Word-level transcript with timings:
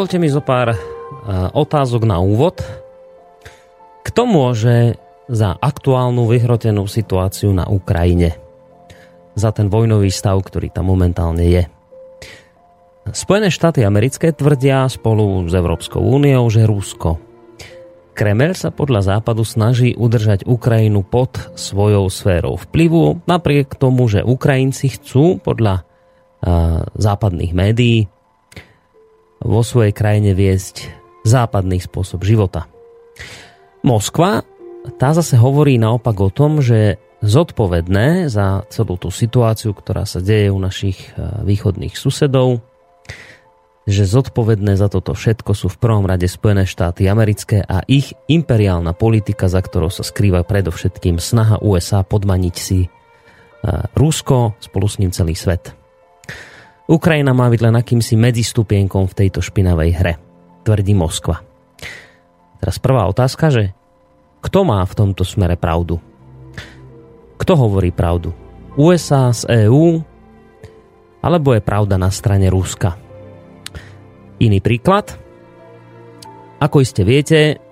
Dovolte 0.00 0.16
mi 0.16 0.32
zo 0.32 0.40
pár 0.40 0.72
otázok 1.52 2.08
na 2.08 2.24
úvod. 2.24 2.64
Kto 4.00 4.24
môže 4.24 4.96
za 5.28 5.52
aktuálnu 5.60 6.24
vyhrotenú 6.24 6.88
situáciu 6.88 7.52
na 7.52 7.68
Ukrajine? 7.68 8.32
Za 9.36 9.52
ten 9.52 9.68
vojnový 9.68 10.08
stav, 10.08 10.40
ktorý 10.40 10.72
tam 10.72 10.88
momentálne 10.88 11.44
je. 11.44 11.68
Spojené 13.12 13.52
štáty 13.52 13.84
americké 13.84 14.32
tvrdia 14.32 14.88
spolu 14.88 15.44
s 15.44 15.52
Európskou 15.52 16.00
úniou, 16.00 16.48
že 16.48 16.64
Rusko. 16.64 17.20
Kreml 18.16 18.56
sa 18.56 18.72
podľa 18.72 19.04
západu 19.04 19.44
snaží 19.44 19.92
udržať 19.92 20.48
Ukrajinu 20.48 21.04
pod 21.04 21.52
svojou 21.60 22.08
sférou 22.08 22.56
vplyvu, 22.56 23.28
napriek 23.28 23.76
tomu, 23.76 24.08
že 24.08 24.24
Ukrajinci 24.24 24.96
chcú 24.96 25.44
podľa 25.44 25.84
západných 26.96 27.52
médií 27.52 28.08
vo 29.50 29.66
svojej 29.66 29.90
krajine 29.90 30.30
viesť 30.38 30.86
západný 31.26 31.82
spôsob 31.82 32.22
života. 32.22 32.70
Moskva, 33.82 34.46
tá 34.96 35.10
zase 35.10 35.34
hovorí 35.34 35.76
naopak 35.76 36.16
o 36.22 36.30
tom, 36.30 36.62
že 36.62 37.02
zodpovedné 37.20 38.32
za 38.32 38.64
celú 38.72 38.96
tú 38.96 39.12
situáciu, 39.12 39.76
ktorá 39.76 40.08
sa 40.08 40.24
deje 40.24 40.48
u 40.48 40.56
našich 40.56 41.12
e, 41.12 41.44
východných 41.44 41.92
susedov, 41.92 42.64
že 43.84 44.08
zodpovedné 44.08 44.78
za 44.78 44.88
toto 44.88 45.12
všetko 45.12 45.52
sú 45.52 45.68
v 45.68 45.80
prvom 45.80 46.08
rade 46.08 46.24
Spojené 46.24 46.64
štáty 46.64 47.10
americké 47.10 47.60
a 47.60 47.84
ich 47.84 48.16
imperiálna 48.30 48.96
politika, 48.96 49.52
za 49.52 49.60
ktorou 49.60 49.92
sa 49.92 50.06
skrýva 50.06 50.46
predovšetkým 50.48 51.20
snaha 51.20 51.60
USA 51.60 52.00
podmaniť 52.00 52.56
si 52.56 52.86
e, 52.86 52.88
Rusko, 53.92 54.56
spolu 54.56 54.86
s 54.88 54.96
ním 54.96 55.12
celý 55.12 55.36
svet. 55.36 55.79
Ukrajina 56.90 57.30
má 57.30 57.46
byť 57.46 57.60
len 57.62 57.78
akýmsi 57.78 58.18
medzistupienkom 58.18 59.06
v 59.06 59.14
tejto 59.14 59.38
špinavej 59.38 59.90
hre, 59.94 60.18
tvrdí 60.66 60.90
Moskva. 60.98 61.38
Teraz 62.58 62.82
prvá 62.82 63.06
otázka, 63.06 63.46
že 63.54 63.70
kto 64.42 64.66
má 64.66 64.82
v 64.82 64.96
tomto 64.98 65.22
smere 65.22 65.54
pravdu? 65.54 66.02
Kto 67.38 67.52
hovorí 67.54 67.94
pravdu? 67.94 68.34
USA 68.74 69.30
z 69.30 69.70
EÚ? 69.70 70.02
Alebo 71.22 71.54
je 71.54 71.62
pravda 71.62 71.94
na 71.94 72.10
strane 72.10 72.50
Ruska? 72.50 72.98
Iný 74.42 74.58
príklad. 74.58 75.14
Ako 76.58 76.82
iste 76.82 77.06
viete, 77.06 77.62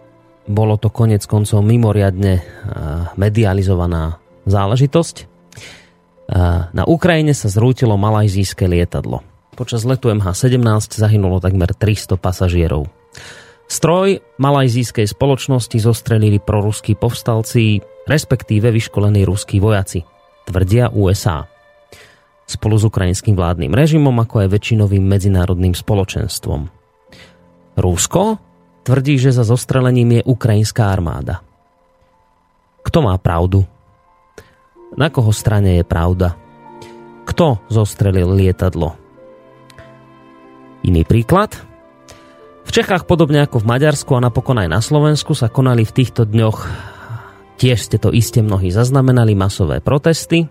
bolo 0.46 0.78
to 0.78 0.94
konec 0.94 1.26
koncov 1.26 1.60
mimoriadne 1.66 2.40
medializovaná 3.18 4.22
záležitosť. 4.46 5.37
Na 6.28 6.84
Ukrajine 6.84 7.32
sa 7.32 7.48
zrútilo 7.48 7.96
malajzijské 7.96 8.68
lietadlo. 8.68 9.24
Počas 9.56 9.82
letu 9.88 10.12
MH17 10.12 11.00
zahynulo 11.00 11.40
takmer 11.40 11.72
300 11.72 12.20
pasažierov. 12.20 12.86
Stroj 13.68 14.24
malajzijskej 14.40 15.08
spoločnosti 15.08 15.76
zostrelili 15.76 16.40
proruskí 16.40 16.96
povstalci, 16.96 17.80
respektíve 18.08 18.72
vyškolení 18.72 19.28
ruskí 19.28 19.60
vojaci, 19.60 20.04
tvrdia 20.48 20.88
USA. 20.92 21.44
Spolu 22.48 22.80
s 22.80 22.84
ukrajinským 22.88 23.36
vládnym 23.36 23.76
režimom, 23.76 24.16
ako 24.24 24.44
aj 24.44 24.48
väčšinovým 24.56 25.04
medzinárodným 25.04 25.76
spoločenstvom. 25.76 26.72
Rusko 27.76 28.40
tvrdí, 28.88 29.20
že 29.20 29.36
za 29.36 29.44
zostrelením 29.44 30.20
je 30.20 30.22
ukrajinská 30.24 30.88
armáda. 30.88 31.44
Kto 32.80 33.04
má 33.04 33.20
pravdu? 33.20 33.68
Na 34.98 35.14
koho 35.14 35.30
strane 35.30 35.78
je 35.78 35.84
pravda? 35.86 36.34
Kto 37.22 37.62
zostrelil 37.70 38.34
lietadlo? 38.34 38.98
Iný 40.82 41.06
príklad. 41.06 41.54
V 42.66 42.70
Čechách 42.74 43.06
podobne 43.06 43.46
ako 43.46 43.62
v 43.62 43.68
Maďarsku 43.78 44.10
a 44.18 44.24
napokon 44.26 44.58
aj 44.58 44.66
na 44.66 44.82
Slovensku 44.82 45.38
sa 45.38 45.46
konali 45.46 45.86
v 45.86 45.94
týchto 46.02 46.26
dňoch, 46.26 46.58
tiež 47.62 47.78
ste 47.78 48.02
to 48.02 48.10
iste 48.10 48.42
mnohí 48.42 48.74
zaznamenali, 48.74 49.38
masové 49.38 49.78
protesty. 49.78 50.50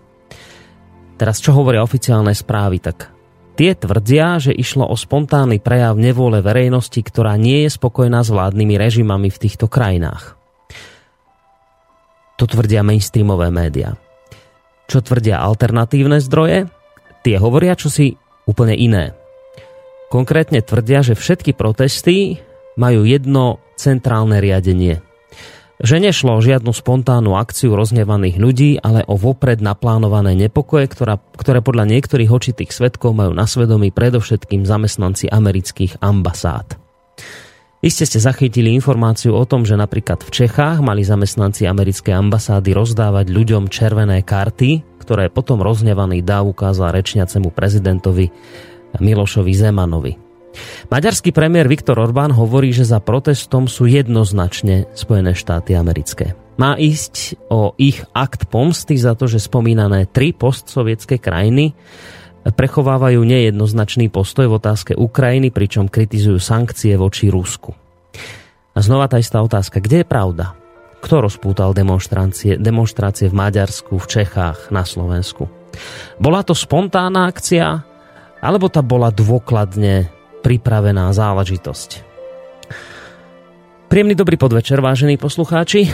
Teraz 1.20 1.44
čo 1.44 1.52
hovoria 1.52 1.84
oficiálne 1.84 2.32
správy, 2.32 2.80
tak 2.80 3.12
tie 3.52 3.76
tvrdia, 3.76 4.40
že 4.40 4.56
išlo 4.56 4.88
o 4.88 4.96
spontánny 4.96 5.60
prejav 5.60 6.00
nevôle 6.00 6.40
verejnosti, 6.40 6.98
ktorá 7.04 7.36
nie 7.36 7.68
je 7.68 7.76
spokojná 7.76 8.24
s 8.24 8.32
vládnymi 8.32 8.80
režimami 8.80 9.28
v 9.28 9.40
týchto 9.44 9.68
krajinách. 9.68 10.40
To 12.40 12.48
tvrdia 12.48 12.80
mainstreamové 12.80 13.52
médiá 13.52 13.98
čo 14.88 15.04
tvrdia 15.04 15.38
alternatívne 15.38 16.18
zdroje, 16.18 16.66
tie 17.22 17.36
hovoria 17.36 17.76
čosi 17.76 18.16
úplne 18.48 18.72
iné. 18.72 19.12
Konkrétne 20.08 20.64
tvrdia, 20.64 21.04
že 21.04 21.12
všetky 21.12 21.52
protesty 21.52 22.40
majú 22.80 23.04
jedno 23.04 23.60
centrálne 23.76 24.40
riadenie. 24.40 25.04
Že 25.78 26.10
nešlo 26.10 26.40
o 26.40 26.42
žiadnu 26.42 26.74
spontánnu 26.74 27.38
akciu 27.38 27.76
roznevaných 27.76 28.40
ľudí, 28.40 28.70
ale 28.82 29.06
o 29.06 29.14
vopred 29.14 29.62
naplánované 29.62 30.34
nepokoje, 30.34 30.90
ktorá, 30.90 31.22
ktoré 31.38 31.62
podľa 31.62 31.86
niektorých 31.86 32.32
očitých 32.32 32.74
svetkov 32.74 33.14
majú 33.14 33.30
na 33.30 33.46
svedomí 33.46 33.94
predovšetkým 33.94 34.66
zamestnanci 34.66 35.30
amerických 35.30 36.02
ambasád. 36.02 36.80
Iste 37.88 38.04
ste 38.04 38.20
zachytili 38.20 38.76
informáciu 38.76 39.32
o 39.32 39.48
tom, 39.48 39.64
že 39.64 39.72
napríklad 39.72 40.20
v 40.20 40.28
Čechách 40.28 40.84
mali 40.84 41.08
zamestnanci 41.08 41.64
americkej 41.64 42.20
ambasády 42.20 42.76
rozdávať 42.76 43.32
ľuďom 43.32 43.72
červené 43.72 44.20
karty, 44.20 45.00
ktoré 45.00 45.32
potom 45.32 45.64
roznevaný 45.64 46.20
dáv 46.20 46.52
ukázal 46.52 46.92
rečniacemu 46.92 47.48
prezidentovi 47.48 48.28
Milošovi 49.00 49.52
Zemanovi. 49.56 50.20
Maďarský 50.92 51.32
premiér 51.32 51.64
Viktor 51.64 51.96
Orbán 51.96 52.28
hovorí, 52.36 52.76
že 52.76 52.84
za 52.84 53.00
protestom 53.00 53.64
sú 53.72 53.88
jednoznačne 53.88 54.92
Spojené 54.92 55.32
štáty 55.32 55.72
americké. 55.72 56.36
Má 56.60 56.76
ísť 56.76 57.40
o 57.48 57.72
ich 57.80 58.04
akt 58.12 58.52
pomsty 58.52 59.00
za 59.00 59.16
to, 59.16 59.24
že 59.24 59.40
spomínané 59.40 60.04
tri 60.12 60.36
postsovietské 60.36 61.16
krajiny 61.16 61.72
prechovávajú 62.54 63.20
nejednoznačný 63.24 64.08
postoj 64.08 64.48
v 64.48 64.56
otázke 64.56 64.92
Ukrajiny, 64.96 65.52
pričom 65.52 65.90
kritizujú 65.90 66.40
sankcie 66.40 66.96
voči 66.96 67.28
Rusku. 67.28 67.74
A 68.72 68.78
znova 68.78 69.10
tá 69.10 69.18
istá 69.18 69.42
otázka, 69.42 69.82
kde 69.82 70.02
je 70.02 70.06
pravda? 70.06 70.54
Kto 70.98 71.22
rozpútal 71.22 71.74
demonstrácie, 71.74 72.58
demonstrácie 72.58 73.30
v 73.30 73.38
Maďarsku, 73.38 73.98
v 73.98 74.06
Čechách, 74.06 74.70
na 74.74 74.82
Slovensku? 74.82 75.46
Bola 76.18 76.42
to 76.42 76.54
spontánna 76.54 77.30
akcia, 77.30 77.86
alebo 78.38 78.66
tá 78.70 78.82
bola 78.82 79.10
dôkladne 79.10 80.10
pripravená 80.42 81.10
záležitosť? 81.10 82.06
Príjemný 83.88 84.14
dobrý 84.14 84.36
podvečer, 84.36 84.78
vážení 84.84 85.16
poslucháči. 85.16 85.88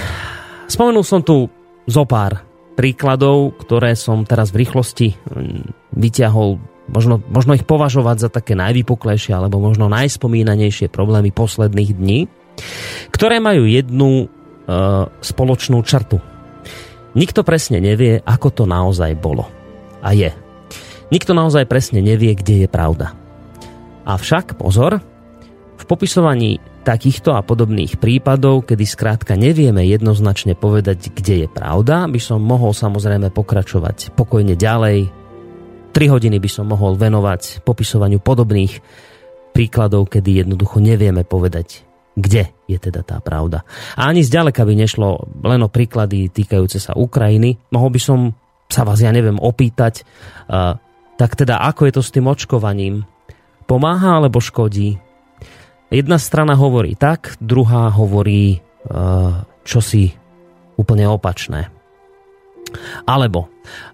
Spomenul 0.67 1.05
som 1.05 1.23
tu 1.23 1.47
zo 1.85 2.05
pár 2.09 2.54
príkladov, 2.75 3.55
ktoré 3.63 3.95
som 3.95 4.27
teraz 4.27 4.51
v 4.51 4.67
rýchlosti 4.67 5.15
mm, 5.15 5.95
vyťahol, 5.95 6.59
možno, 6.91 7.23
možno 7.31 7.55
ich 7.55 7.65
považovať 7.65 8.17
za 8.19 8.29
také 8.31 8.59
najvypuklejšie 8.59 9.33
alebo 9.33 9.63
možno 9.63 9.87
najspomínanejšie 9.89 10.91
problémy 10.91 11.31
posledných 11.31 11.91
dní, 11.95 12.21
ktoré 13.15 13.39
majú 13.39 13.65
jednu 13.65 14.27
e, 14.27 14.27
spoločnú 15.23 15.81
črtu. 15.87 16.19
Nikto 17.15 17.47
presne 17.47 17.79
nevie, 17.79 18.19
ako 18.27 18.49
to 18.51 18.65
naozaj 18.67 19.15
bolo. 19.15 19.47
A 20.03 20.11
je. 20.13 20.35
Nikto 21.15 21.31
naozaj 21.31 21.71
presne 21.71 22.03
nevie, 22.03 22.35
kde 22.35 22.67
je 22.67 22.69
pravda. 22.69 23.15
Avšak, 24.05 24.59
pozor, 24.59 24.99
v 25.79 25.85
popisovaní 25.87 26.59
takýchto 26.85 27.33
a 27.33 27.41
podobných 27.41 27.97
prípadov, 27.97 28.69
kedy 28.69 28.85
skrátka 28.85 29.35
nevieme 29.35 29.83
jednoznačne 29.89 30.53
povedať, 30.53 31.11
kde 31.17 31.35
je 31.45 31.49
pravda, 31.49 32.05
by 32.05 32.21
som 32.21 32.45
mohol 32.45 32.77
samozrejme 32.77 33.33
pokračovať 33.33 34.13
pokojne 34.13 34.53
ďalej. 34.55 35.09
3 35.97 36.15
hodiny 36.15 36.37
by 36.37 36.51
som 36.53 36.69
mohol 36.69 37.01
venovať 37.01 37.65
popisovaniu 37.65 38.21
podobných 38.21 38.85
príkladov, 39.57 40.13
kedy 40.13 40.45
jednoducho 40.45 40.83
nevieme 40.83 41.25
povedať, 41.25 41.87
kde 42.19 42.51
je 42.67 42.79
teda 42.79 43.07
tá 43.07 43.23
pravda. 43.23 43.63
A 43.95 44.11
ani 44.11 44.27
zďaleka 44.27 44.67
by 44.67 44.75
nešlo 44.75 45.41
len 45.47 45.63
o 45.63 45.71
príklady 45.71 46.29
týkajúce 46.29 46.83
sa 46.83 46.99
Ukrajiny. 46.99 47.71
Mohol 47.71 47.91
by 47.95 48.01
som 48.03 48.19
sa 48.67 48.83
vás, 48.83 48.99
ja 48.99 49.15
neviem, 49.15 49.39
opýtať, 49.39 50.03
tak 51.15 51.31
teda 51.39 51.63
ako 51.63 51.87
je 51.87 51.93
to 51.95 52.03
s 52.03 52.11
tým 52.11 52.27
očkovaním? 52.27 53.07
Pomáha 53.71 54.19
alebo 54.19 54.43
škodí? 54.43 54.99
Jedna 55.95 56.19
strana 56.19 56.59
hovorí 56.59 56.99
tak, 56.99 57.39
druhá 57.39 57.87
hovorí 57.95 58.59
uh, 58.59 59.47
čosi 59.63 60.11
úplne 60.75 61.07
opačné. 61.07 61.71
Alebo, 63.07 63.47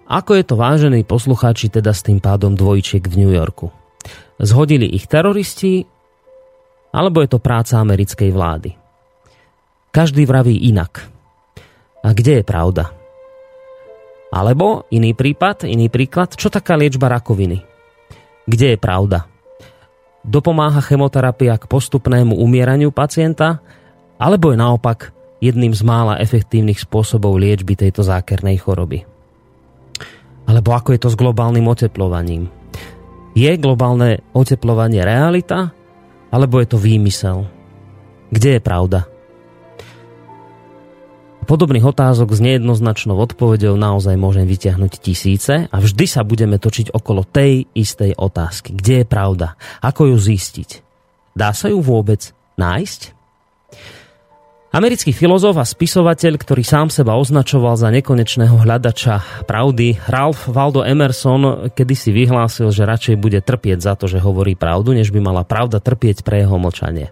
ako 0.09 0.33
je 0.33 0.43
to 0.49 0.57
vážení 0.57 1.05
poslucháči 1.05 1.69
teda 1.69 1.93
s 1.93 2.01
tým 2.01 2.17
pádom 2.17 2.57
dvojčiek 2.57 3.05
v 3.05 3.21
New 3.21 3.29
Yorku? 3.29 3.69
Zhodili 4.41 4.89
ich 4.89 5.05
teroristi, 5.05 5.85
alebo 6.89 7.21
je 7.21 7.29
to 7.29 7.37
práca 7.37 7.77
americkej 7.77 8.33
vlády? 8.33 8.73
Každý 9.93 10.25
vraví 10.25 10.57
inak. 10.57 11.05
A 12.01 12.17
kde 12.17 12.41
je 12.41 12.43
pravda? 12.43 12.89
Alebo 14.33 14.89
iný 14.89 15.13
prípad, 15.13 15.69
iný 15.69 15.93
príklad, 15.93 16.33
čo 16.33 16.49
taká 16.49 16.73
liečba 16.73 17.13
rakoviny? 17.13 17.61
Kde 18.49 18.73
je 18.73 18.77
pravda? 18.81 19.30
Dopomáha 20.21 20.79
chemoterapia 20.85 21.57
k 21.57 21.65
postupnému 21.65 22.37
umieraniu 22.37 22.93
pacienta, 22.93 23.59
alebo 24.21 24.53
je 24.53 24.57
naopak 24.61 25.11
jedným 25.41 25.73
z 25.73 25.81
mála 25.81 26.21
efektívnych 26.21 26.77
spôsobov 26.77 27.41
liečby 27.41 27.73
tejto 27.73 28.05
zákernej 28.05 28.61
choroby. 28.61 29.01
Alebo 30.45 30.77
ako 30.77 30.93
je 30.93 30.99
to 31.01 31.09
s 31.09 31.17
globálnym 31.17 31.65
oteplovaním? 31.65 32.47
Je 33.33 33.49
globálne 33.57 34.21
oteplovanie 34.37 35.01
realita, 35.01 35.73
alebo 36.29 36.61
je 36.61 36.67
to 36.69 36.77
výmysel? 36.77 37.49
Kde 38.31 38.57
je 38.57 38.61
pravda? 38.61 39.10
Podobných 41.51 41.83
otázok 41.83 42.31
s 42.31 42.39
nejednoznačnou 42.39 43.19
odpovedou 43.19 43.75
naozaj 43.75 44.15
môžem 44.15 44.47
vyťahnuť 44.47 45.03
tisíce 45.03 45.67
a 45.67 45.75
vždy 45.83 46.07
sa 46.07 46.23
budeme 46.23 46.55
točiť 46.55 46.95
okolo 46.95 47.27
tej 47.27 47.67
istej 47.75 48.15
otázky. 48.15 48.71
Kde 48.71 49.03
je 49.03 49.05
pravda? 49.11 49.59
Ako 49.83 50.07
ju 50.07 50.15
zistiť? 50.15 50.79
Dá 51.35 51.51
sa 51.51 51.67
ju 51.67 51.83
vôbec 51.83 52.31
nájsť? 52.55 53.11
Americký 54.71 55.11
filozof 55.11 55.59
a 55.59 55.67
spisovateľ, 55.67 56.39
ktorý 56.39 56.63
sám 56.63 56.87
seba 56.87 57.19
označoval 57.19 57.75
za 57.75 57.91
nekonečného 57.91 58.55
hľadača 58.55 59.43
pravdy, 59.43 59.99
Ralph 60.07 60.47
Waldo 60.47 60.87
Emerson 60.87 61.67
kedysi 61.75 62.15
vyhlásil, 62.15 62.71
že 62.71 62.87
radšej 62.87 63.19
bude 63.19 63.43
trpieť 63.43 63.83
za 63.83 63.99
to, 63.99 64.07
že 64.07 64.23
hovorí 64.23 64.55
pravdu, 64.55 64.95
než 64.95 65.11
by 65.11 65.19
mala 65.19 65.43
pravda 65.43 65.83
trpieť 65.83 66.23
pre 66.23 66.47
jeho 66.47 66.55
mlčanie. 66.55 67.11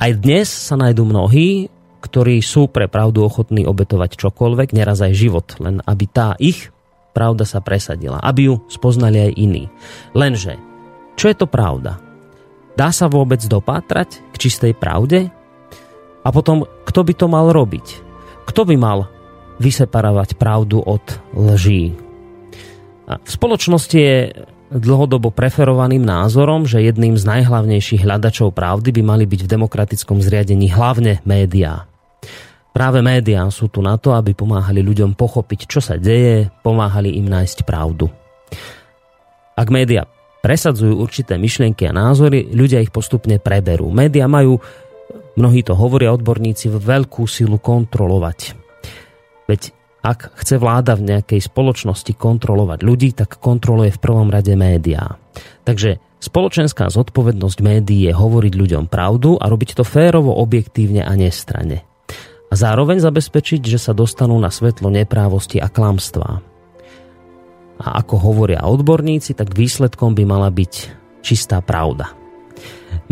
Aj 0.00 0.10
dnes 0.16 0.48
sa 0.48 0.80
nájdú 0.80 1.04
mnohí, 1.04 1.68
ktorí 1.98 2.38
sú 2.40 2.70
pre 2.70 2.86
pravdu 2.86 3.26
ochotní 3.26 3.66
obetovať 3.66 4.14
čokoľvek, 4.14 4.74
neraz 4.74 5.02
aj 5.02 5.12
život, 5.18 5.46
len 5.58 5.82
aby 5.82 6.04
tá 6.06 6.38
ich 6.38 6.70
pravda 7.16 7.42
sa 7.42 7.58
presadila, 7.58 8.22
aby 8.22 8.52
ju 8.52 8.54
spoznali 8.70 9.30
aj 9.30 9.32
iní. 9.34 9.64
Lenže, 10.14 10.54
čo 11.18 11.26
je 11.26 11.36
to 11.36 11.50
pravda? 11.50 11.98
Dá 12.78 12.94
sa 12.94 13.10
vôbec 13.10 13.42
dopátrať 13.42 14.22
k 14.30 14.36
čistej 14.38 14.78
pravde? 14.78 15.26
A 16.22 16.28
potom, 16.30 16.62
kto 16.86 17.02
by 17.02 17.12
to 17.18 17.26
mal 17.26 17.50
robiť? 17.50 17.86
Kto 18.46 18.62
by 18.62 18.76
mal 18.78 19.10
vyseparovať 19.58 20.38
pravdu 20.38 20.78
od 20.78 21.02
lží? 21.34 21.98
V 23.08 23.30
spoločnosti 23.30 23.98
je 23.98 24.30
dlhodobo 24.68 25.32
preferovaným 25.32 26.04
názorom, 26.04 26.68
že 26.68 26.84
jedným 26.84 27.16
z 27.16 27.24
najhlavnejších 27.24 28.04
hľadačov 28.04 28.52
pravdy 28.52 28.92
by 28.92 29.02
mali 29.04 29.24
byť 29.24 29.40
v 29.44 29.52
demokratickom 29.58 30.20
zriadení 30.20 30.68
hlavne 30.72 31.24
médiá. 31.24 31.88
Práve 32.76 33.00
médiá 33.02 33.48
sú 33.48 33.72
tu 33.72 33.80
na 33.80 33.96
to, 33.96 34.14
aby 34.14 34.36
pomáhali 34.36 34.84
ľuďom 34.84 35.16
pochopiť, 35.16 35.60
čo 35.66 35.80
sa 35.80 35.96
deje, 35.96 36.52
pomáhali 36.62 37.16
im 37.16 37.26
nájsť 37.26 37.64
pravdu. 37.64 38.12
Ak 39.58 39.72
médiá 39.72 40.06
presadzujú 40.44 40.94
určité 41.02 41.34
myšlienky 41.40 41.88
a 41.88 41.96
názory, 41.96 42.46
ľudia 42.52 42.78
ich 42.78 42.94
postupne 42.94 43.40
preberú. 43.42 43.90
Média 43.90 44.30
majú, 44.30 44.62
mnohí 45.34 45.66
to 45.66 45.74
hovoria 45.74 46.14
odborníci, 46.14 46.70
veľkú 46.70 47.26
silu 47.26 47.58
kontrolovať. 47.58 48.54
Veď 49.50 49.74
ak 50.08 50.40
chce 50.40 50.56
vláda 50.56 50.96
v 50.96 51.12
nejakej 51.12 51.52
spoločnosti 51.52 52.16
kontrolovať 52.16 52.80
ľudí, 52.80 53.12
tak 53.12 53.36
kontroluje 53.36 53.92
v 53.92 54.00
prvom 54.00 54.32
rade 54.32 54.56
médiá. 54.56 55.20
Takže 55.68 56.00
spoločenská 56.16 56.88
zodpovednosť 56.88 57.58
médií 57.60 58.08
je 58.08 58.16
hovoriť 58.16 58.54
ľuďom 58.56 58.84
pravdu 58.88 59.36
a 59.36 59.44
robiť 59.52 59.76
to 59.76 59.84
férovo, 59.84 60.32
objektívne 60.32 61.04
a 61.04 61.12
nestranne. 61.12 61.84
A 62.48 62.54
zároveň 62.56 63.04
zabezpečiť, 63.04 63.60
že 63.60 63.76
sa 63.76 63.92
dostanú 63.92 64.40
na 64.40 64.48
svetlo 64.48 64.88
neprávosti 64.88 65.60
a 65.60 65.68
klamstvá. 65.68 66.40
A 67.78 67.86
ako 68.00 68.16
hovoria 68.16 68.64
odborníci, 68.64 69.36
tak 69.36 69.52
výsledkom 69.52 70.16
by 70.16 70.24
mala 70.24 70.48
byť 70.48 70.72
čistá 71.20 71.60
pravda. 71.60 72.16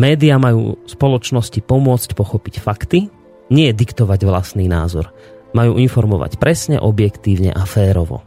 Média 0.01 0.41
majú 0.41 0.81
spoločnosti 0.89 1.61
pomôcť 1.61 2.17
pochopiť 2.17 2.55
fakty, 2.65 3.13
nie 3.53 3.69
diktovať 3.71 4.21
vlastný 4.25 4.67
názor 4.67 5.13
majú 5.57 5.81
informovať 5.81 6.37
presne, 6.37 6.77
objektívne 6.77 7.57
a 7.57 7.65
férovo. 7.65 8.21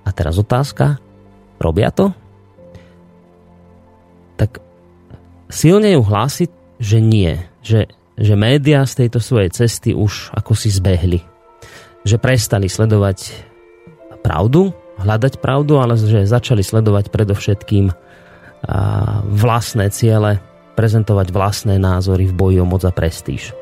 A 0.00 0.08
teraz 0.16 0.40
otázka, 0.40 0.96
robia 1.60 1.92
to? 1.92 2.16
Tak 4.40 4.64
silne 5.52 5.92
ju 5.92 6.00
hlásiť, 6.00 6.50
že 6.80 6.98
nie, 7.04 7.36
že, 7.60 7.92
že 8.16 8.34
médiá 8.40 8.88
z 8.88 9.04
tejto 9.04 9.20
svojej 9.20 9.52
cesty 9.52 9.92
už 9.92 10.32
ako 10.32 10.56
si 10.56 10.72
zbehli. 10.72 11.20
Že 12.08 12.16
prestali 12.16 12.72
sledovať 12.72 13.36
pravdu, 14.24 14.72
hľadať 14.96 15.44
pravdu, 15.44 15.76
ale 15.76 16.00
že 16.00 16.24
začali 16.24 16.64
sledovať 16.64 17.12
predovšetkým 17.12 17.92
vlastné 19.28 19.92
ciele, 19.92 20.40
prezentovať 20.76 21.28
vlastné 21.32 21.76
názory 21.76 22.28
v 22.28 22.36
boji 22.36 22.56
o 22.60 22.66
moc 22.68 22.84
a 22.84 22.92
prestíž. 22.92 23.52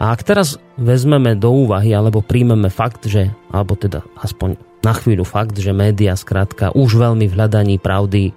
A 0.00 0.12
ak 0.12 0.24
teraz 0.24 0.56
vezmeme 0.78 1.36
do 1.36 1.52
úvahy 1.52 1.92
alebo 1.92 2.24
príjmeme 2.24 2.72
fakt, 2.72 3.04
že, 3.08 3.32
alebo 3.52 3.76
teda 3.76 4.04
aspoň 4.20 4.56
na 4.82 4.92
chvíľu 4.96 5.22
fakt, 5.22 5.54
že 5.54 5.70
média 5.70 6.16
skrátka 6.18 6.74
už 6.74 6.98
veľmi 6.98 7.30
v 7.30 7.36
hľadaní 7.38 7.76
pravdy 7.78 8.34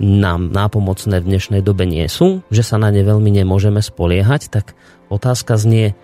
nám 0.00 0.50
nápomocné 0.50 1.22
v 1.22 1.28
dnešnej 1.28 1.62
dobe 1.62 1.86
nie 1.86 2.06
sú, 2.10 2.42
že 2.50 2.66
sa 2.66 2.80
na 2.80 2.90
ne 2.90 3.06
veľmi 3.06 3.30
nemôžeme 3.30 3.78
spoliehať, 3.78 4.50
tak 4.50 4.74
otázka 5.06 5.54
znie, 5.54 5.94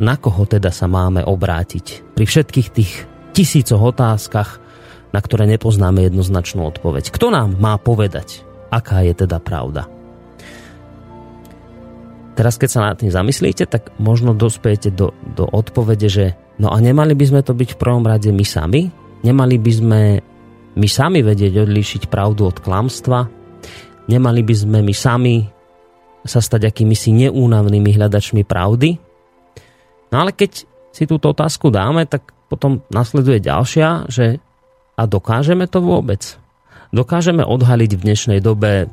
na 0.00 0.16
koho 0.16 0.48
teda 0.48 0.72
sa 0.72 0.88
máme 0.88 1.20
obrátiť. 1.22 2.16
Pri 2.16 2.24
všetkých 2.24 2.68
tých 2.72 2.92
tisícoch 3.36 3.82
otázkach, 3.82 4.62
na 5.12 5.20
ktoré 5.20 5.46
nepoznáme 5.46 6.02
jednoznačnú 6.08 6.66
odpoveď. 6.66 7.12
Kto 7.12 7.30
nám 7.30 7.54
má 7.60 7.76
povedať, 7.78 8.42
aká 8.72 9.04
je 9.06 9.14
teda 9.14 9.38
pravda? 9.38 9.86
Teraz, 12.34 12.58
keď 12.58 12.68
sa 12.70 12.80
nad 12.90 12.98
tým 12.98 13.14
zamyslíte, 13.14 13.70
tak 13.70 13.94
možno 14.02 14.34
dospejete 14.34 14.90
do, 14.90 15.14
do 15.38 15.46
odpovede, 15.46 16.10
že 16.10 16.24
no 16.58 16.74
a 16.74 16.78
nemali 16.82 17.14
by 17.14 17.24
sme 17.30 17.40
to 17.46 17.54
byť 17.54 17.78
v 17.78 17.80
prvom 17.80 18.02
rade 18.02 18.26
my 18.34 18.42
sami? 18.42 18.90
Nemali 19.22 19.56
by 19.56 19.72
sme 19.72 20.00
my 20.74 20.88
sami 20.90 21.22
vedieť 21.22 21.62
odlíšiť 21.62 22.02
pravdu 22.10 22.50
od 22.50 22.58
klamstva? 22.58 23.30
Nemali 24.10 24.42
by 24.42 24.54
sme 24.54 24.78
my 24.82 24.94
sami 24.94 25.46
sa 26.26 26.42
stať 26.42 26.66
akými 26.66 26.98
si 26.98 27.14
neúnavnými 27.14 27.94
hľadačmi 27.94 28.42
pravdy? 28.42 28.98
No 30.10 30.26
ale 30.26 30.34
keď 30.34 30.66
si 30.90 31.06
túto 31.06 31.30
otázku 31.30 31.70
dáme, 31.70 32.02
tak 32.10 32.34
potom 32.50 32.82
nasleduje 32.90 33.38
ďalšia, 33.38 34.10
že 34.10 34.42
a 34.94 35.02
dokážeme 35.06 35.66
to 35.70 35.82
vôbec? 35.82 36.38
Dokážeme 36.94 37.42
odhaliť 37.42 37.90
v 37.98 38.04
dnešnej 38.06 38.38
dobe 38.42 38.90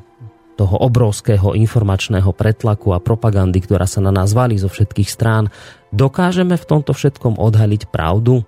toho 0.62 0.78
obrovského 0.78 1.58
informačného 1.58 2.30
pretlaku 2.30 2.94
a 2.94 3.02
propagandy, 3.02 3.58
ktorá 3.58 3.90
sa 3.90 3.98
na 3.98 4.14
nás 4.14 4.30
valí 4.30 4.54
zo 4.54 4.70
všetkých 4.70 5.10
strán, 5.10 5.50
dokážeme 5.90 6.54
v 6.54 6.68
tomto 6.70 6.94
všetkom 6.94 7.42
odhaliť 7.42 7.90
pravdu? 7.90 8.46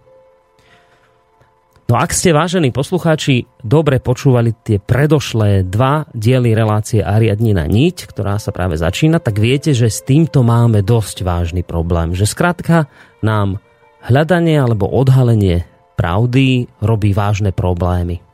No 1.84 2.00
ak 2.00 2.16
ste, 2.16 2.32
vážení 2.32 2.72
poslucháči, 2.72 3.44
dobre 3.60 4.00
počúvali 4.00 4.56
tie 4.64 4.80
predošlé 4.80 5.68
dva 5.68 6.08
diely 6.16 6.56
relácie 6.56 7.04
Ariadnina 7.04 7.68
niť, 7.68 8.08
ktorá 8.08 8.40
sa 8.40 8.56
práve 8.56 8.80
začína, 8.80 9.20
tak 9.20 9.36
viete, 9.36 9.76
že 9.76 9.92
s 9.92 10.00
týmto 10.00 10.40
máme 10.40 10.80
dosť 10.80 11.26
vážny 11.26 11.60
problém. 11.60 12.16
Že 12.16 12.30
skrátka 12.30 12.88
nám 13.20 13.60
hľadanie 14.00 14.56
alebo 14.56 14.88
odhalenie 14.88 15.68
pravdy 15.98 16.72
robí 16.80 17.12
vážne 17.12 17.52
problémy. 17.52 18.24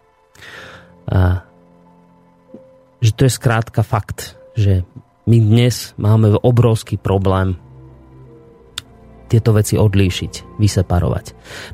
A 1.10 1.50
že 3.00 3.16
to 3.16 3.26
je 3.26 3.33
skrátka 3.33 3.80
fakt, 3.80 4.37
že 4.57 4.85
my 5.25 5.37
dnes 5.40 5.97
máme 5.97 6.37
obrovský 6.40 7.00
problém 7.00 7.57
tieto 9.30 9.54
veci 9.54 9.78
odlíšiť, 9.78 10.59
vyseparovať. 10.59 11.26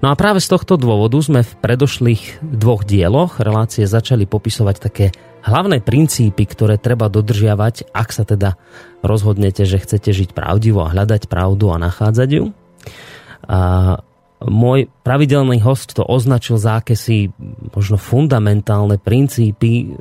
No 0.05 0.13
a 0.13 0.19
práve 0.19 0.45
z 0.45 0.53
tohto 0.53 0.77
dôvodu 0.77 1.17
sme 1.25 1.41
v 1.41 1.57
predošlých 1.57 2.45
dvoch 2.45 2.85
dieloch 2.85 3.41
relácie 3.41 3.89
začali 3.89 4.29
popisovať 4.29 4.77
také 4.77 5.09
hlavné 5.41 5.81
princípy, 5.81 6.45
ktoré 6.45 6.77
treba 6.77 7.09
dodržiavať, 7.09 7.97
ak 7.97 8.09
sa 8.13 8.29
teda 8.29 8.61
rozhodnete, 9.01 9.65
že 9.65 9.81
chcete 9.81 10.13
žiť 10.13 10.31
pravdivo 10.37 10.85
a 10.85 10.93
hľadať 10.93 11.33
pravdu 11.33 11.73
a 11.73 11.81
nachádzať 11.81 12.29
ju. 12.29 12.45
A 13.49 13.61
môj 14.45 14.93
pravidelný 15.01 15.65
host 15.65 15.97
to 15.97 16.05
označil 16.05 16.61
za 16.61 16.85
akési 16.85 17.33
možno 17.73 17.97
fundamentálne 17.97 19.01
princípy 19.01 19.97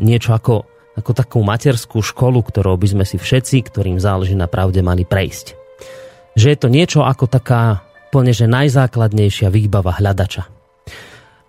niečo 0.00 0.30
ako, 0.32 0.64
ako 0.94 1.10
takú 1.12 1.38
materskú 1.42 2.00
školu, 2.00 2.40
ktorou 2.42 2.78
by 2.78 2.96
sme 2.96 3.04
si 3.04 3.18
všetci, 3.18 3.66
ktorým 3.66 3.98
záleží 3.98 4.38
na 4.38 4.46
pravde, 4.46 4.80
mali 4.80 5.02
prejsť. 5.02 5.58
Že 6.38 6.46
je 6.52 6.58
to 6.58 6.68
niečo 6.70 7.00
ako 7.02 7.26
taká 7.26 7.82
plne, 8.14 8.30
že 8.30 8.46
najzákladnejšia 8.46 9.50
výbava 9.50 9.98
hľadača. 9.98 10.46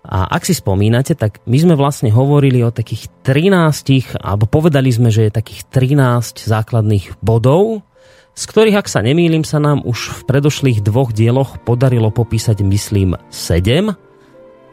A 0.08 0.24
ak 0.24 0.48
si 0.48 0.56
spomínate, 0.56 1.12
tak 1.12 1.44
my 1.44 1.58
sme 1.60 1.74
vlastne 1.76 2.08
hovorili 2.08 2.64
o 2.64 2.72
takých 2.72 3.12
13, 3.28 4.16
alebo 4.16 4.48
povedali 4.48 4.88
sme, 4.88 5.12
že 5.12 5.28
je 5.28 5.36
takých 5.36 5.68
13 5.68 6.48
základných 6.48 7.20
bodov, 7.20 7.84
z 8.32 8.42
ktorých, 8.46 8.80
ak 8.80 8.88
sa 8.88 9.02
nemýlim, 9.02 9.42
sa 9.42 9.58
nám 9.58 9.82
už 9.82 10.22
v 10.22 10.30
predošlých 10.30 10.78
dvoch 10.80 11.10
dieloch 11.12 11.60
podarilo 11.66 12.08
popísať, 12.08 12.62
myslím, 12.64 13.18
7 13.28 14.07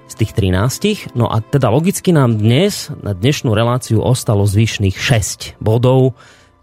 z 0.06 0.14
tých 0.14 0.32
13. 0.38 1.18
No 1.18 1.30
a 1.30 1.42
teda 1.42 1.74
logicky 1.74 2.14
nám 2.14 2.38
dnes, 2.38 2.94
na 3.02 3.12
dnešnú 3.18 3.52
reláciu 3.52 4.02
ostalo 4.02 4.46
zvyšných 4.46 4.96
6 4.96 5.58
bodov, 5.58 6.14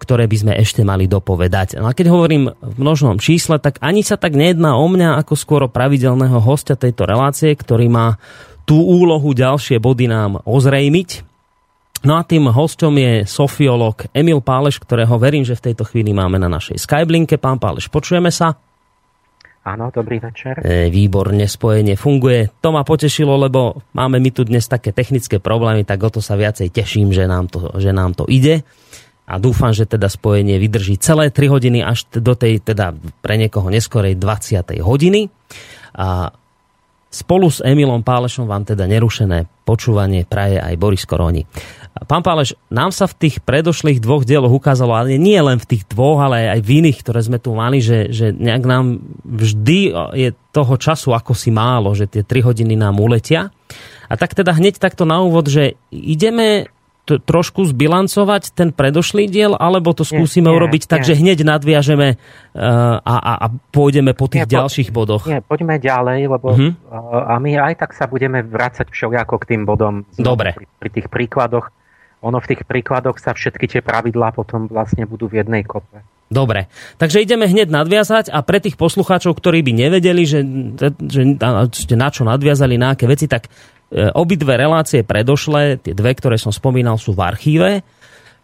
ktoré 0.03 0.27
by 0.27 0.37
sme 0.39 0.53
ešte 0.59 0.83
mali 0.83 1.07
dopovedať. 1.07 1.79
No 1.79 1.87
a 1.87 1.95
keď 1.95 2.11
hovorím 2.11 2.51
v 2.59 2.75
množnom 2.75 3.23
čísle, 3.23 3.63
tak 3.63 3.79
ani 3.79 4.03
sa 4.03 4.19
tak 4.19 4.35
nejedná 4.35 4.75
o 4.75 4.87
mňa 4.91 5.23
ako 5.23 5.39
skôr 5.39 5.63
pravidelného 5.71 6.43
hostia 6.43 6.75
tejto 6.75 7.07
relácie, 7.07 7.55
ktorý 7.55 7.87
má 7.87 8.19
tú 8.67 8.83
úlohu 8.83 9.31
ďalšie 9.31 9.79
body 9.79 10.11
nám 10.11 10.43
ozrejmiť. 10.43 11.31
No 12.03 12.19
a 12.19 12.27
tým 12.27 12.51
hostom 12.51 12.99
je 12.99 13.23
sofiolog 13.23 14.11
Emil 14.11 14.43
Páleš, 14.43 14.83
ktorého 14.83 15.15
verím, 15.23 15.47
že 15.47 15.55
v 15.55 15.71
tejto 15.71 15.87
chvíli 15.87 16.11
máme 16.11 16.35
na 16.35 16.51
našej 16.51 16.83
Skyblinke. 16.83 17.39
Pán 17.39 17.63
Páleš, 17.63 17.87
počujeme 17.87 18.35
sa? 18.35 18.59
Áno, 19.62 19.95
dobrý 19.95 20.19
večer. 20.19 20.59
E, 20.59 20.90
výborne, 20.90 21.47
spojenie 21.47 21.95
funguje. 21.95 22.50
To 22.59 22.75
ma 22.75 22.83
potešilo, 22.83 23.38
lebo 23.38 23.87
máme 23.95 24.19
my 24.19 24.35
tu 24.35 24.42
dnes 24.42 24.66
také 24.66 24.90
technické 24.90 25.38
problémy, 25.38 25.87
tak 25.87 26.02
o 26.02 26.11
to 26.11 26.19
sa 26.19 26.35
viacej 26.35 26.75
teším, 26.75 27.14
že 27.14 27.31
nám 27.31 27.47
to, 27.47 27.71
že 27.78 27.95
nám 27.95 28.19
to 28.19 28.26
ide. 28.26 28.66
A 29.23 29.38
dúfam, 29.38 29.71
že 29.71 29.87
teda 29.87 30.11
spojenie 30.11 30.59
vydrží 30.59 30.99
celé 30.99 31.31
3 31.31 31.47
hodiny 31.47 31.78
až 31.78 32.11
do 32.11 32.35
tej, 32.35 32.59
teda 32.59 32.90
pre 33.23 33.38
niekoho 33.38 33.71
neskorej 33.71 34.19
20. 34.19 34.83
hodiny. 34.83 35.31
A 35.95 36.35
spolu 37.07 37.47
s 37.47 37.62
Emilom 37.62 38.02
Pálešom 38.02 38.50
vám 38.50 38.66
teda 38.66 38.90
nerušené 38.90 39.47
počúvanie 39.62 40.26
praje 40.26 40.59
aj 40.59 40.75
Boris 40.75 41.07
Koroni. 41.07 41.47
Pán 41.93 42.25
Páleš, 42.25 42.57
nám 42.73 42.89
sa 42.89 43.05
v 43.05 43.29
tých 43.29 43.45
predošlých 43.45 44.01
dvoch 44.01 44.25
dieloch 44.25 44.49
ukázalo, 44.49 44.97
ale 44.97 45.21
nie 45.21 45.37
len 45.37 45.61
v 45.61 45.77
tých 45.77 45.85
dvoch, 45.93 46.25
ale 46.25 46.49
aj 46.49 46.61
v 46.65 46.81
iných, 46.81 46.99
ktoré 47.05 47.21
sme 47.21 47.37
tu 47.37 47.53
mali, 47.53 47.85
že, 47.85 48.09
že 48.09 48.33
nejak 48.33 48.65
nám 48.65 49.05
vždy 49.29 49.93
je 50.17 50.29
toho 50.57 50.75
času 50.81 51.13
ako 51.13 51.37
si 51.37 51.53
málo, 51.53 51.93
že 51.93 52.09
tie 52.09 52.25
3 52.25 52.49
hodiny 52.49 52.81
nám 52.81 52.97
uletia. 52.97 53.53
A 54.09 54.17
tak 54.17 54.33
teda 54.33 54.57
hneď 54.57 54.81
takto 54.81 55.05
na 55.05 55.21
úvod, 55.21 55.53
že 55.53 55.77
ideme 55.93 56.73
to, 57.05 57.19
trošku 57.19 57.67
zbilancovať 57.67 58.55
ten 58.55 58.71
predošlý 58.71 59.27
diel, 59.27 59.53
alebo 59.59 59.91
to 59.91 60.07
skúsime 60.07 60.49
nie, 60.49 60.57
urobiť 60.57 60.83
nie, 60.87 60.91
tak, 60.91 61.01
nie. 61.03 61.09
že 61.11 61.19
hneď 61.19 61.39
nadviažeme 61.43 62.09
uh, 62.15 63.03
a, 63.03 63.15
a, 63.19 63.33
a 63.43 63.47
pôjdeme 63.75 64.15
po 64.15 64.31
tých 64.31 64.47
nie, 64.47 64.55
ďalších 64.55 64.89
po, 64.95 65.03
bodoch? 65.03 65.27
Nie, 65.27 65.43
poďme 65.43 65.83
ďalej, 65.83 66.31
lebo 66.31 66.49
uh-huh. 66.55 66.73
uh, 66.95 67.35
a 67.35 67.43
my 67.43 67.59
aj 67.59 67.75
tak 67.83 67.91
sa 67.99 68.07
budeme 68.07 68.47
vrácať 68.47 68.87
všelijako 68.89 69.35
k 69.43 69.45
tým 69.51 69.63
bodom. 69.67 70.07
Dobre. 70.15 70.55
Pri, 70.55 70.67
pri 70.79 70.91
tých 70.95 71.07
príkladoch 71.11 71.75
ono 72.23 72.38
v 72.38 72.55
tých 72.55 72.62
príkladoch 72.62 73.19
sa 73.19 73.35
všetky 73.35 73.67
tie 73.67 73.83
pravidlá 73.83 74.31
potom 74.31 74.71
vlastne 74.71 75.05
budú 75.05 75.26
v 75.26 75.43
jednej 75.43 75.67
kope. 75.67 76.00
Dobre, 76.33 76.73
takže 76.97 77.21
ideme 77.21 77.45
hneď 77.45 77.69
nadviazať 77.69 78.33
a 78.33 78.41
pre 78.41 78.57
tých 78.57 78.81
poslucháčov, 78.81 79.37
ktorí 79.37 79.61
by 79.61 79.73
nevedeli, 79.85 80.25
že, 80.25 80.41
že 81.05 81.21
na 81.93 82.09
čo 82.09 82.25
nadviazali, 82.25 82.81
na 82.81 82.97
aké 82.97 83.05
veci, 83.05 83.29
tak 83.29 83.52
e, 83.93 84.09
obidve 84.17 84.57
relácie 84.57 85.05
predošlé, 85.05 85.85
tie 85.85 85.93
dve, 85.93 86.17
ktoré 86.17 86.41
som 86.41 86.49
spomínal, 86.49 86.97
sú 86.97 87.12
v 87.12 87.21
archíve, 87.21 87.71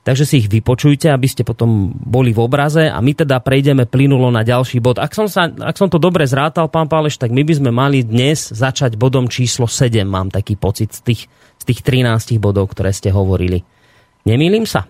takže 0.05 0.29
si 0.29 0.45
ich 0.45 0.53
vypočujte, 0.53 1.09
aby 1.09 1.33
ste 1.33 1.49
potom 1.49 1.89
boli 1.97 2.37
v 2.37 2.45
obraze 2.45 2.93
a 2.93 3.01
my 3.01 3.25
teda 3.25 3.41
prejdeme 3.41 3.89
plynulo 3.89 4.29
na 4.29 4.45
ďalší 4.45 4.85
bod. 4.85 5.01
Ak 5.01 5.17
som, 5.17 5.25
sa, 5.25 5.49
ak 5.49 5.81
som 5.81 5.89
to 5.89 5.97
dobre 5.97 6.29
zrátal, 6.29 6.69
pán 6.69 6.93
Páleš, 6.93 7.17
tak 7.17 7.33
my 7.33 7.41
by 7.41 7.55
sme 7.57 7.71
mali 7.73 8.05
dnes 8.05 8.53
začať 8.53 9.01
bodom 9.01 9.33
číslo 9.33 9.65
7, 9.65 10.05
mám 10.05 10.29
taký 10.29 10.61
pocit 10.61 10.93
z 10.93 11.01
tých 11.09 11.21
tých 11.69 11.85
13 11.85 12.41
bodov, 12.41 12.73
ktoré 12.73 12.97
ste 12.97 13.13
hovorili. 13.13 13.61
Nemýlim 14.25 14.65
sa? 14.65 14.89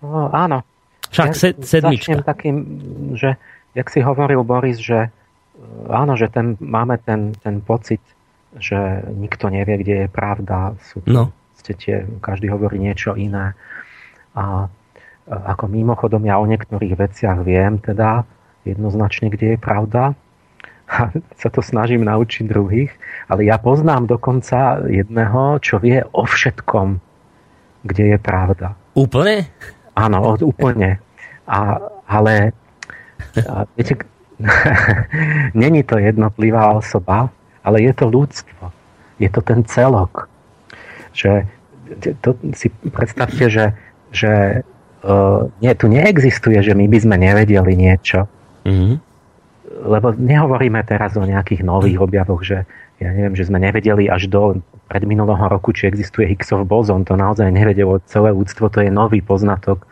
No, 0.00 0.32
áno. 0.32 0.64
Však 1.12 1.28
ja 1.28 1.36
sed, 1.36 1.54
sedmička. 1.62 2.24
takým, 2.24 2.56
že, 3.14 3.36
jak 3.76 3.88
si 3.92 4.00
hovoril 4.00 4.42
Boris, 4.42 4.80
že 4.80 5.06
e, 5.06 5.10
áno, 5.92 6.16
že 6.18 6.32
ten, 6.32 6.56
máme 6.58 6.98
ten, 7.04 7.36
ten 7.40 7.62
pocit, 7.62 8.02
že 8.56 9.04
nikto 9.12 9.52
nevie, 9.52 9.84
kde 9.84 9.94
je 10.04 10.08
pravda. 10.10 10.74
Sú 10.82 11.04
no. 11.06 11.30
ste 11.60 11.72
tie, 11.76 11.96
každý 12.24 12.50
hovorí 12.50 12.80
niečo 12.80 13.14
iné. 13.14 13.54
A 14.34 14.66
e, 14.66 14.68
ako 15.30 15.70
mimochodom 15.70 16.24
ja 16.26 16.40
o 16.42 16.48
niektorých 16.48 16.96
veciach 16.98 17.44
viem 17.46 17.78
teda 17.78 18.26
jednoznačne, 18.66 19.30
kde 19.30 19.54
je 19.54 19.58
pravda 19.60 20.18
a 20.86 21.10
sa 21.34 21.48
to 21.50 21.58
snažím 21.62 22.06
naučiť 22.06 22.46
druhých, 22.46 22.94
ale 23.26 23.42
ja 23.42 23.58
poznám 23.58 24.06
dokonca 24.06 24.86
jedného, 24.86 25.58
čo 25.58 25.82
vie 25.82 26.06
o 26.14 26.22
všetkom, 26.22 27.02
kde 27.82 28.14
je 28.14 28.18
pravda. 28.22 28.78
Úplne? 28.94 29.50
Áno, 29.98 30.38
úplne. 30.46 31.02
A, 31.50 31.82
ale 32.06 32.54
a, 33.34 33.66
viete, 33.74 33.98
není 35.58 35.82
to 35.82 35.98
jednotlivá 35.98 36.78
osoba, 36.78 37.34
ale 37.66 37.82
je 37.82 37.92
to 37.92 38.06
ľudstvo. 38.06 38.70
Je 39.18 39.26
to 39.26 39.42
ten 39.42 39.66
celok. 39.66 40.30
Že, 41.10 41.50
to 42.22 42.38
si 42.54 42.70
predstavte, 42.94 43.50
že, 43.50 43.74
že 44.14 44.62
uh, 45.02 45.50
nie, 45.58 45.72
tu 45.74 45.90
neexistuje, 45.90 46.62
že 46.62 46.76
my 46.78 46.86
by 46.86 46.98
sme 47.00 47.16
nevedeli 47.18 47.74
niečo. 47.74 48.30
Mm-hmm 48.62 49.06
lebo 49.84 50.16
nehovoríme 50.16 50.80
teraz 50.88 51.18
o 51.20 51.24
nejakých 51.24 51.66
nových 51.66 52.00
objavoch, 52.00 52.40
že, 52.40 52.64
ja 53.02 53.12
neviem, 53.12 53.36
že 53.36 53.44
sme 53.44 53.60
nevedeli 53.60 54.08
až 54.08 54.32
do 54.32 54.64
predminulého 54.88 55.50
roku, 55.52 55.74
či 55.76 55.90
existuje 55.90 56.30
Higgsov 56.32 56.64
bozon. 56.64 57.04
To 57.04 57.18
naozaj 57.18 57.50
nevedelo 57.52 58.00
celé 58.08 58.32
ľudstvo, 58.32 58.72
to 58.72 58.80
je 58.80 58.90
nový 58.90 59.20
poznatok 59.20 59.84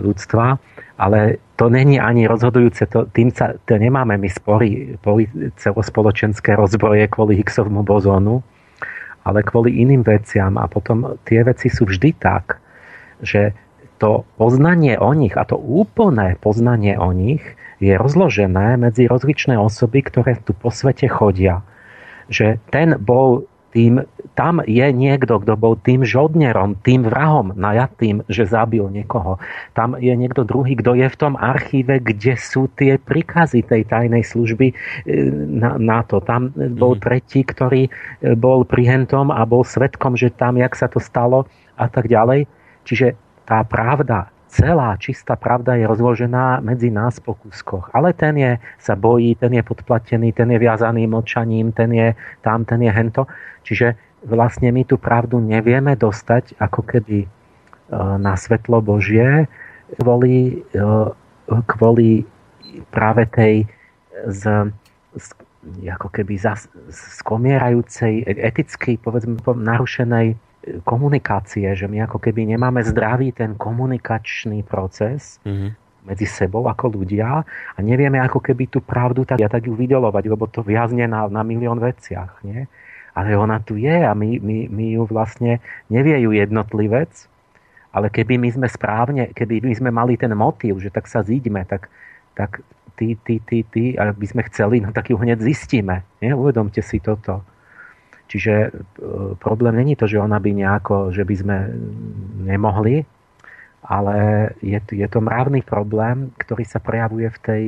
ľudstva, 0.00 0.56
ale 0.96 1.38
to 1.60 1.68
není 1.68 2.00
ani 2.00 2.24
rozhodujúce, 2.24 2.88
to, 2.88 3.04
tým 3.12 3.30
sa, 3.30 3.56
to 3.68 3.76
nemáme 3.76 4.16
my 4.16 4.28
spory 4.32 4.96
celospoločenské 5.60 6.56
rozbroje 6.56 7.04
kvôli 7.12 7.36
Higgsovmu 7.40 7.84
bozónu, 7.84 8.40
ale 9.28 9.44
kvôli 9.44 9.84
iným 9.84 10.00
veciam 10.00 10.56
a 10.56 10.64
potom 10.64 11.20
tie 11.28 11.44
veci 11.44 11.68
sú 11.68 11.84
vždy 11.84 12.16
tak, 12.16 12.56
že 13.20 13.52
to 14.00 14.24
poznanie 14.40 14.96
o 14.96 15.12
nich 15.12 15.36
a 15.36 15.44
to 15.44 15.60
úplné 15.60 16.40
poznanie 16.40 16.96
o 16.96 17.12
nich 17.12 17.44
je 17.80 17.96
rozložené 17.96 18.76
medzi 18.76 19.08
rozličné 19.08 19.56
osoby, 19.56 20.04
ktoré 20.04 20.36
tu 20.44 20.52
po 20.52 20.68
svete 20.68 21.08
chodia. 21.08 21.64
Že 22.28 22.60
ten 22.70 22.94
bol 23.00 23.50
tým, 23.70 24.02
tam 24.34 24.58
je 24.66 24.82
niekto, 24.90 25.38
kto 25.38 25.54
bol 25.54 25.78
tým 25.78 26.02
žodnerom, 26.02 26.78
tým 26.82 27.06
vrahom 27.06 27.54
najatým, 27.54 28.26
že 28.26 28.50
zabil 28.50 28.82
niekoho. 28.90 29.38
Tam 29.78 29.94
je 29.94 30.10
niekto 30.10 30.42
druhý, 30.42 30.74
kto 30.74 30.98
je 30.98 31.06
v 31.06 31.16
tom 31.18 31.34
archíve, 31.38 32.02
kde 32.02 32.34
sú 32.34 32.66
tie 32.74 32.98
príkazy 32.98 33.62
tej 33.62 33.86
tajnej 33.86 34.26
služby 34.26 34.66
e, 34.70 34.74
na, 35.46 35.78
na 35.78 36.02
to. 36.02 36.18
Tam 36.18 36.50
bol 36.54 36.98
mm. 36.98 37.02
tretí, 37.02 37.46
ktorý 37.46 37.86
e, 37.86 37.90
bol 38.34 38.66
prihentom 38.66 39.30
a 39.30 39.46
bol 39.46 39.62
svetkom, 39.62 40.18
že 40.18 40.34
tam, 40.34 40.58
jak 40.58 40.74
sa 40.74 40.90
to 40.90 40.98
stalo 40.98 41.46
a 41.78 41.86
tak 41.86 42.10
ďalej. 42.10 42.50
Čiže 42.82 43.14
tá 43.46 43.62
pravda 43.62 44.34
celá 44.50 44.98
čistá 44.98 45.38
pravda 45.38 45.78
je 45.78 45.86
rozložená 45.86 46.58
medzi 46.58 46.90
nás 46.90 47.22
po 47.22 47.38
kúskoch. 47.38 47.88
Ale 47.94 48.10
ten 48.10 48.34
je, 48.34 48.52
sa 48.82 48.98
bojí, 48.98 49.38
ten 49.38 49.54
je 49.54 49.62
podplatený, 49.62 50.34
ten 50.34 50.50
je 50.50 50.58
viazaný 50.58 51.06
mlčaním, 51.06 51.70
ten 51.70 51.94
je 51.94 52.08
tam, 52.42 52.66
ten 52.66 52.82
je 52.82 52.90
hento. 52.90 53.30
Čiže 53.62 53.94
vlastne 54.26 54.74
my 54.74 54.82
tú 54.82 54.98
pravdu 54.98 55.38
nevieme 55.38 55.94
dostať 55.94 56.58
ako 56.58 56.82
keby 56.82 57.24
e, 57.24 57.28
na 58.18 58.34
svetlo 58.34 58.82
Božie 58.82 59.46
kvôli, 60.02 60.66
e, 60.74 60.84
kvôli 61.70 62.26
práve 62.90 63.30
tej 63.30 63.54
z, 64.26 64.42
z, 65.14 65.26
ako 65.94 66.08
keby 66.10 66.34
zas, 66.36 66.66
skomierajúcej, 67.22 68.26
eticky 68.26 68.98
povedzme 68.98 69.38
narušenej 69.40 70.36
komunikácie, 70.86 71.66
že 71.74 71.86
my 71.90 72.06
ako 72.06 72.18
keby 72.22 72.46
nemáme 72.54 72.80
zdravý 72.86 73.34
ten 73.34 73.58
komunikačný 73.58 74.62
proces 74.64 75.42
mm-hmm. 75.42 75.70
medzi 76.06 76.26
sebou 76.26 76.66
ako 76.70 77.00
ľudia 77.00 77.42
a 77.46 77.78
nevieme 77.82 78.22
ako 78.22 78.38
keby 78.38 78.70
tú 78.70 78.78
pravdu 78.84 79.26
tak, 79.26 79.42
ja 79.42 79.50
tak 79.50 79.66
ju 79.66 79.74
vydelovať, 79.74 80.24
lebo 80.30 80.46
to 80.46 80.62
viazne 80.62 81.06
na, 81.10 81.26
na 81.26 81.42
milión 81.42 81.82
veciach. 81.82 82.42
Nie? 82.46 82.70
Ale 83.14 83.34
ona 83.34 83.58
tu 83.58 83.74
je 83.74 84.06
a 84.06 84.14
my, 84.14 84.38
my, 84.38 84.58
my 84.70 84.86
ju 84.96 85.02
vlastne 85.10 85.58
nevie 85.90 86.14
ju 86.22 86.30
jednotlivec, 86.30 87.10
ale 87.90 88.06
keby 88.06 88.38
my 88.38 88.48
sme 88.54 88.68
správne, 88.70 89.34
keby 89.34 89.66
my 89.66 89.74
sme 89.74 89.90
mali 89.90 90.14
ten 90.14 90.30
motív, 90.30 90.78
že 90.78 90.94
tak 90.94 91.10
sa 91.10 91.26
zíďme, 91.26 91.66
tak, 91.66 91.90
tak 92.38 92.62
ty, 92.94 93.18
ty, 93.18 93.42
ty, 93.42 93.66
ty, 93.66 93.98
a 93.98 94.14
by 94.14 94.26
sme 94.28 94.46
chceli, 94.46 94.78
no 94.78 94.94
tak 94.94 95.10
ju 95.10 95.18
hneď 95.18 95.42
zistíme. 95.42 96.06
Nie? 96.22 96.38
Uvedomte 96.38 96.84
si 96.84 97.02
toto. 97.02 97.42
Čiže 98.30 98.54
e, 98.54 98.70
problém 99.42 99.74
není 99.74 99.98
to, 99.98 100.06
že 100.06 100.22
ona 100.22 100.38
by 100.38 100.54
nejako, 100.54 101.10
že 101.10 101.26
by 101.26 101.34
sme 101.34 101.56
nemohli, 102.46 103.02
ale 103.82 104.16
je, 104.62 104.78
je 104.78 105.08
to 105.10 105.18
mravný 105.18 105.66
problém, 105.66 106.30
ktorý 106.38 106.62
sa 106.62 106.78
prejavuje 106.78 107.26
v 107.26 107.38
tej, 107.42 107.64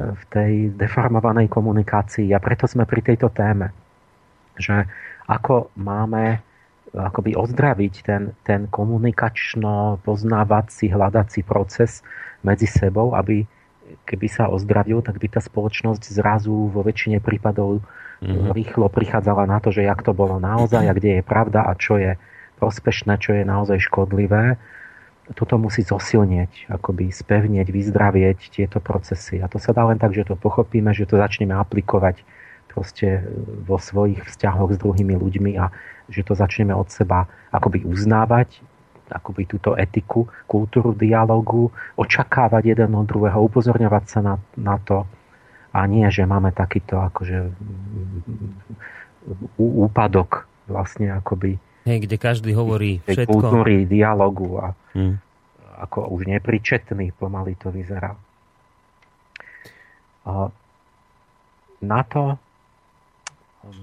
v 0.00 0.22
tej 0.32 0.72
deformovanej 0.72 1.52
komunikácii 1.52 2.32
a 2.32 2.40
preto 2.40 2.64
sme 2.64 2.88
pri 2.88 3.04
tejto 3.04 3.28
téme. 3.28 3.68
Že 4.56 4.88
ako 5.28 5.76
máme 5.76 6.40
akoby 6.92 7.32
ozdraviť 7.36 8.02
ten, 8.04 8.36
ten 8.44 8.68
komunikačno-poznávací, 8.68 10.88
hľadací 10.92 11.42
proces 11.44 12.02
medzi 12.44 12.66
sebou, 12.68 13.14
aby 13.16 13.46
keby 14.06 14.26
sa 14.30 14.48
ozdravil, 14.48 15.02
tak 15.04 15.18
by 15.18 15.28
tá 15.28 15.40
spoločnosť 15.40 16.02
zrazu 16.12 16.52
vo 16.70 16.80
väčšine 16.82 17.18
prípadov 17.22 17.82
mm-hmm. 18.22 18.54
rýchlo 18.54 18.86
prichádzala 18.88 19.46
na 19.46 19.58
to, 19.58 19.74
že 19.74 19.86
jak 19.86 20.00
to 20.02 20.14
bolo 20.14 20.38
naozaj 20.38 20.86
a 20.86 20.96
kde 20.96 21.20
je 21.20 21.22
pravda 21.22 21.66
a 21.66 21.72
čo 21.74 21.98
je 21.98 22.16
prospešné, 22.62 23.18
čo 23.18 23.34
je 23.34 23.42
naozaj 23.42 23.82
škodlivé. 23.82 24.56
Toto 25.34 25.58
musí 25.58 25.86
zosilnieť, 25.86 26.70
akoby 26.70 27.10
spevnieť, 27.10 27.70
vyzdravieť 27.70 28.38
tieto 28.58 28.82
procesy. 28.82 29.38
A 29.38 29.46
to 29.46 29.62
sa 29.62 29.70
dá 29.70 29.86
len 29.86 29.98
tak, 29.98 30.14
že 30.14 30.26
to 30.26 30.34
pochopíme, 30.34 30.90
že 30.94 31.06
to 31.06 31.18
začneme 31.18 31.54
aplikovať 31.54 32.22
proste 32.70 33.22
vo 33.68 33.76
svojich 33.76 34.24
vzťahoch 34.24 34.72
s 34.72 34.78
druhými 34.80 35.14
ľuďmi 35.14 35.52
a 35.60 35.68
že 36.08 36.24
to 36.24 36.32
začneme 36.32 36.72
od 36.72 36.88
seba 36.88 37.28
akoby 37.52 37.84
uznávať, 37.84 38.64
akoby 39.12 39.44
túto 39.44 39.76
etiku, 39.76 40.24
kultúru 40.48 40.96
dialogu, 40.96 41.68
očakávať 42.00 42.72
jeden 42.72 42.96
od 42.96 43.04
druhého, 43.04 43.38
upozorňovať 43.44 44.04
sa 44.08 44.20
na, 44.24 44.34
na 44.56 44.80
to, 44.80 45.04
a 45.72 45.88
nie, 45.88 46.04
že 46.12 46.28
máme 46.28 46.52
takýto 46.52 47.00
akože 47.00 47.48
úpadok 49.56 50.44
vlastne 50.68 51.08
akoby 51.16 51.56
Hej, 51.82 52.06
kde 52.06 52.16
každý 52.20 52.50
hovorí 52.54 53.02
všetko. 53.02 53.26
kultúry, 53.26 53.88
dialogu 53.90 54.60
a 54.62 54.70
hmm. 54.94 55.16
ako 55.82 56.14
už 56.14 56.30
nepričetný 56.30 57.10
pomaly 57.18 57.58
to 57.58 57.74
vyzerá. 57.74 58.14
Na 61.82 62.00
to 62.06 62.38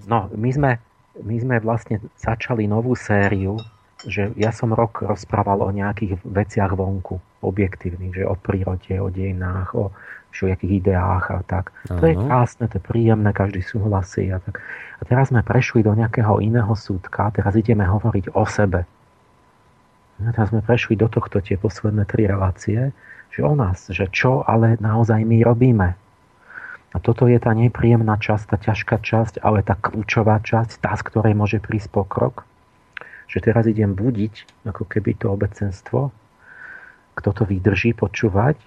no, 0.08 0.32
my 0.32 0.50
sme, 0.54 0.72
my 1.20 1.36
sme 1.36 1.56
vlastne 1.60 2.00
začali 2.16 2.72
novú 2.72 2.96
sériu, 2.96 3.60
že 4.08 4.32
ja 4.40 4.56
som 4.56 4.72
rok 4.72 5.04
rozprával 5.04 5.60
o 5.66 5.70
nejakých 5.76 6.24
veciach 6.24 6.72
vonku, 6.72 7.20
objektívnych, 7.44 8.16
že 8.16 8.24
o 8.24 8.36
prírode, 8.36 8.96
o 9.00 9.12
dejinách, 9.12 9.76
o 9.76 9.92
všelijakých 10.32 10.74
ideách 10.86 11.26
a 11.32 11.38
tak. 11.44 11.74
Ano. 11.90 12.00
To 12.00 12.06
je 12.06 12.16
krásne, 12.16 12.66
to 12.70 12.78
je 12.78 12.84
príjemné, 12.86 13.30
každý 13.34 13.66
súhlasí 13.66 14.30
a 14.30 14.38
tak. 14.40 14.62
A 15.00 15.04
teraz 15.04 15.34
sme 15.34 15.42
prešli 15.42 15.82
do 15.82 15.92
nejakého 15.96 16.40
iného 16.40 16.72
súdka, 16.78 17.34
teraz 17.34 17.58
ideme 17.58 17.84
hovoriť 17.84 18.36
o 18.38 18.44
sebe. 18.46 18.86
A 20.20 20.30
teraz 20.36 20.52
sme 20.52 20.62
prešli 20.62 21.00
do 21.00 21.08
tohto 21.08 21.40
tie 21.40 21.56
posledné 21.56 22.04
tri 22.06 22.28
relácie, 22.28 22.92
že 23.32 23.42
o 23.42 23.56
nás, 23.56 23.88
že 23.90 24.08
čo 24.12 24.44
ale 24.44 24.76
naozaj 24.84 25.24
my 25.24 25.42
robíme. 25.48 25.96
A 26.90 26.98
toto 26.98 27.30
je 27.30 27.38
tá 27.38 27.54
nepríjemná 27.54 28.18
časť, 28.18 28.50
tá 28.50 28.58
ťažká 28.58 28.98
časť, 29.00 29.46
ale 29.46 29.62
tá 29.62 29.78
kľúčová 29.78 30.42
časť, 30.42 30.82
tá, 30.82 30.98
z 30.98 31.06
ktorej 31.06 31.38
môže 31.38 31.62
prísť 31.62 31.94
pokrok. 31.94 32.50
Že 33.30 33.54
teraz 33.54 33.64
idem 33.70 33.94
budiť, 33.94 34.66
ako 34.66 34.90
keby 34.90 35.22
to 35.22 35.30
obecenstvo, 35.30 36.10
kto 37.14 37.30
to 37.36 37.44
vydrží 37.46 37.94
počúvať, 37.94 38.58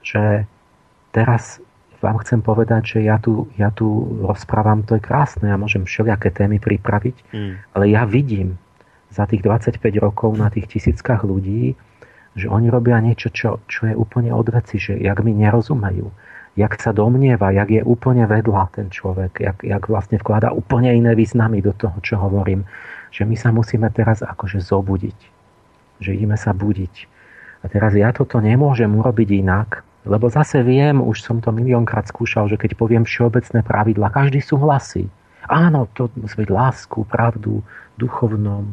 že 0.00 0.48
teraz 1.12 1.60
vám 2.00 2.16
chcem 2.24 2.40
povedať, 2.40 2.96
že 2.96 2.98
ja 3.04 3.20
tu, 3.20 3.52
ja 3.60 3.68
tu 3.68 3.84
rozprávam, 4.24 4.80
to 4.88 4.96
je 4.96 5.04
krásne, 5.04 5.52
ja 5.52 5.60
môžem 5.60 5.84
všelijaké 5.84 6.32
témy 6.32 6.56
pripraviť, 6.56 7.16
mm. 7.28 7.52
ale 7.76 7.84
ja 7.92 8.08
vidím 8.08 8.56
za 9.12 9.28
tých 9.28 9.44
25 9.44 9.76
rokov 10.00 10.32
na 10.38 10.48
tých 10.48 10.70
tisíckach 10.70 11.26
ľudí, 11.26 11.76
že 12.38 12.46
oni 12.46 12.70
robia 12.72 12.96
niečo, 13.02 13.28
čo, 13.34 13.60
čo 13.66 13.90
je 13.90 13.94
úplne 13.94 14.30
od 14.32 14.48
veci, 14.48 14.78
že 14.78 14.96
jak 14.96 15.18
mi 15.20 15.34
nerozumejú, 15.34 16.08
jak 16.56 16.72
sa 16.78 16.94
domnieva, 16.94 17.52
jak 17.52 17.68
je 17.68 17.82
úplne 17.82 18.24
vedľa 18.24 18.64
ten 18.70 18.86
človek, 18.88 19.42
jak, 19.42 19.58
jak 19.60 19.82
vlastne 19.90 20.16
vklada 20.22 20.54
úplne 20.54 20.94
iné 20.94 21.12
významy 21.18 21.60
do 21.60 21.74
toho, 21.74 21.98
čo 22.00 22.16
hovorím, 22.16 22.64
že 23.10 23.26
my 23.26 23.36
sa 23.36 23.50
musíme 23.50 23.90
teraz 23.90 24.22
akože 24.22 24.62
zobudiť, 24.62 25.18
že 25.98 26.10
ideme 26.14 26.38
sa 26.38 26.54
budiť. 26.54 26.94
A 27.60 27.68
teraz 27.68 27.92
ja 27.92 28.14
toto 28.14 28.40
nemôžem 28.40 28.88
urobiť 28.88 29.28
inak, 29.44 29.84
lebo 30.08 30.32
zase 30.32 30.64
viem, 30.64 30.96
už 30.96 31.20
som 31.20 31.44
to 31.44 31.52
miliónkrát 31.52 32.08
skúšal, 32.08 32.48
že 32.48 32.56
keď 32.56 32.72
poviem 32.78 33.04
všeobecné 33.04 33.60
pravidla, 33.60 34.08
každý 34.08 34.40
súhlasí. 34.40 35.04
Áno, 35.50 35.90
to 35.92 36.08
byť 36.16 36.48
lásku, 36.48 37.04
pravdu, 37.04 37.60
duchovno, 38.00 38.64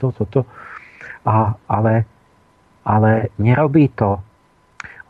toto, 0.00 0.24
to. 0.24 0.40
A, 1.28 1.52
ale, 1.68 2.08
ale 2.88 3.28
nerobí 3.36 3.92
to. 3.92 4.16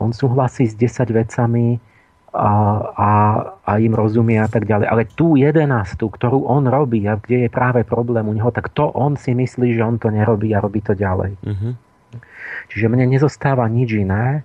On 0.03 0.11
súhlasí 0.11 0.67
s 0.67 0.75
10 0.75 1.15
vecami 1.15 1.79
a, 2.33 2.51
a, 2.97 3.09
a 3.61 3.71
im 3.77 3.93
rozumie 3.93 4.41
a 4.41 4.49
tak 4.49 4.65
ďalej. 4.65 4.89
Ale 4.89 5.03
tú 5.05 5.37
jedenástu, 5.37 6.09
ktorú 6.09 6.49
on 6.49 6.65
robí 6.65 7.05
a 7.05 7.21
kde 7.21 7.45
je 7.45 7.49
práve 7.53 7.85
problém 7.85 8.25
u 8.25 8.33
neho, 8.33 8.49
tak 8.49 8.73
to 8.73 8.89
on 8.89 9.13
si 9.13 9.37
myslí, 9.37 9.77
že 9.77 9.85
on 9.85 10.01
to 10.01 10.09
nerobí 10.09 10.49
a 10.57 10.59
robí 10.59 10.81
to 10.81 10.97
ďalej. 10.97 11.37
Uh-huh. 11.45 11.73
Čiže 12.73 12.89
mne 12.89 13.05
nezostáva 13.05 13.69
nič 13.69 13.93
iné, 13.93 14.41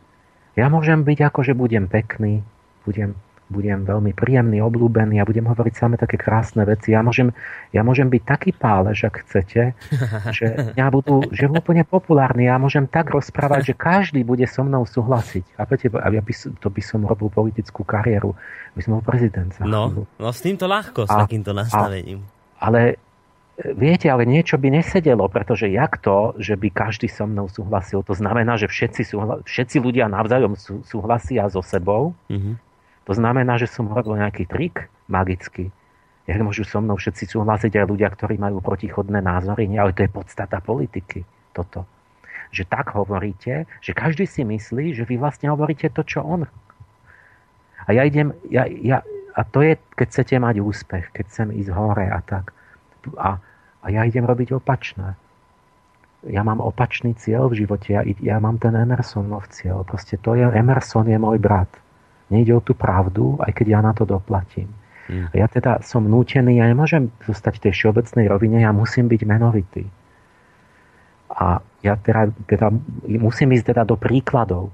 ja 0.52 0.68
môžem 0.68 1.00
byť 1.00 1.18
ako, 1.32 1.40
že 1.46 1.56
budem 1.56 1.88
pekný, 1.88 2.44
budem 2.84 3.16
budem 3.48 3.84
veľmi 3.88 4.12
príjemný, 4.12 4.60
obľúbený 4.60 5.20
a 5.20 5.28
budem 5.28 5.48
hovoriť 5.48 5.74
samé 5.74 5.96
také 5.96 6.20
krásne 6.20 6.68
veci. 6.68 6.92
Ja 6.92 7.00
môžem, 7.00 7.32
ja 7.72 7.80
môžem 7.80 8.12
byť 8.12 8.22
taký 8.22 8.50
pálež, 8.52 9.08
ak 9.08 9.24
chcete, 9.24 9.72
že 10.36 10.46
ja 10.76 10.86
budú, 10.92 11.24
že 11.32 11.48
úplne 11.48 11.82
populárny. 11.82 12.46
Ja 12.46 12.60
môžem 12.60 12.84
tak 12.84 13.08
rozprávať, 13.08 13.72
že 13.72 13.74
každý 13.74 14.20
bude 14.22 14.44
so 14.44 14.62
mnou 14.62 14.84
súhlasiť. 14.84 15.56
A 15.56 15.64
viete, 15.64 15.88
ja 15.88 16.22
by, 16.22 16.32
to 16.60 16.68
by 16.68 16.82
som 16.84 17.08
robil 17.08 17.32
politickú 17.32 17.82
kariéru. 17.82 18.36
By 18.76 18.80
som 18.84 19.00
bol 19.00 19.04
prezident. 19.04 19.50
No, 19.64 20.06
no 20.20 20.28
s 20.28 20.44
týmto 20.44 20.68
ľahko, 20.68 21.08
s 21.08 21.10
a, 21.10 21.24
takýmto 21.24 21.56
nastavením. 21.56 22.22
A, 22.60 22.68
ale 22.68 23.00
Viete, 23.58 24.06
ale 24.06 24.22
niečo 24.22 24.54
by 24.54 24.70
nesedelo, 24.70 25.26
pretože 25.26 25.66
jak 25.66 25.98
to, 25.98 26.30
že 26.38 26.54
by 26.54 26.70
každý 26.70 27.10
so 27.10 27.26
mnou 27.26 27.50
súhlasil, 27.50 28.06
to 28.06 28.14
znamená, 28.14 28.54
že 28.54 28.70
všetci, 28.70 29.02
súhla, 29.02 29.42
všetci 29.42 29.82
ľudia 29.82 30.06
navzájom 30.06 30.54
sú, 30.54 30.86
súhlasia 30.86 31.50
so 31.50 31.58
sebou. 31.58 32.14
Mm-hmm. 32.30 32.67
To 33.08 33.12
znamená, 33.16 33.56
že 33.56 33.66
som 33.66 33.88
robil 33.88 34.20
nejaký 34.20 34.44
trik 34.44 34.92
magický. 35.08 35.72
Jak 36.28 36.44
môžu 36.44 36.68
so 36.68 36.84
mnou 36.84 37.00
všetci 37.00 37.24
súhlasiť 37.32 37.80
aj 37.80 37.88
ľudia, 37.88 38.12
ktorí 38.12 38.36
majú 38.36 38.60
protichodné 38.60 39.24
názory? 39.24 39.64
Nie, 39.64 39.80
ale 39.80 39.96
to 39.96 40.04
je 40.04 40.12
podstata 40.12 40.60
politiky. 40.60 41.24
Toto. 41.56 41.88
Že 42.52 42.68
tak 42.68 42.92
hovoríte, 42.92 43.64
že 43.80 43.96
každý 43.96 44.28
si 44.28 44.44
myslí, 44.44 44.92
že 44.92 45.08
vy 45.08 45.16
vlastne 45.16 45.48
hovoríte 45.48 45.88
to, 45.88 46.04
čo 46.04 46.20
on. 46.20 46.44
A 47.88 47.96
ja 47.96 48.04
idem, 48.04 48.36
ja, 48.52 48.68
ja, 48.68 49.00
a 49.32 49.40
to 49.48 49.64
je, 49.64 49.80
keď 49.96 50.06
chcete 50.12 50.36
mať 50.36 50.60
úspech, 50.60 51.08
keď 51.16 51.24
chcem 51.32 51.48
ísť 51.56 51.72
hore 51.72 52.12
a 52.12 52.20
tak. 52.20 52.52
A 53.16 53.40
a 53.82 53.86
ja 53.90 54.02
idem 54.04 54.26
robiť 54.26 54.58
opačné. 54.58 55.14
Ja 56.26 56.42
mám 56.42 56.58
opačný 56.58 57.14
cieľ 57.14 57.46
v 57.46 57.64
živote. 57.64 57.94
Ja, 57.94 58.02
ja 58.04 58.36
mám 58.42 58.58
ten 58.58 58.74
Emersonov 58.74 59.46
cieľ. 59.54 59.86
Proste 59.86 60.18
to 60.18 60.34
je, 60.34 60.44
Emerson 60.44 61.06
je 61.06 61.14
môj 61.14 61.38
brat. 61.38 61.70
Nejde 62.28 62.52
o 62.56 62.60
tú 62.60 62.76
pravdu, 62.76 63.40
aj 63.40 63.52
keď 63.56 63.66
ja 63.78 63.80
na 63.80 63.92
to 63.96 64.04
doplatím. 64.04 64.68
Mm. 65.08 65.32
Ja 65.32 65.48
teda 65.48 65.80
som 65.80 66.04
nútený, 66.04 66.60
ja 66.60 66.68
nemôžem 66.68 67.08
zostať 67.24 67.60
v 67.60 67.62
tej 67.68 67.72
všeobecnej 67.72 68.28
rovine, 68.28 68.60
ja 68.60 68.72
musím 68.76 69.08
byť 69.08 69.20
menovitý. 69.24 69.88
A 71.32 71.64
ja 71.80 71.96
teda, 71.96 72.28
teda 72.44 72.68
musím 73.08 73.56
ísť 73.56 73.72
teda 73.72 73.82
do 73.88 73.96
príkladov. 73.96 74.68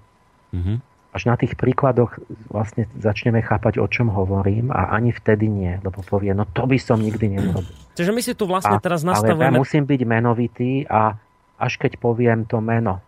Mm-hmm 0.50 0.94
až 1.14 1.30
na 1.30 1.38
tých 1.38 1.54
príkladoch 1.54 2.18
vlastne 2.50 2.90
začneme 2.98 3.38
chápať, 3.38 3.78
o 3.78 3.86
čom 3.86 4.10
hovorím 4.10 4.74
a 4.74 4.90
ani 4.98 5.14
vtedy 5.14 5.46
nie, 5.46 5.78
lebo 5.86 6.02
povie, 6.02 6.34
no 6.34 6.42
to 6.50 6.66
by 6.66 6.74
som 6.74 6.98
nikdy 6.98 7.38
neurobil. 7.38 7.70
Čiže 7.94 8.10
my 8.10 8.20
si 8.20 8.34
tu 8.34 8.50
vlastne 8.50 8.74
a, 8.74 8.82
teraz 8.82 9.06
nastavujeme... 9.06 9.46
Ale 9.46 9.54
ja 9.54 9.62
musím 9.62 9.86
byť 9.86 10.00
menovitý 10.02 10.82
a 10.90 11.14
až 11.54 11.78
keď 11.78 12.02
poviem 12.02 12.42
to 12.50 12.58
meno, 12.58 12.98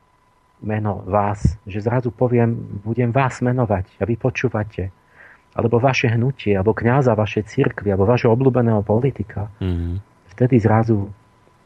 meno 0.64 1.05
vás, 1.05 1.61
že 1.69 1.85
zrazu 1.85 2.12
poviem, 2.12 2.81
budem 2.81 3.12
vás 3.12 3.45
menovať 3.45 4.01
a 4.01 4.03
vy 4.09 4.14
počúvate. 4.16 4.88
Alebo 5.57 5.81
vaše 5.81 6.12
hnutie, 6.12 6.53
alebo 6.53 6.77
kňaza 6.77 7.16
vašej 7.16 7.49
cirkvi, 7.49 7.88
alebo 7.88 8.05
vašeho 8.05 8.33
obľúbeného 8.33 8.85
politika. 8.85 9.49
Mm-hmm. 9.61 9.95
Vtedy 10.37 10.61
zrazu, 10.61 11.09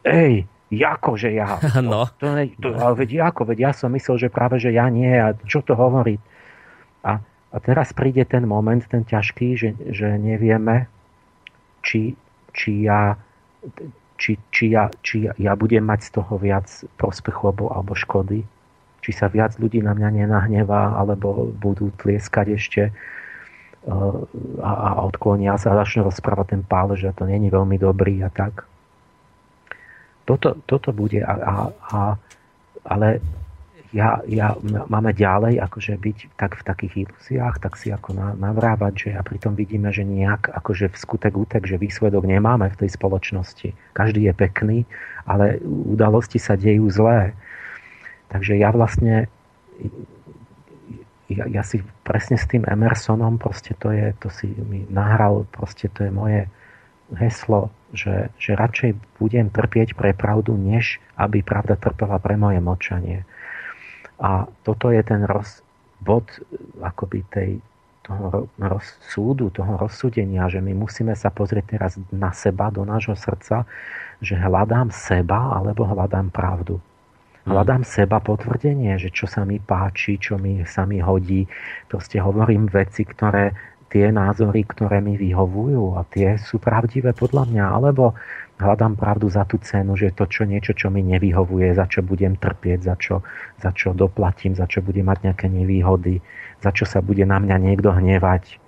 ej, 0.06 0.46
Jako, 0.70 1.18
že 1.18 1.34
ja? 1.34 1.58
No. 1.82 2.06
To, 2.22 2.30
to, 2.30 2.46
to, 2.62 2.68
ale 2.78 2.94
veď 2.94 3.34
ako, 3.34 3.42
veď 3.50 3.58
ja 3.58 3.72
som 3.74 3.90
myslel, 3.90 4.16
že 4.22 4.28
práve, 4.30 4.62
že 4.62 4.70
ja 4.70 4.86
nie 4.86 5.10
a 5.10 5.34
čo 5.34 5.66
to 5.66 5.74
hovorí. 5.74 6.22
A, 7.02 7.18
a 7.50 7.56
teraz 7.58 7.90
príde 7.90 8.22
ten 8.22 8.46
moment, 8.46 8.78
ten 8.86 9.02
ťažký, 9.02 9.48
že, 9.58 9.74
že 9.90 10.14
nevieme, 10.14 10.86
či, 11.82 12.14
či, 12.54 12.86
ja, 12.86 13.18
či, 14.14 14.38
či, 14.54 14.64
ja, 14.70 14.86
či 15.02 15.26
ja 15.26 15.52
budem 15.58 15.82
mať 15.82 16.00
z 16.06 16.10
toho 16.22 16.38
viac 16.38 16.70
prospechu 16.94 17.50
alebo, 17.50 17.74
alebo 17.74 17.98
škody. 17.98 18.46
Či 19.10 19.18
sa 19.18 19.26
viac 19.26 19.58
ľudí 19.58 19.82
na 19.82 19.90
mňa 19.98 20.22
nenahnevá, 20.22 20.94
alebo 20.94 21.50
budú 21.50 21.90
tlieskať 21.98 22.46
ešte 22.54 22.82
uh, 23.90 24.22
a, 24.62 24.70
a 24.70 24.90
odklonia 25.02 25.58
sa 25.58 25.74
a 25.74 25.82
začnú 25.82 26.06
rozprávať 26.06 26.54
ten 26.54 26.62
pále, 26.62 26.94
že 26.94 27.10
to 27.18 27.26
není 27.26 27.50
veľmi 27.50 27.74
dobrý 27.74 28.22
a 28.22 28.30
tak 28.30 28.70
toto, 30.30 30.54
toto 30.62 30.94
bude, 30.94 31.18
a, 31.26 31.34
a, 31.34 31.54
a, 31.90 32.00
ale 32.86 33.18
ja, 33.90 34.22
ja, 34.30 34.54
máme 34.86 35.10
ďalej 35.10 35.58
akože 35.58 35.98
byť 35.98 36.18
tak 36.38 36.54
v 36.54 36.62
takých 36.62 36.94
ilúziách, 37.02 37.58
tak 37.58 37.74
si 37.74 37.90
ako 37.90 38.14
navrávať, 38.38 38.92
že 38.94 39.10
a 39.18 39.26
pritom 39.26 39.58
vidíme, 39.58 39.90
že 39.90 40.06
nejak 40.06 40.54
akože 40.54 40.94
v 40.94 40.96
skutek 40.96 41.34
útek, 41.34 41.66
že 41.66 41.82
výsledok 41.82 42.22
nemáme 42.22 42.70
v 42.70 42.86
tej 42.86 42.94
spoločnosti. 42.94 43.74
Každý 43.90 44.30
je 44.30 44.34
pekný, 44.38 44.78
ale 45.26 45.58
udalosti 45.66 46.38
sa 46.38 46.54
dejú 46.54 46.86
zlé. 46.86 47.34
Takže 48.30 48.54
ja 48.56 48.70
vlastne 48.70 49.26
ja, 51.30 51.46
ja 51.46 51.62
si 51.62 51.82
presne 52.02 52.38
s 52.38 52.46
tým 52.46 52.66
Emersonom 52.66 53.38
proste 53.38 53.74
to 53.78 53.90
je, 53.94 54.14
to 54.18 54.30
si 54.30 54.50
mi 54.66 54.86
nahral, 54.90 55.46
proste 55.50 55.90
to 55.90 56.06
je 56.06 56.10
moje 56.10 56.40
heslo 57.14 57.70
že, 57.90 58.30
že 58.38 58.54
radšej 58.54 59.18
budem 59.18 59.50
trpieť 59.50 59.98
pre 59.98 60.14
pravdu, 60.14 60.54
než 60.54 61.02
aby 61.18 61.42
pravda 61.42 61.74
trpela 61.74 62.22
pre 62.22 62.38
moje 62.38 62.62
močanie. 62.62 63.26
A 64.20 64.46
toto 64.62 64.94
je 64.94 65.02
ten 65.02 65.26
roz, 65.26 65.64
bod 65.98 66.26
akoby 66.78 67.26
tej, 67.28 67.50
toho 68.06 68.46
roz, 68.60 68.86
súdu, 69.10 69.50
toho 69.50 69.76
rozsúdenia, 69.80 70.46
že 70.46 70.62
my 70.62 70.72
musíme 70.76 71.16
sa 71.18 71.34
pozrieť 71.34 71.66
teraz 71.66 71.92
na 72.14 72.30
seba, 72.30 72.70
do 72.70 72.86
nášho 72.86 73.18
srdca, 73.18 73.66
že 74.22 74.38
hľadám 74.38 74.92
seba 74.94 75.56
alebo 75.56 75.88
hľadám 75.88 76.30
pravdu. 76.30 76.78
Hľadám 77.50 77.82
seba 77.82 78.22
potvrdenie, 78.22 78.94
že 78.94 79.10
čo 79.10 79.26
sa 79.26 79.42
mi 79.42 79.58
páči, 79.58 80.22
čo 80.22 80.38
mi 80.38 80.62
sa 80.62 80.86
mi 80.86 81.02
hodí. 81.02 81.50
Proste 81.90 82.22
hovorím 82.22 82.70
veci, 82.70 83.02
ktoré 83.02 83.50
tie 83.90 84.14
názory, 84.14 84.62
ktoré 84.62 85.02
mi 85.02 85.18
vyhovujú 85.18 85.98
a 85.98 86.06
tie 86.06 86.38
sú 86.38 86.62
pravdivé 86.62 87.10
podľa 87.10 87.50
mňa, 87.50 87.64
alebo 87.74 88.14
hľadám 88.62 88.94
pravdu 88.94 89.26
za 89.26 89.42
tú 89.50 89.58
cenu, 89.58 89.98
že 89.98 90.14
to 90.14 90.30
čo 90.30 90.46
niečo, 90.46 90.78
čo 90.78 90.94
mi 90.94 91.02
nevyhovuje, 91.02 91.74
za 91.74 91.90
čo 91.90 92.06
budem 92.06 92.38
trpieť, 92.38 92.86
za 92.86 92.94
čo, 92.94 93.26
za 93.58 93.74
čo 93.74 93.98
doplatím, 93.98 94.54
za 94.54 94.70
čo 94.70 94.78
budem 94.78 95.10
mať 95.10 95.26
nejaké 95.26 95.50
nevýhody, 95.50 96.22
za 96.62 96.70
čo 96.70 96.86
sa 96.86 97.02
bude 97.02 97.26
na 97.26 97.42
mňa 97.42 97.56
niekto 97.58 97.90
hnevať. 97.90 98.62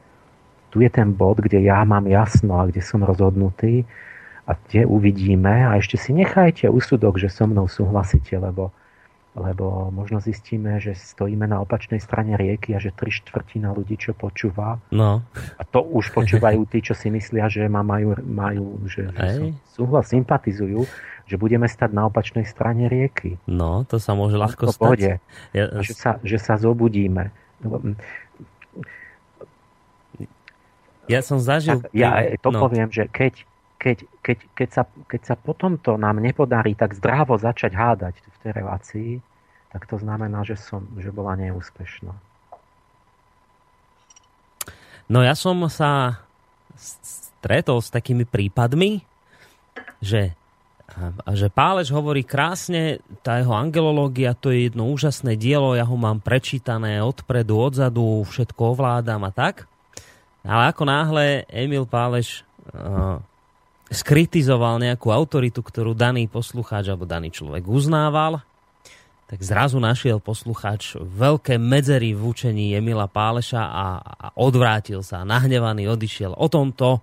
Tu 0.74 0.82
je 0.82 0.90
ten 0.90 1.14
bod, 1.14 1.38
kde 1.38 1.62
ja 1.62 1.86
mám 1.86 2.10
jasno 2.10 2.58
a 2.58 2.66
kde 2.66 2.82
som 2.82 3.06
rozhodnutý 3.06 3.86
a 4.52 4.60
kde 4.68 4.84
uvidíme 4.84 5.64
a 5.64 5.80
ešte 5.80 5.96
si 5.96 6.12
nechajte 6.12 6.68
úsudok, 6.68 7.16
že 7.16 7.32
so 7.32 7.48
mnou 7.48 7.64
súhlasíte, 7.64 8.36
lebo 8.36 8.70
lebo 9.32 9.88
možno 9.88 10.20
zistíme, 10.20 10.76
že 10.76 10.92
stojíme 10.92 11.48
na 11.48 11.64
opačnej 11.64 11.96
strane 12.04 12.36
rieky 12.36 12.76
a 12.76 12.78
že 12.78 12.92
tri 12.92 13.08
štvrtina 13.08 13.72
ľudí, 13.72 13.96
čo 13.96 14.12
počúva, 14.12 14.76
no. 14.92 15.24
a 15.56 15.62
to 15.64 15.80
už 15.80 16.12
počúvajú 16.12 16.68
tí, 16.68 16.84
čo 16.84 16.92
si 16.92 17.08
myslia, 17.08 17.48
že 17.48 17.64
ma 17.64 17.80
majú, 17.80 18.12
majú 18.20 18.84
že, 18.84 19.08
že 19.08 19.56
súhlas, 19.72 20.12
sympatizujú, 20.12 20.84
že 21.24 21.40
budeme 21.40 21.64
stať 21.64 21.96
na 21.96 22.12
opačnej 22.12 22.44
strane 22.44 22.92
rieky. 22.92 23.40
No, 23.48 23.88
to 23.88 23.96
sa 23.96 24.12
môže 24.12 24.36
ľahko 24.36 24.68
to 24.68 24.72
stať. 24.76 25.16
Ja... 25.56 25.64
A 25.64 25.80
že 25.80 25.96
sa, 25.96 26.20
že 26.20 26.36
sa 26.36 26.60
zobudíme. 26.60 27.32
Ja 31.08 31.24
som 31.24 31.40
zažil... 31.40 31.80
Tak, 31.80 31.88
ja 31.96 32.36
to 32.36 32.52
no. 32.52 32.60
poviem, 32.68 32.92
že 32.92 33.08
keď, 33.08 33.48
keď, 33.82 33.98
keď, 34.22 34.38
keď, 34.54 34.68
sa, 34.70 34.82
keď 34.86 35.20
sa 35.26 35.34
potom 35.34 35.74
to 35.74 35.98
nám 35.98 36.22
nepodarí 36.22 36.78
tak 36.78 36.94
zdravo 36.94 37.34
začať 37.34 37.74
hádať 37.74 38.14
v 38.22 38.36
tej 38.38 38.52
relácii, 38.54 39.10
tak 39.74 39.90
to 39.90 39.98
znamená, 39.98 40.46
že, 40.46 40.54
som, 40.54 40.86
že 41.02 41.10
bola 41.10 41.34
neúspešná. 41.34 42.14
No 45.10 45.18
ja 45.26 45.34
som 45.34 45.58
sa 45.66 46.22
stretol 46.78 47.82
s 47.82 47.90
takými 47.90 48.22
prípadmi, 48.22 49.02
že, 49.98 50.38
že 51.34 51.50
Pálež 51.50 51.90
hovorí 51.90 52.22
krásne, 52.22 53.02
tá 53.26 53.42
jeho 53.42 53.50
angelológia, 53.50 54.38
to 54.38 54.54
je 54.54 54.70
jedno 54.70 54.86
úžasné 54.94 55.34
dielo, 55.34 55.74
ja 55.74 55.82
ho 55.82 55.98
mám 55.98 56.22
prečítané 56.22 57.02
odpredu, 57.02 57.58
odzadu, 57.58 58.22
všetko 58.30 58.78
ovládam 58.78 59.26
a 59.26 59.34
tak. 59.34 59.66
Ale 60.46 60.70
ako 60.70 60.82
náhle 60.86 61.42
Emil 61.50 61.86
Pálež 61.86 62.46
uh, 62.70 63.18
skritizoval 63.92 64.80
nejakú 64.80 65.12
autoritu, 65.12 65.60
ktorú 65.60 65.92
daný 65.92 66.26
poslucháč 66.26 66.88
alebo 66.88 67.04
daný 67.04 67.28
človek 67.28 67.68
uznával, 67.68 68.40
tak 69.28 69.40
zrazu 69.40 69.80
našiel 69.80 70.20
poslucháč 70.20 70.96
veľké 71.00 71.56
medzery 71.56 72.12
v 72.12 72.20
učení 72.20 72.76
Emila 72.76 73.08
Páleša 73.08 73.62
a, 73.64 73.86
a 74.00 74.26
odvrátil 74.36 75.00
sa, 75.00 75.24
nahnevaný, 75.24 75.88
odišiel. 75.88 76.36
O 76.36 76.52
tomto 76.52 77.00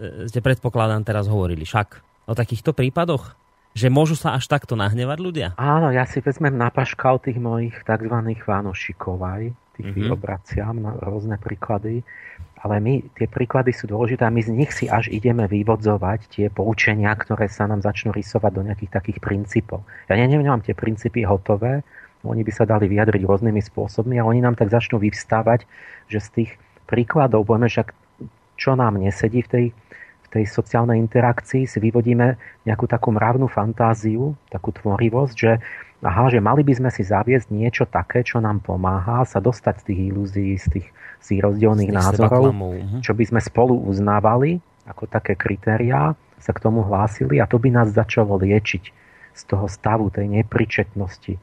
e, 0.00 0.24
ste 0.32 0.40
predpokladám 0.40 1.04
teraz 1.04 1.28
hovorili. 1.28 1.68
Však 1.68 1.88
o 2.24 2.32
takýchto 2.32 2.72
prípadoch? 2.72 3.36
Že 3.76 3.88
môžu 3.92 4.14
sa 4.18 4.34
až 4.34 4.48
takto 4.48 4.74
nahnevať 4.74 5.18
ľudia? 5.20 5.48
Áno, 5.58 5.92
ja 5.92 6.08
si 6.08 6.22
vezmem 6.24 6.56
na 6.56 6.72
paškal 6.72 7.20
tých 7.20 7.38
mojich 7.38 7.76
tzv. 7.84 8.16
vánošikov 8.44 9.16
aj, 9.22 9.42
tých 9.78 9.86
mm-hmm. 9.94 10.14
obraciam 10.14 10.76
na 10.78 10.96
rôzne 10.98 11.38
príklady 11.38 12.02
ale 12.58 12.82
my, 12.82 12.94
tie 13.14 13.30
príklady 13.30 13.70
sú 13.70 13.86
dôležité 13.86 14.26
a 14.26 14.34
my 14.34 14.42
z 14.42 14.50
nich 14.50 14.70
si 14.74 14.90
až 14.90 15.06
ideme 15.14 15.46
vyvodzovať 15.46 16.20
tie 16.26 16.46
poučenia, 16.50 17.14
ktoré 17.14 17.46
sa 17.46 17.70
nám 17.70 17.86
začnú 17.86 18.10
rysovať 18.10 18.50
do 18.50 18.62
nejakých 18.66 18.92
takých 18.98 19.18
princípov. 19.22 19.86
Ja 20.10 20.18
neviem 20.18 20.46
tie 20.66 20.74
princípy 20.74 21.22
hotové, 21.22 21.86
oni 22.26 22.42
by 22.42 22.50
sa 22.50 22.66
dali 22.66 22.90
vyjadriť 22.90 23.22
rôznymi 23.22 23.62
spôsobmi 23.62 24.18
a 24.18 24.26
oni 24.26 24.42
nám 24.42 24.58
tak 24.58 24.74
začnú 24.74 24.98
vyvstávať, 24.98 25.70
že 26.10 26.18
z 26.18 26.28
tých 26.34 26.50
príkladov, 26.90 27.46
povieme 27.46 27.70
však, 27.70 27.94
čo 28.58 28.74
nám 28.74 28.98
nesedí 28.98 29.46
v 29.46 29.50
tej, 29.50 29.64
v 30.28 30.40
tej 30.40 30.44
sociálnej 30.44 31.00
interakcii, 31.00 31.64
si 31.64 31.78
vyvodíme 31.80 32.36
nejakú 32.68 32.84
takú 32.84 33.08
mravnú 33.16 33.48
fantáziu, 33.48 34.36
takú 34.52 34.76
tvorivosť, 34.76 35.34
že 35.34 35.56
aha, 36.04 36.28
že 36.28 36.38
mali 36.38 36.60
by 36.62 36.76
sme 36.76 36.90
si 36.92 37.02
zaviesť 37.02 37.48
niečo 37.48 37.88
také, 37.88 38.20
čo 38.20 38.38
nám 38.38 38.60
pomáha 38.60 39.24
sa 39.24 39.40
dostať 39.40 39.74
z 39.80 39.84
tých 39.88 40.00
ilúzií, 40.12 40.52
z 40.60 40.66
tých, 40.78 40.88
z 41.18 41.26
tých 41.32 41.40
rozdielných 41.42 41.92
názorov, 41.96 42.52
mhm. 42.52 43.00
čo 43.00 43.16
by 43.16 43.24
sme 43.24 43.40
spolu 43.40 43.80
uznávali 43.88 44.60
ako 44.84 45.08
také 45.08 45.36
kritériá, 45.36 46.12
sa 46.38 46.52
k 46.54 46.62
tomu 46.62 46.86
hlásili 46.86 47.42
a 47.42 47.50
to 47.50 47.58
by 47.58 47.72
nás 47.72 47.90
začalo 47.90 48.38
liečiť 48.38 48.84
z 49.34 49.42
toho 49.46 49.66
stavu 49.66 50.10
tej 50.10 50.26
nepričetnosti, 50.30 51.34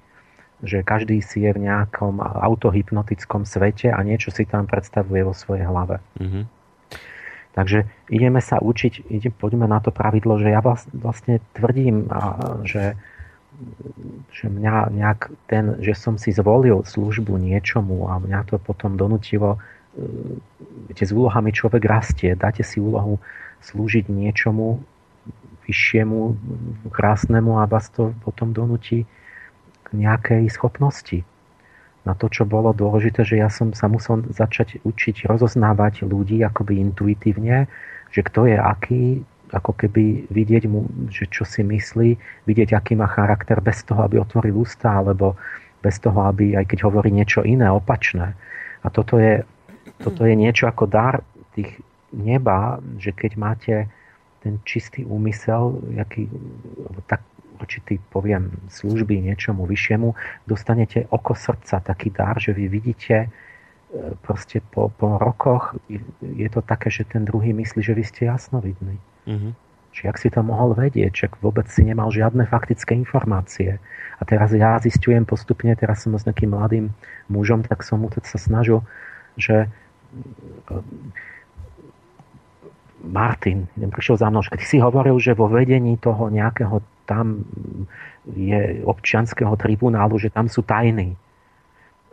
že 0.63 0.77
každý 0.83 1.19
si 1.19 1.43
je 1.43 1.51
v 1.51 1.67
nejakom 1.67 2.19
autohypnotickom 2.23 3.43
svete 3.43 3.91
a 3.91 3.99
niečo 4.03 4.31
si 4.31 4.47
tam 4.47 4.67
predstavuje 4.67 5.21
vo 5.23 5.35
svojej 5.35 5.67
hlave. 5.67 5.99
Mm-hmm. 6.19 6.43
Takže 7.55 7.87
ideme 8.11 8.43
sa 8.43 8.59
učiť, 8.59 9.07
ide, 9.07 9.31
poďme 9.31 9.65
na 9.71 9.79
to 9.79 9.89
pravidlo, 9.95 10.35
že 10.35 10.51
ja 10.51 10.59
vlastne 10.91 11.39
tvrdím, 11.55 12.11
že 12.67 12.99
že 14.35 14.51
mňa 14.51 14.91
nejak 14.91 15.31
ten, 15.47 15.79
že 15.79 15.95
som 15.95 16.19
si 16.19 16.35
zvolil 16.35 16.83
službu 16.83 17.39
niečomu 17.39 18.11
a 18.11 18.19
mňa 18.19 18.51
to 18.51 18.59
potom 18.59 18.99
donutilo, 18.99 19.63
viete, 20.91 21.07
s 21.07 21.15
úlohami 21.15 21.55
človek 21.55 21.83
rastie, 21.87 22.35
dáte 22.35 22.67
si 22.67 22.83
úlohu 22.83 23.23
slúžiť 23.63 24.11
niečomu 24.11 24.83
vyššiemu, 25.65 26.35
krásnemu 26.91 27.57
a 27.57 27.65
vás 27.65 27.89
to 27.89 28.13
potom 28.21 28.51
donutí 28.51 29.07
k 29.83 29.87
nejakej 29.95 30.51
schopnosti. 30.51 31.23
Na 32.05 32.13
to, 32.13 32.29
čo 32.29 32.45
bolo 32.45 32.69
dôležité, 32.69 33.25
že 33.25 33.41
ja 33.41 33.49
som 33.49 33.73
sa 33.73 33.89
musel 33.89 34.21
začať 34.29 34.77
učiť 34.85 35.25
rozoznávať 35.25 36.05
ľudí 36.05 36.45
akoby 36.45 36.77
intuitívne, 36.77 37.65
že 38.13 38.21
kto 38.21 38.45
je 38.45 38.57
aký, 38.61 39.25
ako 39.49 39.73
keby 39.73 40.29
vidieť 40.29 40.69
mu, 40.69 40.85
že 41.09 41.25
čo 41.29 41.41
si 41.43 41.65
myslí, 41.65 42.09
vidieť, 42.45 42.77
aký 42.77 42.93
má 42.93 43.09
charakter 43.09 43.57
bez 43.57 43.81
toho, 43.81 44.05
aby 44.05 44.21
otvoril 44.21 44.53
ústa, 44.53 45.01
alebo 45.01 45.33
bez 45.81 45.97
toho, 45.97 46.29
aby 46.29 46.53
aj 46.53 46.65
keď 46.69 46.85
hovorí 46.85 47.09
niečo 47.09 47.41
iné, 47.41 47.69
opačné. 47.69 48.37
A 48.85 48.87
toto 48.93 49.17
je, 49.17 49.41
toto 50.01 50.29
je 50.29 50.37
niečo 50.37 50.69
ako 50.69 50.85
dar 50.85 51.25
tých 51.57 51.73
neba, 52.13 52.77
že 53.01 53.13
keď 53.13 53.31
máte 53.37 53.75
ten 54.45 54.61
čistý 54.61 55.01
úmysel, 55.09 55.81
jaký, 55.97 56.29
tak 57.09 57.25
určitý, 57.59 57.99
poviem, 58.11 58.51
služby 58.69 59.21
niečomu 59.21 59.65
vyššiemu, 59.65 60.13
dostanete 60.47 61.07
oko 61.09 61.33
srdca, 61.33 61.79
taký 61.79 62.11
dar, 62.11 62.37
že 62.37 62.51
vy 62.53 62.67
vidíte 62.67 63.15
e, 63.25 63.27
proste 64.21 64.59
po, 64.61 64.91
po 64.91 65.17
rokoch, 65.17 65.75
je 66.21 66.49
to 66.51 66.61
také, 66.61 66.91
že 66.91 67.07
ten 67.07 67.25
druhý 67.25 67.55
myslí, 67.55 67.81
že 67.81 67.93
vy 67.95 68.03
ste 68.03 68.21
jasnovidní. 68.27 68.97
Mm-hmm. 69.27 69.53
Či 69.95 70.11
ak 70.11 70.19
si 70.19 70.27
to 70.27 70.43
mohol 70.43 70.75
vedieť, 70.75 71.11
čak 71.15 71.31
vôbec 71.39 71.71
si 71.71 71.87
nemal 71.87 72.11
žiadne 72.11 72.43
faktické 72.51 72.91
informácie. 72.99 73.79
A 74.19 74.21
teraz 74.27 74.51
ja 74.51 74.75
zistujem 74.83 75.23
postupne, 75.23 75.71
teraz 75.79 76.03
som 76.03 76.11
s 76.11 76.27
nejakým 76.27 76.51
mladým 76.51 76.91
mužom, 77.31 77.63
tak 77.63 77.79
som 77.79 78.03
mu 78.03 78.11
sa 78.11 78.35
snažil, 78.35 78.83
že 79.39 79.71
eh, 79.71 80.83
Martin, 83.05 83.69
prišiel 83.77 84.17
za 84.17 84.27
mnou, 84.33 84.41
ty 84.43 84.65
si 84.65 84.81
hovoril, 84.81 85.15
že 85.21 85.37
vo 85.37 85.45
vedení 85.45 85.95
toho 85.95 86.27
nejakého 86.27 86.81
tam 87.05 87.45
je 88.27 88.81
občianského 88.83 89.53
tribunálu, 89.55 90.17
že 90.17 90.33
tam 90.33 90.49
sú 90.49 90.65
tajní. 90.65 91.13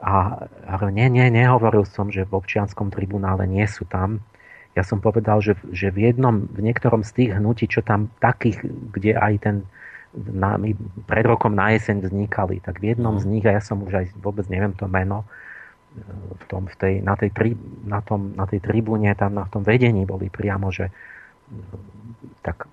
A, 0.02 0.46
nie, 0.90 1.06
nie, 1.08 1.26
nehovoril 1.30 1.86
som, 1.86 2.10
že 2.10 2.26
v 2.26 2.36
občianskom 2.36 2.90
tribunále 2.90 3.46
nie 3.46 3.64
sú 3.64 3.86
tam 3.88 4.20
ja 4.72 4.82
som 4.88 5.04
povedal, 5.04 5.44
že, 5.44 5.52
že 5.68 5.92
v 5.92 6.12
jednom, 6.12 6.48
v 6.48 6.64
niektorom 6.64 7.04
z 7.04 7.12
tých 7.12 7.30
hnutí, 7.36 7.68
čo 7.68 7.84
tam 7.84 8.08
takých, 8.24 8.64
kde 8.64 9.12
aj 9.20 9.34
ten 9.44 9.56
na, 10.16 10.56
pred 11.04 11.24
rokom 11.28 11.52
na 11.52 11.76
jeseň 11.76 12.08
vznikali, 12.08 12.60
tak 12.64 12.80
v 12.80 12.96
jednom 12.96 13.20
z 13.20 13.28
nich, 13.28 13.44
a 13.44 13.52
ja 13.52 13.62
som 13.64 13.84
už 13.84 13.92
aj 13.92 14.06
vôbec 14.20 14.48
neviem 14.48 14.72
to 14.72 14.88
meno, 14.88 15.28
v 16.40 16.44
tom, 16.48 16.72
v 16.72 16.76
tej, 16.80 16.94
na, 17.04 17.20
tej 17.20 17.36
tri, 17.36 17.52
na, 17.84 18.00
tom, 18.00 18.32
na 18.32 18.48
tej 18.48 18.64
tribúne, 18.64 19.12
tam 19.12 19.36
na 19.36 19.44
tom 19.44 19.60
vedení 19.60 20.08
boli 20.08 20.32
priamo, 20.32 20.72
že 20.72 20.88
tak 22.40 22.64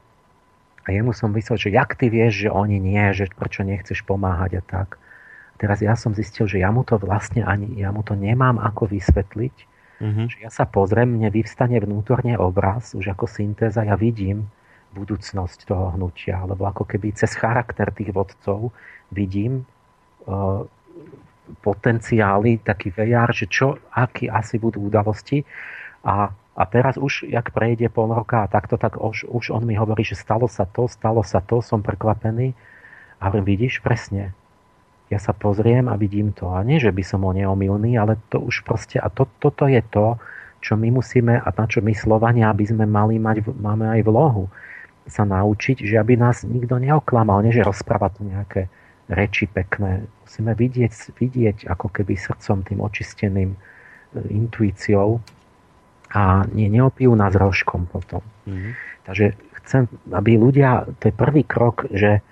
a 0.90 0.92
jemu 0.92 1.14
som 1.14 1.30
myslel, 1.38 1.62
že 1.62 1.70
jak 1.70 1.94
ty 1.94 2.10
vieš, 2.10 2.48
že 2.48 2.50
oni 2.50 2.82
nie, 2.82 3.14
že 3.14 3.30
prečo 3.30 3.62
nechceš 3.62 4.02
pomáhať 4.02 4.58
a 4.58 4.64
tak. 4.66 4.98
Teraz 5.62 5.86
ja 5.86 5.94
som 5.94 6.18
zistil, 6.18 6.50
že 6.50 6.58
ja 6.58 6.74
mu 6.74 6.82
to 6.82 6.98
vlastne 6.98 7.46
ani, 7.46 7.78
ja 7.78 7.94
mu 7.94 8.02
to 8.02 8.18
nemám 8.18 8.58
ako 8.58 8.90
vysvetliť, 8.90 9.70
Mm-hmm. 10.00 10.26
Že 10.32 10.38
ja 10.48 10.52
sa 10.52 10.64
pozriem, 10.64 11.20
mne 11.20 11.28
vyvstane 11.28 11.76
vnútorne 11.84 12.40
obraz, 12.40 12.96
už 12.96 13.12
ako 13.12 13.28
syntéza, 13.28 13.84
ja 13.84 14.00
vidím 14.00 14.48
budúcnosť 14.96 15.68
toho 15.68 15.94
hnutia, 15.94 16.40
alebo 16.40 16.66
ako 16.66 16.88
keby 16.88 17.14
cez 17.14 17.36
charakter 17.36 17.92
tých 17.92 18.16
vodcov 18.16 18.72
vidím 19.12 19.68
uh, 20.26 20.64
potenciály, 21.62 22.64
taký 22.64 22.96
VR, 22.96 23.30
že 23.36 23.52
čo, 23.52 23.76
aký 23.92 24.32
asi 24.32 24.56
budú 24.56 24.88
udalosti 24.88 25.44
a, 26.08 26.32
a 26.60 26.68
teraz 26.68 27.00
už, 27.00 27.24
jak 27.24 27.56
prejde 27.56 27.88
pol 27.88 28.12
roka 28.12 28.44
a 28.44 28.52
takto, 28.52 28.76
tak 28.76 29.00
už, 29.00 29.32
už 29.32 29.56
on 29.56 29.64
mi 29.64 29.80
hovorí, 29.80 30.04
že 30.04 30.20
stalo 30.20 30.52
sa 30.52 30.68
to, 30.68 30.92
stalo 30.92 31.24
sa 31.24 31.40
to, 31.40 31.64
som 31.64 31.80
prekvapený 31.80 32.52
a 33.24 33.32
hovorím, 33.32 33.48
vidíš, 33.48 33.80
presne, 33.80 34.36
ja 35.08 35.24
sa 35.24 35.32
pozriem 35.32 35.88
a 35.88 35.96
vidím 35.96 36.36
to. 36.36 36.52
A 36.52 36.60
nie, 36.68 36.76
že 36.84 36.92
by 36.92 37.00
som 37.00 37.24
o 37.24 37.32
neomilný, 37.32 37.96
ale 37.96 38.20
to 38.28 38.44
už 38.44 38.68
proste, 38.68 39.00
a 39.00 39.08
to, 39.08 39.24
toto 39.40 39.72
je 39.72 39.80
to, 39.88 40.20
čo 40.60 40.76
my 40.76 40.92
musíme, 40.92 41.40
a 41.40 41.48
na 41.48 41.66
čo 41.66 41.80
my 41.80 41.96
Slovania, 41.96 42.52
aby 42.52 42.68
sme 42.68 42.84
mali 42.84 43.16
mať, 43.16 43.48
máme 43.56 43.88
aj 43.96 44.02
vlohu, 44.04 44.52
sa 45.08 45.24
naučiť, 45.24 45.82
že 45.82 45.96
aby 45.96 46.20
nás 46.20 46.44
nikto 46.44 46.76
neoklamal, 46.76 47.40
nie 47.40 47.56
že 47.56 47.64
rozpráva 47.64 48.12
tu 48.12 48.28
nejaké 48.28 48.68
reči 49.08 49.48
pekné. 49.48 50.06
Musíme 50.28 50.54
vidieť, 50.54 51.18
vidieť 51.18 51.58
ako 51.72 51.88
keby 51.90 52.14
srdcom 52.20 52.62
tým 52.68 52.84
očisteným 52.84 53.56
e, 53.56 53.58
intuíciou 54.30 55.39
a 56.10 56.46
nie, 56.50 56.70
neopijú 56.70 57.14
nás 57.14 57.34
rožkom 57.38 57.86
potom. 57.86 58.26
Mm-hmm. 58.50 58.74
Takže 59.06 59.26
chcem, 59.62 59.86
aby 60.14 60.38
ľudia, 60.38 60.90
to 60.98 61.10
je 61.10 61.14
prvý 61.14 61.46
krok, 61.46 61.86
že, 61.94 62.26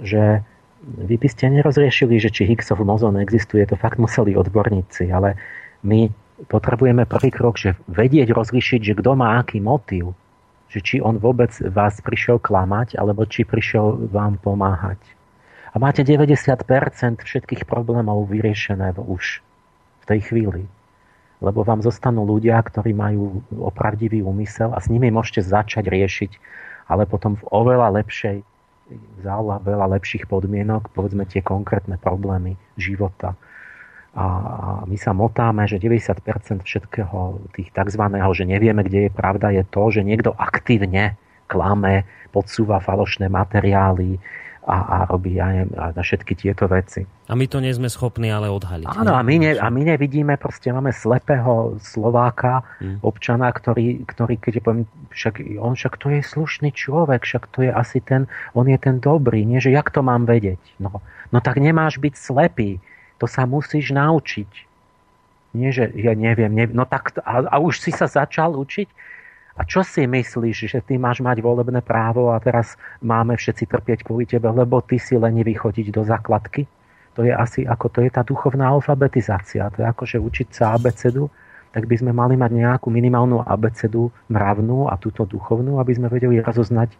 že 0.00 0.44
vy 0.82 1.16
by 1.16 1.28
ste 1.30 1.52
nerozriešili, 1.52 2.18
že 2.18 2.28
či 2.28 2.44
Higgsov 2.44 2.82
mozon 2.84 3.16
existuje, 3.16 3.64
to 3.64 3.78
fakt 3.78 3.96
museli 3.96 4.36
odborníci, 4.36 5.08
ale 5.08 5.38
my 5.86 6.10
potrebujeme 6.50 7.06
prvý 7.06 7.30
krok, 7.30 7.56
že 7.56 7.78
vedieť 7.86 8.34
rozlišiť, 8.34 8.80
že 8.82 8.98
kto 8.98 9.14
má 9.14 9.38
aký 9.38 9.62
motív, 9.62 10.12
že 10.72 10.82
či 10.82 10.96
on 10.98 11.20
vôbec 11.20 11.52
vás 11.70 12.00
prišiel 12.00 12.42
klamať, 12.42 12.98
alebo 12.98 13.28
či 13.28 13.46
prišiel 13.46 14.10
vám 14.10 14.40
pomáhať. 14.40 14.98
A 15.72 15.80
máte 15.80 16.04
90% 16.04 16.44
všetkých 17.24 17.64
problémov 17.64 18.28
vyriešené 18.28 18.92
už 18.96 19.40
v 20.02 20.04
tej 20.04 20.20
chvíli. 20.28 20.62
Lebo 21.42 21.66
vám 21.66 21.82
zostanú 21.82 22.22
ľudia, 22.22 22.62
ktorí 22.62 22.94
majú 22.94 23.42
opravdivý 23.50 24.22
úmysel 24.22 24.70
a 24.70 24.78
s 24.78 24.86
nimi 24.86 25.10
môžete 25.10 25.42
začať 25.42 25.90
riešiť, 25.90 26.32
ale 26.86 27.04
potom 27.10 27.34
v 27.34 27.44
oveľa 27.50 27.98
lepšej 27.98 28.46
za 29.24 29.40
veľa 29.40 29.86
lepších 29.98 30.28
podmienok, 30.28 30.92
povedzme 30.92 31.24
tie 31.24 31.40
konkrétne 31.40 31.96
problémy 31.96 32.60
života. 32.76 33.34
A 34.12 34.24
my 34.84 34.96
sa 35.00 35.16
motáme, 35.16 35.64
že 35.64 35.80
90% 35.80 36.60
všetkého 36.60 37.48
tých 37.56 37.72
tzv. 37.72 38.02
že 38.36 38.44
nevieme, 38.44 38.84
kde 38.84 39.08
je 39.08 39.12
pravda, 39.12 39.56
je 39.56 39.64
to, 39.64 39.88
že 39.88 40.04
niekto 40.04 40.36
aktívne 40.36 41.16
klame, 41.48 42.04
podsúva 42.28 42.80
falošné 42.80 43.32
materiály, 43.32 44.20
a, 44.62 44.76
a 44.78 44.96
robí 45.10 45.42
aj 45.42 45.74
a 45.74 45.84
na 45.90 46.02
všetky 46.06 46.38
tieto 46.38 46.70
veci. 46.70 47.02
A 47.26 47.34
my 47.34 47.50
to 47.50 47.58
nie 47.58 47.74
sme 47.74 47.90
schopní 47.90 48.30
ale 48.30 48.46
odhaliť. 48.46 48.86
Áno, 48.94 49.18
a 49.18 49.22
my, 49.26 49.36
ne, 49.42 49.52
a 49.58 49.66
my 49.66 49.82
nevidíme, 49.82 50.38
proste 50.38 50.70
máme 50.70 50.94
slepého 50.94 51.74
Slováka, 51.82 52.62
hmm. 52.78 53.02
občana, 53.02 53.50
ktorý, 53.50 54.06
ktorý 54.06 54.38
keď 54.38 54.62
poviem, 54.62 54.86
však, 55.10 55.58
on 55.58 55.74
však 55.74 55.98
to 55.98 56.14
je 56.14 56.20
slušný 56.22 56.70
človek, 56.70 57.26
však 57.26 57.50
to 57.50 57.66
je 57.66 57.70
asi 57.74 57.98
ten, 57.98 58.30
on 58.54 58.70
je 58.70 58.78
ten 58.78 59.02
dobrý, 59.02 59.42
nie, 59.42 59.58
že 59.58 59.74
jak 59.74 59.90
to 59.90 60.06
mám 60.06 60.30
vedieť? 60.30 60.62
No, 60.78 61.02
no 61.34 61.38
tak 61.42 61.58
nemáš 61.58 61.98
byť 61.98 62.14
slepý, 62.14 62.78
to 63.18 63.26
sa 63.26 63.50
musíš 63.50 63.90
naučiť. 63.90 64.70
Nie, 65.52 65.74
že 65.74 65.90
ja 65.98 66.14
neviem, 66.14 66.54
neviem 66.54 66.78
no 66.78 66.86
tak, 66.86 67.18
a, 67.26 67.44
a 67.50 67.58
už 67.58 67.82
si 67.82 67.90
sa 67.90 68.06
začal 68.06 68.54
učiť? 68.54 68.88
A 69.52 69.68
čo 69.68 69.84
si 69.84 70.08
myslíš, 70.08 70.58
že 70.72 70.80
ty 70.80 70.96
máš 70.96 71.20
mať 71.20 71.44
volebné 71.44 71.84
právo 71.84 72.32
a 72.32 72.40
teraz 72.40 72.80
máme 73.04 73.36
všetci 73.36 73.68
trpieť 73.68 73.98
kvôli 74.08 74.24
tebe, 74.24 74.48
lebo 74.48 74.80
ty 74.80 74.96
si 74.96 75.12
len 75.20 75.36
vychodiť 75.36 75.92
do 75.92 76.02
základky? 76.08 76.64
To 77.12 77.20
je 77.28 77.32
asi 77.36 77.68
ako 77.68 77.92
to 77.92 77.98
je 78.00 78.10
tá 78.10 78.24
duchovná 78.24 78.72
alfabetizácia. 78.72 79.68
To 79.76 79.84
je 79.84 79.86
ako, 79.86 80.04
že 80.08 80.16
učiť 80.16 80.48
sa 80.56 80.72
abecedu, 80.72 81.28
tak 81.72 81.84
by 81.84 82.00
sme 82.00 82.12
mali 82.16 82.36
mať 82.36 82.52
nejakú 82.52 82.88
minimálnu 82.88 83.44
abecedu 83.44 84.08
mravnú 84.32 84.88
a 84.88 84.96
túto 84.96 85.28
duchovnú, 85.28 85.76
aby 85.80 85.92
sme 85.96 86.08
vedeli 86.08 86.40
rozoznať 86.40 86.96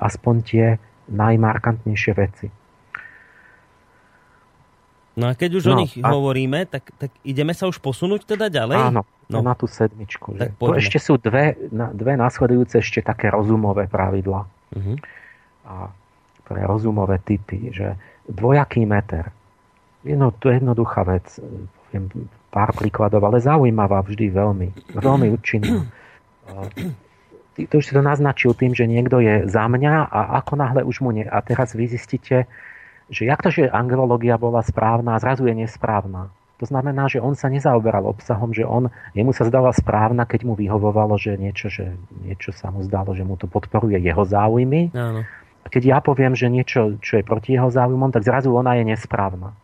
aspoň 0.00 0.34
tie 0.44 0.66
najmarkantnejšie 1.12 2.12
veci. 2.16 2.48
No 5.20 5.28
a 5.28 5.36
keď 5.36 5.60
už 5.60 5.64
no, 5.68 5.76
o 5.76 5.80
nich 5.84 5.92
a... 6.00 6.08
hovoríme, 6.08 6.64
tak, 6.64 6.88
tak 6.96 7.12
ideme 7.20 7.52
sa 7.52 7.68
už 7.68 7.76
posunúť 7.84 8.24
teda 8.24 8.48
ďalej? 8.48 8.80
Áno, 8.80 9.04
no. 9.28 9.38
na 9.44 9.52
tú 9.52 9.68
sedmičku. 9.68 10.40
Že 10.40 10.56
to 10.56 10.72
ešte 10.80 10.96
sú 10.96 11.20
dve, 11.20 11.60
dve 11.70 12.16
následujúce 12.16 12.80
ešte 12.80 13.04
také 13.04 13.28
rozumové 13.28 13.84
pravidla. 13.84 14.48
Uh-huh. 14.48 14.96
A 15.68 15.92
pre 16.48 16.64
rozumové 16.64 17.20
typy, 17.20 17.68
že 17.70 18.00
dvojaký 18.26 18.88
meter. 18.88 19.28
Jedno, 20.02 20.32
to 20.32 20.48
je 20.48 20.58
jednoduchá 20.58 21.04
vec. 21.04 21.28
Poviem 21.86 22.08
pár 22.50 22.74
príkladov, 22.74 23.22
ale 23.22 23.38
zaujímavá 23.38 24.02
vždy 24.02 24.32
veľmi. 24.32 24.68
Veľmi 24.98 25.28
účinná. 25.30 25.86
To 27.60 27.74
už 27.76 27.84
si 27.84 27.92
to 27.92 28.00
naznačil 28.00 28.56
tým, 28.56 28.72
že 28.72 28.88
niekto 28.88 29.20
je 29.20 29.44
za 29.44 29.68
mňa 29.68 30.08
a 30.08 30.40
ako 30.40 30.52
náhle 30.56 30.80
už 30.82 31.04
mu 31.04 31.12
nie. 31.12 31.28
A 31.28 31.44
teraz 31.44 31.76
vy 31.76 31.86
zistíte, 31.86 32.48
že 33.10 33.26
jak 33.26 33.42
to, 33.42 33.50
že 33.50 33.66
angelológia 33.66 34.38
bola 34.38 34.62
správna 34.62 35.18
a 35.18 35.22
zrazu 35.22 35.50
je 35.50 35.54
nesprávna. 35.66 36.30
To 36.62 36.68
znamená, 36.68 37.08
že 37.10 37.18
on 37.18 37.34
sa 37.34 37.50
nezaoberal 37.50 38.06
obsahom, 38.06 38.52
že 38.54 38.62
on, 38.62 38.92
jemu 39.16 39.32
sa 39.32 39.48
zdala 39.48 39.72
správna, 39.74 40.28
keď 40.28 40.46
mu 40.46 40.54
vyhovovalo, 40.54 41.16
že 41.16 41.34
niečo, 41.34 41.72
že 41.72 41.96
niečo 42.22 42.52
sa 42.54 42.70
mu 42.70 42.84
zdalo, 42.86 43.16
že 43.16 43.24
mu 43.24 43.34
to 43.34 43.50
podporuje 43.50 43.96
jeho 43.98 44.22
záujmy. 44.22 44.92
Áno. 44.92 45.24
A 45.60 45.66
keď 45.66 45.82
ja 45.96 45.98
poviem, 46.04 46.36
že 46.36 46.52
niečo, 46.52 47.00
čo 47.00 47.20
je 47.20 47.24
proti 47.24 47.56
jeho 47.56 47.72
záujmom, 47.72 48.12
tak 48.12 48.28
zrazu 48.28 48.52
ona 48.52 48.76
je 48.76 48.84
nesprávna. 48.86 49.56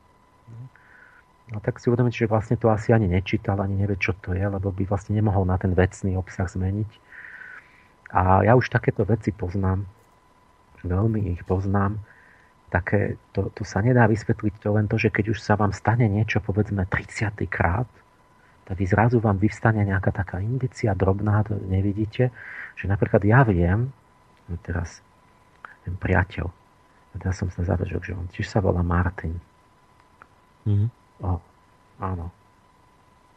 No 1.47 1.63
tak 1.63 1.79
si 1.79 1.87
uvedomíte, 1.87 2.19
že 2.19 2.33
vlastne 2.33 2.59
to 2.59 2.73
asi 2.73 2.91
ani 2.91 3.07
nečítal, 3.07 3.61
ani 3.63 3.79
nevie, 3.79 3.95
čo 4.01 4.17
to 4.19 4.35
je, 4.35 4.43
lebo 4.43 4.75
by 4.75 4.83
vlastne 4.89 5.15
nemohol 5.15 5.47
na 5.47 5.55
ten 5.61 5.77
vecný 5.77 6.19
obsah 6.19 6.51
zmeniť. 6.51 6.91
A 8.11 8.43
ja 8.43 8.59
už 8.59 8.67
takéto 8.73 9.07
veci 9.07 9.31
poznám. 9.31 9.87
Veľmi 10.83 11.39
ich 11.39 11.45
poznám 11.47 12.03
také, 12.71 13.17
to, 13.31 13.49
to 13.55 13.63
sa 13.63 13.79
nedá 13.79 14.07
vysvetliť 14.11 14.55
to 14.59 14.69
len 14.75 14.87
to, 14.91 14.99
že 14.99 15.15
keď 15.15 15.35
už 15.35 15.39
sa 15.39 15.55
vám 15.55 15.71
stane 15.71 16.11
niečo, 16.11 16.43
povedzme 16.43 16.87
30. 16.87 17.39
krát, 17.47 17.87
tak 18.67 18.83
zrazu 18.83 19.23
vám 19.23 19.39
vyvstane 19.39 19.87
nejaká 19.87 20.11
taká 20.11 20.43
indicia 20.43 20.91
drobná, 20.91 21.47
to 21.47 21.55
nevidíte, 21.71 22.35
že 22.75 22.85
napríklad 22.91 23.23
ja 23.23 23.47
viem, 23.47 23.95
teraz 24.67 24.99
ten 25.87 25.95
priateľ, 25.95 26.51
teraz 27.23 27.39
som 27.39 27.49
sa 27.55 27.63
zavežil, 27.63 28.03
že 28.03 28.13
on 28.19 28.27
tiež 28.35 28.51
sa 28.51 28.59
volá 28.59 28.83
Martin. 28.83 29.39
Mm-hmm. 30.67 30.89
O, 31.23 31.39
áno. 32.03 32.35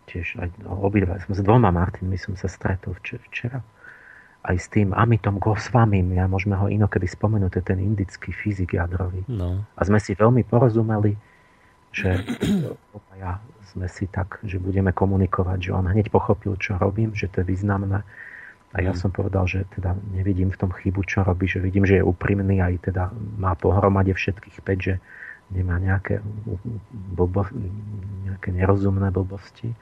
Tiež 0.10 0.42
aj 0.42 0.50
obidva, 0.65 1.22
som 1.22 1.38
s 1.38 1.46
dvoma 1.46 1.70
Martinmi 1.70 2.18
som 2.18 2.34
sa 2.34 2.50
stretol 2.50 2.98
včera 3.30 3.62
aj 4.39 4.56
s 4.56 4.67
tým 4.71 4.95
Amitom 4.95 5.36
Goswamim, 5.36 6.15
ja 6.15 6.23
môžeme 6.25 6.56
ho 6.56 6.71
inokedy 6.71 7.12
spomenúť, 7.12 7.49
to 7.52 7.60
je 7.60 7.67
ten 7.75 7.80
indický 7.84 8.32
fyzik 8.32 8.80
jadrový. 8.80 9.28
No. 9.28 9.67
A 9.75 9.82
sme 9.84 9.99
si 9.99 10.15
veľmi 10.15 10.47
porozumeli, 10.47 11.19
že 11.91 12.23
ja 13.23 13.43
sme 13.75 13.91
si 13.91 14.08
tak, 14.08 14.39
že 14.47 14.58
budeme 14.58 14.95
komunikovať, 14.95 15.69
že 15.69 15.71
on 15.75 15.91
hneď 15.91 16.08
pochopil, 16.10 16.56
čo 16.56 16.80
robím, 16.80 17.12
že 17.12 17.28
to 17.28 17.43
je 17.43 17.52
významné. 17.52 18.02
A 18.69 18.78
ja 18.86 18.93
mm. 18.93 18.99
som 19.02 19.10
povedal, 19.10 19.49
že 19.49 19.65
teda 19.73 19.97
nevidím 20.13 20.54
v 20.54 20.60
tom 20.62 20.71
chybu, 20.71 21.02
čo 21.04 21.25
robí, 21.25 21.49
že 21.49 21.60
vidím, 21.60 21.84
že 21.84 21.99
je 21.99 22.06
úprimný 22.06 22.62
aj 22.62 22.93
teda 22.93 23.10
má 23.41 23.58
pohromade 23.58 24.13
všetkých 24.13 24.62
5, 24.62 24.78
že 24.78 24.95
nemá 25.49 25.82
nejaké, 25.82 26.21
blbo, 27.17 27.49
nejaké 28.30 28.54
nerozumné 28.54 29.10
blbosti. 29.10 29.73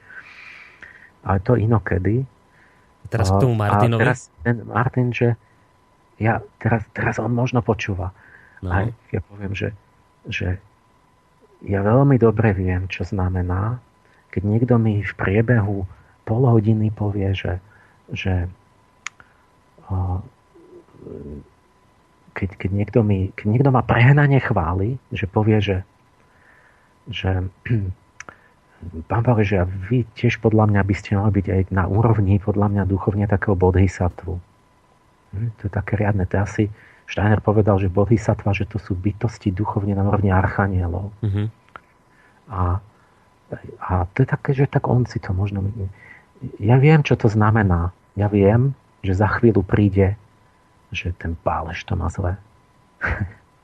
Ale 1.20 1.44
to 1.44 1.60
inokedy, 1.60 2.24
Teraz 3.08 3.28
k 3.32 3.36
tomu 3.40 3.56
Martinovi. 3.56 4.00
A 4.00 4.02
teraz 4.04 4.20
ten 4.44 4.56
Martin, 4.64 5.08
že 5.12 5.28
ja, 6.20 6.42
teraz, 6.60 6.84
teraz 6.92 7.16
on 7.22 7.32
možno 7.32 7.64
počúva. 7.64 8.12
No. 8.60 8.74
A 8.74 8.76
ja 9.14 9.20
poviem, 9.22 9.54
že, 9.54 9.72
že 10.26 10.58
ja 11.62 11.80
veľmi 11.82 12.18
dobre 12.18 12.54
viem, 12.54 12.90
čo 12.90 13.06
znamená, 13.06 13.78
keď 14.30 14.42
niekto 14.44 14.74
mi 14.78 15.02
v 15.02 15.12
priebehu 15.14 15.86
pol 16.28 16.42
hodiny 16.44 16.92
povie, 16.92 17.32
že, 17.32 17.62
že 18.12 18.46
keď, 22.36 22.48
keď, 22.54 22.70
niekto 22.70 23.00
mi, 23.00 23.32
keď 23.32 23.46
niekto 23.48 23.70
ma 23.72 23.82
prehnane 23.82 24.38
chváli, 24.38 25.00
že 25.10 25.24
povie, 25.24 25.58
že, 25.58 25.78
že 27.08 27.48
Pán 29.10 29.26
Pavle, 29.26 29.42
že 29.42 29.58
vy 29.90 30.06
tiež 30.14 30.38
podľa 30.38 30.70
mňa 30.70 30.82
by 30.86 30.94
ste 30.94 31.18
mali 31.18 31.42
byť 31.42 31.46
aj 31.50 31.62
na 31.74 31.90
úrovni, 31.90 32.38
podľa 32.38 32.70
mňa 32.70 32.82
duchovne 32.86 33.26
takého 33.26 33.58
bodhisattvu. 33.58 34.38
Hm, 35.34 35.50
to 35.58 35.62
je 35.66 35.72
také 35.74 35.98
riadne. 35.98 36.22
To 36.30 36.46
asi 36.46 36.70
Steiner 37.08 37.40
povedal, 37.40 37.80
že 37.80 37.88
bodhisattva, 37.88 38.52
že 38.52 38.68
to 38.68 38.76
sú 38.76 38.92
bytosti 38.92 39.48
duchovne 39.48 39.96
na 39.96 40.04
úrovni 40.04 40.28
archanielov. 40.28 41.08
Mm-hmm. 41.24 41.46
A, 42.52 42.78
a 43.80 43.92
to 44.12 44.22
je 44.22 44.28
také, 44.28 44.50
že 44.52 44.68
tak 44.68 44.84
on 44.84 45.08
si 45.08 45.16
to 45.16 45.32
možno... 45.32 45.64
Ja 46.60 46.76
viem, 46.76 47.00
čo 47.00 47.16
to 47.16 47.26
znamená. 47.32 47.96
Ja 48.14 48.28
viem, 48.28 48.76
že 49.00 49.16
za 49.16 49.26
chvíľu 49.26 49.64
príde, 49.64 50.20
že 50.92 51.16
ten 51.16 51.32
pálež 51.32 51.80
to 51.88 51.96
má 51.96 52.12
zle. 52.12 52.36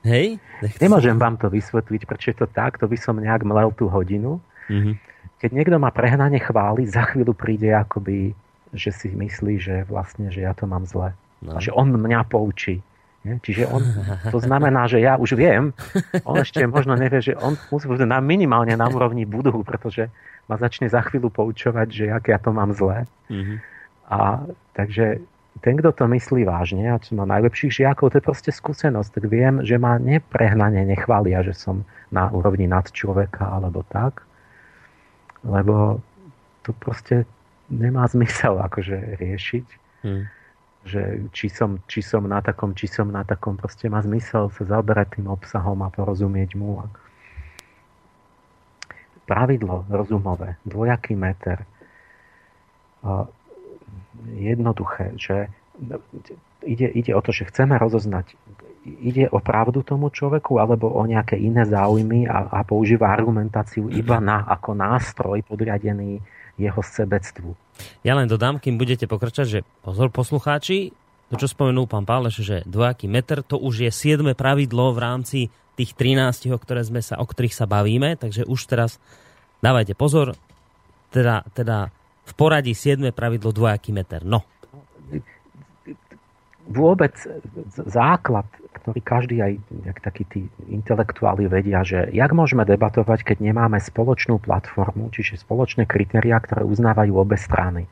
Hej? 0.01 0.41
Nemôžem 0.83 1.15
vám 1.21 1.37
to 1.37 1.45
vysvetliť, 1.45 2.01
prečo 2.09 2.33
je 2.33 2.37
to 2.41 2.47
tak, 2.49 2.81
to 2.81 2.89
by 2.89 2.97
som 2.97 3.21
nejak 3.21 3.45
mlel 3.45 3.69
tú 3.77 3.85
hodinu. 3.93 4.41
Mm-hmm. 4.69 4.95
Keď 5.41 5.49
niekto 5.51 5.77
ma 5.77 5.91
prehnane 5.91 6.39
chváli, 6.39 6.87
za 6.87 7.05
chvíľu 7.11 7.35
príde 7.35 7.69
akoby, 7.75 8.33
že 8.73 8.91
si 8.91 9.07
myslí, 9.11 9.55
že 9.61 9.75
vlastne, 9.87 10.31
že 10.31 10.43
ja 10.43 10.55
to 10.55 10.65
mám 10.65 10.87
zle. 10.87 11.13
No. 11.43 11.55
A 11.55 11.59
že 11.61 11.69
on 11.75 11.91
mňa 11.91 12.25
poučí. 12.25 12.81
Nie? 13.25 13.41
Čiže 13.41 13.65
on, 13.73 13.81
to 14.29 14.37
znamená, 14.37 14.85
že 14.85 15.01
ja 15.01 15.17
už 15.17 15.33
viem, 15.33 15.73
on 16.29 16.37
ešte 16.37 16.61
možno 16.69 16.93
nevie, 16.93 17.21
že 17.25 17.33
on 17.33 17.57
musí 17.73 17.89
byť 17.89 18.05
na 18.05 18.21
minimálne 18.21 18.77
na 18.77 18.85
úrovni 18.85 19.25
budhu, 19.25 19.65
pretože 19.65 20.13
ma 20.45 20.61
začne 20.61 20.85
za 20.85 21.01
chvíľu 21.01 21.33
poučovať, 21.33 21.87
že 21.89 22.03
jak 22.13 22.23
ja 22.29 22.37
to 22.37 22.53
mám 22.53 22.69
zle. 22.77 23.09
Mm-hmm. 23.33 23.57
A 24.13 24.45
takže 24.77 25.25
ten, 25.65 25.73
kto 25.81 25.89
to 25.89 26.05
myslí 26.05 26.45
vážne 26.45 26.85
a 26.93 27.01
čo 27.01 27.17
má 27.17 27.25
najlepších 27.25 27.81
žiakov, 27.81 28.13
to 28.13 28.21
je 28.21 28.27
proste 28.29 28.51
skúsenosť. 28.53 29.09
Tak 29.17 29.23
viem, 29.25 29.65
že 29.65 29.81
ma 29.81 29.97
neprehnane 29.97 30.85
nechvália, 30.85 31.41
že 31.41 31.57
som 31.57 31.81
na 32.13 32.29
úrovni 32.29 32.69
nad 32.69 32.85
človeka 32.93 33.49
alebo 33.57 33.81
tak 33.89 34.21
lebo 35.45 36.01
to 36.65 36.73
proste 36.73 37.29
nemá 37.69 38.09
zmysel 38.09 38.57
akože 38.57 39.21
riešiť. 39.21 39.67
Hmm. 40.01 40.25
Že 40.85 41.01
či 41.33 41.49
som, 41.49 41.81
či 41.89 42.05
som 42.05 42.29
na 42.29 42.41
takom, 42.45 42.77
či 42.77 42.85
som 42.85 43.09
na 43.09 43.25
takom, 43.25 43.57
proste 43.57 43.89
má 43.89 44.05
zmysel 44.05 44.53
sa 44.53 44.63
zaoberať 44.65 45.17
tým 45.17 45.29
obsahom 45.33 45.81
a 45.81 45.89
porozumieť 45.89 46.53
mu. 46.53 46.77
Pravidlo 49.25 49.89
rozumové, 49.89 50.61
dvojaký 50.61 51.17
meter, 51.17 51.65
jednoduché, 54.37 55.13
že 55.17 55.49
ide, 56.65 56.87
ide 56.93 57.11
o 57.13 57.21
to, 57.21 57.33
že 57.33 57.49
chceme 57.49 57.77
rozoznať 57.77 58.33
ide 58.85 59.25
o 59.33 59.41
pravdu 59.41 59.81
tomu 59.81 60.13
človeku 60.13 60.61
alebo 60.61 60.93
o 60.93 61.01
nejaké 61.03 61.35
iné 61.35 61.65
záujmy 61.65 62.29
a, 62.29 62.53
a 62.53 62.59
používa 62.61 63.09
argumentáciu 63.09 63.89
iba 63.89 64.21
na, 64.21 64.45
ako 64.45 64.77
nástroj 64.77 65.41
podriadený 65.41 66.21
jeho 66.55 66.81
sebectvu. 66.81 67.51
Ja 68.05 68.15
len 68.15 68.29
dodám, 68.31 68.61
kým 68.61 68.79
budete 68.79 69.09
pokračovať, 69.09 69.47
že 69.49 69.65
pozor 69.83 70.07
poslucháči, 70.13 70.95
to 71.33 71.35
čo 71.35 71.49
spomenul 71.49 71.89
pán 71.89 72.05
Páleš, 72.05 72.45
že 72.45 72.61
dvojaký 72.69 73.09
meter, 73.09 73.41
to 73.41 73.57
už 73.57 73.89
je 73.89 73.91
siedme 73.91 74.37
pravidlo 74.37 74.93
v 74.93 74.99
rámci 75.01 75.39
tých 75.75 75.97
13, 75.97 76.53
o, 76.53 76.57
ktoré 76.61 76.85
sme 76.85 77.03
sa, 77.03 77.19
o 77.19 77.25
ktorých 77.27 77.51
sa 77.57 77.67
bavíme, 77.67 78.15
takže 78.15 78.47
už 78.47 78.61
teraz 78.69 79.01
dávajte 79.59 79.97
pozor, 79.97 80.37
teda, 81.11 81.43
teda 81.51 81.91
v 82.25 82.33
poradí 82.37 82.71
siedme 82.71 83.11
pravidlo 83.11 83.51
dvojaký 83.51 83.91
meter. 83.91 84.23
No. 84.23 84.45
Vôbec 86.65 87.13
základ 87.73 88.49
ktorý 88.85 89.01
každý 89.01 89.35
aj 89.41 89.53
jak 89.81 89.97
takí 89.97 90.23
tí 90.29 90.41
intelektuáli 90.69 91.49
vedia, 91.49 91.81
že 91.81 92.05
jak 92.13 92.29
môžeme 92.37 92.61
debatovať, 92.69 93.25
keď 93.25 93.41
nemáme 93.41 93.81
spoločnú 93.81 94.37
platformu, 94.37 95.09
čiže 95.09 95.41
spoločné 95.41 95.89
kritériá, 95.89 96.37
ktoré 96.37 96.61
uznávajú 96.61 97.17
obe 97.17 97.33
strany. 97.33 97.89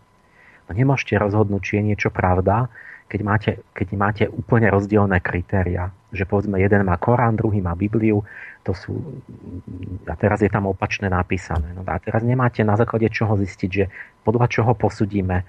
No 0.70 0.78
nemôžete 0.78 1.18
rozhodnúť, 1.18 1.62
či 1.66 1.74
je 1.82 1.84
niečo 1.90 2.10
pravda, 2.14 2.70
keď 3.10 3.20
máte, 3.26 3.52
keď 3.74 3.88
máte 3.98 4.24
úplne 4.30 4.70
rozdielne 4.70 5.18
kritéria. 5.18 5.90
Že 6.14 6.30
povedzme, 6.30 6.62
jeden 6.62 6.86
má 6.86 6.94
Korán, 7.02 7.42
druhý 7.42 7.58
má 7.58 7.74
Bibliu, 7.74 8.22
to 8.62 8.78
sú, 8.78 8.94
a 10.06 10.14
teraz 10.14 10.46
je 10.46 10.52
tam 10.54 10.70
opačne 10.70 11.10
napísané. 11.10 11.74
No 11.74 11.82
a 11.90 11.98
teraz 11.98 12.22
nemáte 12.22 12.62
na 12.62 12.78
základe 12.78 13.10
čoho 13.10 13.34
zistiť, 13.34 13.70
že 13.74 13.90
podľa 14.22 14.46
čoho 14.46 14.78
posudíme, 14.78 15.42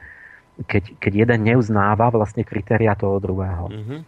keď, 0.63 0.99
keď 1.03 1.13
jeden 1.27 1.41
neuznáva 1.43 2.15
vlastne 2.15 2.47
kritéria 2.47 2.95
toho 2.95 3.19
druhého. 3.19 3.67
Mm-hmm. 3.71 4.01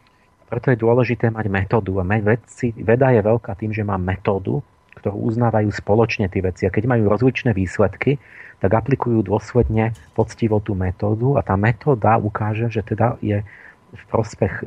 Preto 0.47 0.71
je 0.71 0.79
dôležité 0.79 1.35
mať 1.35 1.47
metódu. 1.51 1.99
A 1.99 2.07
vedci, 2.07 2.71
veda 2.79 3.11
je 3.11 3.19
veľká 3.19 3.59
tým, 3.59 3.75
že 3.75 3.83
má 3.83 3.99
metódu, 3.99 4.63
ktorú 5.03 5.27
uznávajú 5.27 5.69
spoločne 5.75 6.31
tie 6.31 6.41
veci. 6.41 6.63
A 6.65 6.71
keď 6.71 6.87
majú 6.87 7.11
rozličné 7.11 7.51
výsledky, 7.51 8.23
tak 8.63 8.71
aplikujú 8.73 9.27
dôsledne 9.27 9.93
poctivo 10.17 10.63
tú 10.63 10.73
metódu 10.73 11.37
a 11.37 11.45
tá 11.45 11.59
metóda 11.59 12.17
ukáže, 12.17 12.73
že 12.73 12.81
teda 12.81 13.21
je 13.21 13.45
v 13.93 14.05
prospech 14.09 14.55
e, 14.61 14.65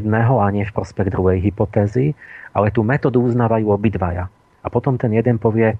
jedného 0.00 0.40
a 0.40 0.48
nie 0.48 0.64
v 0.64 0.74
prospech 0.74 1.12
druhej 1.12 1.38
hypotézy, 1.44 2.16
ale 2.56 2.72
tú 2.72 2.80
metódu 2.80 3.20
uznávajú 3.20 3.68
obidvaja. 3.68 4.32
A 4.64 4.66
potom 4.72 4.96
ten 4.96 5.12
jeden 5.12 5.36
povie, 5.36 5.76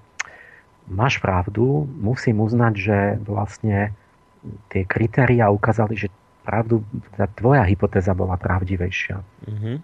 máš 0.88 1.20
pravdu, 1.20 1.88
musím 2.00 2.44
uznať, 2.44 2.74
že 2.76 2.98
vlastne 3.24 3.96
tie 4.72 4.82
kritéria 4.84 5.52
ukázali, 5.52 5.94
že 5.96 6.08
pravdu, 6.44 6.80
tá 7.16 7.28
tvoja 7.28 7.64
hypotéza 7.68 8.16
bola 8.16 8.40
pravdivejšia. 8.40 9.20
Mm-hmm. 9.20 9.76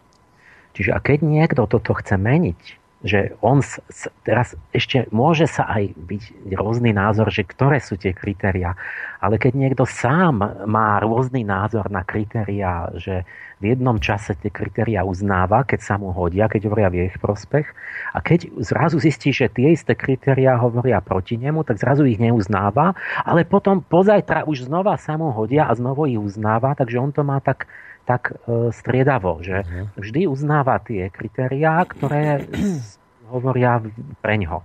Čiže 0.75 0.91
a 0.91 0.99
keď 0.99 1.19
niekto 1.23 1.69
toto 1.71 1.95
chce 1.95 2.19
meniť, 2.19 2.61
že 3.05 3.37
on 3.45 3.61
s, 3.61 3.77
s, 3.93 4.09
teraz 4.25 4.57
ešte 4.73 5.05
môže 5.13 5.45
sa 5.45 5.69
aj 5.69 5.93
byť 5.93 6.23
rôzny 6.57 6.97
názor, 6.97 7.29
že 7.29 7.45
ktoré 7.45 7.77
sú 7.77 8.01
tie 8.01 8.17
kritéria, 8.17 8.73
ale 9.21 9.37
keď 9.37 9.53
niekto 9.53 9.85
sám 9.85 10.65
má 10.65 10.97
rôzny 11.05 11.45
názor 11.45 11.93
na 11.93 12.01
kritéria, 12.01 12.89
že 12.97 13.29
v 13.61 13.77
jednom 13.77 14.01
čase 14.01 14.35
tie 14.41 14.49
kritéria 14.49 15.05
uznáva, 15.05 15.63
keď 15.69 15.81
sa 15.81 15.95
mu 16.01 16.11
hodia, 16.11 16.49
keď 16.49 16.69
hovoria 16.69 16.89
v 16.89 17.09
ich 17.09 17.21
prospech 17.21 17.69
a 18.13 18.19
keď 18.25 18.53
zrazu 18.61 19.01
zistí, 19.01 19.31
že 19.31 19.53
tie 19.53 19.77
isté 19.77 19.93
kritéria 19.97 20.57
hovoria 20.59 21.05
proti 21.05 21.37
nemu, 21.37 21.63
tak 21.63 21.81
zrazu 21.81 22.09
ich 22.09 22.21
neuznáva, 22.21 22.97
ale 23.25 23.45
potom 23.45 23.85
pozajtra 23.85 24.49
už 24.49 24.69
znova 24.69 24.97
sa 24.97 25.21
mu 25.21 25.33
hodia 25.33 25.69
a 25.69 25.77
znovu 25.77 26.09
ich 26.09 26.21
uznáva, 26.21 26.77
takže 26.77 27.01
on 27.01 27.13
to 27.13 27.25
má 27.25 27.39
tak 27.41 27.69
tak 28.05 28.37
e, 28.45 28.71
striedavo, 28.71 29.41
že 29.41 29.65
uh-huh. 29.65 29.97
vždy 29.97 30.29
uznáva 30.29 30.77
tie 30.81 31.09
kritériá, 31.09 31.83
ktoré 31.89 32.45
hovoria 33.33 33.81
preňho. 34.21 34.61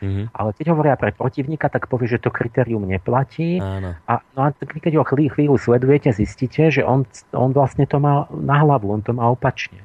Uh-huh. 0.00 0.26
Ale 0.32 0.50
keď 0.56 0.66
hovoria 0.74 0.94
pre 0.98 1.14
protivníka, 1.14 1.70
tak 1.70 1.86
povie, 1.86 2.10
že 2.10 2.18
to 2.18 2.34
kritérium 2.34 2.82
neplatí. 2.88 3.60
Áno. 3.60 3.94
A, 4.08 4.12
no 4.34 4.40
a 4.44 4.54
keď 4.56 5.00
ho 5.00 5.04
chvíľu, 5.06 5.30
chvíľu 5.32 5.54
sledujete, 5.60 6.10
zistíte, 6.10 6.72
že 6.72 6.82
on, 6.82 7.06
on 7.36 7.54
vlastne 7.54 7.84
to 7.84 8.00
má 8.02 8.26
na 8.32 8.56
hlavu, 8.64 8.90
on 8.90 9.02
to 9.04 9.14
má 9.14 9.28
opačne. 9.30 9.80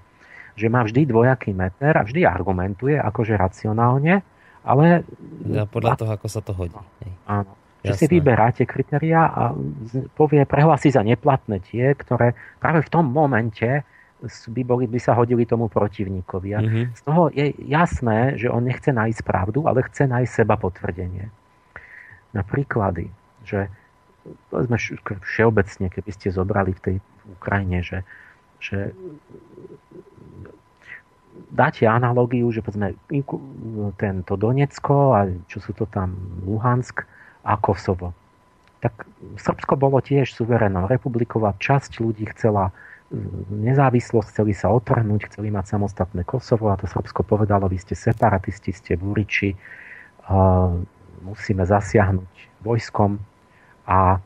Že 0.55 0.67
má 0.71 0.81
vždy 0.87 1.05
dvojaký 1.05 1.51
meter 1.51 1.99
a 1.99 2.07
vždy 2.07 2.23
argumentuje 2.23 2.95
akože 2.95 3.35
racionálne, 3.35 4.23
ale... 4.63 5.05
Ja 5.45 5.67
podľa 5.67 5.93
a, 5.93 5.99
toho, 5.99 6.11
ako 6.15 6.27
sa 6.31 6.41
to 6.41 6.55
hodí. 6.55 6.79
Áno. 7.27 7.53
Že 7.85 7.93
Jasné. 7.93 8.01
si 8.01 8.05
vyberáte 8.09 8.63
kritéria 8.65 9.29
a 9.29 9.53
povie, 10.17 10.41
prehlási 10.49 10.89
za 10.89 11.05
neplatné 11.05 11.61
tie, 11.61 11.93
ktoré 11.93 12.33
práve 12.57 12.81
v 12.81 12.89
tom 12.89 13.05
momente 13.05 13.85
by, 14.25 14.61
boli, 14.65 14.89
by 14.89 14.97
sa 14.97 15.13
hodili 15.13 15.45
tomu 15.45 15.69
protivníkovi. 15.69 16.49
A 16.55 16.59
mm-hmm. 16.65 16.85
Z 16.97 17.01
toho 17.05 17.29
je 17.29 17.53
jasné, 17.69 18.41
že 18.41 18.49
on 18.49 18.65
nechce 18.65 18.89
nájsť 18.89 19.21
pravdu, 19.21 19.69
ale 19.69 19.85
chce 19.85 20.09
nájsť 20.09 20.31
seba 20.33 20.57
potvrdenie. 20.57 21.29
Na 22.33 22.41
príklady, 22.41 23.13
že 23.45 23.69
povedzme 24.49 24.81
všeobecne, 25.21 25.87
keby 25.93 26.11
ste 26.11 26.33
zobrali 26.33 26.73
v 26.73 26.81
tej 26.81 26.95
Ukrajine, 27.37 27.85
že, 27.85 28.01
že 28.57 28.97
dáte 31.53 31.85
analógiu, 31.85 32.49
že 32.49 32.65
povedzme 32.65 32.97
tento 33.99 34.33
Donecko 34.33 35.13
a 35.13 35.29
čo 35.45 35.61
sú 35.61 35.71
to 35.77 35.85
tam 35.85 36.41
Luhansk, 36.41 37.05
a 37.45 37.53
Kosovo. 37.61 38.11
Tak 38.81 39.05
Srbsko 39.37 39.77
bolo 39.77 40.01
tiež 40.01 40.33
suverénnou 40.33 40.89
republikou 40.89 41.45
a 41.45 41.53
časť 41.53 42.01
ľudí 42.01 42.25
chcela 42.33 42.73
mm, 43.13 43.61
nezávislosť, 43.61 44.27
chceli 44.33 44.57
sa 44.57 44.73
otrhnúť, 44.73 45.29
chceli 45.29 45.53
mať 45.53 45.77
samostatné 45.77 46.25
Kosovo 46.25 46.73
a 46.73 46.79
to 46.81 46.89
Srbsko 46.89 47.21
povedalo, 47.21 47.69
vy 47.69 47.77
ste 47.77 47.93
separatisti, 47.93 48.73
ste 48.73 48.97
buriči, 48.97 49.53
musíme 51.21 51.63
zasiahnuť 51.65 52.33
vojskom 52.65 53.21
a 53.85 54.17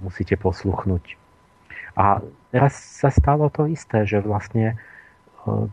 musíte 0.00 0.40
posluchnúť. 0.40 1.20
A 1.96 2.24
teraz 2.52 2.76
sa 2.76 3.12
stalo 3.12 3.52
to 3.52 3.68
isté, 3.68 4.08
že 4.08 4.24
vlastne 4.24 4.80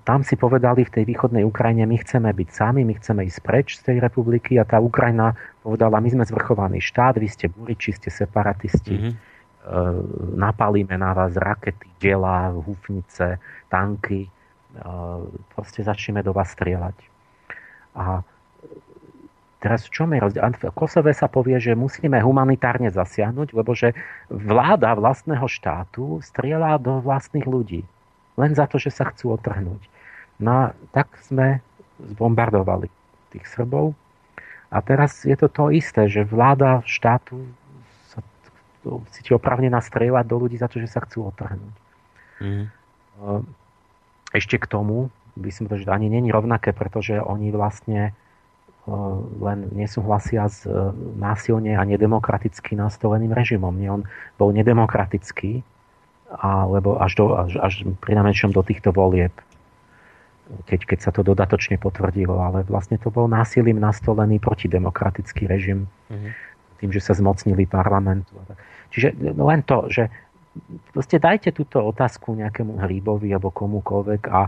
tam 0.05 0.21
si 0.21 0.37
povedali 0.37 0.85
v 0.85 0.93
tej 0.93 1.03
východnej 1.09 1.41
Ukrajine, 1.41 1.89
my 1.89 1.97
chceme 1.97 2.29
byť 2.29 2.49
sami, 2.53 2.85
my 2.85 2.93
chceme 2.93 3.25
ísť 3.25 3.39
preč 3.41 3.67
z 3.81 3.89
tej 3.89 3.97
republiky 4.03 4.61
a 4.61 4.67
tá 4.67 4.77
Ukrajina 4.77 5.33
povedala, 5.64 6.03
my 6.03 6.09
sme 6.11 6.28
zvrchovaný 6.28 6.84
štát, 6.84 7.16
vy 7.16 7.32
ste 7.32 7.47
buriči, 7.47 7.95
ste 7.95 8.11
separatisti, 8.11 8.95
mm-hmm. 8.99 9.14
napalíme 10.36 10.99
na 10.99 11.16
vás 11.16 11.39
rakety, 11.39 11.88
diela, 12.03 12.51
húfnice, 12.51 13.39
tanky, 13.72 14.28
proste 15.55 15.88
začneme 15.88 16.20
do 16.20 16.36
vás 16.36 16.51
strieľať. 16.51 16.97
A 17.95 18.22
teraz 19.64 19.88
v 19.88 19.93
čom 19.95 20.11
je 20.11 20.20
rozdiel? 20.20 20.43
V 20.59 20.76
Kosove 20.76 21.16
sa 21.16 21.32
povie, 21.32 21.55
že 21.64 21.80
musíme 21.80 22.20
humanitárne 22.20 22.91
zasiahnuť, 22.91 23.55
lebo 23.55 23.72
že 23.72 23.95
vláda 24.28 24.91
vlastného 24.99 25.47
štátu 25.47 26.20
strieľa 26.20 26.76
do 26.84 26.99
vlastných 26.99 27.47
ľudí 27.47 27.88
len 28.34 28.51
za 28.57 28.66
to, 28.66 28.82
že 28.82 28.89
sa 28.89 29.14
chcú 29.14 29.38
otrhnúť. 29.38 29.86
No 30.41 30.51
a 30.51 30.64
tak 30.89 31.14
sme 31.22 31.61
zbombardovali 32.01 32.89
tých 33.30 33.45
Srbov 33.45 33.93
a 34.74 34.78
teraz 34.82 35.21
je 35.21 35.38
to 35.38 35.45
to 35.45 35.69
isté, 35.69 36.09
že 36.09 36.26
vláda 36.26 36.82
štátu 36.89 37.45
sa 38.09 38.26
cíti 39.13 39.38
opravne 39.38 39.69
nastrieľať 39.69 40.26
do 40.26 40.36
ľudí 40.41 40.57
za 40.57 40.65
to, 40.65 40.82
že 40.82 40.89
sa 40.89 41.05
chcú 41.05 41.30
otrhnúť. 41.30 41.76
Mm. 42.41 42.65
Ešte 44.34 44.57
k 44.57 44.65
tomu 44.65 45.13
by 45.38 45.49
som 45.53 45.69
to, 45.69 45.78
že 45.78 45.93
ani 45.93 46.09
není 46.09 46.34
rovnaké, 46.34 46.74
pretože 46.74 47.21
oni 47.21 47.53
vlastne 47.53 48.09
e, 48.09 48.93
len 49.41 49.69
nesúhlasia 49.78 50.49
s 50.49 50.65
e, 50.65 50.74
násilne 51.21 51.78
a 51.78 51.86
nedemokraticky 51.86 52.74
nastoleným 52.74 53.30
režimom. 53.30 53.74
Nie, 53.78 53.93
on 53.93 54.03
bol 54.41 54.49
nedemokratický 54.53 55.61
alebo 56.34 56.97
až, 56.97 57.13
do, 57.21 57.26
až, 57.38 57.51
až 57.61 57.74
pri 58.01 58.17
do 58.49 58.61
týchto 58.65 58.89
volieb, 58.89 59.34
keď, 60.67 60.79
keď 60.83 60.99
sa 60.99 61.11
to 61.15 61.23
dodatočne 61.23 61.79
potvrdilo, 61.79 62.35
ale 62.35 62.67
vlastne 62.67 62.99
to 62.99 63.07
bol 63.09 63.31
násilím 63.31 63.79
nastolený 63.79 64.43
protidemokratický 64.43 65.47
režim, 65.47 65.87
mm-hmm. 66.11 66.31
tým, 66.83 66.89
že 66.91 67.01
sa 67.01 67.15
zmocnili 67.15 67.63
parlamentu. 67.63 68.35
Čiže 68.91 69.15
len 69.33 69.63
to, 69.63 69.87
že 69.89 70.11
proste 70.93 71.17
dajte 71.17 71.55
túto 71.55 71.81
otázku 71.81 72.35
nejakému 72.37 72.77
hríbovi 72.83 73.31
alebo 73.33 73.49
komukoľvek 73.49 74.21
a 74.29 74.41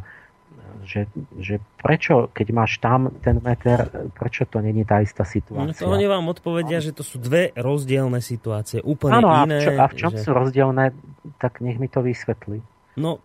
že, 0.85 1.09
že 1.41 1.57
prečo, 1.81 2.29
keď 2.29 2.47
máš 2.53 2.77
tam 2.77 3.09
ten 3.23 3.41
meter, 3.41 3.89
prečo 4.13 4.45
to 4.45 4.61
není 4.61 4.85
tá 4.85 5.01
istá 5.01 5.25
situácia? 5.25 5.71
No 5.71 5.73
to 5.73 5.89
oni 5.89 6.05
vám 6.05 6.29
odpovedia, 6.29 6.77
že 6.77 6.93
to 6.93 7.01
sú 7.01 7.17
dve 7.17 7.49
rozdielne 7.57 8.21
situácie, 8.21 8.85
úplne 8.85 9.23
ano, 9.23 9.29
iné. 9.49 9.57
A, 9.57 9.63
čo, 9.65 9.71
a 9.73 9.85
v 9.89 9.95
čom 9.97 10.11
že... 10.13 10.21
sú 10.21 10.29
rozdielne, 10.35 10.93
tak 11.41 11.63
nech 11.65 11.81
mi 11.81 11.89
to 11.89 12.05
vysvetlí. 12.05 12.61
No, 13.01 13.17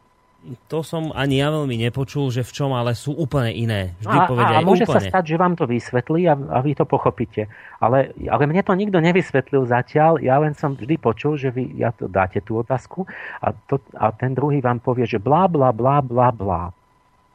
to 0.73 0.81
som 0.81 1.13
ani 1.13 1.37
ja 1.45 1.53
veľmi 1.53 1.77
nepočul, 1.77 2.33
že 2.33 2.41
v 2.41 2.53
čom, 2.53 2.73
ale 2.73 2.97
sú 2.97 3.13
úplne 3.13 3.53
iné. 3.53 3.81
Vždy 4.01 4.19
a, 4.19 4.25
povedia 4.25 4.57
a, 4.57 4.61
a 4.61 4.67
môže 4.67 4.89
úplne. 4.89 4.97
sa 4.97 5.13
stať, 5.13 5.25
že 5.29 5.37
vám 5.37 5.55
to 5.55 5.69
vysvetlí 5.69 6.25
a, 6.33 6.35
a 6.35 6.59
vy 6.65 6.73
to 6.73 6.89
pochopíte. 6.89 7.45
Ale, 7.77 8.17
ale 8.25 8.43
mne 8.49 8.65
to 8.65 8.73
nikto 8.73 8.99
nevysvetlil 9.05 9.69
zatiaľ. 9.69 10.17
Ja 10.25 10.41
len 10.41 10.57
som 10.57 10.73
vždy 10.73 10.97
počul, 10.97 11.37
že 11.37 11.53
vy 11.53 11.77
ja 11.77 11.93
to 11.93 12.09
dáte 12.09 12.41
tú 12.41 12.57
otázku 12.57 13.05
a, 13.45 13.53
to, 13.53 13.85
a 14.01 14.17
ten 14.17 14.33
druhý 14.33 14.65
vám 14.65 14.81
povie, 14.81 15.05
že 15.05 15.21
blá, 15.21 15.45
blá, 15.45 15.77
blá, 15.77 16.01
blá, 16.01 16.33
blá 16.33 16.73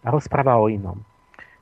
a 0.05 0.07
rozpráva 0.09 0.57
o 0.57 0.69
inom. 0.69 1.01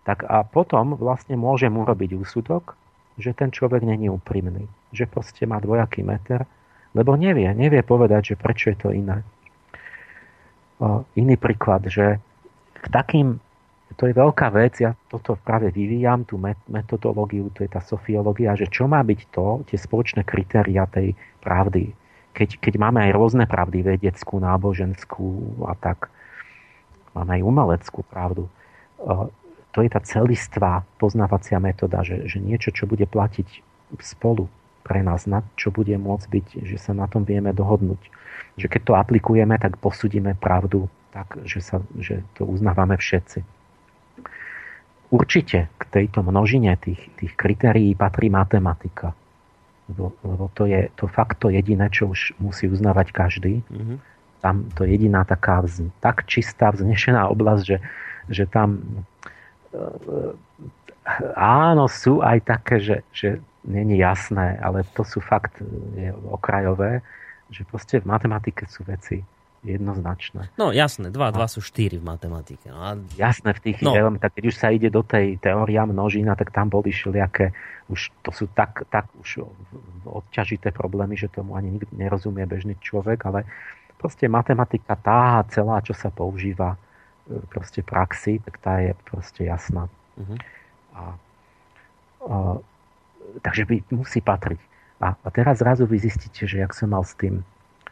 Tak 0.04 0.28
a 0.28 0.44
potom 0.44 1.00
vlastne 1.00 1.40
môžem 1.40 1.72
urobiť 1.72 2.16
úsudok, 2.20 2.76
že 3.16 3.32
ten 3.32 3.52
človek 3.52 3.84
není 3.84 4.12
úprimný. 4.12 4.68
Že 4.92 5.12
proste 5.12 5.44
má 5.48 5.64
dvojaký 5.64 6.04
meter, 6.04 6.44
lebo 6.92 7.16
nevie, 7.16 7.48
nevie 7.56 7.84
povedať, 7.84 8.36
že 8.36 8.40
prečo 8.40 8.72
je 8.72 8.78
to 8.80 8.90
iné. 8.92 9.24
Iný 11.14 11.36
príklad, 11.38 11.86
že 11.92 12.18
k 12.80 12.88
takým, 12.90 13.38
to 13.96 14.10
je 14.10 14.14
veľká 14.18 14.50
vec, 14.52 14.82
ja 14.82 14.98
toto 15.08 15.38
práve 15.38 15.70
vyvíjam, 15.70 16.26
tú 16.26 16.42
metodológiu, 16.68 17.54
to 17.54 17.62
je 17.64 17.70
tá 17.70 17.80
sofiológia, 17.80 18.58
že 18.58 18.68
čo 18.68 18.90
má 18.90 19.00
byť 19.06 19.20
to, 19.30 19.62
tie 19.70 19.78
spoločné 19.78 20.26
kritéria 20.26 20.90
tej 20.90 21.14
pravdy. 21.46 21.94
Keď, 22.34 22.58
keď 22.58 22.74
máme 22.82 23.00
aj 23.06 23.12
rôzne 23.14 23.46
pravdy, 23.46 23.86
vedeckú, 23.86 24.42
náboženskú 24.42 25.62
a 25.70 25.78
tak, 25.78 26.10
máme 27.14 27.38
aj 27.38 27.42
umeleckú 27.46 28.02
pravdu. 28.10 28.50
To 29.74 29.80
je 29.82 29.90
tá 29.90 30.02
celistvá 30.02 30.82
poznávacia 30.98 31.62
metóda, 31.62 32.02
že, 32.02 32.26
že 32.26 32.42
niečo, 32.42 32.74
čo 32.74 32.90
bude 32.90 33.06
platiť 33.06 33.62
spolu 34.02 34.50
pre 34.82 35.06
nás, 35.06 35.30
na 35.30 35.46
čo 35.54 35.70
bude 35.70 35.94
môcť 35.94 36.28
byť, 36.28 36.48
že 36.66 36.78
sa 36.82 36.98
na 36.98 37.06
tom 37.06 37.22
vieme 37.24 37.54
dohodnúť. 37.54 38.02
Že 38.60 38.68
keď 38.70 38.82
to 38.86 38.94
aplikujeme, 38.94 39.56
tak 39.58 39.82
posudíme 39.82 40.38
pravdu 40.38 40.90
tak, 41.14 41.42
že, 41.46 41.62
sa, 41.62 41.82
že 41.98 42.26
to 42.38 42.46
uznávame 42.46 42.98
všetci. 42.98 43.46
Určite 45.14 45.70
k 45.78 45.84
tejto 45.94 46.26
množine 46.26 46.74
tých, 46.82 47.02
tých 47.22 47.34
kritérií 47.38 47.94
patrí 47.94 48.34
matematika. 48.34 49.14
Lebo, 49.90 50.16
lebo 50.26 50.50
to 50.58 50.66
je 50.66 50.90
to 50.98 51.06
fakt 51.06 51.44
to 51.44 51.54
jediné, 51.54 51.92
čo 51.94 52.10
už 52.10 52.34
musí 52.42 52.66
uznávať 52.66 53.14
každý. 53.14 53.62
Mm-hmm 53.70 54.14
tam 54.44 54.68
to 54.76 54.84
je 54.84 55.00
jediná 55.00 55.24
taká 55.24 55.64
vz, 55.64 55.88
tak 56.04 56.28
čistá, 56.28 56.76
vznešená 56.76 57.32
oblasť, 57.32 57.64
že, 57.64 57.78
že 58.28 58.44
tam 58.44 58.84
e, 59.72 59.80
áno, 61.40 61.88
sú 61.88 62.20
aj 62.20 62.44
také, 62.44 62.84
že, 62.84 62.98
že 63.16 63.40
není 63.64 63.96
jasné, 64.04 64.60
ale 64.60 64.84
to 64.92 65.08
sú 65.08 65.24
fakt 65.24 65.64
je, 65.96 66.12
okrajové, 66.28 67.00
že 67.54 67.64
proste 67.70 68.02
v 68.02 68.10
matematike 68.10 68.66
sú 68.66 68.82
veci 68.84 69.22
jednoznačné. 69.64 70.52
No 70.60 70.76
jasné, 70.76 71.08
2 71.08 71.16
2 71.16 71.40
sú 71.48 71.64
4 71.64 71.96
v 71.96 72.04
matematike. 72.04 72.68
No, 72.68 72.80
a... 72.84 73.00
Jasné, 73.16 73.56
v 73.56 73.62
tých 73.64 73.80
no. 73.80 73.96
tak 74.20 74.36
keď 74.36 74.44
už 74.52 74.56
sa 74.60 74.68
ide 74.76 74.92
do 74.92 75.02
tej 75.02 75.40
teória 75.40 75.88
množina, 75.88 76.36
tak 76.36 76.52
tam 76.52 76.68
boli 76.68 76.92
všelijaké, 76.92 77.56
už 77.88 78.12
to 78.28 78.32
sú 78.36 78.52
tak, 78.52 78.84
tak 78.92 79.08
už 79.24 79.48
odťažité 80.04 80.76
problémy, 80.76 81.16
že 81.16 81.32
tomu 81.32 81.56
ani 81.56 81.80
nikdy 81.80 81.96
nerozumie 81.96 82.44
bežný 82.44 82.76
človek, 82.84 83.24
ale 83.24 83.48
proste 83.96 84.28
matematika 84.28 85.00
tá 85.00 85.48
celá, 85.48 85.80
čo 85.80 85.96
sa 85.96 86.12
používa 86.12 86.76
e, 86.76 87.40
proste 87.48 87.80
praxi, 87.80 88.44
tak 88.44 88.60
tá 88.60 88.84
je 88.84 88.92
proste 89.08 89.48
jasná. 89.48 89.88
Uh-huh. 90.20 90.38
A, 90.92 91.04
a, 92.28 92.36
takže 93.40 93.64
by 93.64 93.76
musí 93.96 94.20
patriť. 94.20 94.60
A, 95.04 95.20
a 95.20 95.30
teraz 95.36 95.60
zrazu 95.60 95.84
vy 95.84 96.00
zistíte, 96.00 96.48
že 96.48 96.64
jak 96.64 96.72
som 96.72 96.96
mal 96.96 97.04
s 97.04 97.12
tým 97.20 97.44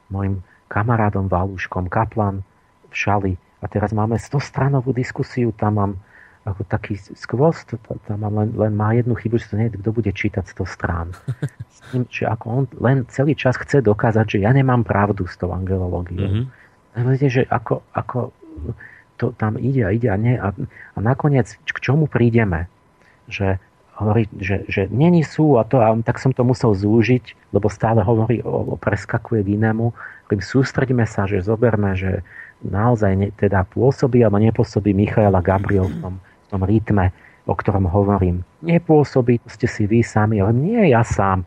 môjim 0.07 0.39
kamarádom 0.71 1.27
Valúškom, 1.27 1.91
Kaplan 1.91 2.47
v 2.87 2.95
Šali. 2.95 3.33
A 3.59 3.67
teraz 3.67 3.91
máme 3.91 4.15
100-stranovú 4.15 4.95
diskusiu, 4.95 5.51
tam 5.51 5.73
mám 5.75 5.91
ako 6.41 6.65
taký 6.65 6.97
skvost, 6.97 7.77
tam 8.09 8.17
mám 8.17 8.33
len, 8.33 8.49
len 8.57 8.73
má 8.73 8.97
jednu 8.97 9.13
chybu, 9.13 9.37
že 9.37 9.53
to 9.53 9.59
nie 9.61 9.69
kto 9.69 9.93
bude 9.93 10.09
čítať 10.09 10.41
100 10.41 10.65
strán. 10.65 11.13
S 11.75 11.79
tým, 11.93 12.09
že 12.09 12.25
ako 12.25 12.45
on 12.49 12.63
len 12.81 13.05
celý 13.13 13.37
čas 13.37 13.59
chce 13.61 13.85
dokázať, 13.85 14.25
že 14.25 14.37
ja 14.41 14.49
nemám 14.49 14.81
pravdu 14.81 15.29
s 15.29 15.37
tou 15.37 15.53
angelológiou. 15.53 16.17
Mm-hmm. 16.17 16.45
A 16.91 16.97
vidíte, 17.05 17.29
že 17.29 17.41
ako, 17.45 17.85
ako 17.93 18.33
to 19.21 19.37
tam 19.37 19.61
ide 19.61 19.85
a 19.85 19.93
ide 19.93 20.09
a 20.09 20.17
nie. 20.17 20.33
A, 20.33 20.49
a 20.95 20.97
nakoniec 20.97 21.61
k 21.61 21.77
čomu 21.77 22.09
prídeme? 22.09 22.65
Že 23.29 23.61
hovorí, 24.01 24.25
že, 24.41 24.65
že 24.65 24.89
není 24.89 25.21
sú 25.21 25.61
a 25.61 25.63
to, 25.63 25.77
a 25.77 25.93
tak 26.01 26.17
som 26.17 26.33
to 26.33 26.41
musel 26.41 26.73
zúžiť, 26.73 27.53
lebo 27.53 27.69
stále 27.69 28.01
hovorí 28.01 28.41
o, 28.41 28.73
o 28.73 28.75
preskakuje 28.75 29.45
k 29.45 29.53
inému 29.61 29.93
tým 30.31 30.39
sústredíme 30.39 31.03
sa, 31.03 31.27
že 31.27 31.43
zoberme, 31.43 31.91
že 31.99 32.23
naozaj 32.63 33.11
ne, 33.19 33.27
teda 33.35 33.67
pôsobí 33.67 34.23
alebo 34.23 34.39
nepôsobí 34.39 34.95
Michael 34.95 35.35
a 35.35 35.43
Gabriel 35.43 35.91
v 35.91 35.97
tom, 35.99 36.13
v 36.23 36.47
tom 36.47 36.61
rytme, 36.63 37.11
o 37.43 37.51
ktorom 37.51 37.91
hovorím. 37.91 38.47
Nepôsobí, 38.63 39.43
ste 39.51 39.67
si 39.67 39.83
vy 39.83 39.99
sami, 40.07 40.39
ale 40.39 40.55
nie 40.55 40.95
ja 40.95 41.03
sám. 41.03 41.43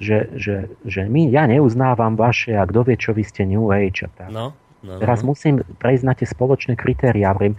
Že, 0.00 0.18
že, 0.34 0.56
že 0.82 1.06
my, 1.06 1.30
ja 1.30 1.46
neuznávam 1.46 2.18
vaše 2.18 2.56
a 2.56 2.66
kto 2.66 2.88
vie, 2.88 2.96
čo 2.98 3.14
vy 3.14 3.22
ste 3.22 3.46
New 3.46 3.70
Age 3.70 4.08
a 4.08 4.10
tak. 4.10 4.28
No, 4.32 4.56
no, 4.82 4.96
Teraz 4.98 5.22
no. 5.22 5.36
musím 5.36 5.60
prejsť 5.78 6.04
na 6.08 6.16
tie 6.16 6.26
spoločné 6.26 6.74
kritériá. 6.74 7.36
Hovorím, 7.36 7.54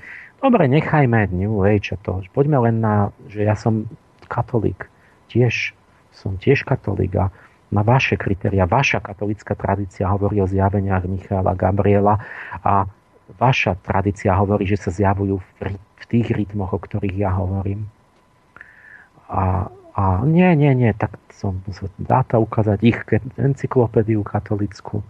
dobre, 0.45 0.69
nechajme 0.69 1.33
New 1.33 1.65
Age 1.65 1.97
to. 2.05 2.21
Poďme 2.29 2.69
len 2.69 2.77
na, 2.77 3.09
že 3.25 3.41
ja 3.41 3.57
som 3.57 3.89
katolík. 4.29 4.85
Tiež 5.33 5.73
som 6.13 6.37
tiež 6.37 6.61
katolík 6.61 7.17
a 7.17 7.33
na 7.73 7.81
vaše 7.81 8.15
kritéria. 8.15 8.69
Vaša 8.69 9.01
katolická 9.01 9.57
tradícia 9.57 10.05
hovorí 10.05 10.39
o 10.39 10.47
zjaveniach 10.47 11.09
Michala 11.09 11.57
Gabriela 11.57 12.21
a 12.61 12.85
vaša 13.41 13.75
tradícia 13.81 14.37
hovorí, 14.37 14.69
že 14.69 14.77
sa 14.77 14.93
zjavujú 14.93 15.41
v, 15.41 15.75
v 15.75 16.03
tých 16.05 16.29
rytmoch, 16.29 16.77
o 16.77 16.79
ktorých 16.79 17.17
ja 17.17 17.33
hovorím. 17.33 17.89
A, 19.25 19.67
a 19.97 20.03
nie, 20.23 20.53
nie, 20.53 20.71
nie, 20.77 20.93
tak 20.93 21.17
som 21.33 21.65
musel 21.65 21.89
dáta 21.97 22.37
ukázať 22.37 22.79
ich 22.85 23.01
encyklopédiu 23.35 24.21
katolickú 24.21 25.01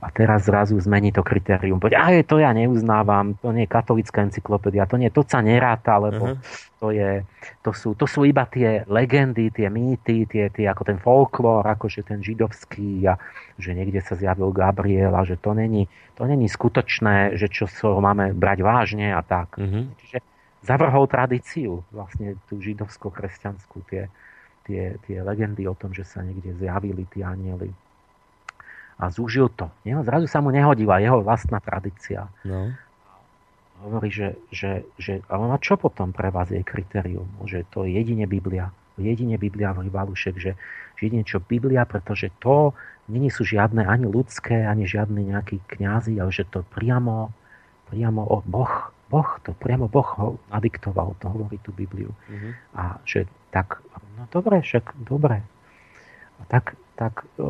a 0.00 0.08
teraz 0.08 0.48
zrazu 0.48 0.80
zmení 0.80 1.12
to 1.12 1.20
kritérium. 1.20 1.76
Poď, 1.76 2.00
aj 2.00 2.24
to 2.24 2.40
ja 2.40 2.56
neuznávam, 2.56 3.36
to 3.36 3.52
nie 3.52 3.68
je 3.68 3.74
katolická 3.76 4.24
encyklopédia, 4.24 4.88
to 4.88 4.96
nie, 4.96 5.12
to 5.12 5.20
sa 5.28 5.44
neráta, 5.44 6.00
lebo 6.00 6.32
uh-huh. 6.32 6.40
to, 6.80 6.88
je, 6.88 7.20
to, 7.60 7.70
sú, 7.76 7.92
to 7.92 8.08
sú 8.08 8.24
iba 8.24 8.48
tie 8.48 8.88
legendy, 8.88 9.52
tie 9.52 9.68
mýty, 9.68 10.24
tie, 10.24 10.48
tie 10.48 10.66
ako 10.72 10.82
ten 10.88 10.96
folklór, 10.96 11.68
akože 11.68 12.08
ten 12.08 12.24
židovský 12.24 13.12
a 13.12 13.20
že 13.60 13.76
niekde 13.76 14.00
sa 14.00 14.16
zjavil 14.16 14.48
Gabriel 14.56 15.12
a 15.12 15.20
že 15.20 15.36
to 15.36 15.52
není, 15.52 15.84
to 16.16 16.24
není 16.24 16.48
skutočné, 16.48 17.36
že 17.36 17.52
čo 17.52 17.68
so 17.68 18.00
máme 18.00 18.32
brať 18.32 18.64
vážne 18.64 19.12
a 19.12 19.20
tak. 19.20 19.60
Uh-huh. 19.60 19.84
Čiže 20.00 20.24
zavrhol 20.64 21.04
tradíciu, 21.12 21.84
vlastne 21.92 22.40
tú 22.48 22.56
židovsko-kresťanskú, 22.56 23.84
tie, 23.84 24.08
tie, 24.64 24.96
tie 25.04 25.20
legendy 25.20 25.68
o 25.68 25.76
tom, 25.76 25.92
že 25.92 26.08
sa 26.08 26.24
niekde 26.24 26.56
zjavili 26.56 27.04
tí 27.12 27.20
anieli 27.20 27.68
a 29.00 29.08
zúžil 29.08 29.48
to. 29.56 29.72
Nie? 29.88 29.96
Zrazu 30.04 30.28
sa 30.28 30.44
mu 30.44 30.52
nehodila 30.52 31.00
jeho 31.00 31.24
vlastná 31.24 31.56
tradícia. 31.64 32.28
No. 32.44 32.76
Hovorí, 33.80 34.12
že, 34.12 34.36
že, 34.52 34.84
že 35.00 35.24
ale 35.32 35.48
na 35.48 35.56
čo 35.56 35.80
potom 35.80 36.12
pre 36.12 36.28
vás 36.28 36.52
je 36.52 36.60
kritérium? 36.60 37.24
Že 37.48 37.64
to 37.72 37.88
je 37.88 37.96
jedine 37.96 38.28
Biblia. 38.28 38.68
Jedine 39.00 39.40
Biblia, 39.40 39.72
hovorí 39.72 39.88
Valušek, 39.88 40.36
že, 40.36 40.52
že 41.00 41.00
jedine 41.00 41.24
čo 41.24 41.40
Biblia, 41.40 41.88
pretože 41.88 42.28
to 42.44 42.76
není 43.08 43.32
sú 43.32 43.48
žiadne 43.48 43.88
ani 43.88 44.04
ľudské, 44.04 44.68
ani 44.68 44.84
žiadne 44.84 45.32
nejaký 45.32 45.64
kňazi, 45.64 46.20
ale 46.20 46.28
že 46.28 46.44
to 46.44 46.60
priamo, 46.68 47.32
priamo 47.88 48.20
o 48.20 48.44
Boh, 48.44 48.92
Boh, 49.10 49.30
to 49.42 49.50
priamo 49.58 49.90
Boh 49.90 50.06
ho 50.20 50.38
nadiktoval, 50.54 51.18
to 51.18 51.26
hovorí 51.26 51.58
tú 51.66 51.74
Bibliu. 51.74 52.14
Mm-hmm. 52.30 52.52
A 52.78 53.02
že 53.02 53.26
tak, 53.50 53.82
no 54.14 54.30
dobre, 54.30 54.62
však 54.62 54.94
dobre. 55.02 55.42
A 56.38 56.42
tak, 56.46 56.78
tak 56.94 57.26
e, 57.34 57.42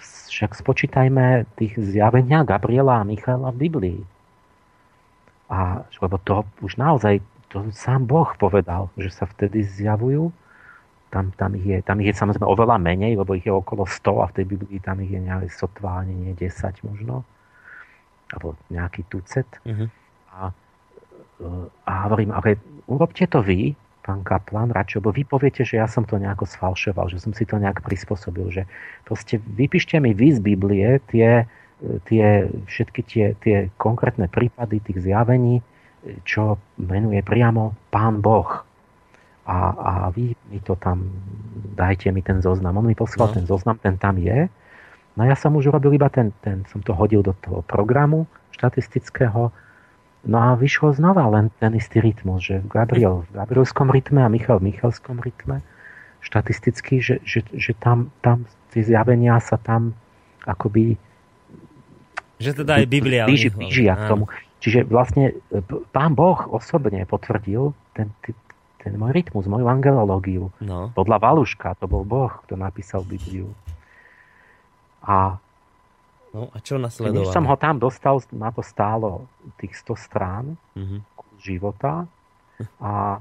však 0.00 0.56
spočítajme 0.56 1.44
tých 1.60 1.76
zjavenia 1.76 2.42
Gabriela 2.42 3.00
a 3.00 3.06
Michala 3.06 3.52
v 3.52 3.60
Biblii. 3.68 4.00
A, 5.50 5.82
lebo 6.00 6.16
to 6.22 6.46
už 6.62 6.78
naozaj, 6.78 7.20
to 7.50 7.66
sám 7.74 8.06
Boh 8.06 8.30
povedal, 8.38 8.88
že 8.94 9.10
sa 9.10 9.26
vtedy 9.26 9.66
zjavujú. 9.66 10.30
Tam, 11.10 11.34
tam, 11.34 11.58
ich 11.58 11.66
je, 11.66 11.78
tam 11.82 11.98
ich 11.98 12.14
je 12.14 12.20
samozrejme 12.22 12.46
oveľa 12.46 12.78
menej, 12.78 13.18
lebo 13.18 13.34
ich 13.34 13.42
je 13.42 13.50
okolo 13.50 13.82
100 13.82 14.22
a 14.22 14.24
v 14.30 14.34
tej 14.38 14.44
Biblii 14.46 14.78
tam 14.78 15.02
ich 15.02 15.10
je 15.10 15.18
nejaké 15.18 15.50
sotva, 15.50 16.06
ani 16.06 16.14
nie 16.14 16.32
10 16.38 16.86
možno. 16.86 17.26
Alebo 18.30 18.54
nejaký 18.70 19.02
tucet. 19.10 19.50
Uh-huh. 19.66 19.90
A, 20.30 20.54
a 21.82 21.92
hovorím, 22.06 22.30
ale 22.30 22.62
urobte 22.86 23.26
to 23.26 23.42
vy, 23.42 23.74
pán 24.00 24.24
Kaplan, 24.24 24.72
radšej, 24.72 25.04
lebo 25.04 25.12
vy 25.12 25.22
poviete, 25.28 25.62
že 25.62 25.76
ja 25.76 25.86
som 25.86 26.08
to 26.08 26.16
nejako 26.16 26.48
sfalšoval, 26.48 27.12
že 27.12 27.20
som 27.20 27.36
si 27.36 27.44
to 27.44 27.60
nejak 27.60 27.84
prispôsobil, 27.84 28.48
že 28.48 28.62
proste 29.04 29.38
vypíšte 29.38 30.00
mi 30.00 30.16
vy 30.16 30.36
z 30.36 30.40
Biblie 30.40 30.88
tie, 31.12 31.44
tie 32.08 32.26
všetky 32.48 33.00
tie, 33.04 33.26
tie 33.44 33.56
konkrétne 33.76 34.26
prípady 34.26 34.80
tých 34.80 35.04
zjavení, 35.04 35.60
čo 36.24 36.56
menuje 36.80 37.20
priamo 37.20 37.76
pán 37.92 38.24
Boh. 38.24 38.64
A, 39.50 39.58
a 39.74 39.92
vy 40.14 40.32
mi 40.48 40.60
to 40.62 40.78
tam, 40.78 41.10
dajte 41.74 42.12
mi 42.14 42.22
ten 42.22 42.38
zoznam. 42.38 42.78
On 42.78 42.86
mi 42.86 42.94
poslal 42.94 43.32
no. 43.32 43.34
ten 43.34 43.44
zoznam, 43.44 43.76
ten 43.82 43.98
tam 43.98 44.16
je. 44.16 44.46
No 45.18 45.26
ja 45.26 45.34
som 45.34 45.52
už 45.58 45.74
urobil 45.74 45.98
iba 45.98 46.06
ten, 46.06 46.30
ten, 46.40 46.62
som 46.70 46.80
to 46.80 46.94
hodil 46.94 47.20
do 47.20 47.34
toho 47.42 47.66
programu 47.66 48.30
štatistického 48.54 49.50
No 50.20 50.36
a 50.36 50.48
vyšlo 50.52 50.92
znova 50.92 51.24
len 51.32 51.48
ten 51.56 51.72
istý 51.72 52.04
rytmus, 52.04 52.44
že 52.44 52.60
Gabriel 52.68 53.24
v 53.32 53.40
Gabrielskom 53.40 53.88
rytme 53.88 54.20
a 54.20 54.28
Michal 54.28 54.60
v 54.60 54.68
Michalskom 54.68 55.16
rytme, 55.16 55.64
štatisticky, 56.20 57.00
že, 57.00 57.24
že, 57.24 57.40
že 57.56 57.72
tam, 57.80 58.12
tam 58.20 58.44
tie 58.76 58.84
zjavenia 58.84 59.40
sa 59.40 59.56
tam 59.56 59.96
akoby 60.44 61.00
že 62.40 62.56
teda 62.56 62.80
aj 62.80 62.86
Biblia 62.88 63.28
blíži, 63.28 63.52
blížia 63.52 63.92
k 64.00 64.16
tomu. 64.16 64.24
Čiže 64.64 64.88
vlastne 64.88 65.36
e, 65.52 65.60
pán 65.92 66.16
Boh 66.16 66.40
osobne 66.48 67.04
potvrdil 67.04 67.76
ten, 67.92 68.08
ten 68.80 68.92
môj 68.96 69.12
rytmus, 69.12 69.44
moju 69.44 69.68
angelológiu. 69.68 70.48
No. 70.64 70.88
Podľa 70.96 71.20
Valuška, 71.20 71.76
to 71.76 71.84
bol 71.84 72.00
Boh, 72.00 72.32
kto 72.48 72.56
napísal 72.56 73.04
Bibliu. 73.04 73.52
A 75.04 75.36
No 76.30 76.46
a 76.54 76.56
čo 76.62 76.78
nasledovalo? 76.78 77.26
Keď 77.26 77.34
som 77.34 77.44
ho 77.46 77.56
tam 77.58 77.82
dostal, 77.82 78.22
na 78.30 78.54
to 78.54 78.62
stálo 78.62 79.26
tých 79.58 79.74
100 79.82 80.06
strán 80.06 80.44
mm-hmm. 80.78 81.00
života 81.42 82.06
a 82.78 83.18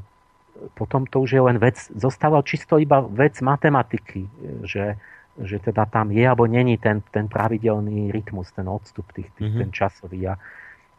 potom 0.76 1.07
to 1.07 1.24
už 1.24 1.39
je 1.39 1.41
len 1.41 1.57
vec, 1.57 1.80
zostával 1.95 2.43
čisto 2.43 2.78
iba 2.78 3.01
vec 3.01 3.39
matematiky, 3.39 4.28
že, 4.68 4.99
že 5.39 5.57
teda 5.57 5.88
tam 5.88 6.12
je 6.12 6.22
alebo 6.22 6.45
není 6.45 6.78
ten, 6.78 7.01
ten 7.10 7.32
pravidelný 7.32 8.12
rytmus, 8.12 8.51
ten 8.51 8.68
odstup 8.68 9.07
tých, 9.16 9.32
tých 9.39 9.47
mm-hmm. 9.47 9.62
ten 9.66 9.70
časový. 9.72 10.22
A, 10.30 10.36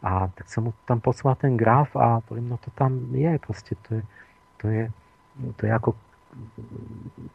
a 0.01 0.27
tak 0.33 0.49
som 0.49 0.67
mu 0.67 0.71
tam 0.83 0.99
poslal 0.99 1.37
ten 1.37 1.55
graf 1.55 1.93
a 1.95 2.19
poviem, 2.25 2.49
no 2.49 2.57
to 2.57 2.73
tam 2.73 3.13
je, 3.13 3.37
proste 3.39 3.77
to 3.87 4.01
je, 4.01 4.03
to 4.59 4.65
je, 4.67 4.83
to 5.55 5.61
je 5.63 5.71
ako 5.71 5.95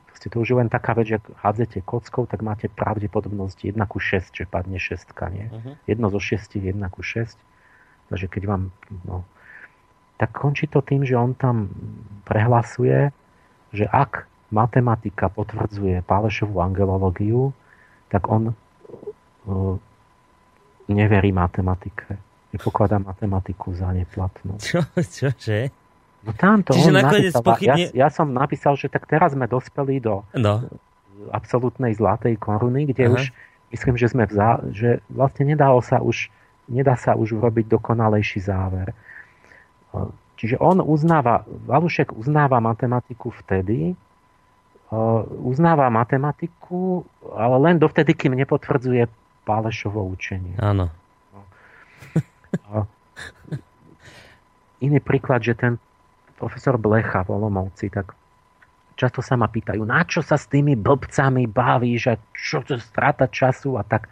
proste 0.08 0.28
to 0.32 0.36
už 0.40 0.48
je 0.48 0.56
len 0.56 0.68
taká 0.72 0.96
vec, 0.96 1.12
že 1.12 1.20
ak 1.20 1.26
hádzete 1.44 1.84
kockou, 1.84 2.24
tak 2.24 2.40
máte 2.40 2.72
pravdepodobnosť 2.72 3.68
1 3.68 3.78
ku 3.84 4.00
6, 4.00 4.32
že 4.32 4.44
padne 4.48 4.80
6, 4.80 5.12
nie? 5.30 5.46
Uh-huh. 5.52 5.74
Jedno 5.84 6.08
zo 6.08 6.20
6 6.20 6.56
1 6.56 6.72
ku 6.88 7.02
6. 7.04 7.36
Takže 8.08 8.26
keď 8.30 8.42
vám, 8.48 8.62
no, 9.04 9.28
tak 10.16 10.32
končí 10.32 10.66
to 10.66 10.80
tým, 10.80 11.04
že 11.04 11.18
on 11.18 11.36
tam 11.36 11.68
prehlasuje, 12.24 13.12
že 13.76 13.84
ak 13.84 14.24
matematika 14.48 15.28
potvrdzuje 15.28 16.00
Pálešovú 16.06 16.62
angelológiu, 16.62 17.52
tak 18.08 18.30
on 18.30 18.54
uh, 18.54 19.76
neverí 20.88 21.34
matematike. 21.34 22.16
Nepokladá 22.54 23.02
matematiku 23.02 23.74
za 23.74 23.90
neplatnú. 23.92 24.56
Čo, 24.62 24.86
čože? 24.96 25.68
No 26.26 26.34
tamto 26.34 26.74
Čiže 26.74 26.90
on 26.90 26.96
nakoniec 26.98 27.32
napísal, 27.38 27.62
ja, 27.62 27.74
ja 27.94 28.08
som 28.10 28.34
napísal, 28.34 28.74
že 28.74 28.90
tak 28.90 29.06
teraz 29.06 29.38
sme 29.38 29.46
dospeli 29.46 30.02
do 30.02 30.26
no. 30.34 30.66
absolútnej 31.30 31.94
zlatej 31.94 32.34
koruny, 32.42 32.90
kde 32.90 33.06
Aha. 33.06 33.14
už 33.14 33.22
myslím, 33.70 33.94
že, 33.94 34.10
sme 34.10 34.26
v 34.26 34.32
zá, 34.34 34.58
že 34.74 34.98
vlastne 35.06 35.46
nedalo 35.46 35.78
sa 35.78 36.02
už, 36.02 36.26
nedá 36.66 36.98
sa 36.98 37.14
už 37.14 37.38
urobiť 37.38 37.70
dokonalejší 37.78 38.42
záver. 38.42 38.90
Čiže 40.36 40.58
on 40.60 40.82
uznáva, 40.82 41.46
Valušek 41.46 42.12
uznáva 42.12 42.60
matematiku 42.60 43.32
vtedy, 43.46 43.96
uznáva 45.42 45.88
matematiku, 45.88 47.06
ale 47.34 47.56
len 47.70 47.78
dovtedy, 47.78 48.14
kým 48.14 48.34
nepotvrdzuje 48.34 49.08
Pálešovo 49.46 50.02
učenie. 50.10 50.58
Áno. 50.58 50.90
Iný 54.84 54.98
príklad, 55.00 55.40
že 55.40 55.56
ten 55.56 55.80
profesor 56.36 56.76
Blecha 56.76 57.24
v 57.24 57.32
Olomovci, 57.32 57.88
tak 57.88 58.12
často 58.96 59.20
sa 59.20 59.36
ma 59.36 59.48
pýtajú, 59.48 59.84
na 59.84 60.04
čo 60.08 60.24
sa 60.24 60.40
s 60.40 60.48
tými 60.48 60.72
blbcami 60.76 61.44
bavíš 61.48 62.02
a 62.12 62.14
čo 62.32 62.64
to 62.64 62.80
strata 62.80 63.28
času 63.28 63.76
a 63.76 63.84
tak. 63.84 64.08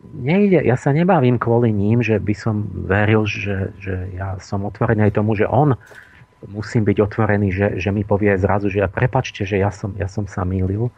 Nejde, 0.00 0.64
ja 0.64 0.80
sa 0.80 0.96
nebavím 0.96 1.36
kvôli 1.36 1.70
ním, 1.76 2.00
že 2.00 2.16
by 2.16 2.34
som 2.34 2.64
veril, 2.88 3.28
že, 3.28 3.70
že 3.76 4.08
ja 4.16 4.40
som 4.40 4.64
otvorený 4.64 5.12
aj 5.12 5.20
tomu, 5.20 5.36
že 5.36 5.44
on 5.44 5.76
musím 6.48 6.88
byť 6.88 6.96
otvorený, 7.04 7.52
že, 7.52 7.66
že 7.76 7.92
mi 7.92 8.00
povie 8.00 8.32
zrazu, 8.40 8.72
že 8.72 8.80
ja 8.80 8.88
prepačte, 8.88 9.44
že 9.44 9.60
ja 9.60 9.68
som, 9.68 9.92
ja 10.00 10.08
som 10.08 10.24
sa 10.24 10.48
mýlil. 10.48 10.88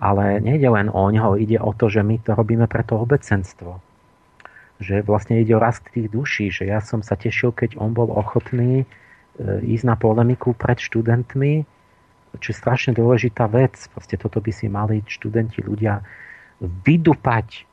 Ale 0.00 0.40
nejde 0.40 0.68
len 0.72 0.88
o 0.88 1.04
ňoho, 1.06 1.36
ide 1.36 1.60
o 1.60 1.70
to, 1.76 1.92
že 1.92 2.00
my 2.00 2.16
to 2.24 2.32
robíme 2.32 2.64
pre 2.66 2.82
to 2.82 2.96
obecenstvo. 2.96 3.78
Že 4.80 5.04
vlastne 5.06 5.38
ide 5.38 5.54
o 5.54 5.62
rast 5.62 5.84
tých 5.92 6.10
duší, 6.10 6.50
že 6.50 6.64
ja 6.66 6.80
som 6.80 7.04
sa 7.04 7.14
tešil, 7.14 7.52
keď 7.52 7.76
on 7.78 7.92
bol 7.94 8.10
ochotný 8.10 8.84
e, 8.84 8.86
ísť 9.42 9.84
na 9.84 9.96
polemiku 9.98 10.54
pred 10.54 10.78
študentmi, 10.78 11.66
čo 12.38 12.48
je 12.50 12.56
strašne 12.56 12.94
dôležitá 12.94 13.46
vec. 13.50 13.78
Proste 13.94 14.18
toto 14.18 14.42
by 14.42 14.50
si 14.50 14.66
mali 14.66 15.02
študenti, 15.06 15.62
ľudia 15.62 16.02
vydupať. 16.62 17.66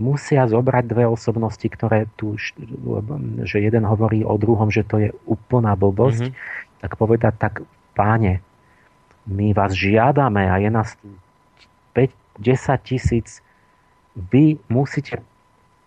Musia 0.00 0.48
zobrať 0.48 0.84
dve 0.88 1.04
osobnosti, 1.04 1.64
ktoré 1.68 2.08
tu, 2.16 2.40
že 3.44 3.56
jeden 3.60 3.84
hovorí 3.84 4.24
o 4.24 4.40
druhom, 4.40 4.72
že 4.72 4.80
to 4.80 4.96
je 4.96 5.12
úplná 5.28 5.76
blbosť, 5.76 6.32
mm-hmm. 6.32 6.80
tak 6.80 6.96
povedať 6.96 7.34
tak, 7.36 7.54
páne, 7.92 8.40
my 9.28 9.52
vás 9.52 9.76
žiadame 9.76 10.48
a 10.48 10.56
je 10.56 10.70
nás 10.72 10.96
5-10 11.92 12.80
tisíc, 12.80 13.44
vy 14.16 14.56
musíte 14.72 15.20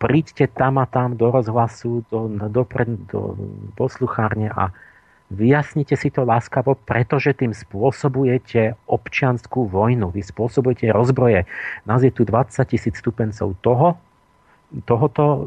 príďte 0.04 0.52
tam 0.52 0.84
a 0.84 0.86
tam 0.86 1.16
do 1.16 1.32
rozhlasu, 1.32 2.04
do, 2.12 2.28
do, 2.28 2.68
do, 3.08 3.22
posluchárne 3.80 4.52
a 4.52 4.76
Vyjasnite 5.34 5.98
si 5.98 6.14
to 6.14 6.30
láskavo, 6.30 6.78
pretože 6.78 7.34
tým 7.34 7.58
spôsobujete 7.58 8.78
občianskú 8.86 9.66
vojnu. 9.66 10.14
Vy 10.14 10.22
spôsobujete 10.22 10.94
rozbroje. 10.94 11.50
Nás 11.90 12.06
je 12.06 12.14
tu 12.14 12.22
20 12.22 12.54
tisíc 12.70 13.02
stupencov 13.02 13.58
toho, 13.66 13.98
tohoto, 14.82 15.46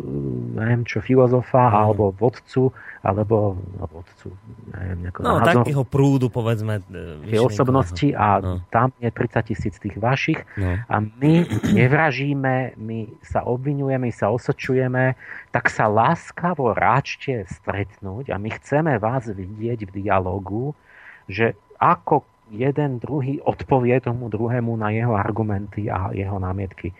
neviem 0.55 0.87
čo, 0.87 1.03
filozofa, 1.03 1.67
mm. 1.67 1.75
alebo 1.75 2.15
vodcu, 2.15 2.71
alebo 3.03 3.59
no, 3.75 3.85
vodcu, 3.91 4.31
neviem, 4.71 4.99
nejako 5.03 5.19
No, 5.27 5.43
názor, 5.43 5.67
takého 5.67 5.83
prúdu, 5.83 6.31
povedzme. 6.31 6.79
E, 6.87 7.35
tie 7.35 7.43
osobnosti 7.43 8.09
a 8.15 8.39
no. 8.39 8.63
tam 8.71 8.95
je 9.03 9.11
30 9.11 9.51
tisíc 9.51 9.75
tých 9.83 9.99
vašich 9.99 10.39
no. 10.55 10.79
a 10.87 10.97
my 11.03 11.33
nevražíme, 11.83 12.79
my 12.79 12.99
sa 13.27 13.43
obvinujeme, 13.43 14.07
my 14.07 14.15
sa 14.15 14.31
osočujeme, 14.31 15.19
tak 15.51 15.75
sa 15.75 15.91
láskavo 15.91 16.71
ráčte 16.71 17.43
stretnúť 17.51 18.31
a 18.31 18.39
my 18.39 18.49
chceme 18.63 18.95
vás 19.03 19.27
vidieť 19.27 19.91
v 19.91 20.07
dialogu, 20.07 20.79
že 21.27 21.59
ako 21.83 22.23
jeden 22.55 23.03
druhý 23.03 23.43
odpovie 23.43 23.99
tomu 23.99 24.31
druhému 24.31 24.71
na 24.79 24.95
jeho 24.95 25.19
argumenty 25.19 25.91
a 25.91 26.15
jeho 26.15 26.39
námietky 26.39 26.95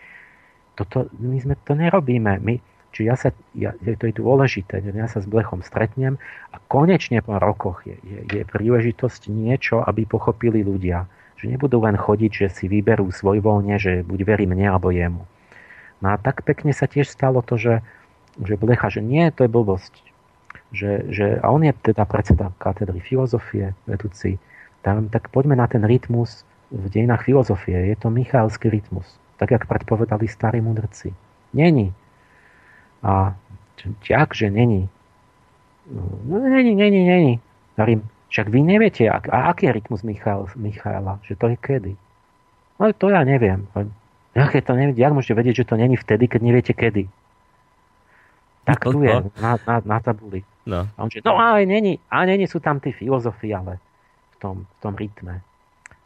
toto, 0.77 1.09
my 1.17 1.41
sme 1.41 1.57
to 1.65 1.73
nerobíme. 1.73 2.37
My, 2.37 2.61
či 2.93 3.09
ja 3.09 3.17
sa, 3.17 3.33
ja, 3.57 3.73
to 3.73 4.05
je 4.05 4.13
dôležité, 4.13 4.79
ja 4.85 5.09
sa 5.09 5.19
s 5.19 5.27
Blechom 5.27 5.65
stretnem 5.65 6.21
a 6.53 6.61
konečne 6.69 7.25
po 7.25 7.41
rokoch 7.41 7.83
je, 7.83 7.97
je, 8.05 8.19
je 8.29 8.43
príležitosť 8.45 9.33
niečo, 9.33 9.81
aby 9.81 10.05
pochopili 10.05 10.61
ľudia. 10.61 11.09
Že 11.37 11.57
nebudú 11.57 11.81
len 11.81 11.97
chodiť, 11.97 12.31
že 12.33 12.47
si 12.49 12.65
vyberú 12.69 13.09
svoj 13.13 13.41
voľne, 13.41 13.77
že 13.77 14.01
buď 14.01 14.19
verí 14.25 14.45
mne 14.49 14.69
alebo 14.69 14.93
jemu. 14.93 15.25
No 16.01 16.13
a 16.13 16.15
tak 16.17 16.45
pekne 16.45 16.73
sa 16.73 16.85
tiež 16.85 17.09
stalo 17.09 17.41
to, 17.41 17.57
že, 17.57 17.81
že 18.41 18.57
Blecha, 18.57 18.89
že 18.89 19.01
nie, 19.01 19.29
to 19.33 19.45
je 19.45 19.53
blbosť. 19.53 19.93
Že, 20.73 20.91
že, 21.13 21.25
a 21.41 21.53
on 21.53 21.65
je 21.65 21.73
teda 21.73 22.05
predseda 22.09 22.53
katedry 22.57 23.01
filozofie, 23.01 23.77
vedúci. 23.85 24.41
Tam, 24.81 25.09
tak 25.09 25.29
poďme 25.33 25.57
na 25.57 25.65
ten 25.69 25.81
rytmus 25.85 26.45
v 26.69 26.85
dejinách 26.89 27.25
filozofie. 27.25 27.93
Je 27.93 27.95
to 27.97 28.09
Michalský 28.09 28.69
rytmus 28.73 29.05
tak 29.37 29.51
jak 29.51 29.65
predpovedali 29.65 30.27
starí 30.27 30.61
mudrci. 30.61 31.13
Není. 31.53 31.93
A 33.03 33.35
jak, 34.09 34.35
že 34.35 34.49
není? 34.49 34.89
No, 36.25 36.39
není, 36.39 36.75
není, 36.75 37.07
není. 37.07 37.39
Hovorím, 37.77 38.09
však 38.27 38.49
vy 38.49 38.59
neviete, 38.61 39.07
ak, 39.07 39.29
a 39.29 39.53
aký 39.53 39.65
je 39.65 39.71
rytmus 39.71 40.03
Michal, 40.03 40.49
Michaela, 40.55 41.19
že 41.23 41.35
to 41.35 41.47
je 41.47 41.55
kedy? 41.55 41.93
No 42.79 42.93
to 42.93 43.09
ja 43.09 43.23
neviem. 43.23 43.65
Je 44.37 44.61
to 44.61 44.73
neviete, 44.77 45.01
jak 45.01 45.13
môžete 45.13 45.33
vedieť, 45.33 45.55
že 45.63 45.69
to 45.73 45.75
není 45.81 45.97
vtedy, 45.97 46.29
keď 46.29 46.41
neviete 46.41 46.73
kedy? 46.73 47.09
Tak 48.67 48.83
tu 48.83 48.99
je, 49.01 49.15
na, 49.39 49.55
na, 49.63 49.75
na 49.81 49.97
tabuli. 50.03 50.43
No. 50.67 50.83
A 50.83 50.97
on 50.99 51.07
že, 51.07 51.23
no 51.23 51.39
ale 51.39 51.63
není, 51.63 52.03
a 52.11 52.27
není 52.27 52.45
sú 52.45 52.59
tam 52.59 52.83
tí 52.83 52.91
filozofy, 52.91 53.55
ale 53.55 53.79
v 54.35 54.37
tom, 54.43 54.55
v 54.67 54.77
tom 54.83 54.93
rytme. 54.93 55.39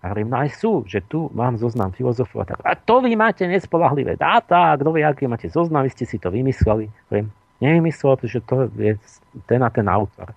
A 0.02 0.10
hovorím, 0.10 0.34
no 0.34 0.38
aj 0.42 0.50
sú, 0.58 0.82
že 0.90 0.98
tu 1.06 1.30
mám 1.38 1.62
zoznam 1.62 1.94
filozofov 1.94 2.42
a 2.42 2.46
tak. 2.50 2.58
A 2.66 2.74
to 2.74 3.06
vy 3.06 3.14
máte 3.14 3.46
nespolahlivé 3.46 4.18
dáta, 4.18 4.74
a 4.74 4.78
kto 4.78 4.98
vie, 4.98 5.06
aký 5.06 5.30
máte 5.30 5.46
zoznam, 5.46 5.86
vy 5.86 5.94
ste 5.94 6.10
si 6.10 6.18
to 6.18 6.34
vymysleli. 6.34 6.90
Hovorím, 7.08 7.30
nevymyslel, 7.62 8.18
pretože 8.18 8.42
to 8.50 8.66
je 8.82 8.98
ten 9.46 9.62
a 9.62 9.70
ten 9.70 9.86
autor. 9.86 10.34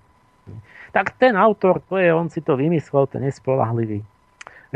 Tak 0.93 1.17
ten 1.17 1.33
autor, 1.33 1.81
to 1.89 1.97
je, 1.97 2.13
on 2.13 2.29
si 2.29 2.45
to 2.45 2.61
vymyslel, 2.61 3.09
ten 3.09 3.25
nespolahlivý. 3.25 4.05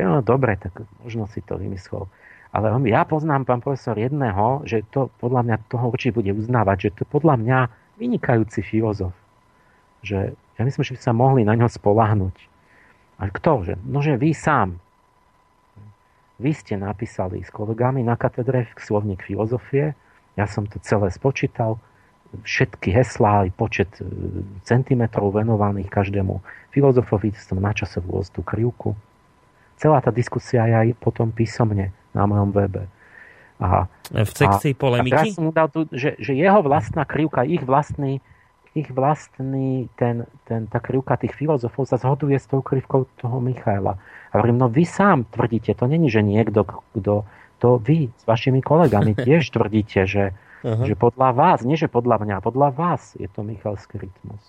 No 0.00 0.24
dobre, 0.24 0.56
tak 0.56 0.72
možno 1.04 1.28
si 1.28 1.44
to 1.44 1.60
vymyslel. 1.60 2.08
Ale 2.48 2.72
on, 2.72 2.80
ja 2.88 3.04
poznám, 3.04 3.44
pán 3.44 3.60
profesor, 3.60 3.92
jedného, 3.92 4.64
že 4.64 4.88
to 4.88 5.12
podľa 5.20 5.44
mňa 5.44 5.56
toho 5.68 5.92
určite 5.92 6.16
bude 6.16 6.32
uznávať, 6.32 6.88
že 6.88 6.90
to 6.96 7.04
podľa 7.04 7.36
mňa 7.36 7.58
vynikajúci 8.00 8.64
filozof. 8.64 9.12
Že 10.00 10.32
ja 10.32 10.62
myslím, 10.64 10.80
že 10.80 10.96
by 10.96 11.00
sa 11.04 11.12
mohli 11.12 11.44
na 11.44 11.52
ňo 11.52 11.68
spolahnuť 11.68 12.47
a 13.18 13.26
kto? 13.26 13.66
Že? 13.66 13.74
No, 13.82 13.98
že 13.98 14.14
vy 14.14 14.30
sám. 14.30 14.78
Vy 16.38 16.54
ste 16.54 16.78
napísali 16.78 17.42
s 17.42 17.50
kolegami 17.50 18.06
na 18.06 18.14
katedre 18.14 18.70
slovník 18.78 19.26
filozofie, 19.26 19.98
ja 20.38 20.46
som 20.46 20.70
to 20.70 20.78
celé 20.78 21.10
spočítal, 21.10 21.82
všetky 22.46 22.94
heslá, 22.94 23.42
aj 23.42 23.50
počet 23.58 23.90
e, 23.98 24.06
centimetrov 24.62 25.34
venovaných 25.34 25.90
každému 25.90 26.38
filozofovi, 26.70 27.34
som 27.34 27.58
načasoval 27.58 28.22
tú 28.30 28.46
krivku. 28.46 28.94
Celá 29.82 29.98
tá 29.98 30.14
diskusia 30.14 30.62
je 30.70 30.74
aj 30.78 30.88
potom 31.02 31.34
písomne 31.34 31.90
na 32.14 32.22
mojom 32.30 32.54
webe. 32.54 32.86
A, 33.58 33.90
v 34.14 34.30
sekcii 34.30 34.74
a, 34.74 34.78
polemiky? 34.78 35.10
A 35.10 35.26
teraz 35.26 35.34
som 35.34 35.50
dal 35.50 35.66
tu, 35.66 35.90
že, 35.90 36.14
že 36.22 36.38
jeho 36.38 36.62
vlastná 36.62 37.02
krivka, 37.02 37.42
ich 37.42 37.66
vlastný 37.66 38.22
ich 38.80 38.90
vlastný, 38.94 39.90
ten, 39.98 40.28
ten, 40.46 40.66
tá 40.70 40.78
krivka 40.78 41.18
tých 41.18 41.34
filozofov 41.34 41.86
sa 41.86 41.98
zhoduje 41.98 42.38
s 42.38 42.46
tou 42.46 42.62
krivkou 42.62 43.10
toho 43.18 43.38
Michaela. 43.42 43.98
A 44.30 44.38
hovorím, 44.38 44.60
no 44.60 44.68
vy 44.70 44.84
sám 44.86 45.24
tvrdíte, 45.28 45.74
to 45.74 45.86
není, 45.90 46.12
že 46.12 46.22
niekto, 46.22 46.64
kto, 46.64 47.24
to 47.58 47.68
vy 47.82 48.08
s 48.14 48.24
vašimi 48.24 48.62
kolegami 48.62 49.18
tiež 49.26 49.50
tvrdíte, 49.50 50.06
že, 50.06 50.36
uh-huh. 50.62 50.86
že 50.86 50.94
podľa 50.94 51.30
vás, 51.34 51.58
nie 51.66 51.76
že 51.76 51.90
podľa 51.90 52.22
mňa, 52.22 52.36
podľa 52.40 52.68
vás 52.74 53.18
je 53.18 53.26
to 53.26 53.42
Michalský 53.42 53.98
rytmus. 53.98 54.42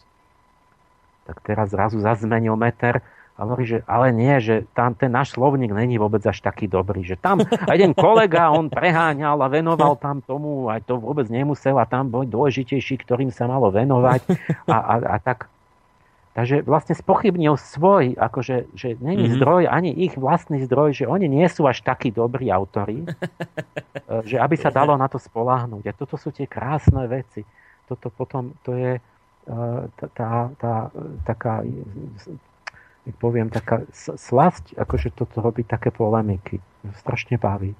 Tak 1.29 1.45
teraz 1.45 1.69
zrazu 1.69 2.01
zazmenil 2.01 2.57
meter 2.57 3.05
a 3.39 3.47
hovorí, 3.47 3.63
že 3.63 3.79
ale 3.87 4.11
nie, 4.11 4.35
že 4.43 4.67
tam 4.75 4.91
ten 4.91 5.07
náš 5.07 5.31
slovník 5.31 5.71
není 5.71 5.95
vôbec 5.95 6.19
až 6.27 6.43
taký 6.43 6.67
dobrý. 6.67 7.07
Že 7.07 7.15
tam 7.23 7.39
jeden 7.71 7.95
kolega, 7.95 8.51
on 8.51 8.67
preháňal 8.67 9.39
a 9.39 9.47
venoval 9.47 9.95
tam 9.95 10.19
tomu, 10.19 10.67
aj 10.67 10.83
to 10.83 10.99
vôbec 10.99 11.31
nemusel 11.31 11.79
a 11.79 11.87
tam 11.87 12.11
bol 12.11 12.27
dôležitejší, 12.27 12.99
ktorým 12.99 13.31
sa 13.31 13.47
malo 13.47 13.71
venovať. 13.71 14.27
A, 14.67 14.75
a, 14.75 14.95
a 15.15 15.17
tak 15.23 15.47
Takže 16.29 16.63
vlastne 16.63 16.95
spochybnil 16.95 17.57
svoj, 17.59 18.15
akože, 18.15 18.71
že 18.71 18.95
není 19.01 19.27
mm-hmm. 19.27 19.43
zdroj, 19.43 19.63
ani 19.67 19.91
ich 19.91 20.15
vlastný 20.15 20.63
zdroj, 20.63 21.03
že 21.03 21.05
oni 21.09 21.27
nie 21.27 21.43
sú 21.51 21.67
až 21.67 21.83
takí 21.83 22.15
dobrí 22.15 22.47
autori, 22.47 23.03
že 24.29 24.39
aby 24.39 24.55
sa 24.55 24.71
dalo 24.71 24.95
na 24.95 25.11
to 25.11 25.19
spoláhnuť. 25.19 25.83
A 25.89 25.97
toto 25.97 26.15
sú 26.15 26.31
tie 26.31 26.47
krásne 26.47 27.11
veci. 27.11 27.43
Toto 27.91 28.07
potom, 28.13 28.55
to 28.63 28.71
je 28.71 29.03
tá, 30.15 30.53
tá, 30.61 30.73
tá 31.25 31.33
poviem, 33.15 33.49
taká 33.49 33.85
slasť, 33.95 34.77
akože 34.77 35.15
toto 35.15 35.41
robí 35.41 35.65
také 35.65 35.89
polemiky. 35.89 36.61
Strašne 36.99 37.39
baví. 37.39 37.73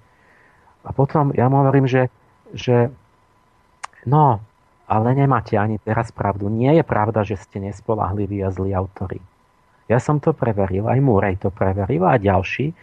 A 0.83 0.89
potom 0.95 1.35
ja 1.35 1.51
mu 1.51 1.59
hovorím, 1.61 1.85
že, 1.85 2.07
že 2.55 2.87
no, 4.07 4.39
ale 4.89 5.07
nemáte 5.13 5.53
ani 5.53 5.77
teraz 5.77 6.09
pravdu. 6.09 6.49
Nie 6.49 6.81
je 6.81 6.83
pravda, 6.83 7.21
že 7.21 7.37
ste 7.37 7.61
nespolahliví 7.61 8.41
a 8.41 8.49
zlí 8.49 8.73
autory. 8.73 9.21
Ja 9.89 9.97
som 9.97 10.21
to 10.21 10.33
preveril, 10.33 10.85
aj 10.85 10.99
Múrej 11.01 11.35
to 11.41 11.49
preveril 11.49 12.05
a 12.05 12.17
ďalší. 12.17 12.73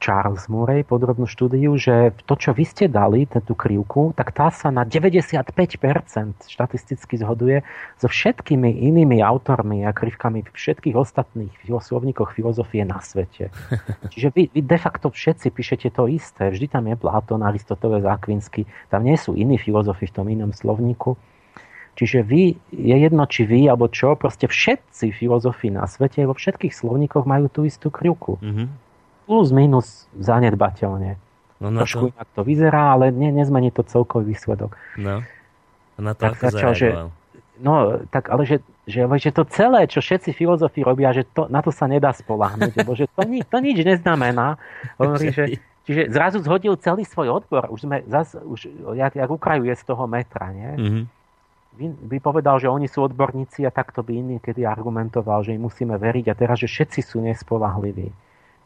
Charles 0.00 0.48
Murray 0.48 0.80
podrobnú 0.80 1.28
štúdiu, 1.28 1.76
že 1.76 2.16
to, 2.24 2.32
čo 2.32 2.56
vy 2.56 2.64
ste 2.64 2.88
dali, 2.88 3.28
tú 3.28 3.52
krivku, 3.52 4.16
tak 4.16 4.32
tá 4.32 4.48
sa 4.48 4.72
na 4.72 4.88
95% 4.88 5.52
štatisticky 6.48 7.20
zhoduje 7.20 7.60
so 8.00 8.08
všetkými 8.08 8.80
inými 8.90 9.20
autormi 9.20 9.84
a 9.84 9.92
krivkami 9.92 10.48
všetkých 10.48 10.96
ostatných 10.96 11.52
slovníkoch 11.68 12.32
filozofie 12.32 12.88
na 12.88 13.04
svete. 13.04 13.52
Čiže 14.12 14.28
vy, 14.32 14.42
vy 14.56 14.60
de 14.64 14.78
facto 14.80 15.12
všetci 15.12 15.52
píšete 15.52 15.88
to 15.92 16.08
isté. 16.08 16.48
Vždy 16.48 16.66
tam 16.72 16.88
je 16.88 16.96
Platón, 16.96 17.44
Aristoteles, 17.44 18.08
Akvinsky. 18.08 18.64
Tam 18.88 19.04
nie 19.04 19.20
sú 19.20 19.36
iní 19.36 19.60
filozofi 19.60 20.08
v 20.08 20.16
tom 20.16 20.26
inom 20.32 20.56
slovníku. 20.56 21.20
Čiže 22.00 22.24
vy, 22.24 22.56
je 22.72 22.96
jedno 22.96 23.28
či 23.28 23.44
vy, 23.44 23.68
alebo 23.68 23.92
čo, 23.92 24.16
proste 24.16 24.48
všetci 24.48 25.12
filozofi 25.12 25.68
na 25.68 25.84
svete 25.84 26.24
vo 26.24 26.32
všetkých 26.32 26.72
slovníkoch 26.72 27.28
majú 27.28 27.52
tú 27.52 27.68
istú 27.68 27.92
krivku. 27.92 28.40
Mm-hmm 28.40 28.89
plus 29.30 29.54
minus 29.54 30.10
zanedbateľne. 30.18 31.14
No 31.62 31.66
na 31.70 31.86
Trošku 31.86 32.10
to... 32.10 32.12
inak 32.18 32.28
to 32.34 32.42
vyzerá, 32.42 32.98
ale 32.98 33.14
ne, 33.14 33.30
nezmení 33.30 33.70
to 33.70 33.86
celkový 33.86 34.34
výsledok. 34.34 34.74
No. 34.98 35.22
A 35.22 35.98
na 36.02 36.18
to 36.18 36.34
tak 36.34 36.50
začal, 36.50 36.74
že, 36.74 36.88
No, 37.60 38.00
tak 38.08 38.32
ale 38.32 38.48
že, 38.48 38.64
že, 38.88 39.04
že 39.04 39.30
to 39.36 39.44
celé, 39.44 39.84
čo 39.84 40.00
všetci 40.00 40.32
filozofi 40.32 40.80
robia, 40.80 41.12
že 41.12 41.28
to, 41.28 41.44
na 41.52 41.60
to 41.60 41.68
sa 41.68 41.84
nedá 41.84 42.08
spolahnuť, 42.16 42.72
lebo 42.72 42.96
že 42.96 43.04
to, 43.12 43.20
to 43.28 43.58
nič 43.60 43.78
neznamená. 43.84 44.56
Hovorí, 44.96 45.28
že, 45.28 45.60
čiže 45.86 46.08
zrazu 46.08 46.40
zhodil 46.40 46.80
celý 46.80 47.04
svoj 47.04 47.44
odbor. 47.44 47.68
Už 47.68 47.84
sme 47.84 48.00
zas, 48.08 48.32
už, 48.32 48.64
jak, 48.96 49.12
jak 49.12 49.28
ukrajuje 49.28 49.76
z 49.76 49.84
toho 49.84 50.08
metra, 50.08 50.48
nie? 50.56 50.70
Mm-hmm. 50.72 51.04
By, 51.70 51.84
by 52.08 52.18
povedal, 52.24 52.56
že 52.58 52.72
oni 52.72 52.88
sú 52.88 53.04
odborníci 53.04 53.68
a 53.68 53.70
takto 53.70 54.00
by 54.00 54.12
iný 54.16 54.36
kedy 54.40 54.64
argumentoval, 54.64 55.44
že 55.44 55.52
im 55.52 55.68
musíme 55.68 56.00
veriť 56.00 56.32
a 56.32 56.34
teraz, 56.34 56.64
že 56.64 56.68
všetci 56.68 57.00
sú 57.04 57.20
nespolahliví. 57.20 58.08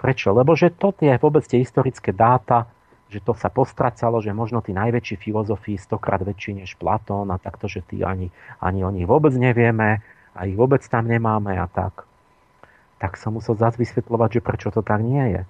Prečo? 0.04 0.36
Lebo 0.36 0.52
že 0.52 0.68
to 0.68 0.92
tie 0.92 1.16
vôbec 1.16 1.48
tie 1.48 1.64
historické 1.64 2.12
dáta, 2.12 2.68
že 3.08 3.24
to 3.24 3.32
sa 3.32 3.48
postracalo, 3.48 4.20
že 4.20 4.36
možno 4.36 4.60
tí 4.60 4.76
najväčší 4.76 5.16
filozofii 5.16 5.80
stokrát 5.80 6.20
väčší 6.20 6.60
než 6.60 6.76
Platón 6.76 7.32
a 7.32 7.40
takto, 7.40 7.72
že 7.72 7.80
tí 7.80 8.04
ani, 8.04 8.28
ani 8.60 8.84
o 8.84 8.92
nich 8.92 9.08
vôbec 9.08 9.32
nevieme 9.32 10.04
a 10.36 10.40
ich 10.44 10.60
vôbec 10.60 10.84
tam 10.84 11.08
nemáme 11.08 11.56
a 11.56 11.64
tak. 11.72 12.04
Tak 13.00 13.16
som 13.16 13.40
musel 13.40 13.56
zase 13.56 13.80
vysvetľovať, 13.80 14.28
že 14.36 14.44
prečo 14.44 14.68
to 14.68 14.84
tak 14.84 15.00
nie 15.00 15.40
je. 15.40 15.42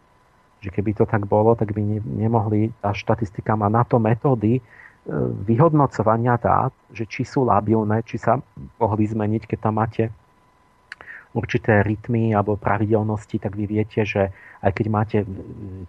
Že 0.63 0.71
keby 0.71 0.91
to 1.03 1.05
tak 1.11 1.27
bolo, 1.27 1.59
tak 1.59 1.75
by 1.75 1.83
ne, 1.83 1.99
nemohli, 1.99 2.71
tá 2.79 2.95
štatistika 2.95 3.59
má 3.59 3.67
na 3.67 3.83
to 3.83 3.99
metódy 3.99 4.59
e, 4.59 4.63
vyhodnocovania 5.51 6.39
dát, 6.39 6.71
že 6.95 7.11
či 7.11 7.27
sú 7.27 7.43
labilné, 7.43 8.07
či 8.07 8.23
sa 8.23 8.39
mohli 8.79 9.03
zmeniť, 9.03 9.51
keď 9.51 9.59
tam 9.59 9.83
máte 9.83 10.15
určité 11.35 11.83
rytmy 11.83 12.31
alebo 12.33 12.55
pravidelnosti, 12.55 13.43
tak 13.43 13.59
vy 13.59 13.67
viete, 13.67 14.07
že 14.07 14.31
aj 14.63 14.71
keď 14.71 14.87
máte 14.87 15.19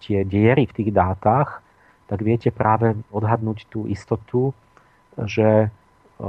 tie 0.02 0.26
diery 0.26 0.66
v 0.66 0.76
tých 0.82 0.90
dátach, 0.90 1.62
tak 2.10 2.22
viete 2.22 2.50
práve 2.50 2.98
odhadnúť 3.14 3.66
tú 3.70 3.86
istotu, 3.86 4.50
že, 5.14 5.70
e, 6.18 6.28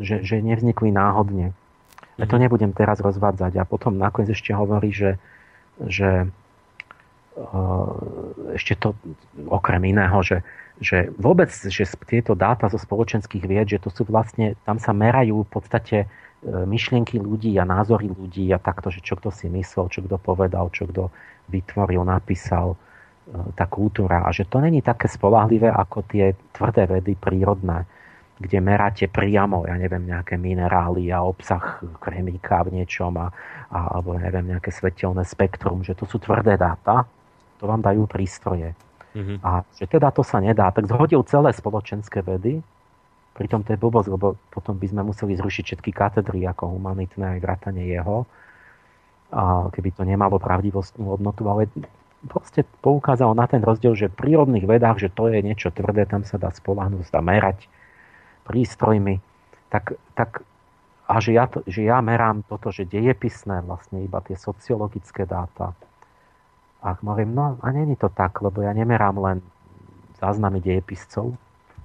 že, 0.00 0.24
že 0.24 0.36
nevznikli 0.40 0.90
náhodne. 0.90 1.52
Ja 2.16 2.24
to 2.24 2.36
mhm. 2.36 2.42
nebudem 2.48 2.72
teraz 2.72 3.00
rozvádzať. 3.00 3.60
A 3.60 3.68
potom 3.68 3.96
nakoniec 4.00 4.32
ešte 4.32 4.56
hovorí, 4.56 4.92
že, 4.92 5.20
že 5.80 6.28
e, 7.36 7.46
ešte 8.56 8.76
to 8.80 8.96
okrem 9.48 9.92
iného, 9.92 10.20
že, 10.24 10.40
že 10.80 11.12
vôbec, 11.16 11.48
že 11.52 11.84
tieto 12.08 12.36
dáta 12.36 12.68
zo 12.68 12.80
spoločenských 12.80 13.44
vied, 13.44 13.68
že 13.72 13.80
to 13.80 13.88
sú 13.88 14.08
vlastne, 14.08 14.56
tam 14.64 14.76
sa 14.76 14.92
merajú 14.92 15.44
v 15.44 15.50
podstate 15.52 15.96
myšlienky 16.42 17.22
ľudí 17.22 17.54
a 17.58 17.64
názory 17.64 18.10
ľudí 18.10 18.50
a 18.50 18.58
takto, 18.58 18.90
že 18.90 18.98
čo 18.98 19.14
kto 19.14 19.30
si 19.30 19.46
myslel, 19.46 19.86
čo 19.86 20.02
kto 20.02 20.18
povedal, 20.18 20.74
čo 20.74 20.90
kto 20.90 21.14
vytvoril, 21.46 22.02
napísal, 22.02 22.74
e, 22.74 22.76
tá 23.54 23.70
kultúra. 23.70 24.26
A 24.26 24.34
že 24.34 24.50
to 24.50 24.58
není 24.58 24.82
také 24.82 25.06
spolahlivé 25.06 25.70
ako 25.70 26.02
tie 26.10 26.34
tvrdé 26.50 26.90
vedy 26.90 27.14
prírodné, 27.14 27.86
kde 28.42 28.58
meráte 28.58 29.06
priamo, 29.06 29.70
ja 29.70 29.78
neviem, 29.78 30.02
nejaké 30.02 30.34
minerály 30.34 31.14
a 31.14 31.22
obsah 31.22 31.78
kremíka 32.02 32.66
v 32.66 32.82
niečom 32.82 33.14
a, 33.22 33.30
a, 33.70 33.78
alebo 33.94 34.18
neviem, 34.18 34.50
nejaké 34.50 34.74
svetelné 34.74 35.22
spektrum, 35.22 35.86
že 35.86 35.94
to 35.94 36.10
sú 36.10 36.18
tvrdé 36.18 36.58
dáta, 36.58 37.06
to 37.62 37.70
vám 37.70 37.78
dajú 37.78 38.10
prístroje. 38.10 38.74
Mm-hmm. 39.14 39.38
A 39.46 39.62
že 39.78 39.86
teda 39.86 40.10
to 40.10 40.26
sa 40.26 40.42
nedá, 40.42 40.74
tak 40.74 40.90
zhodil 40.90 41.22
celé 41.22 41.54
spoločenské 41.54 42.18
vedy 42.26 42.58
Pritom 43.32 43.64
to 43.64 43.72
je 43.72 43.80
blbosť, 43.80 44.08
lebo 44.12 44.36
potom 44.52 44.76
by 44.76 44.86
sme 44.92 45.02
museli 45.08 45.32
zrušiť 45.40 45.64
všetky 45.64 45.90
katedry 45.90 46.44
ako 46.44 46.76
humanitné 46.76 47.36
aj 47.36 47.38
vrátanie 47.40 47.88
jeho, 47.88 48.28
a 49.32 49.72
keby 49.72 49.96
to 49.96 50.04
nemalo 50.04 50.36
pravdivostnú 50.36 51.16
hodnotu, 51.16 51.48
ale 51.48 51.72
proste 52.28 52.68
poukázal 52.84 53.32
na 53.32 53.48
ten 53.48 53.64
rozdiel, 53.64 53.96
že 53.96 54.12
v 54.12 54.18
prírodných 54.20 54.68
vedách, 54.68 55.08
že 55.08 55.08
to 55.08 55.32
je 55.32 55.40
niečo 55.40 55.72
tvrdé, 55.72 56.04
tam 56.04 56.28
sa 56.28 56.36
dá 56.36 56.52
spolahnúť, 56.52 57.08
dá 57.08 57.24
merať 57.24 57.64
prístrojmi, 58.44 59.24
tak, 59.72 59.96
tak 60.12 60.44
a 61.08 61.18
že 61.18 61.32
ja, 61.32 61.48
to, 61.48 61.64
že 61.64 61.88
ja 61.88 61.98
merám 62.04 62.44
toto, 62.44 62.68
že 62.68 62.84
dejepisné 62.84 63.64
vlastne 63.64 64.04
iba 64.04 64.20
tie 64.20 64.36
sociologické 64.36 65.24
dáta. 65.24 65.72
A 66.82 66.98
hovorím, 67.00 67.32
no 67.32 67.56
a 67.62 67.66
není 67.72 67.96
to 67.96 68.12
tak, 68.12 68.42
lebo 68.44 68.60
ja 68.60 68.76
nemerám 68.76 69.16
len 69.18 69.38
záznamy 70.20 70.60
dejepiscov, 70.60 71.34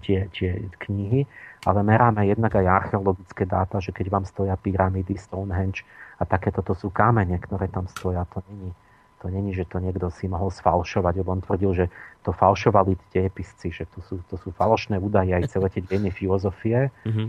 tie, 0.03 0.29
tie 0.33 0.61
knihy, 0.87 1.25
ale 1.65 1.79
meráme 1.83 2.23
jednak 2.27 2.55
aj 2.55 2.65
archeologické 2.67 3.43
dáta, 3.43 3.81
že 3.83 3.91
keď 3.91 4.07
vám 4.07 4.25
stoja 4.25 4.55
pyramidy, 4.55 5.17
Stonehenge 5.17 5.83
a 6.17 6.23
takéto 6.23 6.63
to 6.63 6.73
sú 6.73 6.89
kamene, 6.89 7.37
ktoré 7.37 7.67
tam 7.67 7.89
stoja, 7.91 8.23
to 8.31 8.41
není, 8.49 8.71
to 9.17 9.25
není, 9.27 9.51
že 9.53 9.65
to 9.65 9.81
niekto 9.81 10.13
si 10.13 10.29
mohol 10.29 10.53
sfalšovať, 10.53 11.13
lebo 11.21 11.33
on 11.33 11.41
tvrdil, 11.41 11.71
že 11.73 11.85
to 12.21 12.31
falšovali 12.31 12.95
tie 13.09 13.25
episci, 13.25 13.73
že 13.73 13.89
to 13.89 13.99
sú, 14.05 14.15
to 14.29 14.37
sú 14.37 14.53
falošné 14.53 15.01
údaje 15.01 15.33
aj 15.33 15.49
celé 15.49 15.67
tie 15.73 15.81
dejiny 15.81 16.13
filozofie, 16.13 16.93
mm-hmm. 17.03 17.27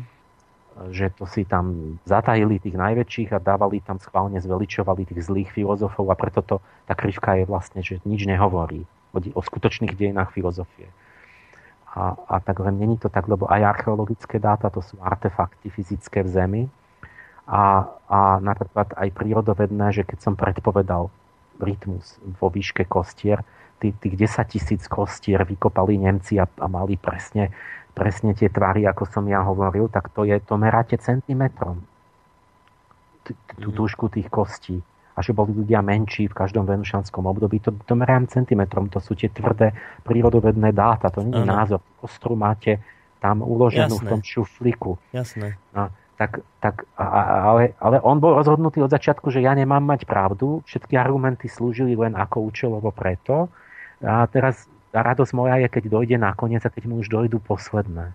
že 0.93 1.11
to 1.17 1.25
si 1.25 1.49
tam 1.49 1.97
zatajili 2.05 2.61
tých 2.61 2.77
najväčších 2.77 3.33
a 3.33 3.43
dávali 3.43 3.81
tam 3.81 3.97
schválne, 3.99 4.37
zveličovali 4.39 5.09
tých 5.09 5.25
zlých 5.25 5.51
filozofov 5.51 6.13
a 6.13 6.17
preto 6.17 6.45
to, 6.45 6.57
tá 6.85 6.93
krivka 6.93 7.41
je 7.41 7.45
vlastne, 7.49 7.81
že 7.81 8.05
nič 8.05 8.29
nehovorí 8.29 8.85
o, 9.17 9.19
o 9.19 9.41
skutočných 9.41 9.97
dejinách 9.97 10.37
filozofie. 10.37 10.93
A, 11.99 12.15
a 12.15 12.37
tak 12.39 12.63
len 12.63 12.79
není 12.79 12.95
to 12.95 13.11
tak, 13.11 13.27
lebo 13.27 13.51
aj 13.51 13.75
archeologické 13.75 14.39
dáta 14.39 14.71
to 14.71 14.79
sú 14.79 14.95
artefakty 15.03 15.67
fyzické 15.67 16.23
v 16.23 16.31
Zemi. 16.31 16.63
A, 17.51 17.91
a 18.07 18.39
napríklad 18.39 18.95
aj 18.95 19.09
prírodovedné, 19.19 19.91
že 19.91 20.07
keď 20.07 20.19
som 20.23 20.35
predpovedal 20.39 21.11
rytmus 21.59 22.23
vo 22.39 22.55
výške 22.55 22.87
kostier, 22.87 23.43
tých, 23.83 23.99
tých 23.99 24.15
10 24.31 24.55
tisíc 24.55 24.83
kostier 24.87 25.43
vykopali 25.43 25.99
Nemci 25.99 26.39
a, 26.39 26.47
a 26.47 26.67
mali 26.71 26.95
presne, 26.95 27.51
presne 27.99 28.31
tie 28.31 28.47
tvary, 28.47 28.87
ako 28.87 29.03
som 29.11 29.27
ja 29.27 29.43
hovoril, 29.43 29.91
tak 29.91 30.15
to, 30.15 30.23
je, 30.23 30.39
to 30.39 30.55
meráte 30.55 30.95
centimetrom. 31.03 31.83
Tú 33.59 33.69
dĺžku 33.75 34.07
tých 34.07 34.31
kostí 34.31 34.87
a 35.19 35.21
že 35.21 35.35
boli 35.35 35.51
ľudia 35.51 35.83
menší 35.83 36.31
v 36.31 36.39
každom 36.39 36.63
venušanskom 36.63 37.27
období. 37.27 37.59
To, 37.67 37.75
to 37.75 37.99
merám 37.99 38.31
centimetrom, 38.31 38.87
to 38.87 39.03
sú 39.03 39.19
tie 39.19 39.27
tvrdé 39.27 39.75
prírodovedné 40.07 40.71
dáta, 40.71 41.11
to 41.11 41.27
nie 41.27 41.35
je 41.35 41.43
názor. 41.43 41.83
Kostru 41.99 42.39
máte 42.39 42.79
tam 43.19 43.43
uloženú 43.43 43.99
Jasné. 43.99 44.07
v 44.07 44.11
tom 44.15 44.21
šuflíku. 44.23 44.95
Jasné. 45.11 45.59
No, 45.75 45.91
tak, 46.15 46.39
tak, 46.63 46.87
a, 46.95 47.07
ale, 47.51 47.75
ale 47.83 47.99
on 48.07 48.23
bol 48.23 48.39
rozhodnutý 48.39 48.79
od 48.79 48.95
začiatku, 48.95 49.35
že 49.35 49.43
ja 49.43 49.59
nemám 49.59 49.83
mať 49.83 50.07
pravdu, 50.07 50.63
všetky 50.71 50.95
argumenty 50.95 51.51
slúžili 51.51 51.99
len 51.99 52.15
ako 52.15 52.47
účelovo 52.47 52.95
preto. 52.95 53.51
A 53.99 54.23
teraz 54.31 54.71
a 54.95 55.03
radosť 55.03 55.33
moja 55.37 55.61
je, 55.61 55.69
keď 55.69 55.85
dojde 55.91 56.17
nakoniec 56.17 56.63
a 56.65 56.73
keď 56.73 56.89
mu 56.89 57.03
už 57.03 57.11
dojdú 57.13 57.43
posledné. 57.45 58.15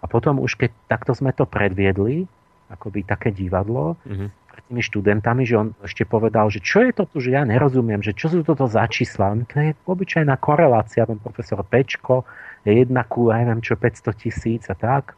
A 0.00 0.04
potom 0.10 0.40
už 0.40 0.56
keď 0.56 0.70
takto 0.88 1.12
sme 1.12 1.30
to 1.36 1.44
predviedli, 1.44 2.24
akoby 2.72 3.04
také 3.04 3.28
divadlo, 3.28 4.00
mm-hmm 4.08 4.43
tými 4.68 4.80
študentami, 4.80 5.44
že 5.44 5.54
on 5.60 5.68
ešte 5.84 6.08
povedal, 6.08 6.48
že 6.48 6.64
čo 6.64 6.80
je 6.84 6.92
to 6.96 7.04
tu, 7.04 7.20
že 7.20 7.36
ja 7.36 7.44
nerozumiem, 7.44 8.00
že 8.00 8.16
čo 8.16 8.32
sú 8.32 8.40
toto 8.40 8.64
za 8.64 8.88
čísla. 8.88 9.36
To 9.52 9.56
je 9.60 9.76
obyčajná 9.84 10.40
korelácia, 10.40 11.04
ten 11.04 11.20
profesor 11.20 11.60
Pečko 11.60 12.24
je 12.64 12.72
jedna 12.80 13.04
ku, 13.04 13.28
ja 13.28 13.44
neviem 13.44 13.60
čo, 13.60 13.76
500 13.76 14.16
tisíc 14.16 14.62
a 14.72 14.76
tak. 14.76 15.14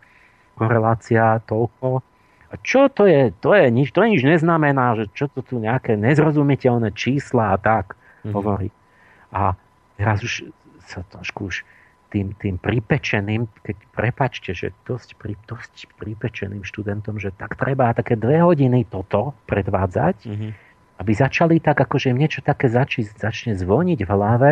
Korelácia 0.58 1.38
toľko. 1.46 2.02
A 2.46 2.54
čo 2.62 2.90
to 2.90 3.06
je? 3.06 3.30
To 3.42 3.54
je 3.54 3.70
nič, 3.70 3.90
to 3.94 4.02
nič 4.02 4.22
neznamená, 4.22 4.98
že 4.98 5.04
čo 5.14 5.26
to 5.30 5.42
tu 5.42 5.58
nejaké 5.62 5.94
nezrozumiteľné 5.94 6.94
čísla 6.94 7.54
a 7.54 7.58
tak 7.58 7.94
mm-hmm. 7.94 8.32
hovorí. 8.34 8.68
A 9.30 9.54
teraz 9.98 10.22
už 10.22 10.50
sa 10.86 11.02
trošku 11.06 11.50
už 11.50 11.66
tým, 12.16 12.32
tým 12.40 12.56
pripečeným, 12.56 13.44
keď 13.60 13.76
prepačte, 13.92 14.56
že 14.56 14.72
dosť, 14.88 15.20
pri, 15.20 15.36
dosť 15.44 15.92
pripečeným 16.00 16.64
študentom, 16.64 17.20
že 17.20 17.28
tak 17.36 17.60
treba 17.60 17.92
také 17.92 18.16
dve 18.16 18.40
hodiny 18.40 18.88
toto 18.88 19.36
predvádzať, 19.44 20.16
mm-hmm. 20.24 20.50
aby 21.04 21.12
začali 21.12 21.60
tak, 21.60 21.76
akože 21.76 22.16
im 22.16 22.16
niečo 22.16 22.40
také 22.40 22.72
zači, 22.72 23.04
začne 23.04 23.52
zvoniť 23.52 24.00
v 24.00 24.08
hlave, 24.08 24.50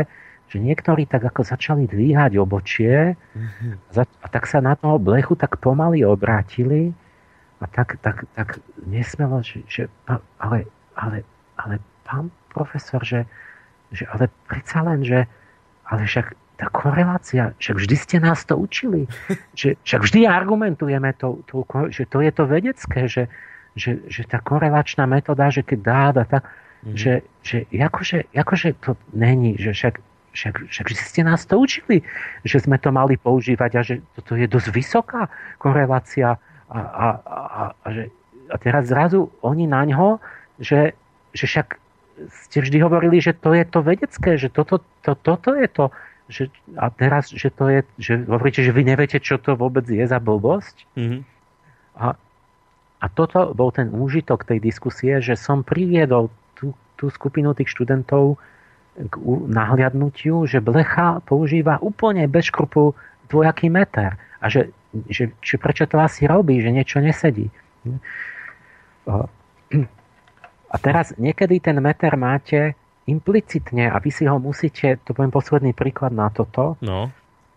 že 0.53 0.61
niektorí 0.61 1.09
tak 1.09 1.25
ako 1.25 1.41
začali 1.41 1.89
dvíhať 1.89 2.37
obočie 2.37 3.17
mm-hmm. 3.17 3.97
a 3.97 4.27
tak 4.29 4.45
sa 4.45 4.61
na 4.61 4.77
toho 4.77 5.01
blechu 5.01 5.33
tak 5.41 5.57
pomaly 5.57 6.05
obrátili 6.05 6.93
a 7.61 7.65
tak, 7.65 7.97
tak, 8.05 8.29
tak 8.37 8.61
nesmelo, 8.85 9.41
že, 9.41 9.65
že 9.65 9.83
ale, 10.37 10.69
ale, 11.01 11.25
ale 11.57 11.81
pán 12.05 12.29
profesor, 12.53 13.01
že, 13.01 13.25
že 13.89 14.05
ale 14.13 14.29
predsa 14.53 14.85
len, 14.85 15.01
že 15.01 15.25
ale 15.89 16.05
však 16.05 16.44
tá 16.65 16.73
korelácia, 16.73 17.53
však 17.61 17.77
vždy 17.77 17.97
ste 18.01 18.17
nás 18.25 18.41
to 18.49 18.57
učili, 18.57 19.05
že 19.61 19.77
však 19.85 20.01
vždy 20.01 20.25
argumentujeme 20.25 21.13
to, 21.21 21.45
to, 21.45 21.61
že 21.93 22.09
to 22.09 22.25
je 22.25 22.33
to 22.33 22.45
vedecké, 22.49 23.01
že, 23.05 23.29
že, 23.77 24.01
že 24.09 24.25
tá 24.25 24.41
korelačná 24.41 25.05
metóda, 25.05 25.53
že 25.53 25.61
keď 25.61 25.79
dá, 25.85 26.03
dá 26.17 26.25
tak, 26.25 26.49
mm-hmm. 26.49 26.97
že, 26.97 27.13
že 27.45 27.69
akože, 27.69 28.33
akože 28.33 28.69
to 28.81 28.97
není, 29.13 29.61
že 29.61 29.77
však, 29.77 29.95
však, 30.33 30.55
však 30.73 30.87
ste 30.97 31.21
nás 31.21 31.45
to 31.45 31.61
učili, 31.61 32.01
že 32.49 32.65
sme 32.65 32.81
to 32.81 32.89
mali 32.89 33.21
používať 33.21 33.71
a 33.77 33.81
že 33.85 33.95
toto 34.17 34.33
je 34.41 34.49
dosť 34.49 34.69
vysoká 34.73 35.29
korelácia 35.61 36.41
a, 36.73 36.81
a, 36.81 37.07
a, 37.29 37.63
a, 37.85 37.87
že, 37.93 38.09
a 38.49 38.57
teraz 38.57 38.89
zrazu 38.89 39.29
oni 39.45 39.69
na 39.69 39.85
ňo, 39.85 40.17
že, 40.57 40.97
že 41.37 41.45
však 41.45 41.85
ste 42.47 42.63
vždy 42.63 42.79
hovorili, 42.79 43.19
že 43.19 43.35
to 43.35 43.53
je 43.53 43.65
to 43.67 43.83
vedecké, 43.83 44.39
že 44.39 44.49
toto, 44.51 44.79
to, 45.03 45.19
toto 45.19 45.51
je 45.55 45.67
to, 45.67 45.91
že, 46.29 46.49
a 46.81 46.89
teraz, 46.89 47.29
že 47.29 47.53
to 47.53 47.69
je, 47.69 47.81
že 48.01 48.13
hovoríte, 48.25 48.65
že 48.65 48.73
vy 48.73 48.83
neviete, 48.89 49.21
čo 49.21 49.37
to 49.37 49.57
vôbec 49.57 49.85
je 49.85 50.05
za 50.05 50.17
blbosť. 50.17 50.89
Mm-hmm. 50.97 51.21
A, 52.01 52.17
a 53.01 53.07
toto 53.13 53.53
bol 53.53 53.69
ten 53.69 53.93
úžitok 53.93 54.49
tej 54.49 54.59
diskusie, 54.65 55.21
že 55.21 55.37
som 55.37 55.61
priviedol 55.61 56.33
tú, 56.57 56.73
tú 56.97 57.13
skupinu 57.13 57.53
tých 57.53 57.69
študentov 57.69 58.41
k 58.95 59.15
nahliadnutiu, 59.51 60.47
že 60.47 60.65
blecha 60.65 61.21
používa 61.27 61.83
úplne 61.83 62.25
bez 62.31 62.49
škrupu 62.49 62.95
dvojaký 63.29 63.69
meter. 63.69 64.17
A 64.41 64.49
že, 64.49 64.71
že, 65.11 65.35
že 65.43 65.57
prečo 65.59 65.85
to 65.85 65.99
asi 65.99 66.25
robí, 66.25 66.63
že 66.63 66.71
niečo 66.71 67.03
nesedí. 67.03 67.51
A 70.71 70.77
teraz 70.81 71.13
niekedy 71.21 71.61
ten 71.61 71.77
meter 71.83 72.15
máte 72.17 72.79
implicitne 73.05 73.93
a 73.93 73.97
vy 74.01 74.11
si 74.11 74.25
ho 74.25 74.37
musíte, 74.41 75.01
to 75.05 75.13
poviem 75.13 75.33
posledný 75.33 75.73
príklad 75.77 76.13
na 76.13 76.33
toto, 76.33 76.81
no. 76.81 77.13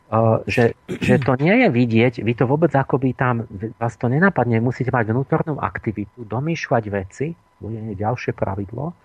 Uh, 0.08 0.40
že, 0.48 0.72
že 0.88 1.20
to 1.20 1.36
nie 1.36 1.52
je 1.52 1.68
vidieť, 1.68 2.14
vy 2.24 2.32
to 2.32 2.48
vôbec 2.48 2.72
akoby 2.72 3.12
tam, 3.12 3.44
vás 3.76 4.00
to 4.00 4.08
nenapadne, 4.08 4.64
musíte 4.64 4.88
mať 4.88 5.12
vnútornú 5.12 5.60
aktivitu, 5.60 6.24
domýšľať 6.24 6.84
veci, 6.88 7.36
bude 7.60 7.92
ďalšie 7.92 8.32
pravidlo, 8.32 8.96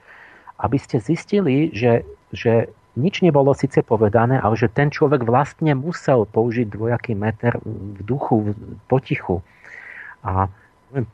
aby 0.62 0.78
ste 0.78 1.03
zistili, 1.03 1.74
že, 1.74 2.07
že 2.30 2.70
nič 2.95 3.18
nebolo 3.18 3.51
síce 3.51 3.82
povedané, 3.82 4.38
ale 4.38 4.55
že 4.55 4.70
ten 4.70 4.95
človek 4.95 5.26
vlastne 5.26 5.74
musel 5.74 6.22
použiť 6.22 6.70
dvojaký 6.70 7.18
meter 7.18 7.59
v 7.66 7.99
duchu, 8.07 8.55
v 8.55 8.78
potichu. 8.86 9.43
A 10.22 10.47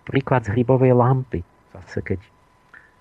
príklad 0.05 0.45
z 0.45 0.53
hrybovej 0.53 0.93
lampy. 0.93 1.41
Zase 1.73 2.05
keď 2.05 2.21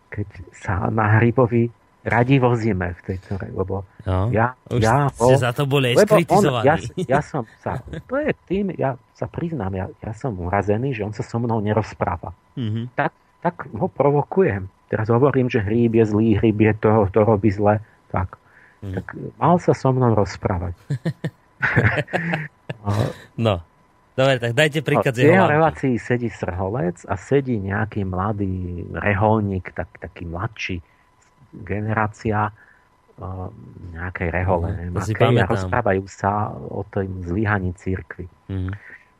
keď 0.07 0.27
sa 0.55 0.87
na 0.87 1.19
hrybovi 1.19 1.67
radi 2.07 2.39
vozíme 2.39 2.95
v 2.95 3.01
tejto, 3.03 3.35
lebo 3.51 3.83
no, 4.07 4.31
ja, 4.31 4.55
už 4.71 4.79
ja 4.79 5.11
ste 5.11 5.35
za 5.35 5.51
to 5.51 5.67
boli 5.67 5.91
skritizovaní. 5.93 6.63
ja, 6.63 6.75
ja 7.03 7.19
som 7.19 7.43
sa, 7.59 7.83
to 7.83 8.15
je 8.15 8.31
tým, 8.47 8.71
ja 8.79 8.95
sa 9.11 9.27
priznám, 9.27 9.75
ja, 9.75 9.85
ja 9.99 10.11
som 10.15 10.31
urazený, 10.39 10.95
že 10.95 11.03
on 11.03 11.11
sa 11.11 11.21
so 11.27 11.37
mnou 11.37 11.59
nerozpráva. 11.59 12.31
Mm-hmm. 12.55 12.95
Tak, 12.95 13.11
tak 13.43 13.55
ho 13.75 13.91
provokujem. 13.91 14.71
Teraz 14.87 15.11
hovorím, 15.11 15.51
že 15.51 15.59
hríb 15.59 15.99
je 15.99 16.07
zlý, 16.07 16.39
hríb 16.39 16.63
je 16.63 16.73
to, 16.79 17.11
to 17.11 17.27
robí 17.27 17.51
zle. 17.51 17.83
Tak. 18.07 18.39
Mm. 18.79 18.93
tak 18.93 19.07
mal 19.35 19.59
sa 19.59 19.75
so 19.75 19.91
mnou 19.91 20.15
rozprávať. 20.15 20.77
no. 23.45 23.59
Dobre, 24.17 24.41
tak 24.41 24.57
dajte 24.57 24.81
príklad 24.81 25.13
no, 25.13 25.17
z 25.17 25.29
jeho 25.29 25.45
relácii 25.45 25.93
sedí 26.01 26.29
srholec 26.33 27.05
a 27.05 27.13
sedí 27.21 27.61
nejaký 27.61 28.01
mladý 28.01 28.81
reholník, 28.97 29.77
tak, 29.77 29.93
taký 30.01 30.25
mladší 30.25 30.81
generácia 31.53 32.51
uh, 32.51 33.49
nejakej 33.95 34.29
rehole, 34.31 34.67
no, 34.71 34.75
neviem, 34.75 35.39
a 35.41 35.47
rozprávajú 35.47 36.03
sa 36.09 36.51
o 36.53 36.83
tom 36.87 37.23
zlyhaní 37.23 37.71
církvy. 37.77 38.27
Mm. 38.51 38.71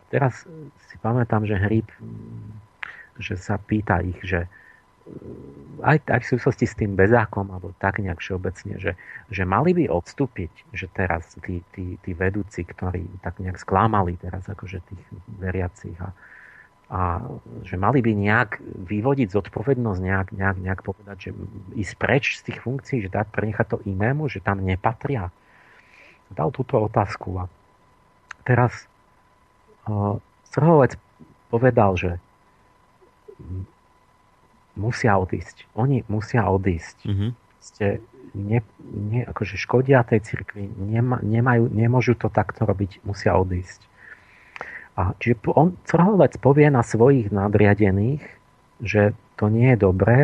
Teraz 0.08 0.48
si 0.88 0.96
pamätám, 1.04 1.44
že 1.44 1.60
Hríb 1.60 1.88
že 3.18 3.36
sa 3.38 3.58
pýta 3.58 4.00
ich, 4.02 4.18
že 4.22 4.46
aj, 5.82 6.04
aj 6.04 6.20
v 6.20 6.30
súvislosti 6.36 6.66
s 6.68 6.76
tým 6.76 7.00
bezákom, 7.00 7.48
alebo 7.48 7.72
tak 7.80 8.04
nejak 8.04 8.20
všeobecne, 8.20 8.76
že, 8.82 8.94
že 9.32 9.44
mali 9.48 9.72
by 9.72 9.88
odstúpiť, 9.88 10.74
že 10.76 10.92
teraz 10.92 11.38
tí, 11.40 11.64
tí, 11.72 11.96
tí 12.04 12.12
vedúci, 12.12 12.68
ktorí 12.68 13.08
tak 13.24 13.40
nejak 13.40 13.56
sklamali 13.56 14.20
teraz 14.20 14.44
akože 14.52 14.84
tých 14.84 15.04
veriacich 15.40 15.96
a, 16.04 16.12
a 16.88 17.20
že 17.68 17.76
mali 17.76 18.00
by 18.00 18.16
nejak 18.16 18.64
vyvodiť 18.64 19.28
zodpovednosť, 19.36 20.00
nejak, 20.00 20.28
nejak, 20.32 20.58
nejak 20.64 20.82
povedať, 20.88 21.18
že 21.20 21.32
ísť 21.76 21.94
preč 22.00 22.24
z 22.40 22.52
tých 22.52 22.60
funkcií, 22.64 23.04
že 23.04 23.12
dať 23.12 23.28
prenechať 23.28 23.68
to 23.76 23.78
inému, 23.84 24.32
že 24.32 24.40
tam 24.40 24.64
nepatria. 24.64 25.28
Dal 26.32 26.52
túto 26.56 26.80
otázku 26.80 27.44
a 27.44 27.52
teraz 28.48 28.88
uh, 29.92 30.16
Srhovec 30.48 30.96
povedal, 31.52 32.00
že 32.00 32.12
musia 34.80 35.20
odísť. 35.20 35.68
Oni 35.76 36.08
musia 36.08 36.48
odísť. 36.48 36.98
Mm-hmm. 37.04 37.30
Ste 37.60 37.86
ne, 38.38 38.60
ne, 38.80 39.22
akože 39.28 39.60
škodia 39.60 40.06
tej 40.08 40.24
cirkvi, 40.24 40.70
nema, 40.70 41.20
nemajú, 41.20 41.68
nemôžu 41.74 42.16
to 42.16 42.30
takto 42.32 42.64
robiť, 42.64 43.04
musia 43.04 43.36
odísť. 43.36 43.84
A 44.98 45.14
čiže 45.22 45.38
on 45.54 45.78
Crhovec 45.86 46.42
povie 46.42 46.68
na 46.74 46.82
svojich 46.82 47.30
nadriadených, 47.30 48.26
že 48.82 49.14
to 49.38 49.54
nie 49.54 49.74
je 49.74 49.78
dobré 49.78 50.20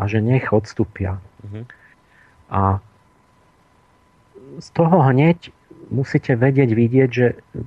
a 0.00 0.02
že 0.08 0.24
nech 0.24 0.48
odstúpia. 0.56 1.20
Mm-hmm. 1.44 1.64
A 2.50 2.80
z 4.58 4.68
toho 4.72 5.04
hneď 5.04 5.52
musíte 5.92 6.32
vedieť, 6.32 6.70
vidieť, 6.72 7.10
že 7.12 7.26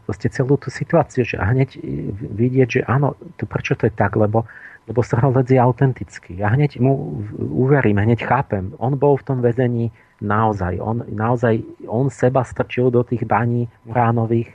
vlastne 0.09 0.29
celú 0.33 0.57
tú 0.57 0.73
situáciu, 0.73 1.21
že 1.21 1.37
hneď 1.37 1.77
vidieť, 2.17 2.67
že 2.67 2.81
áno, 2.89 3.13
to, 3.37 3.45
prečo 3.45 3.77
to 3.77 3.85
je 3.87 3.93
tak, 3.93 4.17
lebo 4.17 4.49
lebo 4.83 4.99
Srholec 4.99 5.47
je 5.47 5.55
autentický. 5.55 6.43
Ja 6.43 6.51
hneď 6.51 6.75
mu 6.83 7.23
uverím, 7.39 8.03
hneď 8.03 8.27
chápem. 8.27 8.75
On 8.83 8.99
bol 8.99 9.15
v 9.15 9.23
tom 9.23 9.39
väzení 9.39 9.95
naozaj. 10.19 10.75
On, 10.83 11.07
naozaj, 11.07 11.63
on 11.87 12.11
seba 12.11 12.43
strčil 12.43 12.91
do 12.91 12.99
tých 12.99 13.23
baní 13.23 13.71
uránových 13.87 14.51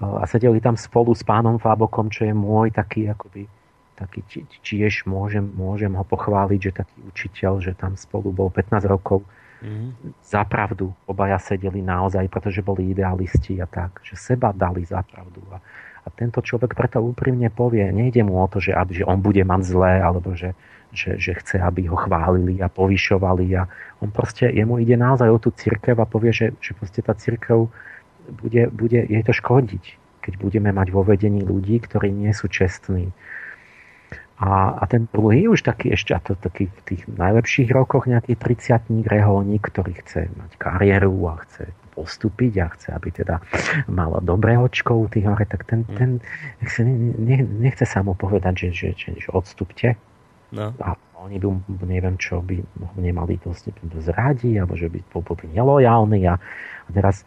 a 0.00 0.24
sedeli 0.28 0.60
tam 0.60 0.76
spolu 0.76 1.16
s 1.16 1.24
pánom 1.24 1.56
Fábokom, 1.56 2.12
čo 2.12 2.28
je 2.28 2.34
môj 2.36 2.72
taký 2.72 3.08
akoby 3.08 3.48
taký 3.96 4.20
tiež 4.60 5.08
môžem, 5.08 5.42
môžem 5.56 5.96
ho 5.96 6.04
pochváliť, 6.04 6.60
že 6.60 6.72
taký 6.84 6.98
učiteľ, 7.08 7.52
že 7.64 7.72
tam 7.72 7.96
spolu 7.96 8.28
bol 8.28 8.52
15 8.52 8.84
rokov. 8.84 9.24
Mm. 9.64 9.96
Za 10.20 10.44
pravdu 10.44 10.92
obaja 11.08 11.40
sedeli 11.40 11.80
naozaj, 11.80 12.28
pretože 12.28 12.60
boli 12.60 12.92
idealisti 12.92 13.56
a 13.56 13.64
tak, 13.64 14.04
že 14.04 14.20
seba 14.20 14.52
dali 14.52 14.84
za 14.84 15.00
pravdu. 15.00 15.40
A, 15.48 15.58
a 16.04 16.08
tento 16.12 16.44
človek 16.44 16.76
preto 16.76 17.00
úprimne 17.00 17.48
povie, 17.48 17.88
nejde 17.88 18.20
mu 18.20 18.36
o 18.36 18.46
to, 18.52 18.60
že, 18.60 18.76
aby, 18.76 19.00
že 19.00 19.08
on 19.08 19.24
bude 19.24 19.40
mať 19.40 19.62
zlé, 19.64 20.04
alebo 20.04 20.36
že, 20.36 20.52
že, 20.92 21.16
že 21.16 21.32
chce, 21.40 21.56
aby 21.56 21.88
ho 21.88 21.96
chválili 21.96 22.60
a 22.60 22.68
povyšovali. 22.68 23.56
A 23.56 23.64
on 24.04 24.12
proste, 24.12 24.44
jemu 24.52 24.76
ide 24.76 25.00
naozaj 25.00 25.32
o 25.32 25.40
tú 25.40 25.56
církev 25.56 25.96
a 25.96 26.04
povie, 26.04 26.36
že, 26.36 26.52
že 26.60 26.76
proste 26.76 27.00
tá 27.00 27.16
církev 27.16 27.72
bude, 28.30 28.68
bude 28.70 29.00
jej 29.06 29.22
to 29.22 29.32
škodiť, 29.32 29.84
keď 30.22 30.32
budeme 30.38 30.70
mať 30.74 30.88
vo 30.90 31.06
vedení 31.06 31.42
ľudí, 31.42 31.78
ktorí 31.82 32.10
nie 32.10 32.34
sú 32.34 32.50
čestní. 32.50 33.14
A, 34.36 34.76
a 34.76 34.84
ten 34.84 35.08
druhý 35.08 35.48
už 35.48 35.64
taký 35.64 35.96
ešte, 35.96 36.12
a 36.12 36.20
to 36.20 36.36
taký 36.36 36.68
v 36.68 36.80
tých 36.84 37.02
najlepších 37.08 37.72
rokoch 37.72 38.04
nejaký 38.04 38.36
30 38.36 39.08
reholník, 39.08 39.64
ktorý 39.64 39.96
chce 39.96 40.28
mať 40.28 40.60
kariéru 40.60 41.16
a 41.32 41.40
chce 41.40 41.72
postúpiť 41.96 42.52
a 42.60 42.66
chce, 42.68 42.88
aby 42.92 43.08
teda 43.08 43.40
mal 43.88 44.20
dobré 44.20 44.60
očko 44.60 45.00
u 45.00 45.06
tých 45.08 45.24
hore, 45.24 45.48
tak 45.48 45.64
ten, 45.64 45.88
ten 45.96 46.20
ne, 47.16 47.38
nechce 47.40 47.88
sa 47.88 48.04
mu 48.04 48.12
povedať, 48.12 48.68
že, 48.68 48.70
že, 48.76 48.88
že, 48.92 49.10
že 49.16 49.28
odstupte. 49.32 49.96
No. 50.52 50.76
A 50.84 51.00
oni 51.24 51.40
by, 51.40 51.48
neviem 51.88 52.20
čo, 52.20 52.44
by 52.44 52.60
nemali 53.00 53.40
to, 53.40 53.56
to 53.56 53.98
zradiť, 54.04 54.60
alebo 54.60 54.76
že 54.76 54.92
by 54.92 55.00
boli 55.16 55.48
nelojálni. 55.56 56.28
A, 56.28 56.36
a 56.84 56.88
teraz, 56.92 57.24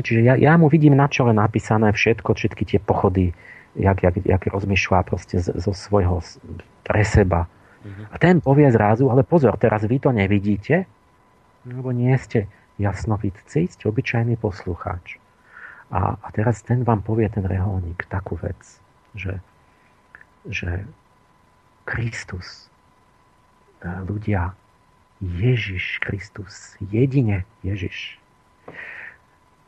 čiže 0.00 0.24
ja, 0.24 0.34
ja 0.40 0.56
mu 0.56 0.72
vidím 0.72 0.96
na 0.96 1.10
čele 1.12 1.36
napísané 1.36 1.92
všetko, 1.92 2.32
všetky 2.32 2.64
tie 2.64 2.80
pochody, 2.80 3.36
jak, 3.76 4.00
jak, 4.00 4.16
jak 4.24 4.42
rozmýšľa 4.48 5.04
proste 5.04 5.44
zo, 5.44 5.52
zo 5.52 5.72
svojho 5.76 6.24
pre 6.86 7.04
seba. 7.04 7.44
Mm-hmm. 7.82 8.06
A 8.08 8.16
ten 8.16 8.40
povie 8.40 8.70
zrazu, 8.72 9.10
ale 9.12 9.26
pozor, 9.26 9.58
teraz 9.60 9.84
vy 9.84 9.98
to 10.00 10.14
nevidíte, 10.14 10.86
lebo 11.66 11.92
nie 11.92 12.14
ste 12.16 12.48
jasnovidci, 12.78 13.68
ste 13.68 13.84
obyčajný 13.90 14.38
poslucháč. 14.38 15.18
A, 15.92 16.16
a 16.16 16.28
teraz 16.32 16.64
ten 16.64 16.86
vám 16.88 17.04
povie, 17.04 17.28
ten 17.28 17.44
reholník, 17.44 18.08
takú 18.08 18.40
vec, 18.40 18.56
že, 19.12 19.44
že 20.48 20.88
Kristus, 21.84 22.72
e, 23.84 23.88
ľudia, 24.08 24.56
Ježiš 25.22 26.02
Kristus, 26.02 26.74
jedine 26.82 27.46
Ježiš. 27.62 28.18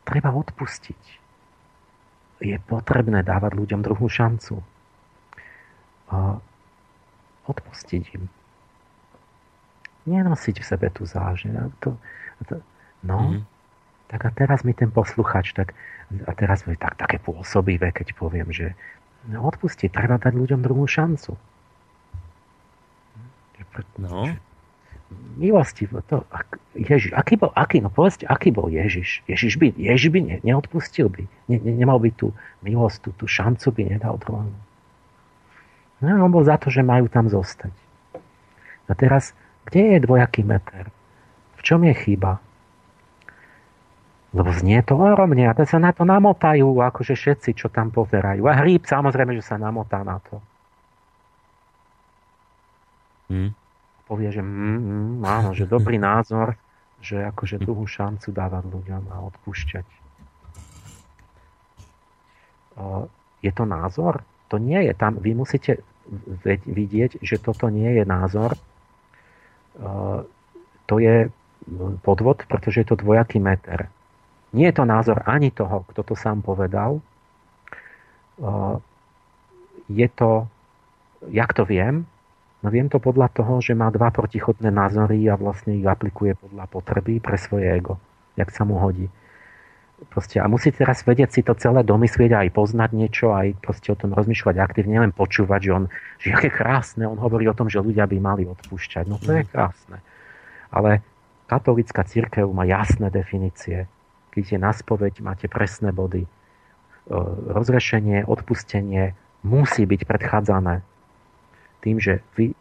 Treba 0.05 0.31
odpustiť. 0.33 1.03
Je 2.45 2.57
potrebné 2.69 3.25
dávať 3.25 3.57
ľuďom 3.57 3.81
druhú 3.81 4.07
šancu. 4.09 4.61
Odpustiť 7.45 8.05
im. 8.17 8.25
nenosiť 10.05 10.61
v 10.61 10.69
sebe 10.69 10.89
tú 10.93 11.09
zážne. 11.09 11.73
To, 11.81 11.97
to, 12.45 12.61
no, 13.01 13.17
mm-hmm. 13.17 13.43
tak 14.13 14.21
a 14.29 14.31
teraz 14.37 14.61
mi 14.65 14.77
ten 14.77 14.93
posluchač, 14.93 15.57
tak, 15.57 15.73
a 16.29 16.33
teraz 16.37 16.69
mi 16.69 16.77
tak, 16.77 17.01
také 17.01 17.17
pôsobivé, 17.17 17.89
keď 17.93 18.13
poviem, 18.13 18.53
že 18.53 18.77
no, 19.33 19.49
odpusti, 19.49 19.89
treba 19.89 20.21
dať 20.21 20.37
ľuďom 20.37 20.61
druhú 20.61 20.85
šancu. 20.85 21.33
No 23.97 24.29
milostivé. 25.37 26.03
To, 26.11 26.23
ak, 26.31 26.59
Ježiš, 26.75 27.15
aký 27.15 27.39
bol, 27.39 27.51
aký, 27.55 27.83
no 27.83 27.91
povedzte, 27.91 28.27
aký 28.27 28.55
bol 28.55 28.71
Ježiš? 28.71 29.23
Ježiš 29.27 29.59
by, 29.59 29.75
Ježiš 29.75 30.09
by 30.11 30.21
ne, 30.23 30.37
neodpustil 30.43 31.11
by. 31.11 31.25
Ne, 31.51 31.59
ne, 31.59 31.73
nemal 31.75 31.99
by 31.99 32.11
tú 32.15 32.31
milosť, 32.62 32.99
tú, 33.05 33.11
tú 33.15 33.27
šancu 33.27 33.71
by 33.75 33.83
nedal 33.97 34.19
druhému. 34.19 34.59
No, 36.05 36.21
on 36.21 36.31
bol 36.31 36.45
za 36.45 36.61
to, 36.61 36.69
že 36.69 36.85
majú 36.85 37.09
tam 37.09 37.33
zostať. 37.33 37.73
A 38.85 38.93
teraz, 38.93 39.33
kde 39.65 39.97
je 39.97 40.05
dvojaký 40.05 40.45
meter? 40.45 40.93
V 41.57 41.61
čom 41.65 41.81
je 41.89 41.95
chyba? 41.97 42.45
Lebo 44.35 44.51
znie 44.51 44.83
to 44.83 44.99
ohromne 44.99 45.47
a 45.47 45.55
to 45.55 45.62
sa 45.62 45.79
na 45.79 45.95
to 45.95 46.03
namotajú, 46.03 46.67
akože 46.67 47.15
všetci, 47.15 47.55
čo 47.55 47.71
tam 47.71 47.95
pozerajú. 47.95 48.43
A 48.51 48.59
hríb 48.61 48.83
samozrejme, 48.83 49.33
že 49.39 49.47
sa 49.47 49.57
namotá 49.57 50.03
na 50.03 50.19
to. 50.19 50.43
Hmm. 53.31 53.57
Povie, 54.05 54.29
že 54.29 54.45
mm, 54.45 55.21
mm, 55.21 55.25
áno, 55.25 55.51
že 55.57 55.65
dobrý 55.65 55.97
názor, 55.97 56.61
že 57.05 57.25
akože 57.25 57.61
druhú 57.61 57.85
šancu 57.85 58.33
dávať 58.33 58.65
ľuďom 58.69 59.03
a 59.13 59.17
odpúšťať. 59.29 59.87
Je 63.45 63.53
to 63.53 63.65
názor? 63.69 64.25
To 64.49 64.57
nie 64.57 64.81
je 64.89 64.95
tam. 64.97 65.21
Vy 65.21 65.37
musíte 65.37 65.85
vidieť, 66.65 67.21
že 67.21 67.37
toto 67.37 67.69
nie 67.69 67.93
je 68.01 68.05
názor. 68.09 68.57
To 70.89 70.95
je 70.97 71.29
podvod, 72.01 72.45
pretože 72.49 72.85
je 72.85 72.89
to 72.89 73.01
dvojaký 73.01 73.41
meter. 73.41 73.89
Nie 74.57 74.73
je 74.73 74.77
to 74.81 74.85
názor 74.89 75.23
ani 75.29 75.53
toho, 75.53 75.85
kto 75.93 76.03
to 76.03 76.15
sám 76.17 76.41
povedal. 76.41 77.05
Je 79.93 80.09
to, 80.09 80.49
jak 81.29 81.53
to 81.53 81.69
viem? 81.69 82.09
No 82.65 82.73
viem 82.73 82.89
to 82.89 82.97
podľa 82.97 83.29
toho, 83.29 83.61
že 83.61 83.77
má 83.77 83.93
dva 83.93 84.09
protichodné 84.09 84.73
názory 84.73 85.29
a 85.29 85.37
vlastne 85.37 85.77
ich 85.77 85.85
aplikuje 85.85 86.33
podľa 86.33 86.65
potreby 86.73 87.21
pre 87.21 87.37
svoje 87.37 87.69
ego, 87.69 88.01
jak 88.41 88.49
sa 88.49 88.65
mu 88.65 88.81
hodí. 88.81 89.12
Proste, 90.11 90.41
a 90.41 90.49
musí 90.49 90.73
teraz 90.73 91.05
vedieť 91.05 91.31
si 91.31 91.41
to 91.45 91.53
celé 91.55 91.85
domyslieť 91.85 92.31
a 92.35 92.43
aj 92.45 92.51
poznať 92.57 92.91
niečo, 92.97 93.37
aj 93.37 93.61
proste 93.61 93.93
o 93.93 93.97
tom 93.97 94.17
rozmýšľať 94.17 94.57
aktívne, 94.59 95.01
len 95.01 95.12
počúvať, 95.12 95.61
že 95.61 95.71
on, 95.71 95.85
že 96.19 96.29
aké 96.33 96.49
krásne, 96.49 97.05
on 97.05 97.21
hovorí 97.21 97.47
o 97.47 97.57
tom, 97.57 97.69
že 97.69 97.85
ľudia 97.85 98.09
by 98.09 98.17
mali 98.19 98.43
odpúšťať. 98.49 99.05
No 99.07 99.21
to 99.21 99.37
je 99.37 99.45
mhm. 99.45 99.51
krásne. 99.53 99.97
Ale 100.73 101.05
katolická 101.47 102.03
církev 102.09 102.49
má 102.49 102.65
jasné 102.65 103.12
definície 103.12 103.87
keď 104.35 104.45
je 104.51 104.59
na 104.59 104.75
spoveď, 104.75 105.23
máte 105.23 105.47
presné 105.47 105.95
body. 105.95 106.27
Rozrešenie, 107.55 108.27
odpustenie 108.27 109.15
musí 109.47 109.87
byť 109.87 110.03
predchádzané 110.03 110.83
tým, 111.85 112.01
že 112.01 112.24
vy 112.41 112.57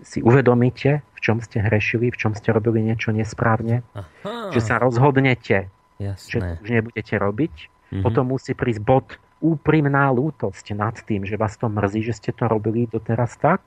si 0.00 0.24
uvedomíte, 0.24 1.04
v 1.04 1.20
čom 1.20 1.44
ste 1.44 1.60
hrešili, 1.60 2.08
v 2.08 2.16
čom 2.16 2.32
ste 2.32 2.56
robili 2.56 2.80
niečo 2.80 3.12
nesprávne, 3.12 3.84
Aha. 3.92 4.48
že 4.48 4.64
sa 4.64 4.80
rozhodnete, 4.80 5.68
Jasné. 6.00 6.30
že 6.32 6.38
to 6.40 6.52
už 6.64 6.70
nebudete 6.72 7.14
robiť. 7.20 7.54
Mm-hmm. 7.68 8.02
Potom 8.02 8.32
musí 8.32 8.56
prísť 8.56 8.80
bod 8.80 9.06
úprimná 9.44 10.08
lútosť 10.08 10.72
nad 10.72 10.96
tým, 10.96 11.28
že 11.28 11.36
vás 11.36 11.60
to 11.60 11.68
mrzí, 11.68 12.00
že 12.08 12.16
ste 12.16 12.30
to 12.32 12.48
robili 12.48 12.88
doteraz 12.88 13.36
tak. 13.36 13.60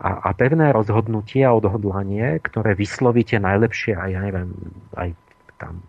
A, 0.00 0.24
a 0.24 0.28
pevné 0.32 0.72
rozhodnutie 0.72 1.44
a 1.44 1.52
odhodlanie, 1.52 2.40
ktoré 2.40 2.72
vyslovíte 2.72 3.36
najlepšie 3.36 3.92
aj, 3.92 4.08
ja 4.08 4.20
neviem, 4.24 4.48
aj 4.96 5.12
tam 5.60 5.84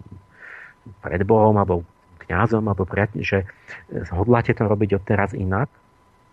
pred 1.04 1.24
Bohom 1.24 1.56
alebo 1.56 1.88
kňazom 2.28 2.68
alebo 2.68 2.84
priateľ, 2.84 3.22
že 3.24 3.48
hodláte 4.12 4.52
to 4.52 4.68
robiť 4.68 5.00
odteraz 5.00 5.32
inak, 5.32 5.72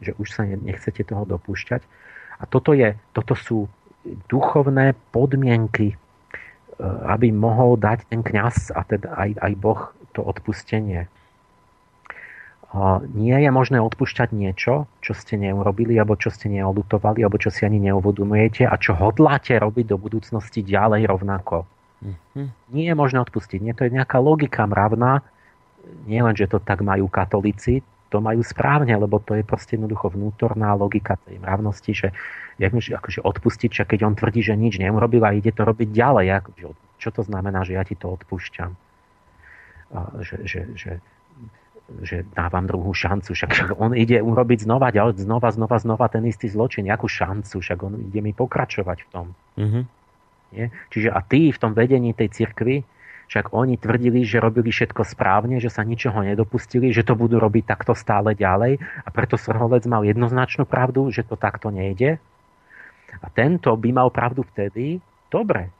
že 0.02 0.18
už 0.18 0.28
sa 0.34 0.42
nechcete 0.44 1.06
toho 1.06 1.22
dopúšťať. 1.24 1.82
A 2.38 2.44
toto, 2.46 2.74
je, 2.74 2.98
toto 3.14 3.38
sú 3.38 3.70
duchovné 4.30 4.98
podmienky, 5.14 5.94
e, 5.94 5.96
aby 7.08 7.30
mohol 7.30 7.78
dať 7.78 8.10
ten 8.10 8.20
kňaz 8.20 8.74
a 8.74 8.82
teda 8.82 9.14
aj, 9.14 9.30
aj 9.38 9.52
Boh 9.58 9.80
to 10.14 10.22
odpustenie. 10.22 11.10
Nie 13.14 13.38
je 13.38 13.50
možné 13.54 13.78
odpúšťať 13.78 14.34
niečo, 14.34 14.90
čo 14.98 15.14
ste 15.14 15.38
neurobili, 15.38 15.94
alebo 15.94 16.18
čo 16.18 16.34
ste 16.34 16.50
neolutovali, 16.50 17.22
alebo 17.22 17.38
čo 17.38 17.54
si 17.54 17.62
ani 17.62 17.78
neuvedomujete 17.78 18.66
a 18.66 18.74
čo 18.74 18.98
hodláte 18.98 19.54
robiť 19.54 19.94
do 19.94 19.96
budúcnosti 19.98 20.66
ďalej 20.66 21.06
rovnako. 21.06 21.70
Mm-hmm. 22.02 22.46
Nie 22.74 22.90
je 22.90 22.94
možné 22.98 23.22
odpustiť. 23.22 23.62
Nie, 23.62 23.78
to 23.78 23.86
je 23.86 23.94
nejaká 23.94 24.18
logika 24.18 24.66
mravná. 24.66 25.22
Nie 26.10 26.26
len, 26.26 26.34
že 26.34 26.50
to 26.50 26.58
tak 26.58 26.82
majú 26.82 27.06
katolíci, 27.06 27.86
to 28.14 28.22
majú 28.22 28.46
správne, 28.46 28.94
lebo 28.94 29.18
to 29.18 29.34
je 29.34 29.42
proste 29.42 29.74
jednoducho 29.74 30.14
vnútorná 30.14 30.70
logika 30.78 31.18
tej 31.26 31.42
mravnosti, 31.42 31.90
že 31.90 32.08
jak 32.62 32.70
mi 32.70 32.78
akože 32.78 33.26
odpustiť, 33.26 33.82
čak 33.82 33.86
keď 33.90 34.06
on 34.06 34.14
tvrdí, 34.14 34.38
že 34.38 34.54
nič 34.54 34.78
neurobil 34.78 35.18
a 35.26 35.34
ide 35.34 35.50
to 35.50 35.66
robiť 35.66 35.90
ďalej. 35.90 36.26
Akože, 36.38 36.64
čo 37.02 37.10
to 37.10 37.26
znamená, 37.26 37.66
že 37.66 37.74
ja 37.74 37.82
ti 37.82 37.98
to 37.98 38.14
odpúšťam? 38.14 38.70
A, 38.70 40.22
že, 40.22 40.46
že, 40.46 40.60
že, 40.78 40.92
že 42.06 42.16
dávam 42.38 42.70
druhú 42.70 42.94
šancu, 42.94 43.34
však 43.34 43.74
on 43.82 43.98
ide 43.98 44.22
urobiť 44.22 44.62
znova, 44.62 44.94
znova, 44.94 45.50
znova, 45.50 45.76
znova 45.82 46.06
ten 46.06 46.22
istý 46.30 46.46
zločin, 46.46 46.86
nejakú 46.86 47.10
šancu, 47.10 47.58
však 47.58 47.78
on 47.82 47.98
ide 47.98 48.22
mi 48.22 48.30
pokračovať 48.30 48.98
v 49.02 49.08
tom. 49.10 49.26
Mm-hmm. 49.58 49.84
Nie? 50.54 50.70
Čiže 50.94 51.10
a 51.10 51.18
tí 51.26 51.50
v 51.50 51.58
tom 51.58 51.74
vedení 51.74 52.14
tej 52.14 52.30
cirkvi, 52.30 52.86
však 53.28 53.50
oni 53.56 53.80
tvrdili, 53.80 54.22
že 54.22 54.42
robili 54.42 54.68
všetko 54.68 55.04
správne, 55.04 55.58
že 55.60 55.72
sa 55.72 55.84
ničoho 55.86 56.20
nedopustili, 56.24 56.92
že 56.92 57.06
to 57.06 57.16
budú 57.16 57.40
robiť 57.40 57.64
takto 57.64 57.96
stále 57.96 58.36
ďalej 58.36 58.80
a 58.80 59.08
preto 59.08 59.40
Srholec 59.40 59.88
mal 59.88 60.04
jednoznačnú 60.04 60.68
pravdu, 60.68 61.08
že 61.08 61.24
to 61.24 61.34
takto 61.34 61.72
nejde. 61.72 62.20
A 63.22 63.26
tento 63.30 63.72
by 63.78 63.90
mal 63.94 64.08
pravdu 64.10 64.42
vtedy, 64.42 64.98
dobre, 65.30 65.70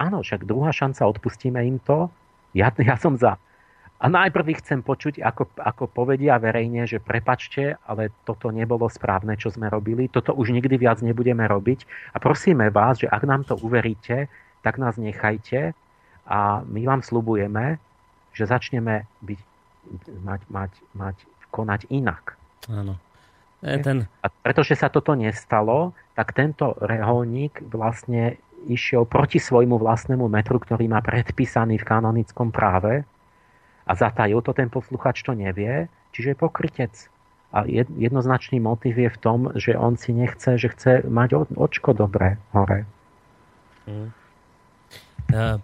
áno, 0.00 0.24
však 0.24 0.48
druhá 0.48 0.72
šanca, 0.72 1.06
odpustíme 1.06 1.60
im 1.62 1.78
to, 1.78 2.08
ja, 2.56 2.72
ja 2.80 2.96
som 2.98 3.14
za. 3.14 3.38
A 4.04 4.10
najprv 4.10 4.52
ich 4.52 4.60
chcem 4.60 4.84
počuť, 4.84 5.22
ako, 5.22 5.48
ako 5.56 5.88
povedia 5.88 6.36
verejne, 6.36 6.84
že 6.84 7.00
prepačte, 7.00 7.78
ale 7.88 8.12
toto 8.26 8.50
nebolo 8.52 8.90
správne, 8.90 9.38
čo 9.38 9.48
sme 9.48 9.70
robili, 9.70 10.10
toto 10.10 10.34
už 10.34 10.50
nikdy 10.50 10.76
viac 10.76 11.00
nebudeme 11.00 11.46
robiť. 11.46 12.12
A 12.12 12.20
prosíme 12.20 12.68
vás, 12.68 13.00
že 13.00 13.08
ak 13.08 13.22
nám 13.24 13.48
to 13.48 13.56
uveríte, 13.56 14.28
tak 14.60 14.76
nás 14.76 15.00
nechajte 15.00 15.72
a 16.24 16.64
my 16.64 16.80
vám 16.88 17.04
slubujeme, 17.04 17.78
že 18.32 18.48
začneme 18.48 19.06
byť, 19.22 19.40
mať, 20.24 20.40
mať, 20.50 20.72
mať, 20.96 21.16
konať 21.52 21.80
inak. 21.92 22.34
Áno. 22.68 22.96
E, 23.62 23.78
ten... 23.80 24.08
A 24.24 24.26
pretože 24.28 24.74
sa 24.74 24.88
toto 24.88 25.12
nestalo, 25.14 25.92
tak 26.16 26.32
tento 26.32 26.74
reholník 26.80 27.62
vlastne 27.68 28.40
išiel 28.64 29.04
proti 29.04 29.36
svojmu 29.36 29.76
vlastnému 29.76 30.24
metru, 30.26 30.56
ktorý 30.56 30.88
má 30.88 31.04
predpísaný 31.04 31.80
v 31.80 31.88
kanonickom 31.88 32.48
práve 32.48 33.04
a 33.84 33.92
zatajil 33.92 34.40
to 34.40 34.56
ten 34.56 34.72
posluchač 34.72 35.20
to 35.20 35.36
nevie, 35.36 35.92
čiže 36.16 36.32
je 36.32 36.40
pokrytec. 36.40 36.94
A 37.54 37.68
jednoznačný 37.70 38.58
motiv 38.58 38.98
je 38.98 39.06
v 39.06 39.20
tom, 39.20 39.38
že 39.54 39.78
on 39.78 39.94
si 39.94 40.10
nechce, 40.10 40.58
že 40.58 40.74
chce 40.74 40.92
mať 41.06 41.54
očko 41.54 41.94
dobré 41.94 42.40
hore. 42.50 42.82
Hmm. 43.86 44.10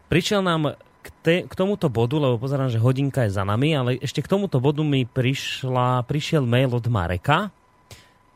Prišiel 0.08 0.40
nám 0.40 0.78
k, 1.04 1.08
te, 1.20 1.34
k 1.46 1.52
tomuto 1.52 1.92
bodu, 1.92 2.16
lebo 2.16 2.40
pozerám, 2.40 2.72
že 2.72 2.82
hodinka 2.82 3.28
je 3.28 3.34
za 3.34 3.44
nami, 3.44 3.76
ale 3.76 3.90
ešte 4.00 4.24
k 4.24 4.30
tomuto 4.30 4.58
bodu 4.58 4.80
mi 4.80 5.04
prišla, 5.04 6.04
prišiel 6.04 6.44
mail 6.44 6.72
od 6.72 6.86
Mareka, 6.88 7.52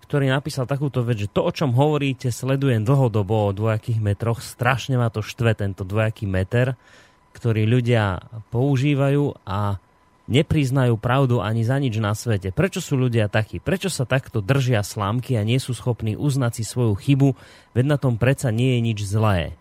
ktorý 0.05 0.29
napísal 0.29 0.69
takúto 0.69 1.01
vec, 1.03 1.25
že 1.25 1.33
to, 1.33 1.45
o 1.45 1.51
čom 1.51 1.73
hovoríte, 1.75 2.29
sledujem 2.29 2.85
dlhodobo 2.85 3.51
o 3.51 3.57
dvojakých 3.57 3.99
metroch. 4.05 4.45
Strašne 4.45 5.01
ma 5.01 5.09
to 5.09 5.25
štve, 5.25 5.57
tento 5.57 5.83
dvojaký 5.83 6.29
meter 6.29 6.77
ktorý 7.35 7.67
ľudia 7.67 8.23
používajú 8.55 9.43
a 9.43 9.83
nepriznajú 10.31 10.97
pravdu 10.97 11.43
ani 11.43 11.67
za 11.67 11.77
nič 11.77 11.99
na 12.01 12.15
svete. 12.17 12.55
Prečo 12.55 12.81
sú 12.81 12.97
ľudia 12.97 13.29
takí? 13.29 13.61
Prečo 13.61 13.93
sa 13.93 14.09
takto 14.09 14.41
držia 14.41 14.81
slámky 14.81 15.37
a 15.37 15.45
nie 15.45 15.59
sú 15.61 15.77
schopní 15.77 16.17
uznať 16.17 16.63
si 16.63 16.65
svoju 16.65 16.95
chybu, 16.97 17.37
veď 17.77 17.85
na 17.85 17.99
tom 18.01 18.17
predsa 18.17 18.55
nie 18.55 18.79
je 18.79 18.81
nič 18.81 18.99
zlé? 19.05 19.59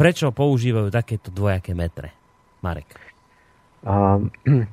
Prečo 0.00 0.32
používajú 0.32 0.88
takéto 0.88 1.28
dvojaké 1.28 1.76
metre? 1.76 2.16
Marek. 2.64 2.88
Um, 3.84 4.32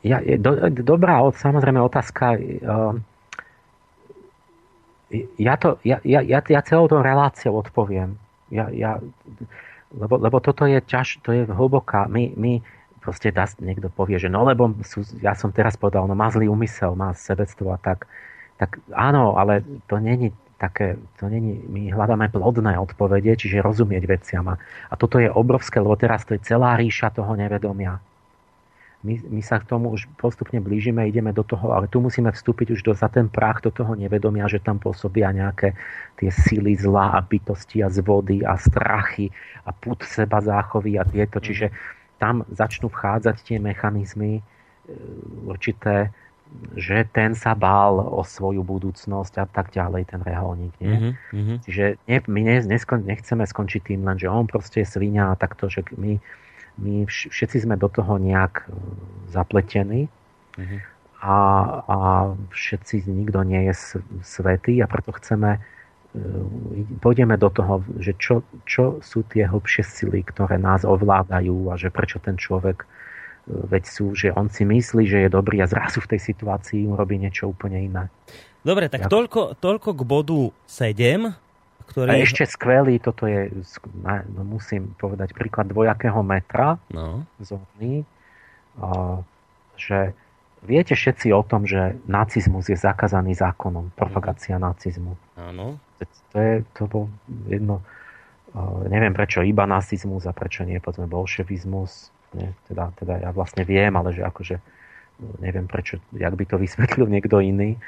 ja, 0.00 0.24
do, 0.40 0.72
dobrá, 0.80 1.20
samozrejme 1.28 1.76
otázka. 1.84 2.40
Um, 2.64 3.04
ja, 5.36 5.60
to, 5.60 5.76
ja, 5.84 6.00
ja, 6.08 6.24
ja 6.24 6.60
celou 6.64 6.88
tou 6.88 7.04
reláciou 7.04 7.60
odpoviem. 7.60 8.16
Ja, 8.48 8.72
ja, 8.72 8.96
lebo, 9.92 10.16
lebo 10.16 10.40
toto 10.40 10.64
je 10.64 10.80
ťaž, 10.80 11.20
to 11.20 11.36
je 11.36 11.44
hlboká. 11.44 12.08
My, 12.08 12.32
my 12.32 12.64
proste 13.04 13.28
dá, 13.28 13.44
niekto 13.60 13.92
povie, 13.92 14.16
že 14.16 14.32
no 14.32 14.48
lebo 14.48 14.72
sú, 14.88 15.04
ja 15.20 15.36
som 15.36 15.52
teraz 15.52 15.76
povedal, 15.76 16.08
no 16.08 16.16
má 16.16 16.32
zlý 16.32 16.48
úmysel, 16.48 16.96
má 16.96 17.12
sebectvo 17.12 17.76
a 17.76 17.78
tak. 17.78 18.08
Tak 18.56 18.80
áno, 18.96 19.36
ale 19.36 19.60
to 19.84 20.00
není 20.00 20.32
také, 20.58 20.96
to 21.18 21.26
není, 21.26 21.60
my 21.66 21.90
hľadáme 21.90 22.30
plodné 22.30 22.78
odpovede, 22.78 23.34
čiže 23.34 23.64
rozumieť 23.64 24.04
veciam. 24.06 24.54
A 24.54 24.94
toto 24.94 25.18
je 25.18 25.28
obrovské, 25.28 25.82
lebo 25.82 25.98
teraz 25.98 26.22
to 26.24 26.38
je 26.38 26.44
celá 26.46 26.78
ríša 26.78 27.10
toho 27.10 27.34
nevedomia. 27.34 27.98
My, 29.04 29.20
my 29.20 29.42
sa 29.44 29.60
k 29.60 29.68
tomu 29.68 29.92
už 29.92 30.08
postupne 30.16 30.56
blížime, 30.64 31.04
ideme 31.04 31.28
do 31.36 31.44
toho, 31.44 31.76
ale 31.76 31.92
tu 31.92 32.00
musíme 32.00 32.32
vstúpiť 32.32 32.72
už 32.72 32.80
do, 32.80 32.92
za 32.96 33.12
ten 33.12 33.28
prach 33.28 33.60
do 33.60 33.68
toho 33.68 33.92
nevedomia, 33.92 34.48
že 34.48 34.64
tam 34.64 34.80
pôsobia 34.80 35.28
nejaké 35.28 35.76
tie 36.16 36.32
sily 36.32 36.72
zla 36.80 37.12
a 37.12 37.20
bytosti 37.20 37.84
a 37.84 37.92
zvody 37.92 38.40
a 38.40 38.56
strachy 38.56 39.28
a 39.68 39.76
put 39.76 40.00
seba 40.08 40.40
záchovy 40.40 40.96
a 40.96 41.04
tieto. 41.04 41.36
Čiže 41.36 41.68
tam 42.16 42.48
začnú 42.48 42.88
vchádzať 42.88 43.36
tie 43.44 43.60
mechanizmy 43.60 44.40
e, 44.40 44.42
určité, 45.44 46.08
že 46.74 47.06
ten 47.10 47.34
sa 47.34 47.54
bál 47.54 47.98
o 47.98 48.22
svoju 48.22 48.62
budúcnosť 48.62 49.34
a 49.42 49.46
tak 49.46 49.74
ďalej, 49.74 50.10
ten 50.10 50.20
reholník. 50.22 50.74
Nie? 50.78 51.14
Mm-hmm. 51.30 51.56
Čiže 51.66 51.84
ne, 52.06 52.18
my 52.26 52.40
ne, 52.42 52.56
neskon, 52.66 53.02
nechceme 53.02 53.46
skončiť 53.46 53.82
tým 53.94 54.00
len, 54.06 54.18
že 54.18 54.30
on 54.30 54.46
proste 54.46 54.82
je 54.82 54.88
svinia 54.90 55.30
a 55.30 55.38
takto, 55.38 55.66
že 55.70 55.86
my, 55.98 56.18
my 56.78 57.06
všetci 57.06 57.66
sme 57.66 57.78
do 57.78 57.90
toho 57.90 58.18
nejak 58.18 58.66
e, 58.66 58.74
zapletení 59.30 60.06
mm-hmm. 60.58 60.78
a, 61.22 61.36
a 61.86 61.98
všetci, 62.50 63.06
nikto 63.06 63.42
nie 63.46 63.70
je 63.70 63.74
svetý 64.22 64.82
a 64.82 64.90
preto 64.90 65.14
chceme 65.14 65.58
e, 65.58 65.60
pôjdeme 67.02 67.34
do 67.38 67.50
toho, 67.50 67.82
že 67.98 68.14
čo, 68.18 68.46
čo 68.66 68.98
sú 69.02 69.26
tie 69.30 69.46
hlbšie 69.46 69.82
sily, 69.86 70.26
ktoré 70.26 70.58
nás 70.58 70.86
ovládajú 70.86 71.70
a 71.70 71.78
že 71.78 71.90
prečo 71.90 72.18
ten 72.18 72.34
človek 72.34 72.86
veď 73.46 73.84
sú, 73.84 74.16
že 74.16 74.32
on 74.32 74.48
si 74.48 74.64
myslí, 74.64 75.04
že 75.04 75.18
je 75.24 75.28
dobrý 75.28 75.60
a 75.60 75.68
zrazu 75.68 76.00
v 76.00 76.16
tej 76.16 76.20
situácii 76.32 76.88
urobí 76.88 77.20
niečo 77.20 77.52
úplne 77.52 77.84
iné. 77.84 78.04
Dobre, 78.64 78.88
tak 78.88 79.12
toľko, 79.12 79.60
toľko 79.60 79.90
k 79.92 80.02
bodu 80.08 80.40
7. 80.64 81.36
Ktorý... 81.84 82.08
A 82.08 82.24
ešte 82.24 82.48
skvelý, 82.48 82.96
toto 82.96 83.28
je, 83.28 83.52
no 84.08 84.42
musím 84.48 84.96
povedať, 84.96 85.36
príklad 85.36 85.68
dvojakého 85.68 86.24
metra 86.24 86.80
no. 86.88 87.28
zóny, 87.44 88.08
že 89.76 90.16
viete 90.64 90.96
všetci 90.96 91.28
o 91.36 91.44
tom, 91.44 91.68
že 91.68 92.00
nacizmus 92.08 92.72
je 92.72 92.78
zakázaný 92.80 93.36
zákonom, 93.36 93.92
propagácia 93.92 94.56
nacizmu. 94.56 95.20
Áno. 95.36 95.76
To, 96.32 96.36
je, 96.40 96.64
to 96.72 96.88
bol 96.88 97.12
jedno, 97.52 97.84
neviem 98.88 99.12
prečo 99.12 99.44
iba 99.44 99.68
nacizmus 99.68 100.24
a 100.24 100.32
prečo 100.32 100.64
nie, 100.64 100.80
povedzme, 100.80 101.04
bolševizmus, 101.04 102.13
nie? 102.34 102.50
Teda, 102.68 102.90
teda 102.98 103.22
ja 103.22 103.30
vlastne 103.30 103.62
viem, 103.62 103.94
ale 103.94 104.12
že 104.12 104.22
akože 104.26 104.56
neviem 105.38 105.70
prečo, 105.70 106.02
jak 106.14 106.34
by 106.34 106.44
to 106.44 106.56
vysvetlil 106.58 107.06
niekto 107.06 107.38
iný. 107.38 107.78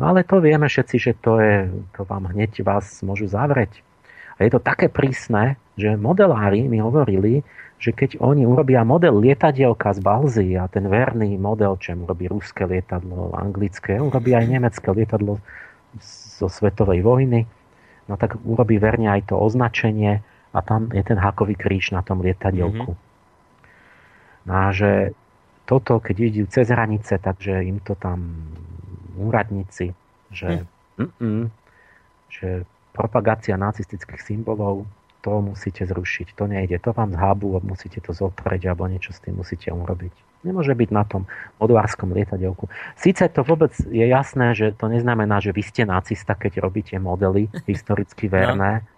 No 0.00 0.10
ale 0.10 0.24
to 0.24 0.40
vieme 0.40 0.66
všetci, 0.66 0.96
že 0.96 1.12
to, 1.20 1.38
je, 1.38 1.70
to 1.94 2.02
vám 2.08 2.32
hneď 2.32 2.64
vás 2.64 3.04
môžu 3.04 3.28
zavrieť. 3.28 3.84
A 4.40 4.42
je 4.42 4.50
to 4.50 4.58
také 4.58 4.90
prísne, 4.90 5.54
že 5.78 5.94
modelári 5.94 6.66
mi 6.66 6.82
hovorili, 6.82 7.46
že 7.78 7.94
keď 7.94 8.18
oni 8.18 8.48
urobia 8.48 8.82
model 8.82 9.20
lietadielka 9.22 9.94
z 9.94 10.00
Balzy 10.02 10.48
a 10.58 10.66
ten 10.66 10.88
verný 10.88 11.38
model, 11.38 11.78
čo 11.78 11.94
urobí 11.94 12.26
ruské 12.26 12.66
lietadlo, 12.66 13.34
anglické, 13.36 14.00
urobí 14.00 14.34
aj 14.34 14.46
nemecké 14.48 14.88
lietadlo 14.90 15.38
zo 16.38 16.48
svetovej 16.50 17.04
vojny, 17.06 17.46
no 18.10 18.14
tak 18.18 18.40
urobí 18.42 18.80
verne 18.82 19.12
aj 19.12 19.30
to 19.30 19.38
označenie 19.38 20.24
a 20.54 20.58
tam 20.62 20.90
je 20.90 21.02
ten 21.02 21.18
hákový 21.18 21.54
kríž 21.54 21.94
na 21.94 22.02
tom 22.02 22.22
lietadielku. 22.22 22.94
Mm-hmm. 22.94 23.03
No 24.44 24.68
a 24.68 24.76
že 24.76 25.16
toto, 25.64 26.00
keď 26.00 26.16
idú 26.20 26.44
cez 26.48 26.68
hranice, 26.68 27.16
takže 27.16 27.64
im 27.64 27.80
to 27.80 27.96
tam 27.96 28.44
úradníci, 29.16 29.96
že, 30.28 30.68
hm. 31.00 31.48
že 32.28 32.68
propagácia 32.92 33.56
nacistických 33.56 34.20
symbolov, 34.20 34.84
to 35.24 35.40
musíte 35.40 35.88
zrušiť, 35.88 36.36
to 36.36 36.44
nejde, 36.44 36.76
to 36.84 36.92
vám 36.92 37.16
zhábu 37.16 37.56
musíte 37.64 37.96
to 38.04 38.12
zotrieť 38.12 38.68
alebo 38.68 38.84
niečo 38.92 39.16
s 39.16 39.24
tým 39.24 39.40
musíte 39.40 39.72
urobiť. 39.72 40.12
Nemôže 40.44 40.76
byť 40.76 40.90
na 40.92 41.08
tom 41.08 41.24
modulárskom 41.56 42.12
lietadielku. 42.12 42.68
Sice 43.00 43.32
to 43.32 43.40
vôbec 43.40 43.72
je 43.88 44.04
jasné, 44.04 44.52
že 44.52 44.76
to 44.76 44.92
neznamená, 44.92 45.40
že 45.40 45.56
vy 45.56 45.64
ste 45.64 45.88
nacista, 45.88 46.36
keď 46.36 46.60
robíte 46.60 46.92
modely 47.00 47.48
historicky 47.64 48.28
verné, 48.28 48.84
no. 48.84 48.88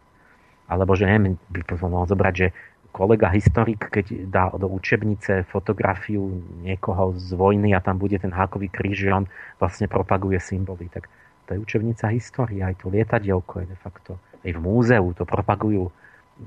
alebo 0.67 0.99
že 0.99 1.07
neviem, 1.07 1.39
by 1.55 1.63
to 1.63 1.79
mohol 1.87 2.11
zobrať, 2.11 2.35
že 2.35 2.49
kolega 2.97 3.29
historik, 3.29 3.93
keď 3.93 4.25
dá 4.33 4.49
do 4.57 4.73
učebnice 4.73 5.45
fotografiu 5.53 6.41
niekoho 6.65 7.13
z 7.21 7.37
vojny 7.37 7.77
a 7.77 7.85
tam 7.85 8.01
bude 8.01 8.17
ten 8.17 8.33
hákový 8.33 8.73
kríž, 8.73 9.05
že 9.05 9.13
on 9.13 9.29
vlastne 9.61 9.85
propaguje 9.85 10.41
symboly, 10.41 10.89
tak 10.89 11.13
to 11.45 11.53
je 11.53 11.61
učebnica 11.61 12.09
histórie, 12.17 12.65
aj 12.65 12.81
to 12.81 12.89
lietadielko 12.89 13.61
je 13.61 13.67
de 13.69 13.79
facto, 13.85 14.17
aj 14.41 14.51
v 14.57 14.61
múzeu 14.65 15.13
to 15.13 15.29
propagujú 15.29 15.93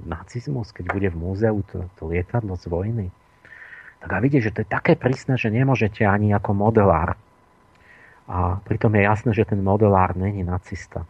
nacizmus, 0.09 0.73
keď 0.73 0.85
bude 0.89 1.09
v 1.13 1.17
múzeu 1.21 1.61
to, 1.69 1.85
to 2.01 2.09
lietadlo 2.09 2.57
z 2.57 2.65
vojny. 2.65 3.07
Tak 4.01 4.09
a 4.09 4.17
vidíte, 4.17 4.49
že 4.49 4.53
to 4.57 4.61
je 4.65 4.73
také 4.73 4.97
prísne, 4.97 5.37
že 5.37 5.53
nemôžete 5.53 6.01
ani 6.01 6.33
ako 6.33 6.57
modelár. 6.57 7.13
A 8.29 8.61
pritom 8.65 8.93
je 8.95 9.03
jasné, 9.05 9.31
že 9.33 9.49
ten 9.49 9.59
modelár 9.59 10.13
není 10.17 10.45
nacista. 10.45 11.03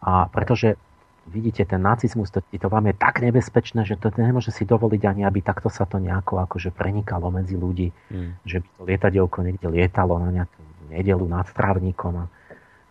A 0.00 0.26
pretože 0.32 0.80
vidíte, 1.28 1.64
ten 1.64 1.82
nacizmus, 1.84 2.32
to, 2.32 2.40
to 2.40 2.68
vám 2.68 2.88
je 2.88 2.94
tak 2.96 3.20
nebezpečné, 3.20 3.84
že 3.84 4.00
to 4.00 4.08
nemôže 4.16 4.50
si 4.50 4.64
dovoliť 4.64 5.02
ani, 5.04 5.22
aby 5.28 5.44
takto 5.44 5.68
sa 5.68 5.84
to 5.84 6.00
nejako 6.00 6.40
akože 6.42 6.72
prenikalo 6.72 7.28
medzi 7.28 7.54
ľudí. 7.54 7.92
Mm. 8.10 8.40
Že 8.48 8.56
by 8.64 8.68
to 8.72 8.80
lietadielko 8.88 9.38
niekde 9.44 9.68
lietalo 9.68 10.16
na 10.18 10.28
nejakú 10.32 10.60
nedelu 10.88 11.24
nad 11.28 11.46
trávnikom 11.52 12.12
a 12.16 12.24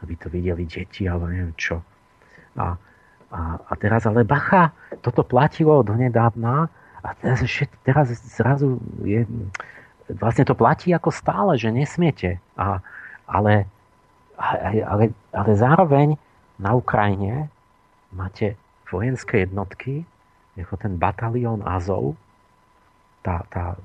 aby 0.06 0.14
to 0.16 0.30
videli 0.30 0.70
deti 0.70 1.10
alebo 1.10 1.26
neviem 1.28 1.54
čo. 1.58 1.82
A, 2.58 2.78
a, 3.34 3.40
a 3.58 3.74
teraz 3.76 4.06
ale 4.06 4.22
bacha, 4.22 4.72
toto 5.02 5.26
platilo 5.26 5.82
do 5.82 5.98
nedávna 5.98 6.70
a 7.02 7.10
teraz, 7.18 7.42
teraz 7.82 8.14
zrazu 8.38 8.78
je, 9.02 9.26
vlastne 10.14 10.46
to 10.46 10.54
platí 10.54 10.94
ako 10.94 11.10
stále, 11.10 11.58
že 11.58 11.74
nesmiete. 11.74 12.38
A, 12.54 12.80
ale, 13.26 13.66
ale, 14.38 15.12
ale 15.34 15.52
zároveň 15.58 16.16
na 16.62 16.78
Ukrajine 16.78 17.50
máte 18.12 18.60
vojenské 18.88 19.44
jednotky, 19.44 20.08
ako 20.58 20.76
ten 20.80 20.98
batalión 20.98 21.62
Azov, 21.62 22.18
tá, 23.22 23.46
tá 23.52 23.78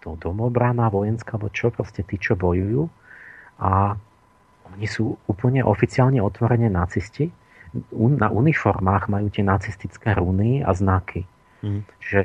to 0.00 0.14
domobrana 0.16 0.88
vojenská, 0.88 1.36
alebo 1.36 1.50
čo, 1.50 1.68
proste 1.74 2.06
tí, 2.06 2.16
čo 2.16 2.38
bojujú. 2.38 2.86
A 3.58 3.98
oni 4.74 4.86
sú 4.86 5.18
úplne 5.26 5.66
oficiálne 5.66 6.22
otvorene 6.22 6.70
nacisti. 6.70 7.28
Na 7.98 8.30
uniformách 8.32 9.10
majú 9.10 9.28
tie 9.28 9.44
nacistické 9.44 10.14
runy 10.16 10.62
a 10.62 10.72
znaky. 10.72 11.26
Mm. 11.60 11.82
Čiže 12.00 12.20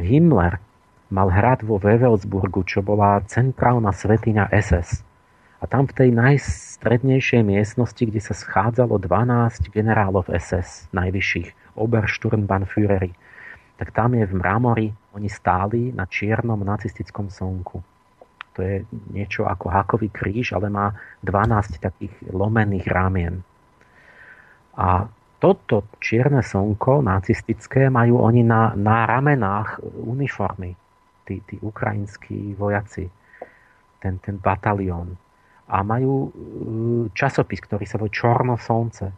Himmler 0.00 0.62
mal 1.10 1.28
hrad 1.28 1.66
vo 1.66 1.76
Wewelsburgu, 1.82 2.62
čo 2.64 2.80
bola 2.80 3.20
centrálna 3.26 3.90
svetiňa 3.90 4.54
SS. 4.54 5.02
A 5.60 5.68
tam 5.68 5.84
v 5.84 5.92
tej 5.92 6.10
najstrednejšej 6.16 7.44
miestnosti, 7.44 8.00
kde 8.00 8.16
sa 8.16 8.32
schádzalo 8.32 8.96
12 8.96 9.68
generálov 9.68 10.32
SS, 10.32 10.88
najvyšších, 10.96 11.76
Obersturmbannführery, 11.76 13.12
tak 13.76 13.92
tam 13.92 14.16
je 14.16 14.24
v 14.24 14.34
mramori, 14.40 14.88
oni 15.12 15.28
stáli 15.28 15.92
na 15.92 16.08
čiernom 16.08 16.64
nacistickom 16.64 17.28
slnku. 17.28 17.84
To 18.56 18.58
je 18.64 18.88
niečo 19.12 19.44
ako 19.44 19.68
hakový 19.68 20.08
kríž, 20.08 20.56
ale 20.56 20.72
má 20.72 20.96
12 21.24 21.76
takých 21.76 22.12
lomených 22.32 22.86
rámien. 22.88 23.44
A 24.80 25.12
toto 25.40 25.84
čierne 26.00 26.40
slnko 26.40 27.04
nacistické 27.04 27.92
majú 27.92 28.20
oni 28.24 28.44
na, 28.44 28.72
na 28.76 29.04
ramenách 29.04 29.84
uniformy, 30.08 30.72
tí, 31.28 31.44
tí 31.44 31.60
ukrajinskí 31.60 32.56
vojaci, 32.56 33.12
ten, 34.00 34.16
ten 34.24 34.40
batalión 34.40 35.20
a 35.70 35.86
majú 35.86 36.14
e, 36.26 36.28
časopis, 37.14 37.62
ktorý 37.62 37.86
sa 37.86 38.02
volá 38.02 38.10
Čorno 38.10 38.58
slnce. 38.58 39.14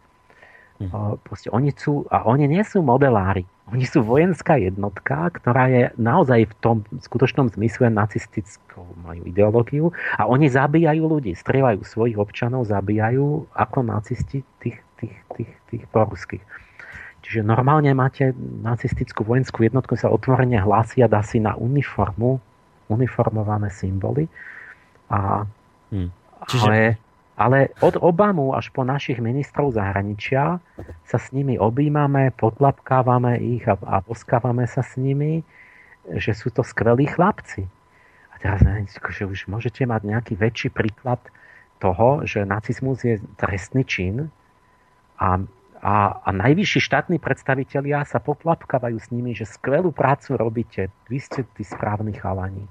Mm. 0.83 1.17
Proste 1.25 1.49
oni 1.49 1.73
sú, 1.73 2.05
a 2.13 2.27
oni 2.29 2.45
nie 2.51 2.61
sú 2.67 2.85
modelári. 2.85 3.47
Oni 3.71 3.87
sú 3.87 4.03
vojenská 4.03 4.59
jednotka, 4.59 5.31
ktorá 5.33 5.71
je 5.71 5.83
naozaj 5.97 6.51
v 6.51 6.55
tom 6.61 6.77
skutočnom 7.01 7.49
zmysle 7.55 7.89
nacistickou, 7.89 8.85
majú 9.07 9.23
ideológiu 9.25 9.85
a 10.19 10.27
oni 10.27 10.51
zabíjajú 10.51 11.03
ľudí, 11.07 11.33
strieľajú 11.39 11.81
svojich 11.87 12.19
občanov, 12.19 12.67
zabíjajú 12.67 13.49
ako 13.55 13.79
nacisti 13.87 14.43
tých, 14.59 14.83
tých, 14.99 15.17
tých, 15.39 15.53
tých 15.71 15.85
proruských. 15.95 16.43
Čiže 17.23 17.47
normálne 17.47 17.95
máte 17.95 18.35
nacistickú 18.67 19.23
vojenskú 19.23 19.63
jednotku, 19.63 19.95
sa 19.95 20.11
otvorene 20.11 20.59
hlásia, 20.59 21.07
dá 21.07 21.23
si 21.23 21.39
na 21.39 21.55
uniformu 21.55 22.43
uniformované 22.93 23.73
symboly 23.73 24.29
a 25.09 25.49
hmm. 25.89 26.22
Čiže... 26.49 26.67
Ale, 26.67 26.81
ale 27.37 27.59
od 27.81 27.97
Obamu 27.99 28.53
až 28.55 28.71
po 28.71 28.85
našich 28.85 29.19
ministrov 29.19 29.75
zahraničia 29.75 30.61
sa 31.07 31.19
s 31.19 31.33
nimi 31.33 31.57
objímame, 31.57 32.31
potlapkávame 32.37 33.41
ich 33.41 33.65
a, 33.67 33.75
a 33.79 34.05
poskávame 34.05 34.69
sa 34.69 34.85
s 34.85 35.01
nimi, 35.01 35.43
že 36.07 36.35
sú 36.35 36.51
to 36.51 36.67
skvelí 36.67 37.07
chlapci. 37.07 37.67
A 38.33 38.35
teraz 38.43 38.63
že 39.15 39.25
už 39.25 39.47
môžete 39.47 39.87
mať 39.87 40.03
nejaký 40.03 40.35
väčší 40.35 40.69
príklad 40.75 41.23
toho, 41.83 42.23
že 42.23 42.47
nacizmus 42.47 43.03
je 43.03 43.19
trestný 43.39 43.83
čin 43.83 44.31
a, 45.19 45.43
a, 45.83 45.95
a 46.23 46.29
najvyšší 46.31 46.79
štátni 46.79 47.19
predstavitelia 47.19 48.07
sa 48.07 48.23
potlapkávajú 48.23 48.99
s 49.03 49.11
nimi, 49.11 49.35
že 49.35 49.51
skvelú 49.51 49.91
prácu 49.91 50.39
robíte, 50.39 50.95
vy 51.11 51.19
ste 51.19 51.43
tí 51.59 51.67
správni 51.67 52.15
chalani. 52.15 52.67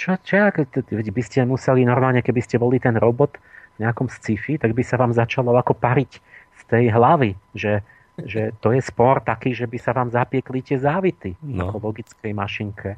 Čo, 0.00 0.16
čo, 0.24 0.48
by 0.88 1.22
ste 1.22 1.44
museli 1.44 1.84
normálne, 1.84 2.24
keby 2.24 2.40
ste 2.40 2.56
boli 2.56 2.80
ten 2.80 2.96
robot 2.96 3.36
v 3.76 3.84
nejakom 3.84 4.08
sci-fi, 4.08 4.56
tak 4.56 4.72
by 4.72 4.80
sa 4.80 4.96
vám 4.96 5.12
začalo 5.12 5.52
ako 5.60 5.76
pariť 5.76 6.12
z 6.56 6.62
tej 6.64 6.88
hlavy, 6.88 7.36
že, 7.52 7.84
že 8.16 8.56
to 8.64 8.72
je 8.72 8.80
spor 8.80 9.20
taký, 9.20 9.52
že 9.52 9.68
by 9.68 9.76
sa 9.76 9.92
vám 9.92 10.08
zapiekli 10.08 10.64
tie 10.64 10.80
závity 10.80 11.36
no. 11.44 11.68
ako 11.68 11.92
logickej 11.92 12.32
mašinke. 12.32 12.96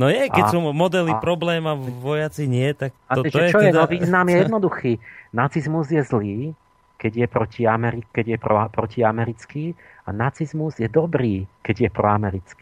No 0.00 0.08
je, 0.08 0.32
keď 0.32 0.48
a, 0.48 0.52
sú 0.56 0.64
modely 0.72 1.12
a, 1.12 1.20
problém 1.20 1.60
a 1.68 1.76
vojaci 1.76 2.48
nie, 2.48 2.72
tak 2.72 2.96
to, 3.12 3.20
a 3.20 3.28
to 3.28 3.36
je 3.36 3.52
čo 3.52 3.60
teda... 3.60 3.68
je? 3.68 3.72
No 3.76 3.84
význam 3.84 4.26
je 4.32 4.36
jednoduchý. 4.48 4.92
Nacizmus 5.36 5.92
je 5.92 6.00
zlý, 6.00 6.36
keď 6.96 7.12
je, 7.20 7.26
proti 7.28 7.62
Ameri- 7.68 8.08
keď 8.08 8.26
je 8.32 8.38
pro, 8.40 8.56
protiamerický 8.72 9.76
a 10.04 10.12
nacizmus 10.12 10.80
je 10.80 10.88
dobrý, 10.88 11.44
keď 11.60 11.76
je 11.84 11.88
proamerický. 11.92 12.59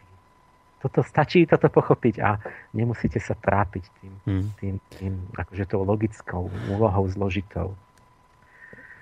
Toto 0.78 1.02
stačí 1.02 1.42
toto 1.42 1.66
pochopiť 1.66 2.14
a 2.22 2.38
nemusíte 2.70 3.18
sa 3.18 3.34
trápiť 3.34 3.84
tým, 3.98 4.12
hmm. 4.26 4.46
tým, 4.62 4.74
tým 4.94 5.14
akože 5.34 5.64
tou 5.66 5.82
logickou 5.82 6.46
úlohou 6.70 7.05
zložitou. 7.10 7.74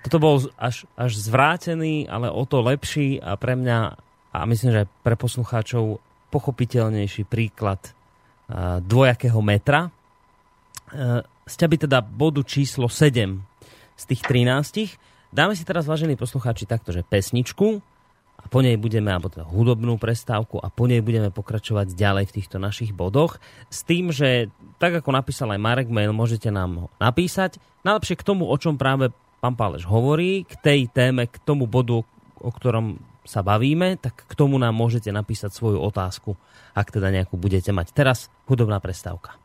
Toto 0.01 0.17
bol 0.17 0.35
až, 0.57 0.89
až 0.97 1.11
zvrátený, 1.19 2.09
ale 2.09 2.33
o 2.33 2.43
to 2.49 2.65
lepší 2.65 3.21
a 3.21 3.37
pre 3.37 3.53
mňa 3.53 3.79
a 4.37 4.45
myslím, 4.45 4.71
že 4.73 4.89
pre 5.01 5.17
poslucháčov 5.17 5.97
pochopiteľnejší 6.29 7.25
príklad 7.25 7.81
uh, 7.81 8.83
dvojakého 8.83 9.39
metra. 9.41 9.89
Z 11.47 11.55
by 11.67 11.77
teda 11.83 11.99
bodu 11.99 12.43
číslo 12.47 12.87
7 12.87 13.43
z 13.97 14.03
tých 14.07 14.21
13. 14.23 15.35
Dáme 15.35 15.51
si 15.57 15.67
teraz, 15.67 15.83
vážení 15.83 16.15
poslucháči, 16.15 16.63
takto, 16.63 16.95
že 16.95 17.03
pesničku 17.03 17.83
po 18.47 18.63
nej 18.63 18.79
budeme, 18.79 19.11
alebo 19.11 19.27
teda 19.27 19.45
hudobnú 19.45 19.99
prestávku 19.99 20.57
a 20.57 20.71
po 20.71 20.87
nej 20.87 21.03
budeme 21.03 21.29
pokračovať 21.29 21.93
ďalej 21.93 22.31
v 22.31 22.35
týchto 22.41 22.57
našich 22.57 22.95
bodoch. 22.95 23.37
S 23.69 23.83
tým, 23.83 24.09
že 24.09 24.49
tak 24.81 24.95
ako 24.97 25.13
napísal 25.13 25.51
aj 25.53 25.59
Marek 25.61 25.89
Mail, 25.91 26.15
môžete 26.15 26.49
nám 26.49 26.71
ho 26.75 26.87
napísať. 26.97 27.59
Najlepšie 27.83 28.15
k 28.19 28.27
tomu, 28.27 28.47
o 28.47 28.55
čom 28.57 28.79
práve 28.79 29.13
pán 29.43 29.53
Páleš 29.53 29.85
hovorí, 29.85 30.43
k 30.47 30.53
tej 30.59 30.79
téme, 30.89 31.29
k 31.29 31.37
tomu 31.43 31.69
bodu, 31.69 32.01
o 32.41 32.49
ktorom 32.49 32.99
sa 33.27 33.43
bavíme, 33.43 33.99
tak 33.99 34.23
k 34.23 34.33
tomu 34.33 34.55
nám 34.55 34.71
môžete 34.71 35.11
napísať 35.11 35.51
svoju 35.51 35.83
otázku, 35.83 36.39
ak 36.71 36.87
teda 36.95 37.11
nejakú 37.11 37.35
budete 37.35 37.75
mať. 37.75 37.91
Teraz 37.91 38.31
hudobná 38.47 38.79
prestávka. 38.79 39.35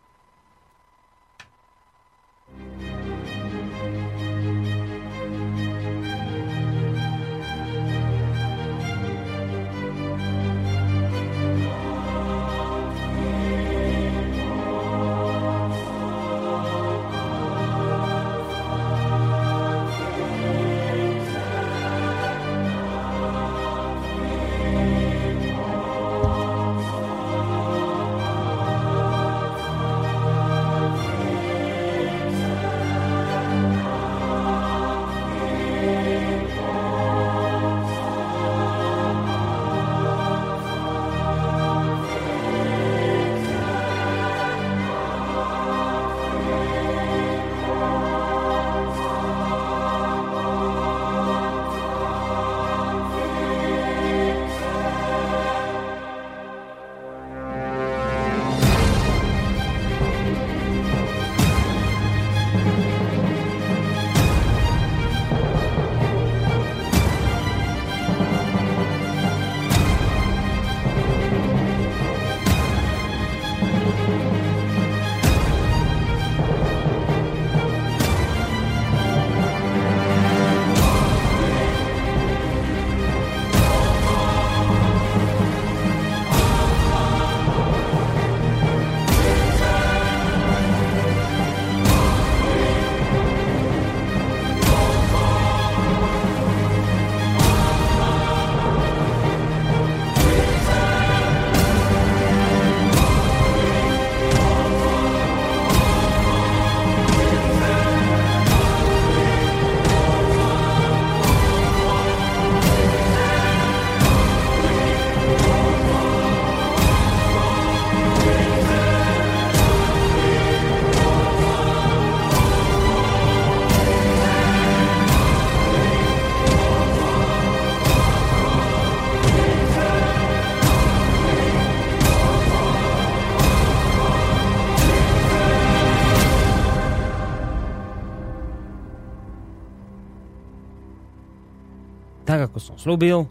Slúbil. 142.79 143.27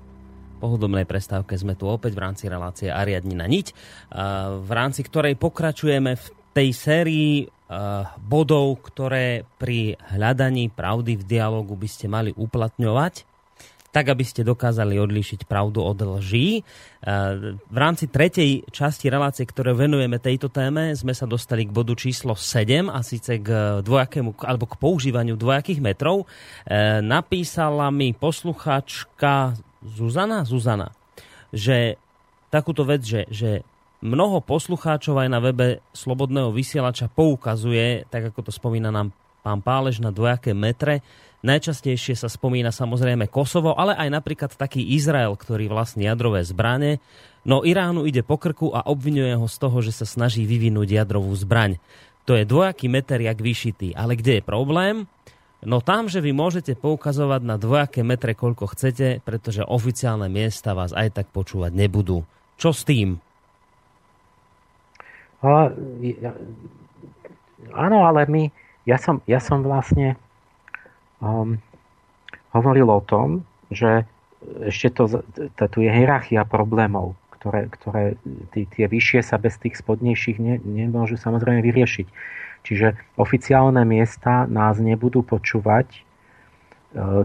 Po 0.62 0.68
hudobnej 0.70 1.10
prestávke 1.10 1.58
sme 1.58 1.74
tu 1.74 1.90
opäť 1.90 2.14
v 2.14 2.22
rámci 2.22 2.46
relácie 2.46 2.94
Ariadnina 2.94 3.50
niť, 3.50 3.68
v 4.62 4.72
rámci 4.76 5.02
ktorej 5.02 5.34
pokračujeme 5.40 6.14
v 6.14 6.26
tej 6.54 6.70
sérii 6.76 7.50
bodov, 8.22 8.84
ktoré 8.84 9.48
pri 9.58 9.96
hľadaní 10.12 10.70
pravdy 10.70 11.18
v 11.18 11.24
dialogu 11.24 11.74
by 11.74 11.88
ste 11.90 12.12
mali 12.12 12.36
uplatňovať 12.36 13.31
tak 13.92 14.08
aby 14.08 14.24
ste 14.24 14.48
dokázali 14.48 14.96
odlíšiť 14.96 15.44
pravdu 15.44 15.84
od 15.84 16.00
lží. 16.00 16.60
E, 16.60 16.62
v 17.52 17.78
rámci 17.78 18.08
tretej 18.08 18.64
časti 18.72 19.12
relácie, 19.12 19.44
ktoré 19.44 19.76
venujeme 19.76 20.16
tejto 20.16 20.48
téme, 20.48 20.96
sme 20.96 21.12
sa 21.12 21.28
dostali 21.28 21.68
k 21.68 21.76
bodu 21.76 21.92
číslo 22.00 22.34
7 22.34 22.88
a 22.88 23.04
síce 23.04 23.44
k 23.44 23.84
dvojakému, 23.84 24.40
alebo 24.48 24.66
k 24.66 24.80
používaniu 24.80 25.36
dvojakých 25.36 25.84
metrov. 25.84 26.24
E, 26.24 27.04
napísala 27.04 27.92
mi 27.92 28.16
posluchačka 28.16 29.60
Zuzana, 29.84 30.48
Zuzana, 30.48 30.96
že 31.52 32.00
takúto 32.48 32.88
vec, 32.88 33.04
že, 33.04 33.28
že 33.28 33.68
mnoho 34.00 34.40
poslucháčov 34.40 35.20
aj 35.20 35.30
na 35.30 35.40
webe 35.44 35.84
Slobodného 35.92 36.56
vysielača 36.56 37.12
poukazuje, 37.12 38.08
tak 38.08 38.32
ako 38.32 38.48
to 38.48 38.52
spomína 38.56 38.90
nám 38.90 39.12
pán 39.42 39.60
Pálež, 39.60 40.00
na 40.00 40.14
dvojaké 40.14 40.54
metre, 40.54 41.02
Najčastejšie 41.42 42.14
sa 42.14 42.30
spomína 42.30 42.70
samozrejme 42.70 43.26
Kosovo, 43.26 43.74
ale 43.74 43.98
aj 43.98 44.10
napríklad 44.14 44.54
taký 44.54 44.94
Izrael, 44.94 45.34
ktorý 45.34 45.74
vlastní 45.74 46.06
jadrové 46.06 46.46
zbrane. 46.46 47.02
No 47.42 47.66
Iránu 47.66 48.06
ide 48.06 48.22
po 48.22 48.38
krku 48.38 48.70
a 48.78 48.86
obvinuje 48.86 49.34
ho 49.34 49.50
z 49.50 49.58
toho, 49.58 49.82
že 49.82 49.90
sa 49.90 50.06
snaží 50.06 50.46
vyvinúť 50.46 51.02
jadrovú 51.02 51.34
zbraň. 51.34 51.82
To 52.30 52.38
je 52.38 52.46
dvojaký 52.46 52.86
meter 52.94 53.18
jak 53.18 53.42
vyšitý. 53.42 53.98
Ale 53.98 54.14
kde 54.14 54.38
je 54.38 54.44
problém? 54.46 55.10
No 55.66 55.82
tam, 55.82 56.10
že 56.10 56.22
vy 56.22 56.30
môžete 56.30 56.78
poukazovať 56.78 57.42
na 57.42 57.58
dvojaké 57.58 58.06
metre, 58.06 58.38
koľko 58.38 58.74
chcete, 58.78 59.26
pretože 59.26 59.66
oficiálne 59.66 60.30
miesta 60.30 60.78
vás 60.78 60.94
aj 60.94 61.22
tak 61.22 61.28
počúvať 61.34 61.74
nebudú. 61.74 62.22
Čo 62.62 62.70
s 62.70 62.86
tým? 62.86 63.18
A, 65.42 65.74
ja, 66.02 66.38
áno, 67.74 68.06
ale 68.06 68.30
my 68.30 68.44
ja 68.86 68.98
som, 69.02 69.22
ja 69.26 69.42
som 69.42 69.66
vlastne 69.66 70.18
um, 71.22 71.62
hovoril 72.52 72.92
o 72.92 73.02
tom, 73.02 73.48
že 73.72 74.04
ešte 74.66 74.90
to, 74.98 75.22
tu 75.56 75.78
je 75.86 75.92
hierarchia 75.94 76.44
problémov, 76.44 77.14
ktoré, 77.38 77.70
ktoré 77.70 78.04
tí, 78.54 78.66
tie 78.68 78.86
vyššie 78.90 79.22
sa 79.22 79.38
bez 79.38 79.58
tých 79.62 79.78
spodnejších 79.78 80.38
ne, 80.42 80.58
nemôžu 80.62 81.16
samozrejme 81.16 81.62
vyriešiť. 81.62 82.08
Čiže 82.62 82.94
oficiálne 83.18 83.82
miesta 83.86 84.46
nás 84.46 84.78
nebudú 84.78 85.26
počúvať, 85.26 85.88
e, 85.94 86.00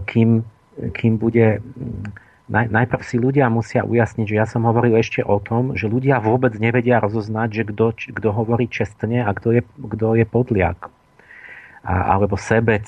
kým, 0.05 0.41
kým 0.93 1.13
bude... 1.21 1.61
Naj, 2.47 2.71
najprv 2.71 3.03
si 3.03 3.19
ľudia 3.19 3.51
musia 3.51 3.83
ujasniť, 3.83 4.23
že 4.23 4.39
ja 4.39 4.47
som 4.47 4.63
hovoril 4.63 4.95
ešte 4.95 5.19
o 5.19 5.35
tom, 5.35 5.75
že 5.75 5.91
ľudia 5.91 6.23
vôbec 6.23 6.55
nevedia 6.55 7.03
rozoznať, 7.03 7.49
že 7.51 7.63
kto, 8.07 8.29
hovorí 8.31 8.71
čestne 8.71 9.19
a 9.19 9.35
kto 9.35 9.51
je, 9.51 9.61
je 9.91 10.25
podliak. 10.25 10.87
A, 11.83 12.15
alebo 12.15 12.39
sebec 12.39 12.87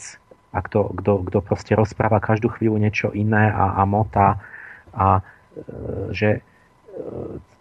a 0.50 0.60
kto, 0.66 0.94
kto, 0.98 1.12
kto 1.30 1.40
proste 1.46 1.74
rozpráva 1.78 2.18
každú 2.18 2.50
chvíľu 2.50 2.82
niečo 2.82 3.14
iné 3.14 3.54
a, 3.54 3.78
a 3.78 3.84
mota 3.86 4.42
a 4.94 5.20
e, 5.20 5.22
že 6.10 6.30
e, 6.38 6.42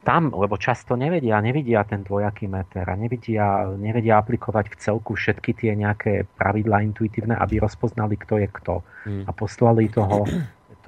tam, 0.09 0.33
lebo 0.33 0.57
často 0.57 0.97
nevedia, 0.97 1.37
nevidia 1.45 1.85
ten 1.85 2.01
dvojaký 2.01 2.49
meter 2.49 2.89
a 2.89 2.97
nevidia, 2.97 3.69
nevedia 3.77 4.17
aplikovať 4.17 4.73
v 4.73 4.77
celku 4.81 5.13
všetky 5.13 5.53
tie 5.53 5.77
nejaké 5.77 6.25
pravidlá 6.41 6.81
intuitívne, 6.81 7.37
aby 7.37 7.61
rozpoznali, 7.61 8.17
kto 8.17 8.41
je 8.41 8.49
kto. 8.49 8.75
Mm. 9.05 9.25
A 9.29 9.31
poslali 9.37 9.93
toho, 9.93 10.25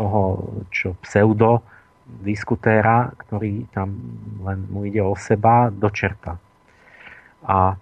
toho 0.00 0.20
čo 0.72 0.96
pseudo 1.04 1.60
diskutéra, 2.24 3.12
ktorý 3.12 3.68
tam 3.76 3.92
len 4.40 4.64
mu 4.72 4.88
ide 4.88 5.04
o 5.04 5.12
seba, 5.12 5.68
do 5.68 5.92
čerta. 5.92 6.40
A 7.44 7.76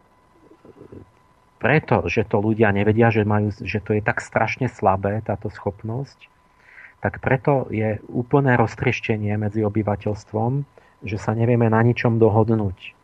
preto, 1.59 2.07
že 2.07 2.23
to 2.25 2.39
ľudia 2.39 2.71
nevedia, 2.71 3.11
že, 3.11 3.27
majú, 3.27 3.51
že 3.51 3.83
to 3.83 3.99
je 3.99 4.03
tak 4.03 4.23
strašne 4.23 4.71
slabé, 4.71 5.21
táto 5.27 5.51
schopnosť, 5.51 6.31
tak 6.99 7.23
preto 7.23 7.71
je 7.71 8.03
úplné 8.11 8.59
roztrieštenie 8.59 9.39
medzi 9.39 9.63
obyvateľstvom, 9.63 10.67
že 11.07 11.17
sa 11.19 11.35
nevieme 11.35 11.71
na 11.71 11.79
ničom 11.83 12.19
dohodnúť. 12.19 12.95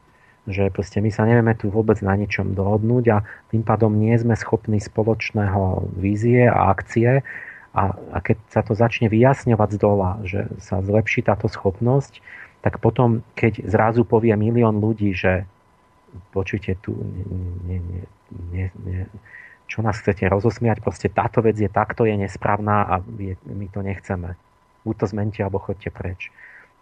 Že 0.50 0.74
proste 0.74 0.98
my 0.98 1.10
sa 1.14 1.24
nevieme 1.24 1.54
tu 1.54 1.70
vôbec 1.70 2.02
na 2.02 2.18
ničom 2.18 2.52
dohodnúť 2.58 3.04
a 3.14 3.18
tým 3.54 3.62
pádom 3.62 3.94
nie 3.94 4.12
sme 4.18 4.34
schopní 4.34 4.82
spoločného 4.82 5.94
vízie 5.94 6.50
a 6.50 6.74
akcie 6.74 7.22
a, 7.74 7.84
a 7.90 8.18
keď 8.22 8.38
sa 8.50 8.60
to 8.62 8.74
začne 8.74 9.10
vyjasňovať 9.10 9.70
z 9.74 9.78
dola, 9.78 10.10
že 10.22 10.46
sa 10.62 10.78
zlepší 10.82 11.26
táto 11.26 11.50
schopnosť, 11.50 12.22
tak 12.62 12.78
potom, 12.82 13.26
keď 13.38 13.66
zrazu 13.66 14.06
povie 14.06 14.34
milión 14.36 14.78
ľudí, 14.78 15.10
že 15.14 15.46
počujte, 16.30 16.78
tu 16.82 16.94
nie, 17.66 17.78
nie, 17.78 18.02
nie, 18.52 18.68
nie, 18.82 19.06
čo 19.64 19.80
nás 19.80 19.98
chcete 19.98 20.28
rozosmiať, 20.28 20.84
proste 20.84 21.08
táto 21.08 21.40
vec 21.40 21.56
je 21.56 21.70
takto, 21.72 22.04
je 22.04 22.14
nesprávna 22.14 22.84
a 22.84 22.94
je, 23.18 23.34
my 23.48 23.66
to 23.72 23.80
nechceme. 23.80 24.36
Buď 24.84 24.94
to 25.00 25.06
zmente, 25.08 25.40
alebo 25.40 25.58
chodte 25.58 25.88
preč. 25.88 26.28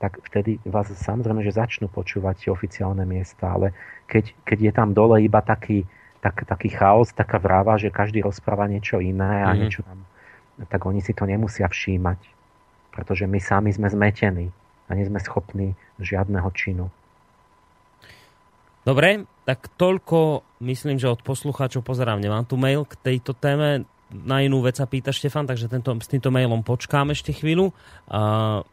Tak 0.03 0.19
vtedy 0.27 0.59
vás 0.67 0.91
samozrejme, 0.91 1.47
že 1.47 1.55
začnú 1.55 1.87
počúvať 1.87 2.51
oficiálne 2.51 3.07
miesta, 3.07 3.55
ale 3.55 3.71
keď, 4.11 4.35
keď 4.43 4.59
je 4.59 4.73
tam 4.75 4.89
dole 4.91 5.23
iba 5.23 5.39
taký, 5.39 5.87
tak, 6.19 6.43
taký 6.43 6.75
chaos, 6.75 7.15
taká 7.15 7.39
vráva, 7.39 7.79
že 7.79 7.95
každý 7.95 8.19
rozpráva 8.27 8.67
niečo 8.67 8.99
iné 8.99 9.47
a 9.47 9.55
mm-hmm. 9.55 9.61
niečo 9.63 9.87
tam, 9.87 10.03
tak 10.67 10.83
oni 10.83 10.99
si 10.99 11.15
to 11.15 11.23
nemusia 11.23 11.71
všímať. 11.71 12.19
Pretože 12.93 13.31
my 13.31 13.39
sami 13.39 13.71
sme 13.71 13.87
zmetení 13.89 14.51
a 14.91 14.99
nie 14.99 15.07
sme 15.07 15.23
schopní 15.23 15.79
žiadneho 16.03 16.51
činu. 16.51 16.91
Dobre, 18.83 19.31
tak 19.47 19.71
toľko, 19.79 20.43
myslím, 20.63 20.99
že 20.99 21.11
od 21.11 21.23
poslucháčov 21.23 21.87
pozerám, 21.87 22.19
nemám 22.19 22.43
tu 22.43 22.59
mail 22.59 22.83
k 22.83 22.99
tejto 22.99 23.31
téme. 23.35 23.87
Na 24.13 24.43
inú 24.43 24.61
vec 24.61 24.77
sa 24.77 24.91
pýta 24.91 25.15
Štefan, 25.15 25.49
takže 25.49 25.71
tento, 25.71 25.95
s 25.97 26.11
týmto 26.11 26.29
mailom 26.35 26.67
počkám 26.67 27.15
ešte 27.15 27.33
chvíľu. 27.33 27.71
Uh, 28.11 28.67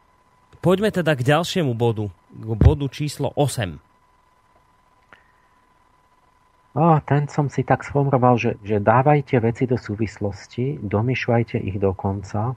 poďme 0.60 0.90
teda 0.90 1.14
k 1.14 1.22
ďalšiemu 1.24 1.72
bodu, 1.72 2.10
k 2.34 2.50
bodu 2.58 2.86
číslo 2.90 3.32
8. 3.38 3.78
Oh, 6.70 7.02
ten 7.02 7.26
som 7.26 7.50
si 7.50 7.66
tak 7.66 7.82
sformoval, 7.82 8.38
že, 8.38 8.54
že 8.62 8.78
dávajte 8.78 9.42
veci 9.42 9.66
do 9.66 9.74
súvislosti, 9.74 10.78
domýšľajte 10.78 11.58
ich 11.58 11.82
do 11.82 11.90
konca 11.94 12.54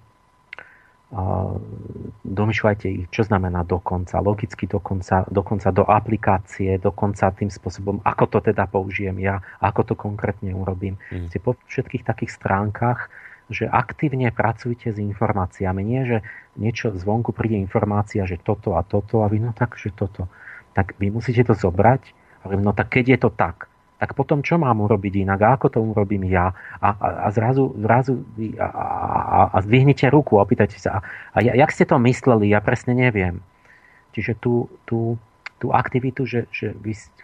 domýšľajte 2.24 2.88
ich, 2.90 3.06
čo 3.14 3.22
znamená 3.22 3.62
dokonca, 3.62 4.18
logicky 4.18 4.66
dokonca, 4.66 5.30
dokonca 5.30 5.70
do 5.70 5.86
aplikácie, 5.86 6.82
dokonca 6.82 7.30
tým 7.30 7.54
spôsobom, 7.54 8.02
ako 8.02 8.26
to 8.34 8.40
teda 8.50 8.66
použijem 8.66 9.22
ja, 9.22 9.38
ako 9.62 9.94
to 9.94 9.94
konkrétne 9.94 10.58
urobím. 10.58 10.98
Mm. 11.14 11.30
Si 11.30 11.38
po 11.38 11.54
všetkých 11.70 12.04
takých 12.10 12.34
stránkach, 12.34 13.14
že 13.52 13.70
aktívne 13.70 14.34
pracujte 14.34 14.90
s 14.90 14.98
informáciami. 14.98 15.82
Nie, 15.86 16.02
že 16.08 16.18
niečo 16.58 16.90
zvonku 16.96 17.36
príde 17.36 17.62
informácia, 17.62 18.26
že 18.26 18.42
toto 18.42 18.74
a 18.80 18.82
toto 18.82 19.22
a 19.22 19.30
vy 19.30 19.44
no 19.44 19.52
tak, 19.54 19.78
že 19.78 19.94
toto. 19.94 20.26
Tak 20.74 20.98
vy 20.98 21.14
musíte 21.14 21.46
to 21.46 21.54
zobrať 21.54 22.16
a 22.42 22.58
no 22.58 22.74
tak 22.74 22.90
keď 22.90 23.06
je 23.14 23.20
to 23.22 23.30
tak, 23.30 23.70
tak 24.02 24.18
potom 24.20 24.44
čo 24.44 24.60
mám 24.60 24.84
urobiť 24.84 25.24
inak? 25.24 25.40
A 25.40 25.48
ako 25.56 25.68
to 25.72 25.80
urobím 25.80 26.28
ja? 26.28 26.52
A, 26.84 26.90
a, 26.92 27.08
a 27.24 27.28
zrazu, 27.32 27.72
zrazu 27.80 28.26
a, 28.60 28.68
a, 28.68 29.40
a 29.54 29.58
zdvihnite 29.64 30.12
ruku 30.12 30.36
a 30.38 30.44
opýtajte 30.44 30.76
sa, 30.76 31.00
a, 31.00 31.02
a 31.32 31.40
jak 31.40 31.72
ste 31.72 31.88
to 31.88 31.96
mysleli? 32.02 32.52
Ja 32.52 32.60
presne 32.60 32.98
neviem. 32.98 33.40
Čiže 34.14 34.38
tú, 34.38 34.70
tú, 34.86 35.18
tú 35.58 35.72
aktivitu, 35.72 36.28
že, 36.28 36.52
že 36.52 36.76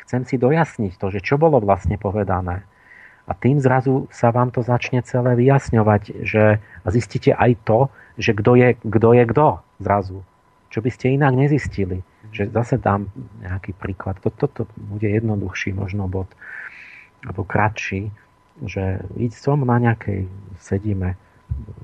chcem 0.07 0.23
si 0.25 0.39
dojasniť 0.39 0.97
to, 0.97 1.11
že 1.11 1.19
čo 1.21 1.37
bolo 1.37 1.61
vlastne 1.61 1.99
povedané. 1.99 2.63
A 3.29 3.37
tým 3.37 3.61
zrazu 3.61 4.09
sa 4.09 4.33
vám 4.33 4.49
to 4.49 4.65
začne 4.65 5.05
celé 5.05 5.37
vyjasňovať, 5.37 6.25
že 6.25 6.57
a 6.57 6.87
zistíte 6.89 7.29
aj 7.37 7.61
to, 7.61 7.79
že 8.17 8.33
kto 8.33 8.57
je 8.57 8.69
kto, 8.81 9.09
je 9.13 9.25
zrazu. 9.85 10.25
Čo 10.73 10.79
by 10.81 10.89
ste 10.89 11.13
inak 11.13 11.37
nezistili. 11.37 12.01
Že 12.29 12.53
zase 12.53 12.75
dám 12.77 13.09
nejaký 13.41 13.73
príklad. 13.73 14.21
Toto 14.21 14.45
to, 14.45 14.63
to 14.65 14.73
bude 14.77 15.05
jednoduchší 15.05 15.73
možno 15.73 16.05
bod 16.05 16.29
alebo 17.25 17.43
kratší, 17.43 18.11
že 18.63 19.03
som 19.35 19.63
na 19.63 19.75
nejakej, 19.79 20.27
sedíme, 20.59 21.19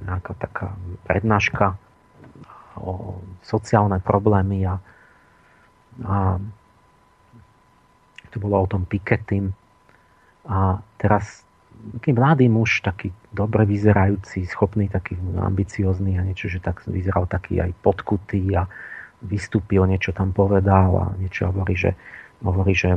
nejaká 0.04 0.32
taká 0.40 0.76
prednáška 1.08 1.76
o 2.76 3.20
sociálne 3.44 4.00
problémy 4.04 4.68
a, 4.68 4.76
a 6.04 6.40
to 8.32 8.38
bolo 8.40 8.64
o 8.64 8.68
tom 8.68 8.84
Piketim 8.84 9.56
a 10.44 10.84
teraz 11.00 11.48
taký 11.96 12.12
mladý 12.12 12.48
muž, 12.52 12.84
taký 12.84 13.16
dobre 13.32 13.64
vyzerajúci, 13.64 14.44
schopný, 14.48 14.92
taký 14.92 15.16
ambiciózny 15.40 16.20
a 16.20 16.26
niečo, 16.26 16.52
že 16.52 16.60
tak 16.60 16.84
vyzeral 16.88 17.28
taký 17.28 17.64
aj 17.64 17.72
podkutý 17.80 18.44
a 18.60 18.68
vystúpil, 19.26 19.84
niečo 19.90 20.14
tam 20.14 20.32
povedal 20.32 20.90
a 20.96 21.06
niečo 21.18 21.50
hovorí, 21.50 21.76
že 21.76 21.92
hovorí, 22.46 22.74
že, 22.78 22.94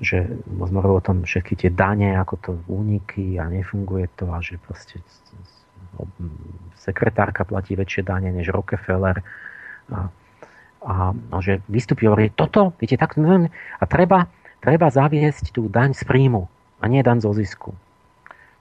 že 0.00 0.26
hovoril 0.50 0.98
o 0.98 1.04
tom 1.04 1.22
všetky 1.22 1.54
tie 1.54 1.70
dane, 1.70 2.16
ako 2.18 2.34
to 2.40 2.50
úniky 2.66 3.38
a 3.38 3.46
nefunguje 3.46 4.10
to 4.18 4.30
a 4.32 4.42
že 4.42 4.58
proste 4.58 4.98
sekretárka 6.74 7.46
platí 7.46 7.78
väčšie 7.78 8.02
dane 8.02 8.34
než 8.34 8.50
Rockefeller 8.50 9.22
a, 9.94 10.10
a, 10.84 10.94
a 11.14 11.36
že 11.38 11.62
vystupí 11.70 12.10
hovorí, 12.10 12.34
toto, 12.34 12.74
viete, 12.82 12.98
tak, 12.98 13.14
a 13.16 13.84
treba, 13.86 14.26
treba 14.58 14.90
zaviesť 14.90 15.54
tú 15.54 15.70
daň 15.70 15.94
z 15.94 16.02
príjmu 16.02 16.50
a 16.82 16.84
nie 16.90 17.00
daň 17.06 17.22
zo 17.22 17.30
zisku. 17.32 17.72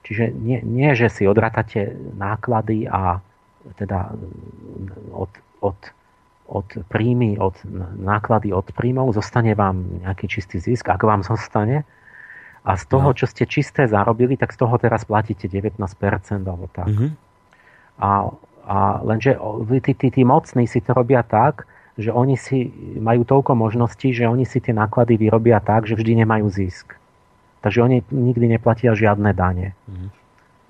Čiže 0.03 0.35
nie, 0.35 0.59
nie 0.61 0.91
že 0.99 1.07
si 1.07 1.23
odratate 1.23 1.95
náklady 2.19 2.91
a 2.91 3.23
teda 3.79 4.11
od, 5.15 5.31
od 5.63 5.79
od 6.53 6.85
príjmy, 6.85 7.41
od 7.41 7.57
náklady 7.97 8.53
od 8.53 8.69
príjmov, 8.69 9.17
zostane 9.17 9.57
vám 9.57 10.05
nejaký 10.05 10.29
čistý 10.29 10.61
zisk, 10.61 10.85
ak 10.93 11.01
vám 11.01 11.25
zostane. 11.25 11.81
A 12.63 12.79
z 12.79 12.85
toho, 12.87 13.11
no. 13.11 13.17
čo 13.17 13.27
ste 13.27 13.43
čisté 13.43 13.89
zarobili, 13.89 14.39
tak 14.39 14.53
z 14.55 14.61
toho 14.61 14.77
teraz 14.79 15.03
platíte 15.03 15.49
19% 15.51 15.75
alebo 16.47 16.71
tak. 16.71 16.87
Mm-hmm. 16.87 17.09
A, 17.99 18.31
a 18.69 18.77
lenže 19.03 19.35
tí, 19.83 19.91
tí, 19.97 20.07
tí 20.13 20.21
mocní 20.23 20.63
si 20.69 20.79
to 20.79 20.95
robia 20.95 21.25
tak, 21.27 21.67
že 21.99 22.13
oni 22.13 22.39
si 22.39 22.71
majú 22.95 23.27
toľko 23.27 23.57
možností, 23.57 24.15
že 24.15 24.29
oni 24.29 24.47
si 24.47 24.63
tie 24.63 24.71
náklady 24.71 25.19
vyrobia 25.19 25.59
tak, 25.59 25.89
že 25.89 25.99
vždy 25.99 26.23
nemajú 26.23 26.47
zisk. 26.47 26.95
Takže 27.59 27.83
oni 27.83 27.97
nikdy 28.07 28.55
neplatia 28.55 28.95
žiadne 28.95 29.35
dane. 29.35 29.75
Mm-hmm 29.89 30.22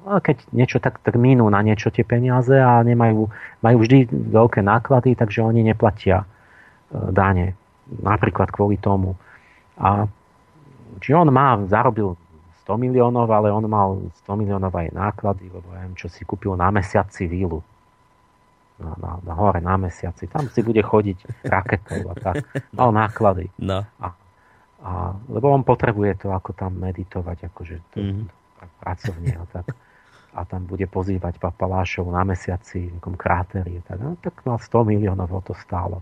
keď 0.03 0.37
niečo 0.51 0.77
tak, 0.83 0.99
tak 0.99 1.15
minú 1.15 1.47
na 1.47 1.63
niečo 1.63 1.91
tie 1.91 2.03
peniaze 2.03 2.53
a 2.53 2.83
nemajú, 2.83 3.31
majú 3.63 3.77
vždy 3.79 4.07
veľké 4.11 4.59
náklady, 4.59 5.15
takže 5.15 5.43
oni 5.43 5.63
neplatia 5.63 6.23
e, 6.23 6.27
dáne. 7.11 7.55
Napríklad 7.87 8.51
kvôli 8.51 8.79
tomu. 8.79 9.15
A 9.79 10.07
či 11.03 11.11
on 11.11 11.27
má, 11.31 11.59
zarobil 11.67 12.15
100 12.63 12.79
miliónov, 12.79 13.27
ale 13.27 13.51
on 13.51 13.63
mal 13.67 14.07
100 14.23 14.39
miliónov 14.39 14.71
aj 14.71 14.95
náklady, 14.95 15.51
lebo 15.51 15.67
ja 15.75 15.83
neviem, 15.83 15.99
čo 15.99 16.07
si 16.07 16.23
kúpil 16.23 16.55
na 16.55 16.71
mesiaci 16.71 17.27
vílu. 17.27 17.59
Na, 18.79 18.95
na, 18.97 19.11
na 19.21 19.33
hore 19.37 19.61
na 19.61 19.77
mesiaci. 19.77 20.27
Tam 20.27 20.49
si 20.49 20.63
bude 20.65 20.81
chodiť 20.81 21.45
raketou 21.45 22.09
a 22.09 22.13
tak. 22.17 22.35
Mal 22.73 22.89
náklady. 22.91 23.51
No. 23.61 23.85
A, 24.01 24.07
a, 24.83 24.91
lebo 25.29 25.51
on 25.53 25.61
potrebuje 25.61 26.25
to, 26.25 26.27
ako 26.33 26.55
tam 26.57 26.79
meditovať, 26.81 27.37
akože 27.51 27.75
to, 27.93 27.99
mm-hmm 27.99 28.27
pracovne 28.79 29.33
a 29.39 29.45
tak. 29.51 29.65
A 30.33 30.49
tam 30.49 30.65
bude 30.65 30.89
pozývať 30.89 31.37
papalášov 31.37 32.09
na 32.09 32.25
mesiaci, 32.25 32.89
v 32.89 32.97
nejakom 32.97 33.13
kráteri. 33.13 33.85
Tak, 33.85 33.97
no, 34.01 34.17
tak 34.17 34.33
mal 34.43 34.57
100 34.57 34.89
miliónov 34.89 35.29
ho 35.29 35.41
to 35.45 35.53
stálo. 35.61 36.01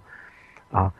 A, 0.71 0.95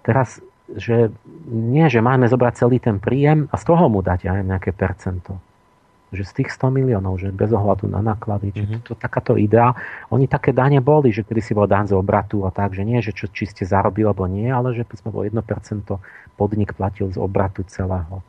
teraz, 0.00 0.40
že 0.72 1.12
nie, 1.52 1.84
že 1.92 2.00
máme 2.00 2.24
zobrať 2.24 2.52
celý 2.56 2.80
ten 2.80 2.96
príjem 2.96 3.52
a 3.52 3.60
z 3.60 3.64
toho 3.68 3.84
mu 3.92 4.00
dať 4.00 4.32
aj 4.32 4.40
nejaké 4.48 4.72
percento 4.72 5.36
že 6.14 6.24
z 6.24 6.32
tých 6.40 6.54
100 6.54 6.70
miliónov, 6.70 7.18
že 7.18 7.34
bez 7.34 7.50
ohľadu 7.50 7.90
na 7.90 8.00
náklady, 8.00 8.54
mm-hmm. 8.54 8.86
to, 8.86 8.94
to, 8.94 9.00
takáto 9.00 9.34
idea, 9.34 9.74
oni 10.08 10.30
také 10.30 10.54
dane 10.54 10.78
boli, 10.78 11.10
že 11.10 11.26
kedy 11.26 11.42
si 11.42 11.52
bol 11.52 11.66
dan 11.66 11.90
z 11.90 11.92
obratu 11.92 12.46
a 12.46 12.54
tak, 12.54 12.72
že 12.72 12.86
nie, 12.86 13.02
že 13.02 13.10
čo, 13.10 13.26
či 13.28 13.50
ste 13.50 13.66
zarobili 13.66 14.06
alebo 14.06 14.24
nie, 14.30 14.46
ale 14.48 14.72
že 14.72 14.86
sme 14.94 15.10
bol 15.10 15.26
1% 15.26 15.42
podnik 16.38 16.72
platil 16.78 17.10
z 17.10 17.18
obratu 17.18 17.66
celého. 17.66 18.22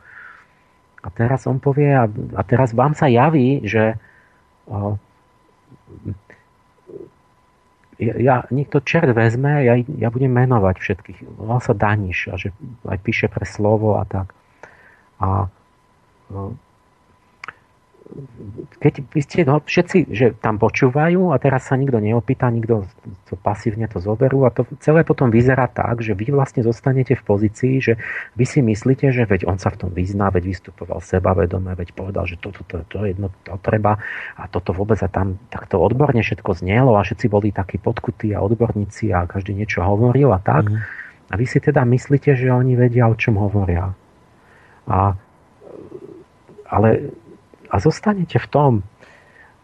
A 1.06 1.08
teraz 1.14 1.46
on 1.46 1.62
povie, 1.62 1.94
a, 1.94 2.10
a 2.10 2.42
teraz 2.42 2.74
vám 2.74 2.98
sa 2.98 3.06
javí, 3.06 3.62
že 3.62 3.94
o, 4.66 4.98
ja, 8.02 8.14
ja, 8.18 8.36
niekto 8.50 8.82
čert 8.82 9.14
vezme, 9.14 9.62
ja, 9.62 9.78
ja 9.78 10.10
budem 10.10 10.34
menovať 10.34 10.76
všetkých. 10.82 11.20
On 11.46 11.62
sa 11.62 11.78
Daniš 11.78 12.34
a 12.34 12.36
že 12.42 12.50
aj 12.90 12.98
píše 13.06 13.30
pre 13.30 13.46
slovo 13.46 14.02
a 14.02 14.04
tak. 14.10 14.34
A 15.22 15.46
o, 16.34 16.58
keď 18.80 18.94
vy 19.12 19.22
ste, 19.26 19.42
no, 19.44 19.60
všetci, 19.66 20.14
že 20.14 20.26
tam 20.38 20.62
počúvajú 20.62 21.34
a 21.34 21.42
teraz 21.42 21.68
sa 21.68 21.76
nikto 21.76 21.98
neopýta, 21.98 22.48
nikto 22.54 22.86
to 23.26 23.34
pasívne 23.34 23.90
to 23.90 23.98
zoberú 23.98 24.46
a 24.46 24.54
to 24.54 24.64
celé 24.78 25.02
potom 25.02 25.34
vyzerá 25.34 25.66
tak, 25.66 26.06
že 26.06 26.14
vy 26.14 26.30
vlastne 26.30 26.62
zostanete 26.62 27.18
v 27.18 27.24
pozícii, 27.26 27.74
že 27.82 27.94
vy 28.38 28.46
si 28.46 28.62
myslíte, 28.62 29.10
že 29.10 29.26
veď 29.26 29.50
on 29.50 29.58
sa 29.58 29.74
v 29.74 29.86
tom 29.86 29.90
vyzná, 29.90 30.30
veď 30.30 30.54
vystupoval 30.54 31.02
sebavedome, 31.02 31.74
veď 31.74 31.98
povedal, 31.98 32.30
že 32.30 32.38
toto 32.38 32.62
to, 32.70 32.86
to, 32.86 33.02
to 33.02 33.10
jedno 33.10 33.34
to 33.42 33.58
treba 33.60 33.98
a 34.38 34.44
toto 34.48 34.72
vôbec 34.72 35.02
a 35.02 35.10
tam 35.10 35.42
takto 35.50 35.82
odborne 35.82 36.22
všetko 36.22 36.62
znelo 36.62 36.94
a 36.96 37.02
všetci 37.02 37.26
boli 37.26 37.50
takí 37.50 37.82
podkutí 37.82 38.38
a 38.38 38.44
odborníci 38.46 39.10
a 39.12 39.26
každý 39.26 39.58
niečo 39.58 39.82
hovoril 39.82 40.30
a 40.30 40.40
tak. 40.40 40.70
Mm. 40.70 40.80
A 41.26 41.34
vy 41.42 41.46
si 41.50 41.58
teda 41.58 41.82
myslíte, 41.82 42.38
že 42.38 42.54
oni 42.54 42.78
vedia, 42.78 43.10
o 43.10 43.18
čom 43.18 43.42
hovoria. 43.42 43.98
A, 44.86 45.18
ale 46.70 46.90
a 47.76 47.84
zostanete 47.84 48.40
v 48.40 48.48
tom. 48.48 48.72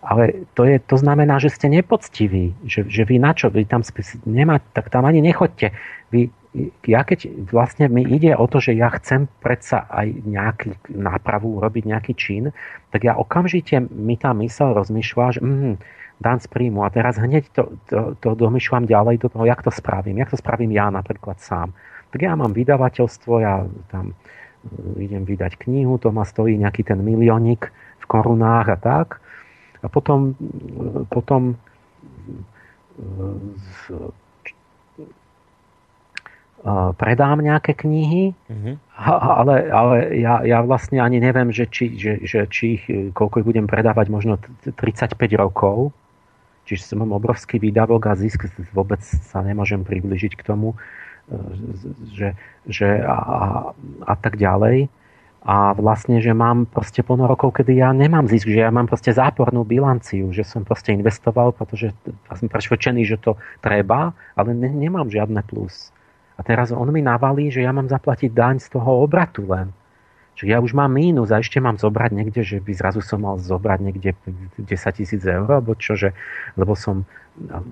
Ale 0.03 0.49
to, 0.57 0.67
je, 0.67 0.81
to 0.81 0.97
znamená, 0.97 1.39
že 1.39 1.53
ste 1.53 1.71
nepoctiví, 1.71 2.57
že, 2.65 2.83
že 2.89 3.05
vy 3.07 3.21
na 3.21 3.31
čo, 3.38 3.53
vy 3.53 3.63
tam 3.69 3.85
nemá, 4.27 4.59
tak 4.73 4.91
tam 4.91 5.05
ani 5.05 5.21
nechoďte. 5.23 5.71
Vy, 6.09 6.33
ja 6.83 7.05
keď 7.07 7.31
vlastne 7.53 7.88
mi 7.88 8.03
ide 8.03 8.33
o 8.35 8.43
to, 8.49 8.59
že 8.59 8.75
ja 8.75 8.89
chcem 8.97 9.29
predsa 9.39 9.88
aj 9.88 10.25
nejaký 10.25 10.73
nápravu 10.91 11.61
urobiť 11.61 11.83
nejaký 11.85 12.13
čin, 12.17 12.49
tak 12.89 13.05
ja 13.07 13.15
okamžite 13.15 13.77
mi 13.93 14.17
tá 14.17 14.33
mysel 14.35 14.73
rozmýšľa, 14.73 15.25
že 15.38 15.39
mm, 15.39 15.75
dan 16.17 16.38
z 16.41 16.47
príjmu 16.49 16.81
a 16.81 16.89
teraz 16.89 17.21
hneď 17.21 17.53
to, 17.53 17.77
to, 17.88 18.17
to 18.17 18.29
domýšľam 18.33 18.89
ďalej 18.89 19.21
do 19.21 19.27
toho, 19.29 19.45
jak 19.45 19.61
to 19.61 19.69
spravím, 19.69 20.17
jak 20.17 20.33
to 20.33 20.38
spravím 20.41 20.73
ja 20.73 20.89
napríklad 20.89 21.38
sám. 21.38 21.77
Tak 22.09 22.19
ja 22.25 22.33
mám 22.33 22.51
vydavateľstvo, 22.57 23.33
ja 23.38 23.69
tam 23.93 24.17
idem 24.97 25.25
vydať 25.25 25.57
knihu, 25.57 25.97
to 25.97 26.13
ma 26.13 26.21
stojí 26.21 26.57
nejaký 26.57 26.85
ten 26.85 27.01
miliónik, 27.01 27.73
korunách 28.11 28.67
a 28.75 28.77
tak. 28.77 29.07
A 29.81 29.88
potom, 29.88 30.35
potom 31.07 31.55
predám 36.93 37.41
nejaké 37.41 37.73
knihy, 37.73 38.38
mm-hmm. 38.38 38.75
ale, 39.41 39.55
ale 39.73 39.95
ja, 40.21 40.45
ja 40.45 40.61
vlastne 40.61 41.01
ani 41.01 41.17
neviem, 41.17 41.49
že 41.49 41.65
či, 41.65 41.97
že, 41.97 42.21
že 42.21 42.45
či 42.45 42.77
ich, 42.77 42.83
koľko 43.17 43.41
ich 43.41 43.47
budem 43.47 43.65
predávať, 43.65 44.13
možno 44.13 44.38
35 44.69 45.17
rokov. 45.33 45.89
Čiže 46.69 46.93
som 46.93 47.01
mám 47.01 47.17
obrovský 47.17 47.57
výdavok 47.57 48.05
a 48.05 48.13
zisk 48.13 48.45
vôbec 48.77 49.01
sa 49.01 49.41
nemôžem 49.41 49.81
približiť 49.81 50.38
k 50.38 50.45
tomu, 50.45 50.77
že, 52.13 52.38
že 52.69 53.01
a, 53.01 53.17
a, 53.17 53.39
a 54.05 54.13
tak 54.13 54.38
ďalej 54.38 54.91
a 55.41 55.73
vlastne, 55.73 56.22
že 56.22 56.38
mám 56.38 56.69
proste 56.69 57.01
plno 57.01 57.26
rokov, 57.26 57.57
kedy 57.57 57.81
ja 57.81 57.89
nemám 57.89 58.30
zisk, 58.30 58.45
že 58.45 58.61
ja 58.61 58.69
mám 58.69 58.85
proste 58.85 59.09
zápornú 59.09 59.65
bilanciu, 59.65 60.30
že 60.30 60.45
som 60.45 60.61
proste 60.61 60.93
investoval, 60.93 61.57
pretože 61.57 61.97
ja 62.05 62.34
som 62.38 62.45
presvedčený, 62.45 63.01
že 63.09 63.18
to 63.18 63.41
treba, 63.57 64.13
ale 64.38 64.53
ne, 64.53 64.69
nemám 64.69 65.09
žiadne 65.09 65.41
plus. 65.41 65.89
A 66.38 66.45
teraz 66.45 66.69
on 66.69 66.85
mi 66.93 67.01
navalí, 67.01 67.49
že 67.49 67.65
ja 67.65 67.73
mám 67.73 67.89
zaplatiť 67.89 68.30
daň 68.30 68.61
z 68.61 68.69
toho 68.69 69.01
obratu 69.01 69.49
len. 69.49 69.73
Čiže 70.38 70.49
ja 70.53 70.61
už 70.61 70.77
mám 70.77 70.93
mínus 70.93 71.34
a 71.34 71.41
ešte 71.41 71.57
mám 71.57 71.81
zobrať 71.81 72.11
niekde, 72.13 72.41
že 72.45 72.61
by 72.61 72.72
zrazu 72.77 73.01
som 73.01 73.26
mal 73.26 73.41
zobrať 73.41 73.80
niekde 73.81 74.13
10 74.61 74.61
tisíc 74.93 75.26
eur, 75.26 75.49
alebo 75.49 75.73
čo, 75.73 75.97
že, 75.97 76.13
lebo 76.53 76.77
som, 76.77 77.01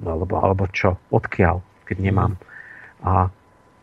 alebo, 0.06 0.42
alebo 0.42 0.66
čo, 0.74 0.98
odkiaľ, 1.14 1.62
keď 1.86 1.98
nemám. 2.02 2.34
A, 3.06 3.30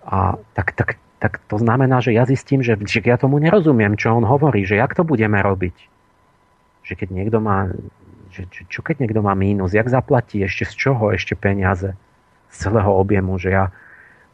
a 0.06 0.18
tak, 0.58 0.74
tak 0.74 0.98
tak 1.16 1.40
to 1.48 1.56
znamená, 1.56 2.04
že 2.04 2.12
ja 2.12 2.28
zistím, 2.28 2.60
že, 2.60 2.76
že 2.84 3.00
ja 3.00 3.16
tomu 3.16 3.40
nerozumiem, 3.40 3.96
čo 3.96 4.12
on 4.12 4.28
hovorí, 4.28 4.68
že 4.68 4.76
jak 4.76 4.92
to 4.92 5.00
budeme 5.00 5.40
robiť. 5.40 5.76
Že 6.84 6.92
keď 6.92 7.08
niekto 7.08 7.38
má, 7.40 7.72
že, 8.30 8.44
čo 8.68 8.84
keď 8.84 9.00
niekto 9.00 9.24
má 9.24 9.32
mínus, 9.32 9.72
jak 9.72 9.88
zaplatí, 9.88 10.44
ešte 10.44 10.68
z 10.68 10.74
čoho, 10.76 11.16
ešte 11.16 11.32
peniaze 11.32 11.96
z 12.52 12.56
celého 12.68 12.92
objemu, 12.92 13.40
že 13.40 13.48
ja, 13.48 13.72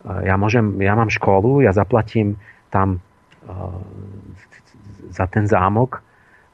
ja, 0.04 0.34
môžem, 0.34 0.82
ja 0.82 0.98
mám 0.98 1.08
školu, 1.08 1.62
ja 1.62 1.70
zaplatím 1.70 2.34
tam 2.74 2.98
uh, 3.46 3.78
za 5.14 5.30
ten 5.30 5.46
zámok 5.46 6.02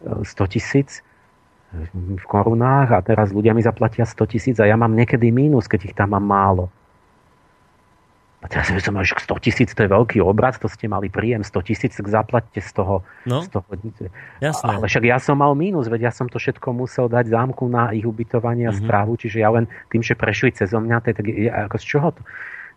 100 0.05 0.55
tisíc 0.55 1.03
v 1.93 2.25
korunách 2.25 2.97
a 2.97 2.99
teraz 3.05 3.29
ľudia 3.29 3.53
mi 3.53 3.61
zaplatia 3.61 4.09
100 4.09 4.33
tisíc 4.33 4.57
a 4.57 4.65
ja 4.65 4.77
mám 4.77 4.97
niekedy 4.97 5.29
mínus, 5.29 5.69
keď 5.69 5.93
ich 5.93 5.95
tam 5.97 6.17
mám 6.17 6.25
málo. 6.25 6.65
A 8.39 8.47
teraz 8.47 8.71
som 8.71 8.95
mal, 8.95 9.03
že 9.03 9.19
100 9.19 9.35
tisíc 9.43 9.75
to 9.75 9.83
je 9.83 9.91
veľký 9.91 10.23
obrad, 10.23 10.55
to 10.63 10.71
ste 10.71 10.87
mali 10.87 11.11
príjem 11.11 11.43
100 11.43 11.59
tisíc, 11.67 11.91
tak 11.99 12.07
zaplatte 12.07 12.63
z 12.63 12.71
toho. 12.71 13.03
No, 13.27 13.43
z 13.43 13.51
toho 13.51 13.67
jasné. 14.39 14.79
Ale 14.79 14.87
však 14.87 15.05
ja 15.11 15.19
som 15.19 15.43
mal 15.43 15.59
mínus, 15.59 15.91
veď 15.91 16.07
ja 16.07 16.13
som 16.15 16.31
to 16.31 16.39
všetko 16.39 16.71
musel 16.71 17.11
dať 17.11 17.35
zámku 17.35 17.67
na 17.67 17.91
ich 17.91 18.07
ubytovanie 18.07 18.71
a 18.71 18.71
mm-hmm. 18.71 18.87
správu, 18.87 19.19
čiže 19.19 19.43
ja 19.43 19.51
len 19.51 19.67
tým, 19.91 20.07
že 20.07 20.15
prešli 20.15 20.55
cez 20.55 20.71
mňa, 20.71 21.03
tak 21.03 21.27
ja, 21.27 21.67
ako 21.67 21.77
z 21.83 21.85
čoho 21.85 22.09
to? 22.15 22.23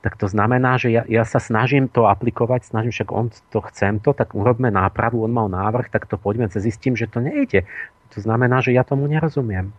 Tak 0.01 0.17
to 0.17 0.25
znamená, 0.25 0.81
že 0.81 0.89
ja, 0.89 1.05
ja 1.05 1.21
sa 1.29 1.37
snažím 1.37 1.85
to 1.85 2.09
aplikovať, 2.09 2.65
snažím, 2.65 2.89
však 2.89 3.09
on 3.13 3.29
to 3.53 3.61
chcem 3.69 4.01
to, 4.01 4.17
tak 4.17 4.33
urobme 4.33 4.73
nápravu, 4.73 5.21
on 5.21 5.29
mal 5.29 5.45
návrh, 5.45 5.93
tak 5.93 6.09
to 6.09 6.17
poďme, 6.17 6.49
zistím, 6.49 6.97
že 6.97 7.05
to 7.05 7.21
nejde. 7.21 7.69
To 8.17 8.17
znamená, 8.17 8.65
že 8.65 8.73
ja 8.73 8.81
tomu 8.81 9.05
nerozumiem 9.05 9.77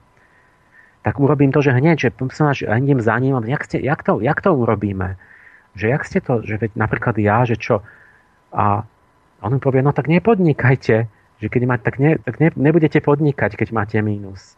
tak 1.02 1.18
urobím 1.18 1.50
to, 1.50 1.58
že 1.58 1.74
hneď, 1.74 1.98
že 1.98 2.10
som 2.30 2.46
až 2.46 2.62
idem 2.62 3.02
za 3.02 3.18
ním, 3.18 3.34
jak, 3.42 3.66
ste, 3.66 3.82
jak, 3.82 4.06
to, 4.06 4.22
jak 4.22 4.38
to 4.38 4.54
urobíme? 4.54 5.18
Že 5.72 5.88
jak 5.88 6.02
ste 6.04 6.18
to, 6.20 6.44
že 6.44 6.60
veď 6.60 6.76
napríklad 6.76 7.16
ja, 7.16 7.44
že 7.48 7.56
čo, 7.56 7.80
a 8.52 8.84
on 9.40 9.50
mi 9.56 9.60
povie, 9.60 9.80
no 9.80 9.96
tak 9.96 10.06
nepodnikajte, 10.06 10.96
že 11.42 11.46
keď 11.50 11.62
máte, 11.66 11.82
tak, 11.82 11.96
ne, 11.98 12.20
tak 12.20 12.38
ne, 12.38 12.54
nebudete 12.54 13.02
podnikať, 13.02 13.58
keď 13.58 13.68
máte 13.74 13.98
mínus. 13.98 14.54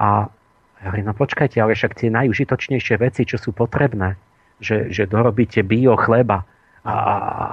A 0.00 0.26
ja 0.82 0.86
hovorím, 0.90 1.06
no 1.06 1.14
počkajte, 1.14 1.62
ale 1.62 1.78
však 1.78 1.94
tie 1.94 2.10
najužitočnejšie 2.10 2.98
veci, 2.98 3.22
čo 3.22 3.38
sú 3.38 3.54
potrebné, 3.54 4.18
že, 4.58 4.90
že 4.90 5.06
dorobíte 5.06 5.62
bio 5.62 5.94
chleba, 5.94 6.42
a, 6.84 6.94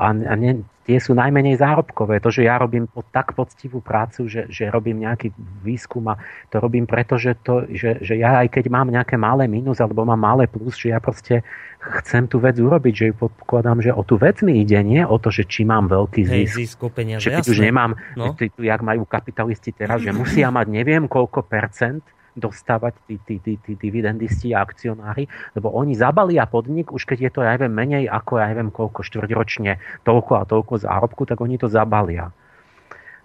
a, 0.04 0.08
a 0.12 0.34
ne, 0.36 0.68
tie 0.84 1.00
sú 1.00 1.16
najmenej 1.16 1.56
zárobkové. 1.56 2.20
To, 2.20 2.28
že 2.28 2.44
ja 2.44 2.60
robím 2.60 2.84
pod, 2.84 3.08
tak 3.16 3.32
poctivú 3.32 3.80
prácu, 3.80 4.28
že, 4.28 4.50
že 4.52 4.68
robím 4.68 5.08
nejaký 5.08 5.32
výskum 5.64 6.04
a 6.12 6.20
to 6.52 6.60
robím 6.60 6.84
preto, 6.84 7.16
že, 7.16 7.40
to, 7.40 7.64
že, 7.72 8.04
že 8.04 8.20
ja 8.20 8.44
aj 8.44 8.52
keď 8.52 8.68
mám 8.68 8.92
nejaké 8.92 9.16
malé 9.16 9.48
minus 9.48 9.80
alebo 9.80 10.04
mám 10.04 10.20
malé 10.20 10.52
plus, 10.52 10.76
že 10.76 10.92
ja 10.92 11.00
proste 11.00 11.48
chcem 11.80 12.28
tú 12.28 12.44
vec 12.44 12.60
urobiť, 12.60 12.94
že 12.94 13.06
ju 13.14 13.16
podkladám, 13.24 13.80
že 13.80 13.96
o 13.96 14.04
tú 14.04 14.20
vec 14.20 14.44
mi 14.44 14.62
ide, 14.62 14.84
nie 14.84 15.02
o 15.02 15.16
to, 15.16 15.32
že 15.32 15.48
či 15.48 15.64
mám 15.64 15.88
veľký 15.88 16.28
zisk. 16.28 16.36
Hej, 16.36 16.46
zisk 16.52 16.80
peniaze, 16.92 17.24
že 17.24 17.32
keď 17.32 17.46
jasné. 17.48 17.54
už 17.56 17.60
nemám, 17.64 17.92
no. 18.20 18.36
tu, 18.36 18.52
jak 18.60 18.82
majú 18.84 19.08
kapitalisti 19.08 19.72
teraz, 19.72 20.04
že 20.04 20.12
musia 20.12 20.52
mať 20.52 20.68
neviem 20.68 21.08
koľko 21.08 21.48
percent, 21.48 22.04
dostávať 22.36 22.96
tí, 23.08 23.16
tí, 23.28 23.36
tí, 23.44 23.54
tí 23.60 23.74
dividendisti 23.76 24.56
a 24.56 24.64
akcionári, 24.64 25.28
lebo 25.56 25.72
oni 25.72 25.96
zabalia 25.96 26.48
podnik, 26.48 26.92
už 26.92 27.04
keď 27.04 27.18
je 27.28 27.32
to, 27.32 27.40
ja 27.44 27.56
neviem, 27.56 27.74
menej 27.74 28.06
ako, 28.08 28.40
ja 28.40 28.48
neviem, 28.52 28.72
koľko 28.72 29.04
štvrťročne, 29.04 29.78
toľko 30.08 30.32
a 30.40 30.44
toľko 30.48 30.74
zárobku, 30.80 31.28
tak 31.28 31.44
oni 31.44 31.60
to 31.60 31.68
zabalia. 31.68 32.32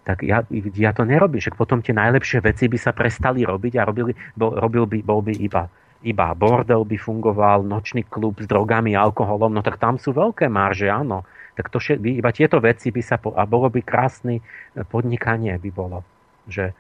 Tak 0.07 0.23
ja, 0.23 0.47
ja 0.79 0.95
to 0.95 1.03
nerobím, 1.03 1.43
však 1.43 1.59
potom 1.59 1.83
tie 1.83 1.91
najlepšie 1.91 2.39
veci 2.39 2.71
by 2.71 2.79
sa 2.79 2.95
prestali 2.95 3.43
robiť 3.43 3.79
a 3.79 3.87
robili, 3.87 4.15
bol, 4.39 4.55
robil 4.55 4.87
by, 4.87 4.99
bol 5.03 5.23
by 5.23 5.35
iba 5.35 5.67
iba 6.07 6.31
bordel 6.39 6.87
by 6.87 6.95
fungoval, 7.01 7.67
nočný 7.67 8.07
klub 8.07 8.39
s 8.39 8.47
drogami, 8.47 8.95
alkoholom, 8.95 9.51
no 9.51 9.61
tak 9.65 9.83
tam 9.83 9.99
sú 9.99 10.15
veľké 10.15 10.47
marže, 10.47 10.87
áno. 10.87 11.27
Tak 11.57 11.73
to, 11.73 11.81
iba 11.99 12.31
tieto 12.31 12.61
veci 12.61 12.93
by 12.93 13.03
sa, 13.03 13.17
a 13.19 13.43
bolo 13.49 13.73
by 13.73 13.81
krásne 13.81 14.45
podnikanie 14.93 15.57
by 15.57 15.71
bolo. 15.73 16.05
Že, 16.47 16.71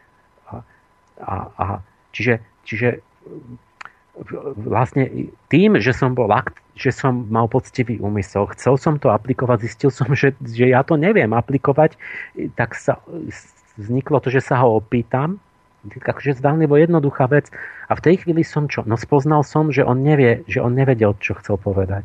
a, 0.53 0.57
a, 1.19 1.35
a 1.57 1.67
Čiže, 2.17 2.35
čiže 2.65 2.89
vlastne 4.57 5.29
tým, 5.53 5.77
že 5.77 5.93
som 5.93 6.17
bol 6.17 6.33
akt, 6.33 6.57
že 6.73 6.89
som 6.89 7.29
mal 7.29 7.45
poctivý 7.53 8.01
úmysel. 8.01 8.49
Chcel 8.57 8.81
som 8.81 8.97
to 8.97 9.13
aplikovať, 9.13 9.69
zistil 9.69 9.93
som, 9.93 10.09
že, 10.17 10.33
že 10.41 10.73
ja 10.73 10.81
to 10.81 10.97
neviem 10.97 11.37
aplikovať, 11.37 12.01
tak 12.57 12.73
sa 12.73 12.97
vzniklo 13.77 14.25
to, 14.25 14.33
že 14.33 14.41
sa 14.41 14.65
ho 14.65 14.81
opýtam. 14.81 15.37
Takže 15.87 16.35
zdánlivo 16.41 16.81
jednoduchá 16.81 17.29
vec. 17.29 17.53
A 17.87 17.95
v 17.95 18.03
tej 18.03 18.25
chvíli 18.25 18.43
som 18.43 18.67
čo? 18.67 18.83
No 18.89 18.99
spoznal 18.99 19.47
som, 19.47 19.71
že 19.71 19.87
on 19.87 20.03
nevie, 20.03 20.43
že 20.49 20.59
on 20.59 20.75
nevedel, 20.75 21.15
čo 21.21 21.37
chcel 21.39 21.61
povedať. 21.61 22.03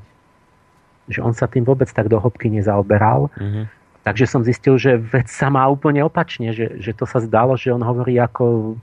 Že 1.10 1.20
on 1.26 1.34
sa 1.34 1.50
tým 1.50 1.66
vôbec 1.66 1.90
tak 1.90 2.12
do 2.12 2.22
hĺbky 2.22 2.52
nezaoberal. 2.52 3.32
Mm-hmm 3.40 3.81
Takže 4.02 4.26
som 4.26 4.42
zistil, 4.42 4.82
že 4.82 4.98
vec 4.98 5.30
sa 5.30 5.54
má 5.54 5.70
úplne 5.70 6.02
opačne, 6.02 6.50
že, 6.58 6.82
že 6.82 6.98
to 6.98 7.06
sa 7.06 7.22
zdalo, 7.22 7.54
že 7.54 7.70
on 7.70 7.86
hovorí 7.86 8.18
ako 8.18 8.74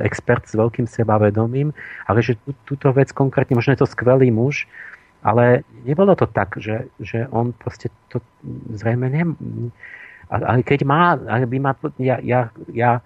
expert 0.00 0.48
s 0.48 0.56
veľkým 0.56 0.88
sebavedomím, 0.88 1.76
ale 2.08 2.24
že 2.24 2.40
tú, 2.40 2.56
túto 2.64 2.88
vec 2.96 3.12
konkrétne, 3.12 3.52
možno 3.52 3.76
je 3.76 3.84
to 3.84 3.92
skvelý 3.92 4.32
muž, 4.32 4.64
ale 5.20 5.60
nebolo 5.84 6.16
to 6.16 6.24
tak, 6.24 6.56
že, 6.56 6.88
že 6.96 7.28
on 7.28 7.52
proste 7.52 7.92
to 8.08 8.24
zrejme 8.72 9.12
nem... 9.12 9.36
Ale 10.32 10.64
keď 10.64 10.80
má, 10.88 11.20
by 11.20 11.58
ma, 11.60 11.76
ja, 12.00 12.16
ja, 12.24 12.48
ja 12.72 13.04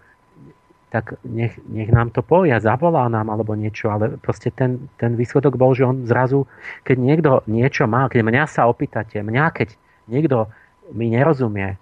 tak 0.95 1.19
nech, 1.27 1.59
nech 1.67 1.91
nám 1.91 2.15
to 2.15 2.23
povie, 2.23 2.55
zavolá 2.63 3.11
nám 3.11 3.27
alebo 3.29 3.59
niečo, 3.59 3.91
ale 3.91 4.15
proste 4.23 4.55
ten, 4.55 4.87
ten 5.03 5.19
výsledok 5.19 5.59
bol, 5.59 5.75
že 5.75 5.83
on 5.83 6.07
zrazu, 6.07 6.47
keď 6.87 6.97
niekto 6.97 7.31
niečo 7.51 7.91
má, 7.91 8.07
keď 8.07 8.23
mňa 8.23 8.45
sa 8.47 8.71
opýtate, 8.71 9.19
mňa 9.19 9.45
keď 9.51 9.69
niekto 10.07 10.47
mi 10.93 11.11
nerozumie, 11.11 11.79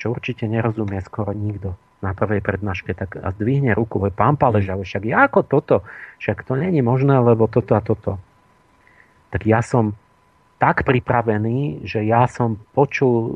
čo 0.00 0.12
určite 0.12 0.48
nerozumie 0.48 1.00
skoro 1.04 1.32
nikto 1.32 1.76
na 2.04 2.12
prvej 2.12 2.44
prednáške, 2.44 2.92
tak 2.92 3.16
a 3.16 3.32
zdvihne 3.32 3.72
ruku, 3.72 3.96
ve 3.96 4.12
pán 4.12 4.36
Pálež, 4.36 4.68
ale 4.68 4.84
však 4.84 5.08
ako 5.08 5.40
toto? 5.48 5.76
Však 6.20 6.44
to 6.44 6.52
není 6.60 6.84
možné, 6.84 7.16
lebo 7.16 7.48
toto 7.48 7.72
a 7.72 7.80
toto. 7.80 8.20
Tak 9.32 9.48
ja 9.48 9.64
som 9.64 9.96
tak 10.60 10.84
pripravený, 10.86 11.82
že 11.84 12.04
ja 12.04 12.28
som 12.30 12.60
počul 12.76 13.16
e, 13.20 13.30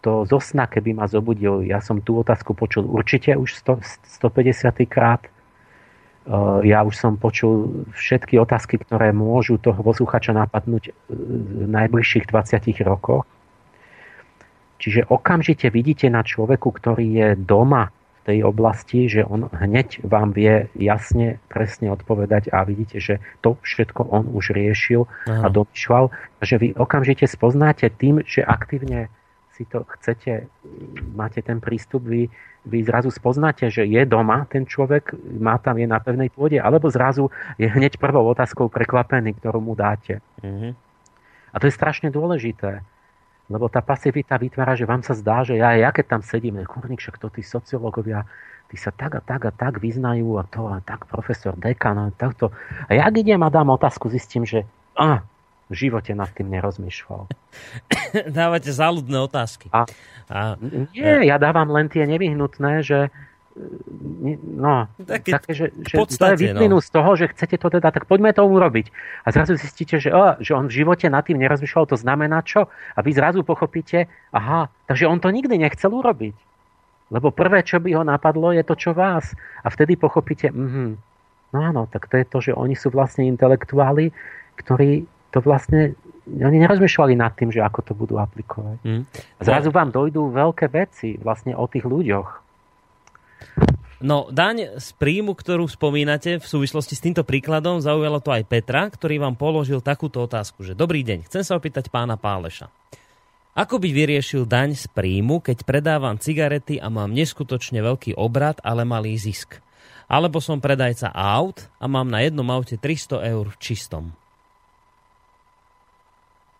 to 0.00 0.24
zo 0.24 0.38
sna, 0.40 0.66
keby 0.66 0.96
ma 0.96 1.06
zobudil. 1.06 1.62
Ja 1.62 1.84
som 1.84 2.00
tú 2.00 2.22
otázku 2.22 2.56
počul 2.56 2.88
určite 2.88 3.36
už 3.36 3.54
100, 3.60 3.84
150 4.22 4.82
krát. 4.88 5.22
E, 5.22 5.30
ja 6.66 6.82
už 6.82 6.94
som 6.96 7.20
počul 7.20 7.86
všetky 7.92 8.40
otázky, 8.40 8.80
ktoré 8.80 9.12
môžu 9.12 9.60
toho 9.60 9.78
posluchača 9.78 10.32
napadnúť 10.32 10.90
e, 10.90 10.92
v 11.12 11.70
najbližších 11.70 12.26
20 12.26 12.64
rokoch. 12.88 13.28
Čiže 14.82 15.06
okamžite 15.06 15.70
vidíte 15.70 16.10
na 16.10 16.26
človeku, 16.26 16.74
ktorý 16.74 17.06
je 17.06 17.28
doma 17.38 17.94
v 18.22 18.34
tej 18.34 18.38
oblasti, 18.42 19.06
že 19.06 19.22
on 19.22 19.46
hneď 19.46 20.02
vám 20.02 20.34
vie 20.34 20.66
jasne, 20.74 21.38
presne 21.46 21.94
odpovedať 21.94 22.50
a 22.50 22.66
vidíte, 22.66 22.98
že 22.98 23.22
to 23.46 23.54
všetko 23.62 24.10
on 24.10 24.26
už 24.34 24.50
riešil 24.50 25.06
Aha. 25.30 25.46
a 25.46 25.54
domýšľal. 25.54 26.10
Takže 26.42 26.56
vy 26.58 26.68
okamžite 26.74 27.30
spoznáte 27.30 27.86
tým, 27.94 28.26
že 28.26 28.42
aktívne 28.42 29.06
si 29.54 29.70
to 29.70 29.86
chcete, 29.86 30.50
máte 31.14 31.44
ten 31.46 31.62
prístup, 31.62 32.02
vy, 32.02 32.26
vy 32.66 32.78
zrazu 32.82 33.14
spoznáte, 33.14 33.70
že 33.70 33.86
je 33.86 34.02
doma 34.02 34.48
ten 34.50 34.66
človek, 34.66 35.14
má 35.38 35.62
tam, 35.62 35.78
je 35.78 35.86
na 35.86 36.02
pevnej 36.02 36.32
pôde, 36.32 36.58
alebo 36.58 36.90
zrazu 36.90 37.30
je 37.54 37.70
hneď 37.70 38.02
prvou 38.02 38.26
otázkou 38.26 38.66
prekvapený, 38.66 39.38
ktorú 39.38 39.62
mu 39.62 39.78
dáte. 39.78 40.24
Mm-hmm. 40.42 40.72
A 41.52 41.56
to 41.60 41.68
je 41.68 41.74
strašne 41.74 42.08
dôležité. 42.08 42.80
Lebo 43.50 43.66
tá 43.66 43.82
pasivita 43.82 44.38
vytvára, 44.38 44.78
že 44.78 44.86
vám 44.86 45.02
sa 45.02 45.18
zdá, 45.18 45.42
že 45.42 45.58
ja, 45.58 45.74
ja 45.74 45.90
keď 45.90 46.18
tam 46.18 46.22
sedím, 46.22 46.62
kurník, 46.62 47.02
však 47.02 47.18
to 47.18 47.28
tí 47.30 47.42
sociológovia, 47.42 48.22
tí 48.70 48.76
sa 48.78 48.94
tak 48.94 49.18
a 49.18 49.22
tak 49.22 49.44
a 49.48 49.52
tak 49.52 49.82
vyznajú 49.82 50.38
a 50.40 50.46
to 50.46 50.64
a 50.70 50.78
tak 50.80 51.04
profesor, 51.10 51.52
dekan 51.58 51.98
a 51.98 52.06
takto. 52.14 52.54
A 52.86 52.96
ja 52.96 53.10
idem 53.10 53.42
a 53.42 53.50
dám 53.50 53.74
otázku, 53.74 54.08
zistím, 54.08 54.46
že 54.46 54.64
a, 54.96 55.26
v 55.72 55.74
živote 55.74 56.12
nad 56.12 56.28
tým 56.32 56.52
nerozmýšľal. 56.52 57.28
Dávate 58.38 58.70
záľudné 58.70 59.18
otázky. 59.24 59.72
A, 59.72 59.88
a, 60.28 60.56
nie, 60.92 61.28
ja 61.28 61.36
dávam 61.40 61.68
len 61.72 61.88
tie 61.88 62.04
nevyhnutné, 62.04 62.84
že 62.84 63.08
no, 64.56 64.88
Také, 65.04 65.30
také 65.36 65.52
že, 65.52 65.66
že 65.84 65.94
podstate, 65.96 66.56
to 66.56 66.64
je 66.64 66.68
no. 66.68 66.80
z 66.80 66.88
toho, 66.88 67.10
že 67.16 67.30
chcete 67.36 67.56
to 67.60 67.68
teda, 67.68 67.92
tak 67.92 68.08
poďme 68.08 68.32
to 68.32 68.44
urobiť. 68.44 68.88
A 69.24 69.28
zrazu 69.28 69.60
zistíte, 69.60 70.00
že, 70.00 70.08
oh, 70.08 70.40
že 70.40 70.56
on 70.56 70.72
v 70.72 70.82
živote 70.82 71.06
nad 71.12 71.24
tým 71.24 71.36
nerozmýšľal, 71.40 71.84
to 71.92 72.00
znamená 72.00 72.40
čo? 72.44 72.72
A 72.96 72.98
vy 73.04 73.12
zrazu 73.12 73.44
pochopíte, 73.44 74.08
aha, 74.32 74.72
takže 74.88 75.04
on 75.04 75.20
to 75.20 75.28
nikdy 75.28 75.60
nechcel 75.60 75.92
urobiť. 75.92 76.36
Lebo 77.12 77.28
prvé, 77.28 77.60
čo 77.60 77.76
by 77.76 77.92
ho 77.92 78.02
napadlo, 78.08 78.56
je 78.56 78.64
to, 78.64 78.72
čo 78.72 78.96
vás. 78.96 79.36
A 79.60 79.68
vtedy 79.68 80.00
pochopíte, 80.00 80.48
mm-hmm, 80.48 80.90
no 81.52 81.58
áno, 81.60 81.82
tak 81.92 82.08
to 82.08 82.16
je 82.16 82.24
to, 82.24 82.38
že 82.40 82.52
oni 82.56 82.72
sú 82.72 82.88
vlastne 82.88 83.28
intelektuáli, 83.28 84.16
ktorí 84.56 85.04
to 85.28 85.44
vlastne 85.44 85.92
oni 86.28 86.56
nerozmýšľali 86.62 87.18
nad 87.18 87.34
tým, 87.34 87.50
že 87.50 87.60
ako 87.60 87.80
to 87.82 87.92
budú 87.98 88.16
aplikovať. 88.16 88.78
Mm. 88.86 89.02
A 89.10 89.40
zrazu 89.42 89.74
vám 89.74 89.90
dojdú 89.90 90.30
veľké 90.30 90.70
veci 90.70 91.18
vlastne 91.18 91.58
o 91.58 91.66
tých 91.66 91.82
ľuďoch. 91.82 92.41
No, 94.02 94.26
daň 94.34 94.82
z 94.82 94.88
príjmu, 94.98 95.38
ktorú 95.38 95.70
spomínate 95.70 96.42
v 96.42 96.46
súvislosti 96.46 96.98
s 96.98 97.04
týmto 97.06 97.22
príkladom, 97.22 97.78
zaujalo 97.78 98.18
to 98.18 98.34
aj 98.34 98.42
Petra, 98.50 98.90
ktorý 98.90 99.22
vám 99.22 99.38
položil 99.38 99.78
takúto 99.78 100.26
otázku, 100.26 100.66
že 100.66 100.74
dobrý 100.74 101.06
deň, 101.06 101.30
chcem 101.30 101.46
sa 101.46 101.54
opýtať 101.54 101.86
pána 101.86 102.18
Páleša. 102.18 102.66
Ako 103.54 103.78
by 103.78 103.94
vyriešil 103.94 104.48
daň 104.48 104.74
z 104.74 104.90
príjmu, 104.90 105.44
keď 105.44 105.62
predávam 105.62 106.18
cigarety 106.18 106.82
a 106.82 106.90
mám 106.90 107.14
neskutočne 107.14 107.78
veľký 107.84 108.18
obrad, 108.18 108.58
ale 108.66 108.82
malý 108.82 109.14
zisk? 109.14 109.62
Alebo 110.10 110.42
som 110.42 110.58
predajca 110.58 111.14
aut 111.14 111.70
a 111.78 111.86
mám 111.86 112.10
na 112.10 112.26
jednom 112.26 112.48
aute 112.50 112.80
300 112.80 113.22
eur 113.22 113.52
v 113.52 113.56
čistom? 113.62 114.04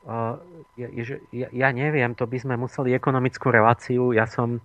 Uh, 0.07 0.39
ja, 0.77 0.89
ja, 1.35 1.49
ja 1.51 1.69
neviem, 1.75 2.15
to 2.15 2.29
by 2.29 2.39
sme 2.39 2.55
museli 2.61 2.95
ekonomickú 2.95 3.51
reláciu. 3.51 4.15
Ja 4.15 4.31
som 4.31 4.63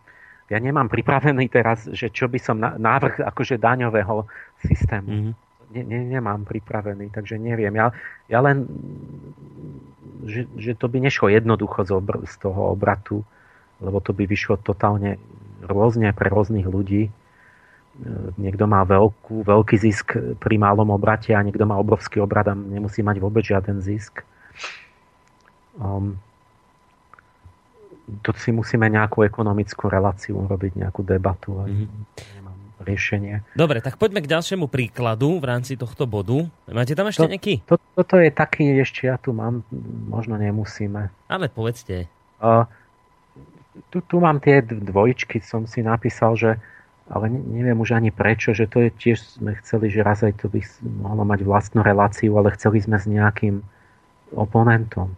ja 0.48 0.60
nemám 0.64 0.88
pripravený 0.88 1.52
teraz, 1.52 1.91
že 1.91 2.07
čo 2.07 2.32
by 2.32 2.40
som 2.40 2.57
návrh 2.60 3.19
akože 3.19 3.60
daňového 3.60 4.24
systému. 4.64 5.11
Mm-hmm. 5.11 5.34
Ne, 5.68 5.82
ne, 5.84 5.99
nemám 6.15 6.48
pripravený, 6.48 7.11
takže 7.11 7.36
neviem. 7.36 7.76
Ja, 7.76 7.91
ja 8.32 8.40
len, 8.40 8.64
že, 10.24 10.48
že 10.56 10.80
to 10.80 10.88
by 10.88 11.03
nešlo 11.03 11.28
jednoducho 11.28 11.84
z, 11.84 11.91
obr- 11.91 12.24
z 12.24 12.36
toho 12.40 12.72
obratu, 12.72 13.28
lebo 13.84 13.99
to 13.99 14.15
by 14.15 14.24
vyšlo 14.24 14.56
totálne 14.64 15.19
rôzne 15.68 16.15
pre 16.15 16.32
rôznych 16.32 16.64
ľudí. 16.64 17.11
E, 17.11 17.11
niekto 18.40 18.64
má 18.64 18.88
veľkú, 18.88 19.44
veľký 19.44 19.76
zisk 19.76 20.15
pri 20.40 20.56
malom 20.56 20.88
obrate 20.95 21.36
a 21.36 21.44
niekto 21.44 21.68
má 21.68 21.76
obrovský 21.76 22.24
obrad 22.24 22.48
a 22.48 22.56
nemusí 22.56 23.03
mať 23.03 23.19
vôbec 23.19 23.44
žiaden 23.44 23.84
zisk. 23.84 24.24
Um, 25.76 26.15
to 28.24 28.32
si 28.40 28.56
musíme 28.56 28.88
nejakú 28.88 29.24
ekonomickú 29.28 29.92
reláciu 29.92 30.40
urobiť, 30.48 30.80
nejakú 30.80 31.02
debatu. 31.04 31.64
Mm-hmm. 31.64 32.46
riešenie. 32.78 33.44
Dobre, 33.58 33.84
tak 33.84 34.00
poďme 34.00 34.24
k 34.24 34.32
ďalšiemu 34.32 34.70
príkladu 34.72 35.42
v 35.42 35.46
rámci 35.50 35.76
tohto 35.76 36.08
bodu. 36.08 36.48
Máte 36.72 36.96
tam 36.96 37.10
ešte 37.12 37.26
to, 37.26 37.32
nejaký? 37.34 37.54
To, 37.68 37.76
toto 37.98 38.16
je 38.22 38.30
taký, 38.32 38.80
ešte 38.80 39.12
ja 39.12 39.20
tu 39.20 39.36
mám, 39.36 39.66
možno 40.08 40.40
nemusíme. 40.40 41.12
Ale 41.28 41.52
povedzte. 41.52 42.08
Uh, 42.40 42.64
tu, 43.92 44.00
tu 44.06 44.24
mám 44.24 44.40
tie 44.40 44.64
dvojčky, 44.64 45.44
som 45.44 45.68
si 45.68 45.84
napísal, 45.84 46.38
že 46.40 46.50
ale 47.08 47.32
neviem 47.32 47.80
už 47.80 47.96
ani 47.96 48.12
prečo, 48.12 48.52
že 48.52 48.68
to 48.68 48.84
je 48.84 48.90
tiež, 48.92 49.40
sme 49.40 49.56
chceli, 49.64 49.88
že 49.88 50.04
raz 50.04 50.28
aj 50.28 50.44
to 50.44 50.52
by 50.52 50.60
mohlo 50.84 51.24
mať 51.24 51.48
vlastnú 51.48 51.80
reláciu, 51.80 52.36
ale 52.36 52.52
chceli 52.60 52.84
sme 52.84 53.00
s 53.00 53.08
nejakým 53.08 53.64
oponentom. 54.36 55.16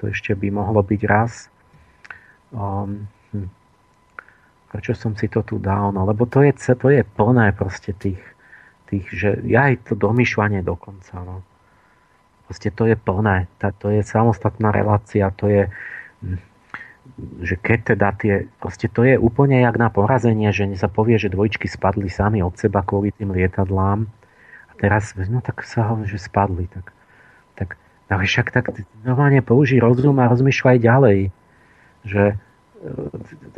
To 0.00 0.08
ešte 0.08 0.32
by 0.32 0.48
mohlo 0.48 0.80
byť 0.80 1.00
raz. 1.04 1.52
Um, 2.50 3.06
hm. 3.30 3.48
Prečo 4.70 4.94
som 4.94 5.14
si 5.18 5.26
to 5.26 5.42
tu 5.42 5.58
dal? 5.58 5.90
No, 5.94 6.06
lebo 6.06 6.26
to 6.26 6.42
je, 6.46 6.54
to 6.54 6.88
je 6.90 7.02
plné 7.02 7.50
proste 7.54 7.90
tých, 7.94 8.22
tých 8.86 9.06
že 9.10 9.42
ja 9.46 9.70
aj 9.70 9.90
to 9.90 9.98
domýšľanie 9.98 10.62
dokonca. 10.62 11.14
No. 11.22 11.42
Proste 12.46 12.70
to 12.74 12.86
je 12.86 12.94
plné. 12.98 13.50
Tá, 13.58 13.70
to 13.74 13.90
je 13.90 14.02
samostatná 14.02 14.74
relácia. 14.74 15.30
To 15.42 15.46
je, 15.46 15.70
hm, 16.22 16.38
že 17.42 17.54
keď 17.58 17.78
teda 17.94 18.08
tie, 18.18 18.34
proste 18.58 18.90
to 18.90 19.06
je 19.06 19.18
úplne 19.18 19.58
jak 19.58 19.74
na 19.78 19.90
porazenie, 19.90 20.50
že 20.50 20.66
sa 20.74 20.90
povie, 20.90 21.18
že 21.18 21.30
dvojčky 21.30 21.66
spadli 21.70 22.10
sami 22.10 22.42
od 22.42 22.54
seba 22.58 22.82
kvôli 22.82 23.14
tým 23.14 23.34
lietadlám. 23.34 24.06
A 24.70 24.72
teraz, 24.78 25.14
no 25.14 25.42
tak 25.42 25.66
sa 25.66 25.90
hovorí, 25.90 26.10
že 26.10 26.18
spadli. 26.18 26.66
Tak, 26.70 26.86
tak, 27.58 27.68
tak 28.06 28.18
však 28.22 28.46
tak 28.54 28.70
normálne 29.06 29.42
použij 29.42 29.82
rozum 29.82 30.18
a 30.18 30.30
rozmýšľaj 30.30 30.78
ďalej 30.78 31.18
že 32.04 32.38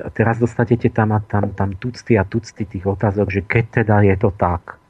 a 0.02 0.10
teraz 0.10 0.42
dostanete 0.42 0.90
tam 0.90 1.14
a 1.14 1.22
tam, 1.22 1.54
tam 1.54 1.78
tucty 1.78 2.18
a 2.18 2.26
tucty 2.26 2.66
tých 2.66 2.82
otázok, 2.82 3.30
že 3.30 3.40
keď 3.46 3.64
teda 3.82 4.02
je 4.02 4.16
to 4.18 4.34
tak, 4.34 4.82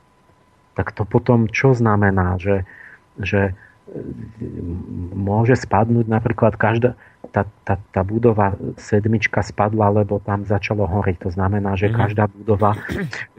tak 0.72 0.96
to 0.96 1.04
potom 1.04 1.52
čo 1.52 1.76
znamená, 1.76 2.40
že, 2.40 2.64
že 3.20 3.52
môže 5.12 5.52
spadnúť 5.52 6.08
napríklad 6.08 6.56
každá, 6.56 6.96
tá, 7.28 7.44
tá, 7.64 7.76
tá 7.92 8.00
budova 8.00 8.56
sedmička 8.80 9.44
spadla, 9.44 10.04
lebo 10.04 10.16
tam 10.20 10.48
začalo 10.48 10.88
horiť. 10.88 11.28
To 11.28 11.30
znamená, 11.32 11.76
že 11.76 11.92
mm. 11.92 11.94
každá 11.96 12.24
budova, 12.28 12.76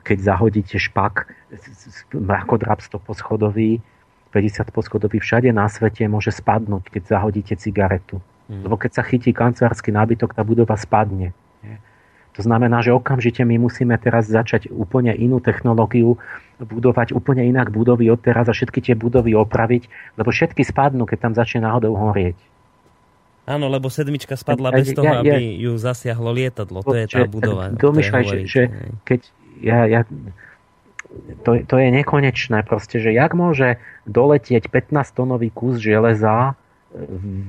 keď 0.07 0.17
zahodíte 0.21 0.77
špak, 0.77 1.29
mrakodrap 2.13 2.85
stoposchodový, 2.85 3.81
50 4.33 4.73
poschodový 4.73 5.21
všade 5.21 5.53
na 5.53 5.69
svete 5.69 6.09
môže 6.09 6.33
spadnúť, 6.33 6.89
keď 6.89 7.17
zahodíte 7.17 7.53
cigaretu. 7.53 8.17
Hmm. 8.51 8.63
Lebo 8.67 8.75
keď 8.75 8.99
sa 8.99 9.03
chytí 9.03 9.31
kancelársky 9.31 9.93
nábytok, 9.93 10.35
tá 10.35 10.43
budova 10.43 10.75
spadne. 10.75 11.31
To 12.33 12.41
znamená, 12.41 12.81
že 12.81 12.89
okamžite 12.89 13.45
my 13.45 13.61
musíme 13.61 13.93
teraz 14.01 14.25
začať 14.25 14.73
úplne 14.73 15.13
inú 15.13 15.37
technológiu, 15.37 16.17
budovať 16.57 17.13
úplne 17.13 17.45
inak 17.45 17.69
budovy 17.69 18.09
od 18.09 18.17
teraz 18.25 18.49
a 18.49 18.57
všetky 18.57 18.81
tie 18.81 18.95
budovy 18.97 19.37
opraviť, 19.37 19.85
lebo 20.17 20.33
všetky 20.33 20.65
spadnú, 20.65 21.05
keď 21.05 21.29
tam 21.29 21.33
začne 21.37 21.69
náhodou 21.69 21.93
horieť. 21.93 22.37
Áno, 23.43 23.67
lebo 23.67 23.91
sedmička 23.91 24.39
spadla 24.39 24.71
bez 24.71 24.95
toho, 24.95 25.03
ja, 25.03 25.19
ja, 25.19 25.35
aby 25.35 25.61
ju 25.61 25.75
zasiahlo 25.75 26.31
lietadlo. 26.31 26.79
To 26.81 26.95
je 26.95 27.05
tá 27.05 27.27
budova. 27.27 27.69
Domýšľaj, 27.75 28.23
že, 28.23 28.37
že 28.47 28.61
keď 29.03 29.19
ja, 29.59 29.79
ja, 29.85 30.01
to, 31.43 31.61
to 31.67 31.75
je 31.75 31.89
nekonečné 31.91 32.63
proste, 32.63 33.03
že 33.03 33.11
jak 33.11 33.35
môže 33.35 33.77
doletieť 34.07 34.71
15-tonový 34.71 35.51
kus 35.51 35.77
železa 35.77 36.55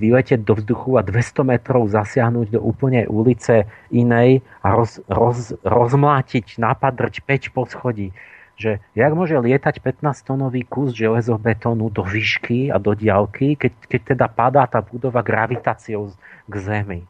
vyletieť 0.00 0.40
do 0.40 0.56
vzduchu 0.56 0.96
a 0.96 1.04
200 1.04 1.44
metrov 1.44 1.84
zasiahnuť 1.92 2.56
do 2.56 2.60
úplne 2.64 3.04
ulice 3.04 3.68
inej 3.92 4.40
a 4.64 4.72
roz, 4.72 5.04
roz, 5.04 5.52
rozmlátiť, 5.60 6.56
napadrť 6.56 7.20
5 7.20 7.56
poschodí. 7.56 8.16
Že 8.54 8.80
jak 8.96 9.12
môže 9.12 9.36
lietať 9.36 9.82
15-tonový 9.82 10.64
kus 10.64 10.96
železobetónu 10.96 11.90
do 11.92 12.06
výšky 12.06 12.72
a 12.72 12.80
do 12.80 12.96
diálky, 12.96 13.58
keď, 13.58 13.72
keď 13.90 14.00
teda 14.14 14.26
padá 14.30 14.64
tá 14.64 14.80
budova 14.80 15.20
gravitáciou 15.20 16.14
k 16.48 16.54
Zemi. 16.56 17.00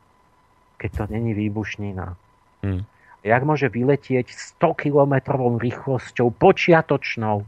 Keď 0.81 0.91
to 0.91 1.05
není 1.13 1.37
výbušnina. 1.37 2.17
Hmm. 2.65 2.83
Jak 3.23 3.43
môže 3.45 3.69
vyletieť 3.71 4.33
100 4.59 4.89
km 4.89 5.15
rýchlosťou 5.61 6.33
počiatočnou 6.35 7.47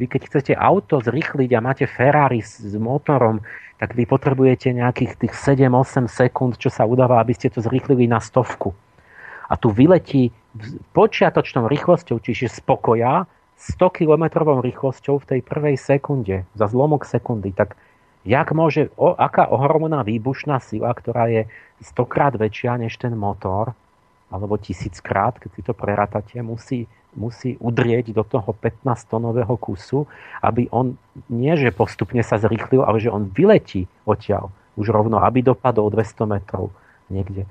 vy 0.00 0.08
keď 0.08 0.22
chcete 0.26 0.52
auto 0.56 0.98
zrychliť 1.04 1.50
a 1.52 1.60
máte 1.60 1.84
Ferrari 1.84 2.40
s, 2.40 2.58
s 2.58 2.74
motorom, 2.80 3.44
tak 3.82 3.98
vy 3.98 4.06
potrebujete 4.06 4.70
nejakých 4.70 5.18
tých 5.18 5.34
7-8 5.34 6.06
sekúnd, 6.06 6.54
čo 6.54 6.70
sa 6.70 6.86
udáva, 6.86 7.18
aby 7.18 7.34
ste 7.34 7.50
to 7.50 7.58
zrýchlili 7.58 8.06
na 8.06 8.22
stovku. 8.22 8.70
A 9.50 9.58
tu 9.58 9.74
vyletí 9.74 10.30
počiatočnou 10.94 11.66
rýchlosťou, 11.66 12.22
čiže 12.22 12.62
spokoja, 12.62 13.26
100 13.58 13.98
km 13.98 14.38
rýchlosťou 14.62 15.18
v 15.18 15.28
tej 15.34 15.40
prvej 15.42 15.74
sekunde, 15.74 16.46
za 16.54 16.70
zlomok 16.70 17.02
sekundy, 17.02 17.50
tak 17.50 17.74
jak 18.22 18.54
môže, 18.54 18.94
o, 18.94 19.18
aká 19.18 19.50
ohromná 19.50 20.06
výbušná 20.06 20.62
sila, 20.62 20.94
ktorá 20.94 21.26
je 21.26 21.50
stokrát 21.82 22.38
väčšia 22.38 22.78
než 22.78 22.94
ten 23.02 23.18
motor, 23.18 23.74
alebo 24.30 24.62
tisíckrát, 24.62 25.42
keď 25.42 25.50
si 25.58 25.62
to 25.66 25.74
prerátate, 25.74 26.38
musí 26.38 26.86
musí 27.12 27.60
udrieť 27.60 28.16
do 28.16 28.24
toho 28.24 28.56
15-tonového 28.56 29.54
kusu, 29.60 30.08
aby 30.40 30.68
on 30.72 30.96
nie, 31.28 31.52
že 31.56 31.74
postupne 31.74 32.24
sa 32.24 32.40
zrýchlil, 32.40 32.80
ale 32.80 32.98
že 33.00 33.12
on 33.12 33.28
vyletí 33.28 33.84
odtiaľ 34.08 34.48
už 34.80 34.88
rovno, 34.88 35.20
aby 35.20 35.44
dopadol 35.44 35.92
200 35.92 36.32
metrov 36.32 36.72
niekde. 37.12 37.44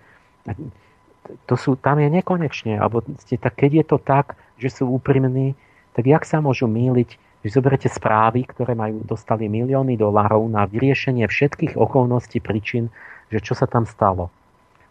To 1.45 1.53
sú, 1.53 1.77
tam 1.77 2.01
je 2.01 2.09
nekonečne, 2.09 2.81
alebo 2.81 3.05
tak, 3.13 3.53
keď 3.53 3.71
je 3.71 3.85
to 3.85 3.97
tak, 4.01 4.33
že 4.57 4.81
sú 4.81 4.89
úprimní, 4.89 5.53
tak 5.93 6.09
jak 6.09 6.25
sa 6.25 6.41
môžu 6.41 6.65
míliť, 6.65 7.09
že 7.45 7.53
zoberete 7.53 7.89
správy, 7.89 8.45
ktoré 8.45 8.73
majú, 8.73 9.01
dostali 9.05 9.49
milióny 9.49 9.97
dolárov 9.97 10.45
na 10.49 10.65
vyriešenie 10.65 11.25
všetkých 11.25 11.77
okolností, 11.77 12.41
príčin, 12.41 12.89
že 13.29 13.41
čo 13.41 13.53
sa 13.53 13.69
tam 13.69 13.85
stalo. 13.85 14.33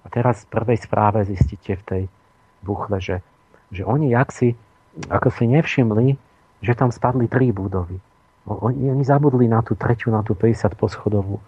A 0.03 0.07
teraz 0.11 0.47
v 0.47 0.59
prvej 0.59 0.79
správe 0.83 1.27
zistíte 1.27 1.79
v 1.79 1.83
tej 1.87 2.03
buchle, 2.63 2.99
že 2.99 3.17
že 3.71 3.83
oni 3.87 4.11
jak 4.11 4.35
si, 4.35 4.59
ako 5.09 5.31
si 5.31 5.47
nevšimli, 5.47 6.19
že 6.61 6.73
tam 6.77 6.91
spadli 6.93 7.31
tri 7.31 7.55
budovy. 7.55 7.97
Oni, 8.51 8.91
oni 8.91 9.05
zabudli 9.07 9.47
na 9.47 9.63
tú 9.63 9.79
treťu, 9.79 10.11
na 10.11 10.27
tú 10.27 10.35
50 10.35 10.75
poschodovú, 10.75 11.39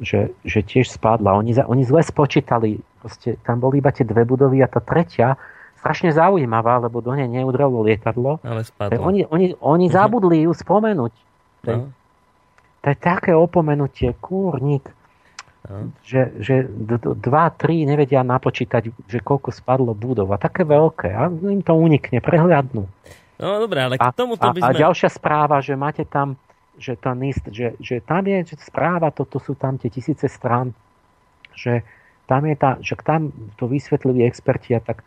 že, 0.00 0.32
že 0.42 0.64
tiež 0.64 0.88
spadla. 0.88 1.36
Oni, 1.36 1.52
oni 1.52 1.82
zle 1.84 2.00
spočítali, 2.00 2.80
proste 3.04 3.36
tam 3.44 3.60
boli 3.60 3.84
iba 3.84 3.92
tie 3.92 4.08
dve 4.08 4.24
budovy 4.24 4.64
a 4.64 4.68
tá 4.70 4.80
tretia, 4.80 5.36
strašne 5.76 6.10
zaujímavá, 6.10 6.82
lebo 6.82 7.04
do 7.04 7.12
nej 7.14 7.28
neudrelo 7.28 7.84
lietadlo. 7.84 8.42
Ale 8.42 8.64
spadlo. 8.64 9.04
Oni, 9.04 9.28
oni, 9.28 9.54
oni 9.60 9.86
mhm. 9.86 9.92
zabudli 9.92 10.36
ju 10.48 10.52
spomenúť. 10.56 11.14
To, 11.66 11.72
no. 11.72 11.84
to 12.82 12.86
je 12.90 12.96
také 12.96 13.34
opomenutie, 13.34 14.14
kúrnik. 14.18 14.86
Že, 16.06 16.20
že 16.38 16.54
dva, 17.18 17.50
tri 17.50 17.82
nevedia 17.82 18.22
napočítať, 18.22 18.90
že 19.10 19.18
koľko 19.18 19.50
spadlo 19.50 19.92
budov. 19.92 20.30
A 20.32 20.38
také 20.38 20.62
veľké. 20.62 21.10
A 21.10 21.26
im 21.30 21.62
to 21.62 21.74
unikne, 21.74 22.22
prehľadnú. 22.22 22.86
No 23.36 23.46
dobré, 23.60 23.84
ale 23.84 23.94
k 24.00 24.04
tomuto 24.16 24.48
by 24.48 24.60
sme... 24.62 24.72
A, 24.72 24.76
a 24.76 24.80
ďalšia 24.88 25.10
správa, 25.12 25.60
že 25.60 25.76
máte 25.76 26.08
tam, 26.08 26.40
že 26.80 26.96
to 26.96 27.12
NIST, 27.12 27.52
že, 27.52 27.76
že 27.76 28.00
tam 28.00 28.24
je 28.24 28.48
že 28.48 28.56
správa, 28.64 29.12
toto 29.12 29.36
sú 29.36 29.52
tam 29.52 29.76
tie 29.76 29.92
tisíce 29.92 30.24
strán, 30.28 30.72
že 31.52 31.84
tam 32.24 32.48
je 32.48 32.56
tá, 32.56 32.80
že 32.80 32.96
tam 33.04 33.28
to 33.60 33.68
vysvetlili 33.68 34.24
experti 34.24 34.72
a 34.72 34.80
tak 34.80 35.04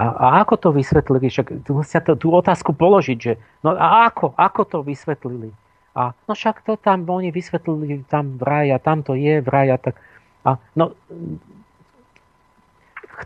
a, 0.00 0.04
a 0.16 0.26
ako 0.40 0.54
to 0.56 0.68
vysvetlili? 0.72 1.28
Však 1.28 1.68
musia 1.68 2.00
to, 2.00 2.16
tú 2.16 2.32
otázku 2.32 2.72
položiť, 2.72 3.18
že 3.20 3.32
no 3.60 3.76
a 3.76 4.08
ako, 4.08 4.32
ako 4.32 4.62
to 4.64 4.78
vysvetlili? 4.80 5.52
A 5.94 6.14
no 6.28 6.32
však 6.38 6.62
to 6.62 6.78
tam 6.78 7.02
oni 7.10 7.34
vysvetlili, 7.34 8.06
tam 8.06 8.38
vraj 8.38 8.70
a 8.70 8.78
tam 8.78 9.02
to 9.02 9.18
je 9.18 9.42
vraj 9.42 9.74
a 9.74 9.78
tak. 9.78 9.98
A 10.46 10.56
no, 10.78 10.94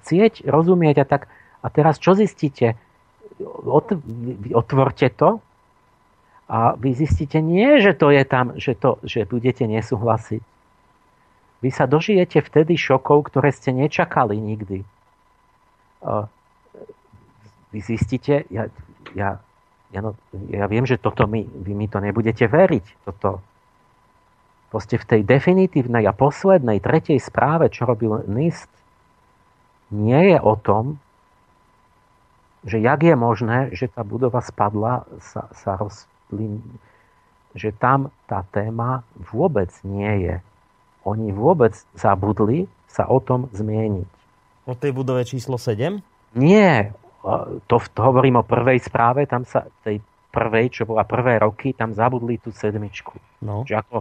chcieť, 0.01 0.49
rozumieť 0.49 1.05
a 1.05 1.07
tak. 1.07 1.28
A 1.61 1.69
teraz 1.69 2.01
čo 2.01 2.16
zistíte? 2.16 2.77
Ot, 3.45 3.93
otvorte 4.55 5.11
to 5.12 5.43
a 6.49 6.77
vy 6.77 6.95
zistíte 6.95 7.41
nie, 7.41 7.81
že 7.81 7.97
to 7.97 8.12
je 8.12 8.23
tam, 8.24 8.55
že, 8.57 8.77
to, 8.77 9.01
že 9.03 9.24
budete 9.24 9.65
nesúhlasiť. 9.65 10.43
Vy 11.65 11.70
sa 11.73 11.89
dožijete 11.89 12.45
vtedy 12.45 12.77
šokov, 12.77 13.32
ktoré 13.32 13.49
ste 13.49 13.73
nečakali 13.73 14.36
nikdy. 14.36 14.85
Vy 17.73 17.78
zistíte, 17.81 18.45
ja, 18.53 18.69
ja 19.16 19.41
ja, 19.95 20.03
no, 20.03 20.19
ja 20.51 20.66
viem, 20.66 20.83
že 20.83 20.99
toto 20.99 21.31
my, 21.31 21.47
vy 21.47 21.73
mi 21.79 21.87
to 21.87 22.03
nebudete 22.03 22.51
veriť. 22.51 23.07
Toto. 23.07 23.39
Proste 24.75 24.99
v 24.99 25.07
tej 25.07 25.21
definitívnej 25.23 26.03
a 26.11 26.12
poslednej, 26.12 26.83
tretej 26.83 27.23
správe, 27.23 27.71
čo 27.71 27.87
robil 27.87 28.27
NIST, 28.27 28.66
nie 29.95 30.35
je 30.35 30.39
o 30.43 30.59
tom, 30.59 30.99
že 32.66 32.83
jak 32.83 33.07
je 33.07 33.15
možné, 33.15 33.59
že 33.71 33.87
tá 33.87 34.03
budova 34.03 34.43
spadla, 34.43 35.07
sa, 35.23 35.47
sa 35.55 35.79
rozplyn, 35.79 36.59
že 37.55 37.71
tam 37.71 38.11
tá 38.27 38.43
téma 38.51 39.07
vôbec 39.15 39.71
nie 39.87 40.27
je. 40.27 40.37
Oni 41.07 41.31
vôbec 41.31 41.77
zabudli 41.95 42.66
sa 42.91 43.07
o 43.07 43.23
tom 43.23 43.47
zmieniť. 43.55 44.11
O 44.65 44.75
tej 44.75 44.91
budove 44.97 45.23
číslo 45.29 45.61
7? 45.61 46.01
Nie, 46.35 46.97
to, 47.65 47.77
to 47.81 48.01
hovorím 48.05 48.41
o 48.41 48.45
prvej 48.45 48.85
správe, 48.85 49.25
tam 49.25 49.49
sa 49.49 49.65
tej 49.81 50.01
prvej, 50.29 50.67
čo 50.69 50.83
bola 50.85 51.07
prvé 51.07 51.41
roky, 51.41 51.73
tam 51.73 51.95
zabudli 51.95 52.37
tú 52.43 52.51
sedmičku. 52.51 53.17
No. 53.41 53.63
Že 53.65 53.81
ako 53.81 53.97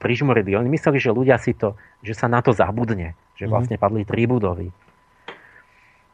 prižmurili. 0.00 0.56
Oni 0.56 0.72
mysleli, 0.72 0.96
že 0.96 1.12
ľudia 1.12 1.36
si 1.36 1.52
to, 1.52 1.76
že 2.00 2.16
sa 2.16 2.26
na 2.26 2.40
to 2.40 2.56
zabudne. 2.56 3.12
Že 3.36 3.46
mhm. 3.46 3.52
vlastne 3.52 3.76
padli 3.76 4.02
tri 4.08 4.24
budovy. 4.24 4.72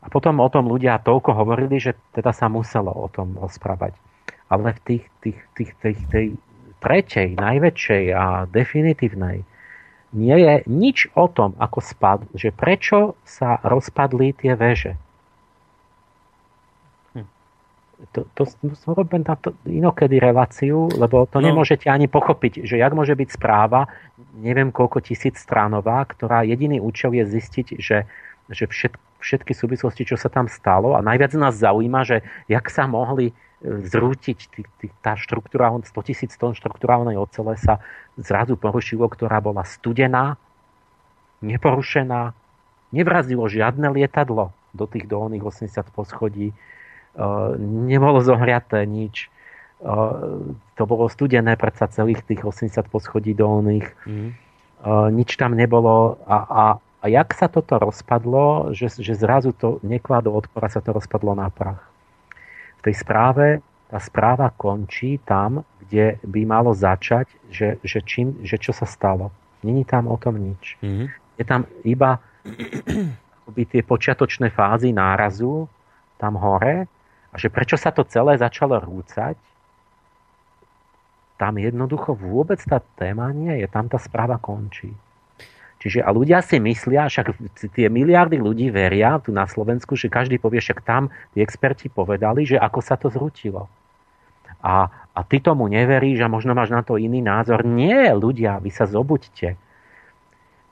A 0.02 0.10
potom 0.10 0.42
o 0.42 0.48
tom 0.50 0.66
ľudia 0.66 0.98
toľko 0.98 1.30
hovorili, 1.30 1.78
že 1.78 1.94
teda 2.10 2.34
sa 2.34 2.50
muselo 2.50 2.90
o 2.90 3.06
tom 3.06 3.38
rozprávať. 3.38 3.94
Ale 4.50 4.74
v 4.74 4.80
tých, 4.82 5.04
tých, 5.22 5.38
tých, 5.54 5.72
tých, 5.78 6.00
tej 6.10 6.26
tretej, 6.82 7.38
najväčšej 7.38 8.04
a 8.10 8.50
definitívnej 8.50 9.46
nie 10.12 10.36
je 10.36 10.54
nič 10.66 11.08
o 11.14 11.30
tom, 11.30 11.54
ako 11.56 11.78
spad, 11.78 12.26
že 12.34 12.50
prečo 12.50 13.14
sa 13.22 13.62
rozpadli 13.62 14.34
tie 14.34 14.58
veže 14.58 14.98
to, 18.10 18.26
to, 18.34 18.42
robím 18.90 19.22
na 19.22 19.38
to 19.38 19.54
inokedy 19.62 20.18
reláciu, 20.18 20.90
lebo 20.98 21.30
to 21.30 21.38
no. 21.38 21.46
nemôžete 21.46 21.86
ani 21.86 22.10
pochopiť, 22.10 22.66
že 22.66 22.82
jak 22.82 22.90
môže 22.90 23.14
byť 23.14 23.28
správa, 23.30 23.86
neviem 24.42 24.74
koľko 24.74 24.98
tisíc 24.98 25.38
stránová, 25.38 26.02
ktorá 26.10 26.42
jediný 26.42 26.82
účel 26.82 27.14
je 27.14 27.24
zistiť, 27.38 27.66
že, 27.78 28.10
že 28.50 28.64
všet, 28.66 28.98
všetky 29.22 29.54
súvislosti, 29.54 30.02
čo 30.02 30.18
sa 30.18 30.26
tam 30.26 30.50
stalo 30.50 30.98
a 30.98 31.00
najviac 31.00 31.38
nás 31.38 31.54
zaujíma, 31.54 32.02
že 32.02 32.26
jak 32.50 32.66
sa 32.66 32.90
mohli 32.90 33.30
e, 33.30 33.34
zrútiť 33.62 34.38
tý, 34.50 34.62
tý, 34.82 34.86
tá 34.98 35.14
štruktúra, 35.14 35.70
100 35.70 35.86
tisíc 36.02 36.34
tón 36.34 36.58
štruktúrálnej 36.58 37.14
ocele 37.14 37.54
sa 37.54 37.78
zrazu 38.18 38.58
porušilo, 38.58 39.06
ktorá 39.06 39.38
bola 39.38 39.62
studená, 39.62 40.34
neporušená, 41.38 42.34
nevrazilo 42.90 43.46
žiadne 43.46 43.94
lietadlo 43.94 44.50
do 44.74 44.84
tých 44.90 45.06
dolných 45.06 45.46
80 45.46 45.70
poschodí, 45.94 46.50
nebolo 47.86 48.24
zohriaté 48.24 48.88
nič. 48.88 49.28
To 50.78 50.82
bolo 50.86 51.10
studené 51.10 51.58
predsa 51.58 51.90
celých 51.90 52.22
tých 52.24 52.42
80 52.46 52.86
poschodí 52.88 53.34
dolných. 53.34 53.86
Mm. 54.06 54.30
Nič 55.14 55.38
tam 55.38 55.54
nebolo 55.54 56.18
a, 56.26 56.38
a, 56.42 56.64
a 56.78 57.04
jak 57.06 57.34
sa 57.34 57.46
toto 57.46 57.78
rozpadlo, 57.78 58.74
že, 58.74 58.90
že 58.98 59.14
zrazu 59.14 59.54
to 59.54 59.78
nekladlo 59.82 60.34
odpora, 60.34 60.70
sa 60.70 60.82
to 60.82 60.94
rozpadlo 60.94 61.34
na 61.34 61.50
prach. 61.50 61.82
V 62.82 62.90
tej 62.90 62.94
správe, 62.98 63.46
tá 63.86 64.02
správa 64.02 64.50
končí 64.50 65.22
tam, 65.22 65.62
kde 65.86 66.18
by 66.26 66.40
malo 66.48 66.74
začať, 66.74 67.30
že, 67.52 67.78
že, 67.84 68.02
čím, 68.02 68.42
že 68.42 68.58
čo 68.58 68.74
sa 68.74 68.88
stalo. 68.88 69.30
Není 69.62 69.86
tam 69.86 70.10
o 70.10 70.18
tom 70.18 70.34
nič. 70.34 70.80
Mm-hmm. 70.82 71.06
Je 71.38 71.44
tam 71.46 71.62
iba 71.86 72.18
akoby 73.42 73.62
tie 73.66 73.82
počiatočné 73.82 74.48
fázy 74.54 74.94
nárazu 74.94 75.68
tam 76.16 76.38
hore 76.38 76.86
a 77.32 77.40
že 77.40 77.48
prečo 77.48 77.80
sa 77.80 77.88
to 77.88 78.04
celé 78.04 78.36
začalo 78.36 78.76
rúcať, 78.76 79.34
tam 81.40 81.58
jednoducho 81.58 82.14
vôbec 82.14 82.60
tá 82.62 82.78
téma 82.94 83.32
nie 83.34 83.64
je, 83.64 83.66
tam 83.66 83.88
tá 83.88 83.98
správa 83.98 84.38
končí. 84.38 84.94
Čiže 85.82 85.98
a 85.98 86.14
ľudia 86.14 86.38
si 86.46 86.62
myslia, 86.62 87.10
však 87.10 87.34
tie 87.74 87.90
miliardy 87.90 88.38
ľudí 88.38 88.70
veria 88.70 89.18
tu 89.18 89.34
na 89.34 89.50
Slovensku, 89.50 89.98
že 89.98 90.06
každý 90.06 90.38
povie, 90.38 90.62
však 90.62 90.86
tam 90.86 91.10
tí 91.34 91.42
experti 91.42 91.90
povedali, 91.90 92.46
že 92.46 92.54
ako 92.54 92.78
sa 92.78 92.94
to 92.94 93.10
zrutilo. 93.10 93.66
A, 94.62 94.86
a 95.10 95.20
ty 95.26 95.42
tomu 95.42 95.66
neveríš 95.66 96.22
a 96.22 96.30
možno 96.30 96.54
máš 96.54 96.70
na 96.70 96.86
to 96.86 96.94
iný 96.94 97.18
názor. 97.18 97.66
Nie, 97.66 98.14
ľudia, 98.14 98.62
vy 98.62 98.70
sa 98.70 98.86
zobuďte. 98.86 99.58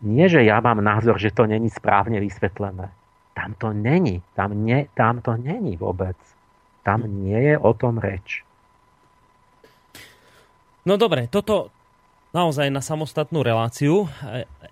Nie, 0.06 0.30
že 0.30 0.46
ja 0.46 0.62
mám 0.62 0.78
názor, 0.78 1.18
že 1.18 1.34
to 1.34 1.50
není 1.50 1.66
správne 1.66 2.22
vysvetlené. 2.22 2.94
Tam 3.34 3.58
to 3.58 3.74
není. 3.74 4.22
Tam, 4.38 4.54
nie, 4.54 4.86
tam 4.94 5.18
to 5.18 5.34
není 5.34 5.74
vôbec. 5.74 6.14
Tam 6.90 7.06
nie 7.06 7.38
je 7.38 7.54
o 7.54 7.70
tom 7.70 8.02
reč. 8.02 8.42
No 10.82 10.98
dobre, 10.98 11.30
toto 11.30 11.70
naozaj 12.30 12.70
na 12.70 12.82
samostatnú 12.82 13.42
reláciu. 13.42 14.06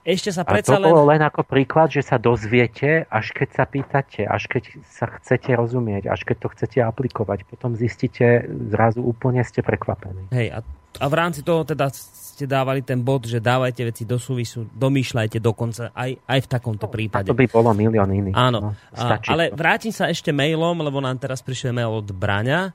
Ešte 0.07 0.31
sa 0.31 0.47
predsa 0.47 0.78
A 0.78 0.82
to 0.82 0.90
bolo 0.90 1.07
len... 1.11 1.19
len 1.19 1.23
ako 1.27 1.43
príklad, 1.43 1.90
že 1.90 2.07
sa 2.07 2.16
dozviete, 2.16 3.07
až 3.11 3.35
keď 3.35 3.49
sa 3.51 3.65
pýtate, 3.66 4.23
až 4.27 4.47
keď 4.47 4.78
sa 4.86 5.07
chcete 5.19 5.51
rozumieť, 5.59 6.07
až 6.07 6.23
keď 6.23 6.36
to 6.39 6.49
chcete 6.55 6.78
aplikovať. 6.82 7.45
Potom 7.51 7.74
zistíte, 7.74 8.47
zrazu 8.70 9.03
úplne 9.03 9.43
ste 9.43 9.62
prekvapení. 9.62 10.31
Hej, 10.31 10.55
a, 10.55 10.59
a 10.97 11.05
v 11.06 11.15
rámci 11.15 11.44
toho 11.44 11.69
teda 11.69 11.93
ste 11.93 12.48
dávali 12.48 12.81
ten 12.81 13.02
bod, 13.02 13.27
že 13.28 13.43
dávajte 13.43 13.82
veci 13.85 14.02
do 14.09 14.16
súvisu, 14.16 14.70
domýšľajte 14.73 15.39
dokonca 15.43 15.93
aj, 15.93 16.10
aj 16.23 16.40
v 16.40 16.48
takomto 16.48 16.86
no, 16.86 16.93
prípade. 16.94 17.28
To 17.28 17.36
by 17.36 17.51
bolo 17.51 17.74
milión 17.77 18.09
iných. 18.09 18.35
Áno, 18.35 18.73
no, 18.73 18.94
a, 18.94 19.19
ale 19.28 19.51
vrátim 19.51 19.90
sa 19.90 20.06
ešte 20.09 20.31
mailom, 20.31 20.78
lebo 20.81 21.02
nám 21.02 21.19
teraz 21.19 21.43
prišiel 21.43 21.74
mail 21.74 21.90
od 21.90 22.09
Braňa 22.15 22.70
e, 22.70 22.73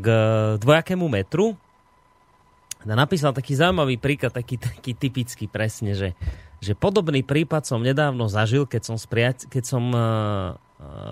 k 0.00 0.06
dvojakému 0.58 1.06
metru 1.06 1.54
napísal 2.88 3.36
taký 3.36 3.56
zaujímavý 3.56 4.00
príklad, 4.00 4.32
taký, 4.32 4.56
taký 4.56 4.96
typický 4.96 5.44
presne, 5.44 5.92
že, 5.92 6.16
že 6.64 6.72
podobný 6.72 7.20
prípad 7.20 7.68
som 7.68 7.84
nedávno 7.84 8.24
zažil, 8.32 8.64
keď 8.64 8.82
som, 8.88 8.96
spriať, 8.96 9.44
keď 9.52 9.64
som 9.68 9.84
uh, 9.92 10.56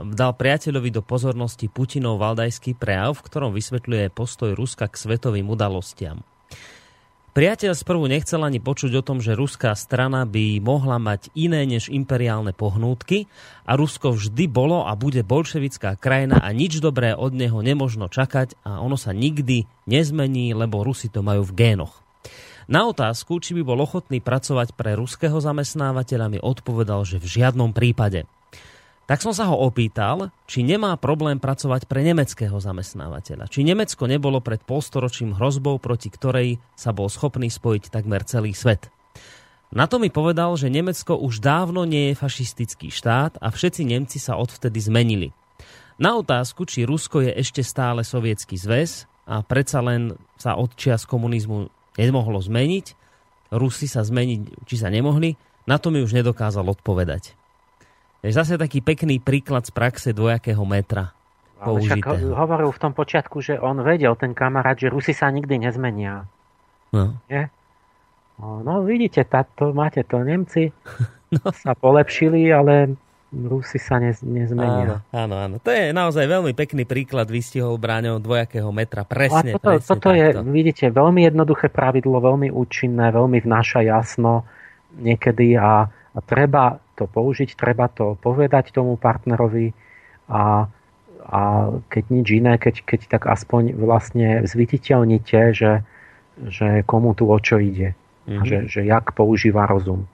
dal 0.09 0.33
priateľovi 0.33 0.89
do 0.89 1.05
pozornosti 1.05 1.69
Putinov 1.69 2.21
valdajský 2.21 2.77
prejav, 2.77 3.21
v 3.21 3.25
ktorom 3.25 3.51
vysvetľuje 3.53 4.09
postoj 4.13 4.57
Ruska 4.57 4.89
k 4.89 4.97
svetovým 4.97 5.49
udalostiam. 5.49 6.25
Priateľ 7.37 7.71
sprvu 7.77 8.11
nechcel 8.11 8.43
ani 8.43 8.59
počuť 8.59 8.99
o 8.99 9.03
tom, 9.05 9.23
že 9.23 9.39
ruská 9.39 9.71
strana 9.79 10.27
by 10.27 10.59
mohla 10.59 10.99
mať 10.99 11.31
iné 11.39 11.63
než 11.71 11.87
imperiálne 11.87 12.51
pohnútky 12.51 13.31
a 13.63 13.79
Rusko 13.79 14.17
vždy 14.17 14.51
bolo 14.51 14.83
a 14.83 14.99
bude 14.99 15.23
bolševická 15.23 16.03
krajina 16.03 16.43
a 16.43 16.51
nič 16.51 16.83
dobré 16.83 17.15
od 17.15 17.31
neho 17.37 17.63
nemožno 17.63 18.11
čakať 18.11 18.59
a 18.67 18.83
ono 18.83 18.99
sa 18.99 19.15
nikdy 19.15 19.71
nezmení, 19.87 20.51
lebo 20.51 20.83
Rusi 20.83 21.13
to 21.13 21.23
majú 21.23 21.47
v 21.47 21.55
génoch. 21.55 22.03
Na 22.67 22.91
otázku, 22.91 23.39
či 23.39 23.55
by 23.55 23.63
bol 23.63 23.87
ochotný 23.87 24.19
pracovať 24.19 24.75
pre 24.75 24.99
ruského 24.99 25.39
zamestnávateľa, 25.39 26.27
mi 26.33 26.39
odpovedal, 26.43 27.07
že 27.07 27.23
v 27.23 27.39
žiadnom 27.39 27.71
prípade– 27.71 28.27
tak 29.09 29.25
som 29.25 29.33
sa 29.33 29.49
ho 29.49 29.57
opýtal, 29.57 30.29
či 30.45 30.61
nemá 30.61 30.93
problém 31.01 31.41
pracovať 31.41 31.89
pre 31.89 32.05
nemeckého 32.05 32.61
zamestnávateľa. 32.61 33.49
Či 33.49 33.65
Nemecko 33.65 34.05
nebolo 34.05 34.45
pred 34.45 34.61
polstoročím 34.61 35.33
hrozbou, 35.33 35.81
proti 35.81 36.13
ktorej 36.13 36.61
sa 36.77 36.93
bol 36.93 37.09
schopný 37.09 37.49
spojiť 37.49 37.89
takmer 37.89 38.21
celý 38.29 38.53
svet. 38.53 38.93
Na 39.73 39.89
to 39.89 39.97
mi 39.97 40.13
povedal, 40.13 40.53
že 40.61 40.69
Nemecko 40.69 41.17
už 41.17 41.41
dávno 41.41 41.89
nie 41.89 42.13
je 42.13 42.21
fašistický 42.21 42.93
štát 42.93 43.41
a 43.41 43.49
všetci 43.49 43.89
Nemci 43.89 44.21
sa 44.21 44.37
odvtedy 44.37 44.77
zmenili. 44.77 45.33
Na 45.97 46.21
otázku, 46.21 46.69
či 46.69 46.85
Rusko 46.85 47.25
je 47.25 47.33
ešte 47.33 47.65
stále 47.65 48.05
sovietský 48.05 48.61
zväz 48.61 49.09
a 49.25 49.41
predsa 49.41 49.81
len 49.81 50.21
sa 50.37 50.53
od 50.53 50.77
čias 50.77 51.09
komunizmu 51.09 51.73
nemohlo 51.97 52.45
zmeniť, 52.45 53.09
Rusi 53.57 53.89
sa 53.89 54.05
zmeniť, 54.05 54.69
či 54.69 54.77
sa 54.77 54.93
nemohli, 54.93 55.33
na 55.65 55.81
to 55.81 55.89
mi 55.89 56.05
už 56.05 56.13
nedokázal 56.13 56.69
odpovedať. 56.69 57.38
Je 58.23 58.35
zase 58.35 58.59
taký 58.59 58.83
pekný 58.83 59.23
príklad 59.23 59.63
z 59.63 59.71
praxe 59.71 60.11
dvojakého 60.11 60.63
metra. 60.67 61.15
Ale 61.59 61.83
však 61.83 62.23
hovoril 62.35 62.71
v 62.71 62.81
tom 62.83 62.93
počiatku, 62.95 63.43
že 63.43 63.59
on 63.59 63.83
vedel, 63.83 64.15
ten 64.15 64.31
kamarát, 64.31 64.79
že 64.79 64.91
Rusi 64.91 65.11
sa 65.11 65.27
nikdy 65.31 65.59
nezmenia. 65.59 66.27
No. 66.95 67.19
Nie? 67.27 67.51
No 68.39 68.87
vidíte, 68.87 69.27
táto, 69.27 69.75
máte 69.75 70.07
to, 70.07 70.23
Nemci 70.23 70.71
no. 71.35 71.51
sa 71.51 71.75
polepšili, 71.75 72.47
ale 72.55 72.95
Rusi 73.35 73.83
sa 73.83 73.99
ne, 73.99 74.15
nezmenia. 74.15 75.03
Áno, 75.11 75.35
áno, 75.35 75.35
áno. 75.37 75.55
To 75.61 75.69
je 75.75 75.91
naozaj 75.91 76.25
veľmi 76.31 76.55
pekný 76.55 76.87
príklad 76.87 77.27
vystihol 77.27 77.75
bráňou 77.77 78.23
dvojakého 78.23 78.71
metra. 78.71 79.03
Presne, 79.03 79.53
a 79.53 79.55
toto, 79.59 79.69
presne 79.75 79.91
toto 79.91 80.09
je, 80.15 80.27
vidíte, 80.47 80.89
veľmi 80.95 81.27
jednoduché 81.27 81.69
pravidlo, 81.69 82.23
veľmi 82.23 82.55
účinné, 82.55 83.11
veľmi 83.11 83.43
vnáša 83.43 83.83
jasno 83.83 84.47
niekedy 84.97 85.59
a, 85.59 85.85
a 85.91 86.19
treba 86.23 86.79
to 86.99 87.07
použiť, 87.07 87.55
treba 87.55 87.87
to 87.87 88.19
povedať 88.19 88.75
tomu 88.75 88.99
partnerovi 88.99 89.71
a, 90.27 90.67
a 91.23 91.41
keď 91.87 92.05
nič 92.11 92.27
iné, 92.35 92.59
keď, 92.59 92.83
keď 92.83 93.01
tak 93.07 93.23
aspoň 93.31 93.79
vlastne 93.79 94.43
zviditeľnite, 94.43 95.41
že, 95.55 95.87
že 96.51 96.83
komu 96.83 97.15
tu 97.15 97.31
o 97.31 97.39
čo 97.39 97.63
ide. 97.63 97.95
Mm-hmm. 98.29 98.45
Že, 98.45 98.59
že 98.69 98.81
jak 98.85 99.17
používa 99.17 99.65
rozum. 99.65 100.05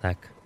Tak. 0.00 0.38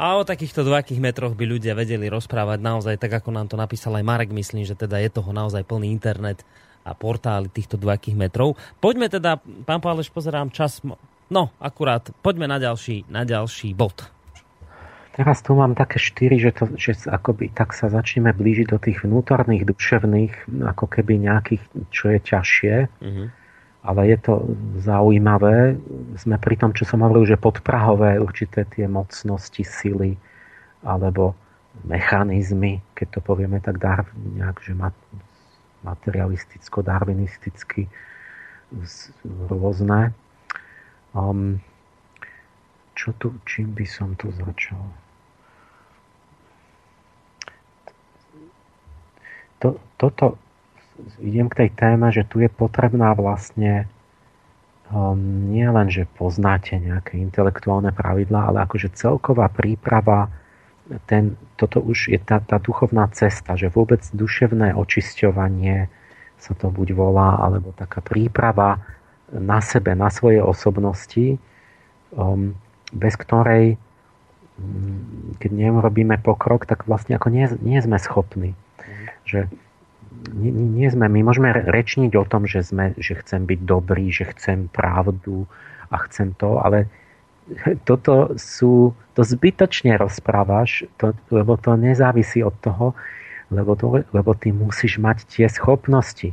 A 0.00 0.16
o 0.16 0.24
takýchto 0.24 0.64
dvojakých 0.64 1.00
metroch 1.00 1.36
by 1.36 1.44
ľudia 1.44 1.76
vedeli 1.76 2.08
rozprávať 2.08 2.58
naozaj, 2.60 2.96
tak 2.96 3.20
ako 3.20 3.36
nám 3.36 3.52
to 3.52 3.56
napísal 3.60 3.96
aj 3.96 4.04
Marek, 4.04 4.32
myslím, 4.32 4.64
že 4.64 4.76
teda 4.76 4.96
je 5.00 5.12
toho 5.12 5.28
naozaj 5.32 5.64
plný 5.64 5.92
internet 5.92 6.40
a 6.84 6.96
portály 6.96 7.52
týchto 7.52 7.76
dvojakých 7.76 8.16
metrov. 8.16 8.56
Poďme 8.80 9.12
teda, 9.12 9.36
pán 9.68 9.84
Páleš, 9.84 10.08
pozerám 10.08 10.48
čas, 10.48 10.80
no 11.28 11.52
akurát, 11.60 12.08
poďme 12.24 12.48
na 12.48 12.56
ďalší, 12.56 13.12
na 13.12 13.28
ďalší 13.28 13.76
bod. 13.76 14.08
Teraz 15.10 15.42
tu 15.42 15.58
mám 15.58 15.74
také 15.74 15.98
štyri, 15.98 16.38
že, 16.38 16.54
to, 16.54 16.70
že 16.78 16.94
akoby 17.10 17.50
tak 17.50 17.74
sa 17.74 17.90
začneme 17.90 18.30
blížiť 18.30 18.66
do 18.70 18.78
tých 18.78 19.02
vnútorných, 19.02 19.66
duševných, 19.66 20.62
ako 20.62 20.86
keby 20.86 21.26
nejakých, 21.26 21.62
čo 21.90 22.14
je 22.14 22.18
ťažšie. 22.22 22.74
Mm-hmm. 22.86 23.26
Ale 23.80 24.00
je 24.06 24.18
to 24.22 24.54
zaujímavé. 24.78 25.74
Sme 26.14 26.38
pri 26.38 26.54
tom, 26.60 26.70
čo 26.76 26.86
som 26.86 27.02
hovoril, 27.02 27.26
že 27.26 27.40
podprahové 27.40 28.22
určité 28.22 28.62
tie 28.70 28.86
mocnosti, 28.86 29.66
sily 29.66 30.14
alebo 30.86 31.34
mechanizmy, 31.84 32.80
keď 32.94 33.18
to 33.18 33.20
povieme 33.24 33.60
tak 33.60 33.78
dar, 33.80 34.04
nejak, 34.14 34.62
že 34.62 34.74
materialisticko-darwinisticky 35.82 37.88
rôzne. 39.48 40.12
Um, 41.16 41.60
čo 43.00 43.16
tu, 43.16 43.32
čím 43.48 43.72
by 43.72 43.86
som 43.88 44.12
tu 44.12 44.28
začal? 44.28 44.84
To, 49.64 49.80
toto, 49.96 50.36
idem 51.24 51.48
k 51.48 51.64
tej 51.64 51.70
téme, 51.72 52.12
že 52.12 52.28
tu 52.28 52.44
je 52.44 52.52
potrebná 52.52 53.16
vlastne 53.16 53.88
um, 54.92 55.48
nie 55.48 55.64
len, 55.64 55.88
že 55.88 56.04
poznáte 56.20 56.76
nejaké 56.76 57.16
intelektuálne 57.16 57.88
pravidlá, 57.88 58.52
ale 58.52 58.68
akože 58.68 58.92
celková 58.92 59.48
príprava, 59.48 60.28
ten, 61.08 61.40
toto 61.56 61.80
už 61.80 62.12
je 62.12 62.20
tá, 62.20 62.44
tá 62.44 62.60
duchovná 62.60 63.08
cesta, 63.16 63.56
že 63.56 63.72
vôbec 63.72 64.04
duševné 64.12 64.76
očisťovanie 64.76 65.88
sa 66.36 66.52
to 66.52 66.68
buď 66.68 66.92
volá, 66.92 67.40
alebo 67.40 67.72
taká 67.72 68.04
príprava 68.04 68.80
na 69.32 69.64
sebe, 69.64 69.96
na 69.96 70.12
svoje 70.12 70.40
osobnosti, 70.44 71.40
um, 72.12 72.56
bez 72.92 73.14
ktorej, 73.16 73.78
mm, 74.58 75.38
keď 75.42 75.50
neurobíme 75.50 76.18
pokrok, 76.20 76.66
tak 76.66 76.84
vlastne 76.86 77.16
ako 77.16 77.28
nie, 77.30 77.46
nie 77.62 77.78
sme 77.82 77.98
schopní. 77.98 78.54
Že 79.24 79.50
nie, 80.34 80.50
nie 80.52 80.88
sme, 80.90 81.08
my 81.08 81.20
môžeme 81.24 81.50
rečniť 81.54 82.12
o 82.18 82.24
tom, 82.26 82.44
že, 82.44 82.66
sme, 82.66 82.92
že 83.00 83.16
chcem 83.24 83.46
byť 83.46 83.60
dobrý, 83.64 84.12
že 84.12 84.28
chcem 84.34 84.68
pravdu 84.68 85.46
a 85.88 85.96
chcem 86.06 86.34
to, 86.36 86.60
ale 86.60 86.86
toto 87.88 88.34
sú, 88.36 88.92
to 89.14 89.22
zbytočne 89.24 89.96
rozprávaš, 89.96 90.86
to, 91.00 91.16
lebo 91.32 91.56
to 91.56 91.74
nezávisí 91.74 92.44
od 92.44 92.54
toho, 92.60 92.92
lebo, 93.50 93.74
to, 93.74 94.06
lebo 94.14 94.30
ty 94.38 94.54
musíš 94.54 95.02
mať 95.02 95.26
tie 95.26 95.46
schopnosti. 95.50 96.30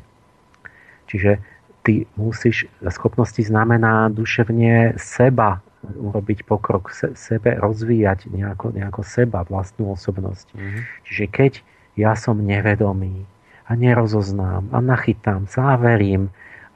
Čiže 1.07 1.41
ty 1.81 2.05
musíš, 2.19 2.67
schopnosti 2.91 3.39
znamená 3.41 4.11
duševne 4.11 4.99
seba 4.99 5.63
urobiť 5.95 6.43
pokrok, 6.43 6.91
se, 6.91 7.15
sebe 7.15 7.55
rozvíjať 7.55 8.27
nejako, 8.27 8.75
nejako 8.75 9.01
seba, 9.07 9.47
vlastnú 9.47 9.95
osobnosť. 9.95 10.47
Mm-hmm. 10.53 10.81
Čiže 11.07 11.25
keď 11.31 11.53
ja 11.97 12.13
som 12.13 12.37
nevedomý 12.37 13.25
a 13.67 13.71
nerozoznám 13.75 14.71
a 14.71 14.77
nachytám 14.79 15.47
sa 15.49 15.75
a 15.75 15.79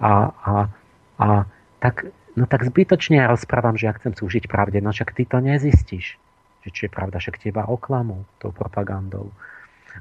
a, 0.02 0.74
a, 1.22 1.46
tak, 1.78 2.10
no 2.34 2.50
tak 2.50 2.66
zbytočne 2.66 3.22
ja 3.22 3.30
rozprávam, 3.30 3.78
že 3.78 3.86
ja 3.86 3.94
chcem 3.94 4.18
súžiť 4.18 4.50
pravde, 4.50 4.82
no 4.82 4.90
však 4.90 5.14
ty 5.14 5.30
to 5.30 5.38
nezistíš, 5.38 6.18
že 6.66 6.70
čo 6.74 6.90
je 6.90 6.92
pravda, 6.92 7.22
však 7.22 7.38
teba 7.38 7.70
oklamú 7.70 8.26
tou 8.42 8.50
propagandou. 8.50 9.30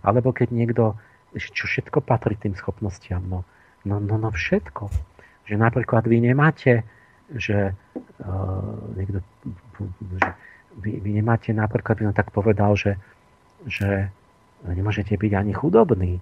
Alebo 0.01 0.33
keď 0.33 0.49
niekto, 0.57 0.97
čo 1.37 1.69
všetko 1.69 2.01
patrí 2.01 2.41
tým 2.41 2.57
schopnostiam, 2.57 3.21
no, 3.29 3.45
no, 3.85 4.01
no, 4.01 4.17
no 4.17 4.33
všetko. 4.33 4.89
Že 5.45 5.61
napríklad 5.61 6.09
vy 6.09 6.25
nemáte, 6.25 6.87
že 7.37 7.75
uh, 8.27 8.75
niekto, 8.99 9.23
že 10.19 10.29
vy, 10.81 10.99
vy 11.03 11.11
nemáte 11.23 11.55
napríklad, 11.55 11.99
by 11.99 12.05
som 12.11 12.17
tak 12.17 12.31
povedal, 12.35 12.75
že, 12.75 12.99
že 13.67 14.11
nemôžete 14.67 15.15
byť 15.15 15.33
ani 15.35 15.53
chudobný 15.55 16.19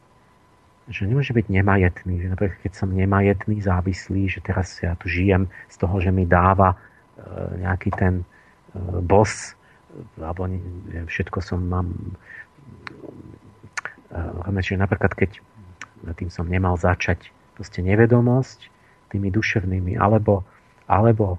že 0.89 1.05
nemôže 1.05 1.37
byť 1.37 1.47
nemajetný. 1.53 2.25
Že 2.25 2.29
napríklad 2.33 2.59
keď 2.65 2.73
som 2.73 2.89
nemajetný, 2.89 3.61
závislý, 3.61 4.33
že 4.33 4.41
teraz 4.41 4.81
ja 4.81 4.97
tu 4.97 5.07
žijem 5.09 5.47
z 5.69 5.77
toho, 5.77 6.01
že 6.01 6.09
mi 6.09 6.25
dáva 6.25 6.75
e, 6.75 6.77
nejaký 7.61 7.93
ten 7.93 8.25
e, 8.25 8.27
boss, 9.05 9.53
alebo 10.17 10.49
všetko 11.09 11.39
som 11.45 11.61
mám 11.69 11.93
e, 14.49 14.61
že 14.65 14.81
napríklad 14.81 15.13
keď 15.13 15.31
tým 16.17 16.33
som 16.33 16.49
nemal 16.49 16.81
začať 16.81 17.29
proste 17.53 17.85
nevedomosť 17.85 18.73
tými 19.13 19.29
duševnými, 19.29 20.01
alebo, 20.01 20.45
alebo 20.89 21.39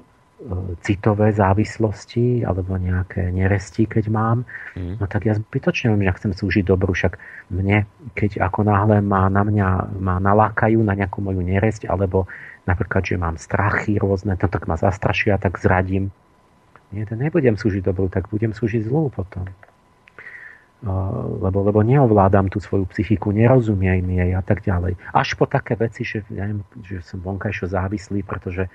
citové 0.87 1.35
závislosti 1.35 2.47
alebo 2.47 2.79
nejaké 2.79 3.27
neresti, 3.27 3.83
keď 3.83 4.07
mám, 4.07 4.47
mm. 4.71 4.95
no 4.95 5.03
tak 5.03 5.27
ja 5.27 5.35
zbytočne 5.35 5.91
viem, 5.91 6.07
že 6.07 6.15
chcem 6.15 6.31
slúžiť 6.31 6.63
dobru, 6.63 6.95
však 6.95 7.19
mne, 7.51 7.83
keď 8.15 8.39
ako 8.47 8.63
náhle 8.63 9.03
má 9.03 9.27
na 9.27 9.43
mňa 9.43 9.99
ma 9.99 10.15
nalákajú 10.23 10.79
na 10.79 10.95
nejakú 10.95 11.19
moju 11.19 11.43
neresť, 11.43 11.91
alebo 11.91 12.31
napríklad, 12.63 13.03
že 13.03 13.19
mám 13.19 13.35
strachy 13.35 13.99
rôzne, 13.99 14.39
to 14.39 14.47
tak 14.47 14.63
ma 14.63 14.79
zastrašia, 14.79 15.35
tak 15.35 15.59
zradím. 15.59 16.07
Nie, 16.95 17.03
to 17.03 17.19
nebudem 17.19 17.59
slúžiť 17.59 17.83
dobru, 17.83 18.07
tak 18.07 18.31
budem 18.31 18.55
slúžiť 18.55 18.87
zlú 18.87 19.11
potom. 19.11 19.43
Lebo, 21.43 21.59
lebo 21.67 21.83
neovládam 21.83 22.47
tú 22.47 22.63
svoju 22.63 22.87
psychiku, 22.95 23.35
nerozumiem 23.35 23.99
jej 24.15 24.31
a 24.31 24.39
tak 24.39 24.63
ďalej. 24.63 24.95
Až 25.11 25.35
po 25.35 25.43
také 25.43 25.75
veci, 25.75 26.07
že, 26.07 26.23
ja 26.31 26.47
neviem, 26.47 26.63
že 26.87 27.03
som 27.03 27.19
vonkajšo 27.19 27.67
závislý, 27.67 28.23
pretože 28.23 28.71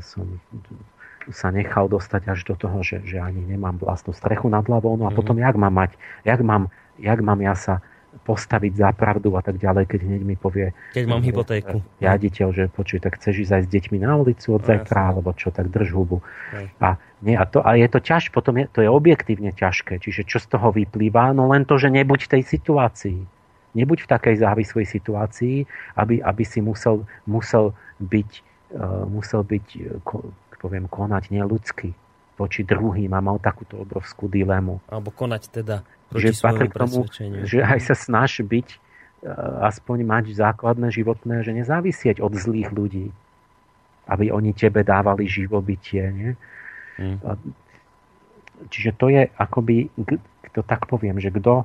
som 0.00 0.40
sa 1.32 1.48
nechal 1.48 1.88
dostať 1.88 2.22
až 2.28 2.40
do 2.44 2.54
toho, 2.56 2.84
že, 2.84 3.00
že 3.04 3.16
ani 3.16 3.40
nemám 3.40 3.80
vlastnú 3.80 4.12
strechu 4.12 4.52
nad 4.52 4.64
hlavou. 4.68 4.96
No 5.00 5.08
a 5.08 5.12
mm-hmm. 5.12 5.16
potom, 5.16 5.36
jak 5.40 5.56
mám 5.56 5.72
mať, 5.72 5.96
jak 6.24 6.40
mám, 6.44 6.68
jak 7.00 7.20
mám 7.24 7.40
ja 7.40 7.56
sa 7.56 7.80
postaviť 8.22 8.72
za 8.78 8.90
pravdu 8.94 9.34
a 9.34 9.42
tak 9.42 9.58
ďalej, 9.58 9.90
keď 9.90 10.00
hneď 10.06 10.22
mi 10.22 10.36
povie... 10.38 10.70
Keď 10.94 11.04
mám 11.10 11.18
hypotéku. 11.18 11.82
Riaditeľ, 11.98 12.48
že 12.54 12.64
počuj, 12.70 13.02
tak 13.02 13.18
chceš 13.18 13.48
ísť 13.48 13.52
aj 13.58 13.62
s 13.66 13.68
deťmi 13.74 13.98
na 14.06 14.14
ulicu 14.14 14.54
od 14.54 14.62
no, 14.62 14.68
zajtra, 14.70 15.10
alebo 15.10 15.34
čo, 15.34 15.50
tak 15.50 15.66
drž 15.68 15.90
hubu. 15.90 16.22
A, 16.78 16.94
nie, 17.26 17.34
a, 17.34 17.42
to, 17.42 17.58
a 17.58 17.74
je 17.74 17.88
to 17.90 17.98
ťaž, 17.98 18.30
potom 18.30 18.62
je, 18.62 18.70
to 18.70 18.86
je 18.86 18.88
objektívne 18.88 19.50
ťažké. 19.50 19.98
Čiže 19.98 20.30
čo 20.30 20.38
z 20.38 20.46
toho 20.46 20.70
vyplýva? 20.70 21.34
No 21.34 21.50
len 21.50 21.66
to, 21.66 21.74
že 21.74 21.90
nebuď 21.90 22.30
v 22.30 22.32
tej 22.38 22.42
situácii. 22.46 23.18
Nebuď 23.74 24.06
v 24.06 24.10
takej 24.14 24.36
závislej 24.38 24.86
situácii, 24.86 25.66
aby, 25.98 26.22
aby 26.22 26.44
si 26.46 26.62
musel, 26.62 27.02
musel 27.26 27.74
byť, 27.98 28.30
musel 29.06 29.46
byť 29.46 29.66
poviem, 30.64 30.88
konať 30.88 31.28
neludsky 31.28 31.92
voči 32.40 32.64
druhým 32.64 33.12
a 33.12 33.20
mal 33.20 33.36
takúto 33.36 33.84
obrovskú 33.84 34.32
dilemu. 34.32 34.80
Alebo 34.88 35.12
konať 35.12 35.52
teda 35.52 35.84
proti 36.08 36.32
že 36.32 36.40
k 36.40 36.74
tomu, 36.74 37.04
že 37.44 37.60
aj 37.60 37.80
sa 37.84 37.94
snaž 37.94 38.40
byť, 38.40 38.68
e, 38.72 38.78
aspoň 39.68 40.08
mať 40.08 40.24
základné 40.32 40.88
životné, 40.88 41.44
že 41.44 41.52
nezávisieť 41.52 42.24
od 42.24 42.32
zlých 42.34 42.72
ľudí. 42.72 43.12
Aby 44.08 44.32
oni 44.32 44.56
tebe 44.56 44.82
dávali 44.82 45.28
živobytie. 45.28 46.02
Nie? 46.12 46.30
Hmm. 47.00 47.18
Čiže 48.68 48.90
to 48.96 49.06
je 49.08 49.28
akoby, 49.36 49.88
to 50.52 50.60
tak 50.64 50.88
poviem, 50.88 51.20
že 51.20 51.32
kto 51.32 51.64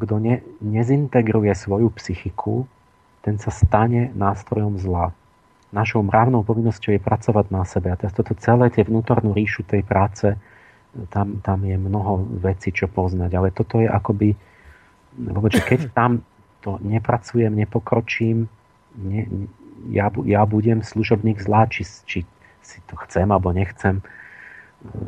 kto 0.00 0.16
ne, 0.16 0.40
nezintegruje 0.64 1.52
svoju 1.52 1.92
psychiku, 2.00 2.64
ten 3.20 3.36
sa 3.36 3.52
stane 3.52 4.12
nástrojom 4.16 4.80
zla 4.80 5.12
našou 5.70 6.02
mravnou 6.02 6.42
povinnosťou 6.42 6.98
je 6.98 7.02
pracovať 7.02 7.46
na 7.54 7.62
sebe. 7.62 7.94
A 7.94 7.98
teraz 7.98 8.14
toto 8.14 8.34
celé, 8.34 8.70
tie 8.74 8.82
vnútornú 8.82 9.30
ríšu 9.30 9.62
tej 9.62 9.86
práce, 9.86 10.34
tam, 11.14 11.38
tam 11.46 11.62
je 11.62 11.78
mnoho 11.78 12.26
vecí, 12.42 12.74
čo 12.74 12.90
poznať. 12.90 13.30
Ale 13.38 13.48
toto 13.54 13.78
je 13.78 13.86
akoby, 13.86 14.34
že 15.50 15.62
keď 15.62 15.80
tam 15.94 16.26
to 16.60 16.76
nepracujem, 16.82 17.54
nepokročím, 17.54 18.50
ne, 18.98 19.22
ja, 19.88 20.10
ja 20.26 20.42
budem 20.44 20.82
služobník 20.82 21.40
zlá, 21.40 21.70
či, 21.70 21.86
či 22.04 22.26
si 22.60 22.78
to 22.90 22.98
chcem 23.06 23.30
alebo 23.30 23.54
nechcem. 23.54 24.02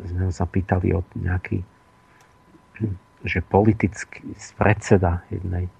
Sme 0.07 0.31
sa 0.31 0.47
pýtali 0.47 0.95
od 0.95 1.05
nejaký 1.13 1.61
že 3.23 3.39
politický 3.39 4.35
predseda 4.59 5.23
jednej 5.31 5.71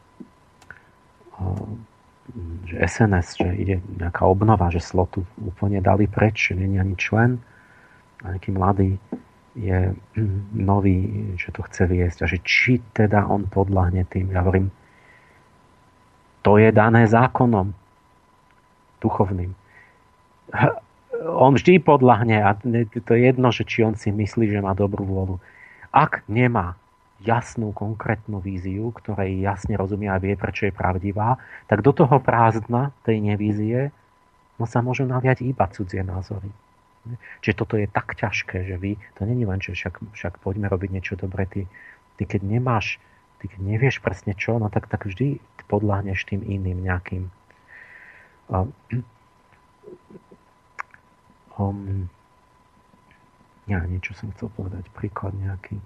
že 2.64 2.76
SNS, 2.80 3.28
že 3.36 3.50
ide 3.60 3.76
nejaká 4.00 4.24
obnova, 4.24 4.72
že 4.72 4.80
slotu 4.80 5.28
úplne 5.44 5.84
dali 5.84 6.08
preč, 6.08 6.52
že 6.52 6.56
je 6.56 6.80
ani 6.80 6.96
člen 6.96 7.44
a 8.24 8.36
nejaký 8.36 8.50
mladý 8.56 8.90
je 9.60 9.92
nový, 10.72 10.98
že 11.36 11.52
to 11.52 11.62
chce 11.68 11.84
viesť 11.86 12.18
a 12.24 12.30
že 12.30 12.40
či 12.42 12.80
teda 12.96 13.28
on 13.28 13.46
podľahne 13.52 14.08
tým. 14.08 14.32
Ja 14.32 14.42
hovorím, 14.42 14.72
to 16.44 16.60
je 16.60 16.72
dané 16.76 17.08
zákonom 17.08 17.72
duchovným. 19.00 19.56
On 21.24 21.56
vždy 21.56 21.80
podľahne 21.80 22.44
a 22.44 22.52
to 23.04 23.12
je 23.16 23.22
jedno, 23.32 23.48
že 23.52 23.64
či 23.64 23.84
on 23.84 23.96
si 23.96 24.12
myslí, 24.12 24.52
že 24.52 24.60
má 24.60 24.76
dobrú 24.76 25.08
vôľu. 25.08 25.36
Ak 25.96 26.28
nemá 26.28 26.76
jasnú, 27.24 27.72
konkrétnu 27.72 28.44
víziu, 28.44 28.92
ktorej 28.92 29.40
jasne 29.40 29.80
rozumie 29.80 30.12
a 30.12 30.20
vie, 30.20 30.36
prečo 30.36 30.68
je 30.68 30.76
pravdivá, 30.76 31.40
tak 31.72 31.80
do 31.82 31.96
toho 31.96 32.20
prázdna 32.20 32.92
tej 33.08 33.24
nevízie 33.24 33.96
no 34.60 34.68
sa 34.68 34.84
môžu 34.84 35.08
naliať 35.08 35.42
iba 35.48 35.66
cudzie 35.72 36.04
názory. 36.04 36.52
Čiže 37.44 37.56
toto 37.60 37.76
je 37.76 37.88
tak 37.88 38.16
ťažké, 38.16 38.64
že 38.64 38.76
vy, 38.80 38.96
to 39.20 39.28
není 39.28 39.44
len, 39.44 39.60
že 39.60 39.76
však, 39.76 40.00
však 40.16 40.34
poďme 40.40 40.72
robiť 40.72 40.90
niečo 40.92 41.16
dobré, 41.20 41.44
ty, 41.48 41.68
ty 42.16 42.24
keď 42.24 42.48
nemáš, 42.48 43.00
ty 43.44 43.52
keď 43.52 43.60
nevieš 43.60 44.00
presne 44.00 44.32
čo, 44.36 44.56
no 44.56 44.72
tak, 44.72 44.88
tak 44.88 45.04
vždy 45.04 45.44
podľahneš 45.68 46.28
tým 46.28 46.44
iným 46.44 46.80
nejakým. 46.86 47.24
Um, 51.60 52.08
ja 53.68 53.80
niečo 53.88 54.16
som 54.16 54.32
chcel 54.36 54.52
povedať, 54.56 54.88
príklad 54.96 55.36
nejaký. 55.36 55.80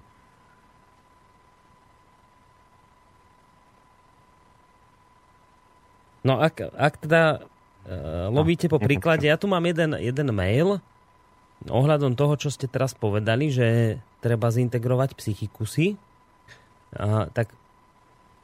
No 6.26 6.41
ak, 6.41 6.73
ak 6.73 6.94
teda 7.06 7.41
uh, 7.41 8.27
lovíte 8.34 8.69
po 8.72 8.81
príklade, 8.81 9.30
ja 9.30 9.38
tu 9.38 9.45
mám 9.45 9.64
jeden, 9.65 9.98
jeden 9.98 10.30
mail 10.34 10.81
ohľadom 11.65 12.14
toho, 12.14 12.38
čo 12.38 12.53
ste 12.53 12.69
teraz 12.69 12.94
povedali, 12.94 13.49
že 13.49 13.98
treba 14.22 14.53
zintegrovať 14.53 15.18
psychikusy. 15.18 15.98
Uh, 16.98 17.27
tak 17.34 17.52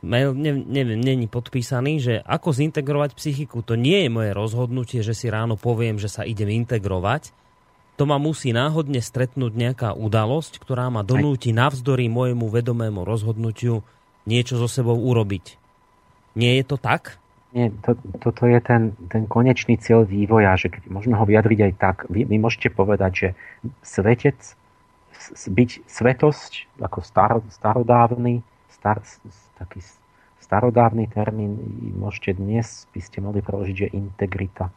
mail 0.04 0.36
není 0.36 0.68
ne, 0.68 1.16
ne, 1.16 1.28
podpísaný, 1.32 1.94
že 2.04 2.14
ako 2.28 2.52
zintegrovať 2.52 3.16
psychiku. 3.16 3.64
To 3.64 3.80
nie 3.80 4.06
je 4.06 4.10
moje 4.12 4.32
rozhodnutie, 4.36 5.00
že 5.00 5.16
si 5.16 5.32
ráno 5.32 5.56
poviem, 5.56 5.96
že 5.96 6.12
sa 6.12 6.28
idem 6.28 6.52
integrovať. 6.52 7.32
To 7.96 8.10
ma 8.10 8.18
musí 8.18 8.52
náhodne 8.52 9.00
stretnúť 9.00 9.54
nejaká 9.54 9.90
udalosť, 9.94 10.58
ktorá 10.58 10.90
ma 10.90 11.06
donúti 11.06 11.54
navzdory 11.54 12.10
môjmu 12.10 12.50
vedomému 12.50 13.06
rozhodnutiu 13.06 13.86
niečo 14.26 14.58
so 14.58 14.66
sebou 14.66 14.98
urobiť. 14.98 15.62
Nie 16.34 16.58
je 16.60 16.66
to 16.66 16.78
tak? 16.82 17.22
Nie, 17.54 17.70
to, 17.86 17.94
toto 18.18 18.50
je 18.50 18.58
ten, 18.58 18.98
ten 19.14 19.30
konečný 19.30 19.78
cieľ 19.78 20.10
vývoja, 20.10 20.58
že 20.58 20.74
keď 20.74 20.90
môžeme 20.90 21.14
ho 21.14 21.22
vyjadriť 21.22 21.60
aj 21.70 21.74
tak, 21.78 21.98
vy, 22.10 22.26
vy 22.26 22.38
môžete 22.42 22.74
povedať, 22.74 23.12
že 23.14 23.28
svetec, 23.86 24.42
byť 25.30 25.70
svetosť 25.86 26.82
ako 26.82 27.00
star, 27.06 27.32
starodávny, 27.54 28.42
star, 28.74 29.06
taký 29.62 29.86
starodávny 30.42 31.06
termín, 31.14 31.62
môžete 31.94 32.42
dnes, 32.42 32.90
by 32.90 33.00
ste 33.06 33.22
mohli 33.22 33.46
preložiť, 33.46 33.76
že 33.86 33.94
integrita 33.94 34.74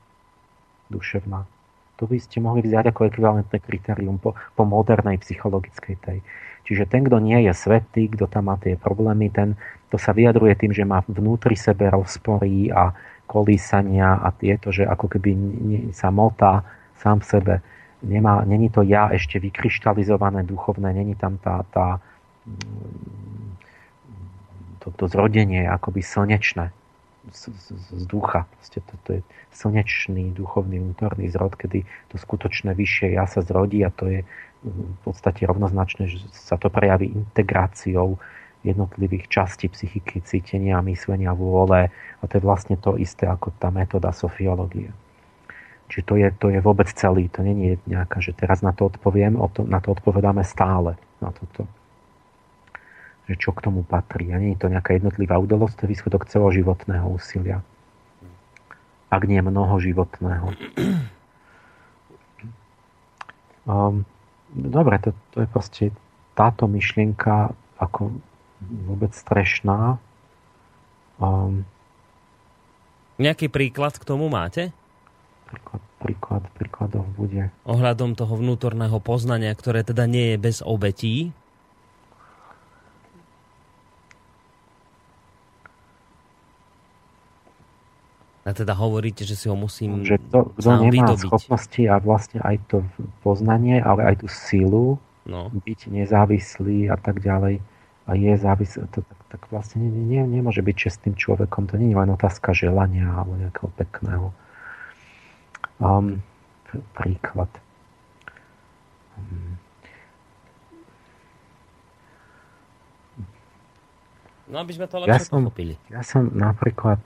duševná. 0.93 1.48
To 1.97 2.05
by 2.05 2.20
ste 2.20 2.44
mohli 2.44 2.60
vziať 2.60 2.93
ako 2.93 3.09
ekvivalentné 3.09 3.56
kritérium 3.64 4.20
po, 4.20 4.36
po 4.36 4.62
modernej 4.68 5.16
psychologickej 5.20 5.97
tej. 6.05 6.18
Čiže 6.66 6.90
ten, 6.90 7.06
kto 7.06 7.23
nie 7.23 7.47
je 7.47 7.52
svetý, 7.55 8.10
kto 8.10 8.27
tam 8.27 8.51
má 8.51 8.59
tie 8.59 8.74
problémy, 8.74 9.31
ten, 9.31 9.55
to 9.89 9.97
sa 9.97 10.10
vyjadruje 10.10 10.59
tým, 10.59 10.74
že 10.74 10.82
má 10.82 11.01
vnútri 11.06 11.55
sebe 11.55 11.86
rozpory 11.89 12.74
a 12.74 12.90
kolísania 13.31 14.18
a 14.18 14.35
tieto, 14.35 14.74
že 14.74 14.82
ako 14.82 15.06
keby 15.06 15.31
sa 15.94 16.10
motá 16.10 16.66
sám 16.98 17.23
v 17.23 17.27
sebe. 17.27 17.55
Nemá, 18.02 18.43
není 18.44 18.68
to 18.70 18.82
ja 18.82 19.09
ešte 19.10 19.39
vykryštalizované 19.40 20.43
duchovné, 20.47 20.93
není 20.93 21.14
tam 21.14 21.39
tá, 21.39 21.64
tá 21.70 22.02
mm, 22.47 23.62
to, 24.85 24.90
to 24.94 25.05
zrodenie 25.10 25.66
akoby 25.66 26.02
slnečné. 26.02 26.70
Z, 27.32 27.51
z, 27.51 27.66
z 27.74 28.03
ducha. 28.07 28.47
Proste 28.59 28.78
to, 28.82 28.94
to 29.03 29.11
je 29.19 29.20
slnečný 29.51 30.31
duchovný 30.35 30.78
vnútorný 30.78 31.31
zrod, 31.31 31.59
kedy 31.59 31.86
to 32.12 32.16
skutočné 32.19 32.74
vyššie 32.74 33.16
ja 33.16 33.27
sa 33.27 33.43
zrodí 33.43 33.82
a 33.82 33.90
to 33.90 34.07
je 34.11 34.20
v 34.66 34.98
podstate 35.07 35.47
rovnoznačné, 35.47 36.11
že 36.11 36.19
sa 36.35 36.59
to 36.59 36.66
prejaví 36.66 37.07
integráciou 37.11 38.19
jednotlivých 38.66 39.31
častí 39.31 39.70
psychiky, 39.70 40.27
cítenia, 40.27 40.82
myslenia, 40.82 41.31
vôle 41.36 41.94
a 41.94 42.23
to 42.27 42.39
je 42.39 42.43
vlastne 42.43 42.74
to 42.74 42.98
isté 42.98 43.31
ako 43.31 43.55
tá 43.62 43.70
metóda 43.70 44.11
sofiológie. 44.11 44.90
Čiže 45.86 46.03
to 46.03 46.15
je, 46.19 46.28
to 46.35 46.47
je 46.51 46.59
vôbec 46.59 46.90
celý, 46.90 47.31
to 47.31 47.47
je 47.47 47.78
nejaká, 47.86 48.19
že 48.19 48.35
teraz 48.35 48.59
na 48.59 48.74
to 48.74 48.90
odpoviem, 48.90 49.39
na 49.70 49.78
to 49.78 49.89
odpovedáme 49.94 50.43
stále. 50.43 50.98
Na 51.23 51.31
toto 51.31 51.70
že 53.27 53.35
čo 53.35 53.51
k 53.51 53.62
tomu 53.66 53.82
patrí. 53.82 54.31
A 54.31 54.39
nie 54.39 54.55
je 54.55 54.62
to 54.62 54.70
nejaká 54.70 54.94
jednotlivá 54.94 55.36
udalosť, 55.43 55.74
to 55.74 55.82
je 55.86 55.93
výsledok 55.98 56.31
celoživotného 56.31 57.07
úsilia. 57.11 57.62
Ak 59.11 59.27
nie 59.27 59.43
mnoho 59.43 59.78
životného. 59.78 60.55
Um, 63.66 64.07
dobre, 64.55 65.03
to, 65.03 65.11
to 65.35 65.43
je 65.43 65.48
proste 65.51 65.85
táto 66.39 66.70
myšlienka 66.70 67.51
ako 67.82 68.15
vôbec 68.86 69.11
strešná. 69.11 69.98
Um, 71.19 71.66
Nejaký 73.19 73.51
príklad 73.51 73.98
k 73.98 74.07
tomu 74.07 74.31
máte? 74.31 74.70
Príklad, 75.51 75.82
príklad, 75.98 76.43
príkladov 76.55 77.05
bude. 77.19 77.51
Ohľadom 77.66 78.15
toho 78.15 78.39
vnútorného 78.39 79.03
poznania, 79.03 79.51
ktoré 79.55 79.82
teda 79.82 80.07
nie 80.07 80.35
je 80.35 80.39
bez 80.39 80.59
obetí? 80.62 81.35
A 88.47 88.55
teda 88.55 88.78
hovoríte, 88.78 89.27
že 89.27 89.35
si 89.35 89.51
ho 89.51 89.59
musím 89.59 90.06
Že 90.06 90.23
to, 90.31 90.40
kto 90.55 90.70
nemá 90.86 91.10
vydobiť. 91.10 91.27
schopnosti 91.27 91.82
a 91.90 91.98
vlastne 91.98 92.39
aj 92.47 92.56
to 92.70 92.86
poznanie, 93.27 93.82
ale 93.82 94.06
aj 94.06 94.23
tú 94.23 94.27
silu 94.31 94.86
no. 95.27 95.51
byť 95.51 95.90
nezávislý 95.90 96.86
a 96.86 96.94
tak 96.94 97.18
ďalej 97.27 97.59
a 98.06 98.10
je 98.14 98.32
závislý, 98.39 98.86
to, 98.94 99.02
tak, 99.02 99.18
tak 99.35 99.43
vlastne 99.51 99.82
nie, 99.82 99.90
nie, 99.90 100.23
nemôže 100.23 100.62
byť 100.62 100.77
čestným 100.78 101.18
človekom. 101.18 101.66
To 101.66 101.74
nie 101.74 101.90
je 101.90 101.98
len 101.98 102.10
otázka 102.14 102.55
želania 102.55 103.10
alebo 103.10 103.35
nejakého 103.35 103.70
pekného. 103.74 104.31
Um, 105.82 106.23
príklad. 106.94 107.51
Um, 109.18 109.59
No, 114.47 114.62
aby 114.62 114.78
sme 114.78 114.86
to 114.86 115.02
lepšie 115.02 115.10
ja 115.10 115.18
som, 115.27 115.43
pochopili. 115.43 115.74
Ja 115.90 116.06
som 116.06 116.31
napríklad 116.31 117.02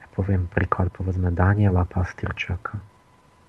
ja 0.00 0.06
poviem 0.14 0.46
príklad, 0.50 0.90
povedzme 0.92 1.30
Daniela 1.30 1.86
Pastyrčaka. 1.86 2.78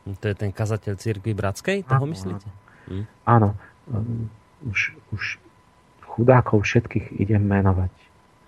To 0.05 0.25
je 0.25 0.35
ten 0.35 0.49
kazateľ 0.49 0.97
církvy 0.97 1.37
bratskej? 1.37 1.85
Toho 1.85 2.05
áno, 2.05 2.11
myslíte? 2.11 2.47
Hm? 2.89 3.05
Áno. 3.29 3.49
Um, 3.89 4.29
už, 4.65 4.97
už 5.13 5.37
chudákov 6.05 6.65
všetkých 6.65 7.21
idem 7.21 7.45
menovať. 7.45 7.93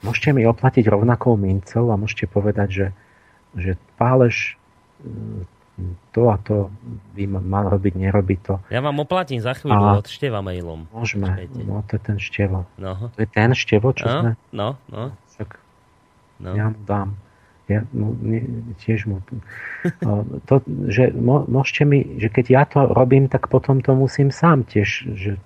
Môžete 0.04 0.36
mi 0.36 0.44
oplatiť 0.44 0.84
rovnakou 0.90 1.40
mincov 1.40 1.94
a 1.94 1.96
môžete 1.96 2.28
povedať, 2.28 2.70
že, 2.70 2.88
že 3.56 3.72
pálež 3.96 4.60
um, 5.06 5.46
to 6.14 6.30
a 6.30 6.38
to 6.46 6.70
by 7.18 7.26
mal 7.26 7.66
robiť, 7.66 7.98
nerobí 7.98 8.38
to. 8.46 8.62
Ja 8.70 8.86
vám 8.86 9.02
oplatím 9.02 9.42
za 9.42 9.58
chvíľu 9.58 9.82
a 9.82 9.98
od 9.98 10.06
Števa 10.06 10.46
mailom. 10.46 10.86
Môžeme, 10.94 11.34
Počkejte. 11.34 11.60
no 11.66 11.82
to 11.90 11.92
je 11.98 12.02
ten 12.02 12.18
Števo. 12.22 12.60
No. 12.78 13.10
To 13.10 13.20
je 13.20 13.30
ten 13.30 13.50
Števo, 13.58 13.90
čo 13.98 14.06
no, 14.06 14.14
sme... 14.22 14.30
No, 14.54 14.78
no. 14.94 15.18
Tak 15.34 15.58
No. 16.40 16.56
Ja 16.56 16.74
mu 16.74 16.80
dám. 16.86 17.10
Ja 17.72 17.88
mu, 17.96 18.16
tiež 18.82 19.08
mu... 19.08 19.18
To, 20.50 20.56
že 20.88 21.12
môžete 21.48 21.84
mi, 21.84 22.20
že 22.20 22.28
keď 22.32 22.46
ja 22.48 22.64
to 22.68 22.88
robím, 22.92 23.28
tak 23.28 23.48
potom 23.52 23.80
to 23.80 23.96
musím 23.96 24.32
sám 24.32 24.64
tiež, 24.68 25.12
že, 25.16 25.40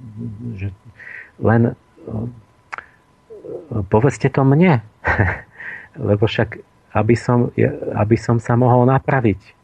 že 0.58 0.68
len 1.42 1.78
povedzte 3.90 4.30
to 4.30 4.42
mne. 4.46 4.82
Lebo 5.98 6.30
však, 6.30 6.62
aby 6.94 7.16
som, 7.18 7.50
aby 7.98 8.16
som 8.18 8.38
sa 8.38 8.54
mohol 8.54 8.86
napraviť. 8.86 9.58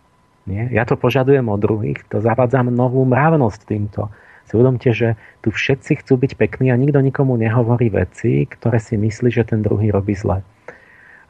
Nie? 0.50 0.68
Ja 0.76 0.84
to 0.84 1.00
požadujem 1.00 1.48
od 1.48 1.60
druhých, 1.62 2.04
to 2.12 2.20
zavádzam 2.20 2.68
novú 2.68 3.08
mravnosť 3.08 3.60
týmto. 3.64 4.12
Si 4.44 4.60
uvedomte, 4.60 4.92
že 4.92 5.16
tu 5.40 5.56
všetci 5.56 6.04
chcú 6.04 6.20
byť 6.20 6.36
pekní 6.36 6.68
a 6.68 6.76
nikto 6.76 7.00
nikomu 7.00 7.40
nehovorí 7.40 7.88
veci, 7.88 8.44
ktoré 8.44 8.76
si 8.84 9.00
myslí, 9.00 9.32
že 9.32 9.48
ten 9.48 9.64
druhý 9.64 9.88
robí 9.88 10.12
zle. 10.20 10.44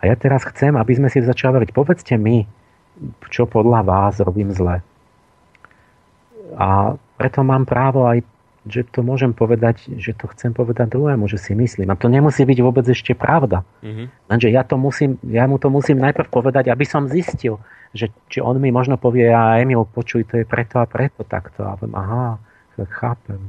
A 0.04 0.12
ja 0.12 0.20
teraz 0.20 0.44
chcem, 0.44 0.76
aby 0.76 1.00
sme 1.00 1.08
si 1.08 1.24
začali 1.24 1.56
hovoriť, 1.56 1.72
povedzte 1.72 2.20
mi, 2.20 2.44
čo 3.32 3.48
podľa 3.48 3.88
vás 3.88 4.20
robím 4.20 4.52
zle. 4.52 4.84
A 6.60 7.00
preto 7.16 7.40
mám 7.48 7.64
právo 7.64 8.04
aj, 8.04 8.20
že 8.68 8.84
to 8.84 9.00
môžem 9.00 9.32
povedať, 9.32 9.88
že 9.96 10.12
to 10.12 10.28
chcem 10.36 10.52
povedať 10.52 10.92
druhému, 10.92 11.32
že 11.32 11.40
si 11.40 11.56
myslím. 11.56 11.88
A 11.92 12.00
to 12.00 12.12
nemusí 12.12 12.44
byť 12.44 12.60
vôbec 12.60 12.84
ešte 12.84 13.16
pravda. 13.16 13.64
Mm-hmm. 13.80 14.08
Lenže 14.28 14.48
ja, 14.52 14.68
to 14.68 14.76
musím, 14.76 15.16
ja 15.24 15.48
mu 15.48 15.56
to 15.56 15.72
musím 15.72 16.04
najprv 16.04 16.28
povedať, 16.28 16.68
aby 16.68 16.84
som 16.84 17.08
zistil, 17.08 17.64
že 17.96 18.12
či 18.28 18.44
on 18.44 18.60
mi 18.60 18.76
možno 18.76 19.00
povie, 19.00 19.32
a 19.32 19.60
Emil, 19.64 19.88
počuj, 19.88 20.28
to 20.28 20.44
je 20.44 20.46
preto 20.48 20.84
a 20.84 20.86
preto 20.88 21.24
takto. 21.24 21.64
A 21.64 21.80
poviem, 21.80 21.96
aha, 21.96 22.40
chápem. 22.92 23.40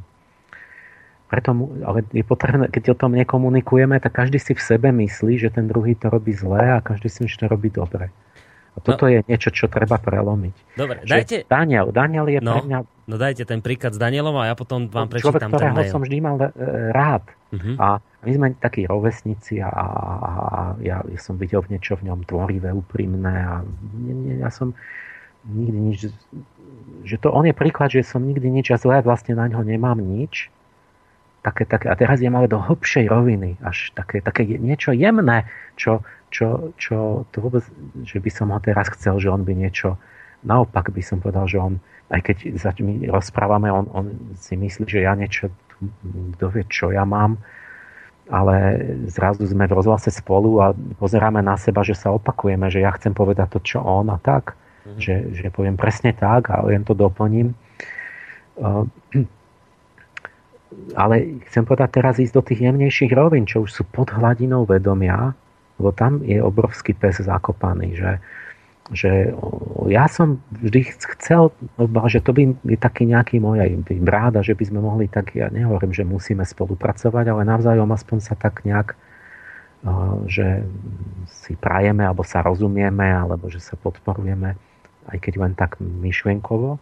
Preto, 1.34 1.50
ale 1.82 2.06
je 2.14 2.22
potrebné, 2.22 2.70
keď 2.70 2.94
o 2.94 2.96
tom 2.96 3.18
nekomunikujeme, 3.18 3.98
tak 3.98 4.14
každý 4.14 4.38
si 4.38 4.54
v 4.54 4.62
sebe 4.62 4.94
myslí, 4.94 5.42
že 5.42 5.50
ten 5.50 5.66
druhý 5.66 5.98
to 5.98 6.06
robí 6.06 6.30
zle 6.30 6.62
a 6.62 6.78
každý 6.78 7.10
si 7.10 7.26
myslí, 7.26 7.34
že 7.34 7.42
to 7.42 7.48
robí 7.50 7.74
dobre. 7.74 8.14
A 8.74 8.78
toto 8.78 9.06
no, 9.06 9.10
je 9.10 9.18
niečo, 9.26 9.50
čo 9.50 9.66
treba 9.66 9.98
prelomiť. 9.98 10.78
Dobre, 10.78 11.02
že 11.02 11.10
dajte... 11.10 11.36
Daniel, 11.50 11.90
Daniel 11.90 12.30
je 12.30 12.38
no, 12.38 12.54
pre 12.54 12.62
mňa... 12.70 12.78
No 13.10 13.14
dajte 13.18 13.42
ten 13.50 13.58
príklad 13.66 13.94
s 13.94 13.98
Danielom 13.98 14.38
a 14.38 14.46
ja 14.46 14.54
potom 14.54 14.86
vám 14.86 15.10
prečítam 15.10 15.50
človek, 15.50 15.74
ten 15.74 15.90
som 15.90 16.06
vždy 16.06 16.16
mal 16.22 16.38
e, 16.38 16.50
rád. 16.94 17.26
Uh-huh. 17.50 17.74
A 17.82 17.98
my 18.22 18.30
sme 18.30 18.46
takí 18.62 18.86
rovesníci 18.86 19.58
a, 19.58 19.74
a, 19.74 19.86
a 19.90 20.60
ja, 20.86 21.02
ja 21.02 21.18
som 21.18 21.34
videl 21.34 21.66
v 21.66 21.74
niečo 21.74 21.98
v 21.98 22.14
ňom 22.14 22.30
tvorivé, 22.30 22.70
úprimné 22.70 23.34
a 23.42 23.66
nie, 23.98 24.14
nie, 24.14 24.34
ja 24.38 24.54
som 24.54 24.70
nikdy 25.50 25.78
nič... 25.82 25.98
Že 27.02 27.16
to 27.26 27.28
on 27.34 27.50
je 27.50 27.54
príklad, 27.58 27.90
že 27.90 28.06
som 28.06 28.22
nikdy 28.22 28.54
nič 28.54 28.70
a 28.70 28.78
zlé 28.78 29.02
vlastne 29.02 29.34
na 29.34 29.50
ňo 29.50 29.66
nemám 29.66 29.98
nič 29.98 30.54
také, 31.44 31.68
také, 31.68 31.92
a 31.92 31.94
teraz 31.94 32.24
idem 32.24 32.32
ale 32.40 32.48
do 32.48 32.56
hlbšej 32.56 33.04
roviny, 33.12 33.60
až 33.60 33.92
také, 33.92 34.24
také 34.24 34.48
niečo 34.48 34.96
jemné, 34.96 35.44
čo, 35.76 36.00
čo, 36.32 36.72
čo 36.80 37.28
to 37.28 37.36
vôbec, 37.44 37.60
že 38.08 38.16
by 38.16 38.30
som 38.32 38.48
ho 38.48 38.58
teraz 38.64 38.88
chcel, 38.96 39.20
že 39.20 39.28
on 39.28 39.44
by 39.44 39.52
niečo, 39.52 40.00
naopak 40.40 40.88
by 40.88 41.04
som 41.04 41.20
povedal, 41.20 41.44
že 41.44 41.60
on, 41.60 41.76
aj 42.08 42.32
keď 42.32 42.36
my 42.80 43.12
rozprávame, 43.12 43.68
on, 43.68 43.84
on 43.92 44.06
si 44.40 44.56
myslí, 44.56 44.88
že 44.88 45.04
ja 45.04 45.12
niečo, 45.12 45.52
kto 46.40 46.48
vie, 46.48 46.64
čo 46.72 46.88
ja 46.88 47.04
mám, 47.04 47.36
ale 48.32 48.80
zrazu 49.12 49.44
sme 49.44 49.68
v 49.68 49.76
rozhlase 49.76 50.08
spolu 50.08 50.56
a 50.64 50.72
pozeráme 50.96 51.44
na 51.44 51.60
seba, 51.60 51.84
že 51.84 51.92
sa 51.92 52.08
opakujeme, 52.08 52.72
že 52.72 52.80
ja 52.80 52.88
chcem 52.96 53.12
povedať 53.12 53.52
to, 53.52 53.60
čo 53.60 53.78
on 53.84 54.08
a 54.08 54.16
tak, 54.16 54.56
mm-hmm. 54.56 54.96
že, 54.96 55.14
že 55.36 55.52
poviem 55.52 55.76
presne 55.76 56.16
tak 56.16 56.48
a 56.48 56.64
len 56.64 56.88
to 56.88 56.96
doplním. 56.96 57.52
Uh, 58.56 58.88
ale 60.94 61.40
chcem 61.50 61.64
povedať 61.66 61.90
teraz 62.00 62.20
ísť 62.20 62.34
do 62.34 62.42
tých 62.44 62.60
jemnejších 62.70 63.12
rovín, 63.14 63.48
čo 63.48 63.64
už 63.66 63.70
sú 63.70 63.82
pod 63.88 64.12
hladinou 64.14 64.68
vedomia, 64.68 65.34
lebo 65.80 65.90
tam 65.90 66.22
je 66.22 66.38
obrovský 66.38 66.94
pes 66.94 67.18
zakopaný, 67.18 67.98
že, 67.98 68.12
že 68.94 69.12
ja 69.90 70.06
som 70.06 70.38
vždy 70.54 70.94
chcel, 71.18 71.50
že 72.06 72.22
to 72.22 72.30
by 72.30 72.54
je 72.62 72.78
taký 72.78 73.10
nejaký 73.10 73.42
môj 73.42 73.64
aj 73.64 73.70
že 74.46 74.54
by 74.54 74.64
sme 74.70 74.80
mohli 74.84 75.10
tak, 75.10 75.34
ja 75.34 75.50
nehovorím, 75.50 75.90
že 75.90 76.06
musíme 76.06 76.46
spolupracovať, 76.46 77.24
ale 77.26 77.42
navzájom 77.42 77.90
aspoň 77.90 78.18
sa 78.22 78.34
tak 78.38 78.62
nejak 78.62 78.94
že 80.24 80.64
si 81.28 81.52
prajeme, 81.60 82.08
alebo 82.08 82.24
sa 82.24 82.40
rozumieme, 82.40 83.04
alebo 83.04 83.52
že 83.52 83.60
sa 83.60 83.76
podporujeme, 83.76 84.56
aj 85.12 85.18
keď 85.20 85.34
len 85.36 85.52
tak 85.52 85.76
myšlienkovo 85.80 86.80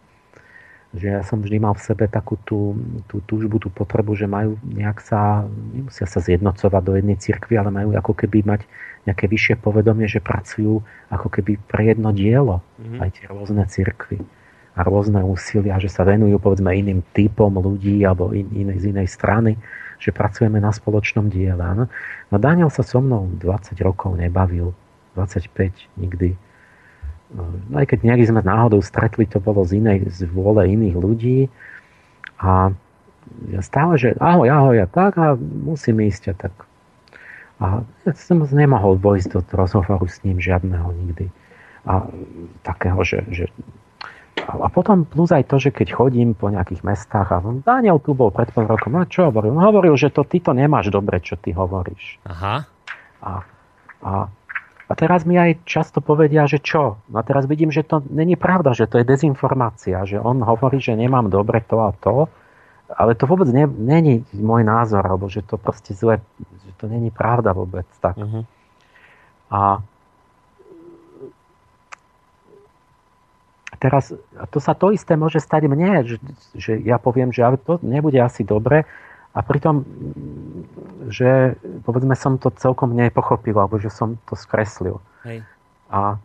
že 0.93 1.09
ja 1.09 1.21
som 1.25 1.41
vždy 1.41 1.57
mal 1.57 1.73
v 1.73 1.81
sebe 1.81 2.05
takú 2.05 2.37
tú, 2.45 2.77
tú 3.09 3.17
túžbu, 3.25 3.57
tú 3.57 3.73
potrebu, 3.73 4.13
že 4.13 4.29
majú 4.29 4.61
nejak 4.61 5.01
sa, 5.01 5.49
nemusia 5.49 6.05
sa 6.05 6.21
zjednocovať 6.21 6.81
do 6.85 6.93
jednej 6.93 7.17
cirkvi, 7.17 7.57
ale 7.57 7.73
majú 7.73 7.97
ako 7.97 8.13
keby 8.13 8.45
mať 8.45 8.61
nejaké 9.09 9.25
vyššie 9.25 9.57
povedomie, 9.57 10.05
že 10.05 10.21
pracujú 10.21 10.85
ako 11.09 11.27
keby 11.33 11.57
pre 11.65 11.89
jedno 11.89 12.13
dielo, 12.13 12.61
mm-hmm. 12.77 12.99
aj 13.01 13.09
tie 13.09 13.25
rôzne 13.25 13.65
cirkvy 13.65 14.21
a 14.73 14.79
rôzne 14.85 15.21
úsilia, 15.25 15.81
že 15.81 15.89
sa 15.89 16.05
venujú 16.05 16.37
povedzme 16.37 16.69
iným 16.73 17.01
typom 17.13 17.53
ľudí 17.57 18.05
alebo 18.05 18.33
in, 18.33 18.49
inej, 18.53 18.77
z 18.81 18.85
inej 18.93 19.09
strany, 19.09 19.57
že 19.97 20.13
pracujeme 20.13 20.61
na 20.61 20.69
spoločnom 20.69 21.25
diele. 21.25 21.61
No, 21.73 21.89
no 22.29 22.35
Daniel 22.37 22.69
sa 22.69 22.85
so 22.85 23.01
mnou 23.01 23.33
20 23.41 23.77
rokov 23.81 24.13
nebavil, 24.13 24.73
25 25.17 25.73
nikdy 25.97 26.37
no 27.33 27.75
aj 27.75 27.89
keď 27.89 27.99
nejak 28.05 28.29
sme 28.29 28.41
náhodou 28.45 28.79
stretli, 28.85 29.25
to 29.25 29.41
bolo 29.41 29.65
z 29.65 29.81
inej, 29.81 30.09
z 30.13 30.29
vôle 30.29 30.69
iných 30.69 30.95
ľudí 30.95 31.39
a 32.37 32.71
ja 33.49 33.61
stále, 33.63 33.97
že 33.97 34.13
ahoj, 34.19 34.47
ahoj, 34.51 34.77
a 34.83 34.87
tak 34.87 35.17
a 35.17 35.33
musím 35.39 36.03
ísť 36.05 36.23
a 36.31 36.35
tak. 36.35 36.55
A 37.63 37.65
som 38.13 38.43
nemohol 38.43 38.99
vojsť 38.99 39.27
do 39.33 39.39
rozhovoru 39.55 40.03
s 40.05 40.19
ním 40.27 40.37
žiadneho 40.37 40.91
nikdy. 40.91 41.31
A 41.87 42.07
takého, 42.63 42.99
že, 43.07 43.23
že 43.31 43.45
a 44.43 44.67
potom 44.67 45.07
plus 45.07 45.31
aj 45.31 45.47
to, 45.47 45.55
že 45.61 45.71
keď 45.71 45.95
chodím 45.95 46.35
po 46.35 46.51
nejakých 46.51 46.83
mestách 46.83 47.31
a 47.31 47.39
Daniel 47.63 48.01
tu 48.01 48.11
bol 48.11 48.33
pred 48.33 48.51
pol 48.51 48.67
rokom, 48.67 48.91
no 48.91 49.07
čo 49.07 49.31
hovoril? 49.31 49.55
No 49.55 49.63
hovoril, 49.63 49.95
že 49.95 50.11
to 50.11 50.27
ty 50.27 50.43
to 50.43 50.51
nemáš 50.51 50.91
dobre, 50.91 51.21
čo 51.23 51.39
ty 51.39 51.55
hovoríš. 51.55 52.19
Aha. 52.27 52.67
A, 53.23 53.31
a, 54.03 54.11
a 54.83 54.93
teraz 54.99 55.23
mi 55.23 55.39
aj 55.39 55.63
často 55.63 56.03
povedia, 56.03 56.43
že 56.43 56.59
čo? 56.59 56.99
No 57.07 57.15
a 57.19 57.23
teraz 57.23 57.47
vidím, 57.47 57.71
že 57.71 57.87
to 57.87 58.03
není 58.11 58.35
pravda, 58.35 58.75
že 58.75 58.85
to 58.85 58.99
je 58.99 59.07
dezinformácia, 59.07 60.03
že 60.03 60.19
on 60.19 60.43
hovorí, 60.43 60.83
že 60.83 60.99
nemám 60.99 61.31
dobre 61.31 61.63
to 61.63 61.79
a 61.79 61.95
to, 61.95 62.27
ale 62.91 63.15
to 63.15 63.25
vôbec 63.25 63.47
ne, 63.49 63.65
není 63.65 64.27
môj 64.35 64.67
názor, 64.67 65.01
alebo 65.07 65.31
že 65.31 65.41
to 65.41 65.55
proste 65.55 65.95
zle, 65.95 66.19
že 66.67 66.71
to 66.77 66.91
není 66.91 67.09
pravda 67.09 67.55
vôbec. 67.55 67.87
Tak. 68.03 68.19
Uh-huh. 68.19 68.43
A 69.47 69.61
teraz 73.83 74.15
to 74.51 74.59
sa 74.63 74.75
to 74.75 74.95
isté 74.95 75.19
môže 75.19 75.43
stať 75.43 75.67
mne, 75.67 76.07
že, 76.07 76.17
že 76.55 76.79
ja 76.79 76.95
poviem, 76.95 77.35
že 77.35 77.43
to 77.63 77.79
nebude 77.83 78.19
asi 78.19 78.47
dobre 78.47 78.87
a 79.33 79.39
pritom, 79.41 79.81
že 81.09 81.59
povedzme 81.83 82.15
som 82.15 82.39
to 82.39 82.51
celkom 82.53 82.93
nepochopil, 82.95 83.55
alebo 83.57 83.79
že 83.79 83.89
som 83.89 84.19
to 84.29 84.35
skreslil. 84.37 85.03
Hej. 85.27 85.43
A 85.91 86.19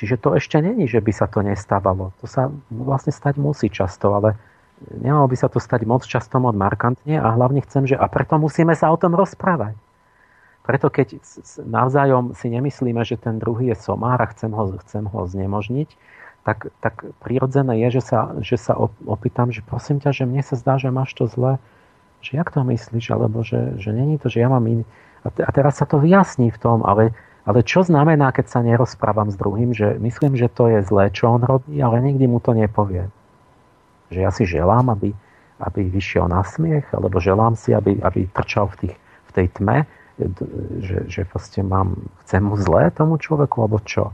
čiže 0.00 0.16
to 0.18 0.34
ešte 0.34 0.58
není, 0.58 0.86
že 0.90 1.02
by 1.02 1.12
sa 1.14 1.26
to 1.26 1.42
nestávalo. 1.42 2.14
To 2.22 2.26
sa 2.26 2.48
vlastne 2.70 3.14
stať 3.14 3.38
musí 3.38 3.68
často, 3.68 4.12
ale 4.14 4.38
nemalo 4.88 5.28
by 5.28 5.36
sa 5.36 5.48
to 5.52 5.60
stať 5.60 5.84
moc 5.84 6.02
často, 6.06 6.40
moc 6.40 6.56
markantne 6.56 7.20
a 7.20 7.28
hlavne 7.36 7.60
chcem, 7.64 7.84
že 7.84 7.96
a 7.98 8.06
preto 8.08 8.40
musíme 8.40 8.72
sa 8.72 8.88
o 8.88 8.96
tom 8.96 9.12
rozprávať. 9.12 9.76
Preto 10.64 10.92
keď 10.92 11.18
navzájom 11.66 12.36
si 12.36 12.52
nemyslíme, 12.52 13.02
že 13.02 13.18
ten 13.18 13.40
druhý 13.40 13.72
je 13.72 13.76
somár 13.80 14.20
a 14.22 14.30
chcem 14.30 14.52
ho, 14.52 14.76
chcem 14.86 15.04
ho 15.08 15.20
znemožniť, 15.26 15.88
tak, 16.44 16.72
tak 16.80 17.04
prirodzené 17.20 17.84
je, 17.84 18.00
že 18.00 18.02
sa, 18.12 18.20
že 18.40 18.56
sa 18.56 18.72
opýtam, 19.04 19.52
že 19.52 19.60
prosím 19.60 20.00
ťa, 20.00 20.10
že 20.16 20.24
mne 20.24 20.40
sa 20.40 20.56
zdá, 20.56 20.80
že 20.80 20.88
máš 20.88 21.12
to 21.12 21.28
zle, 21.28 21.60
že 22.20 22.36
jak 22.36 22.52
to 22.52 22.64
myslíš, 22.64 23.16
alebo 23.16 23.40
že, 23.40 23.76
že 23.80 23.92
není 23.92 24.20
to, 24.20 24.28
že 24.28 24.44
ja 24.44 24.48
mám 24.48 24.64
iný. 24.68 24.84
A, 25.24 25.28
te, 25.32 25.44
a 25.44 25.50
teraz 25.52 25.80
sa 25.80 25.86
to 25.88 26.00
vyjasní 26.00 26.52
v 26.52 26.58
tom, 26.60 26.84
ale, 26.84 27.12
ale 27.44 27.64
čo 27.64 27.84
znamená, 27.84 28.32
keď 28.32 28.46
sa 28.48 28.60
nerozprávam 28.64 29.28
s 29.32 29.36
druhým, 29.36 29.72
že 29.72 29.96
myslím, 30.00 30.36
že 30.36 30.52
to 30.52 30.68
je 30.68 30.80
zlé, 30.84 31.12
čo 31.12 31.32
on 31.32 31.42
robí, 31.44 31.80
ale 31.80 32.00
nikdy 32.00 32.24
mu 32.28 32.40
to 32.40 32.56
nepovie. 32.56 33.08
Že 34.12 34.18
ja 34.20 34.30
si 34.32 34.44
želám, 34.48 34.92
aby, 34.92 35.12
aby 35.60 35.80
vyšiel 35.88 36.28
na 36.28 36.44
smiech, 36.44 36.88
alebo 36.92 37.20
želám 37.20 37.56
si, 37.56 37.72
aby, 37.76 38.00
aby 38.00 38.28
trčal 38.32 38.68
v, 38.72 38.76
tých, 38.86 38.94
v 39.00 39.30
tej 39.32 39.46
tme, 39.60 39.84
že, 40.80 41.08
že 41.08 41.20
proste 41.24 41.64
mám, 41.64 41.96
chcem 42.24 42.44
mu 42.44 42.56
zlé 42.60 42.92
tomu 42.92 43.16
človeku, 43.16 43.64
alebo 43.64 43.80
čo. 43.80 44.12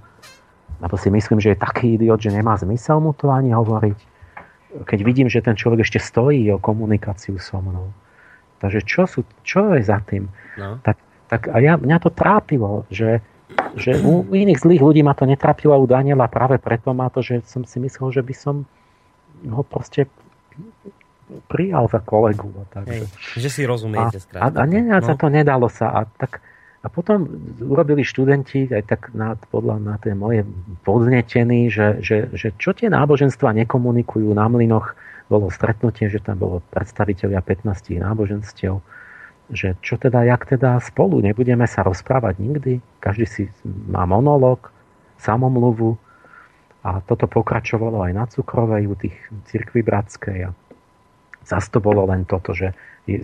Lebo 0.78 0.94
si 0.94 1.08
myslím, 1.10 1.40
že 1.40 1.54
je 1.54 1.64
taký 1.64 1.96
idiot, 1.96 2.20
že 2.20 2.30
nemá 2.30 2.54
zmysel 2.54 3.00
mu 3.00 3.16
to 3.16 3.32
ani 3.32 3.50
hovoriť. 3.56 4.15
Keď 4.84 5.00
vidím, 5.06 5.28
že 5.30 5.40
ten 5.40 5.56
človek 5.56 5.86
ešte 5.86 6.02
stojí 6.02 6.44
o 6.52 6.60
komunikáciu 6.60 7.40
so 7.40 7.62
mnou. 7.62 7.94
Takže 8.60 8.80
čo, 8.84 9.04
sú, 9.08 9.20
čo 9.44 9.76
je 9.76 9.84
za 9.84 10.00
tým? 10.04 10.28
No. 10.56 10.80
Tak, 10.80 10.96
tak 11.28 11.40
a 11.52 11.56
ja, 11.60 11.76
mňa 11.76 11.96
to 12.00 12.10
trápilo, 12.12 12.88
že, 12.88 13.20
že 13.76 14.00
u 14.00 14.24
iných 14.28 14.60
zlých 14.60 14.82
ľudí 14.82 15.00
ma 15.04 15.12
to 15.12 15.28
netrápilo 15.28 15.76
a 15.76 15.80
u 15.80 15.86
Daniela 15.88 16.28
práve 16.28 16.56
preto 16.56 16.96
ma 16.96 17.12
to, 17.12 17.20
že 17.20 17.44
som 17.44 17.64
si 17.64 17.80
myslel, 17.80 18.12
že 18.12 18.22
by 18.24 18.34
som 18.34 18.64
ho 19.44 19.62
proste 19.64 20.08
prijal 21.50 21.90
za 21.90 22.00
kolegu. 22.00 22.48
A 22.56 22.64
tak. 22.70 22.84
Hej, 22.88 23.10
že 23.36 23.48
si 23.50 23.62
rozumiete. 23.66 24.22
A, 24.38 24.48
a, 24.48 24.62
a 24.62 24.64
ne, 24.64 24.80
no. 24.86 25.00
to 25.02 25.28
nedalo 25.28 25.68
sa. 25.68 25.92
A 25.92 26.00
tak 26.06 26.40
a 26.86 26.88
potom 26.88 27.26
urobili 27.58 28.06
študenti 28.06 28.70
aj 28.70 28.82
tak 28.86 29.00
na, 29.10 29.34
podľa 29.34 29.82
na 29.82 29.98
tie 29.98 30.14
moje 30.14 30.46
podnetení, 30.86 31.66
že, 31.66 31.98
že, 31.98 32.30
že 32.30 32.54
čo 32.62 32.70
tie 32.70 32.86
náboženstva 32.86 33.50
nekomunikujú. 33.66 34.30
Na 34.30 34.46
mlynoch, 34.46 34.94
bolo 35.26 35.50
stretnutie, 35.50 36.06
že 36.06 36.22
tam 36.22 36.38
bolo 36.38 36.62
predstaviteľia 36.70 37.42
15 37.42 37.98
náboženstiev, 37.98 38.78
že 39.50 39.74
čo 39.82 39.98
teda, 39.98 40.22
jak 40.22 40.46
teda 40.46 40.78
spolu, 40.78 41.18
nebudeme 41.18 41.66
sa 41.66 41.82
rozprávať 41.82 42.38
nikdy, 42.38 42.78
každý 43.02 43.26
si 43.26 43.42
má 43.66 44.06
monológ, 44.06 44.70
samomluvu. 45.18 45.98
A 46.86 47.02
toto 47.02 47.26
pokračovalo 47.26 47.98
aj 48.06 48.12
na 48.14 48.24
Cukrovej 48.30 48.86
u 48.86 48.94
tých 48.94 49.18
cirkvi 49.50 49.82
bratskej 49.82 50.38
a 50.46 50.54
zase 51.46 51.70
to 51.70 51.78
bolo 51.78 52.02
len 52.10 52.26
toto, 52.26 52.50
že 52.50 52.74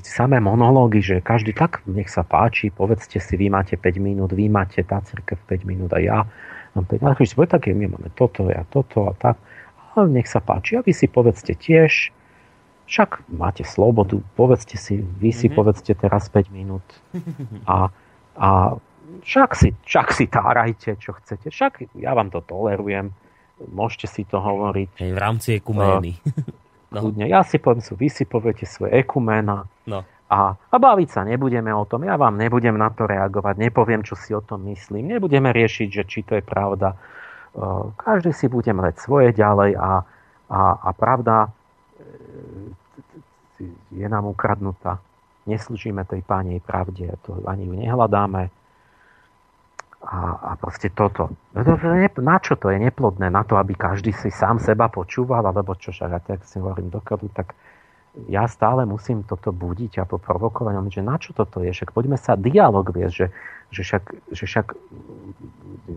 samé 0.07 0.39
monológy, 0.39 1.03
že 1.03 1.17
každý 1.19 1.51
tak, 1.51 1.83
nech 1.91 2.07
sa 2.07 2.23
páči, 2.23 2.71
povedzte 2.71 3.19
si, 3.19 3.35
vy 3.35 3.51
máte 3.51 3.75
5 3.75 3.99
minút, 3.99 4.31
vy 4.31 4.47
máte 4.47 4.87
tá 4.87 5.03
církev 5.03 5.43
5 5.43 5.67
minút 5.67 5.91
a 5.91 5.99
ja 5.99 6.23
mám 6.79 6.87
5 6.87 7.03
minút. 7.03 7.19
Každý 7.19 7.35
si 7.35 7.37
povie, 7.37 7.51
tak 7.51 7.67
my 7.67 7.87
máme 7.91 8.09
toto 8.15 8.47
a 8.47 8.63
toto 8.71 9.11
a 9.11 9.13
tak. 9.19 9.37
A 9.93 10.07
nech 10.07 10.31
sa 10.31 10.39
páči. 10.39 10.79
A 10.79 10.87
vy 10.87 10.95
si 10.95 11.11
povedzte 11.11 11.59
tiež, 11.59 12.15
však 12.87 13.27
máte 13.27 13.67
slobodu, 13.67 14.23
povedzte 14.39 14.79
si, 14.79 15.03
vy 15.03 15.35
si 15.35 15.51
mm-hmm. 15.51 15.59
povedzte 15.59 15.93
teraz 15.99 16.31
5 16.31 16.47
minút. 16.55 16.87
A, 17.67 17.91
a 18.39 18.49
však, 19.27 19.51
si, 19.59 19.75
však 19.83 20.09
si 20.15 20.25
tárajte, 20.31 20.97
čo 20.97 21.13
chcete. 21.19 21.51
Však 21.51 21.99
ja 21.99 22.15
vám 22.15 22.31
to 22.31 22.41
tolerujem. 22.41 23.11
Môžete 23.71 24.07
si 24.09 24.23
to 24.27 24.39
hovoriť. 24.43 24.99
Hej, 24.99 25.13
v 25.15 25.21
rámci 25.21 25.49
ekumény. 25.59 26.19
No. 26.93 27.09
Ja 27.25 27.41
si 27.41 27.57
poviem, 27.57 27.81
vy 27.81 28.09
si 28.13 28.29
poviete 28.29 28.69
svoje 28.69 28.93
ekumena 29.01 29.65
no. 29.89 30.05
a, 30.29 30.53
a 30.53 30.77
baviť 30.77 31.09
sa 31.09 31.25
nebudeme 31.25 31.73
o 31.73 31.89
tom. 31.89 32.05
Ja 32.05 32.21
vám 32.21 32.37
nebudem 32.37 32.77
na 32.77 32.93
to 32.93 33.09
reagovať, 33.09 33.57
nepoviem, 33.57 34.05
čo 34.05 34.13
si 34.13 34.37
o 34.37 34.45
tom 34.45 34.69
myslím. 34.69 35.09
Nebudeme 35.09 35.49
riešiť, 35.57 35.89
že 35.89 36.03
či 36.05 36.21
to 36.21 36.37
je 36.37 36.45
pravda. 36.45 36.93
Každý 37.97 38.33
si 38.37 38.49
bude 38.49 38.73
mať 38.73 39.01
svoje 39.01 39.33
ďalej 39.33 39.77
a, 39.77 40.05
a, 40.53 40.61
a 40.85 40.91
pravda 40.97 41.49
e, 41.49 41.51
je 43.93 44.07
nám 44.09 44.29
ukradnutá. 44.29 45.01
Neslúžime 45.45 46.05
tej 46.05 46.25
pánej 46.25 46.61
pravde, 46.65 47.13
to 47.25 47.41
ani 47.45 47.69
ju 47.69 47.75
nehľadáme 47.77 48.62
a, 50.03 50.19
a 50.43 50.53
proste 50.59 50.91
toto. 50.91 51.31
No 51.55 51.63
na 52.19 52.37
čo 52.43 52.59
to 52.59 52.75
je 52.75 52.79
neplodné? 52.83 53.31
Na 53.31 53.47
to, 53.47 53.55
aby 53.55 53.79
každý 53.79 54.11
si 54.11 54.35
sám 54.35 54.59
seba 54.59 54.91
počúval, 54.91 55.47
alebo 55.47 55.79
čo 55.79 55.95
však, 55.95 56.11
ja 56.11 56.19
tak 56.19 56.43
si 56.43 56.59
hovorím 56.59 56.91
dokladu, 56.91 57.31
tak 57.31 57.55
ja 58.29 58.45
stále 58.45 58.85
musím 58.85 59.25
toto 59.25 59.55
budiť 59.55 60.03
a 60.03 60.05
poprovokovať, 60.05 60.75
že 60.93 61.01
na 61.01 61.17
čo 61.17 61.33
toto 61.33 61.65
je? 61.65 61.73
Však 61.73 61.97
poďme 61.97 62.21
sa 62.21 62.37
dialog 62.37 62.85
viesť, 62.93 63.15
že, 63.15 63.27
že 63.73 63.81
však, 63.87 64.05
že 64.37 64.45
však 64.45 64.67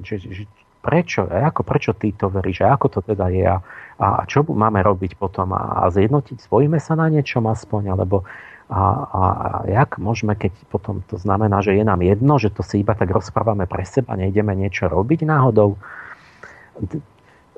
že, 0.06 0.16
že, 0.22 0.44
prečo, 0.80 1.26
a 1.26 1.50
ako, 1.50 1.66
prečo 1.66 1.92
ty 1.98 2.14
to 2.14 2.30
veríš, 2.30 2.62
a 2.62 2.78
ako 2.78 2.88
to 2.88 3.00
teda 3.02 3.28
je 3.34 3.44
a, 3.44 3.58
a 3.98 4.08
čo 4.30 4.46
máme 4.46 4.86
robiť 4.86 5.18
potom 5.18 5.52
a, 5.58 5.82
a 5.82 5.90
zjednotiť, 5.90 6.46
spojíme 6.46 6.78
sa 6.78 6.94
na 6.94 7.10
niečom 7.10 7.44
aspoň, 7.50 7.98
alebo 7.98 8.24
a, 8.66 8.82
a, 8.82 9.22
a 9.22 9.48
jak 9.70 10.02
môžeme, 10.02 10.34
keď 10.34 10.50
potom 10.74 11.06
to 11.06 11.22
znamená, 11.22 11.62
že 11.62 11.78
je 11.78 11.86
nám 11.86 12.02
jedno, 12.02 12.42
že 12.42 12.50
to 12.50 12.66
si 12.66 12.82
iba 12.82 12.98
tak 12.98 13.14
rozprávame 13.14 13.70
pre 13.70 13.86
seba, 13.86 14.18
nejdeme 14.18 14.58
niečo 14.58 14.90
robiť 14.90 15.22
náhodou. 15.22 15.78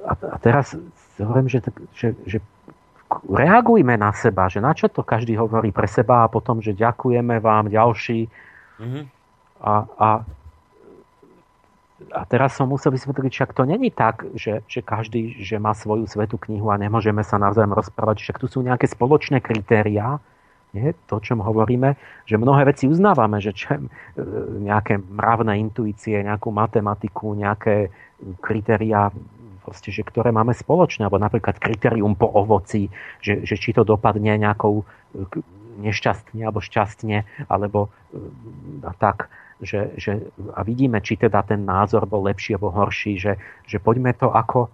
A, 0.03 0.11
a 0.11 0.35
teraz 0.43 0.75
hovorím, 1.15 1.47
že, 1.47 1.63
že, 1.95 2.11
že 2.27 2.37
reagujme 3.23 3.95
na 3.95 4.11
seba, 4.11 4.51
že 4.51 4.59
na 4.59 4.75
čo 4.75 4.91
to 4.91 4.99
každý 4.99 5.39
hovorí 5.39 5.71
pre 5.71 5.87
seba 5.87 6.27
a 6.27 6.31
potom, 6.31 6.59
že 6.59 6.75
ďakujeme 6.75 7.39
vám 7.39 7.71
ďalší. 7.71 8.27
Mm-hmm. 8.83 9.03
A, 9.63 9.73
a, 9.87 10.09
a 12.13 12.21
teraz 12.27 12.59
som 12.59 12.67
musel 12.67 12.91
vysvetliť, 12.91 13.31
však 13.31 13.55
to 13.55 13.63
není 13.63 13.95
tak, 13.95 14.27
že, 14.35 14.59
že 14.67 14.83
každý 14.83 15.39
že 15.39 15.55
má 15.55 15.71
svoju 15.71 16.03
svetú 16.03 16.35
knihu 16.35 16.67
a 16.67 16.75
nemôžeme 16.75 17.23
sa 17.23 17.39
navzájom 17.39 17.73
rozprávať, 17.73 18.21
však 18.21 18.37
tu 18.43 18.51
sú 18.51 18.59
nejaké 18.59 18.91
spoločné 18.91 19.39
kritériá, 19.39 20.19
nie? 20.77 20.93
To, 21.09 21.17
čom 21.17 21.41
hovoríme, 21.41 21.97
že 22.29 22.37
mnohé 22.37 22.69
veci 22.69 22.85
uznávame, 22.85 23.41
že 23.41 23.57
čem, 23.57 23.89
nejaké 24.61 25.01
mravné 25.01 25.57
intuície, 25.57 26.21
nejakú 26.21 26.53
matematiku, 26.53 27.33
nejaké 27.33 27.89
kritéria, 28.39 29.09
proste, 29.65 29.91
že 29.91 30.05
ktoré 30.05 30.31
máme 30.31 30.55
spoločné, 30.55 31.09
alebo 31.09 31.19
napríklad 31.19 31.59
kritérium 31.59 32.15
po 32.15 32.31
ovoci, 32.31 32.87
že, 33.19 33.43
že 33.43 33.59
či 33.59 33.75
to 33.75 33.83
dopadne 33.83 34.39
nejakou 34.39 34.87
nešťastne 35.83 36.41
alebo 36.41 36.63
šťastne, 36.63 37.27
alebo 37.51 37.91
a 38.87 38.93
tak, 38.95 39.27
že, 39.61 39.91
že, 39.97 40.29
a 40.53 40.61
vidíme, 40.61 41.01
či 41.01 41.17
teda 41.17 41.41
ten 41.43 41.65
názor 41.65 42.05
bol 42.05 42.25
lepší 42.25 42.55
alebo 42.55 42.71
horší, 42.71 43.17
že, 43.17 43.33
že 43.65 43.77
poďme 43.81 44.13
to 44.13 44.29
ako 44.29 44.69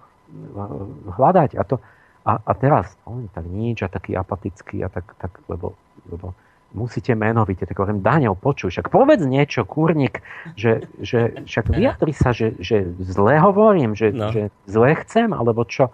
hľadať. 1.17 1.55
A 1.55 1.63
to, 1.63 1.79
a, 2.23 2.39
a 2.39 2.51
teraz, 2.55 2.95
on 3.03 3.27
tak 3.31 3.47
nič 3.47 3.83
a 3.83 3.91
taký 3.91 4.15
apatický 4.15 4.83
a 4.83 4.89
tak, 4.91 5.15
tak 5.19 5.31
lebo, 5.47 5.75
lebo 6.09 6.33
musíte 6.73 7.13
menovite, 7.13 7.69
tak 7.69 7.77
hovorím, 7.77 8.01
Daniel, 8.01 8.33
počuj, 8.33 8.73
však 8.73 8.89
povedz 8.89 9.23
niečo, 9.23 9.63
kurník, 9.63 10.25
že, 10.57 10.89
že 10.99 11.45
však 11.45 11.65
vyjadri 11.77 12.13
sa, 12.13 12.33
že, 12.33 12.57
že 12.57 12.89
zle 12.99 13.37
hovorím, 13.39 13.93
že, 13.93 14.09
no. 14.09 14.33
že 14.33 14.49
zle 14.65 14.97
chcem, 15.05 15.31
alebo 15.31 15.63
čo. 15.63 15.93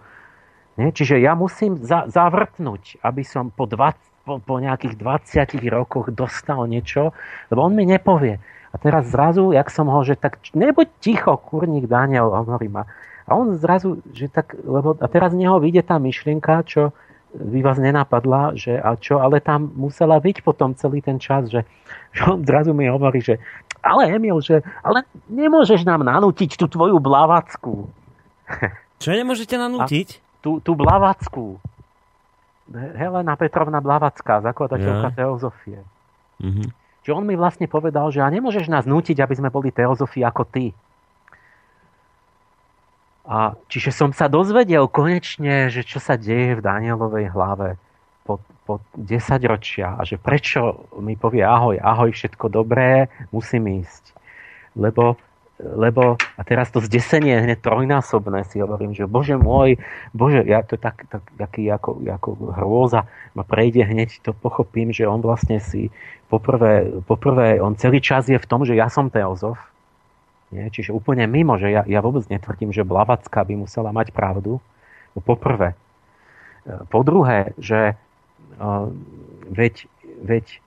Nie? 0.80 0.90
Čiže 0.90 1.20
ja 1.20 1.36
musím 1.36 1.76
za, 1.84 2.08
zavrtnúť, 2.08 3.04
aby 3.04 3.22
som 3.22 3.52
po 3.52 3.68
20, 3.68 4.00
po, 4.24 4.40
po 4.40 4.56
nejakých 4.56 4.96
20 4.96 5.60
rokoch 5.68 6.08
dostal 6.08 6.64
niečo, 6.64 7.12
lebo 7.52 7.60
on 7.60 7.76
mi 7.76 7.84
nepovie. 7.84 8.40
A 8.70 8.78
teraz 8.78 9.10
zrazu, 9.10 9.50
jak 9.50 9.68
som 9.68 9.90
ho, 9.90 10.00
že 10.06 10.14
tak 10.14 10.38
nebuď 10.54 10.88
ticho, 11.02 11.34
kurník 11.36 11.90
Daniel, 11.90 12.30
hovorí 12.30 12.70
ma. 12.70 12.86
A 13.26 13.34
on 13.34 13.58
zrazu, 13.58 13.98
že 14.14 14.30
tak, 14.30 14.54
lebo 14.62 14.94
a 14.98 15.06
teraz 15.10 15.34
z 15.34 15.42
neho 15.42 15.58
vyjde 15.58 15.86
tá 15.86 15.98
myšlienka, 15.98 16.66
čo 16.66 16.94
by 17.30 17.60
vás 17.62 17.78
nenapadla, 17.78 18.58
že 18.58 18.74
a 18.74 18.98
čo, 18.98 19.22
ale 19.22 19.38
tam 19.38 19.70
musela 19.78 20.18
byť 20.18 20.42
potom 20.42 20.74
celý 20.74 20.98
ten 20.98 21.22
čas, 21.22 21.46
že, 21.46 21.62
že 22.10 22.20
on 22.26 22.42
zrazu 22.42 22.74
mi 22.74 22.90
hovorí, 22.90 23.22
že 23.22 23.38
ale 23.80 24.12
Emil, 24.12 24.42
že 24.44 24.60
ale 24.84 25.08
nemôžeš 25.30 25.88
nám 25.88 26.04
nanútiť 26.04 26.60
tú 26.60 26.68
tvoju 26.68 27.00
blavackú. 27.00 27.88
Čo 29.02 29.08
nemôžete 29.16 29.56
nanútiť? 29.56 30.08
A 30.20 30.20
tú, 30.44 30.60
tú 30.60 30.76
blavackú. 30.76 31.56
Helena 32.70 33.34
Petrovna 33.34 33.82
Blavacká, 33.82 34.46
zakladateľka 34.46 35.10
ja. 35.10 35.16
teozofie. 35.16 35.80
Mm-hmm. 36.38 36.68
Čiže 37.02 37.16
on 37.16 37.24
mi 37.26 37.34
vlastne 37.34 37.66
povedal, 37.66 38.12
že 38.14 38.22
a 38.22 38.30
nemôžeš 38.30 38.70
nás 38.70 38.86
nútiť, 38.86 39.18
aby 39.18 39.34
sme 39.34 39.50
boli 39.50 39.74
teozofii 39.74 40.22
ako 40.22 40.46
ty. 40.46 40.70
A 43.30 43.54
čiže 43.70 43.94
som 43.94 44.10
sa 44.10 44.26
dozvedel 44.26 44.90
konečne, 44.90 45.70
že 45.70 45.86
čo 45.86 46.02
sa 46.02 46.18
deje 46.18 46.58
v 46.58 46.64
Danielovej 46.66 47.30
hlave 47.30 47.78
po, 48.26 48.42
po 48.66 48.82
10 48.98 49.38
ročia 49.46 49.94
a 49.94 50.02
že 50.02 50.18
prečo 50.18 50.90
mi 50.98 51.14
povie 51.14 51.46
ahoj, 51.46 51.78
ahoj, 51.78 52.10
všetko 52.10 52.50
dobré, 52.50 53.06
musím 53.30 53.86
ísť. 53.86 54.18
Lebo 54.74 55.14
lebo 55.60 56.16
a 56.16 56.42
teraz 56.42 56.72
to 56.72 56.80
zdesenie 56.80 57.36
je 57.36 57.44
hneď 57.44 57.58
trojnásobné, 57.60 58.48
si 58.48 58.64
hovorím, 58.64 58.96
že 58.96 59.04
bože 59.04 59.36
môj, 59.36 59.76
bože, 60.16 60.40
ja 60.48 60.64
to 60.64 60.80
tak, 60.80 61.04
tak 61.12 61.20
taký 61.36 61.68
ako, 61.68 62.00
ako 62.00 62.28
hrôza 62.56 63.04
ma 63.36 63.44
prejde 63.44 63.84
hneď, 63.84 64.24
to 64.24 64.32
pochopím, 64.32 64.88
že 64.88 65.04
on 65.04 65.20
vlastne 65.20 65.60
si 65.60 65.92
poprvé, 66.32 66.88
poprvé, 67.04 67.60
on 67.60 67.76
celý 67.76 68.00
čas 68.00 68.24
je 68.32 68.40
v 68.40 68.48
tom, 68.48 68.64
že 68.64 68.72
ja 68.72 68.88
som 68.88 69.12
teozof, 69.12 69.60
nie? 70.50 70.66
čiže 70.70 70.94
úplne 70.94 71.26
mimo, 71.26 71.56
že 71.56 71.70
ja, 71.70 71.82
ja 71.86 72.00
vôbec 72.02 72.26
netvrdím, 72.26 72.74
že 72.74 72.86
Blavacká 72.86 73.42
by 73.46 73.54
musela 73.66 73.90
mať 73.94 74.14
pravdu, 74.14 74.62
no 75.14 75.20
poprvé. 75.22 75.74
Po 76.92 77.00
druhé, 77.00 77.56
že 77.56 77.96
uh, 78.60 78.92
veď, 79.48 79.88
veď 80.20 80.60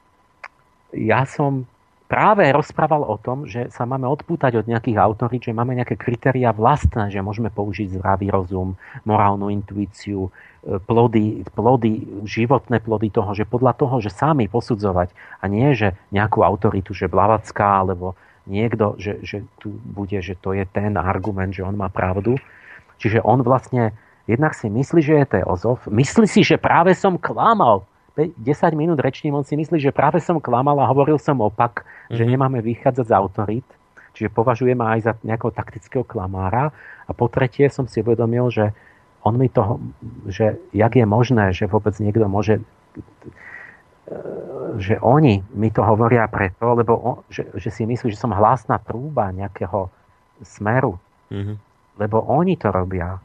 ja 0.93 1.23
som 1.29 1.69
práve 2.13 2.45
rozprával 2.53 3.01
o 3.09 3.17
tom, 3.17 3.49
že 3.49 3.73
sa 3.73 3.89
máme 3.89 4.05
odpútať 4.05 4.61
od 4.61 4.69
nejakých 4.69 5.01
autorít, 5.01 5.49
že 5.49 5.57
máme 5.57 5.73
nejaké 5.73 5.97
kritéria 5.97 6.53
vlastné, 6.53 7.09
že 7.09 7.25
môžeme 7.25 7.49
použiť 7.49 7.97
zdravý 7.97 8.29
rozum, 8.29 8.77
morálnu 9.01 9.49
intuíciu, 9.49 10.29
e, 10.29 10.77
plody, 10.77 11.41
plody, 11.57 12.05
životné 12.21 12.85
plody 12.85 13.09
toho, 13.09 13.33
že 13.33 13.49
podľa 13.49 13.73
toho, 13.73 13.97
že 13.97 14.13
sami 14.13 14.45
posudzovať 14.45 15.09
a 15.41 15.49
nie, 15.49 15.73
že 15.73 15.97
nejakú 16.13 16.45
autoritu, 16.45 16.93
že 16.93 17.09
Blavacká 17.09 17.81
alebo 17.81 18.13
niekto, 18.45 18.99
že, 18.99 19.23
že 19.23 19.37
tu 19.59 19.71
bude, 19.71 20.19
že 20.19 20.35
to 20.35 20.51
je 20.51 20.67
ten 20.67 20.99
argument, 20.99 21.51
že 21.55 21.63
on 21.63 21.75
má 21.75 21.87
pravdu. 21.87 22.35
Čiže 22.99 23.23
on 23.23 23.43
vlastne 23.43 23.95
jednak 24.27 24.55
si 24.55 24.71
myslí, 24.71 25.01
že 25.03 25.13
je 25.23 25.25
teozof, 25.39 25.87
myslí 25.87 26.25
si, 26.27 26.41
že 26.43 26.55
práve 26.55 26.95
som 26.95 27.19
klamal, 27.19 27.83
10 28.13 28.37
minút 28.77 29.01
rečním, 29.01 29.33
on 29.33 29.41
si 29.41 29.57
myslí, 29.57 29.81
že 29.81 29.89
práve 29.89 30.21
som 30.21 30.37
klamal 30.37 30.77
a 30.77 30.85
hovoril 30.85 31.17
som 31.17 31.41
opak, 31.41 31.81
mm-hmm. 31.81 32.15
že 32.15 32.23
mhm. 32.23 32.29
nemáme 32.29 32.59
vychádzať 32.61 33.05
z 33.09 33.13
autorít, 33.17 33.67
čiže 34.13 34.29
považujem 34.29 34.77
aj 34.77 34.99
za 35.01 35.13
nejakého 35.25 35.49
taktického 35.49 36.05
klamára. 36.05 36.69
A 37.03 37.11
po 37.11 37.27
tretie 37.27 37.67
som 37.67 37.89
si 37.89 37.99
uvedomil, 37.99 38.47
že 38.53 38.71
on 39.25 39.35
mi 39.35 39.49
toho, 39.49 39.79
že 40.27 40.59
jak 40.75 40.93
je 40.95 41.05
možné, 41.07 41.55
že 41.55 41.67
vôbec 41.67 41.95
niekto 41.99 42.27
môže 42.27 42.59
že 44.77 44.99
oni 44.99 45.39
mi 45.55 45.69
to 45.71 45.79
hovoria 45.79 46.27
preto, 46.27 46.75
lebo 46.75 46.93
on, 46.99 47.15
že, 47.31 47.47
že 47.55 47.69
si 47.71 47.87
myslí, 47.87 48.11
že 48.11 48.19
som 48.19 48.35
hlasná 48.35 48.81
trúba 48.83 49.31
nejakého 49.31 49.87
smeru. 50.43 50.99
Mm-hmm. 51.31 51.57
Lebo 52.01 52.19
oni 52.25 52.59
to 52.59 52.73
robia 52.73 53.21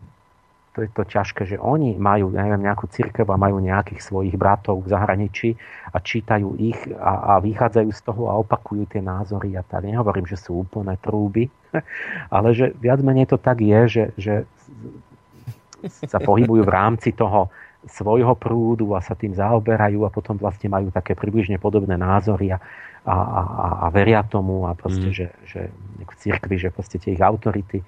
to 0.78 0.86
je 0.86 0.94
to 0.94 1.02
ťažké, 1.10 1.42
že 1.42 1.56
oni 1.58 1.98
majú 1.98 2.30
neviem, 2.30 2.62
nejakú 2.62 2.86
církev 2.86 3.26
a 3.26 3.34
majú 3.34 3.58
nejakých 3.58 3.98
svojich 3.98 4.38
bratov 4.38 4.86
v 4.86 4.94
zahraničí 4.94 5.58
a 5.90 5.98
čítajú 5.98 6.54
ich 6.54 6.78
a, 6.94 7.34
a 7.34 7.42
vychádzajú 7.42 7.90
z 7.90 8.00
toho 8.06 8.30
a 8.30 8.38
opakujú 8.38 8.86
tie 8.86 9.02
názory 9.02 9.58
a 9.58 9.66
tak. 9.66 9.82
Nehovorím, 9.82 10.30
že 10.30 10.38
sú 10.38 10.62
úplné 10.62 10.94
trúby, 11.02 11.50
ale 12.30 12.54
že 12.54 12.70
viac 12.78 13.02
menej 13.02 13.26
to 13.26 13.42
tak 13.42 13.58
je, 13.58 13.80
že, 13.90 14.04
že 14.14 14.34
sa 16.06 16.22
pohybujú 16.22 16.62
v 16.62 16.70
rámci 16.70 17.10
toho 17.10 17.50
svojho 17.86 18.34
prúdu 18.34 18.98
a 18.98 19.00
sa 19.04 19.14
tým 19.14 19.36
zaoberajú 19.38 20.02
a 20.02 20.10
potom 20.10 20.34
vlastne 20.34 20.66
majú 20.66 20.90
také 20.90 21.14
približne 21.14 21.62
podobné 21.62 21.94
názory 21.94 22.50
a, 22.50 22.58
a, 23.06 23.14
a, 23.14 23.42
a 23.84 23.86
veria 23.94 24.26
tomu 24.26 24.66
a 24.66 24.74
proste, 24.74 25.08
mm. 25.08 25.14
že, 25.14 25.26
že 25.46 25.60
v 26.02 26.14
cirkvi, 26.18 26.56
že 26.58 26.74
proste 26.74 26.98
tie 26.98 27.14
ich 27.14 27.22
autority 27.22 27.86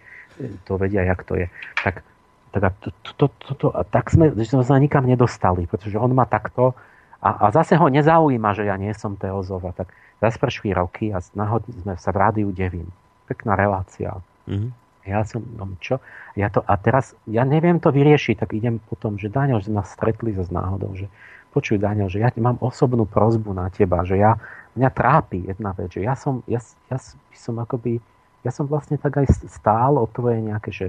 to 0.64 0.78
vedia, 0.78 1.02
jak 1.02 1.26
to 1.26 1.36
je. 1.36 1.46
Tak 1.82 2.06
tak, 2.50 2.62
a 2.66 2.70
to, 2.82 2.90
to, 3.14 3.26
to, 3.30 3.52
to, 3.54 3.66
a 3.70 3.86
tak 3.86 4.10
sme, 4.10 4.34
že 4.34 4.58
sme 4.58 4.66
sa 4.66 4.74
nikam 4.82 5.06
nedostali, 5.06 5.70
pretože 5.70 5.94
on 5.94 6.10
má 6.10 6.26
takto 6.26 6.74
a, 7.22 7.46
a 7.46 7.54
zase 7.54 7.78
ho 7.78 7.86
nezaujíma, 7.86 8.56
že 8.58 8.66
ja 8.66 8.74
nie 8.74 8.90
som 8.96 9.14
teozova. 9.14 9.70
Tak 9.70 9.92
zase 10.18 10.36
prešli 10.40 10.74
roky 10.74 11.14
a 11.14 11.22
náhodne 11.36 11.70
sme 11.84 11.94
sa 11.94 12.10
v 12.10 12.18
rádiu 12.18 12.48
devím. 12.50 12.90
Pekná 13.30 13.54
relácia. 13.54 14.18
Mm-hmm. 14.50 14.70
Ja 15.10 15.26
som, 15.26 15.42
no 15.42 15.74
čo? 15.82 15.98
Ja 16.38 16.48
to, 16.48 16.62
a 16.62 16.78
teraz, 16.78 17.18
ja 17.26 17.42
neviem 17.42 17.82
to 17.82 17.90
vyriešiť, 17.90 18.46
tak 18.46 18.54
idem 18.54 18.78
potom, 18.78 19.18
že 19.18 19.26
Daniel, 19.26 19.58
že 19.58 19.74
nás 19.74 19.90
stretli 19.90 20.30
so 20.32 20.46
náhodou, 20.46 20.94
že 20.94 21.10
počuj 21.50 21.82
Daniel, 21.82 22.06
že 22.06 22.22
ja 22.22 22.30
mám 22.38 22.62
osobnú 22.62 23.04
prozbu 23.10 23.50
na 23.50 23.66
teba, 23.74 24.06
že 24.06 24.22
ja, 24.22 24.38
mňa 24.78 24.90
trápi 24.94 25.50
jedna 25.50 25.74
vec, 25.74 25.90
že 25.90 26.06
ja 26.06 26.14
som, 26.14 26.46
ja, 26.46 26.62
ja 26.86 26.98
som 27.34 27.58
akoby, 27.58 27.98
ja 28.46 28.54
som 28.54 28.70
vlastne 28.70 28.96
tak 28.96 29.18
aj 29.18 29.50
stál 29.50 29.98
o 29.98 30.06
tvoje 30.06 30.38
nejaké, 30.38 30.70
že 30.70 30.86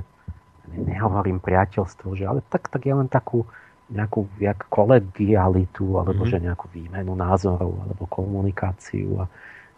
nehovorím 0.69 1.41
priateľstvo, 1.41 2.13
že, 2.13 2.29
ale 2.29 2.45
tak, 2.47 2.69
tak 2.69 2.85
ja 2.85 2.93
len 2.93 3.09
takú 3.09 3.43
nejakú 3.91 4.23
jak 4.39 4.71
kolegialitu, 4.71 5.99
alebo 5.99 6.23
mm-hmm. 6.23 6.39
že 6.39 6.45
nejakú 6.47 6.65
výmenu 6.71 7.11
názorov, 7.11 7.75
alebo 7.83 8.07
komunikáciu 8.07 9.19
a 9.19 9.25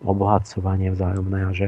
obohacovanie 0.06 0.94
vzájomné 0.94 1.40
a 1.50 1.52
že, 1.56 1.68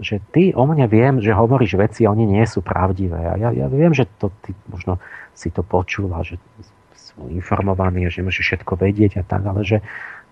že 0.00 0.20
ty 0.32 0.52
o 0.52 0.64
mne 0.68 0.86
viem, 0.88 1.14
že 1.24 1.32
hovoríš 1.32 1.80
veci 1.80 2.04
a 2.04 2.12
oni 2.12 2.28
nie 2.28 2.44
sú 2.44 2.60
pravdivé. 2.60 3.32
A 3.32 3.34
ja, 3.40 3.48
ja 3.52 3.66
viem, 3.72 3.96
že 3.96 4.04
to 4.20 4.28
ty 4.44 4.52
možno 4.68 5.00
si 5.32 5.48
to 5.48 5.64
počul 5.64 6.12
a 6.12 6.24
že 6.24 6.40
sú 6.96 7.28
informovaní 7.32 8.08
že 8.12 8.20
môže 8.20 8.44
všetko 8.44 8.76
vedieť 8.76 9.20
a 9.20 9.22
tak, 9.24 9.42
ale 9.44 9.64
že, 9.64 9.80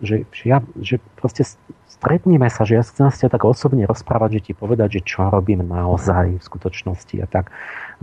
že, 0.05 0.29
že, 0.33 0.45
ja, 0.45 0.59
že 0.81 1.01
proste 1.17 1.49
stretníme 1.89 2.49
sa, 2.53 2.69
že 2.69 2.77
ja 2.77 2.83
chcem 2.85 3.09
sa 3.09 3.33
tak 3.33 3.45
osobne 3.49 3.89
rozprávať, 3.89 4.41
že 4.41 4.45
ti 4.51 4.53
povedať, 4.53 5.01
že 5.01 5.07
čo 5.09 5.33
robím 5.33 5.65
naozaj 5.65 6.37
v 6.37 6.45
skutočnosti 6.45 7.17
a 7.25 7.27
tak. 7.29 7.49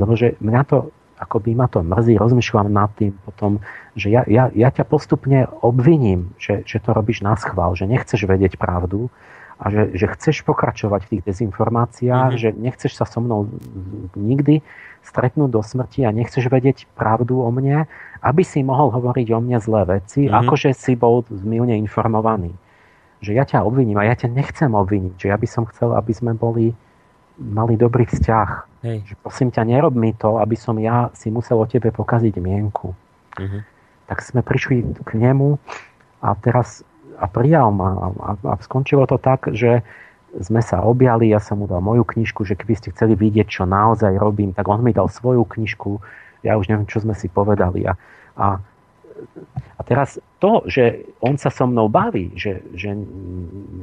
Lebo 0.02 0.18
že 0.18 0.34
mňa 0.42 0.62
to, 0.66 0.90
ako 1.22 1.38
by 1.38 1.52
ma 1.54 1.68
to 1.70 1.86
mrzí, 1.86 2.18
rozmýšľam 2.18 2.74
nad 2.74 2.90
tým 2.98 3.14
potom, 3.22 3.62
že 3.94 4.10
ja, 4.10 4.26
ja, 4.26 4.50
ja 4.50 4.74
ťa 4.74 4.90
postupne 4.90 5.46
obviním, 5.62 6.34
že, 6.42 6.66
že 6.66 6.82
to 6.82 6.98
robíš 6.98 7.22
na 7.22 7.38
schvál, 7.38 7.78
že 7.78 7.86
nechceš 7.86 8.26
vedieť 8.26 8.58
pravdu 8.58 9.14
a 9.62 9.66
že, 9.70 9.94
že 9.94 10.10
chceš 10.18 10.42
pokračovať 10.42 11.06
v 11.06 11.10
tých 11.16 11.24
dezinformáciách, 11.30 12.34
mm-hmm. 12.34 12.42
že 12.42 12.50
nechceš 12.58 12.98
sa 12.98 13.06
so 13.06 13.22
mnou 13.22 13.46
nikdy 14.18 14.66
stretnúť 15.06 15.50
do 15.54 15.62
smrti 15.62 16.02
a 16.06 16.10
nechceš 16.10 16.50
vedieť 16.50 16.90
pravdu 16.98 17.46
o 17.46 17.50
mne, 17.54 17.86
aby 18.26 18.42
si 18.42 18.66
mohol 18.66 18.90
hovoriť 18.90 19.28
o 19.38 19.40
mne 19.42 19.62
zlé 19.62 20.02
veci, 20.02 20.26
mm-hmm. 20.26 20.40
akože 20.42 20.74
si 20.74 20.98
bol 20.98 21.22
zmilne 21.30 21.78
informovaný. 21.78 22.58
Že 23.22 23.32
ja 23.38 23.46
ťa 23.46 23.62
obviním 23.62 24.02
a 24.02 24.10
ja 24.10 24.18
ťa 24.18 24.34
nechcem 24.34 24.74
obviniť, 24.74 25.14
že 25.22 25.28
ja 25.30 25.38
by 25.38 25.46
som 25.46 25.70
chcel, 25.70 25.94
aby 25.94 26.10
sme 26.10 26.34
boli 26.34 26.74
mali 27.38 27.78
dobrý 27.78 28.10
vzťah. 28.10 28.50
Hej. 28.82 28.98
Že 29.14 29.16
prosím 29.22 29.50
ťa, 29.54 29.62
nerob 29.66 29.94
mi 29.94 30.14
to, 30.18 30.42
aby 30.42 30.58
som 30.58 30.78
ja 30.82 31.14
si 31.14 31.30
musel 31.30 31.62
o 31.62 31.70
tebe 31.70 31.94
pokaziť 31.94 32.38
mienku. 32.42 32.94
Uh-huh. 33.38 33.62
Tak 34.10 34.26
sme 34.26 34.42
prišli 34.42 34.82
k 35.06 35.12
nemu 35.18 35.58
a 36.22 36.34
teraz 36.38 36.86
a 37.22 37.26
prijal 37.30 37.70
ma 37.70 37.90
a, 38.18 38.30
a 38.42 38.54
skončilo 38.66 39.06
to 39.06 39.22
tak, 39.22 39.54
že 39.54 39.86
sme 40.42 40.64
sa 40.64 40.82
objali, 40.82 41.30
ja 41.30 41.44
som 41.44 41.60
mu 41.60 41.68
dal 41.68 41.84
moju 41.84 42.08
knižku, 42.08 42.48
že 42.48 42.56
keby 42.56 42.74
ste 42.80 42.96
chceli 42.96 43.20
vidieť, 43.20 43.52
čo 43.52 43.64
naozaj 43.68 44.16
robím, 44.16 44.56
tak 44.56 44.66
on 44.72 44.80
mi 44.80 44.96
dal 44.96 45.12
svoju 45.12 45.44
knižku, 45.44 46.00
ja 46.48 46.56
už 46.56 46.72
neviem, 46.72 46.88
čo 46.88 47.04
sme 47.04 47.12
si 47.12 47.28
povedali. 47.28 47.84
A, 47.84 47.94
a, 48.40 48.48
a 49.76 49.82
teraz 49.84 50.18
to, 50.40 50.64
že 50.72 51.04
on 51.20 51.36
sa 51.36 51.52
so 51.52 51.68
mnou 51.68 51.92
baví, 51.92 52.32
že, 52.40 52.64
že 52.74 52.96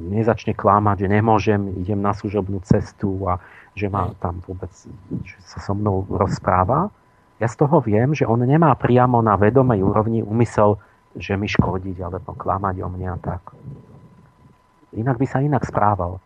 nezačne 0.08 0.56
klamať, 0.56 1.04
že 1.04 1.08
nemôžem, 1.12 1.60
idem 1.84 2.00
na 2.00 2.16
služobnú 2.16 2.64
cestu 2.64 3.28
a 3.28 3.36
že 3.76 3.92
ma 3.92 4.10
tam 4.18 4.40
vôbec 4.42 4.72
že 5.22 5.36
sa 5.44 5.60
so 5.60 5.76
mnou 5.76 6.08
rozpráva, 6.08 6.88
ja 7.38 7.46
z 7.46 7.54
toho 7.54 7.78
viem, 7.78 8.18
že 8.18 8.26
on 8.26 8.42
nemá 8.42 8.74
priamo 8.74 9.22
na 9.22 9.38
vedomej 9.38 9.78
úrovni 9.78 10.26
úmysel, 10.26 10.82
že 11.18 11.34
mi 11.34 11.50
škodiť 11.50 11.98
alebo 11.98 12.32
klamať 12.32 12.76
o 12.80 12.88
mňa 12.88 13.12
tak. 13.20 13.42
Inak 14.94 15.18
by 15.18 15.26
sa 15.28 15.44
inak 15.44 15.66
správal. 15.66 16.22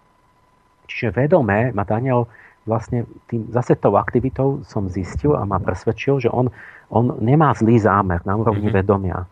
Čiže 0.86 1.16
vedomé 1.16 1.72
ma 1.72 1.82
Daniel 1.82 2.28
vlastne 2.62 3.08
tým, 3.26 3.50
zase 3.50 3.74
tou 3.74 3.98
aktivitou 3.98 4.62
som 4.62 4.86
zistil 4.86 5.34
a 5.34 5.42
ma 5.42 5.58
presvedčil, 5.58 6.22
že 6.22 6.30
on, 6.30 6.52
on 6.94 7.18
nemá 7.18 7.50
zlý 7.58 7.80
zámer 7.82 8.22
na 8.22 8.38
úrovni 8.38 8.70
mm-hmm. 8.70 8.86
vedomia. 8.86 9.26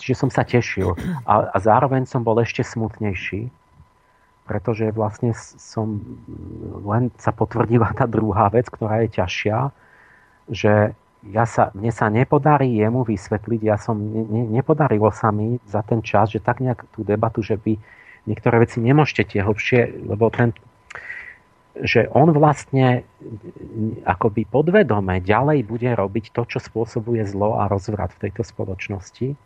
čiže 0.00 0.26
som 0.26 0.30
sa 0.32 0.42
tešil. 0.42 0.96
A, 1.22 1.54
a 1.54 1.56
zároveň 1.62 2.08
som 2.08 2.26
bol 2.26 2.42
ešte 2.42 2.66
smutnejší, 2.66 3.46
pretože 4.46 4.90
vlastne 4.90 5.34
som 5.58 6.02
len 6.86 7.14
sa 7.18 7.30
potvrdila 7.30 7.94
tá 7.94 8.06
druhá 8.10 8.50
vec, 8.50 8.66
ktorá 8.70 9.06
je 9.06 9.22
ťažšia, 9.22 9.58
že 10.50 10.72
ja 11.24 11.48
sa, 11.48 11.72
mne 11.72 11.90
sa 11.90 12.06
nepodarí 12.12 12.76
jemu 12.76 13.02
vysvetliť, 13.02 13.60
ja 13.64 13.76
som, 13.80 13.96
ne, 13.98 14.46
nepodarilo 14.46 15.10
sa 15.10 15.32
mi 15.32 15.58
za 15.66 15.80
ten 15.82 16.04
čas, 16.04 16.30
že 16.30 16.44
tak 16.44 16.60
nejak 16.62 16.86
tú 16.92 17.02
debatu, 17.02 17.42
že 17.42 17.58
vy 17.58 17.80
niektoré 18.28 18.62
veci 18.62 18.78
nemôžete 18.82 19.34
tie 19.34 19.40
hlbšie, 19.42 20.06
lebo 20.06 20.30
ten, 20.30 20.54
že 21.82 22.06
on 22.14 22.30
vlastne 22.30 23.02
akoby 24.06 24.46
podvedome 24.46 25.18
ďalej 25.22 25.66
bude 25.66 25.90
robiť 25.92 26.34
to, 26.34 26.42
čo 26.46 26.58
spôsobuje 26.62 27.26
zlo 27.26 27.58
a 27.58 27.66
rozvrat 27.66 28.14
v 28.16 28.28
tejto 28.28 28.46
spoločnosti 28.46 29.28
e, 29.32 29.36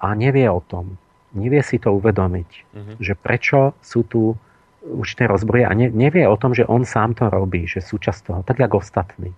a 0.00 0.08
nevie 0.14 0.46
o 0.48 0.60
tom. 0.62 0.96
Nevie 1.30 1.62
si 1.62 1.78
to 1.78 1.94
uvedomiť, 1.94 2.50
uh-huh. 2.50 2.94
že 2.98 3.14
prečo 3.14 3.78
sú 3.78 4.02
tu 4.02 4.34
určité 4.82 5.30
rozbroje 5.30 5.62
a 5.68 5.72
ne, 5.76 5.86
nevie 5.92 6.26
o 6.26 6.34
tom, 6.34 6.56
že 6.56 6.66
on 6.66 6.82
sám 6.82 7.14
to 7.14 7.30
robí, 7.30 7.70
že 7.70 7.84
súčasť 7.84 8.20
toho, 8.26 8.40
tak 8.42 8.58
jak 8.58 8.72
ostatní. 8.74 9.30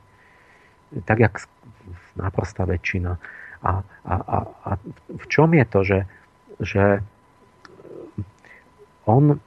Tak 1.08 1.18
jak 1.18 1.34
náprostá 2.16 2.68
väčšina. 2.68 3.16
A, 3.62 3.70
a, 4.04 4.14
a, 4.14 4.38
a 4.66 4.70
v 5.08 5.26
čom 5.30 5.54
je 5.54 5.64
to, 5.64 5.80
že, 5.86 6.00
že 6.60 6.84
on 9.06 9.40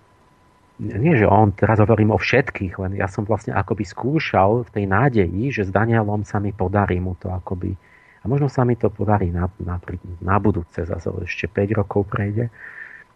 nie, 0.75 1.15
že 1.15 1.23
on, 1.23 1.55
teraz 1.55 1.79
hovorím 1.79 2.11
o 2.11 2.19
všetkých, 2.19 2.75
len 2.83 2.99
ja 2.99 3.07
som 3.07 3.23
vlastne 3.23 3.55
akoby 3.55 3.87
skúšal 3.87 4.67
v 4.67 4.73
tej 4.75 4.85
nádeji, 4.91 5.43
že 5.55 5.63
s 5.63 5.71
Danielom 5.71 6.27
sa 6.27 6.43
mi 6.43 6.51
podarí 6.51 6.99
mu 6.99 7.15
to 7.15 7.31
akoby, 7.31 7.79
a 8.19 8.25
možno 8.27 8.51
sa 8.51 8.67
mi 8.67 8.75
to 8.75 8.91
podarí 8.91 9.31
na, 9.31 9.47
na, 9.63 9.79
na 10.19 10.35
budúce, 10.35 10.83
zase 10.83 11.07
ešte 11.23 11.47
5 11.47 11.79
rokov 11.79 12.11
prejde, 12.11 12.51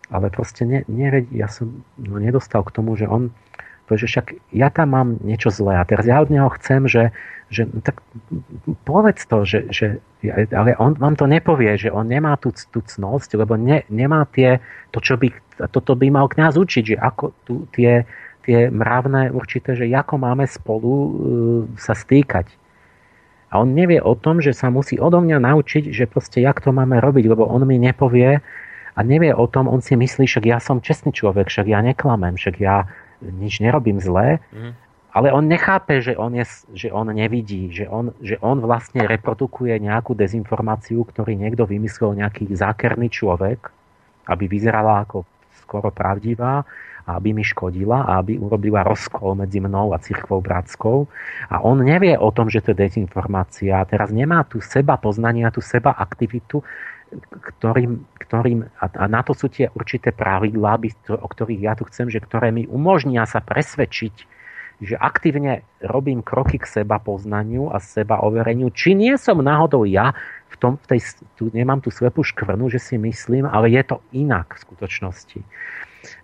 ale 0.07 0.31
proste 0.31 0.63
ne, 0.63 0.87
ne, 0.87 1.27
ja 1.35 1.51
som 1.51 1.83
no, 1.99 2.15
nedostal 2.15 2.63
k 2.63 2.79
tomu, 2.79 2.95
že 2.95 3.11
on, 3.11 3.35
že 3.95 4.05
však 4.05 4.53
ja 4.53 4.69
tam 4.69 4.93
mám 4.93 5.09
niečo 5.23 5.49
zlé 5.49 5.79
a 5.79 5.87
teraz 5.87 6.05
ja 6.05 6.21
od 6.21 6.29
neho 6.29 6.49
chcem, 6.59 6.85
že, 6.85 7.15
že 7.49 7.65
no 7.65 7.81
tak 7.81 8.03
povedz 8.85 9.25
to, 9.25 9.47
že, 9.47 9.59
že 9.73 9.85
ale 10.51 10.75
on 10.77 10.99
vám 10.99 11.15
to 11.15 11.25
nepovie, 11.25 11.79
že 11.79 11.89
on 11.89 12.11
nemá 12.11 12.35
tú, 12.37 12.51
tú 12.51 12.83
cnosť, 12.83 13.39
lebo 13.39 13.55
ne, 13.55 13.87
nemá 13.87 14.27
tie, 14.29 14.59
to, 14.93 14.99
čo 14.99 15.15
by, 15.15 15.31
toto 15.71 15.95
by 15.95 16.11
mal 16.11 16.27
kňaz 16.27 16.59
učiť, 16.59 16.83
že 16.93 16.95
ako 16.99 17.25
tu, 17.47 17.53
tie, 17.71 18.03
tie 18.43 18.67
mravné 18.67 19.31
určité, 19.31 19.73
že 19.73 19.87
ako 19.87 20.19
máme 20.19 20.45
spolu 20.45 20.91
uh, 20.91 21.09
sa 21.79 21.95
stýkať. 21.95 22.51
A 23.49 23.65
on 23.65 23.73
nevie 23.73 23.97
o 23.97 24.13
tom, 24.13 24.45
že 24.45 24.53
sa 24.53 24.69
musí 24.69 25.01
odo 25.01 25.17
mňa 25.25 25.41
naučiť, 25.41 25.89
že 25.89 26.05
proste 26.05 26.45
jak 26.45 26.61
to 26.61 26.69
máme 26.69 27.01
robiť, 27.01 27.25
lebo 27.25 27.49
on 27.49 27.65
mi 27.65 27.81
nepovie 27.81 28.45
a 28.93 28.99
nevie 29.01 29.33
o 29.33 29.45
tom, 29.49 29.65
on 29.65 29.81
si 29.81 29.97
myslí, 29.97 30.29
že 30.29 30.43
ja 30.45 30.61
som 30.61 30.83
čestný 30.83 31.15
človek, 31.15 31.49
však 31.49 31.65
ja 31.65 31.81
neklamem, 31.81 32.37
však 32.37 32.61
ja 32.61 32.85
nič 33.21 33.59
nerobím 33.59 33.99
zlé. 33.99 34.39
Mm. 34.51 34.73
Ale 35.09 35.33
on 35.33 35.49
nechápe, 35.49 36.05
že 36.05 36.13
on, 36.13 36.37
je, 36.37 36.45
že 36.77 36.93
on 36.93 37.09
nevidí, 37.09 37.73
že 37.73 37.89
on, 37.89 38.13
že 38.21 38.37
on 38.45 38.61
vlastne 38.61 39.09
reprodukuje 39.09 39.73
nejakú 39.81 40.13
dezinformáciu, 40.13 41.01
ktorý 41.01 41.33
niekto 41.33 41.65
vymyslel 41.65 42.13
nejaký 42.13 42.45
zákerný 42.53 43.09
človek, 43.09 43.73
aby 44.29 44.45
vyzerala 44.45 45.09
ako 45.09 45.25
skoro 45.65 45.89
pravdivá 45.89 46.61
a 47.09 47.17
aby 47.17 47.33
mi 47.33 47.41
škodila 47.41 48.05
a 48.05 48.21
aby 48.21 48.37
urobila 48.37 48.85
rozkol 48.85 49.33
medzi 49.33 49.57
mnou 49.57 49.97
a 49.97 50.01
cirkvou 50.01 50.45
bratskou. 50.45 51.09
A 51.49 51.57
on 51.65 51.81
nevie 51.81 52.13
o 52.13 52.29
tom, 52.29 52.53
že 52.53 52.61
to 52.61 52.77
je 52.77 52.85
dezinformácia. 52.85 53.81
Teraz 53.89 54.13
nemá 54.13 54.45
tu 54.45 54.61
seba 54.61 54.93
poznanie, 55.01 55.49
tú 55.49 55.65
seba 55.65 55.97
aktivitu, 55.97 56.61
ktorým, 57.29 58.05
ktorým 58.21 58.69
a, 58.79 58.85
a 58.85 59.05
na 59.09 59.21
to 59.25 59.33
sú 59.33 59.49
tie 59.49 59.69
určité 59.73 60.13
pravidlá, 60.13 60.77
o 61.09 61.27
ktorých 61.27 61.61
ja 61.61 61.73
tu 61.73 61.85
chcem, 61.89 62.07
že 62.09 62.21
ktoré 62.21 62.53
mi 62.53 62.69
umožnia 62.69 63.25
sa 63.25 63.41
presvedčiť, 63.41 64.39
že 64.79 64.95
aktívne 64.95 65.67
robím 65.83 66.23
kroky 66.23 66.55
k 66.55 66.65
seba 66.65 67.03
poznaniu 67.03 67.67
a 67.67 67.83
seba 67.83 68.23
overeniu, 68.23 68.71
či 68.71 68.95
nie 68.95 69.19
som 69.19 69.43
náhodou 69.43 69.83
ja 69.83 70.15
v 70.47 70.55
tom, 70.55 70.79
v 70.79 70.95
tej, 70.95 70.99
tu 71.35 71.51
nemám 71.51 71.83
tú 71.83 71.91
slepú 71.91 72.23
škvrnu, 72.23 72.71
že 72.71 72.79
si 72.79 72.95
myslím, 72.95 73.43
ale 73.43 73.69
je 73.75 73.83
to 73.83 73.99
inak 74.15 74.55
v 74.55 74.63
skutočnosti. 74.63 75.39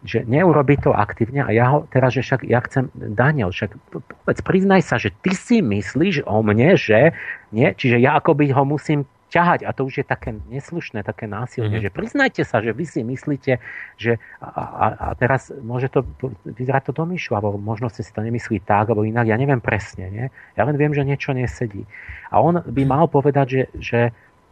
Že 0.08 0.24
neurobi 0.32 0.80
to 0.80 0.96
aktívne 0.96 1.44
a 1.44 1.52
ja 1.52 1.68
ho 1.68 1.80
teraz, 1.92 2.16
že 2.16 2.24
však 2.24 2.48
ja 2.48 2.64
chcem, 2.64 2.88
Daniel, 2.96 3.52
však 3.52 3.76
povedz, 4.24 4.40
priznaj 4.40 4.82
sa, 4.88 4.96
že 4.96 5.12
ty 5.20 5.36
si 5.36 5.60
myslíš 5.60 6.24
o 6.24 6.40
mne, 6.40 6.80
že 6.80 7.12
nie, 7.52 7.76
čiže 7.76 8.00
ja 8.00 8.16
akoby 8.24 8.56
ho 8.56 8.64
musím 8.64 9.04
ťahať 9.30 9.66
a 9.66 9.74
to 9.74 9.86
už 9.90 10.02
je 10.02 10.06
také 10.06 10.38
neslušné, 10.50 11.02
také 11.02 11.26
násilne, 11.26 11.82
mm-hmm. 11.82 11.90
že 11.90 11.96
priznajte 11.96 12.42
sa, 12.46 12.62
že 12.62 12.72
vy 12.72 12.86
si 12.86 13.02
myslíte, 13.02 13.58
že 13.98 14.22
a, 14.40 14.48
a, 14.48 14.86
a 14.94 15.08
teraz 15.18 15.50
môže 15.50 15.90
to 15.90 16.06
vyzerať 16.46 16.90
to 16.90 16.94
domýšľavo, 16.94 17.58
možno 17.58 17.90
ste 17.90 18.06
si 18.06 18.14
to 18.14 18.22
nemyslí 18.22 18.62
tak, 18.64 18.94
alebo 18.94 19.04
inak, 19.04 19.26
ja 19.28 19.38
neviem 19.38 19.60
presne, 19.60 20.08
nie? 20.14 20.26
ja 20.56 20.64
len 20.64 20.78
viem, 20.78 20.94
že 20.94 21.04
niečo 21.04 21.34
nesedí. 21.34 21.84
A 22.30 22.40
on 22.42 22.62
by 22.62 22.84
mal 22.86 23.10
povedať, 23.10 23.48
že, 23.50 23.64
že 23.78 24.02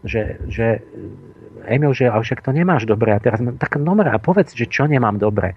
že, 0.03 0.35
že 0.51 0.83
Emil, 1.63 1.95
že 1.95 2.11
ale 2.11 2.27
však 2.27 2.43
to 2.43 2.51
nemáš 2.51 2.83
dobre 2.83 3.15
a 3.15 3.23
teraz 3.23 3.39
tak 3.55 3.79
dobre 3.79 4.11
a 4.11 4.19
povedz, 4.19 4.51
že 4.51 4.67
čo 4.67 4.83
nemám 4.83 5.15
dobre. 5.15 5.55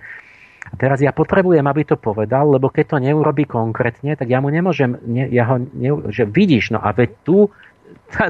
A 0.67 0.75
teraz 0.75 0.99
ja 0.99 1.15
potrebujem, 1.15 1.63
aby 1.63 1.83
to 1.87 1.95
povedal, 1.99 2.51
lebo 2.51 2.71
keď 2.71 2.85
to 2.95 2.99
neurobí 2.99 3.47
konkrétne, 3.47 4.19
tak 4.19 4.27
ja 4.27 4.43
mu 4.43 4.51
nemôžem, 4.51 4.99
ne, 5.07 5.27
ja 5.31 5.47
ho, 5.47 5.63
ne, 5.63 5.91
že 6.11 6.27
vidíš, 6.27 6.75
no 6.75 6.83
a 6.83 6.91
veď 6.91 7.11
tu 7.23 7.51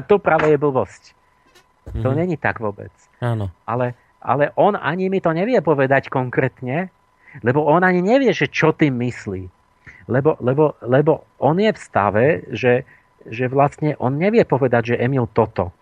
to 0.09 0.15
práve 0.17 0.51
je 0.51 0.57
blbosť. 0.57 1.03
Mm-hmm. 1.11 2.03
To 2.03 2.09
mhm. 2.11 2.17
není 2.17 2.35
tak 2.35 2.59
vôbec. 2.59 2.91
Áno. 3.23 3.49
Ale, 3.65 3.95
ale 4.19 4.51
on 4.59 4.75
ani 4.75 5.07
mi 5.07 5.23
to 5.23 5.31
nevie 5.31 5.59
povedať 5.63 6.11
konkrétne, 6.11 6.91
lebo 7.41 7.63
on 7.63 7.83
ani 7.83 8.01
nevie, 8.01 8.31
že 8.33 8.49
čo 8.49 8.73
tým 8.73 8.97
myslí. 8.99 9.47
Lebo, 10.07 10.39
lebo, 10.39 10.79
lebo 10.87 11.27
on 11.43 11.59
je 11.59 11.71
v 11.71 11.79
stave, 11.79 12.25
že, 12.55 12.87
že 13.27 13.51
vlastne 13.51 13.99
on 13.99 14.15
nevie 14.15 14.47
povedať, 14.47 14.95
že 14.95 14.99
Emil 15.03 15.27
toto. 15.35 15.75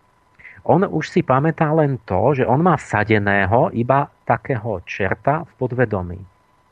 On 0.66 0.82
už 0.82 1.14
si 1.14 1.22
pamätá 1.22 1.70
len 1.78 2.02
to, 2.10 2.34
že 2.34 2.44
on 2.50 2.66
má 2.66 2.74
vsadeného 2.74 3.70
iba 3.78 4.10
takého 4.26 4.82
čerta 4.90 5.46
v 5.46 5.52
podvedomí. 5.62 6.18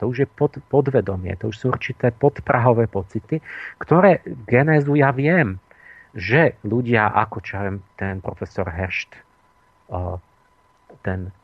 To 0.02 0.10
už 0.10 0.26
je 0.26 0.28
pod, 0.28 0.58
podvedomie, 0.66 1.38
to 1.38 1.54
už 1.54 1.56
sú 1.56 1.66
určité 1.70 2.10
podprahové 2.10 2.90
pocity, 2.90 3.38
ktoré 3.78 4.18
genézu 4.50 4.98
ja 4.98 5.14
viem 5.14 5.62
že 6.14 6.54
ľudia 6.62 7.10
ako 7.10 7.38
čo 7.42 7.58
viem, 7.58 7.78
ten 7.98 8.22
profesor 8.22 8.70
Heršt, 8.70 9.10
ten, 11.02 11.34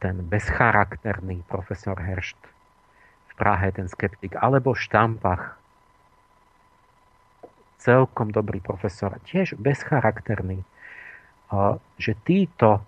ten 0.00 0.16
bezcharakterný 0.24 1.44
profesor 1.44 2.00
Heršt 2.00 2.40
v 3.28 3.32
Prahe, 3.36 3.68
ten 3.72 3.86
skeptik, 3.92 4.32
alebo 4.40 4.72
Štampach, 4.72 5.60
celkom 7.82 8.32
dobrý 8.32 8.62
profesor, 8.64 9.18
tiež 9.28 9.58
bezcharakterný, 9.58 10.64
že 11.98 12.12
títo 12.24 12.80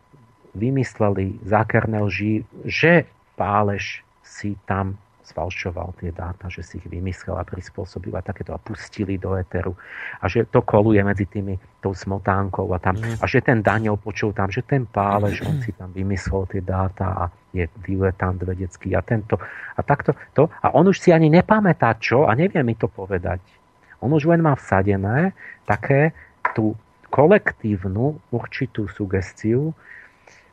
vymysleli 0.54 1.42
zákerné 1.42 1.98
lži, 2.00 2.46
že 2.64 3.10
Páleš 3.34 4.06
si 4.22 4.54
tam 4.64 4.94
sfalšoval 5.24 5.96
tie 5.96 6.12
dáta, 6.12 6.52
že 6.52 6.60
si 6.60 6.76
ich 6.76 6.86
vymyslel 6.86 7.40
a 7.40 7.48
prispôsobil 7.48 8.12
a 8.12 8.20
takéto 8.20 8.52
a 8.52 8.60
pustili 8.60 9.16
do 9.16 9.32
éteru. 9.34 9.72
A 10.20 10.28
že 10.28 10.44
to 10.44 10.60
koluje 10.60 11.00
medzi 11.00 11.24
tými 11.24 11.56
tou 11.80 11.96
smotánkou 11.96 12.68
a 12.70 12.78
tam. 12.78 13.00
Mm. 13.00 13.18
a 13.20 13.24
že 13.24 13.40
ten 13.40 13.64
Daniel 13.64 13.96
počul 13.96 14.36
tam, 14.36 14.52
že 14.52 14.60
ten 14.62 14.84
Pálež, 14.84 15.40
on 15.48 15.64
si 15.64 15.72
tam 15.72 15.90
vymyslel 15.90 16.44
tie 16.52 16.60
dáta 16.60 17.06
a 17.08 17.24
je 17.56 17.64
diletant 17.80 18.36
vedecký 18.36 18.92
a 18.92 19.00
tento. 19.00 19.40
A 19.74 19.80
takto 19.80 20.12
to. 20.36 20.52
A 20.60 20.76
on 20.76 20.84
už 20.84 21.00
si 21.00 21.10
ani 21.10 21.32
nepamätá 21.32 21.96
čo 21.96 22.28
a 22.28 22.36
nevie 22.36 22.60
mi 22.60 22.76
to 22.76 22.86
povedať. 22.86 23.40
On 24.04 24.12
už 24.12 24.28
len 24.28 24.44
má 24.44 24.52
vsadené 24.52 25.32
také 25.64 26.12
tú 26.52 26.76
kolektívnu 27.08 28.20
určitú 28.28 28.90
sugestiu 28.90 29.72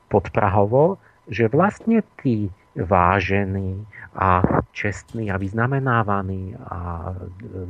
podprahovo, 0.08 1.02
že 1.28 1.52
vlastne 1.52 2.06
tí 2.22 2.54
vážení 2.76 3.84
a 4.16 4.44
čestní 4.76 5.32
a 5.32 5.40
vyznamenávaní 5.40 6.56
a 6.68 7.12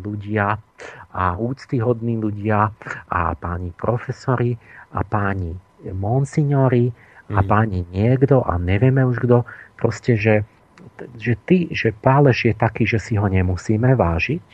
ľudia 0.01 0.57
a 1.13 1.23
úctyhodní 1.37 2.17
ľudia 2.17 2.73
a 3.09 3.21
páni 3.37 3.69
profesori 3.77 4.57
a 4.93 5.05
páni 5.05 5.53
monsignori 5.93 6.89
a 7.29 7.39
mm. 7.41 7.47
páni 7.47 7.79
niekto 7.93 8.41
a 8.41 8.57
nevieme 8.57 9.05
už 9.05 9.21
kto, 9.21 9.45
proste, 9.77 10.17
že, 10.17 10.41
že 11.13 11.37
ty, 11.45 11.69
že 11.69 11.93
Páleš 11.93 12.49
je 12.49 12.53
taký, 12.57 12.89
že 12.89 12.97
si 12.97 13.13
ho 13.21 13.29
nemusíme 13.29 13.93
vážiť 13.93 14.45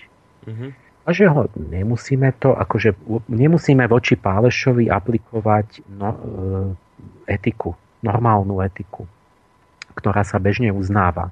mm-hmm. 0.44 0.72
a 1.04 1.10
že 1.16 1.26
ho 1.32 1.48
nemusíme 1.56 2.36
to, 2.36 2.52
akože 2.52 3.00
nemusíme 3.32 3.88
voči 3.88 4.20
Pálešovi 4.20 4.92
aplikovať 4.92 5.88
no, 5.96 6.10
e, 6.12 6.20
etiku, 7.32 7.80
normálnu 8.04 8.60
etiku, 8.60 9.08
ktorá 9.96 10.28
sa 10.28 10.36
bežne 10.36 10.76
uznáva 10.76 11.32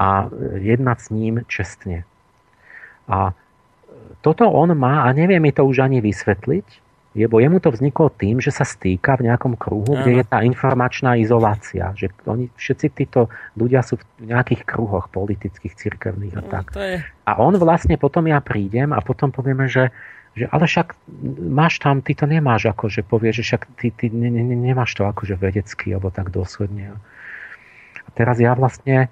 a 0.00 0.32
jednať 0.56 0.98
s 0.98 1.08
ním 1.12 1.34
čestne. 1.44 2.08
A 3.04 3.36
toto 4.24 4.48
on 4.48 4.72
má, 4.72 5.04
a 5.04 5.12
nevie 5.12 5.36
mi 5.36 5.52
to 5.52 5.60
už 5.68 5.84
ani 5.84 6.00
vysvetliť, 6.00 6.66
Lebo 7.10 7.42
jemu 7.42 7.58
to 7.58 7.74
vzniklo 7.74 8.06
tým, 8.14 8.38
že 8.38 8.54
sa 8.54 8.62
stýka 8.62 9.18
v 9.18 9.26
nejakom 9.26 9.58
kruhu, 9.58 9.98
kde 9.98 10.22
je 10.22 10.24
tá 10.24 10.46
informačná 10.46 11.18
izolácia. 11.18 11.90
Že 11.98 12.14
oni, 12.22 12.46
všetci 12.54 12.86
títo 12.94 13.26
ľudia 13.58 13.82
sú 13.82 13.98
v 13.98 14.30
nejakých 14.30 14.62
kruhoch 14.62 15.10
politických, 15.10 15.74
cirkevných 15.74 16.38
a 16.38 16.42
no, 16.42 16.46
tak. 16.46 16.70
je... 16.78 17.02
A 17.26 17.32
on 17.42 17.58
vlastne 17.58 17.98
potom 17.98 18.30
ja 18.30 18.38
prídem 18.38 18.94
a 18.94 19.02
potom 19.02 19.34
povieme, 19.34 19.66
že, 19.66 19.90
že 20.38 20.46
ale 20.54 20.70
však 20.70 20.94
máš 21.50 21.82
tam, 21.82 21.98
ty 21.98 22.14
to 22.14 22.30
nemáš 22.30 22.70
ako, 22.70 22.86
že 22.86 23.02
povieš, 23.02 23.42
že 23.42 23.44
však 23.50 23.62
ty, 23.74 23.90
ty 23.90 24.06
ne, 24.14 24.30
ne, 24.30 24.46
nemáš 24.46 24.94
to 24.94 25.02
akože 25.02 25.34
vedecky 25.34 25.90
alebo 25.90 26.14
tak 26.14 26.30
dôsledne. 26.30 26.94
A 28.06 28.08
teraz 28.14 28.38
ja 28.38 28.54
vlastne, 28.54 29.10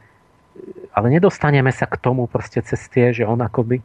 ale 0.93 1.07
nedostaneme 1.13 1.71
sa 1.71 1.87
k 1.87 2.01
tomu 2.01 2.27
proste 2.27 2.63
cez 2.65 2.81
tie, 2.91 3.15
že 3.15 3.27
on 3.27 3.39
akoby 3.39 3.83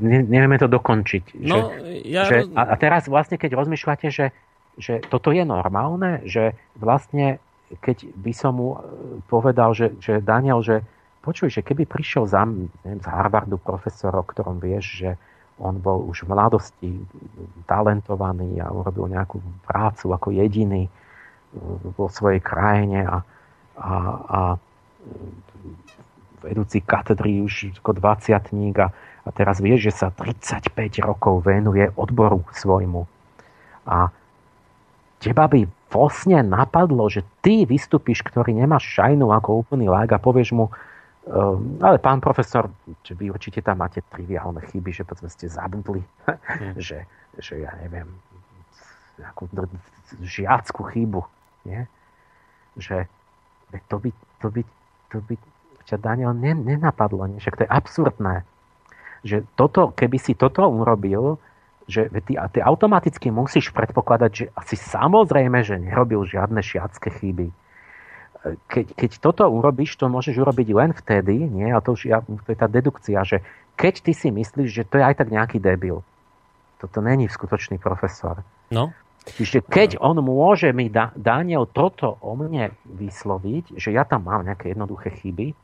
ne, 0.00 0.20
nevieme 0.22 0.58
to 0.58 0.68
dokončiť. 0.68 1.24
No, 1.42 1.72
že, 1.72 2.06
ja... 2.06 2.22
že, 2.28 2.36
a, 2.52 2.62
a 2.72 2.74
teraz 2.78 3.08
vlastne, 3.08 3.40
keď 3.40 3.56
rozmýšľate, 3.56 4.06
že, 4.12 4.30
že 4.78 5.02
toto 5.06 5.32
je 5.34 5.42
normálne, 5.42 6.22
že 6.28 6.54
vlastne 6.78 7.42
keď 7.80 8.04
by 8.12 8.32
som 8.36 8.52
mu 8.60 8.76
e, 8.76 8.78
povedal, 9.32 9.72
že, 9.72 9.96
že 9.96 10.20
Daniel, 10.20 10.60
že 10.60 10.84
počuj, 11.24 11.48
že 11.48 11.64
keby 11.64 11.88
prišiel 11.88 12.28
za, 12.28 12.44
neviem, 12.44 13.00
z 13.00 13.08
Harvardu 13.08 13.56
profesor, 13.56 14.12
o 14.12 14.24
ktorom 14.26 14.60
vieš, 14.60 15.00
že 15.00 15.10
on 15.62 15.78
bol 15.78 16.04
už 16.10 16.26
v 16.26 16.32
mladosti 16.32 16.90
talentovaný 17.70 18.58
a 18.60 18.72
urobil 18.72 19.06
nejakú 19.08 19.38
prácu 19.64 20.12
ako 20.12 20.28
jediný 20.36 20.84
e, 20.84 20.90
vo 21.96 22.12
svojej 22.12 22.44
krajine 22.44 23.08
a, 23.08 23.24
a, 23.80 23.92
a 24.28 24.40
vedúci 26.42 26.82
katedry 26.82 27.42
už 27.42 27.78
ako 27.78 27.98
20 28.02 28.34
a 28.82 28.86
a 29.22 29.30
teraz 29.30 29.62
vieš, 29.62 29.90
že 29.90 29.92
sa 29.94 30.08
35 30.10 30.74
rokov 30.98 31.46
venuje 31.46 31.86
odboru 31.94 32.42
svojmu. 32.50 33.06
A 33.86 34.10
teba 35.22 35.46
by 35.46 35.62
vlastne 35.86 36.42
napadlo, 36.42 37.06
že 37.06 37.22
ty 37.38 37.62
vystupíš, 37.62 38.26
ktorý 38.26 38.50
nemáš 38.50 38.90
šajnu 38.98 39.30
ako 39.30 39.62
úplný 39.62 39.86
lák 39.86 40.18
a 40.18 40.22
povieš 40.22 40.50
mu, 40.58 40.66
ehm, 40.66 41.78
ale 41.78 42.02
pán 42.02 42.18
profesor, 42.18 42.66
že 43.06 43.14
vy 43.14 43.30
určite 43.30 43.62
tam 43.62 43.78
máte 43.78 44.02
triviálne 44.10 44.58
chyby, 44.74 44.90
že 44.90 45.06
povedzme 45.06 45.30
ste 45.30 45.46
zabudli, 45.46 46.02
hmm. 46.26 46.80
že, 46.86 47.06
že 47.38 47.62
ja 47.62 47.70
neviem, 47.78 48.10
nejakú 49.22 49.46
žiackú 50.18 50.82
chybu. 50.90 51.22
Nie? 51.62 51.86
Že 52.74 53.06
to 53.86 53.96
by, 54.02 54.10
to 54.42 54.48
by, 54.50 54.60
to 55.12 55.20
by 55.20 55.36
ťa 55.84 56.00
Daniel 56.00 56.32
nenapadlo, 56.40 57.28
nie? 57.28 57.38
však 57.38 57.60
to 57.60 57.64
je 57.68 57.70
absurdné 57.70 58.48
že 59.22 59.46
toto, 59.54 59.94
keby 59.94 60.18
si 60.18 60.34
toto 60.34 60.66
urobil, 60.66 61.38
že 61.86 62.10
ty, 62.26 62.38
ty 62.38 62.58
automaticky 62.62 63.30
musíš 63.30 63.70
predpokladať, 63.70 64.30
že 64.30 64.46
asi 64.54 64.74
samozrejme, 64.78 65.62
že 65.62 65.78
nerobil 65.78 66.26
žiadne 66.26 66.58
šiacké 66.62 67.10
chyby. 67.10 67.48
Keď, 68.42 68.86
keď 68.98 69.10
toto 69.22 69.46
urobíš, 69.46 69.94
to 69.94 70.10
môžeš 70.10 70.34
urobiť 70.42 70.68
len 70.74 70.90
vtedy, 70.90 71.46
nie? 71.46 71.70
a 71.70 71.78
to, 71.78 71.94
už, 71.94 72.10
to 72.26 72.48
je 72.50 72.58
tá 72.58 72.66
dedukcia, 72.66 73.22
že 73.22 73.38
keď 73.78 73.94
ty 74.02 74.12
si 74.14 74.28
myslíš, 74.34 74.68
že 74.70 74.82
to 74.86 74.98
je 74.98 75.06
aj 75.06 75.22
tak 75.22 75.30
nejaký 75.30 75.62
debil. 75.62 76.02
Toto 76.82 76.98
není 76.98 77.30
skutočný 77.30 77.78
profesor. 77.78 78.42
No. 78.74 78.90
Čiže 79.22 79.62
keď 79.62 80.02
on 80.02 80.18
môže 80.18 80.74
mi, 80.74 80.90
da, 80.90 81.14
Daniel, 81.14 81.70
toto 81.70 82.18
o 82.18 82.34
mne 82.34 82.74
vysloviť, 82.90 83.78
že 83.78 83.94
ja 83.94 84.02
tam 84.02 84.26
mám 84.26 84.42
nejaké 84.42 84.74
jednoduché 84.74 85.14
chyby, 85.14 85.54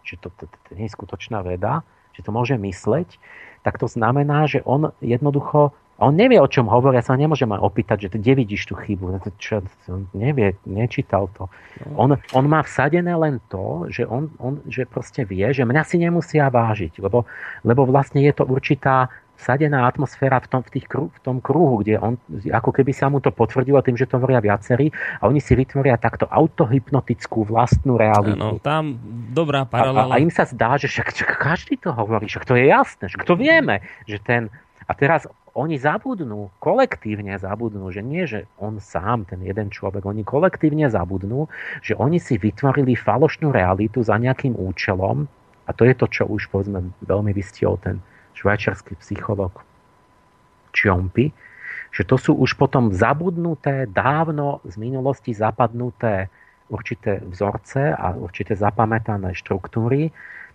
že 0.00 0.16
to, 0.16 0.32
to, 0.32 0.48
to, 0.48 0.56
to 0.68 0.70
nie 0.74 0.88
je 0.88 0.96
skutočná 0.96 1.44
veda, 1.44 1.84
že 2.16 2.24
to 2.24 2.32
môže 2.32 2.56
mysleť, 2.56 3.20
tak 3.62 3.76
to 3.76 3.86
znamená, 3.86 4.48
že 4.48 4.64
on 4.64 4.96
jednoducho 5.04 5.76
on 6.02 6.18
nevie, 6.18 6.40
o 6.42 6.50
čom 6.50 6.66
hovorí, 6.66 6.98
ja 6.98 7.06
sa 7.06 7.14
nemôžem 7.14 7.46
aj 7.54 7.62
opýtať, 7.62 8.08
že 8.08 8.18
kde 8.18 8.42
vidíš 8.42 8.66
tú 8.66 8.74
chybu. 8.74 9.22
Čo, 9.38 9.62
on 9.86 10.10
nevie, 10.10 10.58
nečítal 10.66 11.30
to. 11.38 11.46
On, 11.94 12.18
on 12.34 12.44
má 12.50 12.66
vsadené 12.66 13.14
len 13.14 13.38
to, 13.46 13.86
že 13.86 14.02
on, 14.10 14.34
on 14.42 14.58
že 14.66 14.82
proste 14.88 15.22
vie, 15.22 15.46
že 15.54 15.62
mňa 15.62 15.82
si 15.86 16.02
nemusia 16.02 16.50
vážiť, 16.50 16.98
lebo, 16.98 17.28
lebo 17.62 17.86
vlastne 17.86 18.18
je 18.18 18.34
to 18.34 18.42
určitá 18.42 19.14
vsadená 19.36 19.90
atmosféra 19.90 20.38
v 20.38 20.46
tom, 20.46 20.60
v, 20.62 20.70
tých, 20.78 20.86
v 20.86 21.18
tom 21.24 21.42
kruhu, 21.42 21.82
kde 21.82 21.98
on, 21.98 22.14
ako 22.52 22.70
keby 22.70 22.94
sa 22.94 23.10
mu 23.10 23.18
to 23.18 23.34
potvrdilo 23.34 23.82
tým, 23.82 23.98
že 23.98 24.06
to 24.06 24.22
hovoria 24.22 24.38
viacerí 24.38 24.94
a 25.18 25.26
oni 25.26 25.42
si 25.42 25.58
vytvoria 25.58 25.98
takto 25.98 26.30
autohypnotickú 26.30 27.48
vlastnú 27.50 27.98
realitu. 27.98 28.38
Ano, 28.38 28.62
tam 28.62 28.96
dobrá 29.34 29.66
paralela. 29.66 30.14
A, 30.14 30.18
a, 30.18 30.22
im 30.22 30.30
sa 30.30 30.46
zdá, 30.46 30.78
že 30.78 30.86
však, 30.86 31.10
však 31.10 31.30
každý 31.42 31.74
to 31.80 31.90
hovorí, 31.90 32.30
však 32.30 32.46
to 32.46 32.54
je 32.54 32.70
jasné, 32.70 33.10
však 33.10 33.26
to 33.26 33.34
vieme, 33.34 33.82
že 34.06 34.22
ten... 34.22 34.46
A 34.86 34.98
teraz 34.98 35.26
oni 35.52 35.76
zabudnú, 35.76 36.48
kolektívne 36.58 37.36
zabudnú, 37.36 37.92
že 37.92 38.00
nie, 38.00 38.24
že 38.24 38.48
on 38.56 38.80
sám, 38.80 39.28
ten 39.28 39.44
jeden 39.44 39.68
človek, 39.68 40.04
oni 40.04 40.24
kolektívne 40.24 40.88
zabudnú, 40.88 41.48
že 41.84 41.92
oni 41.96 42.16
si 42.16 42.40
vytvorili 42.40 42.96
falošnú 42.96 43.52
realitu 43.52 44.00
za 44.00 44.16
nejakým 44.16 44.56
účelom 44.56 45.28
a 45.68 45.70
to 45.70 45.84
je 45.84 45.94
to, 45.94 46.06
čo 46.08 46.22
už 46.26 46.48
povedzme 46.48 46.96
veľmi 47.04 47.30
vystiel 47.36 47.76
ten 47.78 48.00
švajčiarsky 48.42 48.98
psycholog 48.98 49.62
Čiompi, 50.74 51.30
že 51.92 52.02
to 52.02 52.16
sú 52.18 52.34
už 52.34 52.58
potom 52.58 52.90
zabudnuté, 52.90 53.86
dávno 53.86 54.64
z 54.66 54.74
minulosti 54.80 55.30
zapadnuté 55.30 56.32
určité 56.72 57.20
vzorce 57.20 57.92
a 57.92 58.16
určité 58.16 58.56
zapamätané 58.56 59.36
štruktúry, 59.36 60.08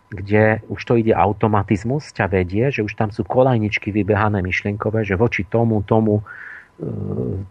kde 0.09 0.65
už 0.71 0.81
to 0.81 0.93
ide 0.97 1.13
automatizmus, 1.13 2.09
ťa 2.15 2.25
vedie, 2.31 2.73
že 2.73 2.81
už 2.81 2.97
tam 2.97 3.13
sú 3.13 3.21
kolajničky 3.21 3.93
vybehané 3.93 4.41
myšlienkové, 4.41 5.05
že 5.05 5.19
voči 5.19 5.45
tomu, 5.45 5.83
tomu 5.85 6.23
e, 6.23 6.23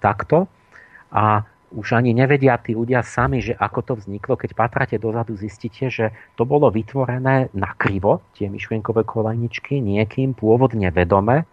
takto. 0.02 0.50
A 1.12 1.46
už 1.74 1.98
ani 1.98 2.14
nevedia 2.14 2.54
tí 2.62 2.78
ľudia 2.78 3.02
sami, 3.02 3.42
že 3.42 3.58
ako 3.58 3.80
to 3.82 3.92
vzniklo. 3.98 4.38
Keď 4.38 4.54
patráte 4.54 4.96
dozadu, 5.02 5.34
zistíte, 5.34 5.90
že 5.90 6.14
to 6.38 6.46
bolo 6.46 6.70
vytvorené 6.70 7.50
na 7.50 7.70
krivo, 7.74 8.22
tie 8.38 8.46
myšlienkové 8.46 9.02
kolajničky, 9.02 9.82
niekým 9.82 10.38
pôvodne 10.38 10.94
vedome, 10.94 11.42
e, 11.42 11.44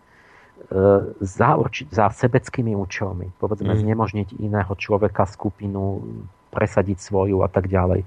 za, 1.17 1.57
za 1.89 2.05
sebeckými 2.13 2.77
účelmi. 2.77 3.33
Povedzme, 3.41 3.73
mm. 3.73 3.79
znemožniť 3.81 4.27
iného 4.37 4.73
človeka, 4.77 5.25
skupinu, 5.25 6.05
presadiť 6.53 7.01
svoju 7.01 7.41
a 7.41 7.49
tak 7.49 7.65
ďalej. 7.65 8.05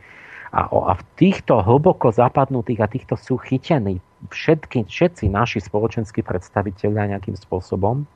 A, 0.54 0.70
a 0.70 0.92
v 0.94 1.02
týchto 1.18 1.58
hlboko 1.58 2.14
zapadnutých 2.14 2.80
a 2.80 2.86
týchto 2.86 3.18
sú 3.18 3.34
chytení 3.34 3.98
všetky, 4.30 4.86
všetci 4.86 5.26
naši 5.26 5.58
spoločenskí 5.58 6.22
predstaviteľia 6.22 7.18
nejakým 7.18 7.34
spôsobom, 7.34 8.06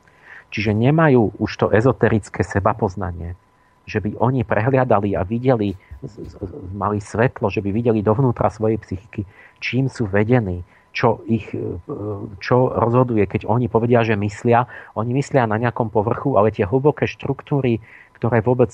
čiže 0.55 0.71
nemajú 0.71 1.35
už 1.43 1.51
to 1.59 1.67
ezoterické 1.75 2.47
sebapoznanie 2.47 3.35
že 3.91 3.99
by 3.99 4.15
oni 4.23 4.47
prehliadali 4.47 5.19
a 5.19 5.27
videli, 5.27 5.75
mali 6.71 7.03
svetlo, 7.03 7.51
že 7.51 7.59
by 7.59 7.75
videli 7.75 8.07
dovnútra 8.07 8.47
svojej 8.47 8.79
psychiky, 8.79 9.27
čím 9.59 9.91
sú 9.91 10.07
vedení, 10.07 10.63
čo 10.95 11.23
ich 11.27 11.51
e, 11.51 11.79
čo 12.43 12.57
rozhoduje, 12.71 13.27
keď 13.27 13.47
oni 13.47 13.67
povedia, 13.71 14.03
že 14.03 14.19
myslia. 14.19 14.67
Oni 14.99 15.15
myslia 15.15 15.47
na 15.47 15.59
nejakom 15.59 15.91
povrchu, 15.91 16.35
ale 16.35 16.55
tie 16.55 16.67
hlboké 16.67 17.07
štruktúry, 17.07 17.79
ktoré 18.19 18.43
vôbec 18.43 18.71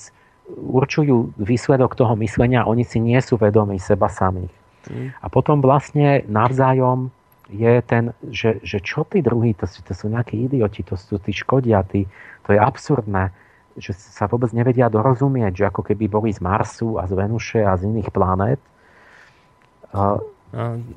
určujú 0.55 1.35
výsledok 1.37 1.93
toho 1.93 2.15
myslenia, 2.21 2.65
oni 2.65 2.87
si 2.87 2.97
nie 3.03 3.19
sú 3.19 3.37
vedomí 3.37 3.77
seba 3.77 4.07
samých. 4.07 4.53
Mm. 4.87 5.11
A 5.19 5.27
potom 5.27 5.59
vlastne 5.59 6.23
navzájom 6.25 7.11
je 7.51 7.79
ten, 7.83 8.11
že, 8.27 8.59
že 8.63 8.79
čo 8.83 9.07
tí 9.07 9.23
druhí, 9.23 9.55
to 9.55 9.67
to 9.67 9.93
sú 9.95 10.11
nejakí 10.11 10.35
idioti, 10.47 10.83
to 10.83 10.99
sú 10.99 11.19
tí 11.19 11.31
škodia, 11.31 11.83
tí, 11.87 12.07
to 12.47 12.55
je 12.55 12.59
absurdné 12.59 13.31
že 13.77 13.93
sa 13.93 14.25
vôbec 14.25 14.49
nevedia 14.57 14.89
dorozumieť, 14.89 15.53
že 15.53 15.67
ako 15.69 15.85
keby 15.85 16.09
boli 16.09 16.29
z 16.33 16.41
Marsu 16.41 16.97
a 16.97 17.05
z 17.05 17.13
Venuše 17.13 17.61
a 17.61 17.77
z 17.77 17.85
iných 17.85 18.09
planét. 18.09 18.61
A, 19.93 20.17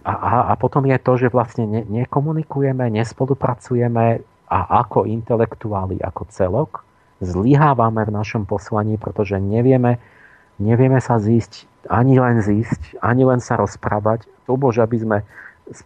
a, 0.09 0.13
a 0.51 0.53
potom 0.57 0.89
je 0.89 0.97
to, 0.97 1.13
že 1.21 1.29
vlastne 1.29 1.69
ne, 1.69 1.83
nekomunikujeme, 1.85 2.89
nespolupracujeme 2.89 4.25
a 4.51 4.59
ako 4.83 5.05
intelektuáli, 5.07 6.01
ako 6.01 6.23
celok, 6.33 6.83
zlyhávame 7.21 8.03
v 8.09 8.15
našom 8.17 8.49
poslaní, 8.49 8.97
pretože 8.97 9.37
nevieme, 9.37 10.01
nevieme 10.57 10.99
sa 11.05 11.21
zísť, 11.21 11.69
ani 11.87 12.17
len 12.17 12.41
zísť, 12.41 12.97
ani 13.05 13.29
len 13.29 13.45
sa 13.45 13.61
rozprávať. 13.61 14.25
To 14.49 14.57
bože, 14.57 14.81
aby 14.81 14.99
sme 14.99 15.19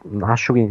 našli 0.07 0.71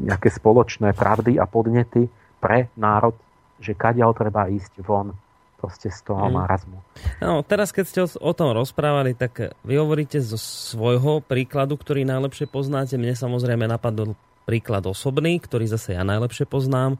nejaké 0.00 0.32
spoločné 0.32 0.96
pravdy 0.96 1.38
a 1.38 1.46
podnety 1.46 2.10
pre 2.40 2.72
národ, 2.74 3.14
že 3.60 3.76
kadiaľ 3.76 4.16
treba 4.16 4.50
ísť 4.50 4.82
von 4.82 5.14
proste 5.58 5.90
z 5.90 6.00
toho 6.06 6.30
mm. 6.30 6.32
marazmu. 6.38 6.78
No, 7.18 7.42
teraz 7.42 7.74
keď 7.74 7.84
ste 7.84 8.00
o, 8.06 8.32
tom 8.32 8.54
rozprávali, 8.54 9.18
tak 9.18 9.50
vy 9.66 9.74
hovoríte 9.74 10.22
zo 10.22 10.38
svojho 10.38 11.18
príkladu, 11.20 11.74
ktorý 11.74 12.06
najlepšie 12.06 12.46
poznáte. 12.46 12.94
Mne 12.94 13.18
samozrejme 13.18 13.66
napadol 13.66 14.14
príklad 14.46 14.86
osobný, 14.86 15.42
ktorý 15.42 15.66
zase 15.66 15.98
ja 15.98 16.06
najlepšie 16.06 16.46
poznám. 16.46 16.96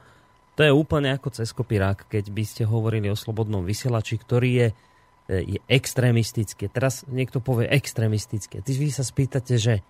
To 0.59 0.67
je 0.67 0.75
úplne 0.75 1.15
ako 1.15 1.31
cez 1.31 1.55
kopirák, 1.55 2.11
keď 2.11 2.35
by 2.35 2.43
ste 2.43 2.63
hovorili 2.67 3.07
o 3.09 3.17
slobodnom 3.17 3.63
vysielači, 3.63 4.19
ktorý 4.19 4.51
je, 4.51 4.69
e, 5.31 5.57
je 5.57 5.59
extrémistický. 5.71 6.67
Teraz 6.67 7.07
niekto 7.07 7.39
povie 7.39 7.71
extrémistické. 7.71 8.59
Ty 8.59 8.71
vy 8.75 8.91
sa 8.91 9.07
spýtate, 9.07 9.55
že 9.55 9.87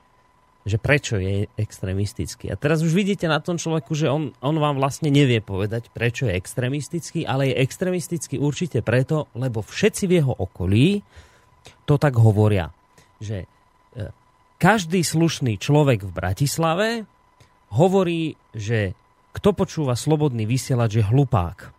že 0.67 0.77
prečo 0.77 1.17
je 1.17 1.47
extrémistický. 1.57 2.51
A 2.51 2.59
teraz 2.59 2.83
už 2.83 2.93
vidíte 2.93 3.31
na 3.31 3.39
tom 3.39 3.57
človeku, 3.57 3.95
že 3.95 4.11
on, 4.11 4.35
on 4.43 4.57
vám 4.59 4.77
vlastne 4.77 5.09
nevie 5.09 5.39
povedať, 5.41 5.89
prečo 5.95 6.27
je 6.27 6.37
extrémistický, 6.37 7.25
ale 7.25 7.53
je 7.53 7.61
extrémistický 7.63 8.37
určite 8.37 8.83
preto, 8.83 9.31
lebo 9.39 9.65
všetci 9.65 10.05
v 10.11 10.17
jeho 10.23 10.35
okolí 10.35 11.01
to 11.89 11.95
tak 11.97 12.17
hovoria, 12.21 12.73
že 13.23 13.45
e, 13.45 13.47
každý 14.61 15.01
slušný 15.01 15.57
človek 15.57 16.05
v 16.05 16.13
Bratislave 16.13 16.89
hovorí, 17.73 18.37
že 18.53 18.97
kto 19.37 19.55
počúva 19.55 19.95
slobodný 19.95 20.49
vysielač 20.49 20.99
je 21.01 21.05
hlupák. 21.05 21.71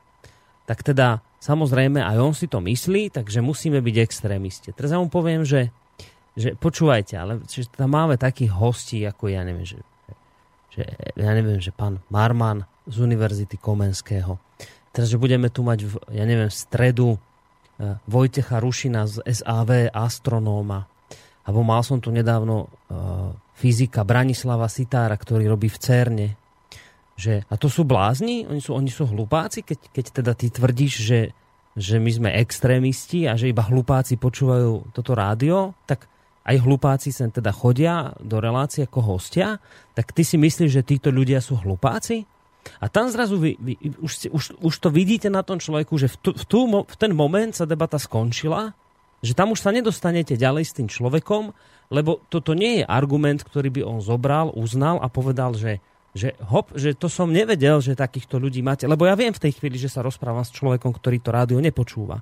Tak 0.70 0.86
teda 0.86 1.20
samozrejme 1.42 2.00
aj 2.00 2.18
on 2.22 2.34
si 2.38 2.46
to 2.46 2.62
myslí, 2.62 3.10
takže 3.10 3.42
musíme 3.42 3.82
byť 3.82 3.96
extrémisti. 4.00 4.70
Teraz 4.72 4.94
ja 4.94 5.02
mu 5.02 5.10
poviem, 5.10 5.44
že 5.44 5.74
že 6.40 6.56
počúvajte, 6.56 7.20
ale 7.20 7.44
že 7.44 7.68
tam 7.68 7.92
máme 7.92 8.16
takých 8.16 8.56
hostí, 8.56 9.04
ako 9.04 9.28
ja 9.28 9.44
neviem, 9.44 9.68
že, 9.68 9.84
že 10.72 10.88
ja 11.20 11.32
neviem, 11.36 11.60
že 11.60 11.76
pán 11.76 12.00
Marman 12.08 12.64
z 12.88 12.96
Univerzity 13.04 13.60
Komenského. 13.60 14.40
Teraz, 14.96 15.12
že 15.12 15.20
budeme 15.20 15.52
tu 15.52 15.68
mať, 15.68 15.80
v, 15.84 15.94
ja 16.16 16.24
neviem, 16.24 16.48
v 16.48 16.56
stredu 16.56 17.10
uh, 17.14 17.20
Vojtecha 18.08 18.64
Rušina 18.64 19.04
z 19.06 19.20
SAV, 19.28 19.92
astronóma. 19.92 20.88
Alebo 21.44 21.62
mal 21.62 21.84
som 21.84 22.00
tu 22.00 22.10
nedávno 22.10 22.66
uh, 22.66 23.36
fyzika 23.60 24.08
Branislava 24.08 24.72
Sitára, 24.72 25.20
ktorý 25.20 25.46
robí 25.52 25.68
v 25.68 25.78
CERNE. 25.78 26.28
Že, 27.20 27.44
a 27.52 27.54
to 27.60 27.68
sú 27.68 27.84
blázni? 27.84 28.48
Oni 28.48 28.64
sú, 28.64 28.72
oni 28.72 28.88
sú 28.88 29.04
hlupáci, 29.12 29.68
keď, 29.68 29.92
keď 29.92 30.06
teda 30.24 30.32
ty 30.40 30.48
tvrdíš, 30.48 30.94
že, 31.04 31.22
že 31.76 32.00
my 32.00 32.12
sme 32.16 32.30
extrémisti 32.40 33.28
a 33.28 33.36
že 33.36 33.52
iba 33.52 33.68
hlupáci 33.68 34.16
počúvajú 34.16 34.96
toto 34.96 35.12
rádio, 35.14 35.76
tak 35.84 36.08
aj 36.46 36.56
hlupáci 36.64 37.12
sem 37.12 37.30
teda 37.30 37.52
chodia 37.52 38.16
do 38.20 38.40
relácie 38.40 38.88
ako 38.88 39.18
hostia, 39.18 39.60
tak 39.94 40.16
ty 40.16 40.24
si 40.24 40.40
myslíš, 40.40 40.72
že 40.72 40.88
títo 40.88 41.12
ľudia 41.12 41.44
sú 41.44 41.60
hlupáci? 41.60 42.24
A 42.80 42.92
tam 42.92 43.08
zrazu 43.08 43.40
vy, 43.40 43.56
vy, 43.60 43.74
už, 44.04 44.30
už, 44.30 44.44
už 44.60 44.74
to 44.80 44.90
vidíte 44.92 45.32
na 45.32 45.42
tom 45.42 45.58
človeku, 45.58 45.96
že 45.96 46.12
v, 46.12 46.16
tu, 46.20 46.30
v, 46.36 46.44
tú, 46.46 46.60
v 46.84 46.96
ten 47.00 47.12
moment 47.16 47.52
sa 47.56 47.64
debata 47.64 47.96
skončila, 47.96 48.76
že 49.20 49.36
tam 49.36 49.52
už 49.52 49.60
sa 49.60 49.72
nedostanete 49.76 50.40
ďalej 50.40 50.64
s 50.68 50.76
tým 50.76 50.88
človekom, 50.88 51.52
lebo 51.92 52.24
toto 52.32 52.56
nie 52.56 52.82
je 52.82 52.84
argument, 52.86 53.42
ktorý 53.42 53.74
by 53.74 53.82
on 53.84 54.00
zobral, 54.00 54.54
uznal 54.54 55.02
a 55.02 55.12
povedal, 55.12 55.58
že, 55.58 55.84
že 56.14 56.38
hop, 56.46 56.72
že 56.78 56.96
to 56.96 57.12
som 57.12 57.34
nevedel, 57.34 57.82
že 57.82 58.00
takýchto 58.00 58.38
ľudí 58.38 58.64
máte. 58.64 58.86
Lebo 58.86 59.10
ja 59.10 59.18
viem 59.18 59.34
v 59.34 59.44
tej 59.44 59.58
chvíli, 59.58 59.76
že 59.76 59.92
sa 59.92 60.06
rozprávam 60.06 60.46
s 60.46 60.56
človekom, 60.56 60.94
ktorý 60.96 61.18
to 61.20 61.34
rádio 61.34 61.60
nepočúva. 61.60 62.22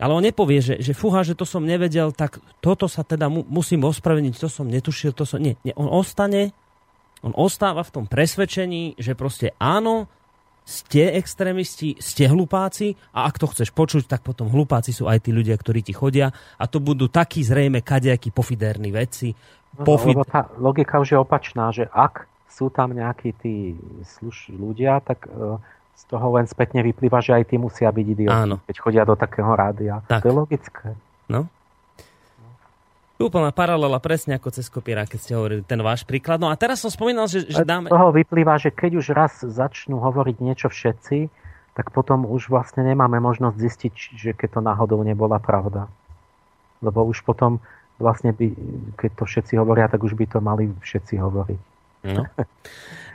Ale 0.00 0.16
on 0.16 0.24
nepovie, 0.24 0.64
že, 0.64 0.80
že 0.80 0.96
fúha, 0.96 1.20
že 1.20 1.36
to 1.36 1.44
som 1.44 1.60
nevedel, 1.60 2.16
tak 2.16 2.40
toto 2.64 2.88
sa 2.88 3.04
teda 3.04 3.28
mu, 3.28 3.44
musím 3.44 3.84
ospravedlniť, 3.84 4.34
to 4.40 4.48
som 4.48 4.64
netušil, 4.64 5.12
to 5.12 5.28
som... 5.28 5.36
Nie, 5.36 5.60
nie, 5.60 5.76
on 5.76 5.92
ostane, 5.92 6.56
on 7.20 7.36
ostáva 7.36 7.84
v 7.84 7.92
tom 7.92 8.04
presvedčení, 8.08 8.96
že 8.96 9.12
proste 9.12 9.52
áno, 9.60 10.08
ste 10.64 11.12
extrémisti, 11.18 12.00
ste 12.00 12.30
hlupáci 12.30 12.96
a 13.12 13.28
ak 13.28 13.36
to 13.36 13.50
chceš 13.52 13.74
počuť, 13.76 14.06
tak 14.08 14.20
potom 14.24 14.48
hlupáci 14.48 14.94
sú 14.94 15.04
aj 15.04 15.28
tí 15.28 15.30
ľudia, 15.34 15.58
ktorí 15.58 15.84
ti 15.84 15.92
chodia 15.92 16.32
a 16.32 16.64
to 16.64 16.80
budú 16.80 17.12
takí 17.12 17.44
zrejme 17.44 17.84
kadejakí 17.84 18.32
pofiderní 18.32 18.94
veci. 18.94 19.36
No, 19.76 19.84
Pofid... 19.84 20.16
No, 20.16 20.24
tá 20.24 20.48
logika 20.56 20.96
už 21.02 21.12
je 21.12 21.18
opačná, 21.18 21.74
že 21.74 21.90
ak 21.90 22.30
sú 22.50 22.72
tam 22.72 22.94
nejakí 22.94 23.34
tí 23.40 23.74
sluš 24.04 24.50
ľudia, 24.54 25.02
tak 25.02 25.28
uh, 25.28 25.58
z 26.00 26.02
toho 26.08 26.26
len 26.40 26.48
spätne 26.48 26.80
vyplýva, 26.80 27.20
že 27.20 27.36
aj 27.36 27.52
tí 27.52 27.60
musia 27.60 27.92
byť 27.92 28.06
idioti, 28.08 28.32
Áno. 28.48 28.56
keď 28.64 28.76
chodia 28.80 29.04
do 29.04 29.12
takého 29.12 29.52
rádia. 29.52 30.00
Tak. 30.08 30.24
To 30.24 30.26
je 30.32 30.34
logické. 30.34 30.86
No. 31.28 31.44
Úplná 33.20 33.52
paralela, 33.52 34.00
presne 34.00 34.40
ako 34.40 34.48
cez 34.48 34.72
kopiera, 34.72 35.04
keď 35.04 35.18
ste 35.20 35.32
hovorili 35.36 35.60
ten 35.60 35.76
váš 35.84 36.08
príklad. 36.08 36.40
No 36.40 36.48
a 36.48 36.56
teraz 36.56 36.80
som 36.80 36.88
spomínal, 36.88 37.28
že, 37.28 37.44
že 37.44 37.68
dáme... 37.68 37.92
Z 37.92 37.94
toho 37.94 38.16
vyplýva, 38.16 38.56
že 38.56 38.72
keď 38.72 38.96
už 38.96 39.06
raz 39.12 39.44
začnú 39.44 40.00
hovoriť 40.00 40.36
niečo 40.40 40.72
všetci, 40.72 41.28
tak 41.76 41.92
potom 41.92 42.24
už 42.24 42.48
vlastne 42.48 42.80
nemáme 42.80 43.20
možnosť 43.20 43.56
zistiť, 43.60 43.94
že 44.16 44.30
keď 44.32 44.56
to 44.56 44.60
náhodou 44.64 45.04
nebola 45.04 45.36
pravda. 45.36 45.92
Lebo 46.80 47.04
už 47.04 47.20
potom 47.28 47.60
vlastne 48.00 48.32
by, 48.32 48.56
keď 48.96 49.10
to 49.20 49.24
všetci 49.28 49.60
hovoria, 49.60 49.84
tak 49.92 50.00
už 50.00 50.16
by 50.16 50.24
to 50.24 50.40
mali 50.40 50.72
všetci 50.80 51.20
hovoriť. 51.20 51.69
No. 52.00 52.24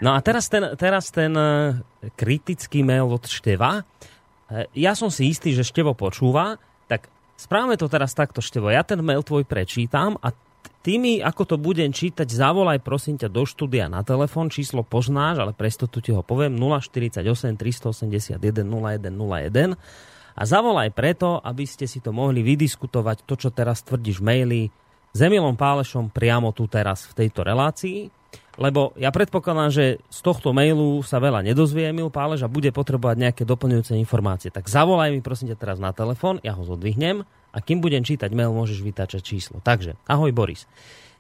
no 0.06 0.10
a 0.14 0.20
teraz 0.22 0.46
ten, 0.52 0.78
teraz 0.78 1.10
ten 1.10 1.34
e, 1.34 1.82
kritický 2.14 2.86
mail 2.86 3.10
od 3.10 3.26
Števa. 3.26 3.82
E, 3.82 4.70
ja 4.78 4.94
som 4.94 5.10
si 5.10 5.30
istý, 5.30 5.58
že 5.58 5.66
Števo 5.66 5.98
počúva, 5.98 6.62
tak 6.86 7.10
správame 7.34 7.80
to 7.82 7.90
teraz 7.90 8.14
takto, 8.14 8.46
Števo. 8.46 8.70
Ja 8.70 8.86
ten 8.86 9.02
mail 9.02 9.26
tvoj 9.26 9.44
prečítam 9.44 10.22
a 10.22 10.30
ty 10.86 11.02
mi, 11.02 11.18
ako 11.18 11.44
to 11.50 11.56
budem 11.58 11.90
čítať, 11.90 12.30
zavolaj 12.30 12.78
prosím 12.86 13.18
ťa 13.18 13.30
do 13.34 13.42
štúdia 13.42 13.90
na 13.90 14.06
telefón, 14.06 14.54
číslo 14.54 14.86
poznáš, 14.86 15.42
ale 15.42 15.58
presto 15.58 15.90
tu 15.90 15.98
ti 15.98 16.14
ho 16.14 16.22
poviem 16.22 16.54
048 16.54 17.26
381 17.58 18.38
0101 18.38 19.74
a 20.36 20.44
zavolaj 20.44 20.92
preto, 20.92 21.40
aby 21.42 21.64
ste 21.66 21.88
si 21.88 22.04
to 22.04 22.12
mohli 22.12 22.44
vydiskutovať, 22.44 23.24
to, 23.24 23.34
čo 23.40 23.50
teraz 23.50 23.82
tvrdíš 23.82 24.20
v 24.22 24.26
maili, 24.30 24.62
s 25.16 25.20
Emilom 25.24 25.56
Pálešom 25.56 26.12
priamo 26.12 26.52
tu 26.52 26.68
teraz 26.68 27.08
v 27.08 27.24
tejto 27.24 27.48
relácii 27.48 28.12
lebo 28.56 28.96
ja 28.96 29.12
predpokladám, 29.12 29.72
že 29.72 29.86
z 30.08 30.20
tohto 30.24 30.56
mailu 30.56 31.04
sa 31.04 31.20
veľa 31.20 31.44
nedozvie 31.44 31.92
Emil 31.92 32.08
Pálež 32.08 32.48
a 32.48 32.52
bude 32.52 32.72
potrebovať 32.72 33.18
nejaké 33.20 33.44
doplňujúce 33.44 34.00
informácie. 34.00 34.48
Tak 34.52 34.72
zavolaj 34.72 35.12
mi 35.12 35.20
prosím 35.20 35.52
ťa 35.52 35.60
teraz 35.60 35.78
na 35.80 35.92
telefón, 35.92 36.40
ja 36.40 36.56
ho 36.56 36.64
zodvihnem 36.64 37.28
a 37.52 37.58
kým 37.60 37.84
budem 37.84 38.04
čítať 38.04 38.32
mail, 38.32 38.56
môžeš 38.56 38.80
vytáčať 38.80 39.22
číslo. 39.24 39.60
Takže, 39.60 40.00
ahoj 40.08 40.32
Boris. 40.32 40.68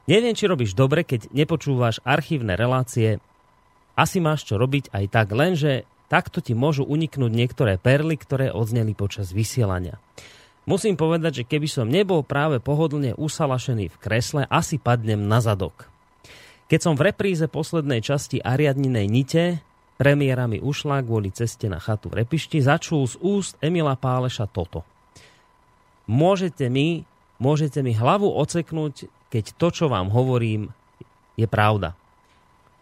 Neviem, 0.06 0.38
či 0.38 0.46
robíš 0.48 0.78
dobre, 0.78 1.02
keď 1.02 1.34
nepočúvaš 1.34 2.00
archívne 2.06 2.54
relácie. 2.54 3.18
Asi 3.98 4.22
máš 4.22 4.46
čo 4.46 4.56
robiť 4.60 4.94
aj 4.94 5.06
tak, 5.10 5.28
lenže 5.34 5.88
takto 6.08 6.40
ti 6.40 6.54
môžu 6.54 6.86
uniknúť 6.86 7.32
niektoré 7.34 7.76
perly, 7.82 8.16
ktoré 8.16 8.54
odzneli 8.54 8.94
počas 8.94 9.34
vysielania. 9.34 9.98
Musím 10.66 10.98
povedať, 10.98 11.42
že 11.42 11.48
keby 11.48 11.68
som 11.70 11.90
nebol 11.90 12.26
práve 12.26 12.58
pohodlne 12.58 13.14
usalašený 13.18 13.90
v 13.94 14.00
kresle, 14.02 14.42
asi 14.50 14.82
padnem 14.82 15.26
na 15.26 15.38
zadok. 15.38 15.95
Keď 16.66 16.80
som 16.82 16.98
v 16.98 17.14
repríze 17.14 17.46
poslednej 17.46 18.02
časti 18.02 18.42
Ariadninej 18.42 19.06
nite 19.06 19.62
premiéra 20.02 20.50
mi 20.50 20.58
ušla 20.58 21.06
kvôli 21.06 21.30
ceste 21.30 21.70
na 21.70 21.78
chatu 21.78 22.10
v 22.10 22.26
Repišti, 22.26 22.58
začul 22.58 23.06
z 23.06 23.22
úst 23.22 23.54
Emila 23.62 23.94
Páleša 23.94 24.50
toto. 24.50 24.82
Môžete 26.10 26.66
mi, 26.74 27.06
môžete 27.38 27.86
mi 27.86 27.94
hlavu 27.94 28.34
oceknúť, 28.34 29.06
keď 29.30 29.46
to, 29.62 29.68
čo 29.70 29.86
vám 29.94 30.10
hovorím, 30.10 30.74
je 31.38 31.46
pravda. 31.46 31.94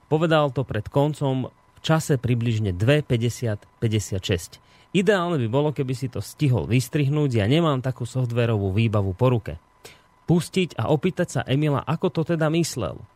Povedal 0.07 0.55
to 0.55 0.63
pred 0.63 0.87
koncom 0.87 1.51
v 1.51 1.79
čase 1.83 2.15
približne 2.15 2.71
2.50-56. 2.71 4.63
Ideálne 4.95 5.35
by 5.43 5.47
bolo, 5.51 5.75
keby 5.75 5.91
si 5.91 6.07
to 6.07 6.23
stihol 6.23 6.71
vystrihnúť, 6.71 7.35
ja 7.35 7.51
nemám 7.51 7.83
takú 7.83 8.07
softverovú 8.07 8.71
výbavu 8.71 9.11
po 9.11 9.27
ruke. 9.27 9.59
Pustiť 10.23 10.79
a 10.79 10.87
opýtať 10.87 11.27
sa 11.27 11.41
Emila, 11.43 11.83
ako 11.83 12.07
to 12.15 12.23
teda 12.23 12.47
myslel– 12.47 12.95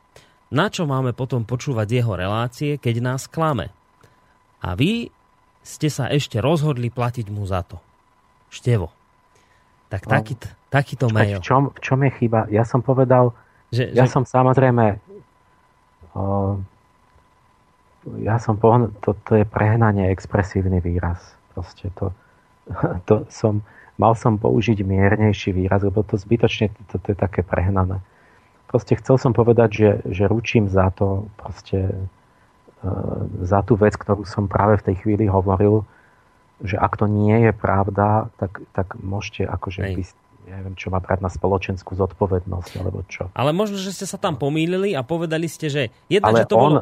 na 0.48 0.72
čo 0.72 0.88
máme 0.88 1.12
potom 1.12 1.44
počúvať 1.44 1.88
jeho 1.92 2.14
relácie, 2.16 2.80
keď 2.80 2.96
nás 3.04 3.28
klame? 3.28 3.76
A 4.64 4.74
vy 4.80 5.12
ste 5.60 5.92
sa 5.92 6.08
ešte 6.08 6.40
rozhodli 6.40 6.88
platiť 6.88 7.28
mu 7.28 7.44
za 7.44 7.68
to. 7.68 7.84
Števo. 8.48 8.88
Tak 9.92 10.08
no, 10.08 10.12
taký, 10.16 10.34
takýto 10.72 11.12
mail. 11.12 11.44
V 11.44 11.48
čom, 11.48 11.64
v 11.76 11.80
čom 11.84 12.00
je 12.08 12.12
chyba? 12.16 12.48
Ja 12.48 12.64
som 12.64 12.80
povedal, 12.80 13.36
že, 13.76 13.92
ja 13.92 14.08
že... 14.08 14.16
som 14.16 14.24
samozrejme 14.24 15.04
o, 16.16 16.24
ja 18.24 18.40
som 18.40 18.56
pohn- 18.56 18.96
to, 19.04 19.20
to 19.28 19.44
je 19.44 19.46
prehnanie 19.48 20.08
expresívny 20.08 20.80
výraz. 20.80 21.36
Proste 21.52 21.92
to, 22.00 22.16
to 23.08 23.28
som, 23.28 23.60
mal 24.00 24.16
som 24.16 24.40
použiť 24.40 24.80
miernejší 24.80 25.52
výraz, 25.52 25.84
lebo 25.84 26.08
to 26.08 26.16
zbytočne 26.16 26.72
to, 26.88 26.96
to 27.04 27.12
je 27.12 27.18
také 27.20 27.44
prehnané 27.44 28.00
proste 28.68 29.00
chcel 29.00 29.16
som 29.18 29.32
povedať, 29.32 29.70
že, 29.72 29.90
že 30.12 30.24
ručím 30.28 30.68
za 30.68 30.92
to, 30.92 31.32
proste, 31.40 31.88
e, 32.84 32.92
za 33.48 33.64
tú 33.64 33.80
vec, 33.80 33.96
ktorú 33.96 34.28
som 34.28 34.52
práve 34.52 34.84
v 34.84 34.86
tej 34.92 34.96
chvíli 35.02 35.26
hovoril, 35.32 35.88
že 36.62 36.76
ak 36.76 37.00
to 37.00 37.06
nie 37.08 37.50
je 37.50 37.54
pravda, 37.56 38.30
tak, 38.38 38.62
tak 38.76 39.00
môžete 39.00 39.48
akože 39.48 39.82
vy, 39.94 40.04
neviem, 40.48 40.74
čo 40.74 40.90
má 40.90 40.98
brať 40.98 41.20
na 41.22 41.30
spoločenskú 41.30 41.94
zodpovednosť, 41.94 42.72
alebo 42.82 43.04
čo. 43.06 43.30
Ale 43.38 43.54
možno, 43.54 43.78
že 43.78 43.94
ste 43.94 44.08
sa 44.10 44.18
tam 44.18 44.40
pomýlili 44.40 44.96
a 44.98 45.06
povedali 45.06 45.46
ste, 45.46 45.68
že 45.70 45.84
jedna, 46.10 46.34
Ale 46.34 46.40
že 46.44 46.50
to 46.50 46.56
on, 46.58 46.74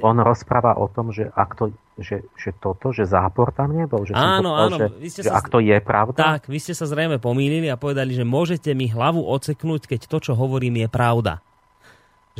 on 0.00 0.16
rozpráva 0.22 0.80
o 0.80 0.88
tom, 0.88 1.12
že 1.12 1.28
ak 1.28 1.50
to 1.58 1.64
že, 2.00 2.24
že 2.40 2.56
toto, 2.56 2.88
že 2.88 3.04
zápor 3.04 3.52
tam 3.52 3.76
nebol? 3.76 4.08
Že 4.08 4.16
áno, 4.16 4.56
povedal, 4.56 4.64
áno. 4.64 4.76
Že, 4.80 4.86
vy 4.96 5.08
ste 5.12 5.22
že 5.22 5.28
sa, 5.28 5.36
ak 5.36 5.46
to 5.52 5.58
je 5.60 5.76
pravda? 5.84 6.16
Tak, 6.16 6.48
vy 6.48 6.56
ste 6.56 6.72
sa 6.72 6.88
zrejme 6.88 7.20
pomýlili 7.20 7.68
a 7.68 7.76
povedali, 7.76 8.16
že 8.16 8.24
môžete 8.24 8.72
mi 8.72 8.88
hlavu 8.88 9.20
oceknúť, 9.20 9.92
keď 9.92 10.08
to, 10.08 10.18
čo 10.24 10.32
hovorím, 10.32 10.80
je 10.80 10.88
pravda. 10.88 11.44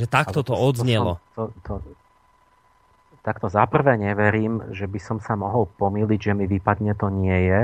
Že 0.01 0.07
takto 0.09 0.41
to, 0.41 0.53
to 0.53 0.55
odznelo. 0.57 1.21
To, 1.37 1.53
to, 1.61 1.85
to, 1.85 1.93
takto 3.21 3.53
za 3.53 3.69
prvé 3.69 4.01
neverím, 4.01 4.73
že 4.73 4.89
by 4.89 4.99
som 4.99 5.19
sa 5.21 5.37
mohol 5.37 5.69
pomýliť, 5.77 6.19
že 6.19 6.33
mi 6.33 6.49
vypadne 6.49 6.97
to 6.97 7.13
nie 7.13 7.39
je. 7.53 7.63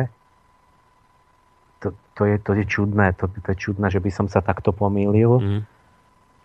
To, 1.78 1.89
to, 2.15 2.23
je, 2.28 2.36
to 2.43 2.52
je 2.52 2.65
čudné, 2.69 3.16
to, 3.16 3.32
to 3.32 3.48
je 3.55 3.56
čudné, 3.56 3.89
že 3.89 4.02
by 4.02 4.10
som 4.12 4.27
sa 4.28 4.44
takto 4.44 4.77
pomýlil. 4.77 5.40
Mm. 5.40 5.62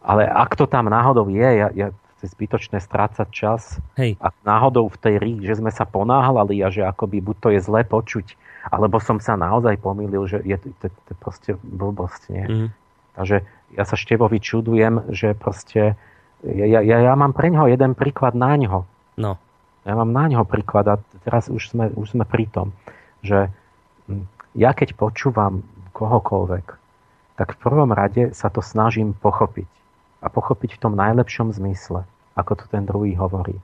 ale 0.08 0.24
ak 0.24 0.56
to 0.56 0.70
tam 0.72 0.88
náhodou 0.88 1.28
je, 1.28 1.50
ja, 1.58 1.68
ja 1.74 1.88
je 2.24 2.32
zbytočné 2.32 2.80
strácať 2.80 3.28
čas. 3.30 3.78
Hej. 4.00 4.16
A 4.24 4.32
náhodou 4.48 4.88
v 4.88 4.98
tej 4.98 5.16
rí, 5.20 5.34
že 5.44 5.60
sme 5.60 5.70
sa 5.70 5.84
ponáhľali 5.84 6.64
a 6.64 6.72
že 6.72 6.88
akoby 6.88 7.20
buď 7.20 7.36
to 7.44 7.50
je 7.54 7.60
zle 7.60 7.82
počuť, 7.84 8.40
alebo 8.72 9.04
som 9.04 9.20
sa 9.20 9.36
naozaj 9.36 9.76
pomýlil, 9.84 10.24
že 10.26 10.40
je 10.48 10.56
to, 10.56 10.72
to, 10.80 10.88
to 10.88 11.14
proste 11.20 11.52
blbosť, 11.60 12.22
nie? 12.32 12.46
Mm. 12.48 12.70
Takže 13.14 13.46
ja 13.76 13.84
sa 13.86 13.94
Števovi 14.00 14.42
čudujem, 14.42 15.12
že 15.14 15.38
proste 15.38 16.00
ja, 16.44 16.80
ja, 16.84 16.98
ja 17.00 17.14
mám 17.16 17.32
pre 17.32 17.48
ňoho 17.48 17.72
jeden 17.72 17.96
príklad 17.96 18.36
na 18.36 18.56
ňo. 18.60 18.84
No. 19.16 19.40
Ja 19.84 19.94
mám 19.96 20.12
na 20.12 20.28
ňo 20.28 20.44
príklad 20.48 20.88
a 20.88 20.96
teraz 21.24 21.48
už 21.48 21.72
sme, 21.72 21.92
už 21.92 22.16
sme 22.16 22.24
pri 22.28 22.48
tom, 22.48 22.76
že 23.24 23.52
hm, 24.08 24.28
ja 24.56 24.72
keď 24.76 24.96
počúvam 24.96 25.64
kohokoľvek, 25.96 26.66
tak 27.40 27.48
v 27.56 27.62
prvom 27.62 27.92
rade 27.92 28.32
sa 28.36 28.52
to 28.52 28.60
snažím 28.60 29.16
pochopiť. 29.16 29.68
A 30.24 30.32
pochopiť 30.32 30.80
v 30.80 30.82
tom 30.88 30.94
najlepšom 30.96 31.52
zmysle, 31.52 32.08
ako 32.34 32.52
to 32.60 32.66
ten 32.70 32.84
druhý 32.86 33.14
hovorí. 33.18 33.58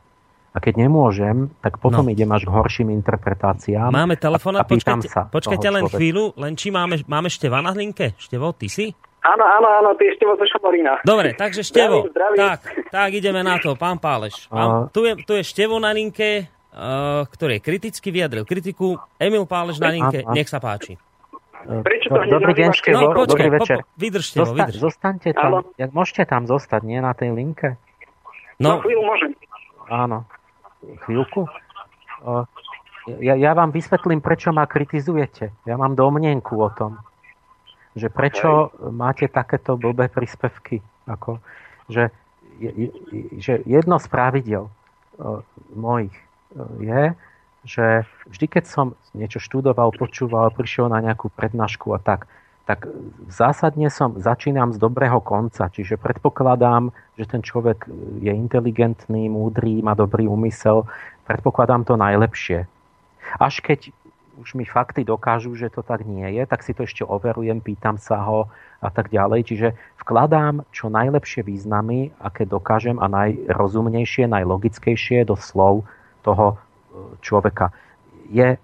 A 0.49 0.57
keď 0.57 0.81
nemôžem, 0.81 1.53
tak 1.61 1.77
potom 1.77 2.09
no. 2.09 2.11
idem 2.11 2.29
až 2.33 2.49
k 2.49 2.51
horším 2.51 2.89
interpretáciám. 2.89 3.93
Máme 3.93 4.17
telefóna, 4.17 4.65
počkajte, 4.65 5.05
sa 5.05 5.29
počkajte 5.29 5.69
len 5.69 5.85
človeka. 5.85 5.97
chvíľu, 6.01 6.23
len 6.41 6.57
či 6.57 6.73
máme, 6.73 7.05
máme 7.05 7.29
Števa 7.29 7.61
na 7.61 7.69
linke. 7.69 8.17
Števo, 8.17 8.49
ty 8.57 8.65
si? 8.65 8.89
Áno, 9.21 9.45
áno, 9.45 9.67
áno, 9.67 9.89
ty 9.93 10.09
Števo 10.17 10.33
zo 10.41 10.49
Šamorína. 10.49 11.05
Dobre, 11.05 11.37
takže 11.37 11.61
Števo, 11.61 12.09
zdravím, 12.09 12.13
zdravím. 12.15 12.39
Tak, 12.39 12.59
tak 12.89 13.09
ideme 13.13 13.41
na 13.45 13.61
to, 13.61 13.77
pán 13.77 14.01
Páleš. 14.01 14.49
Pán, 14.49 14.89
tu, 14.89 15.05
je, 15.05 15.13
tu 15.21 15.37
je 15.37 15.43
Števo 15.45 15.77
na 15.77 15.93
linke, 15.93 16.49
uh, 16.73 17.27
ktorý 17.29 17.61
kriticky 17.61 18.09
vyjadril 18.09 18.41
kritiku. 18.47 18.97
Emil 19.21 19.45
Páleš 19.45 19.77
na 19.77 19.93
linke, 19.93 20.25
nech 20.33 20.49
sa 20.49 20.57
páči. 20.57 20.97
Prečo 21.59 22.07
to 22.09 22.23
Dobrý 22.31 22.53
deň, 22.55 22.69
Števo, 22.71 23.11
no, 23.11 23.27
počkej, 23.27 23.51
dobrý 23.51 23.59
večer. 23.59 23.77
Po, 23.83 23.85
po, 23.85 23.99
vydržte 23.99 24.37
Zosta- 24.39 24.55
vydrž. 24.55 24.75
Zostaňte 24.79 25.29
tam, 25.35 25.51
jak 25.75 25.91
môžete 25.91 26.23
tam 26.25 26.43
zostať, 26.47 26.81
nie 26.87 26.99
na 27.03 27.11
tej 27.11 27.35
linke? 27.35 27.75
No, 28.59 28.75
no 28.75 28.83
chvíľu 28.83 29.03
môžem. 29.07 29.31
Áno, 29.87 30.27
chvíľku. 31.07 31.47
Ja, 33.23 33.33
ja 33.39 33.51
vám 33.55 33.71
vysvetlím, 33.71 34.19
prečo 34.19 34.51
ma 34.51 34.67
kritizujete. 34.67 35.55
Ja 35.63 35.79
mám 35.79 35.95
domnenku 35.95 36.59
o 36.59 36.69
tom, 36.69 36.99
že 37.95 38.11
prečo 38.11 38.69
okay. 38.69 38.91
máte 38.91 39.25
takéto 39.31 39.79
blbé 39.79 40.11
príspevky. 40.11 40.83
Ako, 41.09 41.41
že, 41.89 42.13
že 43.39 43.65
jedno 43.65 43.97
z 43.97 44.07
pravidel 44.11 44.69
mojich 45.73 46.13
je, 46.83 47.17
že 47.65 47.85
vždy, 48.29 48.45
keď 48.45 48.63
som 48.67 48.93
niečo 49.15 49.41
študoval, 49.41 49.95
počúval, 49.95 50.53
prišiel 50.53 50.87
na 50.91 51.01
nejakú 51.01 51.31
prednášku 51.33 51.91
a 51.95 51.99
tak, 51.99 52.29
tak 52.69 52.85
zásadne 53.25 53.89
som, 53.89 54.21
začínam 54.21 54.69
z 54.69 54.77
dobrého 54.77 55.17
konca, 55.25 55.73
čiže 55.73 55.97
predpokladám, 55.97 56.93
že 57.17 57.25
ten 57.25 57.41
človek 57.41 57.89
je 58.21 58.29
inteligentný, 58.29 59.25
múdry, 59.25 59.81
má 59.81 59.97
dobrý 59.97 60.29
úmysel, 60.29 60.85
predpokladám 61.25 61.81
to 61.81 61.97
najlepšie. 61.97 62.69
Až 63.41 63.65
keď 63.65 63.89
už 64.37 64.53
mi 64.53 64.69
fakty 64.69 65.01
dokážu, 65.01 65.57
že 65.57 65.73
to 65.73 65.81
tak 65.81 66.05
nie 66.05 66.29
je, 66.37 66.45
tak 66.45 66.61
si 66.61 66.77
to 66.77 66.85
ešte 66.85 67.01
overujem, 67.01 67.57
pýtam 67.57 67.97
sa 67.97 68.21
ho 68.21 68.53
a 68.85 68.93
tak 68.93 69.09
ďalej. 69.09 69.49
Čiže 69.49 69.67
vkladám 70.05 70.61
čo 70.69 70.93
najlepšie 70.93 71.41
významy, 71.41 72.13
aké 72.21 72.45
dokážem 72.45 73.01
a 73.01 73.09
najrozumnejšie, 73.09 74.29
najlogickejšie 74.29 75.25
do 75.25 75.33
slov 75.33 75.89
toho 76.21 76.61
človeka. 77.25 77.73
Je, 78.29 78.61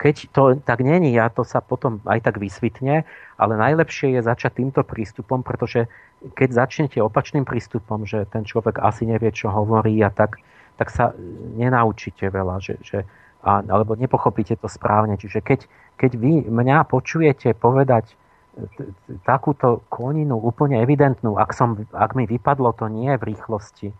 keď 0.00 0.14
to 0.32 0.42
tak 0.64 0.80
není, 0.80 1.12
ja 1.12 1.28
to 1.28 1.44
sa 1.44 1.60
potom 1.60 2.00
aj 2.08 2.24
tak 2.24 2.40
vysvytne, 2.40 3.04
ale 3.36 3.52
najlepšie 3.60 4.16
je 4.16 4.20
začať 4.24 4.64
týmto 4.64 4.80
prístupom, 4.80 5.44
pretože 5.44 5.92
keď 6.32 6.64
začnete 6.64 6.98
opačným 7.04 7.44
prístupom, 7.44 8.08
že 8.08 8.24
ten 8.32 8.48
človek 8.48 8.80
asi 8.80 9.04
nevie, 9.04 9.28
čo 9.28 9.52
hovorí 9.52 10.00
a 10.00 10.08
tak, 10.08 10.40
tak 10.80 10.88
sa 10.88 11.12
nenaučíte 11.60 12.32
veľa, 12.32 12.64
že, 12.64 12.74
že, 12.80 12.98
a, 13.44 13.60
alebo 13.60 13.92
nepochopíte 13.92 14.56
to 14.56 14.72
správne. 14.72 15.20
Čiže 15.20 15.44
keď, 15.44 15.60
keď 16.00 16.10
vy 16.16 16.32
mňa 16.48 16.88
počujete 16.88 17.52
povedať 17.54 18.16
takúto 19.26 19.82
koninu 19.90 20.38
úplne 20.38 20.80
evidentnú, 20.80 21.36
ak, 21.36 21.50
som, 21.52 21.84
ak 21.90 22.14
mi 22.14 22.24
vypadlo 22.24 22.72
to 22.72 22.86
nie 22.88 23.12
v 23.18 23.34
rýchlosti, 23.34 23.90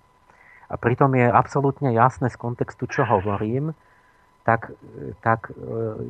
a 0.72 0.80
pritom 0.80 1.12
je 1.12 1.28
absolútne 1.28 1.92
jasné 1.92 2.32
z 2.32 2.40
kontextu, 2.40 2.88
čo 2.88 3.04
hovorím, 3.04 3.76
tak, 4.44 4.70
tak, 5.24 5.50
e, 5.56 6.04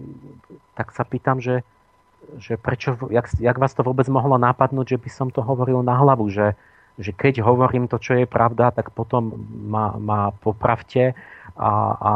tak 0.74 0.90
sa 0.90 1.06
pýtam, 1.06 1.38
že, 1.38 1.62
že 2.42 2.58
prečo, 2.58 2.98
jak, 3.08 3.30
jak 3.38 3.56
vás 3.56 3.72
to 3.72 3.86
vôbec 3.86 4.10
mohlo 4.10 4.36
napadnúť, 4.36 4.98
že 4.98 4.98
by 4.98 5.10
som 5.10 5.28
to 5.30 5.40
hovoril 5.40 5.86
na 5.86 5.94
hlavu, 5.94 6.26
že, 6.28 6.58
že 6.98 7.14
keď 7.14 7.46
hovorím 7.46 7.86
to, 7.86 8.02
čo 8.02 8.18
je 8.18 8.26
pravda, 8.26 8.74
tak 8.74 8.90
potom 8.90 9.34
ma, 9.70 9.94
ma 9.96 10.34
popravte 10.34 11.14
a, 11.54 11.70
a 11.94 12.12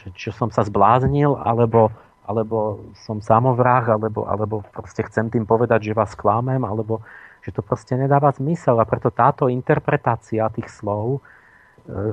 že, 0.00 0.08
čo 0.16 0.30
som 0.32 0.48
sa 0.48 0.64
zbláznil, 0.64 1.36
alebo, 1.36 1.92
alebo 2.24 2.80
som 3.04 3.20
samovrah, 3.20 4.00
alebo, 4.00 4.24
alebo 4.24 4.64
proste 4.72 5.04
chcem 5.04 5.28
tým 5.28 5.44
povedať, 5.44 5.92
že 5.92 5.96
vás 5.96 6.16
klamem, 6.16 6.64
alebo 6.64 7.04
že 7.44 7.52
to 7.52 7.60
proste 7.60 7.92
nedáva 8.00 8.32
zmysel. 8.32 8.80
A 8.80 8.88
preto 8.88 9.12
táto 9.12 9.52
interpretácia 9.52 10.48
tých 10.48 10.72
slov 10.72 11.20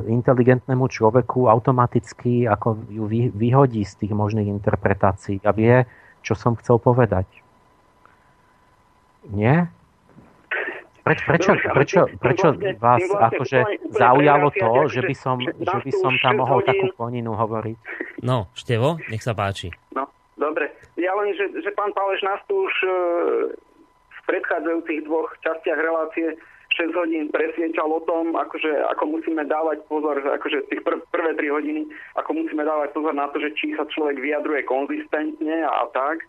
inteligentnému 0.08 0.84
človeku 0.92 1.48
automaticky 1.48 2.44
ako 2.44 2.76
ju 2.92 3.08
vyhodí 3.32 3.88
z 3.88 4.04
tých 4.04 4.12
možných 4.12 4.52
interpretácií 4.52 5.40
a 5.48 5.56
vie, 5.56 5.88
čo 6.22 6.36
som 6.36 6.60
chcel 6.60 6.76
povedať. 6.76 7.24
Nie? 9.32 9.72
Preč, 11.02 11.26
prečo, 11.26 11.58
prečo, 11.58 12.02
prečo 12.22 12.48
vás 12.78 13.02
akože 13.02 13.90
zaujalo 13.90 14.54
to, 14.54 14.72
že 14.86 15.02
by 15.02 15.16
som, 15.18 15.42
že 15.42 15.78
by 15.82 15.92
som 15.98 16.14
tam 16.22 16.46
mohol 16.46 16.62
takú 16.62 16.94
koninu 16.94 17.34
hovoriť? 17.34 17.78
No, 18.22 18.54
Števo, 18.54 19.02
nech 19.10 19.26
sa 19.26 19.34
páči. 19.34 19.74
No, 19.98 20.06
dobre. 20.38 20.70
Ja 21.02 21.18
len, 21.18 21.34
že, 21.34 21.50
že 21.58 21.74
pán 21.74 21.90
Páleš 21.98 22.22
nás 22.22 22.38
tu 22.46 22.54
už 22.54 22.76
e, 22.86 22.90
v 24.14 24.20
predchádzajúcich 24.30 25.00
dvoch 25.10 25.34
častiach 25.42 25.80
relácie 25.82 26.38
6 26.72 26.96
hodín 26.96 27.28
presviečal 27.28 27.92
o 27.92 28.00
tom, 28.08 28.32
akože, 28.32 28.72
ako 28.96 29.20
musíme 29.20 29.44
dávať 29.44 29.84
pozor, 29.92 30.24
akože 30.24 30.72
tých 30.72 30.82
pr- 30.88 31.04
prvé 31.12 31.36
3 31.36 31.52
hodiny, 31.52 31.82
ako 32.16 32.32
musíme 32.32 32.64
dávať 32.64 32.96
pozor 32.96 33.12
na 33.12 33.28
to, 33.36 33.44
že 33.44 33.52
či 33.60 33.76
sa 33.76 33.84
človek 33.92 34.20
vyjadruje 34.24 34.64
konzistentne 34.64 35.68
a 35.68 35.84
tak. 35.92 36.24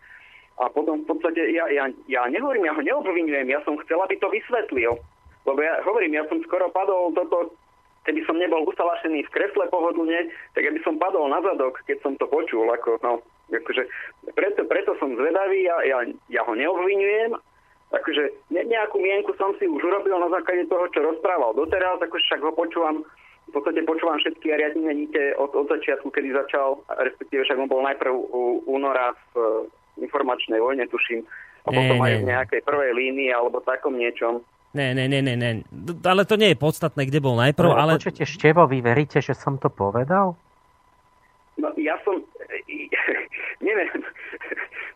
A 0.60 0.68
potom 0.68 1.02
v 1.02 1.08
podstate 1.08 1.54
ja, 1.54 1.64
ja, 1.70 1.88
ja 2.10 2.22
nehovorím, 2.28 2.68
ja 2.68 2.76
ho 2.76 2.82
neobvinujem, 2.82 3.48
ja 3.48 3.62
som 3.64 3.78
chcel, 3.86 4.02
aby 4.02 4.18
to 4.18 4.28
vysvetlil. 4.28 4.98
Lebo 5.42 5.58
ja 5.58 5.82
hovorím, 5.82 6.18
ja 6.18 6.24
som 6.26 6.38
skoro 6.44 6.70
padol 6.70 7.14
toto, 7.14 7.54
keby 8.06 8.22
som 8.26 8.38
nebol 8.38 8.66
usalašený 8.66 9.26
v 9.26 9.34
kresle 9.34 9.64
pohodlne, 9.70 10.30
tak 10.54 10.62
ja 10.66 10.70
by 10.74 10.80
som 10.82 10.98
padol 10.98 11.30
na 11.30 11.38
zadok, 11.42 11.82
keď 11.86 11.98
som 12.02 12.12
to 12.18 12.26
počul. 12.26 12.66
Ako, 12.70 12.98
no, 13.02 13.22
akože, 13.50 13.86
preto, 14.34 14.66
preto 14.66 14.94
som 14.98 15.14
zvedavý, 15.14 15.66
ja, 15.66 15.76
ja, 15.86 15.98
ja 16.30 16.42
ho 16.46 16.52
neobvinujem, 16.54 17.38
Takže 17.92 18.32
ne, 18.48 18.64
nejakú 18.64 18.96
mienku 18.96 19.36
som 19.36 19.52
si 19.60 19.68
už 19.68 19.84
urobil 19.84 20.16
na 20.16 20.32
základe 20.32 20.64
toho, 20.64 20.88
čo 20.96 21.04
rozprával 21.04 21.52
doteraz, 21.52 22.00
ako 22.00 22.16
však 22.16 22.40
ho 22.40 22.52
počúvam, 22.56 23.04
v 23.48 23.52
podstate 23.52 23.84
počúvam 23.84 24.16
všetky 24.16 24.48
riadne 24.48 24.92
nite 24.96 25.36
od, 25.36 25.52
od 25.52 25.68
začiatku, 25.68 26.08
kedy 26.08 26.32
začal, 26.32 26.80
respektíve 26.88 27.44
však 27.44 27.60
on 27.60 27.68
bol 27.68 27.84
najprv 27.84 28.12
u 28.16 28.64
února 28.64 29.12
v 29.36 29.68
informačnej 30.00 30.56
vojne, 30.56 30.88
tuším, 30.88 31.20
a 31.62 31.68
potom 31.68 32.00
aj 32.00 32.24
v 32.24 32.28
nejakej 32.32 32.60
prvej 32.64 32.96
línii 32.96 33.28
alebo 33.28 33.60
takom 33.60 33.92
niečom. 34.00 34.40
Ne, 34.72 34.96
ne, 34.96 35.04
ne, 35.04 35.20
ne, 35.20 35.36
ne. 35.36 35.50
Ale 36.00 36.24
to 36.24 36.40
nie 36.40 36.56
je 36.56 36.62
podstatné, 36.64 37.04
kde 37.04 37.20
bol 37.20 37.36
najprv, 37.36 37.68
no, 37.68 37.76
ale... 37.76 38.00
Počujete, 38.00 38.24
Števo, 38.24 38.64
vy 38.64 38.80
veríte, 38.80 39.20
že 39.20 39.36
som 39.36 39.60
to 39.60 39.68
povedal? 39.68 40.32
No, 41.60 41.68
ja 41.76 42.00
som... 42.08 42.24
Neviem. 43.68 44.00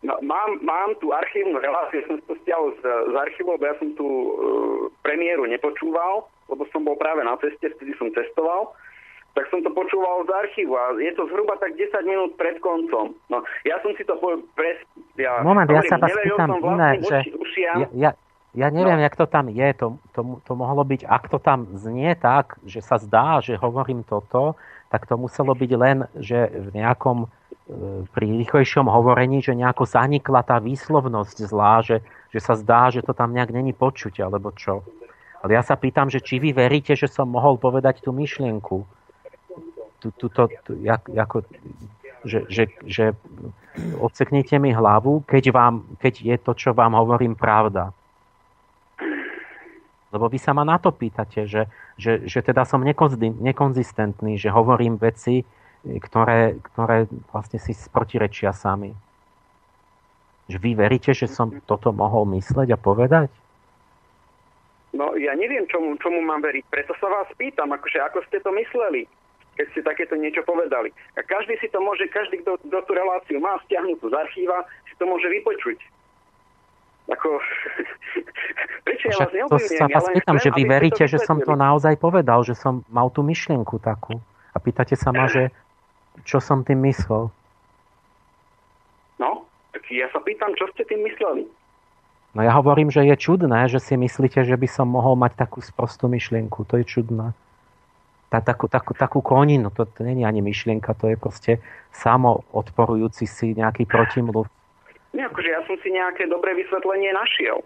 No, 0.06 0.14
mám, 0.22 0.62
mám 0.62 0.94
tu 1.02 1.10
archívnu 1.10 1.58
reláciu, 1.58 1.98
som 2.06 2.22
to 2.30 2.38
stiahol 2.46 2.70
z, 2.78 2.82
z 2.86 3.14
archívu, 3.18 3.58
lebo 3.58 3.64
ja 3.66 3.74
som 3.82 3.90
tu 3.98 4.06
uh, 4.06 4.30
premiéru 5.02 5.50
nepočúval, 5.50 6.30
lebo 6.46 6.62
som 6.70 6.86
bol 6.86 6.94
práve 6.94 7.26
na 7.26 7.34
ceste, 7.42 7.74
vtedy 7.74 7.90
som 7.98 8.14
cestoval 8.14 8.70
tak 9.36 9.52
som 9.52 9.60
to 9.60 9.68
počúval 9.68 10.24
z 10.24 10.32
archívu 10.32 10.72
a 10.72 10.96
je 10.96 11.12
to 11.12 11.28
zhruba 11.28 11.60
tak 11.60 11.76
10 11.76 11.92
minút 12.08 12.32
pred 12.40 12.56
koncom. 12.64 13.12
No, 13.28 13.44
ja 13.68 13.76
som 13.84 13.92
si 13.92 14.02
to 14.08 14.16
po, 14.16 14.40
pres... 14.56 14.80
Ja, 15.20 15.44
Moment, 15.44 15.68
hovorím, 15.68 15.84
ja 15.84 15.92
sa 15.92 16.00
vás 16.00 16.16
pýtam 16.16 16.50
iné, 16.56 16.90
že 17.04 17.16
ja, 17.60 17.74
ja, 17.92 18.10
ja 18.56 18.68
neviem, 18.72 18.96
no. 18.96 19.04
jak 19.04 19.12
to 19.12 19.28
tam 19.28 19.52
je. 19.52 19.68
To, 19.76 20.00
to, 20.16 20.40
to 20.40 20.52
mohlo 20.56 20.80
byť, 20.88 21.04
ak 21.04 21.28
to 21.28 21.36
tam 21.36 21.68
znie 21.76 22.16
tak, 22.16 22.56
že 22.64 22.80
sa 22.80 22.96
zdá, 22.96 23.44
že 23.44 23.60
hovorím 23.60 24.08
toto, 24.08 24.56
tak 24.88 25.04
to 25.04 25.20
muselo 25.20 25.52
byť 25.52 25.70
len, 25.76 26.08
že 26.16 26.48
v 26.48 26.72
nejakom 26.72 27.28
pri 28.14 28.26
rýchlejšom 28.30 28.86
hovorení, 28.86 29.42
že 29.42 29.58
nejako 29.58 29.90
zanikla 29.90 30.46
tá 30.46 30.62
výslovnosť 30.62 31.36
zlá, 31.50 31.82
že, 31.82 31.98
že 32.30 32.38
sa 32.38 32.54
zdá, 32.54 32.94
že 32.94 33.02
to 33.02 33.10
tam 33.10 33.34
nejak 33.34 33.50
není 33.50 33.74
počuť, 33.74 34.22
alebo 34.22 34.54
čo. 34.54 34.86
Ale 35.42 35.58
ja 35.58 35.62
sa 35.66 35.74
pýtam, 35.74 36.06
že 36.06 36.22
či 36.22 36.38
vy 36.38 36.54
veríte, 36.54 36.94
že 36.94 37.10
som 37.10 37.26
mohol 37.26 37.58
povedať 37.58 38.06
tú 38.06 38.14
myšlienku. 38.14 38.86
Jak, 40.86 41.02
ako, 41.10 41.42
že, 42.22 42.46
že, 42.46 42.64
že 42.86 43.04
odseknite 43.98 44.54
mi 44.62 44.70
hlavu, 44.70 45.26
keď, 45.26 45.50
vám, 45.50 45.74
keď 45.98 46.14
je 46.22 46.36
to, 46.38 46.52
čo 46.54 46.70
vám 46.70 46.94
hovorím, 46.94 47.34
pravda. 47.34 47.90
Lebo 50.14 50.30
vy 50.30 50.38
sa 50.38 50.54
ma 50.54 50.62
na 50.62 50.78
to 50.78 50.94
pýtate, 50.94 51.50
že, 51.50 51.66
že, 51.98 52.22
že 52.30 52.40
teda 52.46 52.62
som 52.62 52.86
nekonzistentný, 52.86 54.38
že 54.38 54.54
hovorím 54.54 55.02
veci, 55.02 55.42
ktoré, 55.86 56.58
ktoré 56.72 57.06
vlastne 57.30 57.62
si 57.62 57.72
protirečia 57.90 58.50
sami. 58.50 58.90
Že 60.46 60.58
vy 60.62 60.70
veríte, 60.78 61.10
že 61.14 61.26
som 61.26 61.50
toto 61.66 61.90
mohol 61.90 62.26
mysleť 62.38 62.74
a 62.74 62.78
povedať? 62.78 63.30
No 64.94 65.12
ja 65.18 65.36
neviem, 65.36 65.68
čomu, 65.68 65.98
čomu 66.00 66.22
mám 66.22 66.40
veriť. 66.40 66.64
Preto 66.72 66.96
sa 66.96 67.10
vás 67.10 67.28
pýtam, 67.36 67.68
akože 67.74 68.00
ako 68.00 68.24
ste 68.30 68.40
to 68.40 68.50
mysleli, 68.54 69.04
keď 69.58 69.66
ste 69.74 69.80
takéto 69.84 70.14
niečo 70.16 70.40
povedali. 70.46 70.88
A 71.18 71.20
každý 71.20 71.60
si 71.60 71.68
to 71.68 71.82
môže, 71.82 72.08
každý, 72.08 72.40
kto, 72.40 72.56
kto 72.64 72.78
tú 72.86 72.92
reláciu 72.96 73.38
má 73.42 73.60
stiahnutú 73.68 74.08
z 74.08 74.14
archíva, 74.16 74.64
si 74.88 74.94
to 74.96 75.04
môže 75.04 75.28
vypočuť. 75.28 75.78
Ako, 77.06 77.28
prečo 78.86 79.06
ja 79.12 79.16
vás 79.20 79.30
neobvinujem? 79.30 79.78
sa 79.78 79.86
vás 79.86 80.06
ja 80.10 80.14
pýtam, 80.16 80.36
že 80.42 80.50
vy 80.50 80.62
veríte, 80.66 81.04
že 81.06 81.18
som 81.22 81.38
to 81.38 81.54
naozaj 81.54 81.94
povedal, 82.00 82.42
že 82.42 82.56
som 82.56 82.82
mal 82.90 83.12
tú 83.12 83.22
myšlienku 83.22 83.78
takú. 83.78 84.18
A 84.54 84.58
pýtate 84.58 84.96
sa 84.96 85.12
ma, 85.12 85.28
že 85.34 85.52
čo 86.22 86.38
som 86.38 86.62
tým 86.62 86.80
myslel. 86.86 87.28
No, 89.20 89.44
tak 89.74 89.82
ja 89.90 90.08
sa 90.14 90.20
pýtam, 90.22 90.54
čo 90.56 90.70
ste 90.72 90.86
tým 90.88 91.04
mysleli. 91.04 91.44
No 92.36 92.44
ja 92.44 92.52
hovorím, 92.52 92.92
že 92.92 93.04
je 93.04 93.16
čudné, 93.16 93.68
že 93.68 93.80
si 93.80 93.96
myslíte, 93.96 94.44
že 94.44 94.56
by 94.56 94.68
som 94.68 94.88
mohol 94.88 95.16
mať 95.16 95.40
takú 95.40 95.64
sprostú 95.64 96.08
myšlienku. 96.08 96.68
To 96.68 96.76
je 96.80 96.84
čudné. 96.84 97.32
Tá, 98.28 98.44
takú, 98.44 98.68
takú, 98.68 98.92
takú 98.92 99.24
koninu, 99.24 99.72
to, 99.72 99.88
to 99.88 100.04
je 100.04 100.20
ani 100.20 100.40
myšlienka, 100.44 100.98
to 100.98 101.14
je 101.14 101.16
proste 101.16 101.52
samo 101.94 102.44
odporujúci 102.52 103.24
si 103.24 103.54
nejaký 103.54 103.86
protimluv 103.86 104.50
nie, 105.16 105.24
akože 105.24 105.48
ja 105.48 105.64
som 105.64 105.80
si 105.80 105.88
nejaké 105.88 106.28
dobré 106.28 106.52
vysvetlenie 106.52 107.08
našiel. 107.16 107.64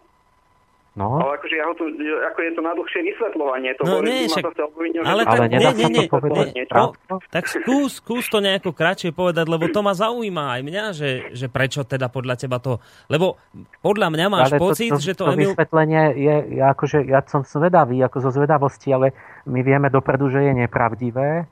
No. 0.99 1.23
Ale 1.23 1.39
akože 1.39 1.55
ja 1.55 1.65
ho 1.71 1.75
tu, 1.79 1.87
ako 2.03 2.39
je 2.43 2.51
to 2.51 2.63
na 2.67 2.73
dlhšie 2.75 3.01
vysvetľovanie. 3.15 3.71
To 3.79 3.83
no 3.87 4.03
nie, 4.03 4.27
však, 4.27 4.43
obvinil, 4.59 5.07
ale, 5.07 5.23
tak, 5.23 5.39
ale 5.39 5.47
nie, 5.47 5.59
nie, 5.63 5.87
nie, 5.87 6.03
nie, 6.51 6.65
no, 6.67 6.91
tak 7.31 7.47
skús, 7.47 8.03
skús 8.03 8.27
to 8.27 8.43
nejako 8.43 8.75
kratšie 8.75 9.15
povedať, 9.15 9.47
lebo 9.47 9.71
to 9.71 9.87
ma 9.87 9.95
zaujíma 9.95 10.59
aj 10.59 10.61
mňa, 10.67 10.85
že, 10.91 11.11
že 11.31 11.47
prečo 11.47 11.87
teda 11.87 12.11
podľa 12.11 12.43
teba 12.43 12.59
to... 12.59 12.83
Lebo 13.07 13.39
podľa 13.87 14.11
mňa 14.11 14.27
máš 14.27 14.51
ale 14.51 14.59
pocit, 14.59 14.91
to, 14.91 14.99
to, 14.99 15.07
že 15.07 15.13
to... 15.15 15.31
To 15.31 15.39
Emil... 15.39 15.55
vysvetlenie 15.55 16.03
je, 16.19 16.35
ja, 16.59 16.75
akože, 16.75 17.07
ja 17.07 17.23
som 17.23 17.47
zvedavý, 17.47 18.03
ako 18.03 18.27
zo 18.27 18.31
zvedavosti, 18.35 18.91
ale 18.91 19.15
my 19.47 19.63
vieme 19.63 19.95
dopredu, 19.95 20.27
že 20.27 20.43
je 20.43 20.53
nepravdivé, 20.59 21.47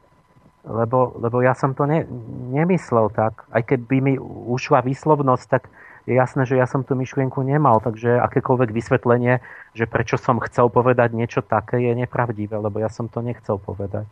lebo, 0.66 1.14
lebo 1.14 1.46
ja 1.46 1.54
som 1.54 1.78
to 1.78 1.86
ne, 1.86 2.02
nemyslel 2.50 3.06
tak. 3.14 3.46
Aj 3.54 3.62
keď 3.62 3.86
by 3.86 3.96
mi 4.02 4.14
ušla 4.50 4.82
výslovnosť, 4.82 5.46
tak 5.46 5.70
je 6.08 6.16
jasné, 6.16 6.48
že 6.48 6.56
ja 6.56 6.64
som 6.64 6.80
tú 6.80 6.96
myšlienku 6.96 7.44
nemal, 7.44 7.84
takže 7.84 8.16
akékoľvek 8.24 8.72
vysvetlenie, 8.72 9.44
že 9.76 9.84
prečo 9.84 10.16
som 10.16 10.40
chcel 10.40 10.72
povedať 10.72 11.12
niečo 11.12 11.44
také, 11.44 11.84
je 11.84 11.92
nepravdivé, 11.92 12.56
lebo 12.56 12.80
ja 12.80 12.88
som 12.88 13.12
to 13.12 13.20
nechcel 13.20 13.60
povedať. 13.60 14.08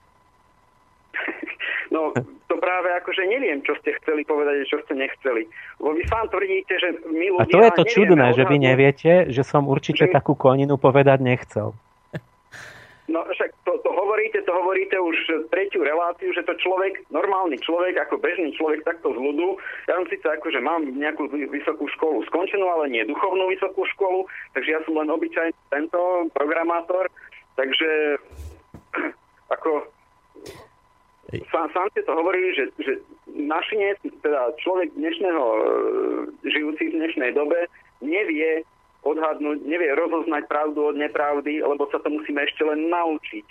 No, 1.86 2.10
to 2.50 2.54
práve 2.58 2.90
akože 2.98 3.30
neviem, 3.30 3.62
čo 3.62 3.78
ste 3.78 3.94
chceli 4.02 4.26
povedať 4.26 4.58
a 4.58 4.64
čo 4.66 4.82
ste 4.82 4.98
nechceli. 4.98 5.46
Lebo 5.78 5.94
vy 5.94 6.02
sám 6.10 6.26
tvrdíte, 6.34 6.74
že 6.82 6.88
my 7.06 7.26
ľudia... 7.38 7.46
A 7.46 7.46
to 7.46 7.62
je 7.62 7.72
to 7.78 7.84
čudné, 7.86 8.26
že 8.34 8.42
vy 8.42 8.56
neviete, 8.58 9.30
že 9.30 9.46
som 9.46 9.70
určite 9.70 10.10
že... 10.10 10.12
takú 10.12 10.34
koninu 10.34 10.82
povedať 10.82 11.22
nechcel. 11.22 11.78
No 13.06 13.22
však 13.22 13.54
to, 13.62 13.78
to 13.86 13.90
hovoríte, 13.94 14.42
to 14.42 14.50
hovoríte 14.50 14.98
už 14.98 15.46
tretiu 15.54 15.86
reláciu, 15.86 16.34
že 16.34 16.42
to 16.42 16.58
človek, 16.58 17.06
normálny 17.14 17.54
človek, 17.62 17.94
ako 18.02 18.18
bežný 18.18 18.50
človek 18.58 18.82
takto 18.82 19.14
z 19.14 19.18
ľudu, 19.22 19.54
ja 19.86 19.94
som 19.94 20.06
síce 20.10 20.26
že 20.26 20.58
mám 20.58 20.82
nejakú 20.82 21.30
vysokú 21.30 21.86
školu 21.94 22.26
skončenú, 22.26 22.66
ale 22.66 22.90
nie 22.90 23.06
duchovnú 23.06 23.46
vysokú 23.46 23.86
školu, 23.94 24.26
takže 24.58 24.70
ja 24.74 24.80
som 24.82 24.98
len 24.98 25.06
obyčajný 25.06 25.54
tento 25.70 26.26
programátor, 26.34 27.06
takže 27.54 28.18
ako 29.54 29.86
sám, 31.54 31.70
sám 31.70 31.86
ste 31.94 32.02
to 32.02 32.12
hovorili, 32.14 32.58
že, 32.58 32.64
že 32.82 32.92
našinec, 33.30 34.02
teda 34.02 34.50
človek 34.62 34.90
dnešného, 34.98 35.42
e, 35.42 35.60
žijúci 36.50 36.90
v 36.90 36.96
dnešnej 37.02 37.30
dobe, 37.38 37.70
nevie 38.02 38.66
odhadnúť, 39.06 39.62
nevie 39.62 39.94
rozoznať 39.94 40.50
pravdu 40.50 40.90
od 40.90 40.98
nepravdy, 40.98 41.62
lebo 41.62 41.86
sa 41.94 42.02
to 42.02 42.10
musíme 42.10 42.42
ešte 42.42 42.66
len 42.66 42.90
naučiť. 42.90 43.46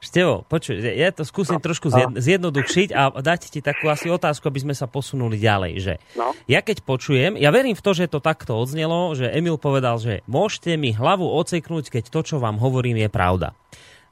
Števo, 0.00 0.48
počuj, 0.48 0.80
ja 0.80 1.12
to 1.12 1.28
skúsim 1.28 1.60
no, 1.60 1.64
trošku 1.64 1.92
no. 1.92 2.16
zjednodušiť 2.16 2.88
a 2.96 3.12
dať 3.20 3.52
ti 3.52 3.60
takú 3.60 3.92
asi 3.92 4.08
otázku, 4.08 4.48
aby 4.48 4.64
sme 4.64 4.72
sa 4.72 4.88
posunuli 4.88 5.36
ďalej. 5.36 5.72
Že 5.76 5.94
no. 6.16 6.32
Ja 6.48 6.64
keď 6.64 6.80
počujem, 6.88 7.36
ja 7.36 7.52
verím 7.52 7.76
v 7.76 7.84
to, 7.84 7.92
že 7.92 8.08
to 8.08 8.16
takto 8.16 8.56
odznelo, 8.56 9.12
že 9.12 9.28
Emil 9.28 9.60
povedal, 9.60 10.00
že 10.00 10.24
môžete 10.24 10.80
mi 10.80 10.96
hlavu 10.96 11.28
oceknúť, 11.28 11.92
keď 11.92 12.04
to, 12.08 12.20
čo 12.24 12.36
vám 12.40 12.56
hovorím, 12.56 12.96
je 12.96 13.12
pravda. 13.12 13.52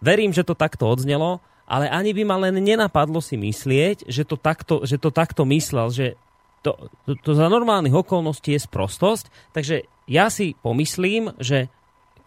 Verím, 0.04 0.36
že 0.36 0.44
to 0.44 0.52
takto 0.52 0.84
odznelo, 0.84 1.40
ale 1.64 1.88
ani 1.88 2.12
by 2.12 2.22
ma 2.28 2.36
len 2.36 2.60
nenapadlo 2.60 3.24
si 3.24 3.40
myslieť, 3.40 4.12
že 4.12 4.28
to 4.28 4.36
takto, 4.36 4.84
že 4.84 5.00
to 5.00 5.08
takto 5.08 5.48
myslel, 5.48 5.88
že 5.88 6.20
to, 6.60 6.92
to, 7.08 7.16
to 7.16 7.32
za 7.32 7.48
normálnych 7.48 7.96
okolností 7.96 8.52
je 8.52 8.60
sprostosť, 8.60 9.32
takže 9.56 9.88
ja 10.08 10.32
si 10.32 10.56
pomyslím, 10.58 11.36
že 11.38 11.68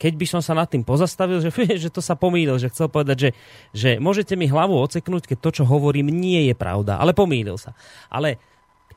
keď 0.01 0.13
by 0.17 0.25
som 0.25 0.41
sa 0.41 0.57
nad 0.57 0.65
tým 0.65 0.81
pozastavil, 0.81 1.41
že, 1.41 1.53
že 1.83 1.89
to 1.93 2.01
sa 2.01 2.17
pomýlil, 2.17 2.57
že 2.57 2.73
chcel 2.73 2.89
povedať, 2.89 3.17
že, 3.17 3.29
že 3.73 3.89
môžete 4.01 4.33
mi 4.33 4.49
hlavu 4.49 4.73
oceknúť, 4.73 5.29
keď 5.29 5.37
to, 5.37 5.49
čo 5.61 5.63
hovorím, 5.65 6.09
nie 6.09 6.49
je 6.49 6.55
pravda. 6.57 6.97
Ale 6.97 7.13
pomýlil 7.13 7.57
sa. 7.61 7.77
Ale 8.09 8.41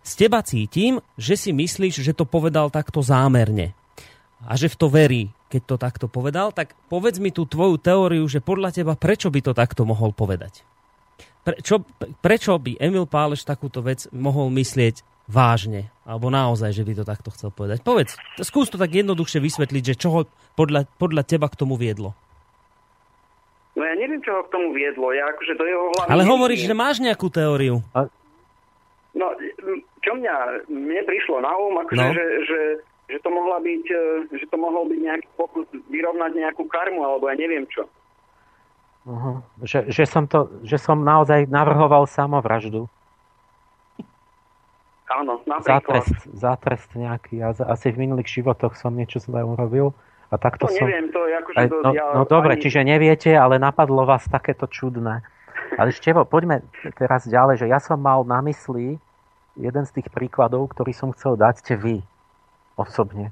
z 0.00 0.12
teba 0.20 0.40
cítim, 0.44 1.00
že 1.16 1.36
si 1.36 1.52
myslíš, 1.52 2.00
že 2.00 2.16
to 2.16 2.28
povedal 2.28 2.68
takto 2.68 3.04
zámerne. 3.04 3.76
A 4.44 4.60
že 4.60 4.68
v 4.68 4.76
to 4.76 4.92
verí, 4.92 5.32
keď 5.48 5.62
to 5.64 5.76
takto 5.80 6.06
povedal. 6.08 6.52
Tak 6.52 6.76
povedz 6.92 7.16
mi 7.16 7.32
tú 7.32 7.48
tvoju 7.48 7.80
teóriu, 7.80 8.24
že 8.28 8.44
podľa 8.44 8.76
teba 8.76 8.92
prečo 8.96 9.32
by 9.32 9.40
to 9.40 9.52
takto 9.56 9.88
mohol 9.88 10.12
povedať? 10.12 10.60
Prečo, 11.44 11.84
prečo 12.24 12.56
by 12.56 12.80
Emil 12.80 13.04
Páleš 13.04 13.44
takúto 13.44 13.84
vec 13.84 14.08
mohol 14.12 14.48
myslieť 14.52 15.13
vážne, 15.24 15.88
alebo 16.04 16.28
naozaj, 16.28 16.76
že 16.76 16.84
by 16.84 16.92
to 17.00 17.04
takto 17.04 17.32
chcel 17.32 17.48
povedať. 17.48 17.80
Povedz, 17.80 18.16
skús 18.44 18.68
to 18.68 18.76
tak 18.76 18.92
jednoduchšie 18.92 19.40
vysvetliť, 19.40 19.82
že 19.82 19.94
čo 19.96 20.08
ho 20.12 20.20
podľa, 20.56 20.84
podľa 21.00 21.24
teba 21.24 21.48
k 21.48 21.56
tomu 21.56 21.80
viedlo. 21.80 22.12
No 23.74 23.82
ja 23.82 23.94
neviem, 23.98 24.22
čo 24.22 24.30
ho 24.38 24.42
k 24.46 24.52
tomu 24.54 24.70
viedlo. 24.70 25.10
Ja 25.10 25.26
akože 25.34 25.58
do 25.58 25.64
jeho 25.66 25.90
hlavy... 25.96 26.10
Ale 26.12 26.22
hovoríš, 26.28 26.68
že 26.68 26.74
máš 26.76 27.02
nejakú 27.02 27.26
teóriu. 27.32 27.82
A... 27.90 28.06
No, 29.14 29.34
čo 30.04 30.12
mňa, 30.14 30.68
mne 30.70 31.02
prišlo 31.08 31.42
na 31.42 31.50
um, 31.56 31.74
akože, 31.82 32.04
no. 32.04 32.14
že, 32.14 32.24
že, 32.46 32.60
že, 33.08 33.18
to 33.24 33.30
mohla 33.32 33.58
byť, 33.58 33.84
e, 33.90 34.02
že 34.38 34.46
to 34.46 34.56
mohol 34.60 34.84
byť 34.86 35.00
nejaký 35.00 35.28
pokus 35.34 35.66
vyrovnať 35.90 36.32
nejakú 36.38 36.62
karmu, 36.68 37.00
alebo 37.02 37.26
ja 37.32 37.34
neviem 37.34 37.66
čo. 37.72 37.88
Uh-huh. 39.04 39.40
Že, 39.64 39.90
že, 39.90 40.04
som 40.06 40.24
to, 40.24 40.48
že 40.64 40.76
som 40.80 41.02
naozaj 41.02 41.48
navrhoval 41.48 42.06
samovraždu. 42.06 42.86
Áno, 45.04 45.44
napríklad. 45.44 46.04
Za 46.32 46.56
trest 46.56 46.88
nejaký. 46.96 47.44
Ja 47.44 47.52
asi 47.52 47.92
v 47.92 48.08
minulých 48.08 48.40
životoch 48.40 48.72
som 48.78 48.96
niečo 48.96 49.20
zlé 49.20 49.44
urobil. 49.44 49.92
A 50.32 50.40
takto 50.40 50.66
to 50.66 50.74
som... 50.74 50.88
neviem, 50.88 51.12
to 51.12 51.20
je 51.28 51.34
akože... 51.36 51.56
Aj, 51.60 51.66
no, 51.70 51.90
ja, 51.92 52.04
no 52.16 52.22
dobre, 52.24 52.56
ani... 52.56 52.62
čiže 52.64 52.80
neviete, 52.82 53.30
ale 53.36 53.60
napadlo 53.60 54.08
vás 54.08 54.24
takéto 54.26 54.66
čudné. 54.66 55.22
Ale 55.76 55.92
Števo, 55.92 56.24
poďme 56.26 56.64
teraz 56.96 57.28
ďalej, 57.28 57.64
že 57.64 57.66
ja 57.70 57.78
som 57.78 58.00
mal 58.00 58.24
na 58.24 58.40
mysli 58.42 58.98
jeden 59.54 59.84
z 59.86 59.90
tých 60.00 60.08
príkladov, 60.10 60.72
ktorý 60.74 60.90
som 60.90 61.14
chcel 61.14 61.38
dať, 61.38 61.54
ste 61.62 61.74
vy 61.78 61.96
osobne. 62.74 63.30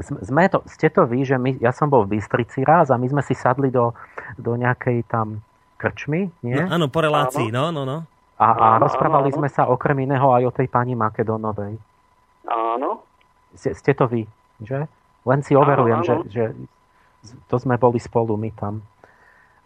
Sme 0.00 0.48
to, 0.48 0.64
ste 0.64 0.88
to 0.88 1.04
vy, 1.04 1.28
že 1.28 1.36
my, 1.36 1.60
ja 1.60 1.70
som 1.70 1.92
bol 1.92 2.08
v 2.08 2.16
Bystrici 2.16 2.64
raz 2.64 2.88
a 2.88 2.96
my 2.96 3.06
sme 3.10 3.22
si 3.22 3.36
sadli 3.36 3.68
do, 3.68 3.92
do 4.40 4.56
nejakej 4.56 5.04
tam 5.06 5.44
krčmy, 5.76 6.32
nie? 6.40 6.56
No, 6.56 6.72
áno, 6.72 6.86
po 6.88 7.04
relácii, 7.04 7.52
no, 7.52 7.68
no, 7.68 7.84
no. 7.84 8.08
A, 8.34 8.46
a 8.50 8.66
áno, 8.76 8.86
rozprávali 8.86 9.30
áno, 9.30 9.38
sme 9.42 9.48
sa 9.50 9.70
okrem 9.70 10.10
iného 10.10 10.26
aj 10.34 10.42
o 10.50 10.52
tej 10.54 10.66
pani 10.66 10.98
Makedonovej. 10.98 11.78
Áno. 12.50 13.06
Ste, 13.54 13.78
ste 13.78 13.92
to 13.94 14.10
vy, 14.10 14.26
že? 14.58 14.90
Len 15.24 15.40
si 15.46 15.54
overujem, 15.54 16.02
áno, 16.02 16.06
áno. 16.06 16.26
Že, 16.26 16.44
že 17.22 17.34
to 17.46 17.56
sme 17.62 17.78
boli 17.78 18.02
spolu 18.02 18.34
my 18.34 18.50
tam. 18.58 18.82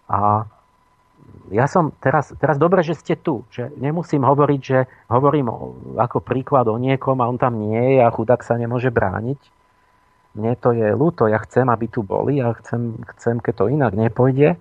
A 0.08 0.44
ja 1.48 1.64
som 1.64 1.92
teraz, 1.96 2.32
teraz 2.36 2.60
dobre, 2.60 2.84
že 2.84 2.92
ste 2.92 3.16
tu, 3.16 3.44
že 3.48 3.72
nemusím 3.80 4.24
hovoriť, 4.24 4.60
že 4.60 4.84
hovorím 5.08 5.48
ako 5.96 6.20
príklad 6.20 6.68
o 6.68 6.76
niekom 6.76 7.18
a 7.24 7.28
on 7.28 7.40
tam 7.40 7.56
nie 7.56 7.96
je 7.96 8.04
a 8.04 8.12
chudák 8.12 8.44
sa 8.44 8.60
nemôže 8.60 8.92
brániť. 8.92 9.40
Mne 10.36 10.52
to 10.60 10.76
je 10.76 10.92
ľúto, 10.92 11.24
ja 11.26 11.40
chcem, 11.42 11.66
aby 11.66 11.88
tu 11.88 12.04
boli 12.04 12.38
a 12.44 12.52
chcem, 12.60 13.00
chcem 13.16 13.40
keď 13.40 13.54
to 13.58 13.72
inak 13.72 13.92
nepôjde, 13.96 14.60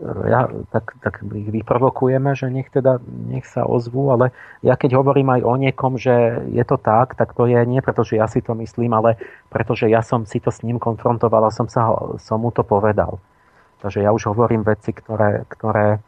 ja, 0.00 0.48
tak, 0.72 0.96
tak 1.04 1.20
ich 1.20 1.52
vyprovokujeme, 1.52 2.32
že 2.32 2.48
nech 2.48 2.72
teda 2.72 3.04
nech 3.04 3.44
sa 3.44 3.68
ozvú, 3.68 4.08
ale 4.08 4.32
ja 4.64 4.72
keď 4.72 4.96
hovorím 4.96 5.36
aj 5.36 5.40
o 5.44 5.54
niekom, 5.60 6.00
že 6.00 6.40
je 6.48 6.64
to 6.64 6.80
tak, 6.80 7.20
tak 7.20 7.36
to 7.36 7.44
je 7.44 7.60
nie 7.68 7.84
preto, 7.84 8.00
že 8.00 8.16
ja 8.16 8.24
si 8.24 8.40
to 8.40 8.56
myslím, 8.56 8.96
ale 8.96 9.20
pretože 9.52 9.92
ja 9.92 10.00
som 10.00 10.24
si 10.24 10.40
to 10.40 10.48
s 10.48 10.64
ním 10.64 10.80
konfrontoval 10.80 11.44
a 11.44 11.52
som, 11.52 11.68
sa, 11.68 11.92
som 12.16 12.40
mu 12.40 12.48
to 12.48 12.64
povedal. 12.64 13.20
Takže 13.84 14.00
ja 14.00 14.12
už 14.12 14.32
hovorím 14.32 14.64
veci, 14.64 14.92
ktoré, 14.92 15.44
ktoré 15.48 15.96
e, 15.96 15.98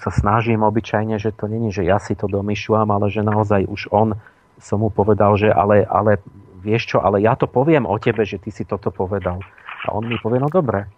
sa 0.00 0.12
snažím 0.12 0.60
obyčajne, 0.60 1.16
že 1.16 1.32
to 1.32 1.48
není, 1.48 1.72
že 1.72 1.88
ja 1.88 1.96
si 1.96 2.16
to 2.16 2.28
domýšľam, 2.28 2.88
ale 2.92 3.08
že 3.08 3.24
naozaj 3.24 3.64
už 3.64 3.88
on 3.92 4.16
som 4.60 4.80
mu 4.80 4.88
povedal, 4.88 5.36
že 5.36 5.52
ale, 5.52 5.84
ale 5.84 6.20
vieš 6.60 6.96
čo, 6.96 6.98
ale 7.00 7.20
ja 7.20 7.36
to 7.36 7.48
poviem 7.48 7.84
o 7.84 7.96
tebe, 8.00 8.24
že 8.24 8.40
ty 8.40 8.48
si 8.48 8.64
toto 8.64 8.88
povedal. 8.88 9.40
A 9.84 9.92
on 9.92 10.08
mi 10.08 10.16
povie, 10.16 10.40
no 10.40 10.48
dobre. 10.48 10.88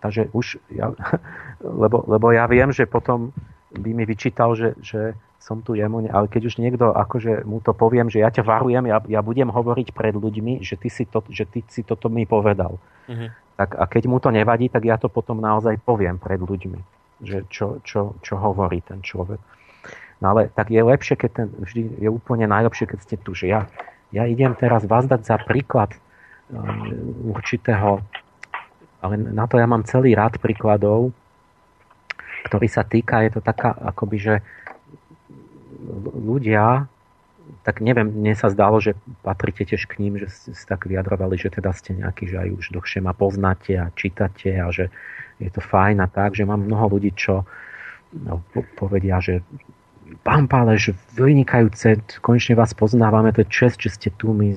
Takže 0.00 0.32
už, 0.32 0.60
ja, 0.72 0.92
lebo, 1.84 2.04
lebo 2.08 2.26
ja 2.32 2.48
viem, 2.48 2.72
že 2.72 2.88
potom 2.88 3.32
by 3.70 3.90
mi 3.94 4.04
vyčítal, 4.04 4.58
že, 4.58 4.74
že 4.82 5.14
som 5.40 5.64
tu 5.64 5.72
jemu, 5.72 6.04
ale 6.12 6.28
keď 6.28 6.52
už 6.52 6.60
niekto 6.60 6.92
akože 6.92 7.48
mu 7.48 7.64
to 7.64 7.72
poviem, 7.72 8.12
že 8.12 8.20
ja 8.20 8.28
ťa 8.28 8.44
varujem, 8.44 8.84
ja, 8.90 9.00
ja 9.08 9.20
budem 9.24 9.48
hovoriť 9.48 9.96
pred 9.96 10.12
ľuďmi, 10.12 10.60
že 10.60 10.76
ty 10.76 10.92
si, 10.92 11.08
to, 11.08 11.24
že 11.32 11.48
ty 11.48 11.64
si 11.64 11.80
toto 11.80 12.12
mi 12.12 12.28
povedal. 12.28 12.76
Uh-huh. 13.08 13.28
Tak, 13.56 13.72
a 13.78 13.84
keď 13.88 14.04
mu 14.10 14.20
to 14.20 14.28
nevadí, 14.28 14.68
tak 14.68 14.84
ja 14.84 15.00
to 15.00 15.08
potom 15.08 15.40
naozaj 15.40 15.80
poviem 15.80 16.20
pred 16.20 16.40
ľuďmi, 16.40 16.80
že 17.24 17.48
čo, 17.48 17.80
čo, 17.80 18.20
čo 18.20 18.36
hovorí 18.36 18.84
ten 18.84 19.00
človek. 19.00 19.40
No 20.20 20.36
ale 20.36 20.52
tak 20.52 20.68
je 20.68 20.84
lepšie, 20.84 21.16
keď 21.16 21.30
ten, 21.32 21.48
vždy 21.48 22.04
je 22.04 22.08
úplne 22.12 22.44
najlepšie, 22.44 22.84
keď 22.84 22.98
ste 23.00 23.16
tu, 23.16 23.32
že 23.32 23.48
ja, 23.48 23.64
ja 24.12 24.28
idem 24.28 24.52
teraz 24.52 24.84
vás 24.84 25.08
dať 25.08 25.24
za 25.24 25.40
príklad 25.40 25.96
um, 26.52 27.32
určitého, 27.32 28.04
ale 29.00 29.14
na 29.16 29.48
to 29.48 29.56
ja 29.56 29.66
mám 29.66 29.84
celý 29.88 30.12
rád 30.12 30.36
príkladov, 30.40 31.12
ktorý 32.48 32.68
sa 32.68 32.84
týka, 32.84 33.24
je 33.24 33.36
to 33.36 33.40
taká, 33.44 33.72
akoby, 33.72 34.16
že 34.16 34.34
ľudia, 36.16 36.88
tak 37.64 37.82
neviem, 37.84 38.08
mne 38.08 38.32
sa 38.38 38.48
zdalo, 38.48 38.78
že 38.80 38.96
patríte 39.20 39.66
tiež 39.66 39.90
k 39.90 40.00
ním, 40.00 40.16
že 40.20 40.30
ste 40.30 40.52
tak 40.68 40.86
vyjadrovali, 40.86 41.36
že 41.36 41.52
teda 41.52 41.74
ste 41.74 41.98
nejakí, 41.98 42.30
že 42.30 42.40
aj 42.40 42.48
už 42.56 42.64
dlhšie 42.72 43.00
ma 43.04 43.12
poznáte 43.12 43.76
a 43.76 43.92
čítate 43.92 44.56
a 44.56 44.70
že 44.72 44.88
je 45.40 45.50
to 45.50 45.60
fajn 45.60 46.00
a 46.04 46.08
tak, 46.08 46.36
že 46.36 46.46
mám 46.46 46.62
mnoho 46.62 46.96
ľudí, 46.96 47.12
čo 47.16 47.44
no, 48.12 48.44
povedia, 48.76 49.18
že 49.18 49.40
pán 50.22 50.50
Páleš, 50.50 50.92
vynikajúce, 51.14 52.02
konečne 52.20 52.58
vás 52.58 52.74
poznávame, 52.74 53.30
to 53.30 53.46
je 53.46 53.52
čest, 53.52 53.78
že 53.80 53.90
ste 53.94 54.08
tu, 54.14 54.34
my 54.34 54.54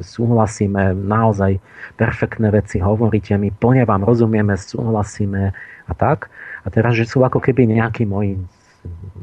súhlasíme, 0.00 0.94
naozaj 0.94 1.58
perfektné 1.96 2.52
veci 2.52 2.78
hovoríte, 2.78 3.34
my 3.36 3.50
plne 3.52 3.88
vám 3.88 4.04
rozumieme, 4.04 4.54
súhlasíme 4.54 5.56
a 5.88 5.92
tak. 5.96 6.28
A 6.62 6.68
teraz, 6.68 6.94
že 6.94 7.08
sú 7.08 7.24
ako 7.24 7.40
keby 7.40 7.64
nejakí 7.68 8.04
moji 8.04 8.36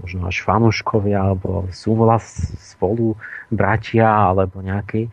možno 0.04 0.28
až 0.28 0.44
fanúškovia 0.44 1.32
alebo 1.32 1.70
súhlas 1.72 2.54
spolu 2.60 3.16
bratia 3.50 4.06
alebo 4.06 4.60
nejaký. 4.60 5.10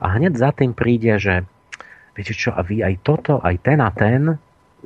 A 0.00 0.16
hneď 0.16 0.36
za 0.36 0.50
tým 0.52 0.72
príde, 0.72 1.16
že 1.20 1.44
viete 2.16 2.32
čo, 2.32 2.52
a 2.52 2.64
vy 2.64 2.80
aj 2.80 2.94
toto, 3.04 3.38
aj 3.44 3.56
ten 3.60 3.78
a 3.80 3.90
ten, 3.92 4.40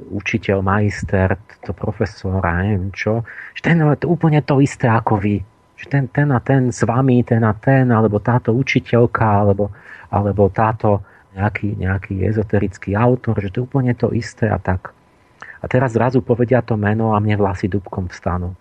učiteľ, 0.08 0.64
majster, 0.64 1.36
to 1.64 1.76
profesor 1.76 2.40
a 2.40 2.64
neviem 2.64 2.88
čo, 2.96 3.26
že 3.52 3.60
ten 3.68 3.76
je 3.76 4.08
úplne 4.08 4.40
to 4.40 4.62
isté 4.64 4.88
ako 4.88 5.20
vy. 5.20 5.44
Že 5.76 5.86
ten, 5.88 6.04
ten 6.08 6.28
a 6.32 6.40
ten 6.40 6.72
s 6.72 6.84
vami, 6.84 7.24
ten 7.24 7.44
a 7.44 7.52
ten, 7.52 7.88
alebo 7.88 8.20
táto 8.20 8.52
učiteľka, 8.52 9.24
alebo, 9.24 9.72
alebo 10.12 10.48
táto 10.48 11.04
nejaký, 11.36 11.76
nejaký 11.76 12.24
ezoterický 12.26 12.96
autor, 12.96 13.38
že 13.40 13.52
to 13.52 13.62
je 13.62 13.66
úplne 13.68 13.92
to 13.96 14.12
isté 14.12 14.48
a 14.48 14.60
tak. 14.60 14.92
A 15.60 15.68
teraz 15.68 15.92
zrazu 15.92 16.24
povedia 16.24 16.64
to 16.64 16.76
meno 16.76 17.12
a 17.12 17.20
mne 17.20 17.36
vlasy 17.40 17.68
dubkom 17.68 18.08
vstanú 18.08 18.56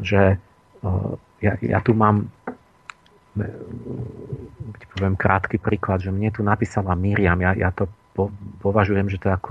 že 0.00 0.38
ja, 1.40 1.52
ja 1.60 1.78
tu 1.84 1.94
mám 1.94 2.26
poviem 4.94 5.18
krátky 5.18 5.58
príklad, 5.58 6.06
že 6.06 6.14
mne 6.14 6.30
tu 6.30 6.46
napísala 6.46 6.94
Miriam, 6.94 7.38
ja, 7.42 7.50
ja 7.54 7.70
to 7.74 7.90
po, 8.14 8.30
považujem, 8.62 9.10
že 9.10 9.18
to 9.18 9.28
je 9.28 9.34
ako, 9.34 9.50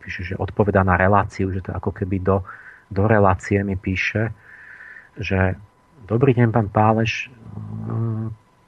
píše, 0.00 0.22
že 0.22 0.34
odpoveda 0.38 0.86
na 0.86 0.94
reláciu, 0.94 1.50
že 1.50 1.60
to 1.60 1.74
ako 1.74 1.90
keby 1.90 2.22
do, 2.22 2.46
do 2.88 3.04
relácie 3.10 3.60
mi 3.66 3.74
píše, 3.74 4.30
že 5.18 5.58
dobrý 6.06 6.32
deň, 6.38 6.48
pán 6.54 6.68
Páleš, 6.70 7.28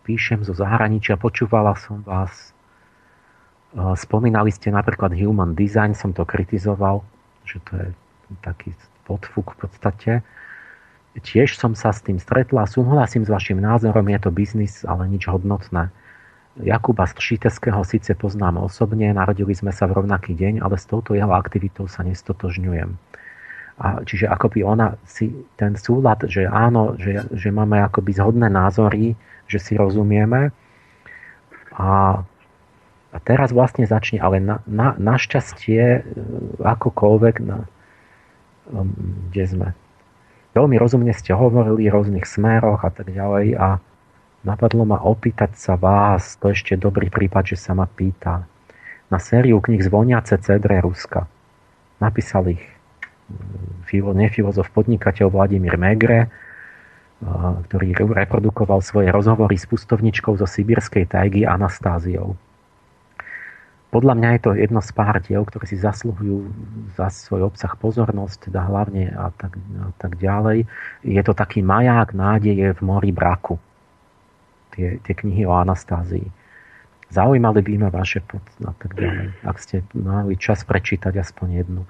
píšem 0.02 0.42
zo 0.42 0.52
zahraničia, 0.52 1.14
počúvala 1.14 1.78
som 1.78 2.02
vás, 2.02 2.50
spomínali 3.94 4.50
ste 4.50 4.74
napríklad 4.74 5.14
human 5.14 5.54
design, 5.54 5.94
som 5.94 6.10
to 6.10 6.26
kritizoval, 6.26 7.06
že 7.46 7.62
to 7.70 7.72
je 7.78 7.88
taký 8.42 8.74
podfúk 9.06 9.54
v 9.54 9.58
podstate, 9.62 10.12
Tiež 11.18 11.58
som 11.58 11.74
sa 11.74 11.90
s 11.90 12.06
tým 12.06 12.22
stretla, 12.22 12.70
súhlasím 12.70 13.26
s 13.26 13.34
vašim 13.34 13.58
názorom, 13.58 14.06
je 14.06 14.18
to 14.22 14.30
biznis, 14.30 14.86
ale 14.86 15.10
nič 15.10 15.26
hodnotné. 15.26 15.90
Jakuba 16.62 17.08
Stršiteského 17.08 17.80
síce 17.84 18.12
poznám 18.16 18.64
osobne, 18.64 19.10
narodili 19.12 19.56
sme 19.56 19.72
sa 19.72 19.88
v 19.88 20.02
rovnaký 20.02 20.36
deň, 20.36 20.60
ale 20.60 20.76
s 20.76 20.84
touto 20.84 21.16
jeho 21.16 21.32
aktivitou 21.32 21.88
sa 21.88 22.04
nestotožňujem. 22.04 22.96
A 23.80 24.04
čiže 24.04 24.28
akoby 24.28 24.60
ona 24.60 25.00
si 25.08 25.32
ten 25.56 25.72
súlad, 25.74 26.20
že 26.28 26.44
áno, 26.44 27.00
že, 27.00 27.24
že 27.32 27.48
máme 27.48 27.80
akoby 27.80 28.12
zhodné 28.12 28.52
názory, 28.52 29.16
že 29.48 29.56
si 29.56 29.72
rozumieme. 29.72 30.52
A, 31.72 32.20
a 33.08 33.16
teraz 33.24 33.56
vlastne 33.56 33.88
začne, 33.88 34.20
ale 34.20 34.36
na, 34.36 34.60
na, 34.68 34.92
našťastie 35.00 36.04
akokoľvek, 36.60 37.34
na, 37.40 37.64
um, 38.68 38.92
kde 39.32 39.44
sme, 39.48 39.68
Veľmi 40.50 40.82
rozumne 40.82 41.14
ste 41.14 41.30
hovorili 41.30 41.86
o 41.86 41.94
rôznych 41.94 42.26
smeroch 42.26 42.82
a 42.82 42.90
tak 42.90 43.14
ďalej 43.14 43.54
a 43.54 43.78
napadlo 44.44 44.88
ma 44.88 44.98
opýtať 45.00 45.56
sa 45.56 45.74
vás, 45.76 46.36
to 46.40 46.52
ešte 46.52 46.76
dobrý 46.76 47.12
prípad, 47.12 47.54
že 47.54 47.56
sa 47.60 47.76
ma 47.76 47.84
pýta, 47.84 48.46
na 49.10 49.18
sériu 49.18 49.58
knih 49.58 49.82
Zvoniace 49.82 50.38
cedre 50.38 50.78
Ruska. 50.80 51.26
Napísal 51.98 52.54
ich 52.54 52.62
mm, 53.90 54.14
nefilozof 54.16 54.70
podnikateľ 54.70 55.26
Vladimír 55.28 55.74
Megre, 55.74 56.30
ktorý 57.68 57.92
reprodukoval 58.16 58.80
svoje 58.80 59.12
rozhovory 59.12 59.60
s 59.60 59.68
pustovničkou 59.68 60.40
zo 60.40 60.48
sibírskej 60.48 61.04
tajgy 61.04 61.44
Anastáziou. 61.44 62.32
Podľa 63.90 64.14
mňa 64.14 64.28
je 64.38 64.40
to 64.40 64.50
jedno 64.54 64.80
z 64.80 64.90
pár 64.94 65.18
diel, 65.18 65.42
ktoré 65.42 65.66
si 65.66 65.74
zasluhujú 65.74 66.46
za 66.94 67.10
svoj 67.10 67.50
obsah 67.50 67.74
pozornosť, 67.74 68.48
teda 68.48 68.62
hlavne 68.70 69.10
a 69.10 69.34
tak, 69.34 69.58
a 69.58 69.90
tak 69.98 70.14
ďalej. 70.16 70.64
Je 71.02 71.22
to 71.26 71.34
taký 71.34 71.60
maják 71.60 72.14
nádeje 72.14 72.70
v 72.78 72.80
mori 72.86 73.10
braku. 73.10 73.58
Tie, 74.70 75.02
tie 75.02 75.14
knihy 75.14 75.46
o 75.46 75.54
Anastázii. 75.54 76.26
Zaujímali 77.10 77.58
by 77.62 77.72
ma 77.78 77.88
vaše 77.90 78.22
pod, 78.22 78.42
a 78.62 78.72
tak 78.74 78.94
ďalej. 78.94 79.34
Ak 79.50 79.56
ste 79.58 79.82
mali 79.94 80.38
čas 80.38 80.62
prečítať 80.62 81.18
aspoň 81.18 81.48
jednu. 81.66 81.82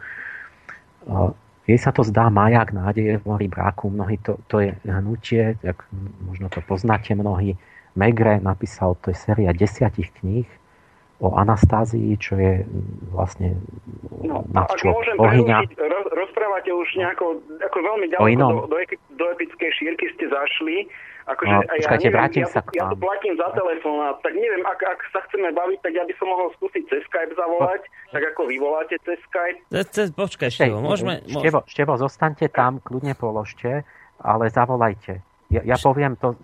Jej 1.69 1.79
sa 1.79 1.93
to 1.93 2.03
zdá 2.03 2.33
maják 2.33 2.73
nádeje 2.73 3.21
v 3.21 3.25
mori 3.29 3.47
braku. 3.47 3.93
Mnohí 3.93 4.17
to, 4.19 4.41
to 4.49 4.65
je 4.65 4.71
hnutie, 4.89 5.61
jak 5.63 5.85
možno 6.25 6.49
to 6.49 6.65
poznáte 6.65 7.13
mnohí. 7.15 7.61
Megre 7.95 8.41
napísal, 8.41 8.97
to 9.03 9.11
je 9.11 9.17
séria 9.19 9.51
desiatich 9.51 10.15
kníh, 10.23 10.47
o 11.21 11.37
Anastázii, 11.37 12.17
čo 12.17 12.41
je 12.41 12.65
vlastne 13.13 13.61
no, 14.25 14.41
ak 14.57 14.81
môžem 14.81 15.21
prerušiť, 15.21 15.77
roz, 15.77 16.07
rozprávate 16.17 16.73
už 16.73 16.89
nejako 16.97 17.45
ako 17.61 17.79
veľmi 17.85 18.07
ďaleko 18.09 18.41
do, 18.41 18.67
do, 18.73 18.77
do 19.21 19.25
epickej 19.37 19.71
šírky 19.77 20.09
ste 20.17 20.33
zašli. 20.33 20.89
Akože, 21.29 21.53
no, 21.53 21.61
počkajte, 21.67 22.07
ja 22.09 22.15
vrátim 22.15 22.45
ja, 22.45 22.51
sa 22.51 22.61
k 22.65 22.69
vám. 22.73 22.79
Ja 22.79 22.85
tu 22.93 22.97
platím 22.97 23.35
za 23.37 23.49
telefón 23.53 24.01
tak 24.21 24.33
neviem, 24.35 24.63
ak, 24.65 24.81
ak 24.81 25.01
sa 25.13 25.21
chceme 25.29 25.49
baviť, 25.53 25.79
tak 25.85 25.93
ja 25.93 26.05
by 26.09 26.15
som 26.17 26.27
mohol 26.33 26.49
skúsiť 26.57 26.83
cez 26.89 27.01
Skype 27.09 27.35
zavolať, 27.37 27.83
po... 27.85 28.13
tak 28.17 28.23
ako 28.35 28.41
vy 28.49 28.57
voláte 28.57 28.95
cez 29.05 29.19
Skype. 29.29 29.59
Cez, 29.93 30.09
počkaj, 30.15 30.49
Števo, 30.49 30.81
môžeme... 30.81 31.25
Števo, 31.29 31.61
Števo, 31.69 31.93
zostaňte 32.01 32.47
tam, 32.49 32.81
kľudne 32.81 33.13
položte, 33.15 33.85
ale 34.21 34.49
zavolajte. 34.49 35.21
Ja, 35.51 35.67
ja 35.67 35.77
poviem 35.83 36.15
to, 36.15 36.39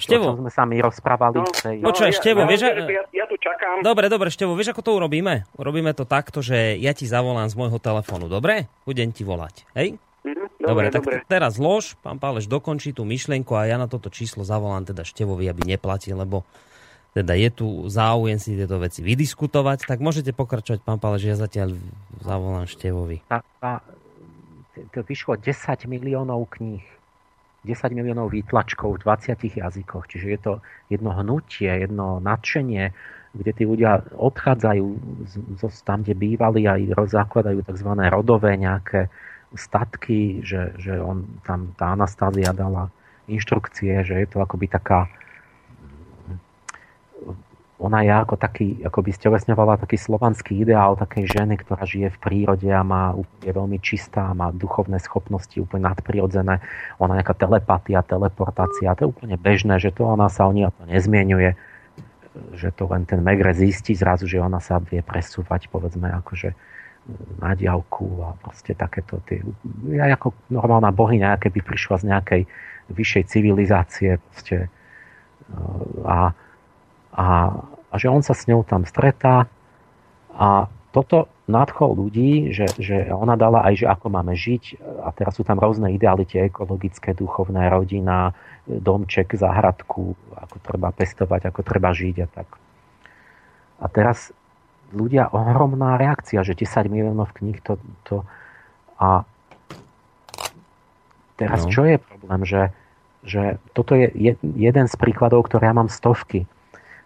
Števo. 0.00 0.32
čo 0.32 0.40
sme 0.40 0.48
sa 0.48 0.64
my 0.64 0.80
rozprávali. 0.80 1.44
No, 1.44 1.52
tej... 1.52 1.84
Počúvaj, 1.84 2.12
Števo, 2.16 2.40
ja, 2.44 2.48
vieš... 2.48 2.60
Ja, 2.64 3.04
ja 3.12 3.24
tu 3.28 3.36
čakám. 3.36 3.84
Dobre, 3.84 4.08
dobre, 4.08 4.32
Števo, 4.32 4.56
vieš, 4.56 4.72
ako 4.72 4.80
to 4.80 4.90
urobíme? 4.96 5.44
Urobíme 5.60 5.92
to 5.92 6.08
takto, 6.08 6.40
že 6.40 6.80
ja 6.80 6.96
ti 6.96 7.04
zavolám 7.04 7.52
z 7.52 7.56
môjho 7.60 7.76
telefónu, 7.76 8.32
dobre? 8.32 8.64
Budem 8.88 9.12
ti 9.12 9.28
volať, 9.28 9.68
hej? 9.76 10.00
Mhm, 10.28 10.60
dobre, 10.60 10.68
dobre, 10.68 10.86
tak 10.92 11.02
dobre. 11.04 11.16
teraz 11.24 11.56
lož, 11.56 11.96
pán 12.04 12.20
Páleš 12.20 12.44
dokončí 12.44 12.92
tú 12.92 13.08
myšlienku 13.08 13.56
a 13.56 13.64
ja 13.64 13.80
na 13.80 13.88
toto 13.88 14.12
číslo 14.12 14.44
zavolám 14.44 14.84
teda 14.84 15.02
Števovi, 15.08 15.48
aby 15.48 15.64
neplatil, 15.64 16.20
lebo 16.20 16.44
teda 17.16 17.32
je 17.32 17.48
tu 17.48 17.66
záujem 17.88 18.36
si 18.36 18.54
tieto 18.54 18.76
veci 18.76 19.00
vydiskutovať, 19.00 19.88
tak 19.88 19.98
môžete 20.04 20.36
pokračovať, 20.36 20.84
pán 20.84 21.00
Páleš, 21.00 21.24
ja 21.24 21.36
zatiaľ 21.40 21.80
zavolám 22.20 22.68
Števovi. 22.68 23.24
A, 23.32 23.40
a, 23.64 23.80
to 24.92 25.00
vyšlo 25.02 25.40
10 25.40 25.88
miliónov 25.88 26.46
kníh 26.52 26.84
10 27.66 27.90
miliónov 27.90 28.30
výtlačkov 28.30 29.02
v 29.02 29.02
20 29.02 29.60
jazykoch. 29.60 30.06
Čiže 30.06 30.26
je 30.30 30.40
to 30.40 30.52
jedno 30.88 31.10
hnutie, 31.10 31.68
jedno 31.68 32.22
nadšenie, 32.22 32.94
kde 33.34 33.50
tí 33.52 33.64
ľudia 33.66 34.08
odchádzajú 34.14 34.86
z, 35.26 35.34
z, 35.58 35.78
tam, 35.82 36.06
kde 36.06 36.14
bývali 36.16 36.64
a 36.64 36.78
zakladajú 37.04 37.66
tzv. 37.66 37.90
rodové 38.08 38.56
nejaké 38.56 39.10
statky, 39.56 40.44
že, 40.44 40.76
že 40.76 41.00
on, 41.00 41.24
tam 41.44 41.72
tá 41.76 41.96
Anastázia 41.96 42.52
dala 42.52 42.92
inštrukcie, 43.28 44.04
že 44.04 44.14
je 44.16 44.26
to 44.28 44.40
akoby 44.40 44.68
taká 44.68 45.08
ona 47.78 48.02
je 48.02 48.10
ako 48.10 48.34
taký, 48.34 48.82
ako 48.82 49.06
by 49.06 49.10
stelesňovala 49.14 49.78
taký 49.78 49.94
slovanský 49.94 50.66
ideál 50.66 50.98
takej 50.98 51.30
ženy, 51.30 51.62
ktorá 51.62 51.86
žije 51.86 52.10
v 52.10 52.18
prírode 52.18 52.66
a 52.66 52.82
má, 52.82 53.14
je 53.38 53.54
veľmi 53.54 53.78
čistá, 53.78 54.34
má 54.34 54.50
duchovné 54.50 54.98
schopnosti 54.98 55.54
úplne 55.62 55.86
nadprirodzené. 55.86 56.58
Ona 56.98 57.22
nejaká 57.22 57.38
telepatia, 57.38 58.02
teleportácia, 58.02 58.98
to 58.98 59.06
je 59.06 59.10
úplne 59.14 59.38
bežné, 59.38 59.78
že 59.78 59.94
to 59.94 60.10
ona 60.10 60.26
sa 60.26 60.50
o 60.50 60.52
ní 60.52 60.66
to 60.66 60.84
nezmienuje. 60.90 61.54
že 62.54 62.74
to 62.74 62.86
len 62.90 63.06
ten 63.06 63.22
Megre 63.22 63.54
zistí 63.54 63.94
zrazu, 63.94 64.26
že 64.26 64.42
ona 64.42 64.58
sa 64.58 64.82
vie 64.82 65.02
presúvať, 65.02 65.70
povedzme, 65.70 66.10
akože 66.22 66.54
na 67.40 67.56
diálku 67.56 68.20
a 68.20 68.36
proste 68.36 68.76
takéto 68.76 69.20
tie, 69.24 69.40
ja 69.88 70.12
ako 70.12 70.36
normálna 70.52 70.92
bohyňa, 70.92 71.40
keby 71.40 71.64
prišla 71.64 71.96
z 72.00 72.04
nejakej 72.12 72.42
vyššej 72.92 73.24
civilizácie 73.28 74.10
proste, 74.20 74.68
a, 76.04 76.36
a, 77.16 77.26
a 77.88 77.94
že 77.96 78.08
on 78.12 78.20
sa 78.20 78.36
s 78.36 78.44
ňou 78.44 78.64
tam 78.64 78.84
stretá 78.84 79.48
a 80.36 80.68
toto 80.92 81.28
nadchol 81.48 81.96
ľudí, 81.96 82.52
že, 82.52 82.68
že 82.76 83.08
ona 83.08 83.36
dala 83.36 83.64
aj, 83.64 83.84
že 83.84 83.86
ako 83.88 84.06
máme 84.12 84.36
žiť 84.36 84.80
a 85.04 85.08
teraz 85.16 85.40
sú 85.40 85.44
tam 85.44 85.56
rôzne 85.56 85.88
ideály, 85.92 86.28
tie 86.28 86.48
ekologické, 86.48 87.16
duchovné, 87.16 87.72
rodina, 87.72 88.36
domček, 88.68 89.32
záhradku, 89.32 90.12
ako 90.36 90.56
treba 90.60 90.92
pestovať, 90.92 91.48
ako 91.48 91.60
treba 91.64 91.92
žiť 91.96 92.16
a 92.24 92.28
tak. 92.28 92.48
A 93.80 93.86
teraz 93.88 94.32
ľudia, 94.92 95.30
ohromná 95.32 96.00
reakcia, 96.00 96.44
že 96.44 96.56
10 96.56 96.88
miliónov 96.88 97.32
kníh 97.36 97.60
to, 97.60 97.76
to 98.08 98.24
a 98.98 99.22
teraz 101.38 101.64
no. 101.64 101.70
čo 101.70 101.82
je 101.86 101.96
problém, 102.02 102.40
že, 102.42 102.62
že 103.22 103.42
toto 103.76 103.94
je 103.94 104.34
jeden 104.42 104.86
z 104.90 104.94
príkladov, 104.98 105.46
ktoré 105.46 105.70
ja 105.70 105.74
mám 105.76 105.92
stovky 105.92 106.48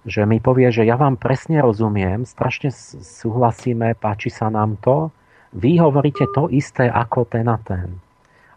že 0.02 0.26
mi 0.26 0.42
povie, 0.42 0.66
že 0.74 0.82
ja 0.82 0.98
vám 0.98 1.14
presne 1.14 1.62
rozumiem, 1.62 2.26
strašne 2.26 2.74
súhlasíme, 3.02 3.94
páči 3.94 4.34
sa 4.34 4.50
nám 4.50 4.74
to, 4.82 5.14
vy 5.54 5.78
hovoríte 5.78 6.26
to 6.34 6.50
isté 6.50 6.90
ako 6.90 7.28
ten 7.28 7.46
a 7.46 7.60
ten. 7.60 8.02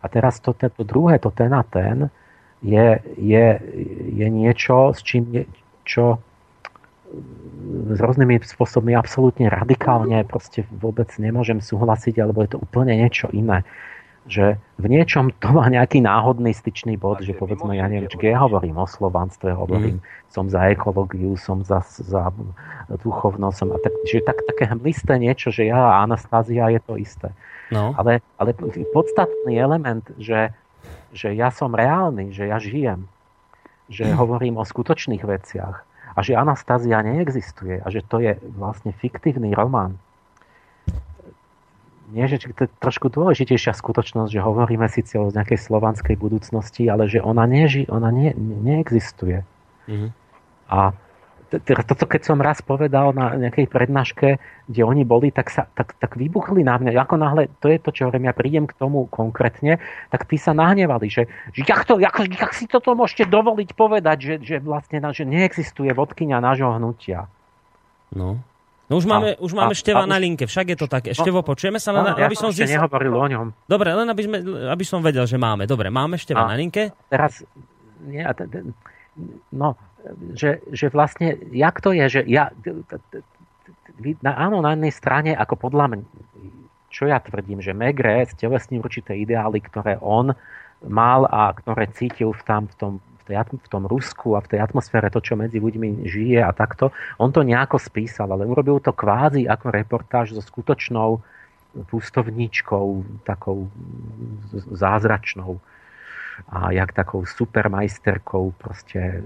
A 0.02 0.06
teraz 0.10 0.42
to, 0.42 0.58
to, 0.58 0.74
to 0.74 0.82
druhé, 0.82 1.22
to 1.22 1.30
ten 1.30 1.54
a 1.54 1.62
ten, 1.62 2.10
je, 2.66 2.98
je, 3.20 3.48
je 4.10 4.28
niečo, 4.32 4.96
s 4.96 5.06
čím 5.06 5.30
je, 5.30 5.44
čo 5.86 6.18
s 7.66 8.00
rôznymi 8.00 8.46
spôsobmi 8.46 8.94
absolútne 8.94 9.50
radikálne 9.50 10.22
proste 10.26 10.64
vôbec 10.70 11.10
nemôžem 11.18 11.60
súhlasiť, 11.60 12.22
alebo 12.22 12.46
je 12.46 12.56
to 12.56 12.62
úplne 12.62 12.94
niečo 12.94 13.28
iné 13.34 13.66
že 14.26 14.58
v 14.82 14.86
niečom 14.90 15.30
to 15.38 15.54
má 15.54 15.70
nejaký 15.70 16.02
náhodný 16.02 16.50
styčný 16.50 16.98
bod, 16.98 17.22
že 17.22 17.38
povedzme, 17.38 17.78
ja 17.78 17.86
neviem, 17.86 18.10
či 18.10 18.18
ja 18.26 18.42
hovorím 18.42 18.82
o 18.82 18.90
slovanstve, 18.90 19.54
hovorím, 19.54 20.02
mm. 20.02 20.34
som 20.34 20.50
za 20.50 20.66
ekológiu, 20.74 21.38
som 21.38 21.62
za, 21.62 21.86
za 21.86 22.34
duchovnosť, 22.90 23.56
som, 23.56 23.70
a 23.70 23.78
tak, 23.78 23.94
že 24.10 24.26
tak, 24.26 24.42
také 24.50 24.74
hmlisté 24.74 25.22
niečo, 25.22 25.54
že 25.54 25.70
ja 25.70 25.78
a 25.78 26.02
Anastázia 26.10 26.74
je 26.74 26.82
to 26.82 26.98
isté. 26.98 27.30
No. 27.70 27.94
Ale, 28.02 28.26
ale 28.42 28.58
podstatný 28.90 29.62
element, 29.62 30.10
že, 30.18 30.50
že 31.14 31.38
ja 31.38 31.54
som 31.54 31.78
reálny, 31.78 32.34
že 32.34 32.50
ja 32.50 32.58
žijem, 32.58 33.06
že 33.94 34.10
mm. 34.10 34.18
hovorím 34.18 34.58
o 34.58 34.66
skutočných 34.66 35.22
veciach 35.22 35.86
a 36.16 36.20
že 36.24 36.40
Anastázia 36.40 37.04
neexistuje 37.04 37.84
a 37.84 37.88
že 37.92 38.02
to 38.08 38.24
je 38.24 38.40
vlastne 38.56 38.96
fiktívny 38.96 39.52
román, 39.52 40.00
nie, 42.14 42.24
že 42.30 42.38
to 42.54 42.70
je 42.70 42.72
trošku 42.80 43.10
dôležitejšia 43.10 43.74
skutočnosť, 43.74 44.30
že 44.30 44.38
hovoríme 44.38 44.86
síce 44.88 45.18
o 45.18 45.34
nejakej 45.34 45.58
slovanskej 45.58 46.14
budúcnosti, 46.16 46.86
ale 46.86 47.10
že 47.10 47.18
ona, 47.18 47.50
neži, 47.50 47.90
ona 47.90 48.14
nie, 48.14 48.30
neexistuje. 48.38 49.42
Mm-hmm. 49.90 50.10
A 50.70 50.94
toto 51.62 52.06
keď 52.10 52.22
som 52.26 52.38
raz 52.42 52.60
povedal 52.60 53.14
na 53.16 53.38
nejakej 53.38 53.70
prednáške, 53.70 54.42
kde 54.66 54.82
oni 54.82 55.06
boli, 55.06 55.30
tak, 55.30 55.54
sa, 55.54 55.70
tak, 55.78 55.94
tak 56.02 56.18
vybuchli 56.18 56.66
na 56.66 56.82
mňa. 56.82 56.98
Ako 57.06 57.16
náhle, 57.16 57.52
to 57.62 57.70
je 57.70 57.78
to, 57.78 57.90
čo 57.94 58.10
hovorím, 58.10 58.28
ja 58.28 58.36
prídem 58.36 58.66
k 58.66 58.74
tomu 58.76 59.06
konkrétne, 59.08 59.78
tak 60.10 60.26
tí 60.26 60.36
sa 60.42 60.58
nahnevali, 60.58 61.08
že, 61.08 61.30
že 61.54 61.62
jak, 61.64 61.86
to, 61.86 62.02
jak, 62.02 62.16
jak 62.18 62.52
si 62.52 62.66
toto 62.66 62.98
môžete 62.98 63.30
dovoliť 63.30 63.70
povedať, 63.78 64.18
že, 64.20 64.36
že 64.42 64.56
vlastne 64.60 64.98
že 65.14 65.24
neexistuje 65.24 65.94
vodkynia 65.94 66.42
nášho 66.42 66.74
hnutia. 66.76 67.30
No. 68.12 68.42
No 68.86 69.02
už 69.02 69.10
máme, 69.10 69.34
a, 69.34 69.42
už 69.42 69.58
máme 69.58 69.74
a, 69.74 69.78
Števa 69.78 70.06
a, 70.06 70.10
na 70.10 70.22
linke, 70.22 70.46
však 70.46 70.66
je 70.74 70.78
to 70.78 70.86
tak. 70.86 71.10
Števo, 71.10 71.42
no, 71.42 71.46
počujeme 71.46 71.82
sa? 71.82 71.90
Len, 71.90 72.06
no, 72.06 72.14
ja 72.22 72.30
aby 72.30 72.38
som 72.38 72.54
ešte 72.54 72.70
nehovoril 72.70 73.18
o 73.18 73.26
ňom. 73.26 73.46
Dobre, 73.66 73.90
len 73.90 74.06
aby, 74.06 74.22
sme, 74.22 74.38
aby 74.70 74.86
som 74.86 75.02
vedel, 75.02 75.26
že 75.26 75.42
máme. 75.42 75.66
Dobre, 75.66 75.90
máme 75.90 76.22
Števa 76.22 76.46
a, 76.46 76.54
na 76.54 76.56
linke. 76.58 76.94
Teraz, 77.10 77.42
nie, 78.06 78.22
no, 79.50 79.74
že, 80.34 80.62
že 80.70 80.88
vlastne, 80.94 81.38
jak 81.52 81.82
to 81.82 81.92
je, 81.92 82.06
že 82.10 82.22
ja, 82.30 82.54
na, 84.22 84.34
áno, 84.38 84.62
na 84.62 84.78
jednej 84.78 84.94
strane, 84.94 85.32
ako 85.34 85.70
podľa 85.70 85.86
mňa, 85.92 86.04
čo 86.94 87.10
ja 87.10 87.20
tvrdím, 87.20 87.60
že 87.60 87.76
Megre 87.76 88.24
stelesní 88.30 88.80
určité 88.80 89.18
ideály, 89.20 89.60
ktoré 89.60 90.00
on 90.00 90.32
mal 90.86 91.28
a 91.28 91.52
ktoré 91.52 91.92
cítil 91.92 92.32
v, 92.32 92.42
tam, 92.46 92.72
v 92.72 92.76
tom 92.78 92.94
tej, 93.26 93.42
v 93.42 93.68
tom 93.68 93.90
Rusku 93.90 94.38
a 94.38 94.44
v 94.46 94.56
tej 94.56 94.60
atmosfére 94.62 95.10
to, 95.10 95.20
čo 95.20 95.34
medzi 95.34 95.58
ľuďmi 95.58 96.06
žije 96.06 96.40
a 96.46 96.54
takto. 96.54 96.94
On 97.18 97.34
to 97.34 97.42
nejako 97.42 97.82
spísal, 97.82 98.30
ale 98.30 98.46
urobil 98.46 98.78
to 98.78 98.94
kvázi 98.94 99.50
ako 99.50 99.74
reportáž 99.74 100.38
so 100.38 100.42
skutočnou 100.46 101.20
pustovníčkou, 101.90 103.04
takou 103.28 103.68
zázračnou 104.72 105.60
a 106.50 106.72
jak 106.72 106.94
takou 106.94 107.26
supermajsterkou 107.26 108.54
proste. 108.58 109.24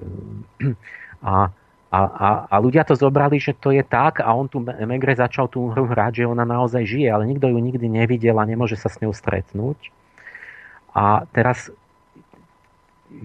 A, 1.19 1.51
a, 1.91 1.99
a, 1.99 2.29
a 2.47 2.55
ľudia 2.63 2.87
to 2.87 2.95
zobrali, 2.95 3.43
že 3.43 3.51
to 3.59 3.75
je 3.75 3.83
tak 3.83 4.23
a 4.23 4.31
on 4.31 4.47
tu 4.47 4.63
Megre 4.63 5.11
začal 5.11 5.51
tú 5.51 5.67
hru 5.67 5.83
hrať, 5.83 6.23
že 6.23 6.31
ona 6.31 6.47
naozaj 6.47 6.87
žije, 6.87 7.11
ale 7.11 7.27
nikto 7.27 7.51
ju 7.51 7.59
nikdy 7.59 7.91
nevidel 7.91 8.39
a 8.39 8.47
nemôže 8.47 8.79
sa 8.79 8.87
s 8.87 9.03
ňou 9.03 9.11
stretnúť. 9.11 9.91
A 10.95 11.27
teraz 11.35 11.67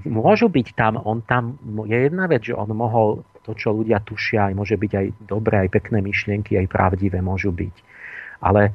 môžu 0.03 0.51
byť 0.51 0.75
tam, 0.75 0.99
on 0.99 1.23
tam, 1.23 1.61
je 1.87 1.95
jedna 1.95 2.27
vec, 2.27 2.51
že 2.51 2.57
on 2.57 2.73
mohol 2.75 3.23
to, 3.45 3.53
čo 3.53 3.77
ľudia 3.77 4.01
tušia, 4.01 4.51
aj 4.51 4.55
môže 4.57 4.75
byť 4.81 4.93
aj 4.97 5.07
dobré, 5.29 5.69
aj 5.69 5.71
pekné 5.71 6.01
myšlienky, 6.01 6.57
aj 6.57 6.73
pravdivé 6.73 7.21
môžu 7.21 7.53
byť. 7.53 7.77
Ale 8.41 8.73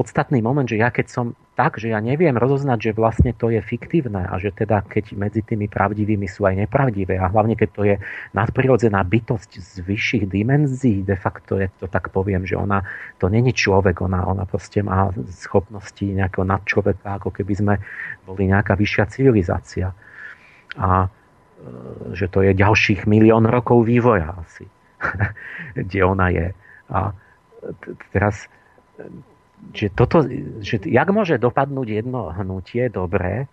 podstatný 0.00 0.40
moment, 0.40 0.64
že 0.64 0.80
ja 0.80 0.88
keď 0.88 1.12
som 1.12 1.26
tak, 1.52 1.76
že 1.76 1.92
ja 1.92 2.00
neviem 2.00 2.32
rozoznať, 2.32 2.78
že 2.80 2.96
vlastne 2.96 3.36
to 3.36 3.52
je 3.52 3.60
fiktívne 3.60 4.24
a 4.24 4.32
že 4.40 4.48
teda 4.48 4.80
keď 4.88 5.12
medzi 5.12 5.44
tými 5.44 5.68
pravdivými 5.68 6.24
sú 6.24 6.48
aj 6.48 6.64
nepravdivé 6.64 7.20
a 7.20 7.28
hlavne 7.28 7.52
keď 7.52 7.68
to 7.68 7.82
je 7.84 7.94
nadprirodzená 8.32 9.04
bytosť 9.04 9.60
z 9.60 9.72
vyšších 9.84 10.24
dimenzií, 10.24 11.04
de 11.04 11.20
facto 11.20 11.60
je 11.60 11.68
to 11.76 11.84
tak 11.84 12.08
poviem, 12.16 12.48
že 12.48 12.56
ona, 12.56 12.80
to 13.20 13.28
není 13.28 13.52
človek, 13.52 14.00
ona, 14.00 14.24
ona 14.24 14.48
proste 14.48 14.80
má 14.80 15.12
schopnosti 15.36 16.00
nejakého 16.00 16.48
nadčloveka, 16.48 17.20
ako 17.20 17.28
keby 17.28 17.52
sme 17.52 17.74
boli 18.24 18.48
nejaká 18.48 18.72
vyššia 18.80 19.04
civilizácia 19.12 19.92
a 20.80 21.04
e, 21.04 21.08
že 22.16 22.32
to 22.32 22.40
je 22.40 22.56
ďalších 22.56 23.04
milión 23.04 23.44
rokov 23.44 23.84
vývoja 23.84 24.32
asi, 24.32 24.64
kde 25.76 26.00
ona 26.08 26.32
je. 26.32 26.48
A 26.88 27.12
teraz, 28.16 28.48
že 29.70 29.86
toto, 29.94 30.26
že 30.64 30.82
jak 30.82 31.08
môže 31.14 31.38
dopadnúť 31.38 32.02
jedno 32.02 32.34
hnutie 32.34 32.90
dobre, 32.90 33.46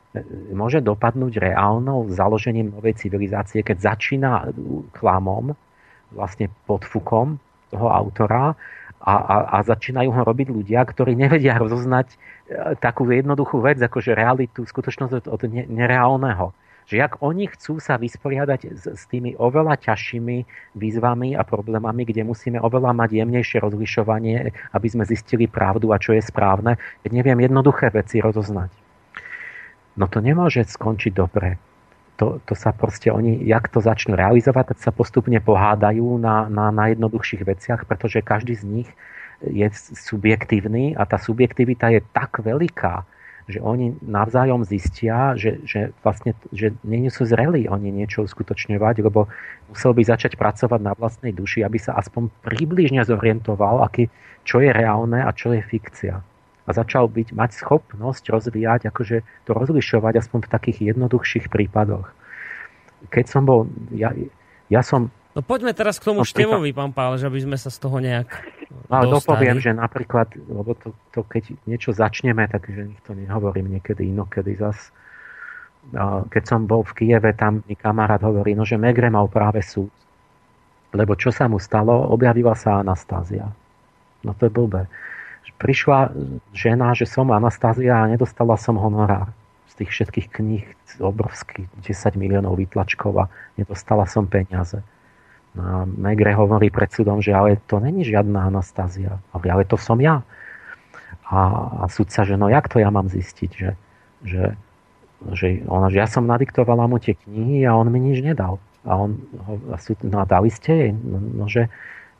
môže 0.49 0.81
dopadnúť 0.81 1.37
reálnou 1.37 2.09
založením 2.09 2.73
novej 2.73 2.97
civilizácie, 2.97 3.61
keď 3.61 3.93
začína 3.93 4.49
klamom, 4.97 5.53
vlastne 6.09 6.49
podfukom 6.65 7.37
toho 7.69 7.87
autora 7.91 8.55
a, 9.03 9.13
a, 9.13 9.35
a 9.53 9.57
začínajú 9.61 10.09
ho 10.09 10.21
robiť 10.23 10.47
ľudia, 10.49 10.81
ktorí 10.87 11.13
nevedia 11.13 11.59
rozoznať 11.59 12.07
e, 12.09 12.15
takú 12.79 13.05
jednoduchú 13.11 13.59
vec, 13.59 13.77
ako 13.77 13.99
že 13.99 14.15
realitu, 14.17 14.63
skutočnosť 14.63 15.27
od 15.27 15.41
nereálneho 15.51 16.55
že 16.87 17.03
jak 17.03 17.19
oni 17.19 17.51
chcú 17.51 17.83
sa 17.83 17.99
vysporiadať 17.99 18.59
s, 18.71 18.83
s 18.95 19.03
tými 19.11 19.35
oveľa 19.35 19.75
ťažšími 19.75 20.37
výzvami 20.79 21.35
a 21.35 21.43
problémami, 21.43 22.07
kde 22.07 22.23
musíme 22.23 22.63
oveľa 22.63 22.95
mať 22.95 23.09
jemnejšie 23.19 23.59
rozlišovanie, 23.59 24.55
aby 24.71 24.87
sme 24.87 25.03
zistili 25.03 25.51
pravdu 25.51 25.91
a 25.91 25.99
čo 25.99 26.15
je 26.15 26.23
správne, 26.23 26.79
keď 27.03 27.11
neviem 27.11 27.43
jednoduché 27.43 27.91
veci 27.91 28.23
rozoznať. 28.23 28.71
No 29.99 30.07
to 30.07 30.23
nemôže 30.23 30.63
skončiť 30.63 31.11
dobre. 31.11 31.59
To, 32.17 32.41
to 32.47 32.57
sa 32.57 32.73
proste 32.73 33.13
oni, 33.13 33.45
jak 33.45 33.69
to 33.69 33.77
začnú 33.77 34.17
realizovať, 34.17 34.73
tak 34.73 34.79
sa 34.81 34.89
postupne 34.95 35.37
pohádajú 35.37 36.17
na, 36.17 36.49
na, 36.49 36.73
na 36.73 36.89
jednoduchších 36.89 37.45
veciach, 37.45 37.85
pretože 37.85 38.25
každý 38.25 38.57
z 38.57 38.63
nich 38.65 38.89
je 39.43 39.69
subjektívny 39.93 40.97
a 40.97 41.05
tá 41.05 41.21
subjektivita 41.21 41.93
je 41.93 42.01
tak 42.09 42.41
veľká, 42.41 43.05
že 43.47 43.63
oni 43.63 43.95
navzájom 44.03 44.67
zistia, 44.67 45.31
že, 45.39 45.63
že 45.63 45.95
vlastne 46.03 46.35
že 46.51 46.75
nie 46.83 47.07
sú 47.07 47.23
zrelí 47.23 47.71
oni 47.71 47.95
niečo 47.95 48.27
uskutočňovať, 48.27 48.99
lebo 48.99 49.31
musel 49.71 49.95
by 49.95 50.03
začať 50.03 50.35
pracovať 50.35 50.79
na 50.83 50.91
vlastnej 50.91 51.31
duši, 51.31 51.63
aby 51.63 51.79
sa 51.79 51.95
aspoň 51.95 52.27
približne 52.43 52.99
zorientoval, 53.07 53.87
aký, 53.87 54.11
čo 54.43 54.59
je 54.59 54.67
reálne 54.75 55.23
a 55.23 55.31
čo 55.31 55.55
je 55.55 55.63
fikcia. 55.63 56.19
A 56.67 56.69
začal 56.75 57.07
byť, 57.07 57.31
mať 57.31 57.63
schopnosť 57.63 58.27
rozvíjať, 58.27 58.91
akože 58.91 59.23
to 59.47 59.51
rozlišovať 59.55 60.19
aspoň 60.19 60.39
v 60.43 60.51
takých 60.51 60.77
jednoduchších 60.91 61.47
prípadoch. 61.47 62.11
Keď 63.07 63.25
som 63.31 63.47
bol, 63.47 63.71
ja, 63.95 64.11
ja 64.67 64.83
som 64.83 65.07
No 65.37 65.45
poďme 65.45 65.69
teraz 65.77 66.01
k 66.01 66.09
tomu 66.09 66.25
Števovi, 66.25 66.73
pán 66.73 66.89
že 67.21 67.29
aby 67.29 67.45
sme 67.45 67.61
sa 67.61 67.69
z 67.69 67.77
toho 67.77 68.01
nejak 68.01 68.25
No 68.87 69.03
ale 69.03 69.07
dopoviem, 69.11 69.59
že 69.59 69.75
napríklad, 69.75 70.31
lebo 70.47 70.71
to, 70.75 70.95
to 71.11 71.23
keď 71.27 71.55
niečo 71.67 71.91
začneme, 71.91 72.47
takže 72.47 72.87
to 73.03 73.11
nehovorím 73.15 73.79
niekedy 73.79 74.11
inokedy 74.11 74.55
zas. 74.55 74.91
Keď 76.31 76.43
som 76.43 76.67
bol 76.67 76.83
v 76.83 76.95
Kieve, 76.95 77.31
tam 77.35 77.63
mi 77.67 77.75
kamarát 77.75 78.19
hovorí, 78.23 78.55
no 78.55 78.67
že 78.67 78.79
Megre 78.79 79.11
mal 79.11 79.27
práve 79.31 79.63
súd. 79.63 79.91
Lebo 80.95 81.19
čo 81.19 81.35
sa 81.35 81.51
mu 81.51 81.59
stalo? 81.59 81.91
Objavila 82.11 82.55
sa 82.55 82.79
Anastázia. 82.79 83.51
No 84.23 84.31
to 84.35 84.47
je 84.47 84.51
blbé. 84.51 84.87
Prišla 85.59 86.11
žena, 86.51 86.91
že 86.91 87.07
som 87.07 87.27
Anastázia 87.31 88.03
a 88.03 88.09
nedostala 88.09 88.55
som 88.59 88.79
honorár 88.79 89.31
z 89.67 89.83
tých 89.83 89.91
všetkých 89.95 90.27
kníh, 90.31 90.65
obrovských 90.99 91.67
10 91.83 92.19
miliónov 92.19 92.55
výtlačkov 92.55 93.15
a 93.19 93.25
nedostala 93.59 94.07
som 94.07 94.27
peniaze. 94.27 94.79
A 95.57 95.85
Megre 95.85 96.33
hovorí 96.37 96.69
pred 96.69 96.89
súdom, 96.89 97.21
že 97.21 97.33
ale 97.33 97.57
to 97.65 97.81
není 97.81 98.05
žiadna 98.05 98.47
Anastázia. 98.47 99.17
Ale 99.33 99.65
to 99.65 99.77
som 99.77 99.97
ja. 99.97 100.21
A, 101.27 101.39
a 101.81 101.85
sudca, 101.91 102.23
že 102.23 102.39
no 102.39 102.47
jak 102.47 102.71
to 102.71 102.79
ja 102.79 102.87
mám 102.87 103.11
zistiť, 103.11 103.51
že, 103.51 103.71
že, 104.23 104.43
že, 105.35 105.47
ona, 105.67 105.91
že 105.91 105.99
ja 105.99 106.07
som 106.07 106.23
nadiktovala 106.23 106.87
mu 106.87 107.03
tie 107.03 107.19
knihy 107.19 107.67
a 107.67 107.75
on 107.75 107.91
mi 107.91 107.99
nič 107.99 108.23
nedal. 108.23 108.63
A 108.87 108.95
on, 108.95 109.19
a 109.73 109.75
súd, 109.75 109.99
no 110.07 110.23
a 110.23 110.25
dali 110.25 110.47
ste 110.47 110.71
jej? 110.71 110.91
No, 110.95 111.19
no 111.19 111.45
že, 111.51 111.67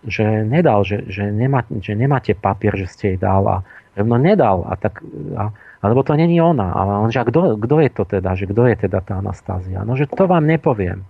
že 0.03 0.43
nedal, 0.43 0.83
že, 0.83 1.07
že, 1.07 1.31
nemá, 1.31 1.63
že 1.79 1.95
nemáte 1.95 2.35
papier, 2.35 2.75
že 2.75 2.91
ste 2.91 3.03
jej 3.15 3.19
dal 3.19 3.47
a 3.47 3.57
no 3.95 4.19
nedal. 4.19 4.67
A 4.67 4.75
tak, 4.75 4.99
a, 5.39 5.55
alebo 5.79 6.03
to 6.03 6.19
není 6.19 6.41
ona. 6.43 6.75
A 6.75 7.07
on, 7.07 7.09
že 7.13 7.23
a 7.23 7.27
kto 7.27 7.79
je 7.79 7.89
to 7.93 8.03
teda, 8.03 8.35
že 8.35 8.49
kto 8.49 8.67
je 8.67 8.75
teda 8.87 8.99
tá 8.99 9.23
Anastázia? 9.23 9.87
No, 9.87 9.95
že 9.95 10.09
to 10.09 10.27
vám 10.27 10.43
nepoviem. 10.43 11.07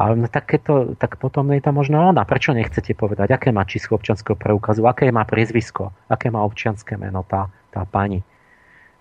A 0.00 0.16
no, 0.16 0.32
tak, 0.32 0.48
to, 0.64 0.96
tak 0.96 1.20
potom 1.20 1.52
je 1.52 1.60
to 1.60 1.76
možno 1.76 2.00
ona. 2.00 2.24
Prečo 2.24 2.56
nechcete 2.56 2.96
povedať, 2.96 3.36
aké 3.36 3.52
má 3.52 3.68
číslo 3.68 4.00
občanského 4.00 4.32
preukazu, 4.32 4.88
aké 4.88 5.12
má 5.12 5.28
priezvisko, 5.28 5.92
aké 6.08 6.32
má 6.32 6.40
občianské 6.40 6.96
meno 6.96 7.20
tá, 7.28 7.52
tá 7.68 7.84
pani, 7.84 8.24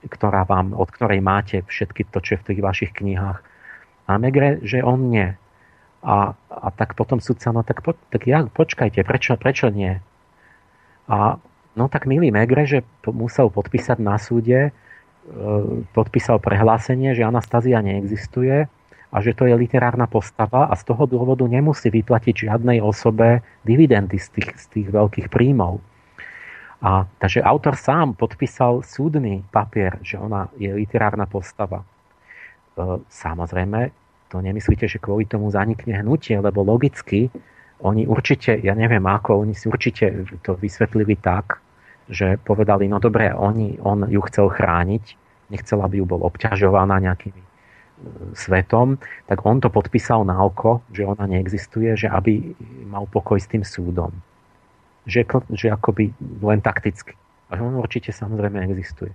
ktorá 0.03 0.43
vám, 0.43 0.75
od 0.75 0.91
ktorej 0.91 1.23
máte 1.23 1.63
všetky 1.63 2.03
to, 2.11 2.19
čo 2.19 2.35
je 2.35 2.39
v 2.43 2.47
tých 2.51 2.59
vašich 2.59 2.91
knihách. 2.99 3.39
A 4.11 4.19
Megre, 4.19 4.59
že 4.59 4.83
on 4.83 5.07
nie. 5.07 5.39
A, 6.03 6.35
a 6.51 6.67
tak 6.75 6.99
potom 6.99 7.23
sudca, 7.23 7.55
no 7.55 7.63
tak, 7.63 7.79
po, 7.79 7.95
tak 8.11 8.27
ja, 8.27 8.43
počkajte, 8.51 8.99
prečo, 9.07 9.39
prečo 9.39 9.71
nie? 9.71 10.03
A 11.07 11.39
no 11.79 11.87
tak 11.87 12.11
milý 12.11 12.27
Megre, 12.27 12.67
že 12.67 12.83
musel 13.07 13.47
podpísať 13.47 14.03
na 14.03 14.19
súde, 14.19 14.59
e, 14.67 14.71
podpísal 15.95 16.43
prehlásenie, 16.43 17.15
že 17.15 17.23
Anastázia 17.23 17.79
neexistuje, 17.79 18.67
a 19.09 19.17
že 19.25 19.33
to 19.33 19.49
je 19.49 19.57
literárna 19.57 20.05
postava 20.05 20.69
a 20.69 20.73
z 20.77 20.85
toho 20.85 21.09
dôvodu 21.09 21.41
nemusí 21.49 21.89
vyplatiť 21.89 22.45
žiadnej 22.45 22.77
osobe 22.77 23.41
dividendy 23.65 24.21
z 24.21 24.27
tých, 24.37 24.49
z 24.53 24.65
tých 24.69 24.87
veľkých 24.93 25.27
príjmov. 25.33 25.81
A, 26.79 27.03
takže 27.19 27.43
autor 27.43 27.75
sám 27.75 28.15
podpísal 28.15 28.85
súdny 28.85 29.43
papier, 29.51 29.99
že 29.99 30.15
ona 30.15 30.47
je 30.55 30.71
literárna 30.71 31.27
postava. 31.27 31.83
E, 31.83 31.85
samozrejme, 33.09 33.91
to 34.31 34.39
nemyslíte, 34.39 34.87
že 34.87 35.01
kvôli 35.01 35.25
tomu 35.25 35.51
zanikne 35.51 35.99
hnutie, 35.99 36.37
lebo 36.39 36.63
logicky 36.63 37.33
oni 37.81 38.05
určite, 38.05 38.59
ja 38.61 38.75
neviem 38.75 39.03
ako, 39.03 39.43
oni 39.43 39.55
si 39.55 39.67
určite 39.67 40.27
to 40.45 40.55
vysvetlili 40.55 41.15
tak, 41.19 41.59
že 42.07 42.37
povedali, 42.41 42.87
no 42.87 43.01
dobre, 43.01 43.31
oni, 43.31 43.79
on 43.81 44.05
ju 44.07 44.21
chcel 44.29 44.51
chrániť, 44.51 45.03
nechcel, 45.49 45.79
aby 45.81 45.99
ju 45.99 46.05
bol 46.05 46.21
obťažovaná 46.27 46.99
nejakými 46.99 47.48
svetom, 48.33 48.97
tak 49.27 49.43
on 49.43 49.59
to 49.59 49.67
podpísal 49.67 50.23
na 50.23 50.39
oko, 50.39 50.83
že 50.93 51.03
ona 51.03 51.27
neexistuje, 51.27 51.95
že 51.99 52.07
aby 52.07 52.55
mal 52.87 53.05
pokoj 53.09 53.39
s 53.39 53.47
tým 53.49 53.63
súdom. 53.63 54.11
Že, 55.09 55.25
že 55.55 55.67
akoby 55.73 56.13
len 56.43 56.59
takticky. 56.61 57.15
A 57.49 57.57
on 57.59 57.75
určite 57.79 58.13
samozrejme 58.13 58.61
existuje. 58.69 59.11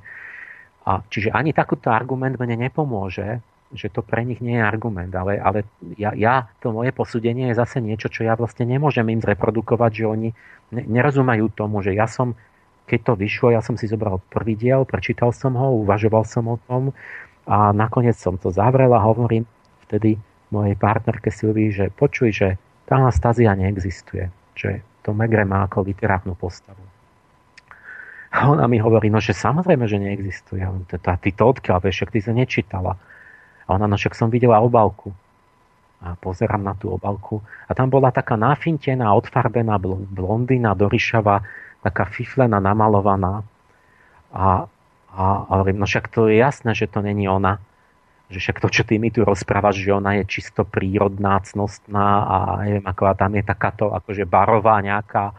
A 0.85 1.01
čiže 1.09 1.33
ani 1.33 1.57
takúto 1.57 1.89
argument 1.89 2.37
mne 2.37 2.69
nepomôže, 2.69 3.41
že 3.75 3.91
to 3.91 4.05
pre 4.05 4.23
nich 4.23 4.39
nie 4.39 4.61
je 4.61 4.65
argument, 4.65 5.11
ale, 5.11 5.41
ale 5.41 5.67
ja, 5.99 6.15
ja, 6.15 6.47
to 6.63 6.71
moje 6.71 6.95
posúdenie 6.95 7.51
je 7.51 7.59
zase 7.59 7.83
niečo, 7.83 8.13
čo 8.13 8.23
ja 8.23 8.39
vlastne 8.39 8.69
nemôžem 8.69 9.09
im 9.11 9.19
zreprodukovať, 9.19 9.91
že 9.91 10.05
oni 10.07 10.29
nerozumajú 10.71 11.51
tomu, 11.57 11.83
že 11.83 11.97
ja 11.97 12.07
som, 12.07 12.39
keď 12.87 13.01
to 13.01 13.13
vyšlo, 13.19 13.51
ja 13.51 13.65
som 13.65 13.75
si 13.75 13.91
zobral 13.91 14.23
prvý 14.31 14.55
diel, 14.55 14.87
prečítal 14.87 15.35
som 15.35 15.59
ho, 15.59 15.83
uvažoval 15.83 16.23
som 16.29 16.47
o 16.53 16.57
tom, 16.71 16.95
a 17.45 17.77
nakoniec 17.77 18.17
som 18.17 18.41
to 18.41 18.49
zavrel 18.49 18.93
a 18.97 19.05
hovorím 19.05 19.45
vtedy 19.85 20.17
mojej 20.49 20.77
partnerke 20.81 21.29
Silvii, 21.29 21.69
že 21.75 21.85
počuj, 21.93 22.33
že 22.33 22.49
tá 22.89 22.97
Anastázia 23.01 23.53
neexistuje. 23.57 24.29
Že 24.57 24.81
to 25.05 25.13
Megre 25.13 25.45
má 25.45 25.69
ako 25.69 25.85
literárnu 25.85 26.33
postavu. 26.37 26.81
A 28.35 28.51
ona 28.51 28.67
mi 28.67 28.83
hovorí, 28.83 29.13
no 29.13 29.23
že 29.23 29.37
samozrejme, 29.37 29.85
že 29.87 30.01
neexistuje. 30.01 30.65
A 30.65 31.15
ty 31.21 31.31
to 31.31 31.45
odkiaľ 31.47 31.79
vieš, 31.85 32.03
však 32.03 32.13
ty 32.17 32.21
sa 32.25 32.33
nečítala. 32.35 32.97
A 33.65 33.69
ona, 33.77 33.87
no 33.87 33.95
však 33.95 34.17
som 34.17 34.33
videla 34.33 34.59
obalku. 34.65 35.13
A 36.05 36.19
pozerám 36.19 36.61
na 36.61 36.75
tú 36.77 36.93
obalku. 36.93 37.41
A 37.69 37.73
tam 37.73 37.89
bola 37.89 38.13
taká 38.13 38.37
nafintená, 38.37 39.13
odfarbená 39.15 39.79
blondína, 40.13 40.77
dorišava, 40.77 41.47
taká 41.81 42.05
fiflená, 42.11 42.61
namalovaná. 42.61 43.47
A 44.35 44.67
a, 45.15 45.47
hovorím, 45.55 45.79
no 45.79 45.87
však 45.87 46.11
to 46.11 46.27
je 46.27 46.43
jasné, 46.43 46.75
že 46.75 46.91
to 46.91 46.99
není 46.99 47.31
ona. 47.31 47.63
Že 48.29 48.39
však 48.41 48.59
to, 48.61 48.69
čo 48.69 48.83
ty 48.83 48.99
mi 48.99 49.15
tu 49.15 49.23
rozprávaš, 49.23 49.79
že 49.79 49.95
ona 49.95 50.19
je 50.19 50.25
čisto 50.27 50.67
prírodná, 50.67 51.39
cnostná 51.39 52.27
a 52.27 52.37
neviem, 52.67 52.83
ako 52.83 53.15
tam 53.15 53.33
je 53.39 53.45
takáto 53.47 53.95
akože 53.95 54.27
barová 54.27 54.83
nejaká 54.83 55.31
e, 55.31 55.35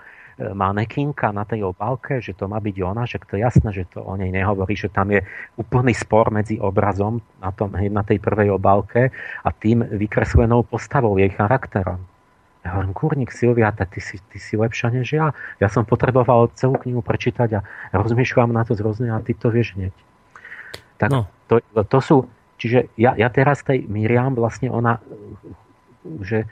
manekinka 0.55 1.35
na 1.35 1.43
tej 1.43 1.67
obálke, 1.67 2.23
že 2.23 2.37
to 2.37 2.47
má 2.47 2.61
byť 2.63 2.75
ona, 2.85 3.03
že 3.03 3.19
to 3.19 3.35
je 3.35 3.43
jasné, 3.43 3.69
že 3.75 3.89
to 3.91 3.99
o 3.99 4.15
nej 4.15 4.31
nehovorí, 4.31 4.79
že 4.79 4.87
tam 4.87 5.11
je 5.11 5.19
úplný 5.59 5.91
spor 5.91 6.31
medzi 6.31 6.55
obrazom 6.55 7.19
na, 7.43 7.51
tom, 7.51 7.73
na 7.75 8.03
tej 8.05 8.21
prvej 8.21 8.55
obálke 8.55 9.11
a 9.43 9.49
tým 9.51 9.81
vykreslenou 9.81 10.63
postavou, 10.63 11.19
jej 11.19 11.33
charakterom. 11.35 12.14
Ja 12.65 12.73
hovorím, 12.73 12.97
kurník 12.97 13.29
Silvia, 13.29 13.69
ty 13.69 14.01
si, 14.01 14.17
ty 14.17 14.41
si 14.41 14.57
lepšia 14.57 14.89
než 14.89 15.13
ja. 15.13 15.37
Ja 15.61 15.69
som 15.69 15.85
potreboval 15.85 16.49
celú 16.57 16.81
knihu 16.81 17.05
prečítať 17.05 17.61
a 17.61 17.63
rozmýšľam 17.93 18.49
na 18.49 18.65
to 18.65 18.73
zrozne 18.73 19.13
a 19.13 19.21
ty 19.21 19.37
to 19.37 19.53
vieš 19.53 19.77
hneď. 19.77 19.93
Tak 20.97 21.13
no. 21.13 21.29
to, 21.45 21.61
to 21.61 21.99
sú, 22.01 22.17
čiže 22.57 22.89
ja, 22.97 23.13
ja 23.13 23.29
teraz 23.29 23.61
tej 23.61 23.85
Miriam 23.85 24.33
vlastne 24.33 24.73
ona, 24.73 24.97
že 26.25 26.49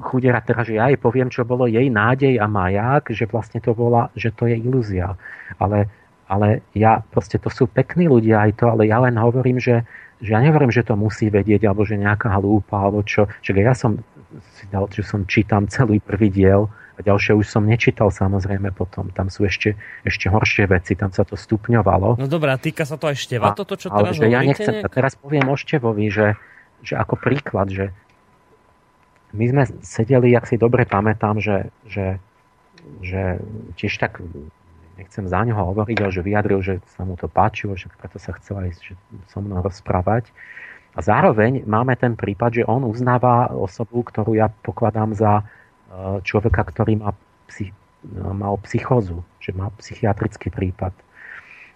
chudera 0.00 0.40
teraz, 0.40 0.64
že 0.64 0.80
ja 0.80 0.88
jej 0.88 0.96
poviem, 0.96 1.28
čo 1.28 1.44
bolo 1.44 1.68
jej 1.68 1.92
nádej 1.92 2.40
a 2.40 2.48
maják, 2.48 3.12
že 3.12 3.28
vlastne 3.28 3.60
to 3.60 3.76
bola, 3.76 4.08
že 4.16 4.32
to 4.32 4.48
je 4.48 4.56
ilúzia. 4.56 5.18
Ale, 5.60 5.92
ale 6.24 6.64
ja, 6.72 7.04
proste 7.04 7.36
to 7.36 7.52
sú 7.52 7.68
pekní 7.68 8.08
ľudia 8.08 8.48
aj 8.48 8.64
to, 8.64 8.64
ale 8.72 8.88
ja 8.88 9.02
len 9.02 9.18
hovorím, 9.18 9.58
že, 9.60 9.84
že 10.24 10.32
ja 10.32 10.40
nehovorím, 10.40 10.72
že 10.72 10.86
to 10.86 10.94
musí 10.94 11.28
vedieť, 11.28 11.66
alebo 11.66 11.82
že 11.84 12.00
nejaká 12.00 12.32
hlúpa, 12.38 12.80
alebo 12.80 13.02
čo. 13.02 13.26
Čiže 13.44 13.60
ja 13.60 13.74
som 13.74 14.00
si 14.56 14.64
dal, 14.68 14.88
že 14.90 15.02
som 15.04 15.24
čítam 15.24 15.68
celý 15.68 16.00
prvý 16.00 16.32
diel 16.32 16.68
a 16.96 17.04
ďalšie 17.04 17.36
už 17.36 17.46
som 17.46 17.68
nečítal 17.68 18.08
samozrejme 18.08 18.72
potom. 18.72 19.12
Tam 19.12 19.28
sú 19.28 19.44
ešte, 19.44 19.76
ešte 20.02 20.32
horšie 20.32 20.64
veci, 20.68 20.96
tam 20.96 21.12
sa 21.12 21.28
to 21.28 21.36
stupňovalo. 21.36 22.16
No 22.16 22.26
dobrá, 22.26 22.56
týka 22.56 22.88
sa 22.88 22.96
to 22.96 23.12
aj 23.12 23.16
Števa, 23.20 23.52
a, 23.52 23.56
toto, 23.56 23.76
čo 23.76 23.92
ale 23.92 24.12
teraz 24.12 24.16
že 24.16 24.26
ja 24.32 24.40
nechcem, 24.40 24.74
nejak... 24.80 24.92
teraz 24.92 25.12
poviem 25.20 25.46
o 25.48 25.56
Števovi, 25.56 26.08
že, 26.08 26.40
že 26.80 26.96
ako 26.96 27.20
príklad, 27.20 27.68
že 27.68 27.92
my 29.36 29.44
sme 29.52 29.62
sedeli, 29.84 30.32
ak 30.32 30.48
si 30.48 30.56
dobre 30.56 30.88
pamätám, 30.88 31.36
že, 31.36 31.68
že, 31.84 32.16
že 33.04 33.36
tiež 33.76 34.00
tak 34.00 34.24
nechcem 34.96 35.28
za 35.28 35.44
neho 35.44 35.60
hovoriť, 35.60 35.96
ale 36.00 36.12
že 36.12 36.24
vyjadril, 36.24 36.60
že 36.64 36.74
sa 36.96 37.04
mu 37.04 37.20
to 37.20 37.28
páčilo, 37.28 37.76
že 37.76 37.92
preto 37.92 38.16
sa 38.16 38.32
chcel 38.40 38.64
aj 38.64 38.96
so 39.28 39.38
mnou 39.44 39.60
rozprávať. 39.60 40.32
A 40.96 40.98
zároveň 41.04 41.68
máme 41.68 41.92
ten 42.00 42.16
prípad, 42.16 42.62
že 42.62 42.64
on 42.64 42.88
uznáva 42.88 43.52
osobu, 43.52 44.00
ktorú 44.00 44.32
ja 44.32 44.48
pokladám 44.48 45.12
za 45.12 45.32
e, 45.40 45.44
človeka, 46.24 46.64
ktorý 46.64 47.04
má, 47.04 47.12
psych, 47.52 47.76
mal 48.16 48.56
psychózu, 48.64 49.20
že 49.36 49.52
má 49.52 49.68
psychiatrický 49.76 50.48
prípad. 50.48 50.96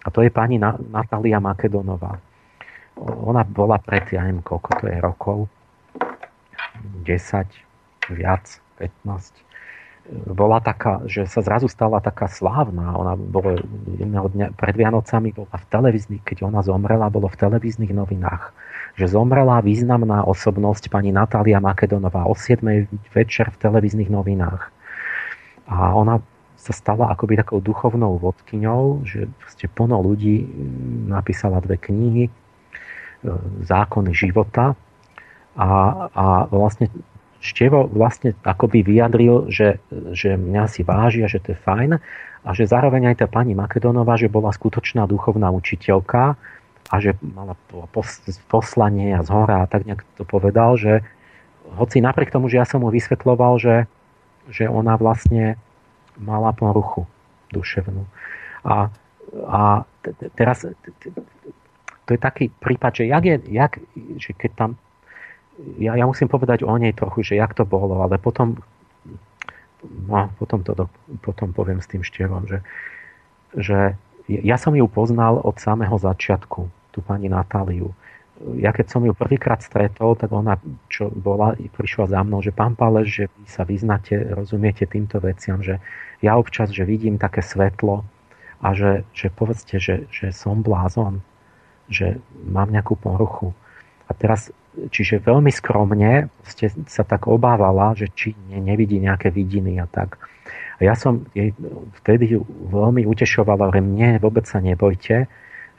A 0.01 0.09
to 0.09 0.25
je 0.25 0.33
pani 0.33 0.57
Natália 0.89 1.37
Makedonová. 1.37 2.17
Ona 2.97 3.45
bola 3.45 3.77
pred, 3.77 4.09
ja 4.09 4.25
neviem 4.25 4.41
koľko 4.41 4.81
to 4.81 4.85
je 4.89 4.97
rokov, 4.97 5.37
10, 7.05 7.05
viac, 8.09 8.45
15 8.81 9.50
bola 10.09 10.59
taká, 10.59 11.05
že 11.05 11.29
sa 11.29 11.45
zrazu 11.45 11.69
stala 11.69 12.01
taká 12.01 12.25
slávna. 12.27 12.97
Ona 12.97 13.13
bola 13.15 13.61
jedného 13.95 14.27
dňa 14.33 14.45
pred 14.57 14.75
Vianocami 14.75 15.31
bola 15.31 15.55
v 15.55 15.65
televíznych, 15.69 16.23
keď 16.25 16.49
ona 16.49 16.65
zomrela, 16.65 17.13
bolo 17.13 17.29
v 17.29 17.37
televíznych 17.37 17.93
novinách, 17.93 18.51
že 18.97 19.07
zomrela 19.07 19.61
významná 19.61 20.25
osobnosť 20.25 20.89
pani 20.91 21.13
Natália 21.13 21.61
Makedonová 21.63 22.27
o 22.27 22.35
7. 22.35 22.89
večer 23.13 23.53
v 23.53 23.57
televíznych 23.61 24.09
novinách. 24.09 24.73
A 25.69 25.95
ona 25.95 26.19
sa 26.59 26.73
stala 26.75 27.09
akoby 27.09 27.41
takou 27.41 27.57
duchovnou 27.57 28.21
vodkyňou, 28.21 29.07
že 29.07 29.25
ste 29.49 29.65
plno 29.65 29.97
ľudí 30.01 30.45
napísala 31.09 31.57
dve 31.57 31.81
knihy, 31.81 32.29
e, 32.29 32.31
Zákony 33.65 34.13
života 34.13 34.77
a, 35.57 35.69
a 36.13 36.25
vlastne 36.53 36.93
Števo 37.41 37.89
vlastne 37.89 38.37
akoby 38.45 38.85
vyjadril, 38.85 39.49
že, 39.49 39.81
že 40.13 40.37
mňa 40.37 40.63
si 40.69 40.85
vážia, 40.85 41.25
že 41.25 41.41
to 41.41 41.57
je 41.57 41.59
fajn 41.59 41.97
a 42.45 42.49
že 42.53 42.69
zároveň 42.69 43.13
aj 43.13 43.25
tá 43.25 43.27
pani 43.27 43.57
Makedonová, 43.57 44.17
že 44.17 44.29
bola 44.29 44.53
skutočná 44.53 45.09
duchovná 45.09 45.49
učiteľka 45.49 46.37
a 46.91 46.95
že 47.01 47.17
mala 47.21 47.57
poslanie 48.49 49.17
a 49.17 49.25
zhora 49.25 49.65
a 49.65 49.69
tak 49.69 49.89
nejak 49.89 50.05
to 50.17 50.23
povedal, 50.25 50.77
že, 50.77 51.01
hoci 51.77 52.01
napriek 52.01 52.33
tomu, 52.33 52.49
že 52.51 52.59
ja 52.59 52.65
som 52.67 52.83
mu 52.83 52.89
vysvetloval, 52.91 53.61
že, 53.61 53.75
že 54.51 54.67
ona 54.67 54.97
vlastne 54.97 55.55
mala 56.19 56.51
poruchu 56.51 57.07
duševnú. 57.55 58.03
A, 58.67 58.91
a 59.47 59.61
teraz 60.35 60.67
to 62.05 62.09
je 62.11 62.19
taký 62.19 62.51
prípad, 62.51 63.01
že, 63.01 63.03
jak 63.07 63.23
je, 63.23 63.35
jak, 63.49 63.73
že 64.19 64.31
keď 64.35 64.51
tam 64.57 64.71
ja, 65.77 65.95
ja 65.97 66.05
musím 66.05 66.27
povedať 66.27 66.65
o 66.65 66.73
nej 66.77 66.93
trochu, 66.93 67.21
že 67.21 67.39
jak 67.39 67.53
to 67.53 67.65
bolo, 67.65 68.01
ale 68.01 68.17
potom 68.17 68.57
no, 69.83 70.29
potom, 70.37 70.61
to, 70.61 70.73
potom 71.21 71.53
poviem 71.53 71.81
s 71.81 71.89
tým 71.89 72.05
štierom, 72.05 72.45
že, 72.45 72.59
že 73.57 73.97
ja 74.29 74.57
som 74.57 74.77
ju 74.77 74.85
poznal 74.85 75.41
od 75.41 75.57
samého 75.57 75.97
začiatku, 75.97 76.69
tú 76.93 76.99
pani 77.01 77.27
Natáliu 77.27 77.93
ja 78.57 78.73
keď 78.73 78.87
som 78.89 79.01
ju 79.05 79.13
prvýkrát 79.13 79.61
stretol, 79.61 80.17
tak 80.17 80.33
ona, 80.33 80.57
čo 80.89 81.13
bola, 81.13 81.53
prišla 81.57 82.09
za 82.09 82.19
mnou, 82.25 82.41
že 82.41 82.53
pán 82.53 82.73
Páleš, 82.73 83.07
že 83.07 83.25
vy 83.29 83.45
sa 83.47 83.63
vyznáte, 83.63 84.17
rozumiete 84.33 84.89
týmto 84.89 85.21
veciam, 85.21 85.61
že 85.61 85.77
ja 86.21 86.37
občas, 86.37 86.73
že 86.73 86.87
vidím 86.87 87.21
také 87.21 87.45
svetlo 87.45 88.05
a 88.61 88.67
že, 88.73 89.05
že 89.13 89.29
povedzte, 89.33 89.77
že, 89.77 90.09
že 90.09 90.33
som 90.33 90.61
blázon, 90.65 91.21
že 91.89 92.21
mám 92.45 92.69
nejakú 92.69 92.97
poruchu. 92.97 93.53
A 94.09 94.11
teraz, 94.13 94.49
čiže 94.91 95.23
veľmi 95.23 95.51
skromne 95.51 96.31
ste 96.47 96.71
sa 96.87 97.03
tak 97.03 97.27
obávala, 97.27 97.93
že 97.95 98.09
či 98.11 98.35
ne, 98.49 98.63
nevidí 98.63 98.97
nejaké 98.97 99.29
vidiny 99.29 99.79
a 99.79 99.87
tak. 99.87 100.17
A 100.79 100.87
ja 100.87 100.97
som 100.97 101.29
jej 101.37 101.53
vtedy 102.01 102.41
veľmi 102.71 103.05
utešovala, 103.05 103.69
že 103.69 103.81
mne 103.85 104.17
vôbec 104.17 104.49
sa 104.49 104.57
nebojte, 104.57 105.29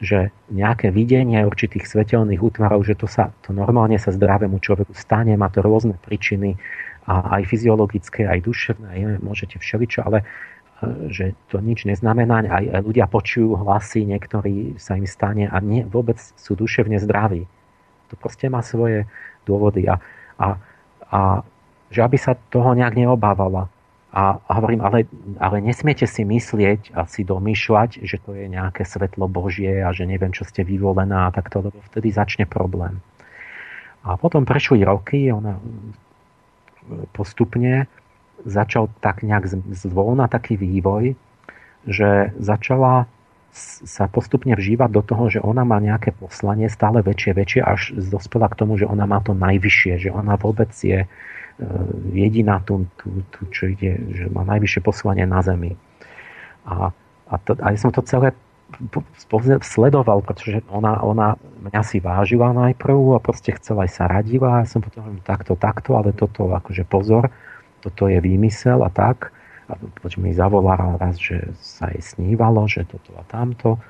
že 0.03 0.35
nejaké 0.51 0.91
videnie 0.91 1.43
určitých 1.47 1.87
svetelných 1.87 2.43
útvarov, 2.43 2.83
že 2.83 2.99
to, 2.99 3.07
sa, 3.07 3.31
to 3.43 3.55
normálne 3.55 3.99
sa 3.99 4.11
zdravému 4.11 4.59
človeku 4.59 4.95
stane, 4.95 5.35
má 5.39 5.47
to 5.51 5.63
rôzne 5.63 5.95
príčiny, 5.99 6.59
a 7.07 7.43
aj 7.43 7.51
fyziologické, 7.51 8.31
aj 8.31 8.47
duševné, 8.47 8.89
aj 8.95 9.03
môžete 9.23 9.59
všeličo, 9.59 10.07
ale 10.07 10.23
e, 10.23 10.25
že 11.11 11.35
to 11.51 11.59
nič 11.59 11.83
neznamená, 11.83 12.47
aj, 12.47 12.79
aj 12.79 12.83
ľudia 12.87 13.07
počujú 13.11 13.59
hlasy, 13.59 14.07
niektorí 14.07 14.79
sa 14.79 14.95
im 14.95 15.07
stane 15.11 15.51
a 15.51 15.59
nie, 15.59 15.83
vôbec 15.83 16.19
sú 16.19 16.55
duševne 16.55 17.03
zdraví. 17.03 17.51
To 18.13 18.15
proste 18.21 18.53
má 18.53 18.61
svoje 18.61 19.09
dôvody 19.49 19.89
a, 19.89 19.97
a, 20.37 20.61
a 21.09 21.21
že 21.89 22.01
aby 22.05 22.17
sa 22.21 22.37
toho 22.53 22.77
nejak 22.77 22.97
neobávala. 22.97 23.73
A, 24.13 24.37
a 24.37 24.51
hovorím, 24.61 24.85
ale, 24.85 25.09
ale 25.41 25.65
nesmiete 25.65 26.05
si 26.05 26.21
myslieť 26.21 26.93
a 26.93 27.09
si 27.09 27.25
domýšľať, 27.25 28.05
že 28.05 28.21
to 28.21 28.37
je 28.37 28.45
nejaké 28.45 28.85
svetlo 28.85 29.25
Božie 29.25 29.81
a 29.81 29.89
že 29.97 30.05
neviem, 30.05 30.37
čo 30.37 30.45
ste 30.45 30.69
vyvolená 30.69 31.33
a 31.33 31.35
takto, 31.35 31.65
lebo 31.65 31.81
vtedy 31.89 32.13
začne 32.13 32.45
problém. 32.45 33.01
A 34.05 34.21
potom 34.21 34.45
prešli 34.45 34.85
roky, 34.85 35.33
ona 35.33 35.57
postupne 37.17 37.89
začal 38.45 38.91
tak 39.01 39.23
nejak 39.23 39.49
zvolna 39.73 40.27
taký 40.29 40.59
vývoj, 40.59 41.15
že 41.87 42.35
začala 42.37 43.07
sa 43.85 44.09
postupne 44.09 44.57
vžívať 44.57 44.91
do 44.91 45.03
toho, 45.05 45.29
že 45.29 45.41
ona 45.45 45.63
má 45.69 45.77
nejaké 45.77 46.17
poslanie 46.17 46.73
stále 46.73 47.05
väčšie, 47.05 47.33
väčšie, 47.37 47.61
až 47.61 47.93
dospela 48.09 48.49
k 48.49 48.59
tomu, 48.65 48.81
že 48.81 48.89
ona 48.89 49.05
má 49.05 49.21
to 49.21 49.37
najvyššie, 49.37 50.09
že 50.09 50.11
ona 50.11 50.41
vôbec 50.41 50.73
je 50.73 51.05
E, 51.61 51.67
jediná 52.13 52.61
tu, 52.65 52.89
tu, 52.97 53.23
tu, 53.29 53.41
čo 53.53 53.69
ide, 53.69 54.01
že 54.13 54.25
má 54.33 54.43
najvyššie 54.49 54.81
poslanie 54.81 55.29
na 55.29 55.45
Zemi. 55.45 55.77
A, 56.65 56.91
a, 57.29 57.35
to, 57.43 57.59
a 57.61 57.75
ja 57.75 57.79
som 57.79 57.93
to 57.93 58.01
celé 58.05 58.33
sledoval, 59.61 60.25
pretože 60.25 60.65
ona, 60.73 60.97
ona 61.05 61.37
mňa 61.61 61.83
si 61.85 62.01
vážila 62.01 62.57
najprv 62.57 63.21
a 63.21 63.21
proste 63.21 63.53
chcela 63.53 63.85
aj 63.85 63.91
sa 63.93 64.05
radila 64.09 64.49
a 64.49 64.61
ja 64.65 64.69
som 64.69 64.81
potom 64.81 65.21
takto, 65.21 65.61
takto, 65.61 65.93
ale 66.01 66.17
toto 66.17 66.49
akože 66.49 66.89
pozor, 66.89 67.29
toto 67.85 68.09
je 68.09 68.17
výmysel 68.17 68.81
a 68.81 68.89
tak. 68.89 69.29
A 69.73 69.81
potom 69.81 70.21
mi 70.21 70.37
zavolala 70.37 71.01
raz, 71.01 71.17
že 71.17 71.49
sa 71.65 71.89
jej 71.89 72.05
snívalo, 72.05 72.69
že 72.69 72.85
toto 72.85 73.17
a 73.17 73.25
tamto. 73.25 73.81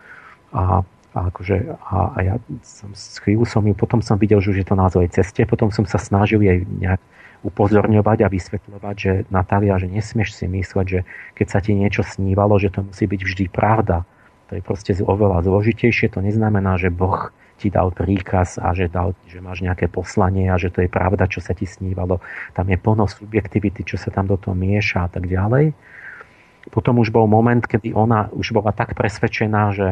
A, 0.55 0.87
a, 1.13 1.19
akože, 1.27 1.75
a, 1.75 1.97
a 2.15 2.19
ja 2.23 2.35
som, 2.63 2.95
chvíľu 2.95 3.43
som 3.43 3.67
ju, 3.67 3.75
potom 3.75 3.99
som 3.99 4.15
videl, 4.15 4.39
že 4.39 4.55
už 4.55 4.59
je 4.63 4.69
to 4.71 4.79
na 4.79 4.87
zlej 4.87 5.11
ceste, 5.11 5.43
potom 5.43 5.75
som 5.75 5.83
sa 5.83 5.99
snažil 5.99 6.39
jej 6.39 6.63
nejak 6.63 7.03
upozorňovať 7.43 8.19
a 8.23 8.31
vysvetľovať, 8.31 8.95
že 8.95 9.13
Natália, 9.27 9.75
že 9.75 9.91
nesmieš 9.91 10.39
si 10.39 10.47
mysleť, 10.47 10.87
že 10.87 11.01
keď 11.35 11.47
sa 11.51 11.59
ti 11.59 11.75
niečo 11.75 12.07
snívalo, 12.07 12.55
že 12.63 12.71
to 12.71 12.87
musí 12.87 13.11
byť 13.11 13.21
vždy 13.27 13.45
pravda. 13.51 14.07
To 14.47 14.53
je 14.55 14.63
proste 14.63 14.95
oveľa 15.03 15.43
zložitejšie. 15.43 16.15
To 16.15 16.23
neznamená, 16.23 16.79
že 16.79 16.95
Boh 16.95 17.35
ti 17.63 17.71
dal 17.71 17.95
príkaz 17.95 18.59
a 18.59 18.75
že, 18.75 18.91
dal, 18.91 19.15
že 19.31 19.39
máš 19.39 19.63
nejaké 19.63 19.87
poslanie 19.87 20.51
a 20.51 20.59
že 20.59 20.75
to 20.75 20.83
je 20.83 20.91
pravda, 20.91 21.31
čo 21.31 21.39
sa 21.39 21.55
ti 21.55 21.63
snívalo. 21.63 22.19
Tam 22.51 22.67
je 22.67 22.75
plno 22.75 23.07
subjektivity, 23.07 23.87
čo 23.87 23.95
sa 23.95 24.11
tam 24.11 24.27
do 24.27 24.35
toho 24.35 24.59
mieša 24.59 25.07
a 25.07 25.09
tak 25.09 25.31
ďalej. 25.31 25.71
Potom 26.75 26.99
už 26.99 27.15
bol 27.15 27.31
moment, 27.31 27.63
kedy 27.63 27.95
ona 27.95 28.27
už 28.35 28.51
bola 28.51 28.75
tak 28.75 28.99
presvedčená, 28.99 29.71
že 29.71 29.89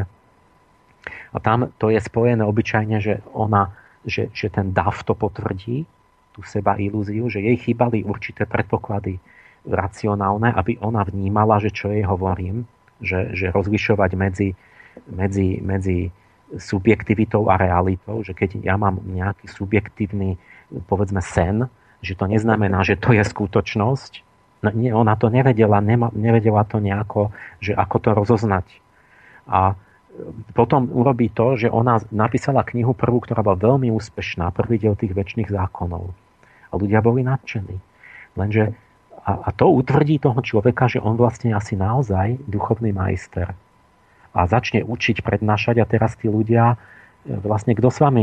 a 1.31 1.39
tam 1.39 1.71
to 1.79 1.95
je 1.95 2.03
spojené 2.03 2.43
obyčajne, 2.43 2.99
že 2.99 3.23
ona, 3.31 3.71
že, 4.03 4.35
že 4.35 4.51
ten 4.51 4.75
DAF 4.75 5.07
to 5.07 5.15
potvrdí, 5.15 5.87
tú 6.35 6.41
seba 6.43 6.75
ilúziu, 6.79 7.27
že 7.31 7.43
jej 7.43 7.59
chýbali 7.59 8.03
určité 8.03 8.47
predpoklady 8.47 9.19
racionálne, 9.67 10.51
aby 10.55 10.79
ona 10.83 11.07
vnímala, 11.07 11.63
že 11.63 11.71
čo 11.71 11.91
jej 11.91 12.03
hovorím, 12.07 12.67
že, 13.03 13.35
že 13.35 13.51
rozlišovať 13.51 14.11
medzi, 14.15 14.49
medzi, 15.11 15.59
medzi 15.63 15.99
subjektivitou 16.59 17.47
a 17.47 17.55
realitou, 17.61 18.27
že 18.27 18.35
keď 18.35 18.65
ja 18.65 18.75
mám 18.75 18.99
nejaký 19.07 19.47
subjektívny, 19.47 20.41
povedzme, 20.91 21.23
sen, 21.23 21.71
že 22.01 22.17
to 22.17 22.27
neznamená, 22.27 22.83
že 22.83 22.99
to 22.99 23.15
je 23.15 23.23
skutočnosť. 23.23 24.13
No, 24.61 24.69
nie, 24.75 24.93
ona 24.93 25.17
to 25.17 25.33
nevedela, 25.33 25.81
nema, 25.81 26.13
nevedela 26.13 26.67
to 26.69 26.83
nejako, 26.83 27.33
že 27.63 27.73
ako 27.73 27.97
to 28.03 28.11
rozoznať. 28.13 28.67
A 29.49 29.79
potom 30.53 30.91
urobí 30.91 31.31
to, 31.33 31.57
že 31.57 31.73
ona 31.73 32.03
napísala 32.13 32.67
knihu 32.67 32.93
prvú, 32.93 33.23
ktorá 33.25 33.41
bola 33.41 33.57
veľmi 33.57 33.89
úspešná, 33.95 34.53
prvý 34.53 34.77
diel 34.83 34.99
tých 34.99 35.15
väčšných 35.17 35.49
zákonov. 35.49 36.13
A 36.71 36.73
ľudia 36.77 37.01
boli 37.01 37.25
nadšení. 37.25 37.79
Lenže 38.37 38.75
a, 39.21 39.49
a 39.49 39.51
to 39.53 39.69
utvrdí 39.69 40.19
toho 40.19 40.41
človeka, 40.41 40.89
že 40.89 41.01
on 41.01 41.17
vlastne 41.17 41.53
asi 41.53 41.77
naozaj 41.77 42.41
duchovný 42.49 42.93
majster. 42.93 43.53
A 44.31 44.47
začne 44.47 44.87
učiť, 44.87 45.27
prednášať 45.27 45.83
a 45.83 45.89
teraz 45.89 46.15
tí 46.15 46.31
ľudia, 46.31 46.79
e, 47.27 47.37
vlastne 47.41 47.75
kto 47.75 47.91
s 47.91 47.99
vami 47.99 48.23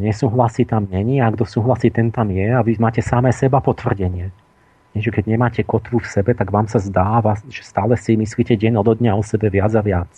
nesúhlasí, 0.00 0.64
tam 0.64 0.88
není 0.88 1.20
a 1.20 1.28
kto 1.28 1.44
súhlasí, 1.44 1.92
ten 1.92 2.08
tam 2.08 2.32
je 2.32 2.48
a 2.48 2.64
vy 2.64 2.80
máte 2.80 3.04
samé 3.04 3.30
seba 3.36 3.60
potvrdenie. 3.60 4.32
Nie, 4.92 5.00
že 5.00 5.12
keď 5.12 5.24
nemáte 5.24 5.60
kotvu 5.64 6.04
v 6.04 6.08
sebe, 6.08 6.36
tak 6.36 6.52
vám 6.52 6.68
sa 6.68 6.76
zdá, 6.76 7.20
že 7.48 7.64
stále 7.64 7.96
si 7.96 8.12
myslíte 8.16 8.56
deň 8.60 8.76
od 8.76 9.00
dňa 9.00 9.12
o 9.16 9.22
sebe 9.24 9.48
viac 9.48 9.72
a 9.72 9.80
viac. 9.80 10.12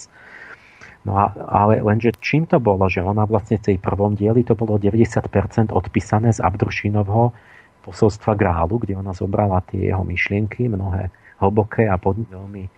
No 1.05 1.21
a, 1.21 1.37
ale 1.37 1.85
lenže 1.85 2.17
čím 2.19 2.49
to 2.49 2.57
bolo, 2.57 2.89
že 2.89 3.05
ona 3.05 3.29
vlastne 3.29 3.61
v 3.61 3.75
tej 3.75 3.77
prvom 3.77 4.17
dieli 4.17 4.41
to 4.41 4.57
bolo 4.57 4.81
90% 4.81 5.29
odpísané 5.69 6.33
z 6.33 6.41
Abdrušinovho 6.41 7.37
posolstva 7.85 8.33
Grálu, 8.33 8.81
kde 8.81 8.97
ona 8.97 9.13
zobrala 9.13 9.61
tie 9.69 9.93
jeho 9.93 10.01
myšlienky, 10.01 10.73
mnohé 10.73 11.13
hlboké 11.45 11.85
a 11.93 12.01
pod, 12.01 12.17
veľmi 12.17 12.73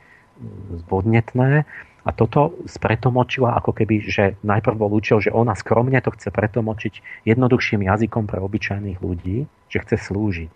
zbodnetné. 0.85 1.63
A 2.07 2.15
toto 2.15 2.55
spretomočila 2.71 3.59
ako 3.59 3.75
keby, 3.75 4.07
že 4.07 4.25
najprv 4.47 4.77
bol 4.79 4.95
účel, 4.95 5.19
že 5.19 5.35
ona 5.35 5.59
skromne 5.59 5.99
to 5.99 6.15
chce 6.15 6.31
pretomočiť 6.31 7.27
jednoduchším 7.27 7.83
jazykom 7.83 8.31
pre 8.31 8.39
obyčajných 8.39 9.03
ľudí, 9.03 9.51
že 9.67 9.83
chce 9.83 9.99
slúžiť. 9.99 10.55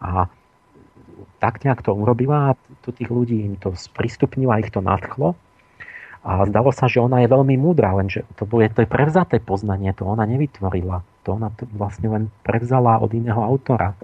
A 0.00 0.32
tak 1.36 1.60
nejak 1.68 1.84
to 1.84 1.92
urobila 1.92 2.52
a 2.52 2.56
to 2.80 2.96
tých 2.96 3.12
ľudí 3.12 3.44
im 3.44 3.60
to 3.60 3.76
sprístupnila, 3.76 4.64
ich 4.64 4.72
to 4.72 4.80
nadchlo 4.80 5.36
a 6.20 6.44
zdalo 6.44 6.68
sa, 6.68 6.84
že 6.84 7.00
ona 7.00 7.24
je 7.24 7.32
veľmi 7.32 7.56
múdra, 7.56 7.96
lenže 7.96 8.28
to, 8.36 8.44
bude, 8.44 8.68
to 8.76 8.84
je 8.84 8.88
prevzaté 8.88 9.40
poznanie, 9.40 9.96
to 9.96 10.04
ona 10.04 10.28
nevytvorila. 10.28 11.00
To 11.24 11.40
ona 11.40 11.48
to 11.56 11.64
vlastne 11.72 12.12
len 12.12 12.24
prevzala 12.44 13.00
od 13.00 13.08
iného 13.16 13.40
autora. 13.40 13.96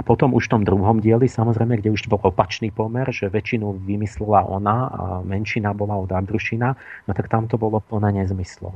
A 0.00 0.02
potom 0.02 0.32
už 0.32 0.48
v 0.48 0.52
tom 0.56 0.62
druhom 0.64 0.96
dieli, 0.96 1.28
samozrejme, 1.28 1.76
kde 1.76 1.92
už 1.92 2.08
bol 2.08 2.16
opačný 2.24 2.72
pomer, 2.72 3.04
že 3.12 3.28
väčšinu 3.28 3.84
vymyslela 3.84 4.48
ona 4.48 4.88
a 4.88 5.04
menšina 5.20 5.76
bola 5.76 6.00
od 6.00 6.08
Abrušina, 6.08 6.72
no 7.04 7.10
tak 7.12 7.28
tam 7.28 7.52
to 7.52 7.60
bolo 7.60 7.84
plné 7.84 8.24
nezmyslov. 8.24 8.72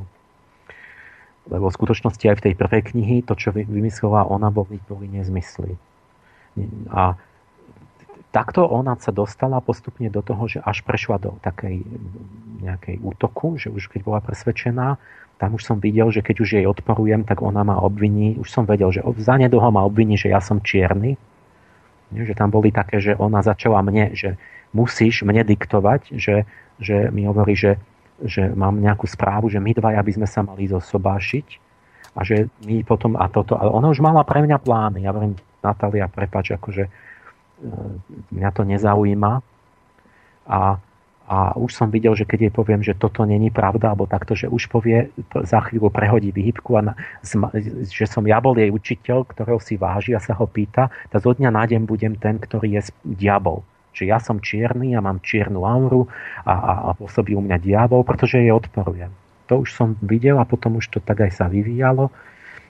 Lebo 1.49 1.73
v 1.73 1.77
skutočnosti 1.81 2.29
aj 2.29 2.37
v 2.37 2.45
tej 2.45 2.55
prvej 2.61 2.83
knihy 2.93 3.17
to, 3.25 3.33
čo 3.41 3.57
vymyslela 3.57 4.29
ona, 4.29 4.53
boli, 4.53 4.77
boli 4.85 5.09
nezmysly. 5.09 5.81
A 6.93 7.17
takto 8.29 8.69
ona 8.69 8.93
sa 9.01 9.09
dostala 9.09 9.65
postupne 9.65 10.13
do 10.13 10.21
toho, 10.21 10.45
že 10.45 10.61
až 10.61 10.85
prešla 10.85 11.25
do 11.25 11.41
takej 11.41 11.89
nejakej 12.61 13.01
útoku, 13.01 13.57
že 13.57 13.73
už 13.73 13.89
keď 13.89 14.01
bola 14.05 14.21
presvedčená, 14.21 15.01
tam 15.39 15.59
už 15.59 15.63
som 15.67 15.77
videl, 15.83 16.09
že 16.15 16.23
keď 16.23 16.37
už 16.41 16.51
jej 16.61 16.67
odporujem, 16.67 17.27
tak 17.27 17.43
ona 17.43 17.67
ma 17.67 17.83
obviní. 17.83 18.39
Už 18.39 18.49
som 18.49 18.65
vedel, 18.65 18.95
že 18.95 19.03
zanedlho 19.03 19.69
ma 19.75 19.83
obviní, 19.83 20.15
že 20.15 20.31
ja 20.31 20.39
som 20.39 20.63
čierny. 20.63 21.19
Že 22.15 22.39
tam 22.39 22.55
boli 22.55 22.71
také, 22.71 23.03
že 23.03 23.19
ona 23.19 23.43
začala 23.43 23.83
mne, 23.83 24.15
že 24.15 24.39
musíš 24.71 25.27
mne 25.27 25.43
diktovať, 25.43 26.15
že, 26.15 26.47
že 26.79 27.11
mi 27.11 27.27
hovorí, 27.27 27.59
že, 27.59 27.83
že 28.23 28.47
mám 28.55 28.79
nejakú 28.79 29.11
správu, 29.11 29.51
že 29.51 29.59
my 29.59 29.75
dvaja 29.75 30.03
by 30.03 30.13
sme 30.15 30.27
sa 30.31 30.47
mali 30.47 30.71
zosobášiť 30.71 31.47
a 32.15 32.21
že 32.23 32.47
my 32.63 32.87
potom 32.87 33.19
a 33.19 33.27
toto, 33.27 33.59
ale 33.59 33.75
ona 33.75 33.91
už 33.91 33.99
mala 33.99 34.23
pre 34.23 34.39
mňa 34.39 34.59
plány. 34.63 35.03
Ja 35.03 35.11
hovorím, 35.11 35.35
Natália, 35.65 36.07
prepač, 36.07 36.55
akože 36.55 36.85
e, 36.87 36.91
mňa 38.31 38.51
to 38.55 38.63
nezaujíma. 38.63 39.33
A, 40.47 40.79
a 41.25 41.57
už 41.57 41.73
som 41.73 41.89
videl, 41.89 42.13
že 42.13 42.29
keď 42.29 42.39
jej 42.49 42.53
poviem, 42.53 42.85
že 42.85 42.93
toto 42.93 43.25
není 43.25 43.49
pravda, 43.49 43.97
alebo 43.97 44.05
takto, 44.05 44.37
že 44.37 44.45
už 44.45 44.69
povie, 44.69 45.09
za 45.33 45.65
chvíľu 45.65 45.89
prehodí 45.89 46.29
výhybku 46.29 46.77
a 46.77 46.93
na, 46.93 46.93
že 47.89 48.05
som 48.05 48.29
ja 48.29 48.45
bol 48.45 48.53
jej 48.61 48.69
učiteľ, 48.69 49.25
ktorého 49.25 49.57
si 49.57 49.81
váži 49.81 50.13
a 50.13 50.21
sa 50.21 50.37
ho 50.37 50.45
pýta, 50.45 50.93
tak 51.09 51.25
zo 51.25 51.33
dňa 51.33 51.49
na 51.49 51.65
deň 51.65 51.89
budem 51.89 52.13
ten, 52.21 52.37
ktorý 52.37 52.77
je 52.77 52.93
diabol. 53.09 53.65
Že 53.97 54.05
ja 54.13 54.19
som 54.21 54.37
čierny 54.37 54.93
a 54.93 55.01
mám 55.01 55.25
čiernu 55.25 55.65
auru 55.65 56.13
a, 56.45 56.53
a, 56.53 56.73
a 56.87 56.91
pôsobí 56.93 57.33
u 57.33 57.41
mňa 57.41 57.57
diabol, 57.57 58.05
pretože 58.05 58.45
jej 58.45 58.53
odporujem. 58.53 59.09
To 59.49 59.65
už 59.65 59.73
som 59.73 59.97
videl 60.05 60.37
a 60.37 60.45
potom 60.45 60.77
už 60.77 60.93
to 60.93 60.99
tak 61.01 61.25
aj 61.25 61.33
sa 61.41 61.47
vyvíjalo. 61.49 62.13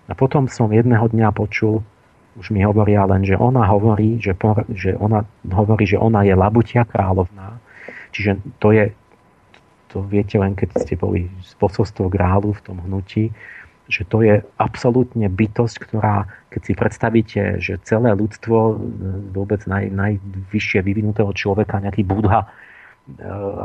A 0.07 0.13
potom 0.15 0.47
som 0.47 0.71
jedného 0.71 1.11
dňa 1.11 1.35
počul, 1.35 1.83
už 2.39 2.51
mi 2.55 2.63
hovoria 2.63 3.07
len, 3.07 3.23
že 3.27 3.39
ona 3.39 3.67
hovorí, 3.67 4.19
že, 4.19 4.35
por, 4.35 4.63
že 4.71 4.95
ona 4.95 5.27
hovorí, 5.49 5.87
že 5.87 5.99
ona 5.99 6.27
je 6.27 6.35
labutia 6.35 6.83
kráľovná. 6.87 7.63
Čiže 8.15 8.39
to 8.63 8.71
je, 8.71 8.95
to 9.91 10.07
viete 10.07 10.39
len 10.39 10.55
keď 10.55 10.87
ste 10.87 10.95
boli 10.95 11.27
z 11.43 11.53
posolstvo 11.59 12.07
grálu 12.07 12.55
v 12.55 12.63
tom 12.63 12.79
hnutí, 12.87 13.35
že 13.85 14.07
to 14.09 14.25
je 14.25 14.41
absolútne 14.57 15.29
bytosť, 15.29 15.77
ktorá, 15.77 16.25
keď 16.49 16.61
si 16.65 16.73
predstavíte, 16.73 17.43
že 17.61 17.77
celé 17.85 18.17
ľudstvo, 18.17 18.81
vôbec 19.37 19.61
naj, 19.69 19.93
najvyššie 19.93 20.81
vyvinutého 20.81 21.29
človeka, 21.37 21.85
nejaký 21.85 22.01
budha, 22.01 22.49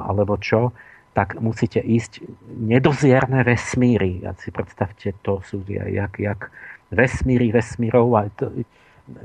alebo 0.03 0.36
čo, 0.36 0.76
tak 1.16 1.40
musíte 1.40 1.80
ísť 1.80 2.19
nedozierne 2.52 3.48
vesmíry. 3.48 4.28
Ja 4.28 4.36
si 4.36 4.52
predstavte, 4.52 5.16
to 5.24 5.40
sú 5.48 5.64
jak, 5.72 6.19
jak 6.19 6.52
vesmíry 6.92 7.56
vesmírov 7.56 8.08
a 8.19 8.28
to, 8.36 8.52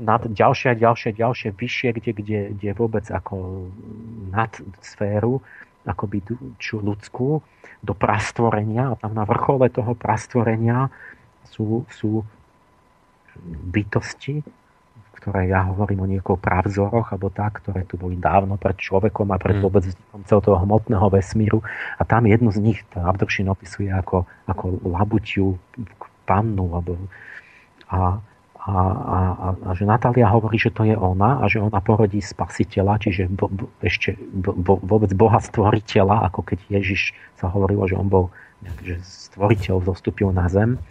nad 0.01 0.21
ďalšie 0.25 0.73
a 0.73 0.75
ďalšie, 0.75 1.13
ďalšie 1.13 1.49
vyššie, 1.53 1.89
kde, 1.95 2.11
kde, 2.17 2.39
kde 2.57 2.69
vôbec 2.73 3.05
ako 3.09 3.67
nad 4.33 4.51
sféru, 4.81 5.41
akoby 5.85 6.25
čo 6.57 6.81
ľudskú, 6.81 7.39
do 7.85 7.93
prastvorenia 7.93 8.93
a 8.93 8.97
tam 8.97 9.13
na 9.13 9.29
vrchole 9.29 9.69
toho 9.69 9.93
prastvorenia 9.93 10.89
sú, 11.45 11.85
sú 11.93 12.25
bytosti, 13.45 14.41
ktoré 15.25 15.49
ja 15.49 15.65
hovorím 15.69 16.05
o 16.05 16.09
niekoho 16.09 16.37
pravzoroch 16.37 17.09
alebo 17.09 17.33
tak, 17.33 17.65
ktoré 17.65 17.81
tu 17.89 17.97
boli 17.97 18.13
dávno 18.13 18.61
pred 18.61 18.77
človekom 18.77 19.33
a 19.33 19.41
pred 19.41 19.57
mm. 19.57 19.63
vôbec 19.65 19.81
vznikom 19.81 20.21
celého 20.29 20.45
toho 20.45 20.57
hmotného 20.61 21.07
vesmíru. 21.09 21.65
A 21.97 22.05
tam 22.05 22.29
jednu 22.29 22.53
z 22.53 22.61
nich 22.61 22.79
Abdršin 22.93 23.49
opisuje 23.49 23.89
ako, 23.89 24.29
ako 24.45 24.85
labutiu 24.85 25.57
pannu. 26.29 26.77
Alebo, 26.77 26.93
a, 27.89 28.21
a, 28.65 28.73
a, 28.73 29.17
a, 29.37 29.47
a 29.61 29.69
že 29.77 29.85
Natália 29.85 30.25
hovorí, 30.25 30.57
že 30.57 30.73
to 30.73 30.89
je 30.89 30.97
ona 30.97 31.37
a 31.37 31.45
že 31.45 31.61
ona 31.61 31.77
porodí 31.85 32.17
spasiteľa, 32.17 32.97
čiže 32.97 33.29
bo, 33.29 33.45
bo, 33.45 33.69
ešte 33.85 34.17
bo, 34.33 34.81
vôbec 34.81 35.13
Boha 35.13 35.37
stvoriteľa, 35.37 36.25
ako 36.33 36.41
keď 36.41 36.59
Ježiš 36.73 37.13
sa 37.37 37.53
hovorilo, 37.53 37.85
že 37.85 37.93
on 37.93 38.09
bol 38.09 38.33
že 38.81 38.97
stvoriteľ 39.05 39.85
zostúpil 39.85 40.33
na 40.33 40.49
zem 40.49 40.81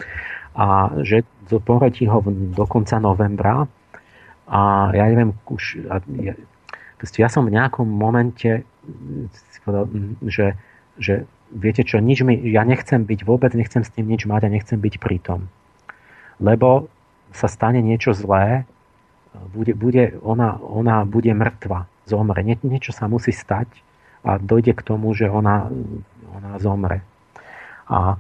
a 0.55 0.95
že 1.03 1.27
porodí 1.67 2.07
ho 2.07 2.23
do 2.55 2.65
konca 2.71 3.03
novembra 3.03 3.67
a 4.47 4.95
ja 4.95 5.05
neviem, 5.11 5.35
už, 5.51 5.83
ja, 6.23 6.35
ja 7.03 7.29
som 7.29 7.43
v 7.43 7.59
nejakom 7.59 7.91
momente 7.91 8.63
povedal, 9.65 9.89
že, 10.29 10.47
že 11.01 11.15
viete 11.51 11.83
čo, 11.83 11.99
nič 11.99 12.23
mi, 12.23 12.37
ja 12.53 12.63
nechcem 12.63 13.03
byť 13.03 13.21
vôbec, 13.25 13.51
nechcem 13.57 13.83
s 13.83 13.91
tým 13.91 14.07
nič 14.07 14.29
mať 14.29 14.47
a 14.47 14.53
nechcem 14.53 14.79
byť 14.79 14.95
pritom. 15.01 15.49
Lebo 16.39 16.93
sa 17.35 17.51
stane 17.51 17.83
niečo 17.83 18.15
zlé, 18.15 18.65
bude, 19.51 19.75
bude, 19.75 20.15
ona, 20.23 20.57
ona 20.63 21.03
bude 21.03 21.35
mŕtva, 21.35 21.91
zomre. 22.07 22.47
Nie, 22.47 22.57
niečo 22.63 22.95
sa 22.95 23.11
musí 23.11 23.35
stať 23.35 23.67
a 24.23 24.39
dojde 24.39 24.73
k 24.79 24.87
tomu, 24.87 25.11
že 25.13 25.27
ona, 25.27 25.69
ona 26.31 26.57
zomre. 26.63 27.03
A 27.91 28.17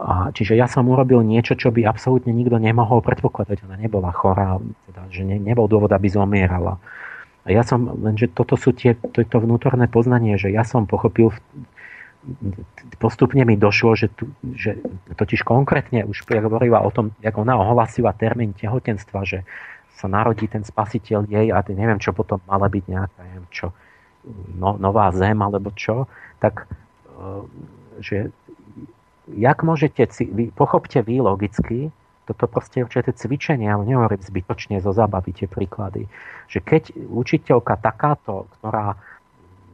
a, 0.00 0.32
čiže 0.32 0.56
ja 0.56 0.64
som 0.64 0.88
urobil 0.88 1.20
niečo, 1.20 1.52
čo 1.52 1.68
by 1.68 1.84
absolútne 1.84 2.32
nikto 2.32 2.56
nemohol 2.56 3.04
predpokladať. 3.04 3.68
Ona 3.68 3.76
nebola 3.76 4.08
chorá, 4.16 4.56
teda, 4.88 5.04
že 5.12 5.28
ne, 5.28 5.36
nebol 5.36 5.68
dôvod, 5.68 5.92
aby 5.92 6.08
zomierala. 6.08 6.80
A 7.44 7.52
ja 7.52 7.60
som, 7.60 7.84
lenže 8.00 8.32
toto 8.32 8.56
sú 8.56 8.72
tie, 8.72 8.96
to, 8.96 9.20
to 9.20 9.36
vnútorné 9.36 9.92
poznanie, 9.92 10.40
že 10.40 10.48
ja 10.48 10.64
som 10.64 10.88
pochopil, 10.88 11.36
postupne 13.00 13.42
mi 13.48 13.56
došlo, 13.56 13.96
že, 13.96 14.12
tu, 14.12 14.28
že 14.52 14.76
totiž 15.16 15.40
konkrétne 15.40 16.04
už 16.04 16.28
hovorila 16.28 16.84
o 16.84 16.90
tom, 16.92 17.16
jak 17.24 17.32
ona 17.40 17.56
ohlasila 17.56 18.12
termín 18.12 18.52
tehotenstva, 18.52 19.24
že 19.24 19.48
sa 19.96 20.08
narodí 20.08 20.48
ten 20.48 20.64
spasiteľ 20.64 21.28
jej 21.28 21.48
a 21.52 21.60
neviem, 21.72 22.00
čo 22.00 22.12
potom 22.16 22.40
mala 22.48 22.68
byť 22.68 22.84
nejaká, 22.88 23.20
neviem 23.24 23.46
čo, 23.52 23.72
no, 24.56 24.76
nová 24.76 25.12
zem 25.12 25.36
alebo 25.40 25.72
čo, 25.72 26.08
tak 26.40 26.64
e, 26.64 27.24
že 28.00 28.16
jak 29.36 29.60
môžete, 29.60 30.08
vy, 30.32 30.52
pochopte 30.52 31.00
vy 31.04 31.20
logicky, 31.20 31.92
toto 32.24 32.46
proste 32.46 32.80
je 32.80 32.86
určité 32.86 33.10
cvičenie, 33.12 33.66
ale 33.66 33.88
nehovorím 33.88 34.22
zbytočne 34.22 34.78
zo 34.80 34.94
zábavy 34.94 35.34
tie 35.34 35.48
príklady, 35.50 36.06
že 36.46 36.62
keď 36.62 36.94
učiteľka 36.96 37.76
takáto, 37.80 38.46
ktorá 38.60 38.96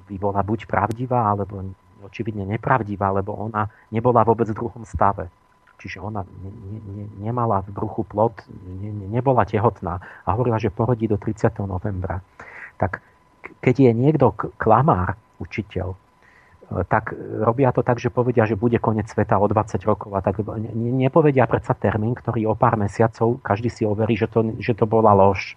by 0.07 0.16
bola 0.16 0.41
buď 0.41 0.70
pravdivá, 0.70 1.34
alebo 1.34 1.75
očividne 2.06 2.46
nepravdivá, 2.46 3.10
lebo 3.10 3.34
ona 3.34 3.68
nebola 3.90 4.22
vôbec 4.22 4.46
v 4.50 4.58
druhom 4.58 4.86
stave. 4.86 5.28
Čiže 5.76 6.00
ona 6.00 6.24
ne, 6.24 6.50
ne, 6.72 7.04
nemala 7.20 7.60
v 7.66 7.70
bruchu 7.76 8.08
plod, 8.08 8.32
ne, 8.48 8.88
ne, 8.90 9.06
nebola 9.12 9.44
tehotná 9.44 10.00
a 10.24 10.28
hovorila, 10.32 10.56
že 10.56 10.72
porodí 10.72 11.04
do 11.04 11.20
30. 11.20 11.52
novembra. 11.68 12.24
Tak 12.80 13.04
keď 13.60 13.74
je 13.88 13.92
niekto 13.92 14.32
klamár, 14.56 15.20
učiteľ, 15.36 15.92
E, 16.66 16.84
tak 16.84 17.14
robia 17.46 17.70
to 17.70 17.86
tak, 17.86 18.02
že 18.02 18.10
povedia, 18.10 18.42
že 18.46 18.58
bude 18.58 18.78
koniec 18.82 19.06
sveta 19.06 19.38
o 19.38 19.46
20 19.46 19.78
rokov 19.86 20.10
a 20.18 20.20
tak 20.22 20.42
nepovedia 20.74 21.46
predsa 21.46 21.78
termín, 21.78 22.18
ktorý 22.18 22.50
o 22.50 22.54
pár 22.58 22.74
mesiacov 22.74 23.38
každý 23.42 23.70
si 23.70 23.82
overí, 23.86 24.18
že 24.18 24.26
to, 24.26 24.50
že 24.58 24.74
to 24.74 24.84
bola 24.86 25.14
lož. 25.14 25.54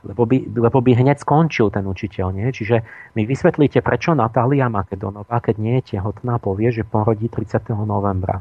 Lebo 0.00 0.24
by, 0.24 0.36
lebo 0.56 0.78
by 0.80 0.92
hneď 0.96 1.20
skončil 1.20 1.68
ten 1.68 1.84
učiteľ. 1.84 2.32
Nie? 2.32 2.48
Čiže 2.50 2.80
mi 3.16 3.28
vysvetlíte, 3.28 3.84
prečo 3.84 4.16
Natália 4.16 4.72
Makedonová, 4.72 5.44
keď 5.44 5.56
nie 5.60 5.76
je 5.80 5.96
tehotná, 5.96 6.40
povie, 6.40 6.72
že 6.72 6.88
porodí 6.88 7.28
30. 7.28 7.68
novembra. 7.84 8.40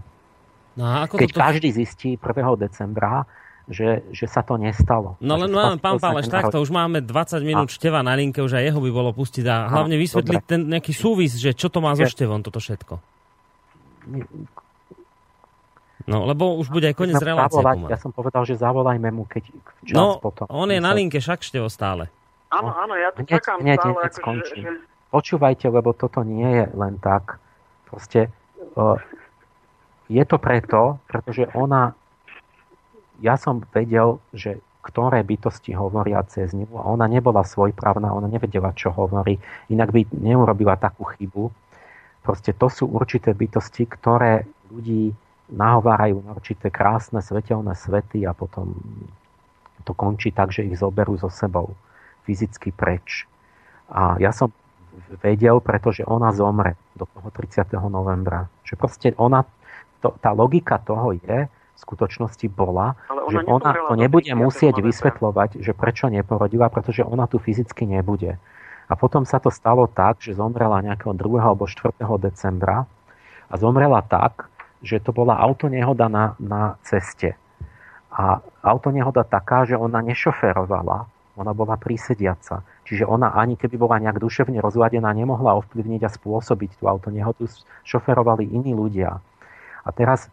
No 0.80 1.04
ako 1.04 1.20
keď 1.20 1.30
toto... 1.36 1.42
každý 1.44 1.70
zistí 1.76 2.16
1. 2.16 2.24
decembra, 2.56 3.28
že, 3.70 4.02
že 4.10 4.26
sa 4.26 4.42
to 4.42 4.58
nestalo. 4.58 5.20
No 5.22 5.38
len 5.38 5.54
máme, 5.54 5.78
pán 5.78 6.02
Páleš, 6.02 6.32
takto, 6.32 6.58
už 6.58 6.74
máme 6.74 7.06
20 7.06 7.44
minút 7.46 7.70
a... 7.70 7.74
števa 7.74 8.02
na 8.02 8.18
linke, 8.18 8.42
už 8.42 8.58
aj 8.58 8.74
jeho 8.74 8.80
by 8.82 8.90
bolo 8.90 9.14
pustiť 9.14 9.46
a 9.46 9.70
hlavne 9.70 9.94
vysvetliť 10.00 10.42
ten 10.48 10.66
nejaký 10.66 10.90
súvis, 10.96 11.38
že 11.38 11.54
čo 11.54 11.70
to 11.70 11.78
má 11.78 11.94
so 11.94 12.08
števom, 12.08 12.42
toto 12.42 12.58
všetko. 12.58 12.98
No, 16.10 16.26
lebo 16.26 16.58
už 16.58 16.74
bude 16.74 16.90
aj 16.90 16.98
koniec 16.98 17.22
relácie. 17.22 17.62
Zavolať, 17.62 17.86
ja 17.86 17.98
som 18.02 18.10
povedal, 18.10 18.42
že 18.50 18.58
zavolajme 18.58 19.10
mu, 19.14 19.30
keď 19.30 19.54
čas 19.86 19.94
no, 19.94 20.18
potom. 20.18 20.50
on 20.50 20.74
je 20.74 20.82
na 20.82 20.90
linke, 20.98 21.22
však 21.22 21.46
števo 21.46 21.70
stále. 21.70 22.10
Áno, 22.50 22.74
áno, 22.74 22.98
ja 22.98 23.14
to 23.14 23.22
čakám 23.22 23.62
hneď, 23.62 23.78
stále. 23.78 23.94
Hneď 23.94 24.14
ako, 24.18 24.32
že, 24.42 24.56
že... 24.58 24.70
Počúvajte, 25.14 25.66
lebo 25.70 25.94
toto 25.94 26.26
nie 26.26 26.50
je 26.50 26.66
len 26.74 26.98
tak. 26.98 27.38
Proste 27.86 28.34
uh, 28.74 28.98
je 30.10 30.24
to 30.26 30.42
preto, 30.42 30.98
pretože 31.06 31.46
ona 31.54 31.94
ja 33.22 33.36
som 33.36 33.62
vedel, 33.76 34.18
že 34.32 34.64
ktoré 34.80 35.22
bytosti 35.28 35.76
hovoria 35.76 36.24
cez 36.26 36.56
ňu 36.56 36.72
a 36.80 36.88
ona 36.88 37.06
nebola 37.06 37.44
svojprávna, 37.44 38.16
ona 38.16 38.32
nevedela, 38.32 38.72
čo 38.74 38.96
hovorí, 38.96 39.38
inak 39.68 39.92
by 39.92 40.08
neurobila 40.16 40.80
takú 40.80 41.04
chybu. 41.14 41.52
Proste 42.24 42.56
to 42.56 42.72
sú 42.72 42.88
určité 42.88 43.36
bytosti, 43.36 43.86
ktoré 43.86 44.48
ľudí 44.72 45.12
nahovárajú 45.50 46.22
na 46.24 46.38
určité 46.38 46.70
krásne 46.70 47.20
svetelné 47.20 47.74
svety 47.74 48.24
a 48.26 48.34
potom 48.34 48.78
to 49.84 49.94
končí 49.98 50.30
tak, 50.30 50.54
že 50.54 50.66
ich 50.66 50.78
zoberú 50.78 51.18
so 51.18 51.32
sebou 51.32 51.74
fyzicky 52.28 52.70
preč. 52.70 53.26
A 53.90 54.22
ja 54.22 54.30
som 54.30 54.54
vedel, 55.24 55.58
pretože 55.64 56.06
ona 56.06 56.30
zomre 56.30 56.78
do 56.94 57.10
toho 57.10 57.30
30. 57.34 57.74
novembra. 57.90 58.46
Že 58.68 58.76
proste 58.78 59.08
ona, 59.18 59.48
to, 60.04 60.14
tá 60.22 60.30
logika 60.36 60.78
toho 60.78 61.18
je, 61.18 61.50
skutočnosti 61.80 62.44
bola, 62.52 63.00
ona 63.08 63.32
že 63.32 63.40
ona 63.48 63.72
to 63.88 63.96
nebude 63.96 64.32
musieť 64.36 64.84
vysvetľovať, 64.84 65.64
že 65.64 65.72
prečo 65.72 66.12
neporodila, 66.12 66.68
pretože 66.68 67.08
ona 67.08 67.24
tu 67.24 67.40
fyzicky 67.40 67.88
nebude. 67.88 68.36
A 68.90 68.94
potom 69.00 69.24
sa 69.24 69.40
to 69.40 69.48
stalo 69.48 69.88
tak, 69.88 70.20
že 70.20 70.36
zomrela 70.36 70.84
nejakého 70.84 71.16
2. 71.16 71.40
alebo 71.40 71.70
4. 71.70 71.96
decembra 72.20 72.84
a 73.48 73.54
zomrela 73.56 74.04
tak, 74.04 74.49
že 74.80 75.04
to 75.04 75.12
bola 75.12 75.36
autonehoda 75.40 76.08
na, 76.08 76.36
na 76.40 76.80
ceste. 76.84 77.36
A 78.10 78.42
autonehoda 78.64 79.24
taká, 79.28 79.64
že 79.68 79.78
ona 79.78 80.02
nešoferovala, 80.02 81.08
ona 81.40 81.52
bola 81.56 81.80
prísediaca. 81.80 82.66
Čiže 82.84 83.06
ona 83.06 83.32
ani 83.32 83.56
keby 83.56 83.80
bola 83.80 84.02
nejak 84.02 84.20
duševne 84.20 84.60
rozladená, 84.60 85.14
nemohla 85.14 85.56
ovplyvniť 85.62 86.02
a 86.04 86.10
spôsobiť 86.12 86.82
tú 86.82 86.90
autonehodu. 86.90 87.46
Šoferovali 87.86 88.50
iní 88.50 88.76
ľudia. 88.76 89.22
A 89.86 89.90
teraz 89.96 90.28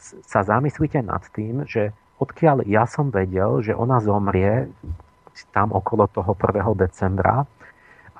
sa 0.00 0.40
zamyslíte 0.42 1.04
nad 1.04 1.22
tým, 1.30 1.68
že 1.68 1.92
odkiaľ 2.18 2.64
ja 2.66 2.88
som 2.88 3.12
vedel, 3.12 3.60
že 3.60 3.76
ona 3.76 4.00
zomrie 4.00 4.72
tam 5.52 5.70
okolo 5.70 6.08
toho 6.10 6.32
1. 6.34 6.84
decembra 6.88 7.44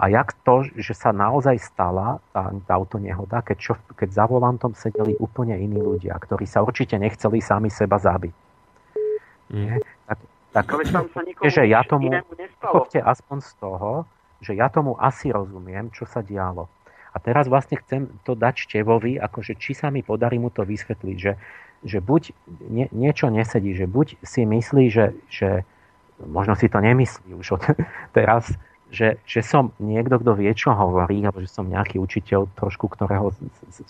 a 0.01 0.09
jak 0.09 0.33
to, 0.41 0.65
že 0.81 0.97
sa 0.97 1.13
naozaj 1.13 1.61
stala 1.61 2.25
tá, 2.33 2.49
táto 2.65 2.97
nehoda, 2.97 3.45
keď, 3.45 3.57
čo, 3.61 3.73
keď 3.93 4.09
za 4.09 4.25
volantom 4.25 4.73
sedeli 4.73 5.13
úplne 5.21 5.61
iní 5.61 5.77
ľudia, 5.77 6.17
ktorí 6.17 6.49
sa 6.49 6.65
určite 6.65 6.97
nechceli 6.97 7.45
sami 7.45 7.69
seba 7.69 8.01
zabiť. 8.01 8.33
Mm. 9.53 9.77
Tak, 10.09 10.19
tak 10.57 10.67
že 11.45 11.69
ja 11.69 11.85
tomu, 11.85 12.09
pochopte 12.57 12.97
aspoň 12.97 13.39
z 13.45 13.53
toho, 13.61 13.91
že 14.41 14.57
ja 14.57 14.73
tomu 14.73 14.97
asi 14.97 15.29
rozumiem, 15.29 15.93
čo 15.93 16.09
sa 16.09 16.25
dialo. 16.25 16.73
A 17.13 17.21
teraz 17.21 17.45
vlastne 17.45 17.77
chcem 17.77 18.09
to 18.25 18.33
dať 18.33 18.57
Števovi, 18.57 19.21
akože 19.21 19.59
či 19.61 19.77
sa 19.77 19.93
mi 19.93 20.01
podarí 20.01 20.41
mu 20.41 20.49
to 20.49 20.65
vysvetliť, 20.65 21.17
že, 21.19 21.37
že 21.85 21.99
buď 22.01 22.33
nie, 22.73 22.87
niečo 22.89 23.29
nesedí, 23.29 23.77
že 23.77 23.85
buď 23.85 24.17
si 24.25 24.49
myslí, 24.49 24.85
že, 24.89 25.13
že 25.29 25.69
možno 26.25 26.57
si 26.57 26.73
to 26.73 26.81
nemyslí 26.81 27.37
už 27.37 27.61
od 27.61 27.63
teraz, 28.17 28.49
že, 28.91 29.23
že 29.23 29.41
som 29.41 29.71
niekto, 29.79 30.19
kto 30.19 30.35
vie, 30.35 30.51
čo 30.51 30.75
hovorí, 30.75 31.23
alebo 31.23 31.39
že 31.41 31.51
som 31.51 31.67
nejaký 31.71 32.03
učiteľ 32.03 32.51
trošku, 32.59 32.91
ktorého, 32.91 33.31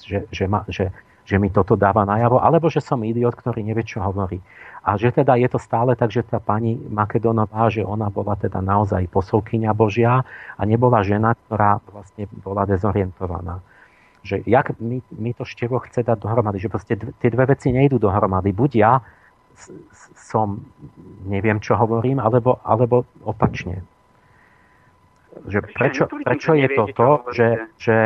že, 0.05 0.29
že, 0.29 0.45
ma, 0.45 0.63
že, 0.69 0.93
že 1.25 1.37
mi 1.41 1.49
toto 1.49 1.75
dáva 1.75 2.05
najavo, 2.05 2.37
alebo 2.37 2.69
že 2.69 2.85
som 2.85 3.01
idiot, 3.01 3.33
ktorý 3.33 3.65
nevie, 3.65 3.85
čo 3.85 4.05
hovorí. 4.05 4.45
A 4.85 4.97
že 4.97 5.13
teda 5.13 5.37
je 5.37 5.49
to 5.49 5.61
stále 5.61 5.93
tak, 5.97 6.13
že 6.13 6.25
tá 6.25 6.41
pani 6.41 6.77
Makedonová, 6.77 7.69
že 7.69 7.85
ona 7.85 8.09
bola 8.09 8.37
teda 8.37 8.65
naozaj 8.65 9.09
posolkyňa 9.13 9.73
Božia 9.77 10.25
a 10.57 10.63
nebola 10.65 11.05
žena, 11.05 11.37
ktorá 11.37 11.81
vlastne 11.93 12.29
bola 12.41 12.65
dezorientovaná. 12.65 13.61
Že 14.21 14.45
jak 14.45 14.77
mi, 14.81 15.01
mi 15.17 15.33
to 15.33 15.49
števo 15.49 15.81
chce 15.81 16.05
dať 16.05 16.21
dohromady, 16.21 16.61
že 16.61 16.73
proste 16.73 16.97
tie 16.97 17.29
dve 17.33 17.45
veci 17.57 17.73
nejdú 17.73 17.97
dohromady. 17.97 18.53
Buď 18.53 18.71
ja 18.77 18.93
som, 20.17 20.65
neviem, 21.29 21.61
čo 21.61 21.77
hovorím, 21.77 22.21
alebo, 22.21 22.61
alebo 22.65 23.05
opačne. 23.25 23.85
Že 25.31 25.59
prečo, 25.71 26.05
prečo 26.11 26.53
je 26.59 26.69
to 26.75 26.85
to, 26.91 27.11
že, 27.33 27.49
že 27.79 27.97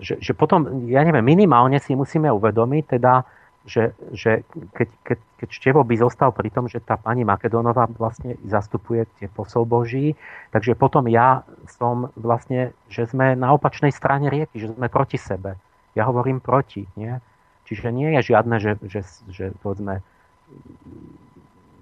že, 0.00 0.16
že 0.16 0.32
potom, 0.32 0.88
ja 0.88 1.04
neviem, 1.04 1.20
minimálne 1.20 1.76
si 1.76 1.92
musíme 1.92 2.32
uvedomiť 2.32 2.84
teda, 2.96 3.28
že, 3.68 3.92
že 4.16 4.48
keď, 4.72 4.88
keď, 5.04 5.18
keď 5.36 5.48
Števo 5.52 5.84
by 5.84 5.94
zostal 6.00 6.32
pri 6.32 6.48
tom, 6.48 6.64
že 6.66 6.80
tá 6.80 6.96
pani 6.96 7.28
Makedónová 7.28 7.84
vlastne 7.92 8.40
zastupuje 8.48 9.04
tie 9.20 9.28
posol 9.28 9.68
Boží, 9.68 10.16
takže 10.50 10.72
potom 10.72 11.04
ja 11.12 11.44
som 11.68 12.08
vlastne, 12.16 12.72
že 12.88 13.04
sme 13.04 13.36
na 13.36 13.52
opačnej 13.52 13.92
strane 13.92 14.32
rieky, 14.32 14.56
že 14.56 14.72
sme 14.72 14.88
proti 14.88 15.20
sebe. 15.20 15.60
Ja 15.92 16.08
hovorím 16.08 16.40
proti, 16.40 16.88
nie? 16.96 17.20
Čiže 17.68 17.92
nie 17.92 18.16
je 18.18 18.34
žiadne, 18.34 18.56
že, 18.58 18.80
že, 18.88 19.04
že 19.30 19.52
povedzme, 19.60 20.00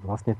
vlastne 0.03 0.35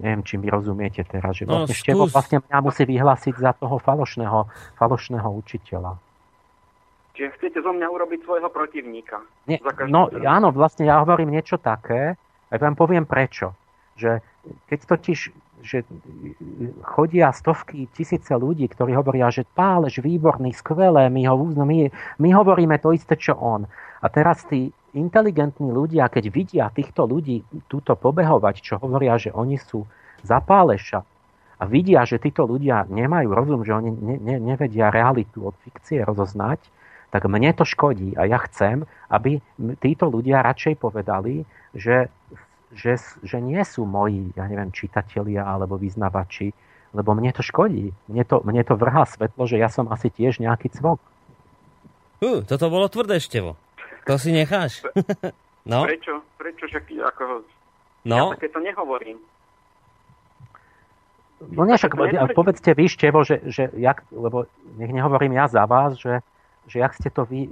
neviem, 0.00 0.22
či 0.24 0.34
mi 0.40 0.46
rozumiete 0.48 1.02
teraz, 1.04 1.36
že 1.36 1.44
no, 1.48 1.64
vlastne 1.64 1.74
no, 1.74 1.80
Števo 1.80 2.04
vlastne 2.08 2.38
mňa 2.44 2.58
musí 2.62 2.82
vyhlásiť 2.86 3.34
za 3.36 3.52
toho 3.56 3.76
falošného, 3.80 4.46
falošného 4.78 5.28
učiteľa. 5.28 5.98
Čiže 7.14 7.28
chcete 7.36 7.58
zo 7.60 7.72
mňa 7.74 7.86
urobiť 7.90 8.20
svojho 8.24 8.48
protivníka. 8.48 9.20
Nie, 9.44 9.60
no 9.60 10.08
stranu. 10.08 10.24
áno, 10.24 10.48
vlastne 10.54 10.88
ja 10.88 11.02
hovorím 11.02 11.34
niečo 11.34 11.60
také, 11.60 12.16
a 12.50 12.52
vám 12.58 12.74
poviem 12.74 13.06
prečo. 13.06 13.54
Že 13.94 14.24
keď 14.66 14.78
totiž 14.88 15.18
že 15.60 15.84
chodia 16.80 17.28
stovky, 17.36 17.84
tisíce 17.92 18.32
ľudí, 18.32 18.64
ktorí 18.64 18.96
hovoria, 18.96 19.28
že 19.28 19.44
Pálež 19.44 20.00
výborný, 20.00 20.56
skvelé, 20.56 21.12
my, 21.12 21.22
ho, 21.28 21.36
my, 21.36 21.78
my 22.16 22.28
hovoríme 22.32 22.80
to 22.80 22.96
isté, 22.96 23.12
čo 23.20 23.36
on. 23.36 23.68
A 24.00 24.06
teraz 24.08 24.48
tí 24.48 24.72
inteligentní 24.94 25.70
ľudia, 25.70 26.10
keď 26.10 26.24
vidia 26.30 26.66
týchto 26.70 27.06
ľudí 27.06 27.42
túto 27.70 27.94
pobehovať, 27.94 28.54
čo 28.62 28.74
hovoria, 28.82 29.16
že 29.16 29.30
oni 29.30 29.56
sú 29.60 29.86
za 30.26 30.42
Páleša 30.42 31.00
a 31.60 31.62
vidia, 31.68 32.02
že 32.08 32.16
títo 32.16 32.48
ľudia 32.48 32.88
nemajú 32.88 33.28
rozum, 33.30 33.60
že 33.62 33.76
oni 33.76 33.90
ne, 33.92 34.16
ne, 34.16 34.36
nevedia 34.40 34.88
realitu 34.88 35.44
od 35.44 35.54
fikcie 35.60 36.00
rozoznať, 36.02 36.60
tak 37.10 37.26
mne 37.26 37.50
to 37.52 37.66
škodí 37.66 38.14
a 38.14 38.24
ja 38.24 38.38
chcem, 38.48 38.86
aby 39.10 39.42
títo 39.82 40.06
ľudia 40.08 40.40
radšej 40.46 40.78
povedali, 40.78 41.42
že, 41.74 42.08
že, 42.72 42.96
že 43.26 43.38
nie 43.42 43.60
sú 43.66 43.82
moji, 43.84 44.30
ja 44.38 44.46
neviem, 44.46 44.70
čitatelia 44.70 45.42
alebo 45.42 45.74
vyznavači, 45.74 46.54
lebo 46.90 47.14
mne 47.14 47.30
to 47.34 47.42
škodí. 47.42 47.94
Mne 48.10 48.24
to, 48.26 48.42
mne 48.42 48.62
to 48.66 48.74
vrhá 48.74 49.06
svetlo, 49.06 49.46
že 49.46 49.58
ja 49.58 49.70
som 49.70 49.86
asi 49.90 50.10
tiež 50.10 50.42
nejaký 50.42 50.74
cvok. 50.74 50.98
Uh, 52.20 52.42
toto 52.44 52.66
bolo 52.68 52.90
tvrdé 52.90 53.22
števo. 53.22 53.54
To 54.06 54.14
si 54.16 54.32
necháš. 54.32 54.84
no? 55.70 55.84
Prečo? 55.84 56.24
Prečo? 56.38 56.64
Že, 56.70 56.80
ako, 57.04 57.44
no? 58.06 58.16
Ja 58.16 58.36
takéto 58.36 58.60
nehovorím. 58.60 59.20
No 61.40 61.64
nie, 61.64 61.72
však 61.72 61.96
povedzte 62.36 62.76
vy, 62.76 62.84
Števo, 62.84 63.24
že, 63.24 63.40
že 63.48 63.72
jak, 63.80 64.04
lebo 64.12 64.44
nech 64.76 64.92
nehovorím 64.92 65.40
ja 65.40 65.48
za 65.48 65.64
vás, 65.64 65.96
že, 65.96 66.20
že 66.68 66.84
jak 66.84 66.92
ste 66.92 67.08
to 67.08 67.24
vy, 67.24 67.48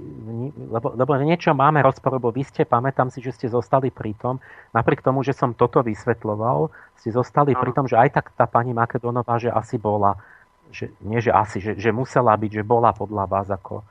lebo, 0.69 0.93
lebo 0.93 1.17
niečo 1.17 1.57
máme 1.57 1.81
rozpor, 1.81 2.21
lebo 2.21 2.29
vy 2.29 2.45
ste, 2.45 2.69
pamätám 2.69 3.09
si, 3.09 3.17
že 3.17 3.33
ste 3.33 3.47
zostali 3.49 3.89
pri 3.89 4.13
tom, 4.13 4.37
napriek 4.77 5.01
tomu, 5.01 5.25
že 5.25 5.33
som 5.33 5.57
toto 5.57 5.81
vysvetloval, 5.81 6.69
ste 7.01 7.09
zostali 7.09 7.57
no. 7.57 7.61
pri 7.65 7.71
tom, 7.73 7.89
že 7.89 7.97
aj 7.97 8.09
tak 8.13 8.29
tá 8.37 8.45
pani 8.45 8.77
Makedónová, 8.77 9.41
že 9.41 9.49
asi 9.49 9.81
bola, 9.81 10.21
že, 10.69 10.93
nie 11.01 11.17
že 11.17 11.33
asi, 11.33 11.57
že, 11.57 11.73
že 11.73 11.89
musela 11.89 12.37
byť, 12.37 12.61
že 12.61 12.63
bola 12.63 12.93
podľa 12.93 13.25
vás 13.25 13.49
ako, 13.49 13.81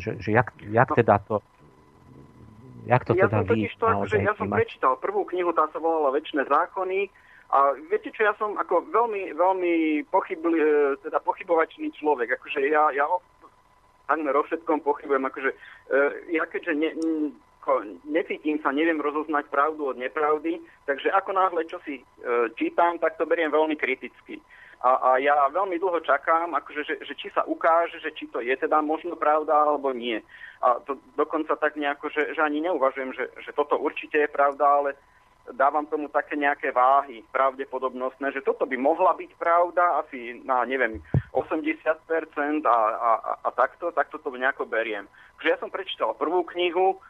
že, 0.00 0.16
že 0.16 0.32
jak, 0.32 0.48
jak 0.64 0.88
no. 0.88 0.96
teda 0.96 1.14
to, 1.20 1.34
jak 2.84 3.02
to 3.04 3.12
ja 3.16 3.26
teda 3.26 3.42
som 3.42 3.48
vy 3.48 3.68
to, 3.68 3.88
že 4.08 4.16
Ja 4.20 4.34
som 4.36 4.48
prečítal 4.48 4.94
prvú 5.00 5.24
knihu, 5.28 5.52
tá 5.56 5.68
sa 5.72 5.80
volala 5.80 6.12
Večné 6.12 6.44
zákony, 6.44 7.08
a 7.54 7.76
viete 7.86 8.10
čo, 8.10 8.26
ja 8.26 8.34
som 8.34 8.58
ako 8.58 8.88
veľmi, 8.90 9.36
veľmi 9.36 9.74
pochybli, 10.10 10.58
e, 10.58 10.66
teda 11.06 11.22
pochybovačný 11.22 11.92
človek. 11.94 12.34
Akože 12.40 12.66
ja, 12.66 12.90
ja 12.90 13.06
takmer 14.10 14.34
o 14.34 14.42
všetkom 14.42 14.82
pochybujem. 14.82 15.22
Akože, 15.22 15.50
e, 15.52 15.96
ja 16.34 16.48
keďže 16.50 16.72
ne, 16.74 16.90
necítim 18.10 18.58
sa, 18.58 18.74
neviem 18.74 18.98
rozoznať 18.98 19.46
pravdu 19.54 19.92
od 19.92 19.96
nepravdy, 20.00 20.58
takže 20.88 21.14
ako 21.14 21.30
náhle 21.30 21.62
čo 21.70 21.78
si 21.86 22.00
e, 22.00 22.04
čítam, 22.58 22.98
tak 22.98 23.14
to 23.20 23.28
beriem 23.28 23.54
veľmi 23.54 23.78
kriticky. 23.78 24.42
A, 24.84 24.90
a 25.00 25.10
ja 25.16 25.48
veľmi 25.48 25.80
dlho 25.80 26.04
čakám, 26.04 26.52
akože, 26.52 26.84
že, 26.84 26.94
že 27.08 27.16
či 27.16 27.32
sa 27.32 27.40
ukáže, 27.48 28.04
že 28.04 28.12
či 28.12 28.28
to 28.28 28.44
je 28.44 28.52
teda 28.52 28.84
možno 28.84 29.16
pravda 29.16 29.56
alebo 29.56 29.96
nie. 29.96 30.20
A 30.60 30.76
to 30.84 31.00
dokonca 31.16 31.56
tak 31.56 31.80
nejako, 31.80 32.12
že, 32.12 32.36
že 32.36 32.40
ani 32.44 32.60
neuvažujem, 32.68 33.16
že, 33.16 33.32
že 33.40 33.56
toto 33.56 33.80
určite 33.80 34.20
je 34.20 34.28
pravda, 34.28 34.64
ale 34.68 34.90
dávam 35.56 35.88
tomu 35.88 36.12
také 36.12 36.36
nejaké 36.36 36.68
váhy 36.72 37.24
pravdepodobnostné, 37.32 38.32
že 38.32 38.44
toto 38.44 38.64
by 38.64 38.76
mohla 38.76 39.12
byť 39.16 39.30
pravda 39.40 40.04
asi 40.04 40.40
na, 40.44 40.64
neviem, 40.68 41.00
80% 41.32 41.64
a, 42.64 42.78
a, 42.92 43.10
a 43.44 43.48
takto, 43.56 43.88
takto 43.92 44.20
to 44.20 44.32
nejako 44.36 44.68
beriem. 44.68 45.08
Takže 45.36 45.48
ja 45.48 45.58
som 45.60 45.72
prečítal 45.72 46.16
prvú 46.16 46.44
knihu 46.56 47.00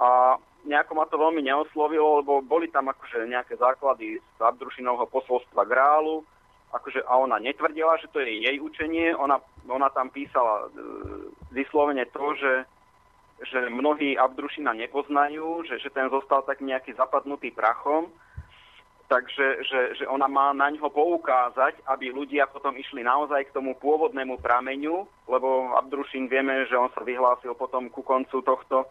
a 0.00 0.40
nejako 0.64 0.92
ma 0.96 1.04
to 1.04 1.20
veľmi 1.20 1.44
neoslovilo, 1.44 2.24
lebo 2.24 2.40
boli 2.40 2.72
tam 2.72 2.88
akože 2.88 3.28
nejaké 3.28 3.60
základy 3.60 4.20
z 4.20 4.40
Abdrušinovho 4.40 5.04
posolstva 5.12 5.68
Grálu, 5.68 6.24
akože, 6.72 7.04
a 7.04 7.12
ona 7.20 7.36
netvrdila, 7.38 8.00
že 8.00 8.08
to 8.08 8.20
je 8.24 8.48
jej 8.48 8.56
učenie, 8.60 9.12
ona, 9.16 9.40
ona 9.68 9.92
tam 9.92 10.08
písala 10.08 10.66
e, 10.66 10.68
vyslovene 11.52 12.08
to, 12.08 12.34
že 12.36 12.52
že 13.42 13.58
mnohí 13.74 14.14
Abdrušina 14.14 14.70
nepoznajú, 14.70 15.66
že, 15.66 15.82
že 15.82 15.90
ten 15.90 16.06
zostal 16.06 16.46
tak 16.46 16.62
nejaký 16.62 16.94
zapadnutý 16.94 17.50
prachom, 17.50 18.06
takže 19.10 19.66
že, 19.66 19.80
že 19.98 20.04
ona 20.06 20.30
má 20.30 20.54
na 20.54 20.70
ňo 20.70 20.88
poukázať, 20.88 21.82
aby 21.90 22.14
ľudia 22.14 22.46
potom 22.46 22.72
išli 22.78 23.02
naozaj 23.02 23.50
k 23.50 23.54
tomu 23.54 23.74
pôvodnému 23.82 24.38
prameňu, 24.38 25.04
lebo 25.26 25.74
Abdrušin 25.74 26.30
vieme, 26.30 26.64
že 26.70 26.78
on 26.78 26.88
sa 26.94 27.02
vyhlásil 27.02 27.52
potom 27.58 27.90
ku 27.90 28.06
koncu 28.06 28.40
tohto, 28.46 28.86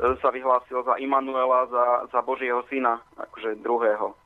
e, 0.00 0.16
sa 0.18 0.32
vyhlásil 0.32 0.80
za 0.82 0.96
Immanuela, 0.96 1.68
za, 1.68 1.86
za 2.08 2.20
Božieho 2.24 2.64
syna, 2.72 3.04
akože 3.20 3.60
druhého. 3.60 4.16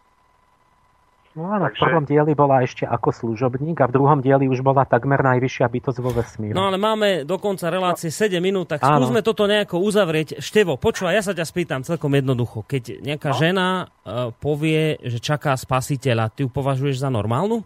No 1.36 1.52
áno, 1.52 1.68
Takže... 1.68 1.76
v 1.76 1.84
prvom 1.84 2.04
dieli 2.08 2.32
bola 2.32 2.64
ešte 2.64 2.88
ako 2.88 3.12
služobník 3.12 3.76
a 3.84 3.86
v 3.86 3.92
druhom 3.94 4.18
dieli 4.24 4.48
už 4.48 4.64
bola 4.64 4.88
takmer 4.88 5.20
najvyššia 5.20 5.68
bytosť 5.68 5.98
vo 6.00 6.10
vesmíru. 6.16 6.56
No 6.56 6.72
ale 6.72 6.80
máme 6.80 7.28
do 7.28 7.36
konca 7.36 7.68
relácie 7.68 8.08
7 8.08 8.40
minút, 8.40 8.72
tak 8.72 8.80
áno. 8.80 9.04
skúsme 9.04 9.20
toto 9.20 9.44
nejako 9.44 9.78
uzavrieť. 9.84 10.40
Števo, 10.40 10.80
počúvaj, 10.80 11.14
ja 11.14 11.22
sa 11.22 11.36
ťa 11.36 11.44
spýtam 11.44 11.80
celkom 11.84 12.16
jednoducho. 12.16 12.64
Keď 12.64 13.04
nejaká 13.04 13.36
no. 13.36 13.38
žena 13.38 13.66
uh, 13.84 14.32
povie, 14.40 14.96
že 15.04 15.20
čaká 15.20 15.52
spasiteľa, 15.54 16.32
ty 16.32 16.42
ju 16.42 16.50
považuješ 16.50 17.04
za 17.04 17.12
normálnu? 17.12 17.60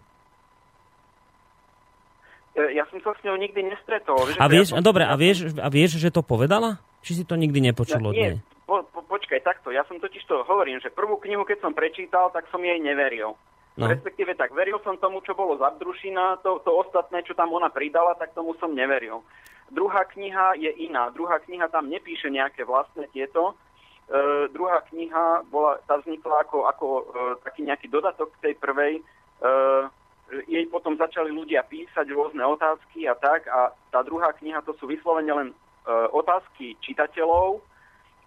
E, 2.53 2.77
ja 2.77 2.85
som 2.91 3.01
sa 3.01 3.17
s 3.17 3.21
ňou 3.25 3.39
nikdy 3.39 3.63
nestretol. 3.65 4.21
A 4.37 4.45
vieš, 4.45 4.75
ja 4.75 4.77
som... 4.77 4.85
dobre, 4.85 5.07
a 5.07 5.15
vieš, 5.17 5.55
a 5.57 5.67
vieš, 5.71 5.97
že 5.97 6.13
to 6.13 6.21
povedala? 6.21 6.77
Či 7.01 7.21
si 7.21 7.23
to 7.25 7.33
nikdy 7.39 7.63
nepočul 7.63 8.03
od 8.05 8.13
nej? 8.13 8.37
Po, 8.69 8.85
po, 8.85 9.01
počkaj, 9.01 9.41
takto. 9.41 9.73
Ja 9.73 9.81
som 9.89 9.97
totiž 9.97 10.23
to 10.29 10.45
hovorím, 10.45 10.77
že 10.77 10.93
prvú 10.93 11.17
knihu, 11.19 11.41
keď 11.41 11.65
som 11.65 11.73
prečítal, 11.73 12.29
tak 12.29 12.45
som 12.53 12.61
jej 12.61 12.77
neveril. 12.77 13.33
No. 13.73 13.89
Respektíve 13.89 14.37
tak, 14.37 14.53
veril 14.53 14.77
som 14.85 15.01
tomu, 15.01 15.25
čo 15.25 15.33
bolo 15.33 15.57
z 15.57 15.65
to, 16.45 16.61
to 16.61 16.71
ostatné, 16.77 17.25
čo 17.25 17.33
tam 17.33 17.49
ona 17.57 17.73
pridala, 17.73 18.13
tak 18.13 18.37
tomu 18.37 18.53
som 18.61 18.69
neveril. 18.69 19.25
Druhá 19.73 20.05
kniha 20.05 20.53
je 20.61 20.69
iná. 20.85 21.09
Druhá 21.09 21.41
kniha 21.41 21.65
tam 21.73 21.89
nepíše 21.89 22.29
nejaké 22.29 22.69
vlastné 22.69 23.09
tieto. 23.09 23.57
E, 24.05 24.45
druhá 24.53 24.85
kniha 24.93 25.49
bola, 25.49 25.81
tá 25.89 25.97
vznikla 25.97 26.45
ako, 26.45 26.69
ako 26.69 26.87
e, 27.01 27.03
taký 27.41 27.65
nejaký 27.65 27.89
dodatok 27.89 28.29
k 28.37 28.41
tej 28.45 28.53
prvej. 28.61 28.93
E, 29.01 29.03
jej 30.45 30.65
potom 30.69 30.93
začali 30.93 31.33
ľudia 31.33 31.65
písať 31.65 32.05
rôzne 32.13 32.45
otázky 32.45 33.09
a 33.09 33.17
tak. 33.17 33.49
A 33.49 33.73
tá 33.89 34.05
druhá 34.05 34.37
kniha 34.37 34.61
to 34.61 34.77
sú 34.77 34.85
vyslovene 34.85 35.33
len 35.33 35.49
e, 35.49 35.55
otázky 36.13 36.77
čitateľov 36.77 37.57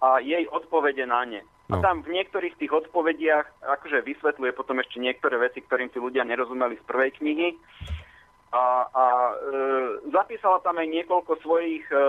a 0.03 0.19
jej 0.19 0.43
odpovede 0.51 1.07
na 1.07 1.23
ne. 1.23 1.41
No. 1.67 1.79
A 1.79 1.83
tam 1.83 1.99
v 1.99 2.15
niektorých 2.15 2.55
tých 2.55 2.71
odpovediach 2.71 3.59
akože 3.59 3.99
vysvetľuje 4.07 4.51
potom 4.55 4.79
ešte 4.79 5.03
niektoré 5.03 5.35
veci, 5.35 5.59
ktorým 5.59 5.91
tí 5.91 5.99
ľudia 5.99 6.23
nerozumeli 6.23 6.79
z 6.79 6.83
prvej 6.87 7.11
knihy. 7.19 7.59
A, 8.55 8.87
a 8.87 9.03
e, 9.03 9.33
zapísala 10.07 10.63
tam 10.63 10.79
aj 10.79 10.87
niekoľko 10.87 11.43
svojich 11.43 11.83
e, 11.91 11.99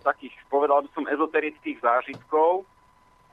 takých, 0.00 0.32
povedal 0.48 0.88
by 0.88 0.90
som, 0.96 1.04
ezoterických 1.04 1.84
zážitkov, 1.84 2.64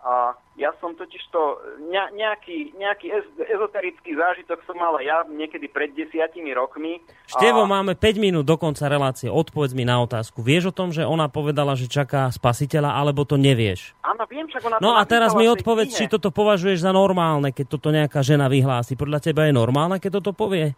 a 0.05 0.37
ja 0.55 0.71
som 0.79 0.95
totiž 0.95 1.23
to, 1.35 1.59
ne, 1.91 1.99
nejaký, 2.15 2.71
nejaký 2.79 3.11
ezoterický 3.43 4.15
zážitok 4.15 4.63
som 4.63 4.79
mal 4.79 4.95
ja 5.03 5.27
niekedy 5.27 5.67
pred 5.67 5.91
desiatimi 5.91 6.55
rokmi. 6.55 7.03
Števo, 7.27 7.67
a... 7.67 7.71
máme 7.71 7.99
5 7.99 8.23
minút 8.23 8.47
do 8.47 8.55
konca 8.55 8.87
relácie. 8.87 9.27
Odpovedz 9.27 9.75
mi 9.75 9.83
na 9.83 9.99
otázku. 9.99 10.39
Vieš 10.39 10.71
o 10.71 10.73
tom, 10.75 10.95
že 10.95 11.03
ona 11.03 11.27
povedala, 11.27 11.75
že 11.75 11.91
čaká 11.91 12.31
spasiteľa, 12.31 12.95
alebo 12.95 13.27
to 13.27 13.35
nevieš? 13.35 13.91
Áno, 13.99 14.23
viem, 14.31 14.47
čak 14.47 14.63
ona 14.63 14.79
No 14.79 14.95
a 14.95 15.03
teraz 15.03 15.35
mi 15.35 15.43
odpovedz, 15.51 15.91
či 15.91 16.07
toto 16.07 16.31
považuješ 16.31 16.87
za 16.87 16.95
normálne, 16.95 17.51
keď 17.51 17.65
toto 17.67 17.91
nejaká 17.91 18.23
žena 18.23 18.47
vyhlási. 18.47 18.95
Podľa 18.95 19.19
teba 19.19 19.51
je 19.51 19.53
normálne, 19.53 19.99
keď 19.99 20.23
toto 20.23 20.31
povie? 20.31 20.71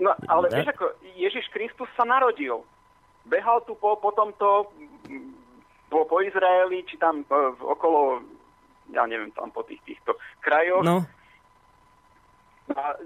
No, 0.00 0.16
ale 0.30 0.48
ne? 0.48 0.64
vieš 0.64 0.72
ako, 0.72 0.84
Ježiš 1.18 1.46
Kristus 1.52 1.90
sa 1.92 2.08
narodil. 2.08 2.64
Behal 3.28 3.60
tu 3.68 3.76
po, 3.76 4.00
po 4.00 4.14
tomto 4.16 4.72
po, 5.88 6.04
po 6.04 6.16
Izraeli, 6.20 6.84
či 6.88 6.96
tam 7.00 7.24
uh, 7.28 7.52
okolo, 7.60 8.22
ja 8.92 9.04
neviem, 9.06 9.32
tam 9.32 9.50
po 9.52 9.64
tých 9.64 9.80
týchto 9.84 10.16
krajoch. 10.40 10.84
No. 10.84 11.04
A 12.72 12.96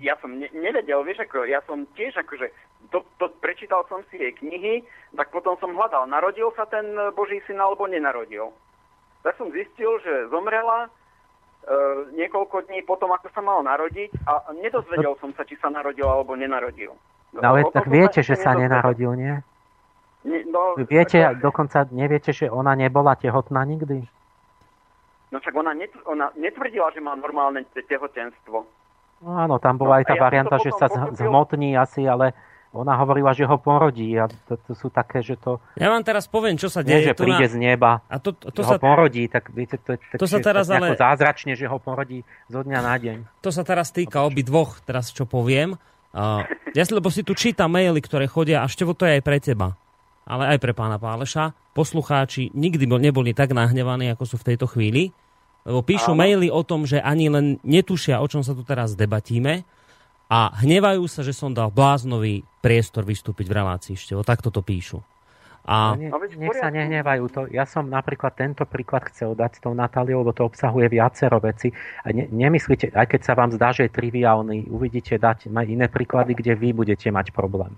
ja 0.00 0.14
som 0.20 0.36
ne, 0.36 0.48
nevedel, 0.52 1.00
vieš, 1.02 1.24
ako, 1.24 1.48
ja 1.48 1.64
som 1.64 1.88
tiež 1.96 2.20
akože, 2.20 2.52
to, 2.92 3.02
to, 3.18 3.32
prečítal 3.40 3.82
som 3.88 4.04
si 4.12 4.20
jej 4.20 4.32
knihy, 4.36 4.84
tak 5.16 5.32
potom 5.32 5.56
som 5.58 5.74
hľadal, 5.74 6.06
narodil 6.06 6.52
sa 6.54 6.68
ten 6.68 6.84
Boží 7.16 7.40
syn 7.48 7.58
alebo 7.58 7.88
nenarodil. 7.88 8.52
Tak 9.24 9.36
som 9.36 9.52
zistil, 9.52 9.98
že 10.04 10.30
zomrela, 10.30 10.88
Uh, 11.60 12.08
niekoľko 12.16 12.72
dní 12.72 12.80
potom, 12.88 13.12
ako 13.12 13.28
sa 13.36 13.44
mal 13.44 13.60
narodiť 13.60 14.08
a 14.24 14.48
nedozvedel 14.56 15.12
som 15.20 15.28
sa, 15.36 15.44
či 15.44 15.60
sa 15.60 15.68
narodil 15.68 16.08
alebo 16.08 16.32
nenarodil. 16.32 16.96
No 17.36 17.40
ale 17.44 17.68
tak 17.68 17.84
viete, 17.84 18.24
že 18.24 18.32
sa 18.32 18.56
nenarodil, 18.56 19.12
nie? 19.12 19.36
No, 20.24 20.72
Viete, 20.88 21.20
tak, 21.20 21.40
dokonca 21.40 21.88
neviete, 21.92 22.32
že 22.32 22.48
ona 22.48 22.72
nebola 22.72 23.12
tehotná 23.16 23.64
nikdy? 23.64 24.08
No 25.30 25.38
však 25.38 25.54
ona, 25.54 25.72
netv- 25.74 26.04
ona 26.10 26.34
netvrdila, 26.34 26.90
že 26.90 26.98
má 26.98 27.14
normálne 27.14 27.62
tehotenstvo. 27.70 28.66
No 29.22 29.30
áno, 29.36 29.62
tam 29.62 29.78
bola 29.78 29.98
no, 29.98 29.98
aj 30.02 30.04
tá 30.10 30.16
ja 30.18 30.22
varianta, 30.22 30.56
že 30.58 30.74
sa 30.74 30.90
pochopil... 30.90 31.14
zhmotní 31.14 31.70
asi, 31.78 32.08
ale 32.08 32.34
ona 32.70 32.94
hovorila, 32.98 33.34
že 33.34 33.46
ho 33.46 33.58
porodí 33.58 34.14
a 34.14 34.30
to, 34.30 34.54
to 34.54 34.72
sú 34.78 34.88
také, 34.94 35.22
že 35.26 35.34
to... 35.38 35.58
Ja 35.74 35.90
vám 35.90 36.06
teraz 36.06 36.30
poviem, 36.30 36.54
čo 36.54 36.70
sa 36.70 36.86
deje. 36.86 37.02
Nie, 37.02 37.08
že 37.10 37.18
príde 37.18 37.46
na... 37.46 37.52
z 37.52 37.56
neba, 37.58 37.90
a 38.06 38.16
to, 38.22 38.30
to, 38.30 38.54
to 38.54 38.62
sa... 38.62 38.78
ho 38.78 38.82
porodí, 38.82 39.26
tak 39.26 39.50
viete, 39.50 39.78
to 39.82 39.94
je 39.94 39.98
tak, 39.98 40.18
to 40.22 40.26
sa 40.30 40.38
teraz 40.38 40.70
ale... 40.70 40.94
zázračne, 40.94 41.58
že 41.58 41.66
ho 41.66 41.78
porodí 41.82 42.22
zo 42.46 42.62
dňa 42.62 42.78
na 42.80 42.94
deň. 42.94 43.18
To 43.42 43.50
sa 43.50 43.66
teraz 43.66 43.90
týka 43.90 44.22
obi 44.22 44.46
dvoch, 44.46 44.78
teraz 44.86 45.10
čo 45.10 45.26
poviem. 45.26 45.74
Uh, 46.10 46.42
ja 46.74 46.82
si, 46.86 46.90
lebo 46.94 47.10
si 47.10 47.22
tu 47.22 47.34
čítam 47.38 47.70
maily, 47.70 47.98
ktoré 48.02 48.26
chodia 48.30 48.62
a 48.62 48.70
števo 48.70 48.94
to 48.98 49.06
je 49.06 49.18
aj 49.18 49.22
pre 49.22 49.38
teba 49.38 49.78
ale 50.26 50.56
aj 50.56 50.58
pre 50.60 50.72
pána 50.76 51.00
Páleša. 51.00 51.52
Poslucháči 51.72 52.50
nikdy 52.52 52.84
neboli 52.86 53.32
tak 53.32 53.54
nahnevaní, 53.54 54.12
ako 54.12 54.24
sú 54.24 54.36
v 54.40 54.54
tejto 54.54 54.66
chvíli, 54.68 55.14
lebo 55.64 55.84
píšu 55.84 56.16
Áno. 56.16 56.20
maily 56.20 56.48
o 56.48 56.64
tom, 56.64 56.88
že 56.88 57.00
ani 57.00 57.28
len 57.28 57.60
netušia, 57.62 58.20
o 58.20 58.26
čom 58.28 58.40
sa 58.40 58.56
tu 58.56 58.64
teraz 58.64 58.96
debatíme 58.96 59.64
a 60.30 60.54
hnevajú 60.62 61.04
sa, 61.10 61.26
že 61.26 61.34
som 61.34 61.50
dal 61.50 61.74
bláznový 61.74 62.46
priestor 62.62 63.02
vystúpiť 63.02 63.50
v 63.50 63.56
relácii 63.60 63.94
ešte. 63.98 64.12
O 64.14 64.22
takto 64.22 64.48
to 64.54 64.62
píšu. 64.62 65.02
A... 65.68 65.92
Nech, 65.92 66.38
nech 66.40 66.56
sa 66.56 66.72
nehnevajú. 66.72 67.24
To, 67.36 67.40
ja 67.52 67.68
som 67.68 67.84
napríklad 67.84 68.32
tento 68.32 68.64
príklad 68.64 69.04
chcel 69.12 69.36
dať 69.36 69.50
s 69.58 69.60
tou 69.60 69.76
Natáliou, 69.76 70.24
lebo 70.24 70.32
to 70.32 70.48
obsahuje 70.48 70.88
viacero 70.88 71.36
veci. 71.36 71.68
A 72.06 72.16
ne, 72.16 72.24
nemyslíte, 72.32 72.96
aj 72.96 73.06
keď 73.12 73.20
sa 73.20 73.36
vám 73.36 73.52
zdá, 73.52 73.68
že 73.76 73.86
je 73.86 73.92
triviálny, 73.92 74.72
uvidíte 74.72 75.20
dať 75.20 75.52
iné 75.52 75.86
príklady, 75.92 76.32
kde 76.32 76.56
vy 76.56 76.72
budete 76.72 77.12
mať 77.12 77.36
problém 77.36 77.76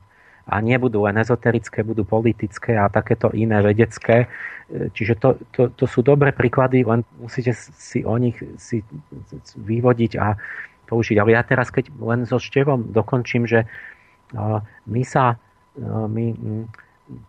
a 0.48 0.58
nebudú 0.58 1.06
len 1.06 1.18
ezoterické, 1.22 1.86
budú 1.86 2.02
politické 2.02 2.74
a 2.74 2.90
takéto 2.90 3.30
iné 3.30 3.62
vedecké. 3.62 4.26
Čiže 4.72 5.14
to, 5.20 5.28
to, 5.52 5.62
to 5.76 5.84
sú 5.86 6.00
dobré 6.02 6.32
príklady, 6.32 6.82
len 6.82 7.06
musíte 7.20 7.54
si 7.54 8.02
o 8.02 8.16
nich 8.18 8.40
si 8.58 8.82
vyvodiť 9.54 10.12
a 10.18 10.34
použiť. 10.88 11.16
Ale 11.20 11.36
ja 11.36 11.42
teraz, 11.46 11.70
keď 11.70 11.92
len 12.00 12.26
so 12.26 12.42
Števom 12.42 12.90
dokončím, 12.90 13.46
že 13.46 13.68
my 14.88 15.02
sa, 15.04 15.36
my, 15.84 16.24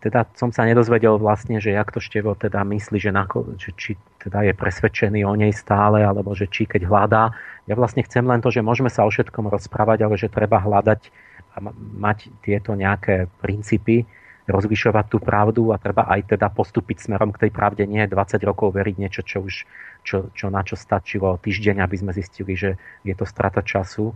teda 0.00 0.24
som 0.34 0.48
sa 0.50 0.64
nedozvedel 0.64 1.20
vlastne, 1.20 1.60
že 1.60 1.76
jak 1.76 1.92
to 1.92 2.00
Števo 2.00 2.32
teda 2.32 2.64
myslí, 2.64 2.98
že, 2.98 3.12
na, 3.12 3.28
že 3.60 3.70
či 3.76 3.92
teda 4.24 4.48
je 4.48 4.52
presvedčený 4.56 5.20
o 5.28 5.36
nej 5.36 5.52
stále, 5.52 6.00
alebo 6.00 6.32
že 6.32 6.48
či 6.48 6.64
keď 6.64 6.88
hľadá. 6.88 7.36
Ja 7.68 7.76
vlastne 7.76 8.00
chcem 8.02 8.24
len 8.24 8.40
to, 8.40 8.48
že 8.48 8.64
môžeme 8.64 8.88
sa 8.88 9.04
o 9.04 9.12
všetkom 9.12 9.52
rozprávať, 9.52 10.08
ale 10.08 10.16
že 10.16 10.32
treba 10.32 10.60
hľadať 10.64 11.12
a 11.54 11.58
mať 11.78 12.34
tieto 12.42 12.74
nejaké 12.74 13.30
princípy, 13.38 14.02
rozlišovať 14.44 15.04
tú 15.08 15.18
pravdu 15.24 15.72
a 15.72 15.80
treba 15.80 16.04
aj 16.04 16.36
teda 16.36 16.52
postúpiť 16.52 17.08
smerom 17.08 17.32
k 17.32 17.48
tej 17.48 17.50
pravde, 17.54 17.88
nie 17.88 18.04
20 18.04 18.36
rokov 18.44 18.76
veriť 18.76 18.96
niečo, 19.00 19.24
čo 19.24 19.40
už 19.40 19.64
čo, 20.04 20.28
čo 20.36 20.52
na 20.52 20.60
čo 20.60 20.76
stačilo 20.76 21.40
týždeň, 21.40 21.80
aby 21.80 21.96
sme 21.96 22.12
zistili, 22.12 22.52
že 22.54 22.76
je 23.02 23.14
to 23.16 23.24
strata 23.24 23.64
času. 23.64 24.12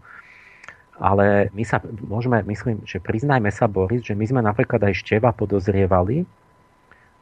Ale 1.01 1.49
my 1.57 1.65
sa 1.65 1.81
môžeme, 2.05 2.45
myslím, 2.45 2.85
že 2.85 3.01
priznajme 3.01 3.49
sa, 3.49 3.71
Boris, 3.71 4.05
že 4.05 4.13
my 4.13 4.27
sme 4.29 4.41
napríklad 4.45 4.85
aj 4.85 5.01
Števa 5.01 5.33
podozrievali, 5.33 6.29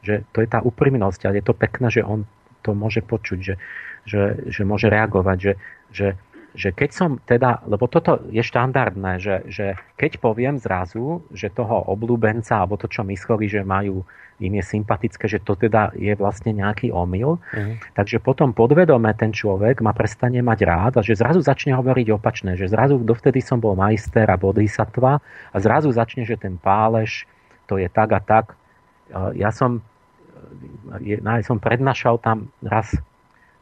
že 0.03 0.27
to 0.35 0.43
je 0.43 0.49
tá 0.49 0.59
úprimnosť, 0.59 1.29
ale 1.29 1.39
je 1.39 1.45
to 1.47 1.55
pekné, 1.55 1.87
že 1.87 2.03
on 2.03 2.27
to 2.65 2.75
môže 2.75 3.05
počuť, 3.05 3.39
že, 3.39 3.55
že, 4.03 4.21
že 4.49 4.61
môže 4.67 4.91
reagovať, 4.91 5.37
že, 5.39 5.53
že 5.93 6.07
že 6.57 6.73
keď 6.73 6.89
som 6.89 7.09
teda, 7.21 7.61
lebo 7.69 7.85
toto 7.85 8.17
je 8.33 8.41
štandardné, 8.41 9.21
že, 9.21 9.45
že 9.45 9.77
keď 9.93 10.17
poviem 10.17 10.57
zrazu, 10.57 11.21
že 11.29 11.53
toho 11.53 11.85
oblúbenca, 11.85 12.57
alebo 12.57 12.81
to, 12.81 12.89
čo 12.89 13.05
mysleli, 13.05 13.45
že 13.45 13.61
majú, 13.61 14.01
im 14.41 14.53
je 14.57 14.65
sympatické, 14.65 15.29
že 15.29 15.37
to 15.37 15.53
teda 15.53 15.93
je 15.93 16.17
vlastne 16.17 16.57
nejaký 16.57 16.89
omyl, 16.89 17.37
uh-huh. 17.37 17.77
takže 17.93 18.17
potom 18.17 18.57
podvedome 18.57 19.13
ten 19.13 19.29
človek 19.29 19.85
ma 19.85 19.93
prestane 19.93 20.41
mať 20.41 20.59
rád 20.65 20.93
a 20.97 21.05
že 21.05 21.17
zrazu 21.17 21.45
začne 21.45 21.77
hovoriť 21.77 22.07
opačné, 22.17 22.57
že 22.57 22.69
zrazu 22.69 22.97
dovtedy 23.01 23.37
som 23.37 23.61
bol 23.61 23.77
majster 23.77 24.25
a 24.25 24.37
bodhisattva 24.37 25.21
a 25.53 25.57
zrazu 25.61 25.93
začne, 25.93 26.25
že 26.25 26.41
ten 26.41 26.57
páleš, 26.57 27.29
to 27.69 27.77
je 27.77 27.85
tak 27.85 28.09
a 28.17 28.21
tak. 28.21 28.57
Ja 29.37 29.53
som, 29.53 29.81
ja 31.05 31.19
som 31.45 31.57
prednášal 31.61 32.17
tam 32.21 32.49
raz 32.65 32.97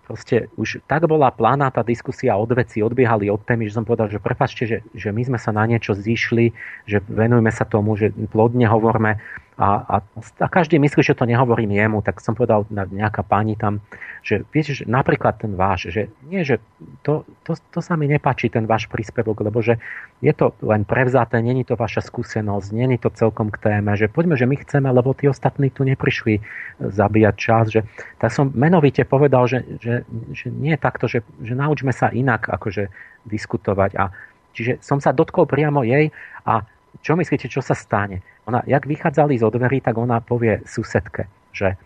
proste 0.06 0.48
už 0.56 0.86
tak 0.86 1.10
bola 1.10 1.34
plána 1.34 1.74
tá 1.74 1.82
diskusia 1.82 2.38
od 2.38 2.54
veci, 2.54 2.86
odbiehali 2.86 3.28
od 3.34 3.42
témy, 3.42 3.66
že 3.66 3.82
som 3.82 3.84
povedal, 3.84 4.14
že 4.14 4.22
prepačte, 4.22 4.64
že, 4.70 4.78
že 4.94 5.10
my 5.10 5.26
sme 5.26 5.40
sa 5.42 5.50
na 5.50 5.66
niečo 5.66 5.98
zišli, 5.98 6.54
že 6.86 7.02
venujme 7.10 7.50
sa 7.50 7.66
tomu, 7.66 7.98
že 7.98 8.14
plodne 8.30 8.70
hovorme 8.70 9.18
a, 9.56 9.70
a, 9.88 9.96
a 10.44 10.48
každý 10.52 10.76
myslí, 10.84 11.00
že 11.00 11.16
to 11.16 11.24
nehovorím 11.24 11.72
jemu, 11.72 12.04
tak 12.04 12.20
som 12.20 12.36
povedal 12.36 12.68
na 12.68 12.84
nejaká 12.84 13.24
pani 13.24 13.56
tam, 13.56 13.80
že 14.20 14.44
viete, 14.52 14.76
že 14.76 14.84
napríklad 14.84 15.40
ten 15.40 15.56
váš, 15.56 15.88
že 15.96 16.12
nie, 16.28 16.44
že 16.44 16.60
to, 17.08 17.24
to, 17.48 17.56
to 17.72 17.80
sa 17.80 17.96
mi 17.96 18.12
nepáči, 18.12 18.52
ten 18.52 18.68
váš 18.68 18.92
príspevok, 18.92 19.48
lebo 19.48 19.64
že 19.64 19.80
je 20.20 20.36
to 20.36 20.52
len 20.60 20.84
prevzaté, 20.84 21.40
není 21.40 21.64
to 21.64 21.80
vaša 21.80 22.04
skúsenosť, 22.04 22.68
není 22.76 23.00
to 23.00 23.08
celkom 23.16 23.48
k 23.48 23.64
téme, 23.64 23.96
že 23.96 24.12
poďme, 24.12 24.36
že 24.36 24.44
my 24.44 24.60
chceme, 24.60 24.92
lebo 24.92 25.16
tí 25.16 25.32
ostatní 25.32 25.72
tu 25.72 25.88
neprišli 25.88 26.44
zabíjať 26.84 27.36
čas, 27.40 27.66
že 27.72 27.88
tak 28.20 28.36
som 28.36 28.52
menovite 28.52 29.08
povedal, 29.08 29.48
že, 29.48 29.64
že, 29.80 30.04
že 30.36 30.52
nie 30.52 30.76
takto, 30.76 31.08
že, 31.08 31.24
že 31.40 31.56
naučme 31.56 31.96
sa 31.96 32.12
inak 32.12 32.52
akože 32.52 32.92
diskutovať 33.24 33.92
a 33.96 34.12
Čiže 34.56 34.80
som 34.80 35.04
sa 35.04 35.12
dotkol 35.12 35.44
priamo 35.44 35.84
jej 35.84 36.16
a 36.48 36.64
čo 37.06 37.14
myslíte, 37.14 37.46
čo 37.46 37.62
sa 37.62 37.78
stane? 37.78 38.26
Ona, 38.50 38.66
jak 38.66 38.90
vychádzali 38.90 39.38
z 39.38 39.46
dverí, 39.46 39.78
tak 39.78 39.94
ona 39.94 40.26
povie 40.26 40.66
susedke, 40.66 41.30
že 41.54 41.78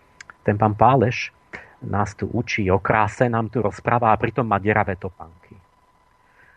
ten 0.48 0.56
pán 0.56 0.80
Páleš 0.80 1.36
nás 1.84 2.16
tu 2.16 2.32
učí 2.32 2.72
o 2.72 2.80
kráse, 2.80 3.28
nám 3.28 3.52
tu 3.52 3.60
rozpráva 3.60 4.16
a 4.16 4.20
pritom 4.20 4.48
má 4.48 4.64
deravé 4.64 4.96
topánky. 4.96 5.60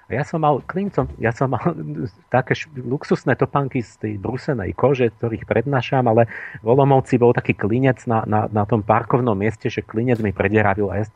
A 0.07 0.15
ja 0.15 0.23
som 0.23 0.39
mal 0.42 0.62
klincom, 0.62 1.10
ja 1.18 1.34
som 1.34 1.50
mal 1.50 1.74
také 2.34 2.55
luxusné 2.78 3.34
topánky 3.34 3.82
z 3.82 3.99
tej 3.99 4.12
brusenej 4.23 4.78
kože, 4.78 5.10
ktorých 5.10 5.42
prednášam, 5.42 6.07
ale 6.07 6.31
v 6.62 6.66
Olomovci 6.70 7.18
bol 7.18 7.34
taký 7.34 7.58
klinec 7.58 8.07
na, 8.07 8.23
na, 8.31 8.47
na 8.47 8.62
tom 8.62 8.86
parkovnom 8.86 9.34
mieste, 9.34 9.66
že 9.74 9.82
klinec 9.82 10.23
mi 10.23 10.31
predieravil 10.31 10.86
aj 10.86 11.10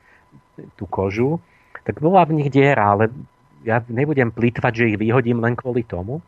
tú 0.74 0.90
kožu. 0.90 1.38
Tak 1.86 2.02
bola 2.02 2.26
v 2.26 2.42
nich 2.42 2.50
diera, 2.50 2.98
ale 2.98 3.14
ja 3.62 3.82
nebudem 3.86 4.34
plýtvať, 4.34 4.72
že 4.74 4.88
ich 4.94 4.98
vyhodím 4.98 5.38
len 5.42 5.54
kvôli 5.54 5.86
tomu. 5.86 6.22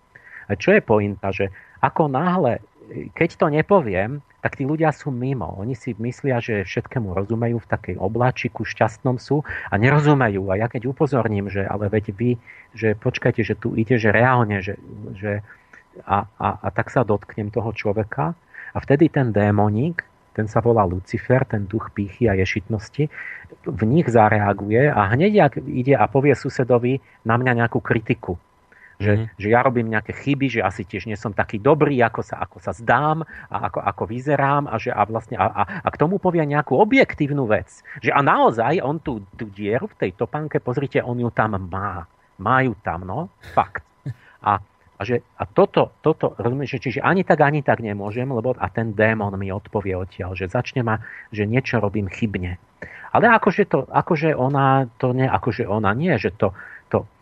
Čo 0.57 0.73
je 0.77 0.81
pointa, 0.81 1.28
že 1.35 1.52
ako 1.85 2.09
náhle 2.09 2.65
keď 2.89 3.31
to 3.36 3.47
nepoviem, 3.52 4.25
tak 4.41 4.57
tí 4.57 4.65
ľudia 4.65 4.94
sú 4.94 5.12
mimo. 5.12 5.51
Oni 5.60 5.75
si 5.75 5.93
myslia, 5.99 6.41
že 6.41 6.65
všetkému 6.65 7.12
rozumejú, 7.12 7.60
v 7.60 7.70
takej 7.70 7.97
obláčiku 7.99 8.65
šťastnom 8.65 9.18
sú 9.20 9.43
a 9.68 9.75
nerozumejú. 9.77 10.49
A 10.49 10.55
ja 10.57 10.67
keď 10.70 10.89
upozorním, 10.89 11.51
že 11.52 11.67
ale 11.67 11.91
veď 11.91 12.15
vy, 12.15 12.31
že 12.73 12.94
počkajte, 12.97 13.43
že 13.44 13.59
tu 13.59 13.75
ide, 13.75 13.99
že 13.99 14.15
reálne, 14.15 14.62
že, 14.62 14.78
že 15.18 15.44
a, 16.07 16.25
a, 16.39 16.49
a 16.65 16.68
tak 16.70 16.89
sa 16.89 17.02
dotknem 17.02 17.51
toho 17.51 17.75
človeka 17.75 18.33
a 18.73 18.78
vtedy 18.78 19.10
ten 19.10 19.35
démoník, 19.35 20.07
ten 20.39 20.47
sa 20.47 20.62
volá 20.62 20.86
Lucifer, 20.86 21.43
ten 21.43 21.67
duch 21.67 21.91
pýchy 21.91 22.31
a 22.31 22.39
ješitnosti, 22.39 23.10
v 23.67 23.83
nich 23.91 24.07
zareaguje 24.07 24.86
a 24.86 25.10
hneď 25.10 25.51
ak 25.51 25.52
ide 25.67 25.99
a 25.99 26.07
povie 26.07 26.39
susedovi 26.39 27.02
na 27.27 27.35
mňa 27.35 27.67
nejakú 27.67 27.83
kritiku, 27.83 28.39
že, 28.99 29.12
mm. 29.15 29.27
že 29.39 29.49
ja 29.49 29.62
robím 29.62 29.89
nejaké 29.94 30.10
chyby, 30.10 30.59
že 30.59 30.60
asi 30.60 30.83
tiež 30.83 31.07
nie 31.07 31.15
som 31.15 31.31
taký 31.31 31.62
dobrý, 31.62 32.02
ako 32.02 32.20
sa, 32.27 32.43
ako 32.43 32.59
sa 32.59 32.75
zdám 32.75 33.23
a 33.47 33.70
ako, 33.70 33.78
ako 33.78 34.02
vyzerám 34.10 34.67
a, 34.67 34.75
že, 34.77 34.91
a, 34.91 35.07
vlastne, 35.07 35.39
a, 35.39 35.47
a, 35.47 35.62
a 35.86 35.89
k 35.89 36.01
tomu 36.02 36.18
povie 36.18 36.43
nejakú 36.43 36.75
objektívnu 36.75 37.47
vec. 37.47 37.70
Že 38.02 38.10
a 38.10 38.20
naozaj 38.20 38.83
on 38.83 38.99
tú, 38.99 39.23
tú 39.39 39.47
dieru 39.55 39.86
v 39.86 39.99
tej 40.07 40.10
topánke, 40.18 40.59
pozrite, 40.59 40.99
on 40.99 41.23
ju 41.23 41.31
tam 41.31 41.55
má. 41.70 42.10
Majú 42.43 42.75
tam, 42.83 43.07
no, 43.07 43.31
fakt. 43.55 43.86
A, 44.39 44.62
a, 44.99 45.01
že, 45.07 45.23
a 45.39 45.47
toto, 45.47 45.94
toto, 46.02 46.35
rozumieš, 46.39 46.83
čiže 46.83 47.02
ani 47.02 47.23
tak, 47.23 47.43
ani 47.43 47.62
tak 47.62 47.78
nemôžem, 47.78 48.27
lebo 48.27 48.55
a 48.59 48.67
ten 48.67 48.94
démon 48.94 49.35
mi 49.39 49.51
odpovie 49.51 49.94
odtiaľ, 49.94 50.35
že 50.35 50.51
začne 50.51 50.83
ma, 50.83 51.02
že 51.31 51.47
niečo 51.47 51.78
robím 51.78 52.10
chybne. 52.10 52.59
Ale 53.15 53.31
akože 53.31 53.65
to, 53.67 53.89
akože 53.89 54.36
ona, 54.36 54.86
to 55.01 55.17
nie, 55.17 55.25
akože 55.25 55.65
ona 55.65 55.97
nie, 55.97 56.12
že 56.20 56.28
to, 56.35 56.52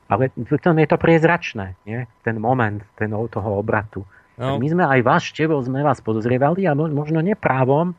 ale 0.06 0.30
tom 0.62 0.76
je 0.78 0.86
to 0.86 0.98
priezračné, 0.98 1.74
nie? 1.82 2.06
ten 2.22 2.38
moment 2.38 2.82
ten, 2.94 3.10
toho 3.10 3.50
obratu. 3.58 4.06
No. 4.36 4.60
My 4.60 4.68
sme 4.68 4.84
aj 4.84 5.00
vás, 5.00 5.22
Števo, 5.24 5.56
sme 5.64 5.80
vás 5.80 6.04
podozrievali 6.04 6.68
a 6.68 6.76
možno 6.76 7.24
neprávom, 7.24 7.96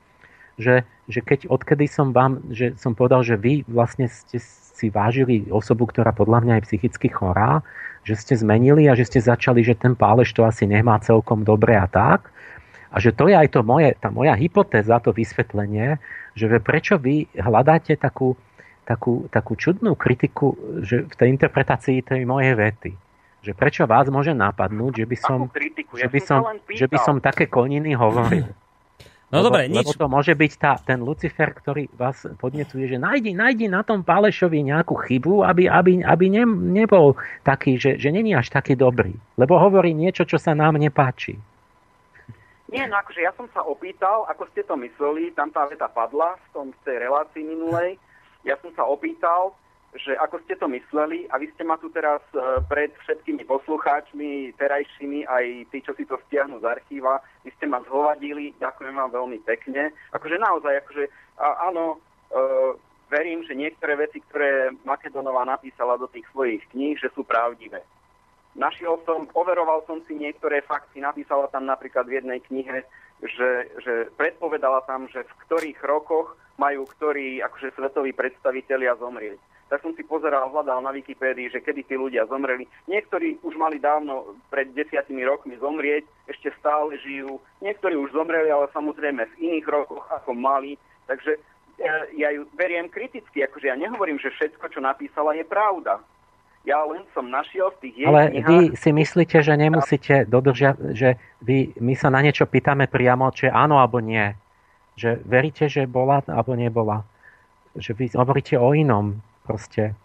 že, 0.58 0.86
že 1.10 1.26
keď 1.26 1.50
odkedy 1.50 1.90
som 1.90 2.14
vám, 2.14 2.42
že 2.54 2.78
som 2.78 2.94
povedal, 2.94 3.26
že 3.26 3.38
vy 3.38 3.66
vlastne 3.66 4.10
ste 4.10 4.38
si 4.78 4.94
vážili 4.94 5.50
osobu, 5.50 5.90
ktorá 5.90 6.14
podľa 6.14 6.46
mňa 6.46 6.54
je 6.62 6.66
psychicky 6.70 7.10
chorá, 7.10 7.66
že 8.06 8.14
ste 8.14 8.34
zmenili 8.38 8.86
a 8.86 8.94
že 8.94 9.10
ste 9.10 9.20
začali, 9.20 9.66
že 9.66 9.74
ten 9.74 9.98
pálež 9.98 10.30
to 10.38 10.46
asi 10.46 10.70
nemá 10.70 11.02
celkom 11.02 11.42
dobre 11.42 11.74
a 11.74 11.90
tak. 11.90 12.30
A 12.94 13.02
že 13.02 13.12
to 13.12 13.28
je 13.28 13.36
aj 13.36 13.52
to 13.52 13.66
moje, 13.66 13.98
tá 14.00 14.14
moja 14.14 14.38
hypotéza, 14.38 15.02
to 15.04 15.12
vysvetlenie, 15.12 16.00
že 16.38 16.48
prečo 16.62 16.96
vy 16.96 17.28
hľadáte 17.36 17.98
takú, 18.00 18.38
takú, 18.88 19.28
takú 19.28 19.60
čudnú 19.60 20.00
kritiku 20.00 20.56
že 20.80 21.04
v 21.04 21.14
tej 21.20 21.28
interpretácii 21.36 22.00
tej 22.08 22.24
mojej 22.24 22.56
vety. 22.56 22.92
Že 23.44 23.52
prečo 23.54 23.84
vás 23.84 24.08
môže 24.08 24.32
napadnúť, 24.32 25.04
že 25.04 25.06
by 25.06 25.18
som, 25.20 25.40
že 25.92 26.08
by 26.08 26.20
som, 26.24 26.40
že 26.72 26.88
by 26.88 26.98
som 27.04 27.20
také 27.20 27.52
koniny 27.52 27.92
hovoril. 28.00 28.48
No 29.28 29.44
lebo, 29.44 29.52
dobre, 29.52 29.68
nič. 29.68 29.84
Lebo 29.84 29.92
to 30.00 30.08
môže 30.08 30.32
byť 30.32 30.52
tá, 30.56 30.80
ten 30.80 31.04
Lucifer, 31.04 31.52
ktorý 31.52 31.92
vás 32.00 32.24
podnecuje, 32.40 32.88
že 32.88 32.96
nájdi, 32.96 33.36
nájdi 33.36 33.68
na 33.68 33.84
tom 33.84 34.00
Pálešovi 34.00 34.64
nejakú 34.64 34.96
chybu, 35.04 35.44
aby, 35.44 35.68
aby, 35.68 36.00
aby 36.00 36.26
ne, 36.32 36.48
nebol 36.48 37.20
taký, 37.44 37.76
že, 37.76 38.00
že 38.00 38.08
není 38.08 38.32
až 38.32 38.48
taký 38.48 38.80
dobrý. 38.80 39.12
Lebo 39.36 39.60
hovorí 39.60 39.92
niečo, 39.92 40.24
čo 40.24 40.40
sa 40.40 40.56
nám 40.56 40.80
nepáči. 40.80 41.36
Nie, 42.72 42.88
no 42.88 43.00
akože 43.00 43.20
ja 43.20 43.36
som 43.36 43.52
sa 43.52 43.68
opýtal, 43.68 44.24
ako 44.32 44.48
ste 44.52 44.64
to 44.64 44.80
mysleli, 44.80 45.36
tam 45.36 45.52
tá 45.52 45.68
veta 45.68 45.92
padla 45.92 46.36
v, 46.36 46.48
tom, 46.56 46.66
v 46.72 46.80
tej 46.88 46.98
relácii 47.04 47.44
minulej, 47.44 48.00
ja 48.48 48.56
som 48.64 48.72
sa 48.72 48.88
opýtal, 48.88 49.52
že 49.96 50.16
ako 50.20 50.40
ste 50.46 50.56
to 50.56 50.68
mysleli 50.72 51.28
a 51.32 51.40
vy 51.40 51.52
ste 51.52 51.64
ma 51.68 51.76
tu 51.80 51.92
teraz 51.92 52.22
e, 52.32 52.40
pred 52.68 52.92
všetkými 53.04 53.44
poslucháčmi, 53.44 54.56
terajšími, 54.56 55.26
aj 55.26 55.46
tí, 55.74 55.78
čo 55.84 55.92
si 55.96 56.04
to 56.08 56.16
stiahnu 56.28 56.60
z 56.60 56.66
archíva, 56.68 57.20
vy 57.44 57.52
ste 57.56 57.66
ma 57.68 57.84
zhovadili, 57.84 58.54
ďakujem 58.60 58.94
vám 58.94 59.12
veľmi 59.12 59.40
pekne. 59.48 59.92
Akože 60.12 60.38
naozaj, 60.40 60.86
akože 60.86 61.04
a, 61.40 61.72
áno, 61.72 61.98
e, 62.30 62.38
verím, 63.10 63.44
že 63.48 63.56
niektoré 63.56 63.96
veci, 63.96 64.20
ktoré 64.28 64.76
Makedonová 64.84 65.48
napísala 65.48 65.96
do 65.96 66.08
tých 66.12 66.28
svojich 66.36 66.62
kníh, 66.72 67.00
že 67.00 67.10
sú 67.16 67.24
pravdivé. 67.24 67.82
Našiel 68.58 68.98
som, 69.06 69.30
overoval 69.38 69.86
som 69.86 70.02
si 70.10 70.18
niektoré 70.18 70.66
fakty, 70.66 70.98
napísala 70.98 71.46
tam 71.54 71.70
napríklad 71.70 72.10
v 72.10 72.22
jednej 72.22 72.42
knihe, 72.42 72.84
že, 73.22 73.74
že 73.82 73.94
predpovedala 74.14 74.86
tam, 74.86 75.10
že 75.10 75.26
v 75.26 75.34
ktorých 75.48 75.80
rokoch 75.86 76.38
majú 76.58 76.86
ktorí 76.86 77.42
akože 77.42 77.74
svetoví 77.78 78.14
predstavitelia 78.14 78.98
zomrieť. 78.98 79.38
Tak 79.68 79.84
som 79.84 79.92
si 80.00 80.04
pozeral, 80.08 80.48
hľadal 80.48 80.80
na 80.80 80.96
Wikipédii, 80.96 81.52
že 81.52 81.60
kedy 81.60 81.84
tí 81.84 82.00
ľudia 82.00 82.24
zomreli. 82.32 82.64
Niektorí 82.88 83.44
už 83.44 83.60
mali 83.60 83.84
dávno 83.84 84.40
pred 84.48 84.72
desiatimi 84.72 85.28
rokmi 85.28 85.60
zomrieť, 85.60 86.08
ešte 86.24 86.56
stále 86.56 86.96
žijú. 87.04 87.44
Niektorí 87.60 88.00
už 88.00 88.16
zomreli, 88.16 88.48
ale 88.48 88.72
samozrejme 88.72 89.28
v 89.28 89.36
iných 89.44 89.68
rokoch 89.68 90.08
ako 90.08 90.32
mali. 90.32 90.80
Takže 91.12 91.36
ja, 91.84 91.96
ja 92.16 92.30
ju 92.32 92.48
beriem 92.56 92.88
kriticky, 92.88 93.44
akože 93.44 93.68
ja 93.68 93.76
nehovorím, 93.76 94.18
že 94.24 94.32
všetko, 94.34 94.72
čo 94.72 94.80
napísala, 94.80 95.36
je 95.36 95.44
pravda. 95.44 96.00
Ja 96.68 96.84
len 96.84 97.08
som 97.16 97.32
našiel 97.32 97.72
v 97.80 97.88
tých 97.88 97.96
jej 97.96 98.08
Ale 98.12 98.28
knihách... 98.28 98.48
vy 98.52 98.58
si 98.76 98.90
myslíte, 98.92 99.40
že 99.40 99.54
nemusíte 99.56 100.28
dodržiať, 100.28 100.76
že 100.92 101.16
vy, 101.40 101.72
my 101.80 101.96
sa 101.96 102.12
na 102.12 102.20
niečo 102.20 102.44
pýtame 102.44 102.92
priamo, 102.92 103.32
či 103.32 103.48
áno 103.48 103.80
alebo 103.80 104.04
nie. 104.04 104.36
Že 105.00 105.24
veríte, 105.24 105.72
že 105.72 105.88
bola 105.88 106.20
alebo 106.28 106.60
nebola. 106.60 107.08
Že 107.80 107.92
vy 107.96 108.06
hovoríte 108.20 108.60
o 108.60 108.76
inom 108.76 109.24
proste. 109.48 109.96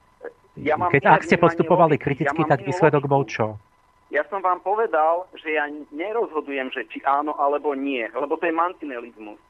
Ja 0.55 0.79
mám 0.79 0.95
Keď, 0.95 1.03
ak 1.03 1.27
ste 1.27 1.35
postupovali 1.35 1.99
kriticky, 1.99 2.47
ja 2.47 2.51
tak 2.55 2.63
výsledok 2.63 3.11
bol 3.11 3.27
čo? 3.27 3.59
Ja 4.15 4.23
som 4.31 4.39
vám 4.39 4.63
povedal, 4.63 5.27
že 5.35 5.57
ja 5.59 5.67
nerozhodujem, 5.91 6.71
že 6.71 6.87
či 6.95 7.03
áno 7.03 7.35
alebo 7.43 7.75
nie, 7.75 8.07
lebo 8.13 8.39
to 8.39 8.47
je 8.47 8.55
mantinelizmus. 8.55 9.41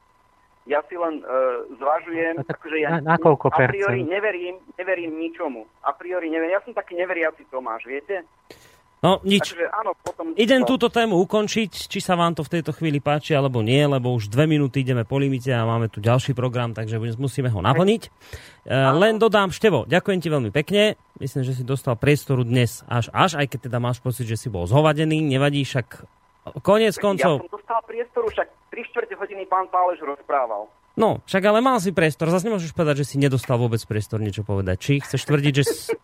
Ja 0.63 0.79
si 0.87 0.95
len 0.95 1.19
uh, 1.19 1.67
zvažujem, 1.75 2.39
no, 2.39 2.47
tak, 2.47 2.63
akože 2.63 2.77
ja 2.79 2.89
na, 3.03 3.15
na 3.15 3.17
koľko 3.19 3.51
a 3.51 3.67
priori 3.67 4.07
neverím, 4.07 4.63
neverím 4.79 5.11
ničomu. 5.19 5.67
A 5.83 5.91
priori 5.91 6.31
neverím. 6.31 6.55
Ja 6.55 6.63
som 6.63 6.71
taký 6.71 6.95
neveriaci 6.95 7.43
Tomáš, 7.51 7.83
viete? 7.83 8.23
No 9.03 9.19
nič. 9.27 9.51
Takže, 9.51 9.67
áno, 9.67 9.91
potom 9.99 10.31
Idem 10.39 10.63
to... 10.63 10.79
túto 10.79 10.87
tému 10.87 11.19
ukončiť, 11.27 11.91
či 11.91 11.99
sa 11.99 12.15
vám 12.15 12.39
to 12.39 12.47
v 12.47 12.55
tejto 12.55 12.71
chvíli 12.71 13.03
páči 13.03 13.35
alebo 13.35 13.59
nie, 13.59 13.83
lebo 13.83 14.15
už 14.15 14.31
dve 14.31 14.47
minúty 14.47 14.87
ideme 14.87 15.03
po 15.03 15.19
limite 15.19 15.51
a 15.51 15.67
máme 15.67 15.91
tu 15.91 15.99
ďalší 15.99 16.31
program, 16.31 16.71
takže 16.71 16.95
musíme 17.19 17.51
ho 17.51 17.59
naplniť. 17.59 18.01
Uh, 18.63 18.95
len 18.95 19.19
dodám, 19.19 19.51
Števo, 19.51 19.83
ďakujem 19.83 20.19
ti 20.23 20.31
veľmi 20.31 20.55
pekne. 20.55 20.95
Myslím, 21.19 21.43
že 21.43 21.59
si 21.59 21.67
dostal 21.67 21.99
priestoru 21.99 22.47
dnes 22.47 22.87
až, 22.87 23.11
až 23.11 23.43
aj 23.43 23.51
keď 23.51 23.67
teda 23.67 23.83
máš 23.83 23.99
pocit, 23.99 24.23
že 24.23 24.39
si 24.39 24.47
bol 24.47 24.63
zhovadený. 24.63 25.19
Nevadí, 25.19 25.67
však 25.67 26.07
koniec 26.63 26.95
koncov. 26.99 27.39
Ja 27.39 27.45
som 27.47 27.53
dostal 27.53 27.79
priestoru, 27.87 28.27
však 28.31 28.47
3 28.71 28.89
čtvrte 28.89 29.13
hodiny 29.15 29.43
pán 29.47 29.69
Pálež 29.71 30.03
rozprával. 30.03 30.67
No, 30.93 31.25
však 31.25 31.41
ale 31.49 31.57
mal 31.57 31.81
si 31.81 31.89
priestor. 31.89 32.29
Zase 32.29 32.45
nemôžeš 32.45 32.77
povedať, 32.77 33.01
že 33.01 33.09
si 33.09 33.15
nedostal 33.17 33.57
vôbec 33.57 33.81
priestor 33.81 34.21
niečo 34.21 34.45
povedať. 34.45 34.77
Či 34.77 34.93
chceš 35.01 35.25
tvrdiť, 35.25 35.53
že... 35.57 35.63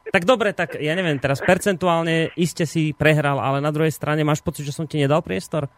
Tak 0.10 0.26
dobre, 0.26 0.50
tak 0.50 0.82
ja 0.82 0.98
neviem, 0.98 1.22
teraz 1.22 1.46
percentuálne 1.46 2.34
iste 2.34 2.66
si 2.66 2.98
prehral, 2.98 3.38
ale 3.38 3.62
na 3.62 3.70
druhej 3.70 3.94
strane 3.94 4.26
máš 4.26 4.42
pocit, 4.42 4.66
že 4.66 4.74
som 4.74 4.90
ti 4.90 4.98
nedal 4.98 5.22
priestor? 5.22 5.70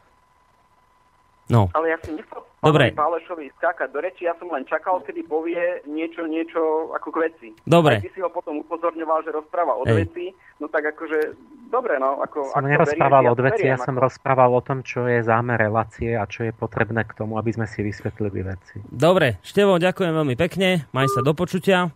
No. 1.52 1.68
Ale 1.76 1.92
ja 1.92 2.00
si 2.00 2.16
nechcel 2.16 2.40
Dobre. 2.62 2.94
Pálešovi 2.94 3.50
skákať 3.58 3.90
do 3.90 4.06
reči, 4.06 4.30
ja 4.30 4.38
som 4.38 4.46
len 4.54 4.62
čakal, 4.70 5.02
kedy 5.02 5.26
povie 5.26 5.82
niečo, 5.90 6.30
niečo 6.30 6.94
ako 6.94 7.10
k 7.10 7.18
veci. 7.26 7.48
Dobre. 7.66 7.98
Aj 7.98 8.06
ty 8.06 8.14
si 8.14 8.22
ho 8.22 8.30
potom 8.30 8.62
upozorňoval, 8.62 9.26
že 9.26 9.34
rozpráva 9.34 9.82
od 9.82 9.90
Ej. 9.90 10.06
veci, 10.06 10.30
no 10.62 10.70
tak 10.70 10.94
akože, 10.94 11.34
dobre, 11.74 11.98
no. 11.98 12.22
Ako, 12.22 12.54
som 12.54 12.62
nerozprával 12.62 13.34
od 13.34 13.42
veci, 13.42 13.66
ja, 13.66 13.74
ja 13.74 13.78
som 13.82 13.98
ako... 13.98 14.06
rozprával 14.06 14.54
o 14.54 14.62
tom, 14.62 14.86
čo 14.86 15.10
je 15.10 15.26
zámer 15.26 15.58
relácie 15.58 16.14
a 16.14 16.30
čo 16.30 16.46
je 16.46 16.54
potrebné 16.54 17.02
k 17.02 17.18
tomu, 17.18 17.42
aby 17.42 17.50
sme 17.50 17.66
si 17.66 17.82
vysvetlili 17.82 18.46
veci. 18.46 18.78
Dobre, 18.94 19.42
Števo, 19.42 19.82
ďakujem 19.82 20.14
veľmi 20.14 20.38
pekne, 20.38 20.86
maj 20.94 21.10
sa 21.10 21.26
do 21.26 21.34
počutia. 21.34 21.90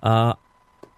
A, 0.00 0.32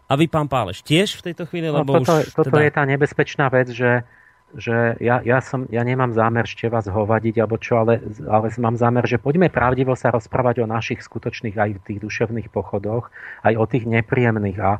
a 0.06 0.12
vy, 0.14 0.30
pán 0.30 0.46
Páleš, 0.46 0.86
tiež 0.86 1.18
v 1.18 1.34
tejto 1.34 1.50
chvíli? 1.50 1.74
No, 1.74 1.82
lebo 1.82 1.98
no, 1.98 2.06
toto, 2.06 2.22
už 2.22 2.38
toto 2.38 2.54
teda... 2.54 2.70
je 2.70 2.70
tá 2.70 2.82
nebezpečná 2.86 3.50
vec, 3.50 3.66
že 3.74 4.06
že 4.52 5.00
ja, 5.00 5.24
ja, 5.24 5.40
som, 5.40 5.64
ja 5.72 5.80
nemám 5.80 6.12
zámer 6.12 6.44
ešte 6.44 6.68
vás 6.68 6.84
hovadiť, 6.84 7.40
alebo 7.40 7.56
čo, 7.56 7.80
ale, 7.80 8.04
ale 8.28 8.52
mám 8.60 8.76
zámer, 8.76 9.08
že 9.08 9.16
poďme 9.16 9.48
pravdivo 9.48 9.96
sa 9.96 10.12
rozprávať 10.12 10.64
o 10.64 10.70
našich 10.70 11.00
skutočných 11.00 11.56
aj 11.56 11.70
tých 11.88 11.98
duševných 12.04 12.52
pochodoch, 12.52 13.08
aj 13.40 13.54
o 13.56 13.64
tých 13.64 13.88
nepríjemných 13.88 14.58
a, 14.60 14.72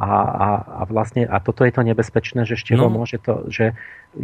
a, 0.00 0.08
a, 0.08 0.48
a 0.64 0.82
vlastne, 0.88 1.28
a 1.28 1.36
toto 1.44 1.68
je 1.68 1.72
to 1.76 1.84
nebezpečné, 1.84 2.48
že 2.48 2.56
ešte 2.56 2.72
no. 2.72 2.88
môže 2.88 3.20
to, 3.20 3.44
že 3.52 3.76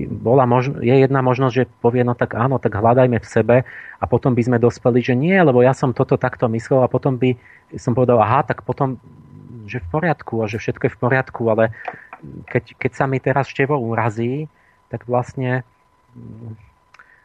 bola 0.09 0.49
možno, 0.49 0.81
je 0.81 0.97
jedna 0.97 1.21
možnosť, 1.21 1.55
že 1.55 1.65
povie, 1.85 2.01
no 2.01 2.17
tak 2.17 2.33
áno, 2.33 2.57
tak 2.57 2.73
hľadajme 2.73 3.21
v 3.21 3.29
sebe 3.29 3.57
a 4.01 4.05
potom 4.09 4.33
by 4.33 4.43
sme 4.47 4.57
dospeli, 4.57 5.05
že 5.05 5.13
nie, 5.13 5.37
lebo 5.37 5.61
ja 5.61 5.77
som 5.77 5.93
toto 5.93 6.17
takto 6.17 6.49
myslel 6.49 6.81
a 6.81 6.89
potom 6.89 7.21
by 7.21 7.37
som 7.77 7.93
povedal, 7.93 8.23
aha, 8.25 8.41
tak 8.47 8.65
potom 8.65 8.97
že 9.65 9.81
v 9.81 9.89
poriadku 9.89 10.45
a 10.45 10.49
že 10.49 10.61
všetko 10.61 10.89
je 10.89 10.93
v 10.93 11.01
poriadku, 11.01 11.43
ale 11.49 11.73
keď, 12.49 12.77
keď 12.77 12.93
sa 12.93 13.05
mi 13.09 13.17
teraz 13.21 13.49
števo 13.49 13.77
urazí, 13.81 14.49
tak 14.95 15.11
vlastne 15.11 15.67
mm, 16.15 16.55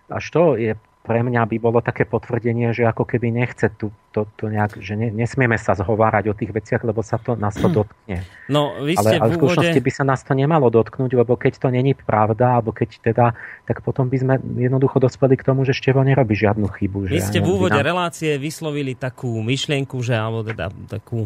až 0.10 0.26
to 0.34 0.58
je 0.58 0.74
pre 1.10 1.26
mňa 1.26 1.42
by 1.50 1.58
bolo 1.58 1.82
také 1.82 2.06
potvrdenie, 2.06 2.70
že 2.70 2.86
ako 2.86 3.02
keby 3.02 3.34
nechce 3.34 3.66
tu, 3.82 3.90
to, 4.14 4.30
to 4.38 4.46
nejak, 4.46 4.78
že 4.78 4.94
ne, 4.94 5.10
nesmieme 5.10 5.58
sa 5.58 5.74
zhovárať 5.74 6.30
o 6.30 6.38
tých 6.38 6.54
veciach, 6.54 6.86
lebo 6.86 7.02
sa 7.02 7.18
to, 7.18 7.34
nás 7.34 7.58
to 7.58 7.66
dotkne. 7.66 8.22
No, 8.46 8.78
vy 8.78 8.94
ste 8.94 9.18
ale, 9.18 9.26
ale 9.26 9.30
v 9.34 9.42
skutočnosti 9.42 9.80
by 9.82 9.92
sa 9.96 10.04
nás 10.06 10.22
to 10.22 10.38
nemalo 10.38 10.70
dotknúť, 10.70 11.18
lebo 11.18 11.34
keď 11.34 11.66
to 11.66 11.74
není 11.74 11.98
pravda, 11.98 12.62
alebo 12.62 12.76
keď 12.76 12.90
teda, 13.02 13.34
tak 13.66 13.82
potom 13.82 14.06
by 14.06 14.18
sme 14.22 14.34
jednoducho 14.60 15.02
dospeli 15.02 15.34
k 15.34 15.50
tomu, 15.50 15.66
že 15.66 15.74
Števo 15.74 16.06
nerobí 16.06 16.38
žiadnu 16.38 16.70
chybu. 16.70 17.10
Vy 17.10 17.26
ste 17.26 17.42
v 17.42 17.58
úvode 17.58 17.80
nám... 17.80 17.90
relácie 17.90 18.38
vyslovili 18.38 18.94
takú 18.94 19.42
myšlienku, 19.42 19.98
že, 20.06 20.14
alebo 20.14 20.46
teda 20.46 20.70
takú 20.94 21.26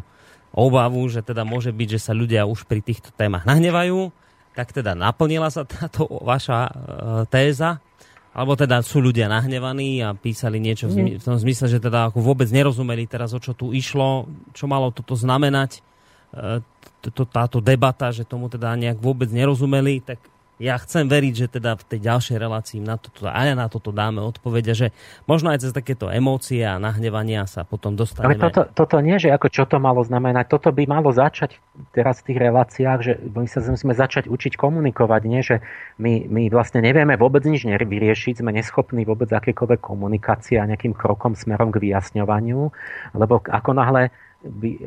obavu, 0.56 1.04
že 1.12 1.20
teda 1.26 1.44
môže 1.44 1.76
byť, 1.76 1.98
že 1.98 2.00
sa 2.00 2.16
ľudia 2.16 2.48
už 2.48 2.70
pri 2.70 2.80
týchto 2.80 3.12
témach 3.12 3.44
nahnevajú. 3.44 4.16
Tak 4.54 4.70
teda 4.70 4.94
naplnila 4.94 5.50
sa 5.50 5.66
táto 5.66 6.06
vaša 6.22 6.70
e, 6.70 6.72
téza? 7.30 7.82
Alebo 8.34 8.58
teda 8.58 8.82
sú 8.82 8.98
ľudia 8.98 9.30
nahnevaní 9.30 10.02
a 10.02 10.18
písali 10.18 10.58
niečo 10.58 10.90
v, 10.90 11.22
v 11.22 11.24
tom 11.24 11.38
zmysle, 11.38 11.70
že 11.70 11.78
teda 11.78 12.10
ako 12.10 12.18
vôbec 12.18 12.50
nerozumeli 12.50 13.06
teraz, 13.06 13.30
o 13.30 13.40
čo 13.42 13.54
tu 13.54 13.70
išlo, 13.70 14.26
čo 14.58 14.66
malo 14.66 14.90
toto 14.90 15.14
znamenať, 15.14 15.78
e, 16.34 16.62
táto 17.30 17.62
debata, 17.62 18.10
že 18.10 18.26
tomu 18.26 18.50
teda 18.50 18.74
nejak 18.74 18.98
vôbec 18.98 19.30
nerozumeli, 19.30 20.02
tak 20.02 20.18
ja 20.64 20.80
chcem 20.80 21.12
veriť, 21.12 21.34
že 21.36 21.48
teda 21.60 21.76
v 21.76 21.84
tej 21.84 22.00
ďalšej 22.08 22.38
relácii 22.40 22.80
na 22.80 22.96
toto, 22.96 23.28
aj 23.28 23.52
na 23.52 23.68
toto 23.68 23.92
dáme 23.92 24.24
odpovede, 24.24 24.72
že 24.72 24.88
možno 25.28 25.52
aj 25.52 25.68
cez 25.68 25.76
takéto 25.76 26.08
emócie 26.08 26.64
a 26.64 26.80
nahnevania 26.80 27.44
sa 27.44 27.68
potom 27.68 28.00
dostaneme. 28.00 28.40
Ale 28.40 28.48
toto, 28.48 28.72
toto 28.72 29.04
nie, 29.04 29.20
že 29.20 29.28
ako 29.36 29.52
čo 29.52 29.68
to 29.68 29.84
malo 29.84 30.00
znamenať, 30.08 30.48
toto 30.48 30.72
by 30.72 30.88
malo 30.88 31.12
začať 31.12 31.60
teraz 31.92 32.24
v 32.24 32.32
tých 32.32 32.40
reláciách, 32.40 33.00
že 33.04 33.14
my 33.20 33.44
sa 33.44 33.60
musíme 33.60 33.92
začať 33.92 34.32
učiť 34.32 34.56
komunikovať, 34.56 35.22
nie, 35.28 35.44
že 35.44 35.60
my, 36.00 36.32
my 36.32 36.48
vlastne 36.48 36.80
nevieme 36.80 37.20
vôbec 37.20 37.44
nič 37.44 37.68
vyriešiť, 37.68 38.40
sme 38.40 38.56
neschopní 38.56 39.04
vôbec 39.04 39.28
akékoľvek 39.28 39.80
komunikácie 39.84 40.56
a 40.62 40.70
nejakým 40.70 40.96
krokom 40.96 41.36
smerom 41.36 41.76
k 41.76 41.92
vyjasňovaniu, 41.92 42.72
lebo 43.20 43.44
ako 43.44 43.72
náhle 43.76 44.16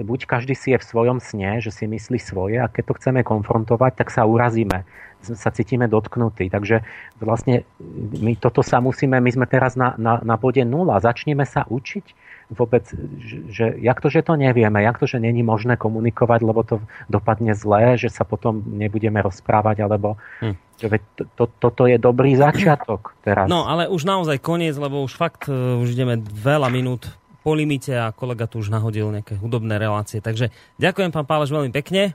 buď 0.04 0.20
každý 0.28 0.52
si 0.52 0.76
je 0.76 0.78
v 0.78 0.84
svojom 0.84 1.18
sne, 1.18 1.64
že 1.64 1.72
si 1.72 1.88
myslí 1.88 2.20
svoje 2.20 2.60
a 2.60 2.68
keď 2.68 2.92
to 2.92 2.96
chceme 3.00 3.20
konfrontovať, 3.24 3.92
tak 3.96 4.08
sa 4.12 4.28
urazíme 4.28 4.84
sa 5.34 5.50
cítime 5.50 5.90
dotknutí. 5.90 6.46
Takže 6.46 6.86
vlastne 7.18 7.66
my 8.22 8.38
toto 8.38 8.62
sa 8.62 8.78
musíme, 8.78 9.18
my 9.18 9.30
sme 9.34 9.46
teraz 9.50 9.74
na, 9.74 9.98
na, 9.98 10.22
na 10.22 10.38
bode 10.38 10.62
nula. 10.62 11.02
Začneme 11.02 11.42
sa 11.42 11.66
učiť 11.66 12.26
vôbec, 12.46 12.86
že 13.50 13.74
jak 13.82 13.98
to, 13.98 14.06
že 14.06 14.22
to 14.22 14.38
nevieme, 14.38 14.78
jak 14.78 15.02
to, 15.02 15.10
že 15.10 15.18
není 15.18 15.42
možné 15.42 15.74
komunikovať, 15.74 16.40
lebo 16.46 16.62
to 16.62 16.78
dopadne 17.10 17.58
zlé, 17.58 17.98
že 17.98 18.06
sa 18.06 18.22
potom 18.22 18.62
nebudeme 18.62 19.18
rozprávať, 19.18 19.82
alebo 19.82 20.14
hm. 20.38 20.54
že 20.78 21.02
to, 21.18 21.26
to, 21.34 21.44
toto 21.58 21.90
je 21.90 21.98
dobrý 21.98 22.38
začiatok 22.38 23.18
teraz. 23.26 23.50
No, 23.50 23.66
ale 23.66 23.90
už 23.90 24.06
naozaj 24.06 24.38
koniec, 24.38 24.78
lebo 24.78 25.02
už 25.02 25.18
fakt 25.18 25.50
uh, 25.50 25.82
už 25.82 25.98
ideme 25.98 26.22
veľa 26.22 26.70
minút 26.70 27.10
po 27.42 27.54
limite 27.54 27.94
a 27.94 28.14
kolega 28.14 28.46
tu 28.46 28.62
už 28.62 28.70
nahodil 28.70 29.10
nejaké 29.10 29.38
hudobné 29.38 29.78
relácie. 29.78 30.22
Takže 30.22 30.54
ďakujem 30.78 31.10
pán 31.10 31.26
Páleš 31.26 31.50
veľmi 31.50 31.74
pekne. 31.74 32.14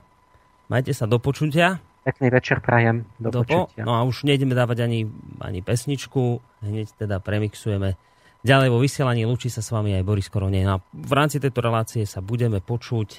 Majte 0.72 0.96
sa 0.96 1.04
do 1.04 1.20
počutia. 1.20 1.80
Pekný 2.02 2.34
večer 2.34 2.58
prajem. 2.58 3.06
Do 3.22 3.30
Dopo, 3.30 3.70
No 3.78 3.94
a 3.94 4.02
už 4.02 4.26
nejdeme 4.26 4.58
dávať 4.58 4.82
ani, 4.82 5.06
ani 5.38 5.62
pesničku, 5.62 6.42
hneď 6.66 6.98
teda 6.98 7.22
premixujeme. 7.22 7.94
Ďalej 8.42 8.68
vo 8.74 8.82
vysielaní 8.82 9.22
lúči 9.22 9.46
sa 9.46 9.62
s 9.62 9.70
vami 9.70 9.94
aj 9.94 10.02
Boris 10.02 10.26
Korone. 10.26 10.66
No 10.66 10.82
v 10.90 11.12
rámci 11.14 11.38
tejto 11.38 11.62
relácie 11.62 12.02
sa 12.02 12.18
budeme 12.18 12.58
počuť 12.58 13.08
e, 13.14 13.18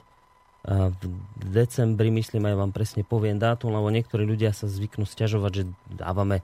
v 0.91 1.47
decembri, 1.47 2.11
myslím 2.11 2.51
aj 2.51 2.59
vám 2.59 2.71
presne 2.75 3.07
poviem 3.07 3.39
dátum, 3.39 3.71
lebo 3.71 3.87
niektorí 3.87 4.27
ľudia 4.27 4.51
sa 4.51 4.67
zvyknú 4.67 5.07
stiažovať, 5.07 5.51
že 5.55 5.63
dávame 5.87 6.43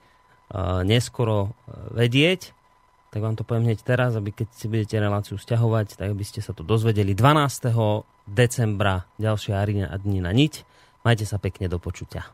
neskoro 0.88 1.52
e, 1.68 1.76
vedieť. 1.92 2.56
Tak 3.12 3.20
vám 3.20 3.36
to 3.36 3.44
poviem 3.44 3.68
hneď 3.68 3.84
teraz, 3.84 4.16
aby 4.16 4.32
keď 4.32 4.48
si 4.56 4.64
budete 4.64 4.96
reláciu 4.96 5.36
stiahovať, 5.36 6.00
tak 6.00 6.16
aby 6.16 6.24
ste 6.24 6.40
sa 6.40 6.56
to 6.56 6.64
dozvedeli 6.64 7.12
12. 7.12 7.68
decembra, 8.24 9.04
ďalšie 9.20 9.52
Arina 9.52 9.92
dni 9.92 10.24
na 10.24 10.32
niť. 10.32 10.69
Majte 11.00 11.24
sa 11.24 11.40
pekne 11.40 11.64
do 11.70 11.80
počutia. 11.80 12.28